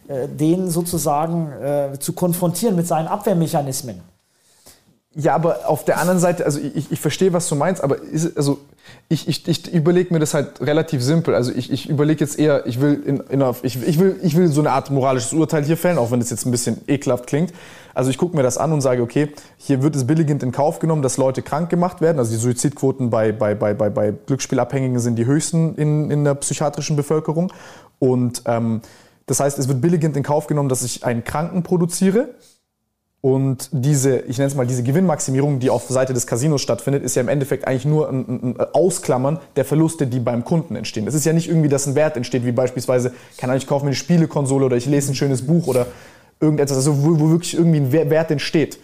Äh, 0.07 0.27
den 0.27 0.69
sozusagen 0.69 1.51
äh, 1.51 1.99
zu 1.99 2.13
konfrontieren 2.13 2.75
mit 2.75 2.87
seinen 2.87 3.07
Abwehrmechanismen. 3.07 4.01
Ja, 5.13 5.35
aber 5.35 5.67
auf 5.67 5.83
der 5.83 5.99
anderen 5.99 6.19
Seite, 6.19 6.45
also 6.45 6.57
ich, 6.59 6.89
ich 6.89 6.99
verstehe, 7.01 7.33
was 7.33 7.49
du 7.49 7.55
meinst, 7.55 7.83
aber 7.83 8.01
ist, 8.01 8.37
also 8.37 8.59
ich, 9.09 9.27
ich, 9.27 9.45
ich 9.45 9.73
überlege 9.73 10.13
mir 10.13 10.21
das 10.21 10.33
halt 10.33 10.61
relativ 10.61 11.03
simpel. 11.03 11.35
Also 11.35 11.51
ich, 11.51 11.69
ich 11.69 11.89
überlege 11.89 12.21
jetzt 12.21 12.39
eher, 12.39 12.65
ich 12.65 12.79
will, 12.79 13.03
in, 13.05 13.17
in, 13.17 13.43
ich, 13.63 13.85
ich, 13.85 13.99
will, 13.99 14.17
ich 14.23 14.37
will 14.37 14.47
so 14.47 14.61
eine 14.61 14.71
Art 14.71 14.89
moralisches 14.89 15.33
Urteil 15.33 15.65
hier 15.65 15.75
fällen, 15.75 15.97
auch 15.97 16.11
wenn 16.11 16.21
das 16.21 16.29
jetzt 16.29 16.45
ein 16.45 16.51
bisschen 16.51 16.81
ekelhaft 16.87 17.27
klingt. 17.27 17.51
Also 17.93 18.09
ich 18.09 18.17
gucke 18.17 18.37
mir 18.37 18.43
das 18.43 18.57
an 18.57 18.71
und 18.71 18.79
sage, 18.79 19.01
okay, 19.01 19.33
hier 19.57 19.83
wird 19.83 19.97
es 19.97 20.07
billigend 20.07 20.43
in 20.43 20.53
Kauf 20.53 20.79
genommen, 20.79 21.01
dass 21.01 21.17
Leute 21.17 21.41
krank 21.41 21.69
gemacht 21.69 21.99
werden. 21.99 22.17
Also 22.17 22.31
die 22.31 22.37
Suizidquoten 22.37 23.09
bei, 23.09 23.33
bei, 23.33 23.53
bei, 23.53 23.73
bei, 23.73 23.89
bei 23.89 24.13
Glücksspielabhängigen 24.27 24.99
sind 24.99 25.17
die 25.17 25.25
höchsten 25.25 25.75
in, 25.75 26.09
in 26.09 26.23
der 26.23 26.35
psychiatrischen 26.35 26.95
Bevölkerung. 26.95 27.51
Und 27.99 28.43
ähm, 28.45 28.79
das 29.25 29.41
heißt, 29.41 29.59
es 29.59 29.67
wird 29.67 29.81
billigend 29.81 30.15
in 30.15 30.23
Kauf 30.23 30.47
genommen, 30.47 30.69
dass 30.69 30.83
ich 30.83 31.03
einen 31.03 31.25
Kranken 31.25 31.63
produziere 31.63 32.29
und 33.21 33.69
diese, 33.71 34.21
ich 34.21 34.39
nenne 34.39 34.47
es 34.47 34.55
mal, 34.55 34.65
diese 34.65 34.81
Gewinnmaximierung, 34.81 35.59
die 35.59 35.69
auf 35.69 35.87
Seite 35.87 36.11
des 36.11 36.25
Casinos 36.25 36.61
stattfindet, 36.61 37.03
ist 37.03 37.15
ja 37.15 37.21
im 37.21 37.27
Endeffekt 37.27 37.67
eigentlich 37.67 37.85
nur 37.85 38.09
ein, 38.09 38.55
ein, 38.57 38.59
Ausklammern 38.73 39.39
der 39.55 39.63
Verluste, 39.63 40.07
die 40.07 40.19
beim 40.19 40.43
Kunden 40.43 40.75
entstehen. 40.75 41.05
Es 41.05 41.13
ist 41.13 41.25
ja 41.25 41.33
nicht 41.33 41.47
irgendwie, 41.47 41.69
dass 41.69 41.85
ein 41.85 41.93
Wert 41.93 42.17
entsteht, 42.17 42.45
wie 42.45 42.51
beispielsweise, 42.51 43.13
kann 43.37 43.55
ich 43.55 43.67
kaufe 43.67 43.85
mir 43.85 43.89
eine 43.89 43.95
Spielekonsole 43.95 44.65
oder 44.65 44.75
ich 44.75 44.87
lese 44.87 45.11
ein 45.11 45.15
schönes 45.15 45.45
Buch 45.45 45.67
oder 45.67 45.85
irgendetwas, 46.39 46.77
also 46.77 47.03
wo, 47.03 47.19
wo 47.19 47.29
wirklich 47.29 47.53
irgendwie 47.53 47.79
ein 47.79 47.91
Wert 47.91 48.31
entsteht. 48.31 48.79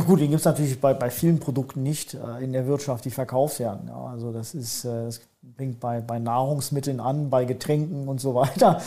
Ja 0.00 0.06
gut, 0.06 0.20
den 0.20 0.30
gibt 0.30 0.40
es 0.40 0.46
natürlich 0.46 0.80
bei, 0.80 0.94
bei 0.94 1.10
vielen 1.10 1.40
Produkten 1.40 1.82
nicht 1.82 2.14
äh, 2.14 2.42
in 2.42 2.54
der 2.54 2.66
Wirtschaft, 2.66 3.04
die 3.04 3.10
verkauft 3.10 3.60
werden. 3.60 3.88
Ja, 3.88 4.06
also 4.06 4.32
das 4.32 4.54
ist, 4.54 4.86
äh, 4.86 5.04
das 5.04 5.20
fängt 5.58 5.78
bei, 5.78 6.00
bei 6.00 6.18
Nahrungsmitteln 6.18 7.00
an, 7.00 7.28
bei 7.28 7.44
Getränken 7.44 8.08
und 8.08 8.18
so 8.18 8.34
weiter. 8.34 8.80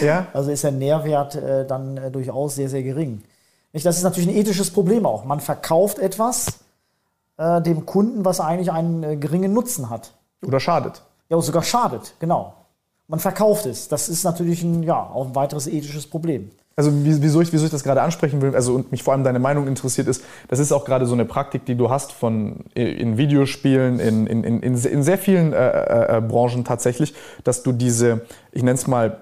ja. 0.00 0.26
Also 0.32 0.50
ist 0.50 0.64
der 0.64 0.72
Nährwert 0.72 1.36
äh, 1.36 1.64
dann 1.64 1.96
äh, 1.96 2.10
durchaus 2.10 2.56
sehr, 2.56 2.68
sehr 2.68 2.82
gering. 2.82 3.22
Nicht, 3.72 3.86
das 3.86 3.98
ist 3.98 4.02
natürlich 4.02 4.28
ein 4.30 4.34
ethisches 4.34 4.72
Problem 4.72 5.06
auch. 5.06 5.24
Man 5.24 5.38
verkauft 5.38 6.00
etwas 6.00 6.58
äh, 7.36 7.62
dem 7.62 7.86
Kunden, 7.86 8.24
was 8.24 8.40
eigentlich 8.40 8.72
einen 8.72 9.04
äh, 9.04 9.16
geringen 9.16 9.52
Nutzen 9.52 9.90
hat. 9.90 10.12
Oder 10.44 10.58
schadet. 10.58 11.02
Ja, 11.28 11.36
oder 11.36 11.46
sogar 11.46 11.62
schadet, 11.62 12.14
genau. 12.18 12.52
Man 13.06 13.20
verkauft 13.20 13.66
es. 13.66 13.86
Das 13.86 14.08
ist 14.08 14.24
natürlich 14.24 14.64
ein, 14.64 14.82
ja, 14.82 15.00
auch 15.00 15.24
ein 15.24 15.36
weiteres 15.36 15.68
ethisches 15.68 16.08
Problem. 16.08 16.50
Also 16.74 16.90
wieso 16.94 17.42
ich, 17.42 17.52
wieso 17.52 17.66
ich 17.66 17.70
das 17.70 17.84
gerade 17.84 18.00
ansprechen 18.00 18.40
will, 18.40 18.54
also 18.54 18.74
und 18.74 18.92
mich 18.92 19.02
vor 19.02 19.12
allem 19.12 19.24
deine 19.24 19.38
Meinung 19.38 19.66
interessiert 19.66 20.08
ist, 20.08 20.24
das 20.48 20.58
ist 20.58 20.72
auch 20.72 20.84
gerade 20.86 21.04
so 21.04 21.12
eine 21.12 21.26
Praktik, 21.26 21.66
die 21.66 21.74
du 21.74 21.90
hast 21.90 22.12
von 22.12 22.64
in 22.74 23.18
Videospielen, 23.18 24.00
in, 24.00 24.26
in, 24.26 24.42
in, 24.44 24.62
in 24.62 25.02
sehr 25.02 25.18
vielen 25.18 25.52
äh, 25.52 25.68
äh, 25.68 26.16
äh, 26.16 26.20
Branchen 26.22 26.64
tatsächlich, 26.64 27.14
dass 27.44 27.62
du 27.62 27.72
diese, 27.72 28.22
ich 28.52 28.62
nenne 28.62 28.76
es 28.76 28.86
mal, 28.86 29.20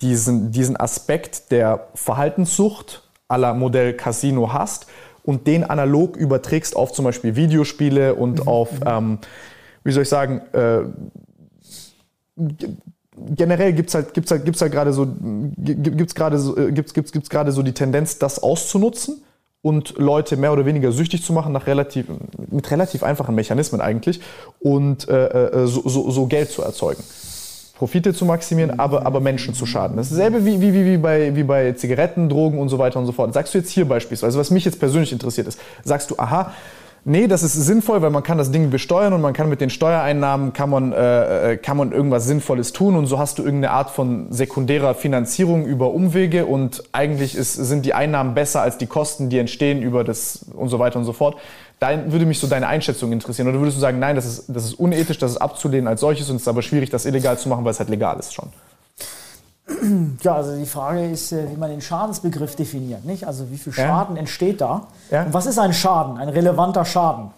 diesen, 0.00 0.50
diesen 0.50 0.76
Aspekt 0.76 1.50
der 1.50 1.88
Verhaltenssucht 1.94 3.08
aller 3.28 3.54
Modell 3.54 3.94
Casino 3.94 4.52
hast 4.52 4.86
und 5.22 5.46
den 5.46 5.62
analog 5.62 6.16
überträgst 6.16 6.74
auf 6.74 6.92
zum 6.92 7.04
Beispiel 7.04 7.36
Videospiele 7.36 8.14
und 8.14 8.40
mhm. 8.40 8.48
auf, 8.48 8.72
mhm. 8.72 8.86
ähm, 8.86 9.18
wie 9.84 9.92
soll 9.92 10.02
ich 10.02 10.08
sagen, 10.08 10.40
äh, 10.52 10.80
generell 13.34 13.72
gibt 13.72 13.88
es 13.88 13.94
halt, 13.94 14.14
gibt's 14.14 14.30
halt, 14.30 14.44
gibt's 14.44 14.60
halt 14.60 14.72
gerade 14.72 14.92
so, 14.92 15.06
gibt's 15.56 16.14
gerade 16.14 16.38
so, 16.38 16.56
äh, 16.56 16.72
gibt's, 16.72 16.94
gibt's, 16.94 17.12
gibt's 17.12 17.30
gerade 17.30 17.52
so 17.52 17.62
die 17.62 17.72
Tendenz, 17.72 18.18
das 18.18 18.42
auszunutzen 18.42 19.22
und 19.62 19.98
Leute 19.98 20.36
mehr 20.36 20.52
oder 20.52 20.66
weniger 20.66 20.92
süchtig 20.92 21.24
zu 21.24 21.32
machen 21.32 21.52
nach 21.52 21.66
relativ, 21.66 22.06
mit 22.50 22.70
relativ 22.70 23.02
einfachen 23.02 23.34
Mechanismen 23.34 23.80
eigentlich 23.80 24.20
und 24.60 25.08
äh, 25.08 25.48
äh, 25.48 25.66
so, 25.66 25.88
so, 25.88 26.10
so 26.10 26.26
Geld 26.26 26.50
zu 26.50 26.62
erzeugen. 26.62 27.02
Profite 27.78 28.12
zu 28.12 28.24
maximieren, 28.24 28.80
aber, 28.80 29.06
aber 29.06 29.20
Menschen 29.20 29.54
zu 29.54 29.64
schaden. 29.64 29.96
Das 29.96 30.10
ist 30.10 30.18
dasselbe 30.18 30.44
wie, 30.44 30.60
wie, 30.60 30.84
wie, 30.84 30.96
bei, 30.96 31.36
wie 31.36 31.44
bei 31.44 31.72
Zigaretten, 31.72 32.28
Drogen 32.28 32.58
und 32.58 32.68
so 32.68 32.78
weiter 32.78 32.98
und 32.98 33.06
so 33.06 33.12
fort. 33.12 33.32
Sagst 33.32 33.54
du 33.54 33.58
jetzt 33.58 33.70
hier 33.70 33.84
beispielsweise, 33.86 34.36
was 34.36 34.50
mich 34.50 34.64
jetzt 34.64 34.80
persönlich 34.80 35.12
interessiert 35.12 35.46
ist, 35.46 35.60
sagst 35.84 36.10
du, 36.10 36.16
aha, 36.18 36.52
Nee, 37.10 37.26
das 37.26 37.42
ist 37.42 37.54
sinnvoll, 37.54 38.02
weil 38.02 38.10
man 38.10 38.22
kann 38.22 38.36
das 38.36 38.50
Ding 38.50 38.68
besteuern 38.68 39.14
und 39.14 39.22
man 39.22 39.32
kann 39.32 39.48
mit 39.48 39.62
den 39.62 39.70
Steuereinnahmen 39.70 40.52
kann 40.52 40.68
man, 40.68 40.92
äh, 40.92 41.52
äh, 41.52 41.56
kann 41.56 41.78
man 41.78 41.90
irgendwas 41.90 42.26
Sinnvolles 42.26 42.74
tun 42.74 42.96
und 42.96 43.06
so 43.06 43.18
hast 43.18 43.38
du 43.38 43.44
irgendeine 43.44 43.72
Art 43.72 43.88
von 43.88 44.30
sekundärer 44.30 44.94
Finanzierung 44.94 45.64
über 45.64 45.94
Umwege 45.94 46.44
und 46.44 46.84
eigentlich 46.92 47.34
ist, 47.34 47.54
sind 47.54 47.86
die 47.86 47.94
Einnahmen 47.94 48.34
besser 48.34 48.60
als 48.60 48.76
die 48.76 48.84
Kosten, 48.84 49.30
die 49.30 49.38
entstehen 49.38 49.80
über 49.80 50.04
das 50.04 50.44
und 50.52 50.68
so 50.68 50.80
weiter 50.80 50.98
und 50.98 51.06
so 51.06 51.14
fort. 51.14 51.38
Da 51.80 52.12
würde 52.12 52.26
mich 52.26 52.40
so 52.40 52.46
deine 52.46 52.66
Einschätzung 52.66 53.10
interessieren. 53.10 53.48
Oder 53.48 53.58
würdest 53.58 53.78
du 53.78 53.80
sagen, 53.80 53.98
nein, 53.98 54.14
das 54.14 54.26
ist, 54.26 54.44
das 54.48 54.66
ist 54.66 54.74
unethisch, 54.74 55.16
das 55.16 55.30
ist 55.30 55.38
abzulehnen 55.38 55.88
als 55.88 56.02
solches 56.02 56.28
und 56.28 56.36
es 56.36 56.42
ist 56.42 56.48
aber 56.48 56.60
schwierig, 56.60 56.90
das 56.90 57.06
illegal 57.06 57.38
zu 57.38 57.48
machen, 57.48 57.64
weil 57.64 57.70
es 57.70 57.78
halt 57.78 57.88
legal 57.88 58.18
ist 58.18 58.34
schon? 58.34 58.50
Ja, 60.22 60.34
also 60.34 60.56
die 60.56 60.66
Frage 60.66 61.08
ist, 61.10 61.32
äh, 61.32 61.50
wie 61.50 61.56
man 61.56 61.70
den 61.70 61.80
Schadensbegriff 61.80 62.56
definiert. 62.56 63.04
Nicht? 63.04 63.26
Also 63.26 63.50
wie 63.50 63.58
viel 63.58 63.72
Schaden 63.72 64.16
ja. 64.16 64.20
entsteht 64.20 64.60
da? 64.60 64.88
Ja. 65.10 65.24
Und 65.24 65.34
was 65.34 65.46
ist 65.46 65.58
ein 65.58 65.72
Schaden, 65.72 66.18
ein 66.18 66.28
relevanter 66.28 66.84
Schaden? 66.84 67.30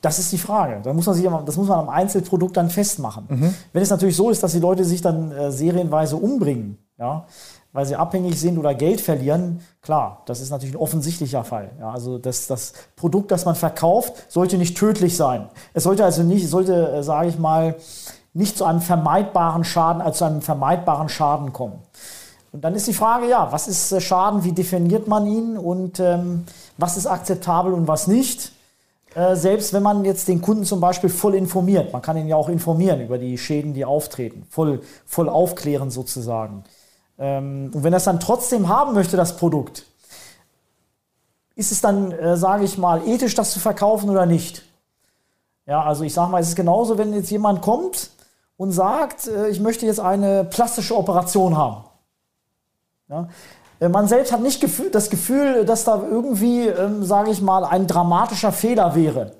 Das 0.00 0.18
ist 0.18 0.32
die 0.32 0.38
Frage. 0.38 0.80
Da 0.82 0.92
muss 0.92 1.06
man 1.06 1.14
sich, 1.14 1.28
das 1.46 1.56
muss 1.56 1.68
man 1.68 1.78
am 1.78 1.88
Einzelprodukt 1.88 2.56
dann 2.56 2.70
festmachen. 2.70 3.24
Mhm. 3.28 3.54
Wenn 3.72 3.82
es 3.82 3.90
natürlich 3.90 4.16
so 4.16 4.30
ist, 4.30 4.42
dass 4.42 4.52
die 4.52 4.58
Leute 4.58 4.84
sich 4.84 5.00
dann 5.00 5.30
äh, 5.32 5.52
serienweise 5.52 6.16
umbringen, 6.16 6.78
ja, 6.98 7.24
weil 7.72 7.86
sie 7.86 7.96
abhängig 7.96 8.38
sind 8.38 8.58
oder 8.58 8.74
Geld 8.74 9.00
verlieren, 9.00 9.60
klar, 9.80 10.22
das 10.26 10.40
ist 10.40 10.50
natürlich 10.50 10.74
ein 10.74 10.80
offensichtlicher 10.80 11.42
Fall. 11.42 11.70
Ja, 11.78 11.90
also 11.90 12.18
das, 12.18 12.46
das 12.46 12.74
Produkt, 12.96 13.30
das 13.30 13.44
man 13.44 13.54
verkauft, 13.54 14.26
sollte 14.28 14.58
nicht 14.58 14.76
tödlich 14.76 15.16
sein. 15.16 15.48
Es 15.72 15.84
sollte 15.84 16.04
also 16.04 16.22
nicht, 16.22 16.48
sollte, 16.48 16.92
äh, 16.92 17.02
sage 17.02 17.28
ich 17.28 17.38
mal, 17.38 17.76
nicht 18.34 18.56
zu 18.56 18.64
einem 18.64 18.80
vermeidbaren 18.80 19.64
Schaden 19.64 20.00
als 20.02 20.18
zu 20.18 20.24
einem 20.24 20.42
vermeidbaren 20.42 21.08
Schaden 21.08 21.52
kommen. 21.52 21.78
Und 22.52 22.62
dann 22.62 22.74
ist 22.74 22.86
die 22.86 22.94
Frage, 22.94 23.28
ja, 23.28 23.50
was 23.50 23.66
ist 23.66 23.92
äh, 23.92 24.00
Schaden, 24.00 24.44
wie 24.44 24.52
definiert 24.52 25.08
man 25.08 25.26
ihn 25.26 25.56
und 25.56 26.00
ähm, 26.00 26.44
was 26.76 26.96
ist 26.96 27.06
akzeptabel 27.06 27.72
und 27.72 27.88
was 27.88 28.06
nicht? 28.06 28.52
Äh, 29.14 29.36
selbst 29.36 29.72
wenn 29.72 29.82
man 29.82 30.04
jetzt 30.04 30.28
den 30.28 30.42
Kunden 30.42 30.64
zum 30.64 30.80
Beispiel 30.80 31.10
voll 31.10 31.34
informiert, 31.34 31.92
man 31.92 32.02
kann 32.02 32.16
ihn 32.16 32.28
ja 32.28 32.36
auch 32.36 32.48
informieren 32.48 33.00
über 33.00 33.18
die 33.18 33.38
Schäden, 33.38 33.74
die 33.74 33.84
auftreten, 33.84 34.46
voll, 34.50 34.82
voll 35.06 35.28
aufklären 35.28 35.90
sozusagen. 35.90 36.64
Ähm, 37.18 37.70
und 37.74 37.84
wenn 37.84 37.92
er 37.92 37.98
es 37.98 38.04
dann 38.04 38.20
trotzdem 38.20 38.68
haben 38.68 38.94
möchte, 38.94 39.16
das 39.16 39.36
Produkt, 39.36 39.86
ist 41.54 41.72
es 41.72 41.80
dann, 41.80 42.12
äh, 42.12 42.36
sage 42.36 42.64
ich 42.64 42.76
mal, 42.78 43.06
ethisch, 43.06 43.34
das 43.34 43.52
zu 43.52 43.60
verkaufen 43.60 44.10
oder 44.10 44.26
nicht? 44.26 44.62
Ja, 45.66 45.82
also 45.82 46.04
ich 46.04 46.12
sage 46.12 46.30
mal, 46.30 46.40
es 46.40 46.48
ist 46.48 46.56
genauso, 46.56 46.98
wenn 46.98 47.12
jetzt 47.14 47.30
jemand 47.30 47.62
kommt 47.62 48.10
und 48.62 48.70
sagt, 48.70 49.26
äh, 49.26 49.48
ich 49.48 49.58
möchte 49.58 49.86
jetzt 49.86 49.98
eine 49.98 50.44
plastische 50.44 50.96
Operation 50.96 51.56
haben. 51.56 51.78
Ja? 53.08 53.28
Äh, 53.80 53.88
man 53.88 54.06
selbst 54.06 54.32
hat 54.32 54.40
nicht 54.40 54.64
das 54.92 55.10
Gefühl, 55.10 55.64
dass 55.64 55.82
da 55.82 56.00
irgendwie, 56.00 56.68
ähm, 56.68 57.02
sage 57.02 57.32
ich 57.32 57.42
mal, 57.42 57.64
ein 57.64 57.88
dramatischer 57.88 58.52
Fehler 58.52 58.94
wäre. 58.94 59.32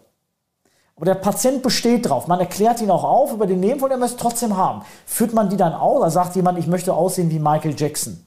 Aber 0.96 1.06
der 1.06 1.14
Patient 1.14 1.62
besteht 1.62 2.08
drauf. 2.08 2.26
Man 2.26 2.40
erklärt 2.40 2.80
ihn 2.80 2.90
auch 2.90 3.04
auf 3.04 3.32
über 3.32 3.46
den 3.46 3.60
Nebenwirkungen, 3.60 3.92
er 3.92 3.98
möchte 3.98 4.16
trotzdem 4.16 4.56
haben. 4.56 4.82
Führt 5.06 5.34
man 5.34 5.48
die 5.48 5.56
dann 5.56 5.72
aus? 5.72 6.00
Da 6.02 6.10
sagt 6.10 6.34
jemand, 6.34 6.58
ich 6.58 6.66
möchte 6.66 6.92
aussehen 6.92 7.30
wie 7.30 7.38
Michael 7.38 7.76
Jackson. 7.78 8.26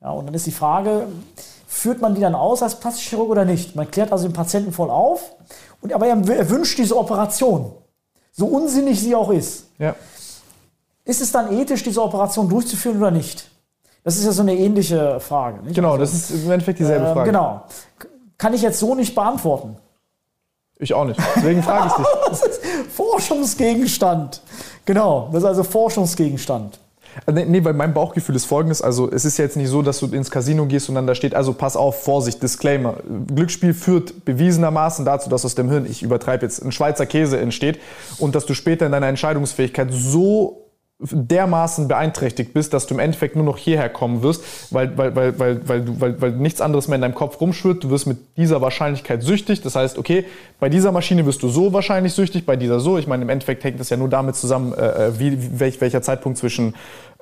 Ja, 0.00 0.10
und 0.10 0.26
dann 0.26 0.34
ist 0.34 0.46
die 0.46 0.50
Frage, 0.50 1.06
führt 1.68 2.00
man 2.00 2.16
die 2.16 2.20
dann 2.20 2.34
aus 2.34 2.64
als 2.64 2.80
Plastikchirurg 2.80 3.30
oder 3.30 3.44
nicht? 3.44 3.76
Man 3.76 3.88
klärt 3.88 4.10
also 4.10 4.26
den 4.26 4.34
Patienten 4.34 4.72
voll 4.72 4.90
auf, 4.90 5.36
und, 5.80 5.92
aber 5.92 6.08
er, 6.08 6.16
er 6.16 6.50
wünscht 6.50 6.78
diese 6.78 6.96
Operation. 6.98 7.70
So 8.32 8.46
unsinnig 8.46 9.00
sie 9.00 9.14
auch 9.14 9.30
ist. 9.30 9.63
Ja. 9.78 9.94
Ist 11.04 11.20
es 11.20 11.32
dann 11.32 11.52
ethisch, 11.52 11.82
diese 11.82 12.02
Operation 12.02 12.48
durchzuführen 12.48 12.98
oder 12.98 13.10
nicht? 13.10 13.50
Das 14.02 14.16
ist 14.16 14.24
ja 14.24 14.32
so 14.32 14.42
eine 14.42 14.54
ähnliche 14.54 15.18
Frage. 15.20 15.62
Nicht? 15.62 15.74
Genau, 15.74 15.92
also, 15.92 16.00
das 16.00 16.12
ist 16.12 16.44
im 16.44 16.50
Endeffekt 16.50 16.78
dieselbe 16.78 17.06
äh, 17.06 17.12
Frage. 17.12 17.30
Genau. 17.30 17.62
Kann 18.36 18.52
ich 18.52 18.62
jetzt 18.62 18.78
so 18.78 18.94
nicht 18.94 19.14
beantworten. 19.14 19.76
Ich 20.78 20.92
auch 20.92 21.04
nicht. 21.04 21.20
Deswegen 21.36 21.62
frage 21.62 21.86
ich 21.88 21.92
dich. 21.94 22.06
das 22.28 22.42
ist 22.42 22.60
Forschungsgegenstand. 22.94 24.42
Genau, 24.84 25.28
das 25.32 25.42
ist 25.42 25.48
also 25.48 25.64
Forschungsgegenstand. 25.64 26.78
Äh, 27.26 27.32
nee, 27.32 27.44
nee, 27.46 27.64
weil 27.64 27.74
mein 27.74 27.94
Bauchgefühl 27.94 28.36
ist 28.36 28.44
folgendes. 28.44 28.82
Also, 28.82 29.10
es 29.10 29.24
ist 29.24 29.38
jetzt 29.38 29.56
nicht 29.56 29.68
so, 29.68 29.82
dass 29.82 30.00
du 30.00 30.06
ins 30.06 30.30
Casino 30.30 30.66
gehst 30.66 30.88
und 30.88 30.94
dann 30.94 31.06
da 31.06 31.14
steht, 31.14 31.34
also 31.34 31.52
pass 31.52 31.76
auf, 31.76 32.02
Vorsicht, 32.02 32.42
Disclaimer. 32.42 32.96
Glücksspiel 33.34 33.74
führt 33.74 34.24
bewiesenermaßen 34.24 35.04
dazu, 35.04 35.30
dass 35.30 35.44
aus 35.44 35.54
dem 35.54 35.70
Hirn, 35.70 35.86
ich 35.86 36.02
übertreibe 36.02 36.44
jetzt, 36.44 36.64
ein 36.64 36.72
Schweizer 36.72 37.06
Käse 37.06 37.38
entsteht 37.38 37.78
und 38.18 38.34
dass 38.34 38.46
du 38.46 38.54
später 38.54 38.86
in 38.86 38.92
deiner 38.92 39.08
Entscheidungsfähigkeit 39.08 39.88
so 39.92 40.63
dermaßen 41.00 41.88
beeinträchtigt 41.88 42.54
bist, 42.54 42.72
dass 42.72 42.86
du 42.86 42.94
im 42.94 43.00
Endeffekt 43.00 43.34
nur 43.34 43.44
noch 43.44 43.58
hierher 43.58 43.88
kommen 43.88 44.22
wirst, 44.22 44.72
weil, 44.72 44.96
weil, 44.96 45.16
weil, 45.16 45.38
weil, 45.38 45.68
weil, 45.68 45.80
du, 45.82 46.00
weil, 46.00 46.20
weil 46.20 46.32
nichts 46.32 46.60
anderes 46.60 46.86
mehr 46.86 46.94
in 46.94 47.02
deinem 47.02 47.16
Kopf 47.16 47.40
rumschwirrt. 47.40 47.82
Du 47.82 47.90
wirst 47.90 48.06
mit 48.06 48.18
dieser 48.36 48.60
Wahrscheinlichkeit 48.60 49.22
süchtig. 49.22 49.60
Das 49.60 49.74
heißt, 49.74 49.98
okay, 49.98 50.24
bei 50.60 50.68
dieser 50.68 50.92
Maschine 50.92 51.26
wirst 51.26 51.42
du 51.42 51.48
so 51.48 51.72
wahrscheinlich 51.72 52.12
süchtig, 52.12 52.46
bei 52.46 52.54
dieser 52.54 52.78
so. 52.78 52.96
Ich 52.96 53.08
meine, 53.08 53.24
im 53.24 53.28
Endeffekt 53.28 53.64
hängt 53.64 53.80
das 53.80 53.90
ja 53.90 53.96
nur 53.96 54.08
damit 54.08 54.36
zusammen, 54.36 54.72
äh, 54.72 55.08
äh 55.08 55.18
wie, 55.18 55.58
welch, 55.58 55.80
welcher 55.80 56.00
Zeitpunkt 56.00 56.38
zwischen 56.38 56.74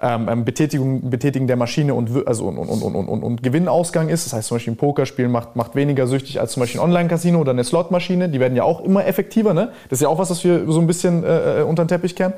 ähm, 0.03 0.29
ähm, 0.29 0.45
Betätigung, 0.45 1.09
Betätigen 1.09 1.47
der 1.47 1.57
Maschine 1.57 1.95
und, 1.95 2.27
also, 2.27 2.49
und, 2.49 2.59
und, 2.59 2.83
und, 2.83 3.09
und, 3.09 3.23
und 3.23 3.43
Gewinnausgang 3.43 4.11
ist. 4.11 4.27
Das 4.27 4.35
heißt 4.35 4.49
zum 4.49 4.57
Beispiel 4.57 4.75
ein 4.75 4.77
Pokerspiel 4.77 5.29
macht, 5.29 5.57
macht 5.57 5.75
weniger 5.75 6.07
süchtig 6.07 6.41
als 6.41 6.53
zum 6.53 6.61
Beispiel 6.61 6.81
ein 6.81 6.85
Online-Casino 6.85 7.41
oder 7.41 7.53
eine 7.53 7.65
Slotmaschine. 7.65 8.29
Die 8.29 8.39
werden 8.39 8.55
ja 8.55 8.65
auch 8.65 8.81
immer 8.81 9.07
effektiver. 9.07 9.55
Ne? 9.55 9.71
Das 9.89 9.99
ist 9.99 10.03
ja 10.03 10.09
auch 10.09 10.19
was, 10.19 10.29
was 10.29 10.45
wir 10.45 10.71
so 10.71 10.81
ein 10.81 10.87
bisschen 10.87 11.25
äh, 11.25 11.61
äh 11.61 11.63
unter 11.63 11.85
den 11.85 11.89
Teppich 11.89 12.15
kehren. 12.15 12.35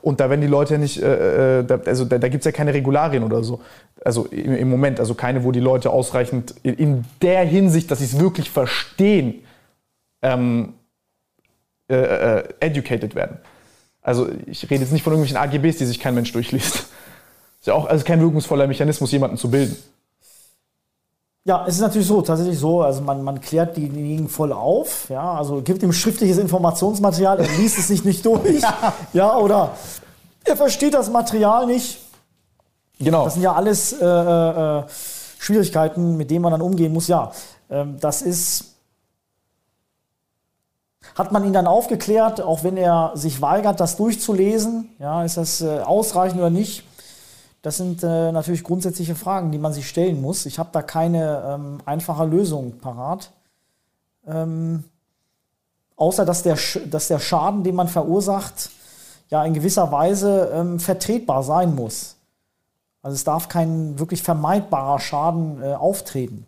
Und 0.00 0.20
da 0.20 0.30
werden 0.30 0.40
die 0.40 0.46
Leute 0.46 0.74
ja 0.74 0.78
nicht, 0.78 1.02
äh, 1.02 1.60
äh 1.60 1.64
da, 1.64 1.80
also 1.86 2.04
da, 2.04 2.18
da 2.18 2.28
gibt 2.28 2.42
es 2.42 2.44
ja 2.44 2.52
keine 2.52 2.74
Regularien 2.74 3.22
oder 3.22 3.42
so. 3.42 3.60
Also 4.04 4.26
im, 4.26 4.54
im, 4.54 4.68
Moment, 4.70 5.00
also 5.00 5.14
keine, 5.14 5.44
wo 5.44 5.52
die 5.52 5.60
Leute 5.60 5.90
ausreichend 5.90 6.54
in, 6.62 6.74
in 6.74 7.04
der 7.22 7.44
Hinsicht, 7.44 7.90
dass 7.90 7.98
sie 7.98 8.04
es 8.04 8.18
wirklich 8.18 8.50
verstehen, 8.50 9.42
ähm, 10.22 10.74
äh, 11.90 11.96
äh, 11.96 12.44
educated 12.60 13.14
werden. 13.14 13.38
Also 14.02 14.28
ich 14.46 14.62
rede 14.64 14.82
jetzt 14.82 14.92
nicht 14.92 15.02
von 15.02 15.12
irgendwelchen 15.12 15.36
AGBs, 15.36 15.78
die 15.78 15.86
sich 15.86 16.00
kein 16.00 16.14
Mensch 16.14 16.32
durchliest. 16.32 16.86
Ist 17.60 17.66
ja 17.66 17.74
auch 17.74 17.86
also 17.86 18.04
kein 18.04 18.20
wirkungsvoller 18.20 18.66
Mechanismus, 18.66 19.10
jemanden 19.10 19.36
zu 19.36 19.50
bilden. 19.50 19.76
Ja, 21.48 21.64
es 21.66 21.76
ist 21.76 21.80
natürlich 21.80 22.06
so, 22.06 22.20
tatsächlich 22.20 22.58
so, 22.58 22.82
also 22.82 23.00
man, 23.00 23.22
man 23.22 23.40
klärt 23.40 23.74
diejenigen 23.74 24.28
voll 24.28 24.52
auf, 24.52 25.08
ja, 25.08 25.32
also 25.32 25.62
gibt 25.62 25.82
ihm 25.82 25.94
schriftliches 25.94 26.36
Informationsmaterial, 26.36 27.40
er 27.40 27.48
liest 27.56 27.78
es 27.78 27.88
sich 27.88 28.04
nicht 28.04 28.22
durch, 28.26 28.60
ja. 28.60 28.92
ja, 29.14 29.34
oder 29.38 29.70
er 30.44 30.56
versteht 30.58 30.92
das 30.92 31.08
Material 31.08 31.64
nicht. 31.64 32.00
Genau. 32.98 33.24
Das 33.24 33.32
sind 33.32 33.44
ja 33.44 33.54
alles 33.54 33.94
äh, 33.94 34.04
äh, 34.04 34.82
Schwierigkeiten, 35.38 36.18
mit 36.18 36.30
denen 36.30 36.42
man 36.42 36.52
dann 36.52 36.60
umgehen 36.60 36.92
muss. 36.92 37.08
Ja, 37.08 37.32
ähm, 37.70 37.96
das 37.98 38.20
ist, 38.20 38.74
hat 41.14 41.32
man 41.32 41.46
ihn 41.46 41.54
dann 41.54 41.66
aufgeklärt, 41.66 42.42
auch 42.42 42.62
wenn 42.62 42.76
er 42.76 43.12
sich 43.14 43.40
weigert, 43.40 43.80
das 43.80 43.96
durchzulesen, 43.96 44.90
ja, 44.98 45.24
ist 45.24 45.38
das 45.38 45.62
äh, 45.62 45.78
ausreichend 45.80 46.40
oder 46.40 46.50
nicht? 46.50 46.84
Das 47.62 47.76
sind 47.76 48.02
äh, 48.02 48.32
natürlich 48.32 48.62
grundsätzliche 48.62 49.14
Fragen, 49.14 49.50
die 49.50 49.58
man 49.58 49.72
sich 49.72 49.88
stellen 49.88 50.20
muss. 50.20 50.46
Ich 50.46 50.58
habe 50.58 50.70
da 50.72 50.82
keine 50.82 51.42
ähm, 51.46 51.78
einfache 51.84 52.24
Lösung 52.24 52.78
parat. 52.78 53.32
Ähm, 54.26 54.84
außer 55.96 56.24
dass 56.24 56.42
der, 56.42 56.56
dass 56.88 57.08
der 57.08 57.18
Schaden, 57.18 57.64
den 57.64 57.74
man 57.74 57.88
verursacht, 57.88 58.70
ja 59.30 59.44
in 59.44 59.54
gewisser 59.54 59.90
Weise 59.90 60.50
ähm, 60.54 60.78
vertretbar 60.78 61.42
sein 61.42 61.74
muss. 61.74 62.16
Also 63.02 63.14
es 63.14 63.24
darf 63.24 63.48
kein 63.48 63.98
wirklich 63.98 64.22
vermeidbarer 64.22 65.00
Schaden 65.00 65.62
äh, 65.62 65.74
auftreten. 65.74 66.46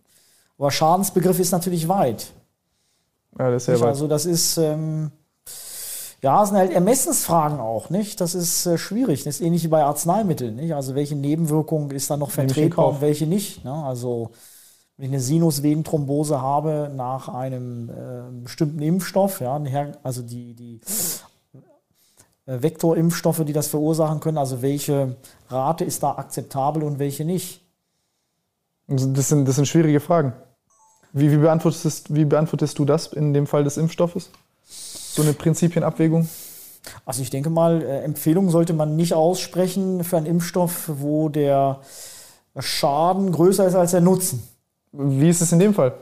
Aber 0.58 0.70
Schadensbegriff 0.70 1.38
ist 1.38 1.52
natürlich 1.52 1.88
weit. 1.88 2.32
Ja, 3.38 3.50
das 3.50 3.62
ist 3.62 3.66
sehr 3.66 3.80
weit. 3.80 3.88
Also 3.88 4.08
das 4.08 4.26
ist, 4.26 4.58
ähm, 4.58 5.10
ja, 6.22 6.42
es 6.42 6.50
sind 6.50 6.58
halt 6.58 6.72
Ermessensfragen 6.72 7.60
auch, 7.60 7.88
nicht? 7.88 8.20
Das 8.20 8.34
ist 8.34 8.66
äh, 8.66 8.76
schwierig. 8.76 9.24
Das 9.24 9.36
ist 9.36 9.40
ähnlich 9.40 9.64
wie 9.64 9.68
bei 9.68 9.84
Arzneimitteln, 9.84 10.56
nicht? 10.56 10.74
Also 10.74 10.94
welche 10.94 11.16
Nebenwirkung 11.16 11.90
ist 11.90 12.10
da 12.10 12.16
noch 12.16 12.30
vertretbar 12.30 12.88
und 12.88 13.00
welche 13.00 13.26
nicht? 13.26 13.64
Ne? 13.64 13.72
Also 13.72 14.30
wenn 14.96 15.06
ich 15.06 15.12
eine 15.12 15.20
Sinusvenenthrombose 15.20 16.42
habe 16.42 16.90
nach 16.94 17.28
einem 17.28 17.88
äh, 17.88 18.42
bestimmten 18.42 18.82
Impfstoff, 18.82 19.40
ja, 19.40 19.58
also 20.02 20.20
die, 20.20 20.52
die 20.52 20.80
äh, 22.44 22.60
Vektorimpfstoffe, 22.60 23.42
die 23.46 23.54
das 23.54 23.68
verursachen 23.68 24.20
können, 24.20 24.36
also 24.36 24.60
welche 24.60 25.16
Rate 25.48 25.84
ist 25.84 26.02
da 26.02 26.16
akzeptabel 26.16 26.82
und 26.82 26.98
welche 26.98 27.24
nicht? 27.24 27.62
Das 28.88 29.28
sind, 29.30 29.48
das 29.48 29.56
sind 29.56 29.68
schwierige 29.68 30.00
Fragen. 30.00 30.34
Wie, 31.14 31.30
wie, 31.30 31.38
beantwortest, 31.38 32.14
wie 32.14 32.26
beantwortest 32.26 32.78
du 32.78 32.84
das 32.84 33.06
in 33.06 33.32
dem 33.32 33.46
Fall 33.46 33.64
des 33.64 33.78
Impfstoffes? 33.78 34.30
So 34.70 35.22
eine 35.22 35.32
Prinzipienabwägung? 35.32 36.28
Also 37.04 37.22
ich 37.22 37.30
denke 37.30 37.50
mal, 37.50 37.82
äh, 37.82 38.02
Empfehlungen 38.02 38.50
sollte 38.50 38.72
man 38.72 38.96
nicht 38.96 39.14
aussprechen 39.14 40.04
für 40.04 40.16
einen 40.16 40.26
Impfstoff, 40.26 40.90
wo 40.98 41.28
der 41.28 41.80
Schaden 42.58 43.32
größer 43.32 43.66
ist 43.66 43.74
als 43.74 43.90
der 43.92 44.00
Nutzen. 44.00 44.42
Wie 44.92 45.28
ist 45.28 45.40
es 45.40 45.52
in 45.52 45.58
dem 45.58 45.74
Fall? 45.74 45.94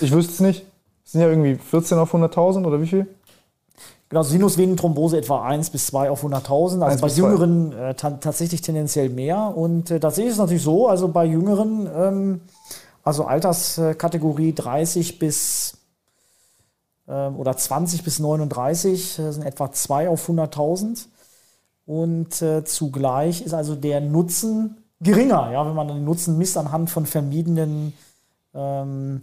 Ich 0.00 0.10
wüsste 0.12 0.32
es 0.32 0.40
nicht. 0.40 0.64
Es 1.04 1.12
sind 1.12 1.22
ja 1.22 1.28
irgendwie 1.28 1.54
14 1.56 1.98
auf 1.98 2.14
100.000 2.14 2.66
oder 2.66 2.80
wie 2.80 2.86
viel? 2.86 3.06
Genau, 4.10 4.22
Sinusvenenthrombose 4.22 5.18
etwa 5.18 5.42
1 5.42 5.70
bis 5.70 5.86
2 5.86 6.10
auf 6.10 6.24
100.000. 6.24 6.82
Also 6.82 7.00
bei 7.00 7.08
Jüngeren 7.08 7.72
äh, 7.72 7.94
tatsächlich 7.94 8.62
tendenziell 8.62 9.10
mehr. 9.10 9.54
Und 9.54 9.90
äh, 9.90 10.00
tatsächlich 10.00 10.30
ist 10.30 10.34
es 10.34 10.40
natürlich 10.40 10.62
so, 10.62 10.88
also 10.88 11.08
bei 11.08 11.26
Jüngeren, 11.26 11.88
ähm, 11.94 12.40
also 13.02 13.24
Alterskategorie 13.24 14.54
30 14.54 15.18
bis 15.18 15.67
oder 17.12 17.56
20 17.56 18.04
bis 18.04 18.18
39 18.18 19.16
das 19.16 19.36
sind 19.36 19.44
etwa 19.44 19.72
2 19.72 20.08
auf 20.08 20.28
100.000. 20.28 21.06
Und 21.86 22.42
äh, 22.42 22.64
zugleich 22.64 23.40
ist 23.40 23.54
also 23.54 23.74
der 23.74 24.02
Nutzen 24.02 24.76
geringer, 25.00 25.50
ja, 25.52 25.66
wenn 25.66 25.74
man 25.74 25.88
den 25.88 26.04
Nutzen 26.04 26.36
misst 26.36 26.58
anhand 26.58 26.90
von 26.90 27.06
vermiedenen 27.06 27.94
ähm, 28.54 29.22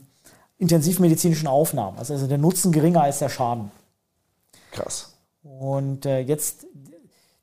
intensivmedizinischen 0.57 1.48
Aufnahmen. 1.48 1.99
Also, 1.99 2.14
also 2.14 2.28
der 2.28 2.38
Nutzen 2.38 2.72
geringer 2.72 3.03
als 3.03 3.20
der 3.20 3.30
Schaden. 3.30 3.70
Krass. 4.72 5.14
Und 5.44 6.06
äh, 6.06 6.22
jetzt, 6.22 6.66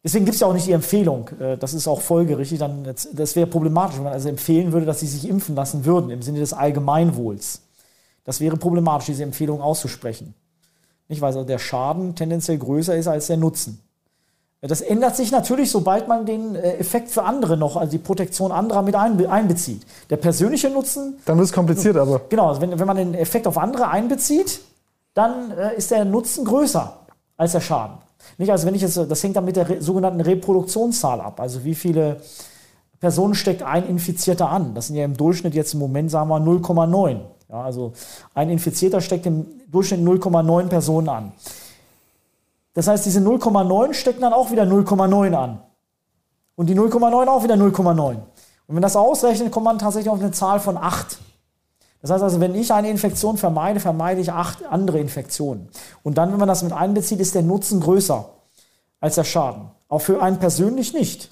deswegen 0.03 0.25
gibt 0.25 0.35
es 0.35 0.41
ja 0.41 0.49
auch 0.49 0.55
nicht 0.55 0.67
die 0.67 0.73
Empfehlung. 0.73 1.29
Äh, 1.39 1.57
das 1.57 1.73
ist 1.75 1.87
auch 1.87 2.01
folgerichtig. 2.01 2.59
Dann, 2.59 2.83
das 2.85 3.37
wäre 3.37 3.47
problematisch, 3.47 3.97
wenn 3.97 4.05
man 4.05 4.13
also 4.15 4.29
empfehlen 4.29 4.73
würde, 4.73 4.87
dass 4.87 5.01
sie 5.01 5.07
sich 5.07 5.29
impfen 5.29 5.55
lassen 5.55 5.85
würden, 5.85 6.11
im 6.11 6.23
Sinne 6.23 6.41
des 6.41 6.53
Allgemeinwohls. 6.53 7.63
Das 8.25 8.41
wäre 8.41 8.57
problematisch, 8.57 9.07
diese 9.07 9.23
Empfehlung 9.23 9.61
auszusprechen. 9.61 10.35
Nicht, 11.09 11.21
weil 11.21 11.29
also 11.29 11.45
der 11.45 11.59
Schaden 11.59 12.15
tendenziell 12.15 12.59
größer 12.59 12.97
ist 12.97 13.09
als 13.09 13.27
der 13.27 13.37
Nutzen. 13.37 13.81
Das 14.61 14.81
ändert 14.81 15.17
sich 15.17 15.33
natürlich, 15.33 15.73
sobald 15.73 16.07
man 16.07 16.25
den 16.25 16.55
äh, 16.55 16.77
Effekt 16.77 17.11
für 17.11 17.25
andere 17.25 17.57
noch, 17.57 17.77
also 17.77 17.91
die 17.91 17.99
Protektion 17.99 18.53
anderer 18.53 18.83
mit 18.83 18.95
einbezieht. 18.95 19.85
Der 20.09 20.19
persönliche 20.19 20.71
Nutzen. 20.71 21.19
Dann 21.25 21.37
wird 21.37 21.47
es 21.47 21.53
kompliziert, 21.53 21.97
aber. 21.97 22.21
Genau, 22.29 22.49
also 22.49 22.61
wenn, 22.61 22.79
wenn 22.79 22.87
man 22.87 22.97
den 22.97 23.15
Effekt 23.15 23.49
auf 23.49 23.59
andere 23.59 23.89
einbezieht, 23.89 24.61
dann 25.15 25.51
äh, 25.51 25.77
ist 25.77 25.91
der 25.91 26.05
Nutzen 26.05 26.45
größer 26.45 26.97
als 27.37 27.53
der 27.53 27.61
Schaden. 27.61 27.99
Nicht, 28.39 28.53
also 28.53 28.67
wenn 28.67 28.77
ich 28.77 28.83
jetzt, 28.83 28.97
das 28.97 29.23
hängt 29.25 29.35
dann 29.35 29.45
mit 29.45 29.57
der 29.57 29.83
sogenannten 29.83 30.21
Reproduktionszahl 30.21 31.21
ab. 31.21 31.41
Also 31.41 31.65
wie 31.65 31.75
viele 31.75 32.21
Personen 33.01 33.35
steckt 33.35 33.65
ein 33.65 33.89
Infizierter 33.89 34.49
an? 34.49 34.75
Das 34.75 34.87
sind 34.87 34.97
ja 34.97 35.05
im 35.05 35.17
Durchschnitt 35.17 35.55
jetzt 35.55 35.75
im 35.75 35.81
Moment, 35.81 36.09
sagen 36.11 36.31
wir, 36.31 36.37
0,9. 36.37 37.19
Ja, 37.53 37.61
also 37.61 37.93
ein 38.33 38.49
Infizierter 38.49 39.03
steckt 39.03 39.27
im 39.27 39.47
Durchschnitt 39.71 40.01
0,9 40.01 40.69
Personen 40.69 41.09
an. 41.11 41.33
Das 42.73 42.89
heißt, 42.89 43.05
diese 43.05 43.21
0,9 43.21 43.93
stecken 43.93 44.23
dann 44.23 44.33
auch 44.33 44.51
wieder 44.51 44.63
0,9 44.63 45.35
an. 45.35 45.61
Und 46.57 46.71
die 46.71 46.75
0,9 46.75 47.29
auch 47.29 47.45
wieder 47.45 47.57
0,9. 47.57 48.15
Und 48.15 48.75
wenn 48.75 48.81
das 48.81 48.97
ausrechnet, 48.97 49.53
kommt 49.53 49.65
man 49.65 49.79
tatsächlich 49.79 50.11
auf 50.11 50.19
eine 50.19 50.33
Zahl 50.33 50.61
von 50.61 50.79
8. 50.79 51.19
Das 52.01 52.11
heißt 52.11 52.23
also, 52.23 52.41
wenn 52.41 52.55
ich 52.55 52.73
eine 52.73 52.89
Infektion 52.89 53.37
vermeide, 53.37 53.81
vermeide 53.81 54.23
ich 54.23 54.33
acht 54.33 54.65
andere 54.65 54.99
Infektionen. 54.99 55.69
Und 56.03 56.17
dann, 56.17 56.33
wenn 56.33 56.39
man 56.39 56.49
das 56.49 56.63
mit 56.63 56.73
einbezieht, 56.73 57.21
ist 57.21 57.35
der 57.35 57.43
Nutzen 57.43 57.81
größer 57.81 58.31
als 58.99 59.17
der 59.17 59.25
Schaden. 59.25 59.71
Auch 59.89 60.01
für 60.01 60.23
einen 60.23 60.39
persönlich 60.39 60.95
nicht. 60.95 61.31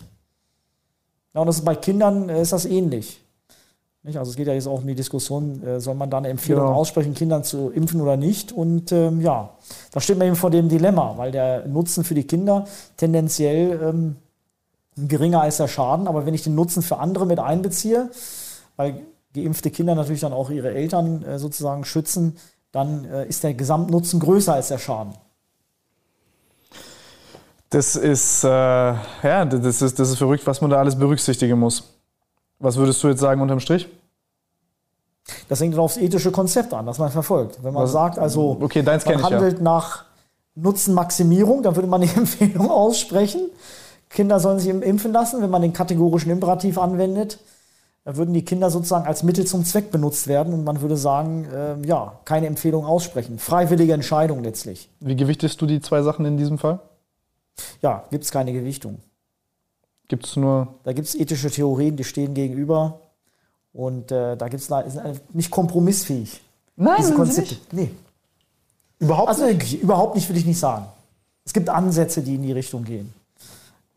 Ja, 1.32 1.40
und 1.40 1.46
das 1.46 1.56
ist 1.56 1.64
bei 1.64 1.76
Kindern 1.76 2.28
äh, 2.28 2.42
ist 2.42 2.52
das 2.52 2.66
ähnlich. 2.66 3.24
Nicht? 4.02 4.16
Also 4.16 4.30
es 4.30 4.36
geht 4.36 4.46
ja 4.46 4.54
jetzt 4.54 4.66
auch 4.66 4.80
um 4.80 4.86
die 4.86 4.94
Diskussion, 4.94 5.62
äh, 5.62 5.78
soll 5.80 5.94
man 5.94 6.08
da 6.08 6.18
eine 6.18 6.28
Empfehlung 6.28 6.64
Genau. 6.66 6.76
aussprechen, 6.78 7.12
Kindern 7.14 7.44
zu 7.44 7.70
impfen 7.70 8.00
oder 8.00 8.16
nicht? 8.16 8.50
Und 8.50 8.92
ähm, 8.92 9.20
ja, 9.20 9.50
da 9.92 10.00
steht 10.00 10.16
man 10.16 10.26
eben 10.26 10.36
vor 10.36 10.50
dem 10.50 10.68
Dilemma, 10.70 11.14
weil 11.18 11.32
der 11.32 11.66
Nutzen 11.66 12.02
für 12.04 12.14
die 12.14 12.24
Kinder 12.24 12.66
tendenziell 12.96 13.78
ähm, 13.82 14.16
geringer 14.96 15.42
als 15.42 15.58
der 15.58 15.68
Schaden. 15.68 16.08
Aber 16.08 16.24
wenn 16.24 16.32
ich 16.32 16.42
den 16.42 16.54
Nutzen 16.54 16.82
für 16.82 16.98
andere 16.98 17.26
mit 17.26 17.38
einbeziehe, 17.38 18.10
weil 18.76 19.02
geimpfte 19.34 19.70
Kinder 19.70 19.94
natürlich 19.94 20.22
dann 20.22 20.32
auch 20.32 20.48
ihre 20.50 20.70
Eltern 20.72 21.22
äh, 21.22 21.38
sozusagen 21.38 21.84
schützen, 21.84 22.38
dann 22.72 23.04
äh, 23.04 23.26
ist 23.26 23.44
der 23.44 23.52
Gesamtnutzen 23.52 24.18
größer 24.18 24.54
als 24.54 24.68
der 24.68 24.78
Schaden. 24.78 25.12
Das 27.68 27.94
ist, 27.96 28.42
äh, 28.44 28.48
ja, 28.48 29.44
das 29.44 29.82
ist, 29.82 29.98
das 29.98 30.08
ist 30.10 30.18
verrückt, 30.18 30.46
was 30.46 30.60
man 30.60 30.70
da 30.70 30.78
alles 30.78 30.98
berücksichtigen 30.98 31.58
muss. 31.58 31.99
Was 32.60 32.76
würdest 32.76 33.02
du 33.02 33.08
jetzt 33.08 33.20
sagen 33.20 33.40
unterm 33.40 33.58
Strich? 33.60 33.88
Das 35.48 35.60
hängt 35.60 35.74
dann 35.74 35.80
aufs 35.80 35.96
ethische 35.96 36.30
Konzept 36.30 36.72
an, 36.74 36.86
das 36.86 36.98
man 36.98 37.10
verfolgt. 37.10 37.58
Wenn 37.62 37.74
man 37.74 37.84
Was- 37.84 37.92
sagt, 37.92 38.18
also 38.18 38.56
Okay, 38.60 38.82
man 39.06 39.24
ich 39.24 39.30
ja. 39.30 39.36
handelt 39.36 39.60
nach 39.60 40.04
Nutzenmaximierung, 40.54 41.62
dann 41.62 41.74
würde 41.76 41.88
man 41.88 42.00
die 42.02 42.08
Empfehlung 42.16 42.70
aussprechen. 42.70 43.48
Kinder 44.08 44.40
sollen 44.40 44.58
sich 44.58 44.68
impfen 44.68 45.12
lassen. 45.12 45.40
Wenn 45.40 45.50
man 45.50 45.62
den 45.62 45.72
kategorischen 45.72 46.30
Imperativ 46.30 46.78
anwendet, 46.78 47.38
dann 48.04 48.16
würden 48.16 48.34
die 48.34 48.44
Kinder 48.44 48.70
sozusagen 48.70 49.06
als 49.06 49.22
Mittel 49.22 49.46
zum 49.46 49.64
Zweck 49.64 49.90
benutzt 49.90 50.26
werden 50.26 50.52
und 50.52 50.64
man 50.64 50.80
würde 50.80 50.96
sagen, 50.96 51.46
ähm, 51.54 51.84
ja, 51.84 52.18
keine 52.24 52.46
Empfehlung 52.46 52.84
aussprechen. 52.84 53.38
Freiwillige 53.38 53.92
Entscheidung 53.92 54.42
letztlich. 54.42 54.88
Wie 55.00 55.16
gewichtest 55.16 55.60
du 55.60 55.66
die 55.66 55.80
zwei 55.80 56.02
Sachen 56.02 56.24
in 56.24 56.36
diesem 56.36 56.58
Fall? 56.58 56.80
Ja, 57.82 58.04
gibt 58.10 58.24
es 58.24 58.30
keine 58.30 58.52
Gewichtung. 58.52 58.98
Gibt 60.10 60.26
es 60.26 60.34
nur. 60.34 60.66
Da 60.82 60.92
gibt 60.92 61.06
es 61.06 61.14
ethische 61.14 61.52
Theorien, 61.52 61.96
die 61.96 62.02
stehen 62.02 62.34
gegenüber 62.34 62.98
und 63.72 64.10
äh, 64.10 64.36
da 64.36 64.48
gibt 64.48 64.60
es 64.60 64.68
nicht 65.32 65.52
kompromissfähig. 65.52 66.40
Nein, 66.74 66.96
Diese 66.98 67.08
sind 67.10 67.16
sie 67.16 67.22
Konzepte. 67.22 67.56
Nee. 67.70 67.90
Überhaupt 68.98 69.28
Also 69.28 69.46
wirklich, 69.46 69.80
überhaupt 69.80 70.16
nicht, 70.16 70.28
will 70.28 70.36
ich 70.36 70.46
nicht 70.46 70.58
sagen. 70.58 70.86
Es 71.44 71.52
gibt 71.52 71.68
Ansätze, 71.68 72.22
die 72.22 72.34
in 72.34 72.42
die 72.42 72.50
Richtung 72.50 72.82
gehen. 72.82 73.14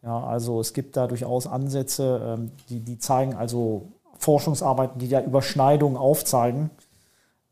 Ja, 0.03 0.23
also 0.23 0.61
es 0.61 0.73
gibt 0.73 0.95
da 0.97 1.07
durchaus 1.07 1.47
Ansätze, 1.47 2.21
ähm, 2.23 2.51
die, 2.69 2.79
die 2.79 2.99
zeigen, 2.99 3.33
also 3.33 3.87
Forschungsarbeiten, 4.19 4.99
die 4.99 5.09
da 5.09 5.19
Überschneidungen 5.19 5.97
aufzeigen. 5.97 6.69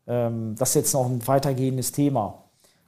Ähm, 0.06 0.54
das 0.56 0.68
ist 0.68 0.74
jetzt 0.76 0.94
noch 0.94 1.06
ein 1.06 1.26
weitergehendes 1.26 1.90
Thema. 1.90 2.41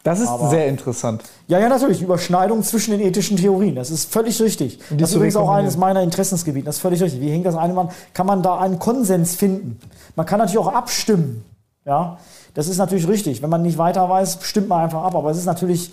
Das 0.05 0.21
ist 0.21 0.29
Aber- 0.29 0.51
sehr 0.51 0.67
interessant. 0.67 1.23
Ja, 1.49 1.59
ja, 1.59 1.69
natürlich. 1.69 2.03
Überschneidung 2.03 2.63
zwischen 2.63 2.91
den 2.93 3.01
ethischen 3.01 3.39
Theorien. 3.39 3.75
Das 3.75 3.91
ist 3.91 4.13
völlig 4.13 4.41
richtig. 4.41 4.79
Das 4.91 5.11
ist 5.11 5.17
übrigens 5.17 5.35
auch 5.35 5.49
eines 5.51 5.79
meiner 5.79 6.03
Interessensgebiete. 6.03 6.67
Das 6.67 6.77
ist 6.77 6.83
völlig 6.83 7.03
richtig. 7.03 7.23
Wie 7.23 7.31
hängt 7.31 7.47
das 7.47 7.57
eine 7.57 7.77
an? 7.77 7.89
Kann 8.13 8.27
man 8.27 8.43
da 8.43 8.59
einen 8.59 8.79
Konsens 8.79 9.35
finden? 9.35 9.81
Man 10.15 10.27
kann 10.27 10.39
natürlich 10.39 10.59
auch 10.59 10.73
abstimmen. 10.73 11.43
Ja, 11.87 12.19
das 12.53 12.69
ist 12.69 12.77
natürlich 12.77 13.09
richtig. 13.09 13.43
Wenn 13.43 13.49
man 13.49 13.63
nicht 13.63 13.79
weiter 13.79 14.07
weiß, 14.09 14.39
stimmt 14.43 14.69
man 14.69 14.83
einfach 14.83 15.03
ab. 15.03 15.15
Aber 15.15 15.31
es 15.31 15.39
ist 15.39 15.47
natürlich 15.47 15.91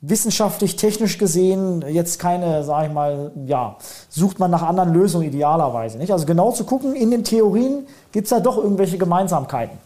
wissenschaftlich, 0.00 0.76
technisch 0.76 1.18
gesehen 1.18 1.84
jetzt 1.86 2.18
keine, 2.18 2.64
sage 2.64 2.86
ich 2.86 2.92
mal, 2.94 3.30
ja, 3.44 3.76
sucht 4.08 4.38
man 4.38 4.50
nach 4.50 4.62
anderen 4.62 4.94
Lösungen 4.94 5.26
idealerweise. 5.26 5.98
Nicht? 5.98 6.12
Also 6.12 6.24
genau 6.24 6.50
zu 6.52 6.64
gucken, 6.64 6.94
in 6.96 7.10
den 7.10 7.24
Theorien 7.24 7.86
gibt 8.10 8.24
es 8.24 8.30
da 8.30 8.40
doch 8.40 8.56
irgendwelche 8.56 8.96
Gemeinsamkeiten. 8.96 9.76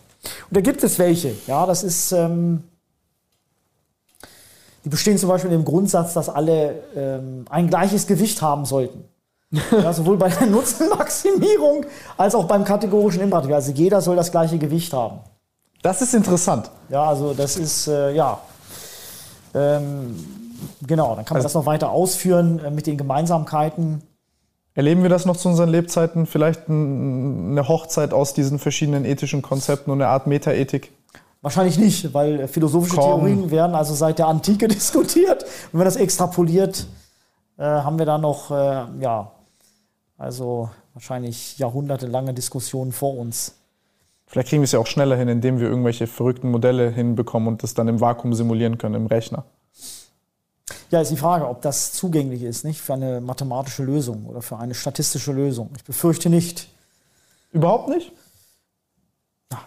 Und 0.49 0.57
da 0.57 0.61
gibt 0.61 0.85
es 0.85 1.01
welche. 1.01 1.35
Ja, 1.49 1.67
das 1.67 1.83
ist. 1.83 2.13
Ähm, 2.13 2.63
die 4.85 4.91
bestehen 4.91 5.17
zum 5.17 5.31
Beispiel 5.31 5.53
im 5.53 5.65
Grundsatz, 5.65 6.13
dass 6.13 6.29
alle 6.29 6.83
ähm, 6.95 7.47
ein 7.49 7.69
gleiches 7.69 8.07
Gewicht 8.07 8.43
haben 8.43 8.65
sollten. 8.65 9.05
Ja, 9.71 9.93
sowohl 9.93 10.17
bei 10.17 10.29
der 10.29 10.49
Nutzenmaximierung 10.49 11.87
als 12.17 12.35
auch 12.35 12.45
beim 12.45 12.65
kategorischen 12.65 13.23
Imperativ. 13.23 13.53
Also 13.53 13.73
jeder 13.73 14.01
soll 14.01 14.17
das 14.17 14.33
gleiche 14.33 14.59
Gewicht 14.59 14.93
haben. 14.93 15.21
Das 15.81 16.03
ist 16.03 16.13
interessant. 16.13 16.71
Ja, 16.89 17.05
also 17.05 17.35
das 17.35 17.57
ist, 17.57 17.87
äh, 17.87 18.13
ja. 18.15 18.41
Ähm, 19.55 20.17
genau, 20.85 21.15
dann 21.15 21.25
kann 21.25 21.37
man 21.37 21.43
das 21.43 21.55
noch 21.55 21.67
weiter 21.67 21.91
ausführen 21.91 22.59
äh, 22.65 22.71
mit 22.71 22.87
den 22.87 22.99
Gemeinsamkeiten. 22.99 24.03
Erleben 24.75 25.03
wir 25.03 25.11
das 25.11 25.25
noch 25.25 25.37
zu 25.37 25.49
unseren 25.49 25.69
Lebzeiten? 25.69 26.27
Vielleicht 26.27 26.69
ein, 26.69 27.53
eine 27.53 27.69
Hochzeit 27.69 28.13
aus 28.13 28.35
diesen 28.35 28.59
verschiedenen 28.59 29.05
ethischen 29.05 29.41
Konzepten 29.41 29.93
und 29.93 30.03
eine 30.03 30.11
Art 30.11 30.27
Metaethik? 30.27 30.91
Wahrscheinlich 31.45 31.77
nicht, 31.77 32.15
weil 32.15 32.49
philosophische 32.49 32.97
Komm. 32.97 33.21
Theorien 33.21 33.51
werden 33.51 33.77
also 33.77 33.93
seit 33.93 34.19
der 34.19 34.29
Antike 34.29 34.67
diskutiert. 34.79 35.43
Und 35.43 35.73
wenn 35.73 35.79
man 35.81 35.85
das 35.85 35.97
extrapoliert, 35.97 36.87
äh, 37.59 37.65
haben 37.65 37.99
wir 37.99 38.07
da 38.07 38.17
noch, 38.17 38.51
äh, 38.51 38.85
ja, 39.01 39.31
also 40.17 40.71
wahrscheinlich 40.95 41.59
jahrhundertelange 41.59 42.33
Diskussionen 42.33 42.93
vor 42.93 43.19
uns. 43.19 43.57
Vielleicht 44.27 44.49
kriegen 44.49 44.63
wir 44.63 44.65
es 44.65 44.73
ja 44.73 44.79
auch 44.79 44.87
schneller 44.87 45.17
hin, 45.17 45.29
indem 45.29 45.61
wir 45.61 45.69
irgendwelche 45.69 46.07
verrückten 46.07 46.51
Modelle 46.51 46.89
hinbekommen 46.89 47.49
und 47.49 47.63
das 47.63 47.75
dann 47.75 47.89
im 47.89 48.01
Vakuum 48.01 48.33
simulieren 48.33 48.79
können, 48.79 48.95
im 48.95 49.07
Rechner. 49.07 49.45
Ja, 50.91 51.03
ist 51.03 51.11
die 51.11 51.19
Frage, 51.19 51.47
ob 51.47 51.61
das 51.61 51.93
zugänglich 51.93 52.43
ist, 52.43 52.65
nicht 52.65 52.81
für 52.81 52.95
eine 52.95 53.21
mathematische 53.21 53.85
Lösung 53.85 54.25
oder 54.25 54.41
für 54.41 54.57
eine 54.57 54.73
statistische 54.73 55.33
Lösung. 55.33 55.73
Ich 55.77 55.85
befürchte 55.85 56.31
nicht. 56.31 56.71
Überhaupt 57.53 57.91
nicht? 57.91 58.13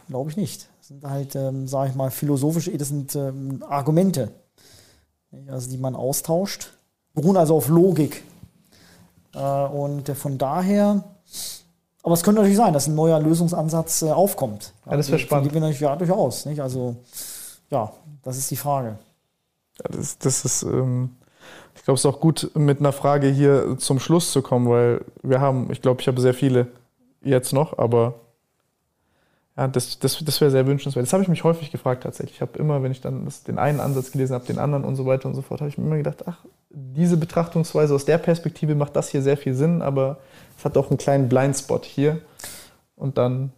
Glaube 0.07 0.31
ich 0.31 0.37
nicht. 0.37 0.67
Das 0.87 1.01
sind 1.01 1.03
halt, 1.03 1.35
ähm, 1.35 1.67
sage 1.67 1.89
ich 1.89 1.95
mal, 1.97 2.09
philosophische, 2.09 2.71
das 2.77 2.87
sind 2.87 3.13
ähm, 3.13 3.61
Argumente, 3.67 4.31
also 5.49 5.69
die 5.69 5.77
man 5.77 5.97
austauscht, 5.97 6.71
beruhen 7.13 7.35
also 7.35 7.57
auf 7.57 7.67
Logik. 7.67 8.23
Äh, 9.33 9.65
und 9.65 10.07
äh, 10.07 10.15
von 10.15 10.37
daher, 10.37 11.03
aber 12.03 12.13
es 12.13 12.23
könnte 12.23 12.39
natürlich 12.39 12.55
sein, 12.55 12.71
dass 12.71 12.87
ein 12.87 12.95
neuer 12.95 13.19
Lösungsansatz 13.19 14.03
äh, 14.03 14.11
aufkommt. 14.11 14.71
Ja, 14.85 14.95
das 14.95 15.11
wär 15.11 15.19
Von 15.19 15.27
spannend. 15.27 15.47
dem 15.47 15.55
wir 15.55 15.59
natürlich, 15.59 15.81
ja, 15.81 15.93
durchaus. 15.93 16.45
Nicht? 16.45 16.61
Also, 16.61 16.95
ja, 17.69 17.91
das 18.23 18.37
ist 18.37 18.49
die 18.49 18.55
Frage. 18.55 18.97
Ja, 19.79 19.89
das, 19.91 20.17
das 20.19 20.45
ist, 20.45 20.63
ähm, 20.63 21.17
ich 21.75 21.83
glaube, 21.83 21.95
es 21.95 22.05
ist 22.05 22.05
auch 22.05 22.21
gut, 22.21 22.49
mit 22.53 22.79
einer 22.79 22.93
Frage 22.93 23.27
hier 23.27 23.77
zum 23.77 23.99
Schluss 23.99 24.31
zu 24.31 24.41
kommen, 24.41 24.69
weil 24.69 25.03
wir 25.21 25.41
haben, 25.41 25.69
ich 25.69 25.81
glaube, 25.81 25.99
ich 25.99 26.07
habe 26.07 26.21
sehr 26.21 26.33
viele 26.33 26.67
jetzt 27.21 27.51
noch, 27.51 27.77
aber 27.77 28.21
ja, 29.57 29.67
das, 29.67 29.97
das, 29.97 30.23
das 30.23 30.39
wäre 30.39 30.51
sehr 30.51 30.67
wünschenswert. 30.67 31.03
Das 31.03 31.13
habe 31.13 31.23
ich 31.23 31.29
mich 31.29 31.43
häufig 31.43 31.71
gefragt 31.71 32.03
tatsächlich. 32.03 32.35
Ich 32.35 32.41
habe 32.41 32.59
immer, 32.59 32.83
wenn 32.83 32.91
ich 32.91 33.01
dann 33.01 33.25
das, 33.25 33.43
den 33.43 33.57
einen 33.57 33.79
Ansatz 33.79 34.11
gelesen 34.11 34.35
habe, 34.35 34.45
den 34.45 34.59
anderen 34.59 34.83
und 34.85 34.95
so 34.95 35.07
weiter 35.07 35.27
und 35.27 35.33
so 35.33 35.41
fort, 35.41 35.61
habe 35.61 35.69
ich 35.69 35.79
mir 35.79 35.85
immer 35.85 35.97
gedacht, 35.97 36.25
ach, 36.27 36.37
diese 36.69 37.17
Betrachtungsweise 37.17 37.95
aus 37.95 38.05
der 38.05 38.19
Perspektive 38.19 38.75
macht 38.75 38.95
das 38.95 39.09
hier 39.09 39.23
sehr 39.23 39.35
viel 39.35 39.55
Sinn, 39.55 39.81
aber 39.81 40.19
es 40.57 40.63
hat 40.63 40.77
auch 40.77 40.89
einen 40.89 40.99
kleinen 40.99 41.27
Blindspot 41.27 41.85
hier. 41.85 42.19
Und 42.95 43.17
dann, 43.17 43.51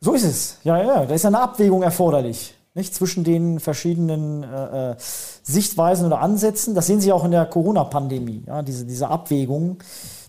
So 0.00 0.12
ist 0.12 0.24
es. 0.24 0.58
Ja, 0.64 0.76
ja, 0.82 1.06
da 1.06 1.14
ist 1.14 1.24
eine 1.24 1.40
Abwägung 1.40 1.82
erforderlich. 1.82 2.54
Nicht 2.74 2.94
zwischen 2.94 3.24
den 3.24 3.60
verschiedenen 3.60 4.42
äh, 4.42 4.90
äh, 4.90 4.96
Sichtweisen 4.98 6.04
oder 6.04 6.20
Ansätzen. 6.20 6.74
Das 6.74 6.88
sehen 6.88 7.00
Sie 7.00 7.10
auch 7.12 7.24
in 7.24 7.30
der 7.30 7.46
Corona-Pandemie, 7.46 8.42
ja, 8.46 8.60
diese, 8.60 8.84
diese 8.84 9.08
Abwägung. 9.08 9.78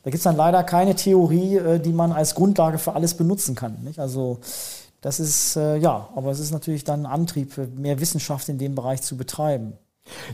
Da 0.05 0.11
gibt 0.11 0.19
es 0.19 0.23
dann 0.23 0.37
leider 0.37 0.63
keine 0.63 0.93
Theorie, 0.93 1.57
äh, 1.57 1.79
die 1.79 1.91
man 1.91 2.11
als 2.11 2.35
Grundlage 2.35 2.77
für 2.77 2.93
alles 2.93 3.15
benutzen 3.15 3.55
kann. 3.55 3.79
Nicht? 3.83 3.97
Also 3.97 4.37
das 5.01 5.19
ist, 5.19 5.55
äh, 5.55 5.77
ja, 5.77 6.09
aber 6.15 6.29
es 6.29 6.39
ist 6.39 6.51
natürlich 6.51 6.83
dann 6.83 7.07
ein 7.07 7.11
Antrieb, 7.11 7.57
mehr 7.75 7.99
Wissenschaft 7.99 8.47
in 8.47 8.59
dem 8.59 8.75
Bereich 8.75 9.01
zu 9.01 9.17
betreiben. 9.17 9.73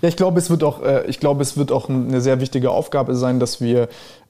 Ja, 0.02 0.10
ich 0.10 0.18
glaube, 0.18 0.40
es 0.40 0.50
wird 0.50 0.66
auch, 0.66 0.84
äh, 0.84 1.06
ich 1.08 1.22
glaube, 1.22 1.42
es 1.42 1.56
wird 1.56 1.72
auch 1.72 1.88
eine 1.88 2.20
sehr 2.20 2.42
wichtige 2.42 2.70
Aufgabe 2.70 3.16
sein, 3.16 3.40
dass 3.40 3.62
wir 3.62 3.88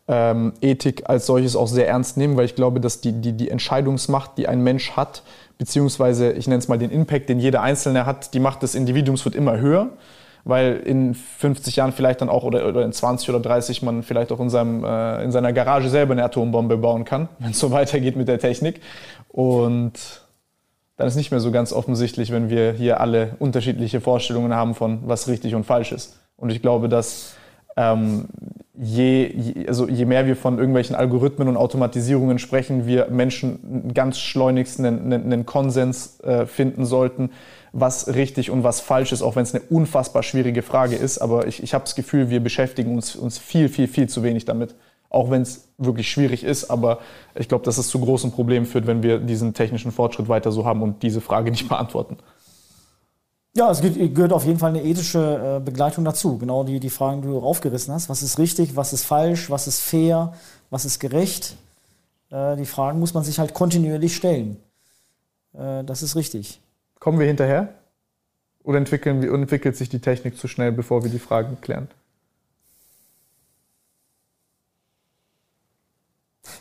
ähm, 0.08 0.54
Ethik 0.62 1.10
als 1.10 1.26
solches 1.26 1.56
auch 1.56 1.68
sehr 1.68 1.88
ernst 1.88 2.18
nehmen, 2.18 2.38
weil 2.38 2.46
ich 2.46 2.54
glaube, 2.54 2.80
dass 2.80 3.02
die, 3.02 3.14
die, 3.14 3.34
die 3.34 3.50
Entscheidungsmacht, 3.50 4.38
die 4.38 4.48
ein 4.48 4.62
Mensch 4.62 4.92
hat, 4.92 5.24
beziehungsweise 5.58 6.34
ich 6.34 6.46
nenne 6.46 6.60
es 6.60 6.68
mal 6.68 6.78
den 6.78 6.92
Impact, 6.92 7.30
den 7.30 7.40
jeder 7.40 7.64
Einzelne 7.64 8.06
hat, 8.06 8.36
die 8.36 8.40
Macht 8.40 8.62
des 8.62 8.76
Individuums 8.76 9.26
wird 9.26 9.34
immer 9.34 9.58
höher, 9.58 9.90
weil 10.44 10.78
in 10.78 11.14
50 11.14 11.76
Jahren 11.76 11.92
vielleicht 11.92 12.22
dann 12.22 12.30
auch 12.30 12.44
oder, 12.44 12.68
oder 12.68 12.84
in 12.84 12.94
20 12.94 13.30
oder 13.30 13.40
30 13.40 13.82
man 13.82 14.04
vielleicht 14.04 14.32
auch 14.32 14.40
in, 14.40 14.50
seinem, 14.50 14.84
äh, 14.84 15.24
in 15.24 15.32
seiner 15.32 15.54
Garage 15.54 15.90
selber 15.90 16.14
eine 16.14 16.24
Atombombe 16.24 16.78
bauen 16.78 17.06
kann, 17.06 17.30
wenn 17.40 17.52
es 17.52 17.60
so 17.60 17.72
weitergeht 17.72 18.16
mit 18.16 18.28
der 18.28 18.40
Technik. 18.40 18.82
Und 19.28 19.94
dann 20.98 21.08
ist 21.08 21.16
nicht 21.16 21.32
mehr 21.32 21.40
so 21.40 21.52
ganz 21.52 21.74
offensichtlich, 21.74 22.32
wenn 22.32 22.50
wir 22.50 22.74
hier 22.74 23.00
alle 23.00 23.36
unterschiedliche 23.40 24.02
Vorstellungen 24.02 24.54
haben 24.54 24.76
von 24.76 25.00
was 25.06 25.28
richtig 25.28 25.56
und 25.56 25.66
falsch 25.66 25.92
ist. 25.92 26.20
Und 26.36 26.52
ich 26.52 26.62
glaube, 26.62 26.90
dass 26.90 27.36
ähm, 27.78 28.26
je, 28.74 29.28
je, 29.28 29.68
also 29.68 29.88
je 29.88 30.06
mehr 30.06 30.26
wir 30.26 30.36
von 30.36 30.58
irgendwelchen 30.58 30.96
Algorithmen 30.96 31.48
und 31.48 31.58
Automatisierungen 31.58 32.40
sprechen, 32.40 32.86
wir 32.86 33.08
Menschen 33.10 33.94
ganz 33.94 34.20
schleunigst 34.20 34.80
einen, 34.80 35.06
einen, 35.06 35.24
einen 35.24 35.46
Konsens 35.46 36.20
äh, 36.22 36.46
finden 36.46 36.86
sollten, 36.86 37.32
was 37.74 38.08
richtig 38.08 38.50
und 38.52 38.64
was 38.64 38.82
falsch 38.82 39.12
ist, 39.12 39.22
auch 39.22 39.36
wenn 39.36 39.44
es 39.44 39.54
eine 39.56 39.64
unfassbar 39.70 40.24
schwierige 40.24 40.62
Frage 40.62 40.96
ist. 40.96 41.20
Aber 41.20 41.48
ich, 41.48 41.64
ich 41.64 41.74
habe 41.74 41.84
das 41.86 41.96
Gefühl, 41.96 42.30
wir 42.30 42.42
beschäftigen 42.42 42.96
uns, 42.96 43.16
uns 43.16 43.38
viel, 43.38 43.70
viel, 43.70 43.88
viel 43.88 44.10
zu 44.10 44.24
wenig 44.24 44.46
damit. 44.46 44.76
Auch 45.10 45.30
wenn 45.30 45.42
es 45.42 45.68
wirklich 45.78 46.10
schwierig 46.10 46.44
ist, 46.44 46.70
aber 46.70 47.00
ich 47.36 47.50
glaube, 47.50 47.66
dass 47.66 47.78
es 47.78 47.90
zu 47.90 48.00
großen 48.00 48.32
Problemen 48.32 48.66
führt, 48.66 48.88
wenn 48.88 49.04
wir 49.04 49.20
diesen 49.20 49.54
technischen 49.54 49.92
Fortschritt 49.92 50.30
weiter 50.30 50.52
so 50.54 50.66
haben 50.66 50.82
und 50.82 51.04
diese 51.04 51.20
Frage 51.22 51.52
nicht 51.52 51.68
beantworten. 51.70 52.18
Ja, 53.54 53.70
es 53.70 53.82
ge- 53.82 54.08
gehört 54.10 54.32
auf 54.32 54.46
jeden 54.46 54.60
Fall 54.60 54.70
eine 54.70 54.82
ethische 54.84 55.58
äh, 55.58 55.60
Begleitung 55.60 56.06
dazu. 56.06 56.38
Genau 56.38 56.64
die, 56.64 56.80
die 56.80 56.90
Fragen, 56.90 57.22
die 57.22 57.28
du 57.28 57.40
aufgerissen 57.40 57.94
hast. 57.94 58.08
Was 58.08 58.24
ist 58.24 58.40
richtig, 58.40 58.78
was 58.78 58.94
ist 58.94 59.04
falsch, 59.04 59.50
was 59.50 59.68
ist 59.68 59.82
fair, 59.82 60.34
was 60.70 60.86
ist 60.86 61.00
gerecht? 61.00 61.58
Äh, 62.30 62.56
die 62.56 62.66
Fragen 62.66 63.00
muss 63.00 63.14
man 63.14 63.26
sich 63.26 63.40
halt 63.40 63.54
kontinuierlich 63.54 64.16
stellen. 64.16 64.56
Äh, 65.54 65.84
das 65.84 66.02
ist 66.02 66.16
richtig. 66.16 66.62
Kommen 67.02 67.18
wir 67.20 67.26
hinterher? 67.26 67.74
Oder 68.64 68.78
entwickeln, 68.78 69.24
entwickelt 69.24 69.76
sich 69.76 69.90
die 69.90 70.00
Technik 70.00 70.38
zu 70.38 70.48
schnell, 70.48 70.72
bevor 70.72 71.04
wir 71.04 71.10
die 71.10 71.18
Fragen 71.18 71.60
klären? 71.60 71.88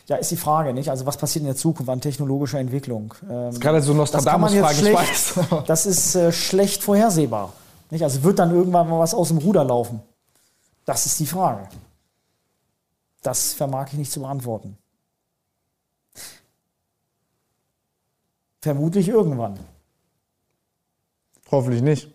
Ja, 0.07 0.15
ist 0.15 0.31
die 0.31 0.37
Frage, 0.37 0.73
nicht? 0.73 0.89
Also 0.89 1.05
was 1.05 1.15
passiert 1.17 1.41
in 1.41 1.45
der 1.45 1.55
Zukunft 1.55 1.91
an 1.91 2.01
technologischer 2.01 2.57
Entwicklung? 2.57 3.13
Ähm, 3.21 3.29
das 3.29 3.55
ist 3.55 3.61
gerade 3.61 3.81
so 3.83 3.93
Nostradamus-Frage, 3.93 4.89
ich 4.89 4.95
weiß. 4.95 5.39
Das 5.67 5.85
ist 5.85 6.15
äh, 6.15 6.31
schlecht 6.31 6.81
vorhersehbar. 6.83 7.53
Nicht? 7.91 8.03
Also 8.03 8.23
wird 8.23 8.39
dann 8.39 8.49
irgendwann 8.49 8.89
mal 8.89 8.97
was 8.97 9.13
aus 9.13 9.27
dem 9.27 9.37
Ruder 9.37 9.63
laufen? 9.63 10.01
Das 10.85 11.05
ist 11.05 11.19
die 11.19 11.27
Frage. 11.27 11.69
Das 13.21 13.53
vermag 13.53 13.89
ich 13.91 13.99
nicht 13.99 14.11
zu 14.11 14.21
beantworten. 14.21 14.75
Vermutlich 18.59 19.07
irgendwann. 19.07 19.59
Hoffentlich 21.51 21.81
nicht. 21.81 22.09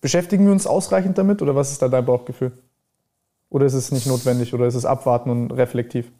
Beschäftigen 0.00 0.46
wir 0.46 0.52
uns 0.52 0.66
ausreichend 0.66 1.16
damit 1.16 1.40
oder 1.42 1.54
was 1.54 1.72
ist 1.72 1.80
da 1.80 1.88
dein 1.88 2.04
Bauchgefühl? 2.04 2.52
Oder 3.50 3.66
ist 3.66 3.74
es 3.74 3.92
nicht 3.92 4.06
notwendig 4.06 4.52
oder 4.52 4.66
ist 4.66 4.74
es 4.74 4.84
abwarten 4.84 5.30
und 5.30 5.50
reflektiv? 5.52 6.10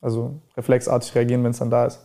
Also 0.00 0.40
reflexartig 0.56 1.14
reagieren, 1.14 1.44
wenn 1.44 1.50
es 1.50 1.58
dann 1.58 1.70
da 1.70 1.86
ist. 1.86 2.00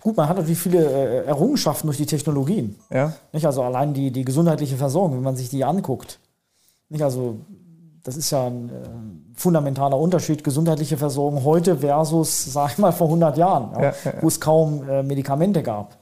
Gut, 0.00 0.16
man 0.16 0.28
hat 0.28 0.36
natürlich 0.36 0.58
viele 0.58 0.84
äh, 0.84 1.24
Errungenschaften 1.24 1.86
durch 1.86 1.96
die 1.96 2.06
Technologien. 2.06 2.76
Ja. 2.90 3.14
Nicht? 3.32 3.46
Also 3.46 3.62
allein 3.62 3.94
die, 3.94 4.10
die 4.10 4.24
gesundheitliche 4.24 4.76
Versorgung, 4.76 5.16
wenn 5.16 5.24
man 5.24 5.36
sich 5.36 5.48
die 5.48 5.64
anguckt. 5.64 6.18
Nicht? 6.90 7.02
Also 7.02 7.38
das 8.04 8.16
ist 8.16 8.30
ja 8.30 8.46
ein 8.46 8.68
äh, 8.68 8.72
fundamentaler 9.34 9.98
Unterschied, 9.98 10.44
gesundheitliche 10.44 10.96
Versorgung 10.96 11.44
heute 11.44 11.78
versus, 11.78 12.44
sag 12.52 12.72
ich 12.72 12.78
mal, 12.78 12.92
vor 12.92 13.06
100 13.06 13.38
Jahren, 13.38 13.72
ja, 13.80 13.94
ja, 14.04 14.12
wo 14.20 14.28
es 14.28 14.40
kaum 14.40 14.88
äh, 14.88 15.02
Medikamente 15.02 15.62
gab. 15.62 15.96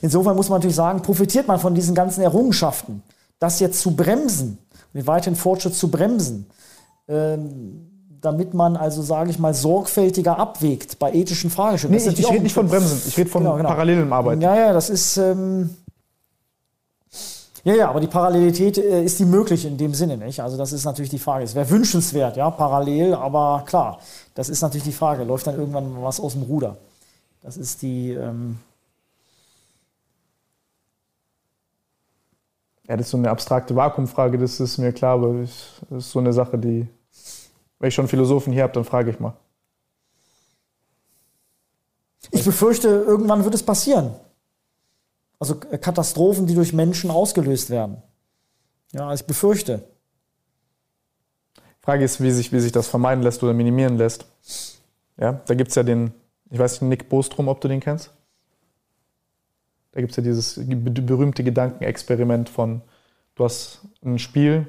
Insofern 0.00 0.36
muss 0.36 0.48
man 0.48 0.58
natürlich 0.58 0.76
sagen, 0.76 1.02
profitiert 1.02 1.48
man 1.48 1.58
von 1.58 1.74
diesen 1.74 1.94
ganzen 1.94 2.22
Errungenschaften. 2.22 3.02
Das 3.38 3.60
jetzt 3.60 3.80
zu 3.80 3.94
bremsen, 3.94 4.58
den 4.94 5.06
weiteren 5.06 5.36
Fortschritt 5.36 5.74
zu 5.74 5.90
bremsen, 5.90 6.46
ähm, 7.08 7.86
damit 8.20 8.52
man 8.52 8.76
also, 8.76 9.00
sage 9.02 9.30
ich 9.30 9.38
mal, 9.38 9.54
sorgfältiger 9.54 10.38
abwägt 10.38 10.98
bei 10.98 11.12
ethischen 11.12 11.50
Fragestellungen. 11.50 12.02
Nee, 12.04 12.10
ich, 12.10 12.18
ich 12.18 12.30
rede 12.30 12.42
nicht 12.42 12.52
von 12.52 12.66
Bremsen, 12.68 13.00
ich 13.06 13.16
rede 13.16 13.30
von 13.30 13.44
genau, 13.44 13.56
genau. 13.56 13.68
parallelem 13.68 14.12
Arbeiten. 14.12 14.40
Ja, 14.40 14.56
ja, 14.56 14.72
das 14.72 14.90
ist... 14.90 15.16
Ähm, 15.18 15.70
ja, 17.64 17.74
ja, 17.74 17.90
aber 17.90 18.00
die 18.00 18.06
Parallelität 18.06 18.78
äh, 18.78 19.04
ist 19.04 19.18
die 19.18 19.24
möglich 19.24 19.66
in 19.66 19.76
dem 19.76 19.94
Sinne, 19.94 20.16
nicht? 20.16 20.40
Also 20.40 20.56
das 20.56 20.72
ist 20.72 20.84
natürlich 20.84 21.10
die 21.10 21.18
Frage. 21.18 21.44
Es 21.44 21.54
wäre 21.54 21.68
wünschenswert, 21.70 22.36
ja, 22.36 22.50
parallel, 22.50 23.14
aber 23.14 23.62
klar, 23.66 24.00
das 24.34 24.48
ist 24.48 24.62
natürlich 24.62 24.84
die 24.84 24.92
Frage. 24.92 25.24
Läuft 25.24 25.46
dann 25.46 25.56
irgendwann 25.56 26.02
was 26.02 26.18
aus 26.18 26.32
dem 26.32 26.42
Ruder? 26.42 26.76
Das 27.42 27.56
ist 27.56 27.82
die... 27.82 28.12
Ähm, 28.12 28.58
ja, 32.88 32.96
das 32.96 33.06
ist 33.06 33.10
so 33.10 33.18
eine 33.18 33.30
abstrakte 33.30 33.76
Vakuumfrage, 33.76 34.38
das 34.38 34.60
ist 34.60 34.78
mir 34.78 34.92
klar, 34.92 35.14
aber 35.14 35.42
das 35.42 35.76
ist 35.90 36.10
so 36.10 36.18
eine 36.18 36.32
Sache, 36.32 36.58
die 36.58 36.88
wenn 37.78 37.88
ich 37.88 37.94
schon 37.94 38.08
Philosophen 38.08 38.52
hier 38.52 38.64
habe, 38.64 38.72
dann 38.72 38.84
frage 38.84 39.10
ich 39.10 39.20
mal. 39.20 39.34
Ich 42.30 42.44
befürchte, 42.44 42.88
irgendwann 42.88 43.44
wird 43.44 43.54
es 43.54 43.62
passieren. 43.62 44.14
Also 45.38 45.54
Katastrophen, 45.54 46.46
die 46.46 46.54
durch 46.54 46.72
Menschen 46.72 47.10
ausgelöst 47.10 47.70
werden. 47.70 48.02
Ja, 48.92 49.12
ich 49.14 49.24
befürchte. 49.24 49.84
Frage 51.80 52.04
ist, 52.04 52.20
wie 52.20 52.32
sich, 52.32 52.52
wie 52.52 52.60
sich 52.60 52.72
das 52.72 52.88
vermeiden 52.88 53.22
lässt 53.22 53.42
oder 53.42 53.54
minimieren 53.54 53.96
lässt. 53.96 54.26
Ja, 55.16 55.40
da 55.46 55.54
gibt 55.54 55.70
es 55.70 55.76
ja 55.76 55.84
den, 55.84 56.12
ich 56.50 56.58
weiß 56.58 56.82
nicht, 56.82 56.88
Nick 56.88 57.08
Bostrom, 57.08 57.48
ob 57.48 57.60
du 57.60 57.68
den 57.68 57.80
kennst. 57.80 58.10
Da 59.92 60.00
gibt 60.00 60.12
es 60.12 60.16
ja 60.16 60.22
dieses 60.22 60.60
berühmte 60.64 61.42
Gedankenexperiment 61.42 62.48
von, 62.48 62.82
du 63.34 63.44
hast 63.44 63.80
ein 64.04 64.18
Spiel 64.18 64.66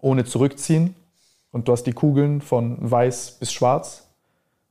ohne 0.00 0.24
Zurückziehen 0.24 0.94
und 1.52 1.68
du 1.68 1.72
hast 1.72 1.84
die 1.84 1.92
Kugeln 1.92 2.40
von 2.40 2.76
weiß 2.78 3.38
bis 3.40 3.52
schwarz. 3.52 4.06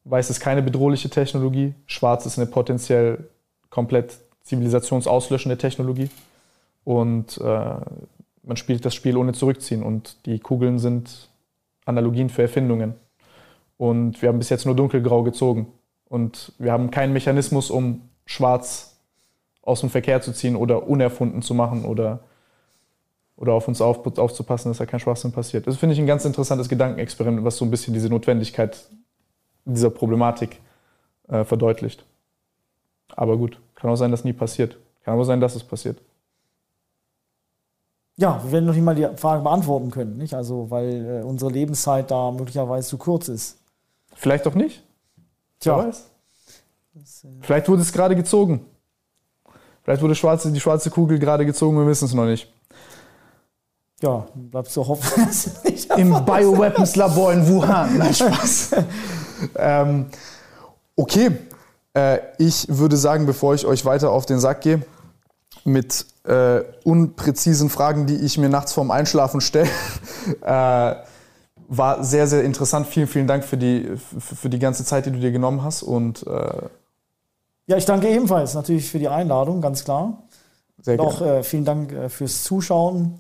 Weiß 0.06 0.30
ist 0.30 0.40
keine 0.40 0.62
bedrohliche 0.62 1.10
Technologie, 1.10 1.74
schwarz 1.88 2.26
ist 2.26 2.38
eine 2.38 2.48
potenziell 2.48 3.28
komplett 3.70 4.20
zivilisationsauslöschende 4.44 5.58
Technologie. 5.58 6.10
Und 6.84 7.40
äh, 7.40 7.76
man 8.44 8.58
spielt 8.58 8.86
das 8.86 8.94
Spiel 8.94 9.18
ohne 9.18 9.34
zurückziehen 9.34 9.84
und 9.84 10.26
die 10.26 10.40
Kugeln 10.40 10.80
sind 10.80 11.30
Analogien 11.86 12.30
für 12.30 12.44
Erfindungen. 12.44 12.94
Und 13.78 14.22
wir 14.22 14.30
haben 14.30 14.38
bis 14.38 14.50
jetzt 14.50 14.66
nur 14.66 14.76
dunkelgrau 14.76 15.24
gezogen. 15.24 15.68
Und 16.08 16.54
wir 16.60 16.72
haben 16.72 16.92
keinen 16.92 17.14
Mechanismus, 17.14 17.70
um 17.70 18.02
schwarz 18.26 18.95
aus 19.66 19.82
dem 19.82 19.90
Verkehr 19.90 20.22
zu 20.22 20.32
ziehen 20.32 20.56
oder 20.56 20.88
unerfunden 20.88 21.42
zu 21.42 21.54
machen 21.54 21.84
oder 21.84 22.22
oder 23.38 23.54
auf 23.54 23.68
uns 23.68 23.82
auf, 23.82 24.06
aufzupassen, 24.18 24.70
dass 24.70 24.78
da 24.78 24.86
kein 24.86 25.02
Schwachsinn 25.02 25.34
passiert. 25.34 25.68
Das 25.68 25.76
finde 25.76 25.94
ich 25.94 26.00
ein 26.00 26.08
ganz 26.08 26.24
interessantes 26.24 26.70
Gedankenexperiment, 26.70 27.44
was 27.44 27.58
so 27.58 27.66
ein 27.66 27.72
bisschen 27.72 27.94
diese 27.94 28.08
Notwendigkeit 28.08 28.90
dieser 29.66 29.90
Problematik 29.90 30.62
äh, 31.28 31.44
verdeutlicht. 31.44 32.06
Aber 33.14 33.38
gut, 33.38 33.60
kann 33.76 33.90
auch 33.90 33.98
sein, 33.98 34.12
dass 34.12 34.24
nie 34.24 34.34
passiert. 34.34 34.78
Kann 35.04 35.16
aber 35.16 35.26
sein, 35.26 35.42
dass 35.42 35.56
es 35.56 35.64
passiert. 35.64 36.02
Ja, 38.18 38.42
wir 38.44 38.52
werden 38.54 38.66
noch 38.66 38.74
nicht 38.74 38.84
mal 38.84 38.96
die 38.96 39.08
Frage 39.18 39.44
beantworten 39.44 39.92
können, 39.92 40.18
nicht? 40.18 40.34
Also, 40.34 40.72
weil 40.72 41.22
äh, 41.22 41.24
unsere 41.24 41.52
Lebenszeit 41.52 42.10
da 42.10 42.32
möglicherweise 42.32 42.88
zu 42.88 42.98
kurz 42.98 43.28
ist. 43.28 43.58
Vielleicht 44.14 44.48
auch 44.48 44.56
nicht. 44.56 44.84
Tja. 45.60 45.78
Wer 45.78 45.88
weiß. 45.88 46.10
Das, 46.94 47.24
äh 47.26 47.28
Vielleicht 47.42 47.68
wurde 47.68 47.82
es 47.82 47.92
gerade 47.92 48.16
gezogen. 48.16 48.66
Vielleicht 49.86 50.02
wurde 50.02 50.16
schwarze, 50.16 50.52
die 50.52 50.60
schwarze 50.60 50.90
Kugel 50.90 51.20
gerade 51.20 51.46
gezogen, 51.46 51.78
wir 51.78 51.88
wissen 51.88 52.06
es 52.06 52.14
noch 52.14 52.26
nicht 52.26 52.52
ja, 54.02 54.26
bleibst 54.36 54.76
du 54.76 54.86
hoffen, 54.86 55.26
dass 55.26 55.48
es 55.48 55.64
nicht 55.64 55.98
Im 55.98 56.26
Bioweapons-Labor 56.26 57.34
in 57.34 57.48
Wuhan. 57.48 57.98
Nein, 57.98 58.14
Spaß. 58.14 58.72
ähm, 59.56 60.06
okay, 60.96 61.32
äh, 61.94 62.20
ich 62.38 62.68
würde 62.70 62.98
sagen, 62.98 63.26
bevor 63.26 63.56
ich 63.56 63.66
euch 63.66 63.86
weiter 63.86 64.12
auf 64.12 64.26
den 64.26 64.40
Sack 64.40 64.62
gehe, 64.62 64.82
mit 65.64 66.06
äh, 66.26 66.62
unpräzisen 66.84 67.70
Fragen, 67.70 68.06
die 68.06 68.18
ich 68.18 68.38
mir 68.38 68.50
nachts 68.50 68.74
vorm 68.74 68.92
Einschlafen 68.92 69.42
stelle, 69.42 69.70
äh, 70.42 70.96
war 71.68 72.04
sehr, 72.04 72.28
sehr 72.28 72.44
interessant. 72.44 72.86
Vielen, 72.86 73.08
vielen 73.08 73.28
Dank 73.28 73.44
für 73.44 73.58
die, 73.58 73.90
für 74.20 74.50
die 74.50 74.60
ganze 74.60 74.86
Zeit, 74.86 75.08
die 75.08 75.12
du 75.12 75.20
dir 75.20 75.32
genommen 75.32 75.64
hast. 75.64 75.82
Und, 75.82 76.28
äh 76.28 76.68
ja, 77.68 77.78
ich 77.78 77.86
danke 77.86 78.10
ebenfalls 78.10 78.54
natürlich 78.54 78.90
für 78.90 79.00
die 79.00 79.08
Einladung, 79.08 79.62
ganz 79.62 79.84
klar. 79.84 80.24
Sehr 80.82 80.98
gerne. 80.98 81.10
Auch 81.10 81.22
äh, 81.22 81.44
vielen 81.44 81.66
Dank 81.66 81.92
äh, 81.92 82.10
fürs 82.10 82.44
Zuschauen. 82.44 83.20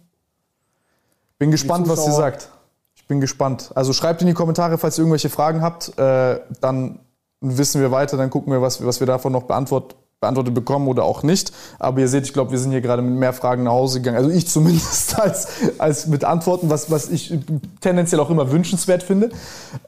Bin 1.39 1.51
gespannt, 1.51 1.87
was 1.89 2.05
ihr 2.05 2.13
sagt. 2.13 2.49
Ich 2.95 3.07
bin 3.07 3.21
gespannt. 3.21 3.71
Also 3.75 3.91
schreibt 3.91 4.21
in 4.21 4.27
die 4.27 4.33
Kommentare, 4.33 4.77
falls 4.77 4.97
ihr 4.97 5.01
irgendwelche 5.01 5.29
Fragen 5.29 5.61
habt. 5.61 5.97
Äh, 5.97 6.39
dann 6.61 6.99
wissen 7.41 7.81
wir 7.81 7.91
weiter, 7.91 8.17
dann 8.17 8.29
gucken 8.29 8.51
wir, 8.53 8.61
was, 8.61 8.85
was 8.85 8.99
wir 8.99 9.07
davon 9.07 9.31
noch 9.31 9.43
beantwortet, 9.43 9.97
beantwortet 10.19 10.53
bekommen 10.53 10.87
oder 10.87 11.03
auch 11.03 11.23
nicht. 11.23 11.51
Aber 11.79 11.99
ihr 11.99 12.07
seht, 12.07 12.25
ich 12.25 12.33
glaube, 12.33 12.51
wir 12.51 12.59
sind 12.59 12.71
hier 12.71 12.81
gerade 12.81 13.01
mit 13.01 13.13
mehr 13.13 13.33
Fragen 13.33 13.63
nach 13.63 13.73
Hause 13.73 13.99
gegangen. 13.99 14.17
Also 14.17 14.29
ich 14.29 14.47
zumindest 14.49 15.19
als, 15.19 15.47
als 15.77 16.07
mit 16.07 16.23
Antworten, 16.23 16.69
was, 16.69 16.89
was 16.89 17.09
ich 17.09 17.33
tendenziell 17.81 18.19
auch 18.19 18.29
immer 18.29 18.51
wünschenswert 18.51 19.03
finde. 19.03 19.29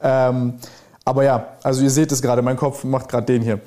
Ähm, 0.02 0.56
aber 1.06 1.24
ja, 1.24 1.48
also 1.64 1.84
ihr 1.84 1.90
seht 1.90 2.12
es 2.12 2.22
gerade, 2.22 2.42
mein 2.42 2.58
Kopf 2.58 2.84
macht 2.84 3.08
gerade 3.10 3.26
den 3.26 3.42
hier. 3.42 3.60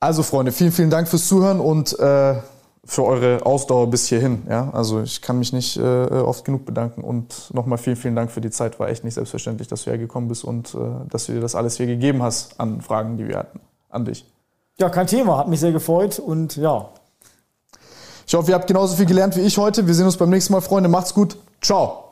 Also 0.00 0.22
Freunde, 0.22 0.52
vielen, 0.52 0.72
vielen 0.72 0.90
Dank 0.90 1.08
fürs 1.08 1.26
Zuhören 1.26 1.60
und 1.60 1.98
äh, 1.98 2.34
für 2.84 3.04
eure 3.04 3.44
Ausdauer 3.44 3.90
bis 3.90 4.06
hierhin. 4.06 4.44
Ja? 4.48 4.70
Also 4.72 5.02
ich 5.02 5.20
kann 5.20 5.38
mich 5.38 5.52
nicht 5.52 5.76
äh, 5.76 5.82
oft 5.82 6.44
genug 6.44 6.64
bedanken 6.64 7.02
und 7.02 7.52
nochmal 7.52 7.78
vielen, 7.78 7.96
vielen 7.96 8.14
Dank 8.14 8.30
für 8.30 8.40
die 8.40 8.50
Zeit. 8.50 8.78
War 8.78 8.88
echt 8.88 9.04
nicht 9.04 9.14
selbstverständlich, 9.14 9.68
dass 9.68 9.84
du 9.84 9.90
hergekommen 9.90 10.28
bist 10.28 10.44
und 10.44 10.74
äh, 10.74 10.78
dass 11.10 11.26
du 11.26 11.32
dir 11.32 11.40
das 11.40 11.54
alles 11.54 11.76
hier 11.76 11.86
gegeben 11.86 12.22
hast 12.22 12.58
an 12.60 12.80
Fragen, 12.80 13.16
die 13.18 13.28
wir 13.28 13.38
hatten, 13.38 13.60
an 13.90 14.04
dich. 14.04 14.24
Ja, 14.78 14.88
kein 14.88 15.08
Thema, 15.08 15.36
hat 15.36 15.48
mich 15.48 15.60
sehr 15.60 15.72
gefreut 15.72 16.20
und 16.20 16.56
ja. 16.56 16.88
Ich 18.26 18.34
hoffe, 18.34 18.52
ihr 18.52 18.54
habt 18.54 18.68
genauso 18.68 18.94
viel 18.94 19.06
gelernt 19.06 19.36
wie 19.36 19.40
ich 19.40 19.58
heute. 19.58 19.86
Wir 19.86 19.94
sehen 19.94 20.06
uns 20.06 20.16
beim 20.16 20.30
nächsten 20.30 20.52
Mal, 20.52 20.60
Freunde. 20.60 20.88
Macht's 20.88 21.12
gut. 21.12 21.36
Ciao. 21.60 22.07